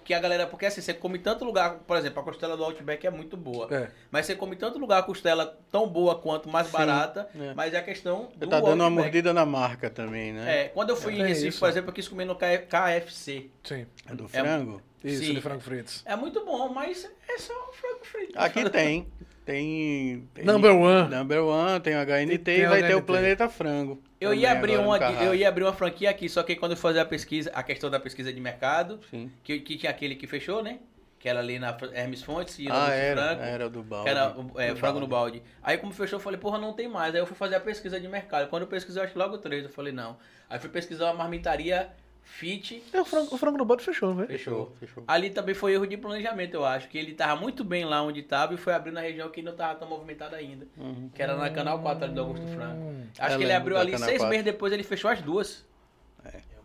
Que 0.03 0.13
a 0.13 0.19
galera, 0.21 0.47
porque 0.47 0.65
assim, 0.65 0.79
você 0.79 0.93
come 0.93 1.19
tanto 1.19 1.43
lugar, 1.43 1.79
por 1.85 1.97
exemplo, 1.97 2.21
a 2.21 2.23
costela 2.23 2.55
do 2.55 2.63
Outback 2.63 3.05
é 3.05 3.09
muito 3.11 3.35
boa. 3.35 3.67
É. 3.75 3.89
Mas 4.09 4.25
você 4.25 4.35
come 4.37 4.55
tanto 4.55 4.79
lugar 4.79 4.99
a 4.99 5.03
costela 5.03 5.57
tão 5.69 5.85
boa 5.85 6.15
quanto 6.15 6.47
mais 6.47 6.67
Sim, 6.67 6.73
barata, 6.73 7.27
é. 7.37 7.53
mas 7.53 7.73
é 7.73 7.77
a 7.77 7.83
questão 7.83 8.29
do 8.33 8.45
Você 8.45 8.47
tá 8.47 8.61
dando 8.61 8.75
uma 8.75 8.85
Outback. 8.85 8.91
mordida 8.93 9.33
na 9.33 9.45
marca 9.45 9.89
também, 9.89 10.31
né? 10.31 10.61
É, 10.63 10.67
quando 10.69 10.91
eu 10.91 10.95
fui 10.95 11.13
É, 11.13 11.17
em 11.17 11.27
Recife, 11.27 11.47
isso. 11.49 11.59
por 11.59 11.67
exemplo, 11.67 11.89
eu 11.89 11.93
quis 11.93 12.07
comer 12.07 12.23
no 12.23 12.35
KFC. 12.37 13.49
Sim. 13.65 13.85
É 14.09 14.15
do 14.15 14.23
É- 14.25 14.27
frango? 14.29 14.81
Isso, 15.03 15.23
Sim. 15.23 15.33
de 15.35 15.41
frango 15.41 15.61
fritos. 15.61 16.01
É 16.05 16.15
muito 16.15 16.43
bom, 16.45 16.69
mas 16.69 17.09
é 17.29 17.37
só 17.37 17.53
um 17.69 17.73
frango 17.73 18.03
frito. 18.05 18.33
Aqui 18.37 18.67
tem. 18.69 19.07
Tem. 19.45 20.27
tem 20.33 20.43
Number 20.43 20.75
one. 20.75 21.09
Number 21.15 21.41
One, 21.43 21.79
tem 21.79 21.95
o 21.95 21.99
HNT 22.05 22.37
Tem 22.39 22.59
e 22.61 22.65
vai 22.67 22.81
ter 22.81 22.95
o 22.95 22.97
HNT. 22.97 23.05
Planeta 23.05 23.47
Frango. 23.49 24.01
Eu 24.19 24.33
ia 24.33 24.51
abrir 24.51 24.77
uma, 24.77 24.97
eu 24.97 25.33
ia 25.33 25.47
abrir 25.47 25.63
uma 25.63 25.71
franquia 25.71 26.09
aqui, 26.09 26.27
só 26.27 26.43
que 26.43 26.55
quando 26.55 26.71
eu 26.71 26.77
fazer 26.77 26.99
a 26.99 27.05
pesquisa, 27.05 27.49
a 27.53 27.63
questão 27.63 27.89
da 27.89 27.97
pesquisa 27.99 28.33
de 28.33 28.41
mercado, 28.41 28.99
Sim. 29.09 29.31
que, 29.43 29.59
que 29.59 29.77
tinha 29.77 29.89
aquele 29.91 30.15
que 30.15 30.27
fechou, 30.27 30.61
né? 30.61 30.79
Que 31.19 31.29
era 31.29 31.39
ali 31.39 31.59
na 31.59 31.75
Hermes 31.93 32.21
Fontes 32.23 32.59
e 32.59 32.67
Ah, 32.69 32.89
era. 32.93 33.21
Franco. 33.27 33.41
Era 33.43 33.69
do 33.69 33.83
balde. 33.83 34.09
Era 34.09 34.35
o- 34.37 34.59
é, 34.59 34.73
Do 34.73 34.75
frango 34.79 34.99
no 34.99 35.07
balde. 35.07 35.41
Aí 35.63 35.77
como 35.77 35.93
fechou, 35.93 36.17
eu 36.17 36.23
falei, 36.23 36.39
porra, 36.39 36.57
não 36.57 36.73
tem 36.73 36.87
mais. 36.89 37.15
Aí 37.15 37.21
eu 37.21 37.25
fui 37.25 37.35
fazer 37.37 37.55
a 37.55 37.59
pesquisa 37.59 37.99
de 38.01 38.07
mercado. 38.07 38.49
Quando 38.49 38.63
eu 38.63 38.67
pesquisei, 38.67 38.99
eu 39.01 39.03
acho 39.05 39.13
que 39.13 39.19
logo 39.19 39.37
três. 39.37 39.63
Eu 39.63 39.69
falei, 39.69 39.93
não. 39.93 40.17
Aí 40.49 40.59
fui 40.59 40.69
pesquisar 40.69 41.05
uma 41.05 41.13
marmitaria 41.13 41.89
fit. 42.27 42.83
É, 42.93 43.01
o, 43.01 43.05
frango, 43.05 43.33
o 43.33 43.37
frango 43.37 43.57
no 43.57 43.65
bote 43.65 43.83
fechou, 43.83 44.21
é? 44.21 44.27
Fechou. 44.27 44.75
Fechou. 44.79 45.03
Ali 45.07 45.29
também 45.29 45.55
foi 45.55 45.73
erro 45.73 45.87
de 45.87 45.97
planejamento, 45.97 46.53
eu 46.53 46.65
acho. 46.65 46.87
Que 46.87 46.97
ele 46.97 47.13
tava 47.13 47.39
muito 47.39 47.63
bem 47.63 47.85
lá 47.85 48.01
onde 48.03 48.21
tava 48.21 48.53
e 48.53 48.57
foi 48.57 48.73
abrindo 48.73 48.95
na 48.95 49.01
região 49.01 49.29
que 49.29 49.41
não 49.41 49.55
tava 49.55 49.75
tão 49.79 49.87
movimentada 49.87 50.35
ainda. 50.35 50.67
Uhum. 50.77 51.09
Que 51.13 51.23
era 51.23 51.35
na 51.35 51.49
Canal 51.49 51.79
4 51.81 52.05
ali 52.05 52.13
do 52.13 52.21
Augusto 52.21 52.45
Franco. 52.47 52.75
Hum. 52.77 53.07
Acho 53.17 53.33
Eu 53.33 53.37
que 53.39 53.43
ele 53.45 53.53
abriu 53.53 53.77
ali 53.77 53.97
seis 53.97 54.17
4. 54.17 54.27
meses 54.27 54.45
depois, 54.45 54.71
ele 54.73 54.83
fechou 54.83 55.09
as 55.09 55.21
duas. 55.21 55.65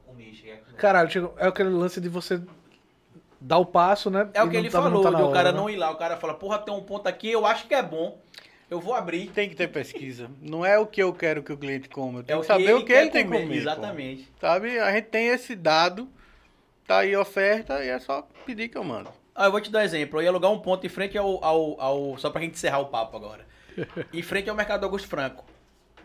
Comer. 0.07 0.63
Caralho, 0.77 1.11
chegou- 1.11 1.35
é 1.39 1.47
aquele 1.47 1.71
lance 1.71 2.01
de 2.01 2.09
você 2.09 2.43
dar 3.41 3.59
o 3.59 3.65
passo, 3.67 4.11
né? 4.11 4.29
É 4.35 4.43
o 4.43 4.51
que 4.51 4.57
ele 4.57 4.69
tá- 4.71 4.79
não 4.81 5.03
falou, 5.03 5.03
tá 5.03 5.27
o 5.27 5.33
cara 5.33 5.53
né? 5.53 5.59
não 5.59 5.71
ir 5.71 5.77
lá. 5.77 5.91
O 5.91 5.97
cara 5.97 6.17
fala, 6.17 6.35
porra, 6.35 6.59
tem 6.59 6.75
um 6.75 6.83
ponto 6.83 7.07
aqui, 7.07 7.31
eu 7.31 7.47
acho 7.47 7.67
que 7.67 7.75
é 7.75 7.83
bom. 7.83 8.19
Eu 8.73 8.81
vou 8.81 8.95
abrir. 8.95 9.29
Tem 9.33 9.51
que 9.51 9.55
ter 9.55 9.69
pesquisa. 9.69 10.31
Não 10.41 10.65
é 10.65 10.79
o 10.79 10.87
que 10.87 11.03
eu 11.03 11.13
quero 11.13 11.43
que 11.43 11.53
o 11.53 11.59
cliente 11.59 11.91
coma. 11.91 12.21
Eu 12.21 12.23
É 12.23 12.25
tenho 12.25 12.39
o 12.39 12.41
que 12.41 12.47
saber 12.47 12.75
o 12.75 12.85
que 12.87 12.93
ele 12.93 13.11
tem 13.11 13.25
que 13.25 13.29
comer, 13.31 13.43
comer. 13.43 13.55
pô. 13.55 13.61
Exatamente. 13.61 14.29
Sabe? 14.41 14.79
A 14.79 14.93
gente 14.93 15.09
tem 15.09 15.27
esse 15.29 15.55
dado. 15.55 16.09
Tá 16.87 17.01
aí 17.01 17.15
oferta 17.15 17.85
e 17.85 17.89
é 17.89 17.99
só 17.99 18.27
pedir 18.47 18.69
que 18.71 18.79
eu 18.79 18.83
mando. 18.83 19.11
Ah, 19.35 19.45
eu 19.45 19.51
vou 19.53 19.61
te 19.61 19.71
dar 19.71 19.81
um 19.81 19.83
exemplo. 19.83 20.19
Eu 20.19 20.23
ia 20.25 20.31
alugar 20.31 20.51
um 20.51 20.59
ponto 20.59 20.87
em 20.87 20.89
frente 20.89 21.19
ao. 21.19 21.45
ao, 21.45 21.79
ao- 21.81 22.19
só 22.19 22.31
pra 22.31 22.41
gente 22.41 22.55
encerrar 22.55 22.79
o 22.79 22.87
papo 22.87 23.15
agora. 23.15 23.47
em 24.11 24.23
frente 24.23 24.49
ao 24.49 24.57
Mercado 24.57 24.85
Augusto 24.85 25.07
Franco. 25.07 25.45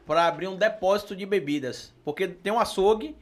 Pra 0.06 0.28
abrir 0.28 0.48
um 0.50 0.58
depósito 0.58 1.16
de 1.16 1.26
bebidas. 1.26 1.94
Porque 2.04 2.28
tem 2.28 2.52
um 2.52 2.60
açougue 2.60 3.16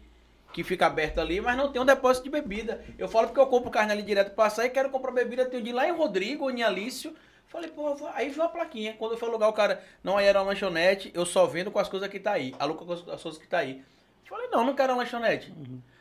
que 0.53 0.63
fica 0.63 0.87
aberto 0.87 1.19
ali, 1.19 1.39
mas 1.39 1.55
não 1.55 1.71
tem 1.71 1.79
um 1.81 1.85
depósito 1.85 2.23
de 2.23 2.31
bebida. 2.31 2.83
Eu 2.97 3.07
falo 3.07 3.27
porque 3.27 3.39
eu 3.39 3.45
compro 3.47 3.69
carne 3.69 3.91
ali 3.91 4.01
direto 4.01 4.33
pra 4.33 4.49
sair, 4.49 4.69
quero 4.71 4.89
comprar 4.89 5.11
bebida, 5.11 5.45
tenho 5.45 5.61
de 5.61 5.71
lá 5.71 5.87
em 5.87 5.91
Rodrigo 5.91 6.45
ou 6.45 6.51
em 6.51 6.63
Alício. 6.63 7.13
Falei, 7.55 7.69
pô, 7.69 7.87
eu 7.87 8.07
aí 8.13 8.27
viu 8.27 8.43
a 8.43 8.49
plaquinha. 8.49 8.95
Quando 8.99 9.13
eu 9.13 9.17
fui 9.17 9.29
alugar 9.29 9.47
o 9.47 9.53
cara, 9.53 9.81
não, 10.03 10.17
aí 10.17 10.25
era 10.25 10.41
uma 10.41 10.49
lanchonete, 10.49 11.09
eu 11.13 11.25
só 11.25 11.45
vendo 11.45 11.71
com 11.71 11.79
as 11.79 11.87
coisas 11.87 12.09
que 12.09 12.19
tá 12.19 12.33
aí. 12.33 12.53
Aluga 12.59 12.83
com 12.83 12.91
as 12.91 13.07
as 13.07 13.23
coisas 13.23 13.41
que 13.41 13.47
tá 13.47 13.59
aí. 13.59 13.81
Falei, 14.27 14.49
não, 14.49 14.65
não 14.65 14.75
quero 14.75 14.91
uma 14.91 15.03
lanchonete. 15.03 15.53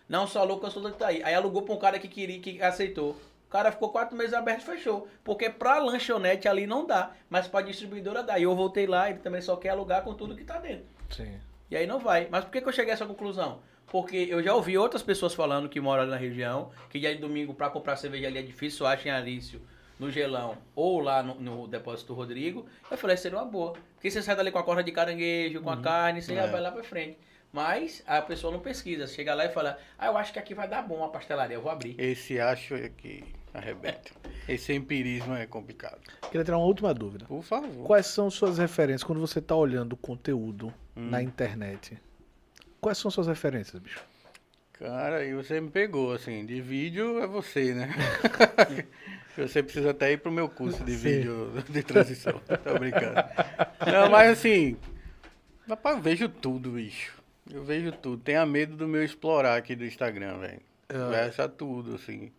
Não, 0.09 0.27
só 0.27 0.41
aluga 0.41 0.63
com 0.63 0.67
as 0.67 0.73
coisas 0.73 0.91
que 0.91 0.99
tá 0.99 1.07
aí. 1.07 1.23
Aí 1.23 1.33
alugou 1.33 1.63
pra 1.63 1.73
um 1.73 1.79
cara 1.79 1.97
que 2.01 2.09
queria, 2.09 2.41
que 2.41 2.61
aceitou. 2.61 3.11
O 3.47 3.51
cara 3.51 3.71
ficou 3.71 3.91
quatro 3.91 4.17
meses 4.17 4.35
aberto 4.35 4.63
e 4.63 4.65
fechou. 4.65 5.07
Porque 5.23 5.49
pra 5.49 5.79
lanchonete 5.79 6.49
ali 6.49 6.67
não 6.67 6.85
dá, 6.85 7.13
mas 7.31 7.47
pra 7.47 7.61
distribuidora 7.61 8.25
dá. 8.25 8.37
E 8.37 8.43
eu 8.43 8.57
voltei 8.57 8.89
lá, 8.89 9.09
ele 9.09 9.21
também 9.21 9.41
só 9.41 9.55
quer 9.55 9.69
alugar 9.69 10.03
com 10.03 10.13
tudo 10.13 10.35
que 10.35 10.43
tá 10.43 10.59
dentro. 10.59 10.87
Sim. 11.09 11.39
E 11.71 11.77
aí 11.77 11.87
não 11.87 12.01
vai. 12.01 12.27
Mas 12.33 12.45
por 12.45 12.51
que, 12.51 12.63
que 12.63 12.69
eu 12.69 12.73
cheguei 12.73 12.91
a 12.91 12.95
essa 12.95 13.07
conclusão? 13.07 13.61
Porque 13.87 14.27
eu 14.29 14.43
já 14.43 14.53
ouvi 14.57 14.77
outras 14.77 15.05
pessoas 15.05 15.33
falando 15.33 15.69
que 15.69 15.81
moram 15.81 16.03
ali 16.03 16.11
na 16.11 16.17
região, 16.17 16.73
que 16.91 16.99
dia 16.99 17.15
de 17.15 17.21
domingo 17.21 17.55
pra 17.55 17.71
comprar 17.71 17.95
cerveja 17.95 18.27
ali 18.27 18.39
é 18.39 18.43
difícil, 18.43 18.85
acha 18.87 19.09
em 19.09 19.13
Alício, 19.13 19.63
no 20.05 20.11
Gelão, 20.11 20.57
ou 20.75 21.01
lá 21.01 21.23
no, 21.23 21.35
no 21.41 21.67
depósito 21.69 22.09
do 22.13 22.15
Rodrigo. 22.15 22.67
Eu 22.91 22.97
falei, 22.99 23.17
seria 23.17 23.39
uma 23.39 23.45
boa. 23.45 23.73
Porque 23.95 24.11
você 24.11 24.23
sai 24.23 24.37
dali 24.37 24.51
com 24.51 24.59
a 24.59 24.63
corda 24.63 24.83
de 24.85 24.93
caranguejo, 24.93 25.61
com 25.63 25.71
a 25.71 25.77
carne, 25.81 26.21
você 26.23 26.35
já 26.35 26.43
É. 26.45 26.47
vai 26.51 26.61
lá 26.61 26.71
pra 26.71 26.83
frente. 26.85 27.19
Mas 27.53 28.03
a 28.07 28.21
pessoa 28.21 28.53
não 28.53 28.61
pesquisa. 28.61 29.07
Chega 29.07 29.33
lá 29.35 29.45
e 29.45 29.49
fala, 29.49 29.79
ah, 29.99 30.07
eu 30.07 30.17
acho 30.17 30.33
que 30.33 30.39
aqui 30.39 30.55
vai 30.55 30.67
dar 30.69 30.83
bom 30.83 31.05
a 31.05 31.09
pastelaria, 31.09 31.57
eu 31.57 31.63
vou 31.63 31.71
abrir. 31.71 31.95
Esse 31.99 32.41
acho 32.41 32.75
é 32.75 32.89
que 32.89 33.25
arrebenta. 33.55 34.11
Esse 34.49 34.73
empirismo 34.75 35.35
é 35.35 35.47
complicado. 35.47 36.01
Queria 36.31 36.45
tirar 36.45 36.59
uma 36.59 36.67
última 36.67 36.93
dúvida. 36.93 37.25
Por 37.27 37.43
favor. 37.45 37.87
Quais 37.87 38.07
são 38.07 38.29
suas 38.29 38.59
referências 38.59 39.05
quando 39.05 39.21
você 39.21 39.41
tá 39.41 39.55
olhando 39.55 39.93
o 39.93 39.97
conteúdo 39.97 40.75
Hum. 40.97 41.09
na 41.11 41.23
internet? 41.23 41.97
Quais 42.81 42.99
são 42.99 43.11
suas 43.11 43.27
referências, 43.29 43.81
bicho? 43.81 44.05
Cara, 44.73 45.19
aí 45.19 45.33
você 45.33 45.61
me 45.61 45.71
pegou, 45.71 46.13
assim, 46.13 46.45
de 46.45 46.61
vídeo 46.61 47.21
é 47.23 47.27
você, 47.29 47.73
né? 47.73 47.89
você 49.37 49.63
precisa 49.63 49.91
até 49.91 50.13
ir 50.13 50.19
pro 50.19 50.31
meu 50.31 50.49
curso 50.49 50.83
de 50.85 50.93
Sim. 50.93 50.99
vídeo 50.99 51.53
de 51.69 51.83
transição. 51.83 52.41
Tô 52.63 52.79
brincando. 52.79 53.15
Não, 53.91 54.11
mas 54.11 54.31
assim, 54.31 54.77
rapaz, 55.69 55.97
eu 55.97 56.03
vejo 56.03 56.29
tudo, 56.29 56.71
bicho. 56.71 57.23
Eu 57.53 57.65
vejo 57.65 57.93
tudo. 57.93 58.23
Tenha 58.23 58.45
medo 58.47 58.77
do 58.77 58.89
meu 58.89 59.05
explorar 59.05 59.57
aqui 59.57 59.75
do 59.75 59.85
Instagram, 59.85 60.39
velho. 60.39 60.61
Ah. 60.89 61.09
Versa 61.09 61.49
tudo, 61.49 61.95
assim. 61.97 62.31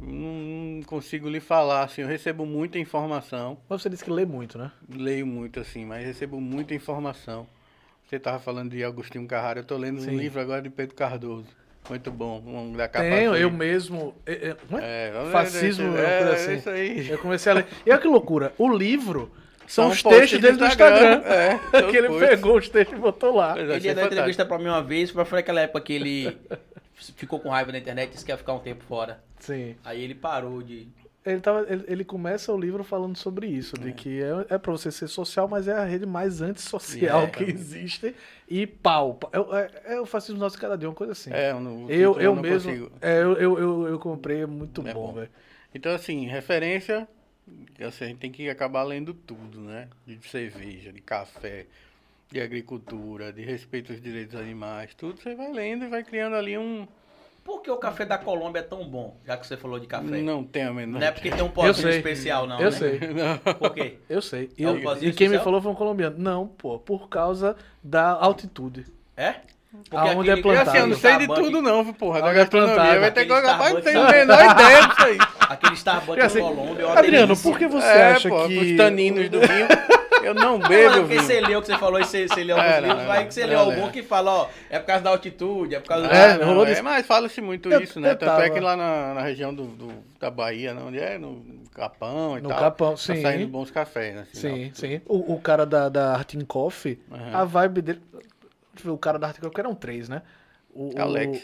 Não, 0.00 0.08
não 0.08 0.82
consigo 0.82 1.28
lhe 1.28 1.40
falar, 1.40 1.84
assim, 1.84 2.02
eu 2.02 2.08
recebo 2.08 2.46
muita 2.46 2.78
informação. 2.78 3.58
Mas 3.68 3.82
você 3.82 3.90
disse 3.90 4.04
que 4.04 4.10
lê 4.10 4.24
muito, 4.24 4.58
né? 4.58 4.72
Leio 4.88 5.26
muito, 5.26 5.60
assim, 5.60 5.84
mas 5.84 6.04
recebo 6.04 6.40
muita 6.40 6.74
informação. 6.74 7.46
Você 8.06 8.18
tava 8.18 8.38
falando 8.38 8.70
de 8.70 8.84
Agostinho 8.84 9.26
Carrara, 9.26 9.60
eu 9.60 9.64
tô 9.64 9.76
lendo 9.76 10.00
Sim. 10.00 10.10
um 10.10 10.18
livro 10.18 10.40
agora 10.40 10.62
de 10.62 10.70
Pedro 10.70 10.94
Cardoso. 10.94 11.48
Muito 11.88 12.10
bom, 12.10 12.42
um 12.46 12.72
da 12.72 12.86
capa 12.88 13.04
Tenho, 13.04 13.34
eu 13.34 13.50
mesmo. 13.50 14.14
é, 14.24 14.32
é, 14.32 14.56
é? 14.78 15.12
É, 15.26 15.30
Fascismo, 15.32 15.96
é, 15.96 16.18
coisa 16.18 16.30
é, 16.30 16.34
assim. 16.34 16.54
isso 16.54 16.70
aí. 16.70 17.10
Eu 17.10 17.18
comecei 17.18 17.52
a 17.52 17.54
ler. 17.56 17.66
E 17.84 17.90
olha 17.90 18.00
que 18.00 18.06
loucura. 18.06 18.52
O 18.56 18.68
livro 18.68 19.32
são, 19.66 19.88
os 19.88 20.00
posts 20.00 20.20
textos 20.20 20.40
dele 20.40 20.56
do 20.58 20.64
Instagram. 20.64 21.22
É, 21.24 21.58
são 21.70 21.90
que 21.90 21.96
ele 21.96 22.08
posts. 22.08 22.28
pegou 22.28 22.56
os 22.56 22.68
textos 22.68 22.96
e 22.96 23.00
botou 23.00 23.34
lá. 23.34 23.58
Ele 23.58 23.62
ia 23.62 23.70
dar 23.72 23.78
fantástico. 23.78 24.12
entrevista 24.12 24.46
pra 24.46 24.58
mim 24.58 24.66
uma 24.66 24.82
vez, 24.82 25.12
mas 25.12 25.28
foi 25.28 25.38
naquela 25.38 25.60
época 25.60 25.80
que 25.80 25.92
ele 25.92 26.38
ficou 27.16 27.40
com 27.40 27.48
raiva 27.48 27.72
na 27.72 27.78
internet 27.78 28.10
e 28.10 28.12
disse 28.12 28.24
que 28.24 28.30
ia 28.30 28.36
ficar 28.36 28.52
um 28.52 28.60
tempo 28.60 28.84
fora. 28.84 29.20
Sim. 29.40 29.74
Aí 29.84 30.02
ele 30.02 30.14
parou 30.14 30.62
de. 30.62 30.88
Ele, 31.24 31.40
tava, 31.40 31.64
ele, 31.72 31.84
ele 31.86 32.04
começa 32.04 32.52
o 32.52 32.58
livro 32.58 32.82
falando 32.82 33.16
sobre 33.16 33.46
isso, 33.46 33.78
de 33.78 33.92
que 33.92 34.20
é, 34.20 34.54
é 34.54 34.58
pra 34.58 34.72
você 34.72 34.90
ser 34.90 35.06
social, 35.06 35.46
mas 35.46 35.68
é 35.68 35.72
a 35.72 35.84
rede 35.84 36.04
mais 36.04 36.42
antissocial 36.42 37.22
É, 37.22 37.26
que 37.28 37.38
cara. 37.44 37.50
existe. 37.50 38.14
E 38.48 38.66
pau. 38.66 39.14
pau. 39.14 39.30
É, 39.56 39.70
é, 39.92 39.94
é 39.94 40.00
o 40.00 40.04
fascismo 40.06 40.40
nosso 40.40 40.56
de 40.56 40.60
cada 40.62 40.76
dia, 40.76 40.88
uma 40.88 40.94
coisa 40.96 41.12
assim. 41.12 41.30
É, 41.32 41.52
no, 41.52 41.88
eu 41.90 42.10
título 42.14 42.20
eu 42.24 42.34
não 42.34 42.42
mesmo. 42.42 42.70
consigo. 42.70 42.92
É, 43.00 43.22
eu, 43.22 43.32
eu, 43.34 43.58
eu, 43.58 43.88
eu 43.88 43.98
comprei, 44.00 44.42
é 44.42 44.46
muito 44.46 44.80
É 44.86 44.92
bom, 44.92 45.08
bom. 45.08 45.12
velho. 45.12 45.30
Então, 45.72 45.94
assim, 45.94 46.26
referência, 46.26 47.06
assim, 47.86 48.04
a 48.04 48.08
gente 48.08 48.18
tem 48.18 48.32
que 48.32 48.48
acabar 48.50 48.82
lendo 48.82 49.14
tudo, 49.14 49.60
né? 49.60 49.88
De 50.04 50.18
cerveja, 50.28 50.92
de 50.92 51.00
café, 51.00 51.66
de 52.32 52.40
agricultura, 52.40 53.32
de 53.32 53.42
respeito 53.42 53.92
aos 53.92 54.02
direitos 54.02 54.32
dos 54.32 54.40
animais, 54.40 54.92
tudo 54.94 55.20
você 55.20 55.34
vai 55.36 55.52
lendo 55.52 55.84
e 55.84 55.88
vai 55.88 56.02
criando 56.02 56.34
ali 56.34 56.58
um... 56.58 56.86
Por 57.44 57.60
que 57.60 57.70
o 57.70 57.76
café 57.76 58.04
da 58.04 58.16
Colômbia 58.16 58.60
é 58.60 58.62
tão 58.62 58.84
bom? 58.84 59.16
Já 59.26 59.36
que 59.36 59.46
você 59.46 59.56
falou 59.56 59.78
de 59.80 59.86
café. 59.86 60.22
Não 60.22 60.44
tem 60.44 60.62
a 60.62 60.72
menor 60.72 61.00
Não 61.00 61.06
é 61.06 61.10
porque 61.10 61.30
tem 61.30 61.42
um 61.42 61.48
pozinho 61.48 61.88
especial, 61.88 62.46
não. 62.46 62.60
eu 62.60 62.70
né? 62.70 62.76
sei, 62.76 63.00
Não. 63.12 63.54
Por 63.54 63.74
quê? 63.74 63.98
eu 64.08 64.22
sei. 64.22 64.50
E, 64.56 64.64
É 64.64 64.70
um 64.70 64.78
e 65.00 65.12
quem 65.12 65.28
me 65.28 65.38
falou 65.38 65.60
foi 65.60 65.72
um 65.72 65.74
colombiano. 65.74 66.16
Não, 66.18 66.46
pô, 66.46 66.78
por 66.78 67.08
causa 67.08 67.56
da 67.82 68.10
altitude. 68.10 68.86
É? 69.16 69.36
Aonde 69.90 70.30
é 70.30 70.36
plantado. 70.36 70.70
assim, 70.70 70.78
eu 70.78 70.86
não 70.86 70.96
sei 70.96 71.16
de 71.16 71.26
tudo 71.26 71.62
não, 71.62 71.82
viu, 71.82 71.94
porra, 71.94 72.20
da 72.20 72.32
gastronomia. 72.32 73.00
Vai 73.00 73.10
ter 73.10 73.24
que... 73.24 73.32
Rapaz, 73.32 73.74
não 73.74 73.80
tenho 73.80 74.02
a 74.02 74.10
menor 74.10 74.50
ideia 74.50 74.86
disso 74.86 75.02
aí. 75.06 75.18
Aquele 75.40 75.74
Starbucks 75.74 76.24
Assim, 76.24 76.40
da 76.40 76.44
Colômbia 76.44 76.84
é 76.84 76.98
Adriano, 76.98 77.36
por 77.36 77.58
que 77.58 77.66
você 77.66 77.86
é, 77.86 78.12
acha 78.12 78.28
pô, 78.28 78.46
que. 78.46 78.58
os 78.58 78.76
taninos 78.76 79.28
do 79.30 79.40
vinho. 79.40 79.68
Eu 80.22 80.34
não 80.34 80.58
bebo 80.58 81.00
porque 81.00 81.20
você 81.20 81.40
leu 81.40 81.60
que 81.60 81.66
você 81.68 81.78
falou 81.78 82.00
e 82.00 82.04
você, 82.04 82.28
você 82.28 82.44
leu 82.44 82.56
alguns 82.56 82.70
É, 82.72 82.80
não, 82.80 82.88
livros, 82.88 83.02
não, 83.02 83.06
vai 83.12 83.26
que 83.26 83.34
você 83.34 83.40
não, 83.42 83.48
leu 83.48 83.58
não, 83.58 83.64
algum 83.66 83.80
não. 83.82 83.90
que 83.92 84.02
fala, 84.02 84.30
ó, 84.32 84.48
é 84.70 84.78
por 84.78 84.86
causa 84.86 85.04
da 85.04 85.10
altitude, 85.10 85.74
é 85.74 85.80
por 85.80 85.88
causa 85.88 86.08
do... 86.08 86.14
É, 86.14 86.38
não, 86.38 86.46
rolou 86.46 86.66
é, 86.66 86.82
mas 86.82 87.06
fala-se 87.06 87.40
muito 87.40 87.68
Eu- 87.70 87.80
isso, 87.80 87.98
né? 88.00 88.10
Tanto 88.14 88.24
é 88.24 88.26
tava- 88.26 88.50
que 88.50 88.60
lá 88.60 88.76
na, 88.76 89.14
na 89.14 89.22
região 89.22 89.54
do, 89.54 89.64
do- 89.66 89.92
da 90.20 90.30
Bahia, 90.30 90.72
não, 90.74 90.88
onde 90.88 90.98
é? 90.98 91.18
No 91.18 91.42
Capão 91.74 92.38
e 92.38 92.40
No 92.40 92.48
tal. 92.50 92.58
Capão, 92.58 92.90
tá 92.92 92.96
sim. 92.98 93.22
saindo 93.22 93.46
bons 93.48 93.70
cafés, 93.70 94.16
assim, 94.18 94.40
Sim, 94.40 94.70
sim. 94.74 95.00
O, 95.06 95.34
o 95.34 95.40
cara 95.40 95.64
da, 95.66 95.88
da 95.88 96.12
Artin 96.14 96.40
Coffee, 96.40 97.00
Aham. 97.10 97.30
a 97.34 97.44
vibe 97.44 97.82
dele. 97.82 98.02
Deixa 98.12 98.22
eu 98.80 98.84
ver, 98.84 98.90
o 98.90 98.98
cara 98.98 99.18
da 99.18 99.26
Artin 99.28 99.40
Coffee, 99.40 99.54
que 99.54 99.60
eram 99.60 99.74
três, 99.74 100.08
né? 100.08 100.22
O, 100.74 100.94
o- 100.96 101.00
Alex. 101.00 101.42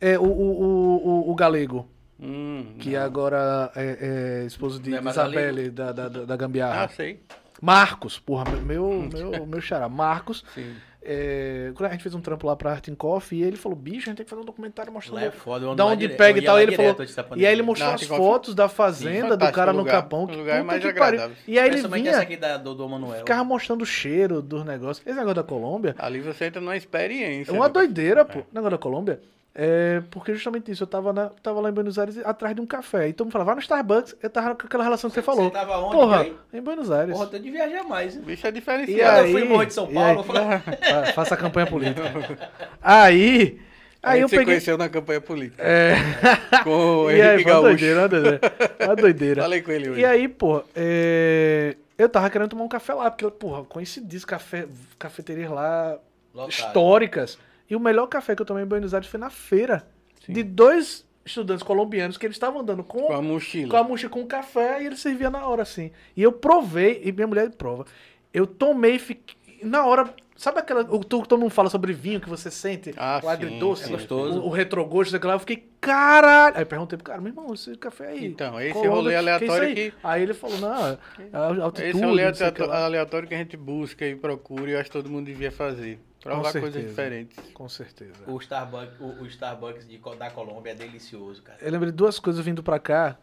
É, 0.00 0.18
o, 0.18 0.22
o, 0.22 0.26
o, 0.26 1.08
o, 1.28 1.30
o 1.30 1.34
Galego, 1.34 1.86
Hum, 2.22 2.74
que 2.78 2.90
não. 2.90 3.02
agora 3.02 3.70
é, 3.74 4.40
é 4.42 4.46
esposo 4.46 4.78
de 4.78 4.94
é 4.94 5.00
Isabelle, 5.00 5.70
da, 5.70 5.90
da, 5.92 6.08
da, 6.08 6.24
da 6.26 6.36
Gambiarra. 6.36 6.84
Ah, 6.84 6.88
sei. 6.88 7.20
Marcos, 7.60 8.18
porra, 8.18 8.44
meu, 8.62 9.08
meu, 9.12 9.46
meu 9.46 9.60
xará. 9.60 9.88
Marcos, 9.88 10.44
Sim. 10.54 10.74
é, 11.02 11.72
quando 11.74 11.88
a 11.88 11.92
gente 11.92 12.02
fez 12.02 12.14
um 12.14 12.20
trampo 12.20 12.46
lá 12.46 12.54
pra 12.56 12.70
Artin 12.72 12.94
Coffee, 12.94 13.40
e 13.40 13.42
ele 13.42 13.56
falou, 13.56 13.76
bicho, 13.76 14.08
a 14.08 14.10
gente 14.10 14.16
tem 14.18 14.24
que 14.24 14.30
fazer 14.30 14.42
um 14.42 14.44
documentário 14.44 14.92
mostrando 14.92 15.24
é 15.24 15.30
foda, 15.30 15.74
da 15.74 15.84
onde 15.86 16.06
dire- 16.06 16.14
pega 16.16 16.38
e 16.38 16.42
tal. 16.42 16.58
E 16.58 16.62
ele 16.62 16.76
falou. 16.76 16.96
E 17.36 17.46
aí 17.46 17.52
ele 17.52 17.62
mostrou 17.62 17.90
as 17.92 18.02
fotos 18.04 18.54
da 18.54 18.68
fazenda 18.68 19.28
do 19.28 19.30
fantástico 19.30 19.54
cara 19.56 19.72
no 19.72 19.78
lugar, 19.80 20.02
Capão. 20.02 20.24
um 20.24 20.26
Que 20.26 20.36
lugar 20.36 20.64
mais 20.64 20.82
que 20.82 20.92
pariu. 20.92 21.20
agradável. 21.20 21.36
E 21.46 21.58
aí 21.58 21.66
ele 21.68 21.78
essa 21.78 21.88
vinha, 21.88 22.18
aqui 22.18 22.36
da, 22.36 22.56
do, 22.56 22.74
do 22.74 22.88
Manuel. 22.88 23.18
ficava 23.18 23.44
mostrando 23.44 23.82
o 23.82 23.86
cheiro 23.86 24.40
dos 24.42 24.64
negócios. 24.64 25.06
Esse 25.06 25.14
negócio 25.16 25.34
da 25.36 25.42
Colômbia 25.42 25.94
Ali 25.98 26.20
você 26.20 26.46
entra 26.46 26.60
numa 26.60 26.76
experiência. 26.76 27.50
é 27.50 27.54
uma 27.54 27.66
né? 27.66 27.72
doideira, 27.72 28.24
pô. 28.24 28.40
O 28.40 28.44
negócio 28.52 28.70
da 28.70 28.78
Colômbia. 28.78 29.20
É 29.52 30.00
porque 30.12 30.32
justamente 30.32 30.70
isso, 30.70 30.84
eu 30.84 30.86
tava, 30.86 31.12
na, 31.12 31.28
tava 31.42 31.60
lá 31.60 31.68
em 31.70 31.72
Buenos 31.72 31.98
Aires 31.98 32.16
atrás 32.24 32.54
de 32.54 32.60
um 32.60 32.66
café. 32.66 33.08
E 33.08 33.12
todo 33.12 33.26
mundo 33.26 33.32
falava, 33.32 33.46
vai 33.48 33.54
no 33.56 33.60
Starbucks. 33.60 34.16
Eu 34.22 34.30
tava 34.30 34.54
com 34.54 34.66
aquela 34.66 34.84
relação 34.84 35.10
que 35.10 35.14
você 35.14 35.22
falou. 35.22 35.44
Você 35.46 35.50
tava 35.50 35.76
onde, 35.78 35.92
Porra, 35.96 36.20
aí? 36.20 36.36
em 36.52 36.60
Buenos 36.62 36.90
Aires. 36.90 37.12
Porra, 37.12 37.24
eu 37.24 37.30
tenho 37.30 37.42
de 37.42 37.50
viajar 37.50 37.82
mais. 37.82 38.14
hein? 38.16 38.22
Bicho 38.22 38.46
é 38.46 38.50
E 38.50 38.52
diferenciado. 38.52 39.18
eu 39.18 39.24
aí, 39.24 39.32
fui 39.32 39.42
em 39.42 39.48
Morro 39.48 39.66
de 39.66 39.74
São 39.74 39.90
e 39.90 39.94
Paulo, 39.94 40.08
aí- 40.10 40.16
eu 40.16 40.22
falei- 40.24 40.58
Fa- 41.04 41.12
faça 41.14 41.34
a 41.34 41.36
campanha 41.36 41.66
política. 41.66 42.02
Aí, 42.80 43.60
A 44.02 44.10
aí 44.12 44.14
gente 44.16 44.22
eu 44.22 44.28
se 44.28 44.34
peguei. 44.36 44.44
conheceu 44.46 44.78
na 44.78 44.88
campanha 44.88 45.20
política. 45.20 45.62
É, 45.62 45.94
Com 46.64 46.70
o 47.04 47.10
e 47.10 47.20
aí, 47.20 47.28
Henrique 47.34 47.42
foi 47.42 47.52
uma 47.52 47.60
Gaúcho. 47.62 47.76
doideira, 47.78 48.00
uma 48.00 48.08
doideira. 48.08 48.40
Uma 48.86 48.96
doideira. 48.96 49.42
Falei 49.42 49.62
com 49.62 49.70
ele 49.72 49.90
hoje. 49.90 50.00
E 50.00 50.04
aí, 50.04 50.28
pô, 50.28 50.62
é, 50.76 51.76
eu 51.98 52.08
tava 52.08 52.30
querendo 52.30 52.48
tomar 52.48 52.64
um 52.64 52.68
café 52.68 52.94
lá, 52.94 53.10
porque, 53.10 53.24
eu, 53.24 53.30
porra, 53.30 53.64
coincidisse 53.64 54.24
café, 54.26 54.66
cafeterias 54.98 55.50
lá 55.50 55.98
Lotado. 56.32 56.50
históricas. 56.50 57.38
E 57.70 57.76
o 57.76 57.80
melhor 57.80 58.08
café 58.08 58.34
que 58.34 58.42
eu 58.42 58.46
tomei 58.46 58.64
em 58.64 58.66
Buenos 58.66 58.92
Aires 58.92 59.08
foi 59.08 59.20
na 59.20 59.30
feira. 59.30 59.86
De 60.28 60.42
dois 60.42 61.06
estudantes 61.24 61.62
colombianos 61.62 62.18
que 62.18 62.26
eles 62.26 62.34
estavam 62.36 62.60
andando 62.60 62.82
com, 62.82 63.02
Com 63.02 63.12
a 63.12 63.22
mochila. 63.22 63.70
com 63.70 63.76
a 63.76 63.84
mochila 63.84 64.10
com 64.10 64.26
café 64.26 64.82
e 64.82 64.86
ele 64.86 64.96
servia 64.96 65.30
na 65.30 65.46
hora, 65.46 65.62
assim. 65.62 65.90
E 66.16 66.22
eu 66.22 66.32
provei, 66.32 67.00
e 67.04 67.12
minha 67.12 67.26
mulher 67.26 67.48
prova. 67.50 67.86
Eu 68.34 68.46
tomei 68.46 68.96
e 68.96 68.98
fiquei. 68.98 69.36
Na 69.62 69.84
hora. 69.86 70.12
Sabe 70.36 70.58
aquela. 70.58 70.80
O, 70.82 71.04
todo 71.04 71.36
mundo 71.38 71.50
fala 71.50 71.68
sobre 71.68 71.92
vinho 71.92 72.18
que 72.20 72.28
você 72.28 72.50
sente? 72.50 72.94
Ah, 72.96 73.18
o 73.18 73.26
sim, 73.26 73.28
agridoce, 73.28 73.84
sim, 73.84 73.90
É 73.90 73.96
gostoso. 73.96 74.40
O, 74.40 74.46
o 74.46 74.50
retrogosto 74.50 75.12
daquela. 75.12 75.34
Eu 75.34 75.38
fiquei, 75.38 75.68
caralho. 75.80 76.56
Aí 76.56 76.64
perguntei 76.64 76.96
pro 76.96 77.04
cara, 77.04 77.20
meu 77.20 77.30
irmão, 77.30 77.52
esse 77.52 77.76
café 77.76 78.08
aí. 78.08 78.24
Então, 78.26 78.58
esse 78.58 78.72
Colômbia, 78.72 78.94
rolê 78.96 79.08
que 79.10 79.14
é 79.14 79.18
aleatório 79.18 79.68
aí? 79.68 79.74
que- 79.74 79.92
Aí 80.02 80.22
ele 80.22 80.32
falou, 80.34 80.58
não, 80.58 80.86
é 80.88 80.98
a 81.32 81.46
altitude. 81.64 81.88
Esse 81.90 82.02
é 82.02 82.06
o 82.06 82.08
rolê 82.08 82.24
o 82.24 82.72
aleatório 82.72 83.28
que 83.28 83.34
a 83.34 83.38
gente 83.38 83.56
busca 83.56 84.06
e 84.06 84.16
procura 84.16 84.70
e 84.70 84.74
eu 84.74 84.80
acho 84.80 84.90
que 84.90 84.96
todo 84.96 85.10
mundo 85.10 85.26
devia 85.26 85.52
fazer. 85.52 86.00
Provar 86.22 86.52
coisas 86.52 86.72
certeza. 86.72 86.88
diferentes. 86.88 87.38
Com 87.54 87.68
certeza. 87.68 88.12
O 88.26 88.36
Starbucks, 88.38 89.00
o, 89.00 89.22
o 89.22 89.26
Starbucks 89.26 89.88
de, 89.88 89.98
da 90.18 90.30
Colômbia 90.30 90.72
é 90.72 90.74
delicioso, 90.74 91.42
cara. 91.42 91.58
Eu 91.62 91.70
lembrei 91.72 91.90
de 91.90 91.96
duas 91.96 92.18
coisas 92.18 92.44
vindo 92.44 92.62
pra 92.62 92.78
cá 92.78 93.16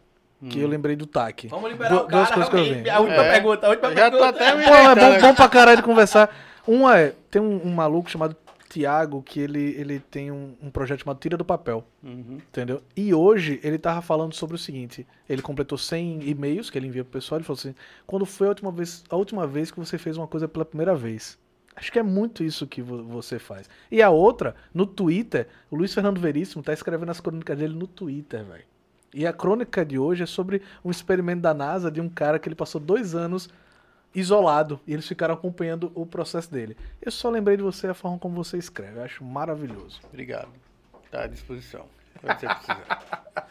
que 0.50 0.60
eu 0.60 0.68
lembrei 0.68 0.94
do 0.94 1.06
TAC. 1.06 1.48
Vamos 1.48 1.70
liberar 1.70 1.90
Du- 1.90 1.96
o 1.96 2.00
cara, 2.06 2.10
duas 2.10 2.30
coisas 2.30 2.48
que 2.48 2.56
eu 2.56 2.82
vi. 2.82 2.90
A 2.90 3.00
última 3.00 3.24
É. 3.24 3.32
pergunta, 3.32 3.66
a 3.66 3.70
última 3.70 3.94
Já 3.94 4.10
tô 4.10 4.18
pergunta. 4.18 4.28
até 4.28 4.54
me 4.56 4.64
Pô, 4.64 4.74
é 4.74 4.94
bom, 4.94 5.20
bom 5.28 5.34
pra 5.34 5.48
caralho 5.48 5.76
de 5.78 5.82
conversar. 5.82 6.34
Uma 6.66 6.98
é, 6.98 7.14
tem 7.30 7.40
um, 7.42 7.66
um 7.66 7.72
maluco 7.74 8.08
chamado 8.10 8.36
Tiago 8.68 9.22
que 9.22 9.40
ele, 9.40 9.74
ele 9.78 9.98
tem 9.98 10.30
um, 10.30 10.54
um 10.62 10.70
projeto 10.70 11.00
chamado 11.00 11.18
Tira 11.18 11.36
do 11.36 11.44
Papel, 11.44 11.82
Uhum. 12.02 12.38
entendeu? 12.48 12.82
E 12.96 13.14
hoje 13.14 13.58
ele 13.64 13.78
tava 13.78 14.02
falando 14.02 14.34
sobre 14.34 14.54
o 14.54 14.58
seguinte, 14.58 15.06
ele 15.28 15.40
completou 15.40 15.78
100 15.78 16.28
e-mails 16.28 16.68
que 16.68 16.76
ele 16.78 16.86
envia 16.86 17.02
pro 17.02 17.14
pessoal, 17.14 17.38
ele 17.38 17.44
falou 17.46 17.58
assim, 17.58 17.74
quando 18.06 18.26
foi 18.26 18.46
a 18.46 18.50
última 18.50 18.70
vez, 18.70 19.02
a 19.08 19.16
última 19.16 19.46
vez 19.46 19.70
que 19.70 19.78
você 19.80 19.96
fez 19.98 20.16
uma 20.18 20.26
coisa 20.28 20.46
pela 20.46 20.64
primeira 20.66 20.94
vez? 20.94 21.38
Acho 21.78 21.92
que 21.92 21.98
é 21.98 22.02
muito 22.02 22.42
isso 22.42 22.66
que 22.66 22.82
vo- 22.82 23.04
você 23.04 23.38
faz. 23.38 23.70
E 23.88 24.02
a 24.02 24.10
outra, 24.10 24.56
no 24.74 24.84
Twitter, 24.84 25.46
o 25.70 25.76
Luiz 25.76 25.94
Fernando 25.94 26.20
Veríssimo 26.20 26.60
tá 26.62 26.72
escrevendo 26.72 27.10
as 27.10 27.20
crônicas 27.20 27.56
dele 27.56 27.74
no 27.74 27.86
Twitter, 27.86 28.44
velho. 28.44 28.64
E 29.14 29.24
a 29.24 29.32
crônica 29.32 29.84
de 29.86 29.96
hoje 29.98 30.24
é 30.24 30.26
sobre 30.26 30.60
um 30.84 30.90
experimento 30.90 31.40
da 31.42 31.54
NASA 31.54 31.88
de 31.90 32.00
um 32.00 32.08
cara 32.08 32.38
que 32.38 32.48
ele 32.48 32.56
passou 32.56 32.80
dois 32.80 33.14
anos 33.14 33.48
isolado 34.14 34.80
e 34.86 34.92
eles 34.92 35.06
ficaram 35.06 35.34
acompanhando 35.34 35.92
o 35.94 36.04
processo 36.04 36.50
dele. 36.50 36.76
Eu 37.00 37.12
só 37.12 37.30
lembrei 37.30 37.56
de 37.56 37.62
você 37.62 37.86
a 37.86 37.94
forma 37.94 38.18
como 38.18 38.34
você 38.34 38.58
escreve. 38.58 38.98
Eu 38.98 39.04
acho 39.04 39.22
maravilhoso. 39.22 40.00
Obrigado. 40.08 40.48
Tá 41.10 41.22
à 41.22 41.26
disposição. 41.28 41.86
Quando 42.20 42.38
você 42.40 42.46
precisar. 42.48 43.46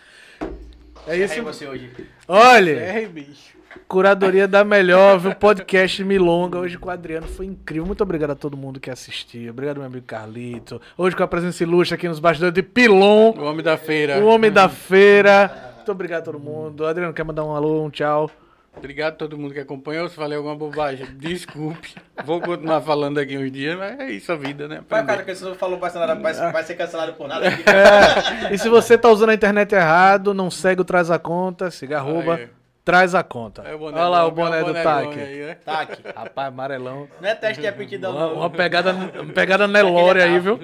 É 1.06 1.12
Aí 1.14 1.24
isso. 1.24 1.42
você 1.42 1.66
hoje. 1.66 1.90
Olha, 2.28 2.72
É, 2.72 3.06
bicho. 3.08 3.57
Curadoria 3.88 4.48
da 4.48 4.64
melhor, 4.64 5.20
viu? 5.20 5.34
Podcast 5.36 6.04
Milonga 6.04 6.60
hoje 6.60 6.78
com 6.78 6.90
o 6.90 6.92
Adriano 6.92 7.28
foi 7.28 7.46
incrível. 7.46 7.86
Muito 7.86 8.02
obrigado 8.02 8.32
a 8.32 8.36
todo 8.36 8.58
mundo 8.58 8.80
que 8.80 8.90
assistiu. 8.90 9.52
Obrigado, 9.52 9.78
meu 9.78 9.86
amigo 9.86 10.06
Carlito. 10.06 10.82
Hoje 10.98 11.16
com 11.16 11.24
a 11.24 11.28
presença 11.28 11.64
ilustre 11.64 11.96
aqui 11.96 12.08
nos 12.08 12.20
bastidores 12.20 12.54
de 12.54 12.64
Pilon, 12.64 13.32
O 13.38 13.44
homem 13.44 13.64
da 13.64 13.78
feira. 13.78 14.18
o 14.20 14.28
homem 14.28 14.52
da 14.52 14.68
feira. 14.70 15.74
Muito 15.78 15.92
obrigado 15.92 16.22
a 16.22 16.26
todo 16.26 16.40
mundo. 16.40 16.86
Adriano, 16.86 17.14
quer 17.14 17.24
mandar 17.24 17.44
um 17.44 17.56
alô, 17.56 17.84
um 17.86 17.90
tchau? 17.90 18.30
Obrigado 18.76 19.14
a 19.14 19.16
todo 19.18 19.36
mundo 19.40 19.56
que 19.56 19.60
acompanhou. 19.60 20.08
Se 20.08 20.16
falei 20.16 20.38
alguma 20.38 20.56
bobagem, 20.56 21.08
desculpe. 21.18 21.96
Vou 22.24 22.40
continuar 22.40 22.80
falando 22.82 23.18
aqui 23.18 23.36
uns 23.36 23.52
dias, 23.52 23.76
mas 23.76 24.00
é 24.00 24.12
isso 24.12 24.32
a 24.32 24.36
vida, 24.36 24.68
né? 24.68 24.82
Vai, 24.88 25.04
cara, 25.04 25.24
que 25.24 25.34
você 25.34 25.56
falou 25.56 25.80
nada- 25.80 26.16
vai, 26.16 26.52
vai 26.52 26.64
ser 26.64 26.76
cancelado 26.76 27.14
por 27.14 27.28
nada. 27.28 27.48
É, 27.48 28.54
e 28.54 28.58
se 28.58 28.70
você 28.70 28.96
tá 28.96 29.10
usando 29.10 29.30
a 29.30 29.34
internet 29.34 29.74
errado, 29.74 30.32
não 30.32 30.52
segue 30.52 30.82
o 30.82 30.86
Traz 30.86 31.10
a 31.10 31.18
Conta, 31.18 31.72
siga 31.72 31.98
arroba 31.98 32.36
Aí. 32.36 32.50
Traz 32.88 33.14
a 33.14 33.22
Conta. 33.22 33.64
É 33.66 33.76
o 33.76 33.80
boné 33.80 34.00
Olha 34.00 34.08
lá 34.08 34.24
o 34.24 34.30
longo, 34.30 34.40
é 34.40 34.44
boné 34.46 34.64
do 34.64 34.74
TAC. 34.74 35.20
aí, 35.20 35.40
né? 35.46 35.58
Aqui. 35.68 36.02
Rapaz, 36.16 36.48
amarelão. 36.48 37.06
Não 37.20 37.28
é 37.28 37.36
teste 37.36 37.60
de 37.60 37.68
aptidão, 37.68 38.14
Uma, 38.16 38.28
não. 38.28 38.34
uma 38.36 38.50
pegada, 38.50 38.94
uma 38.94 39.34
pegada 39.34 39.68
Nelore 39.68 40.22
aí, 40.22 40.40
viu? 40.40 40.58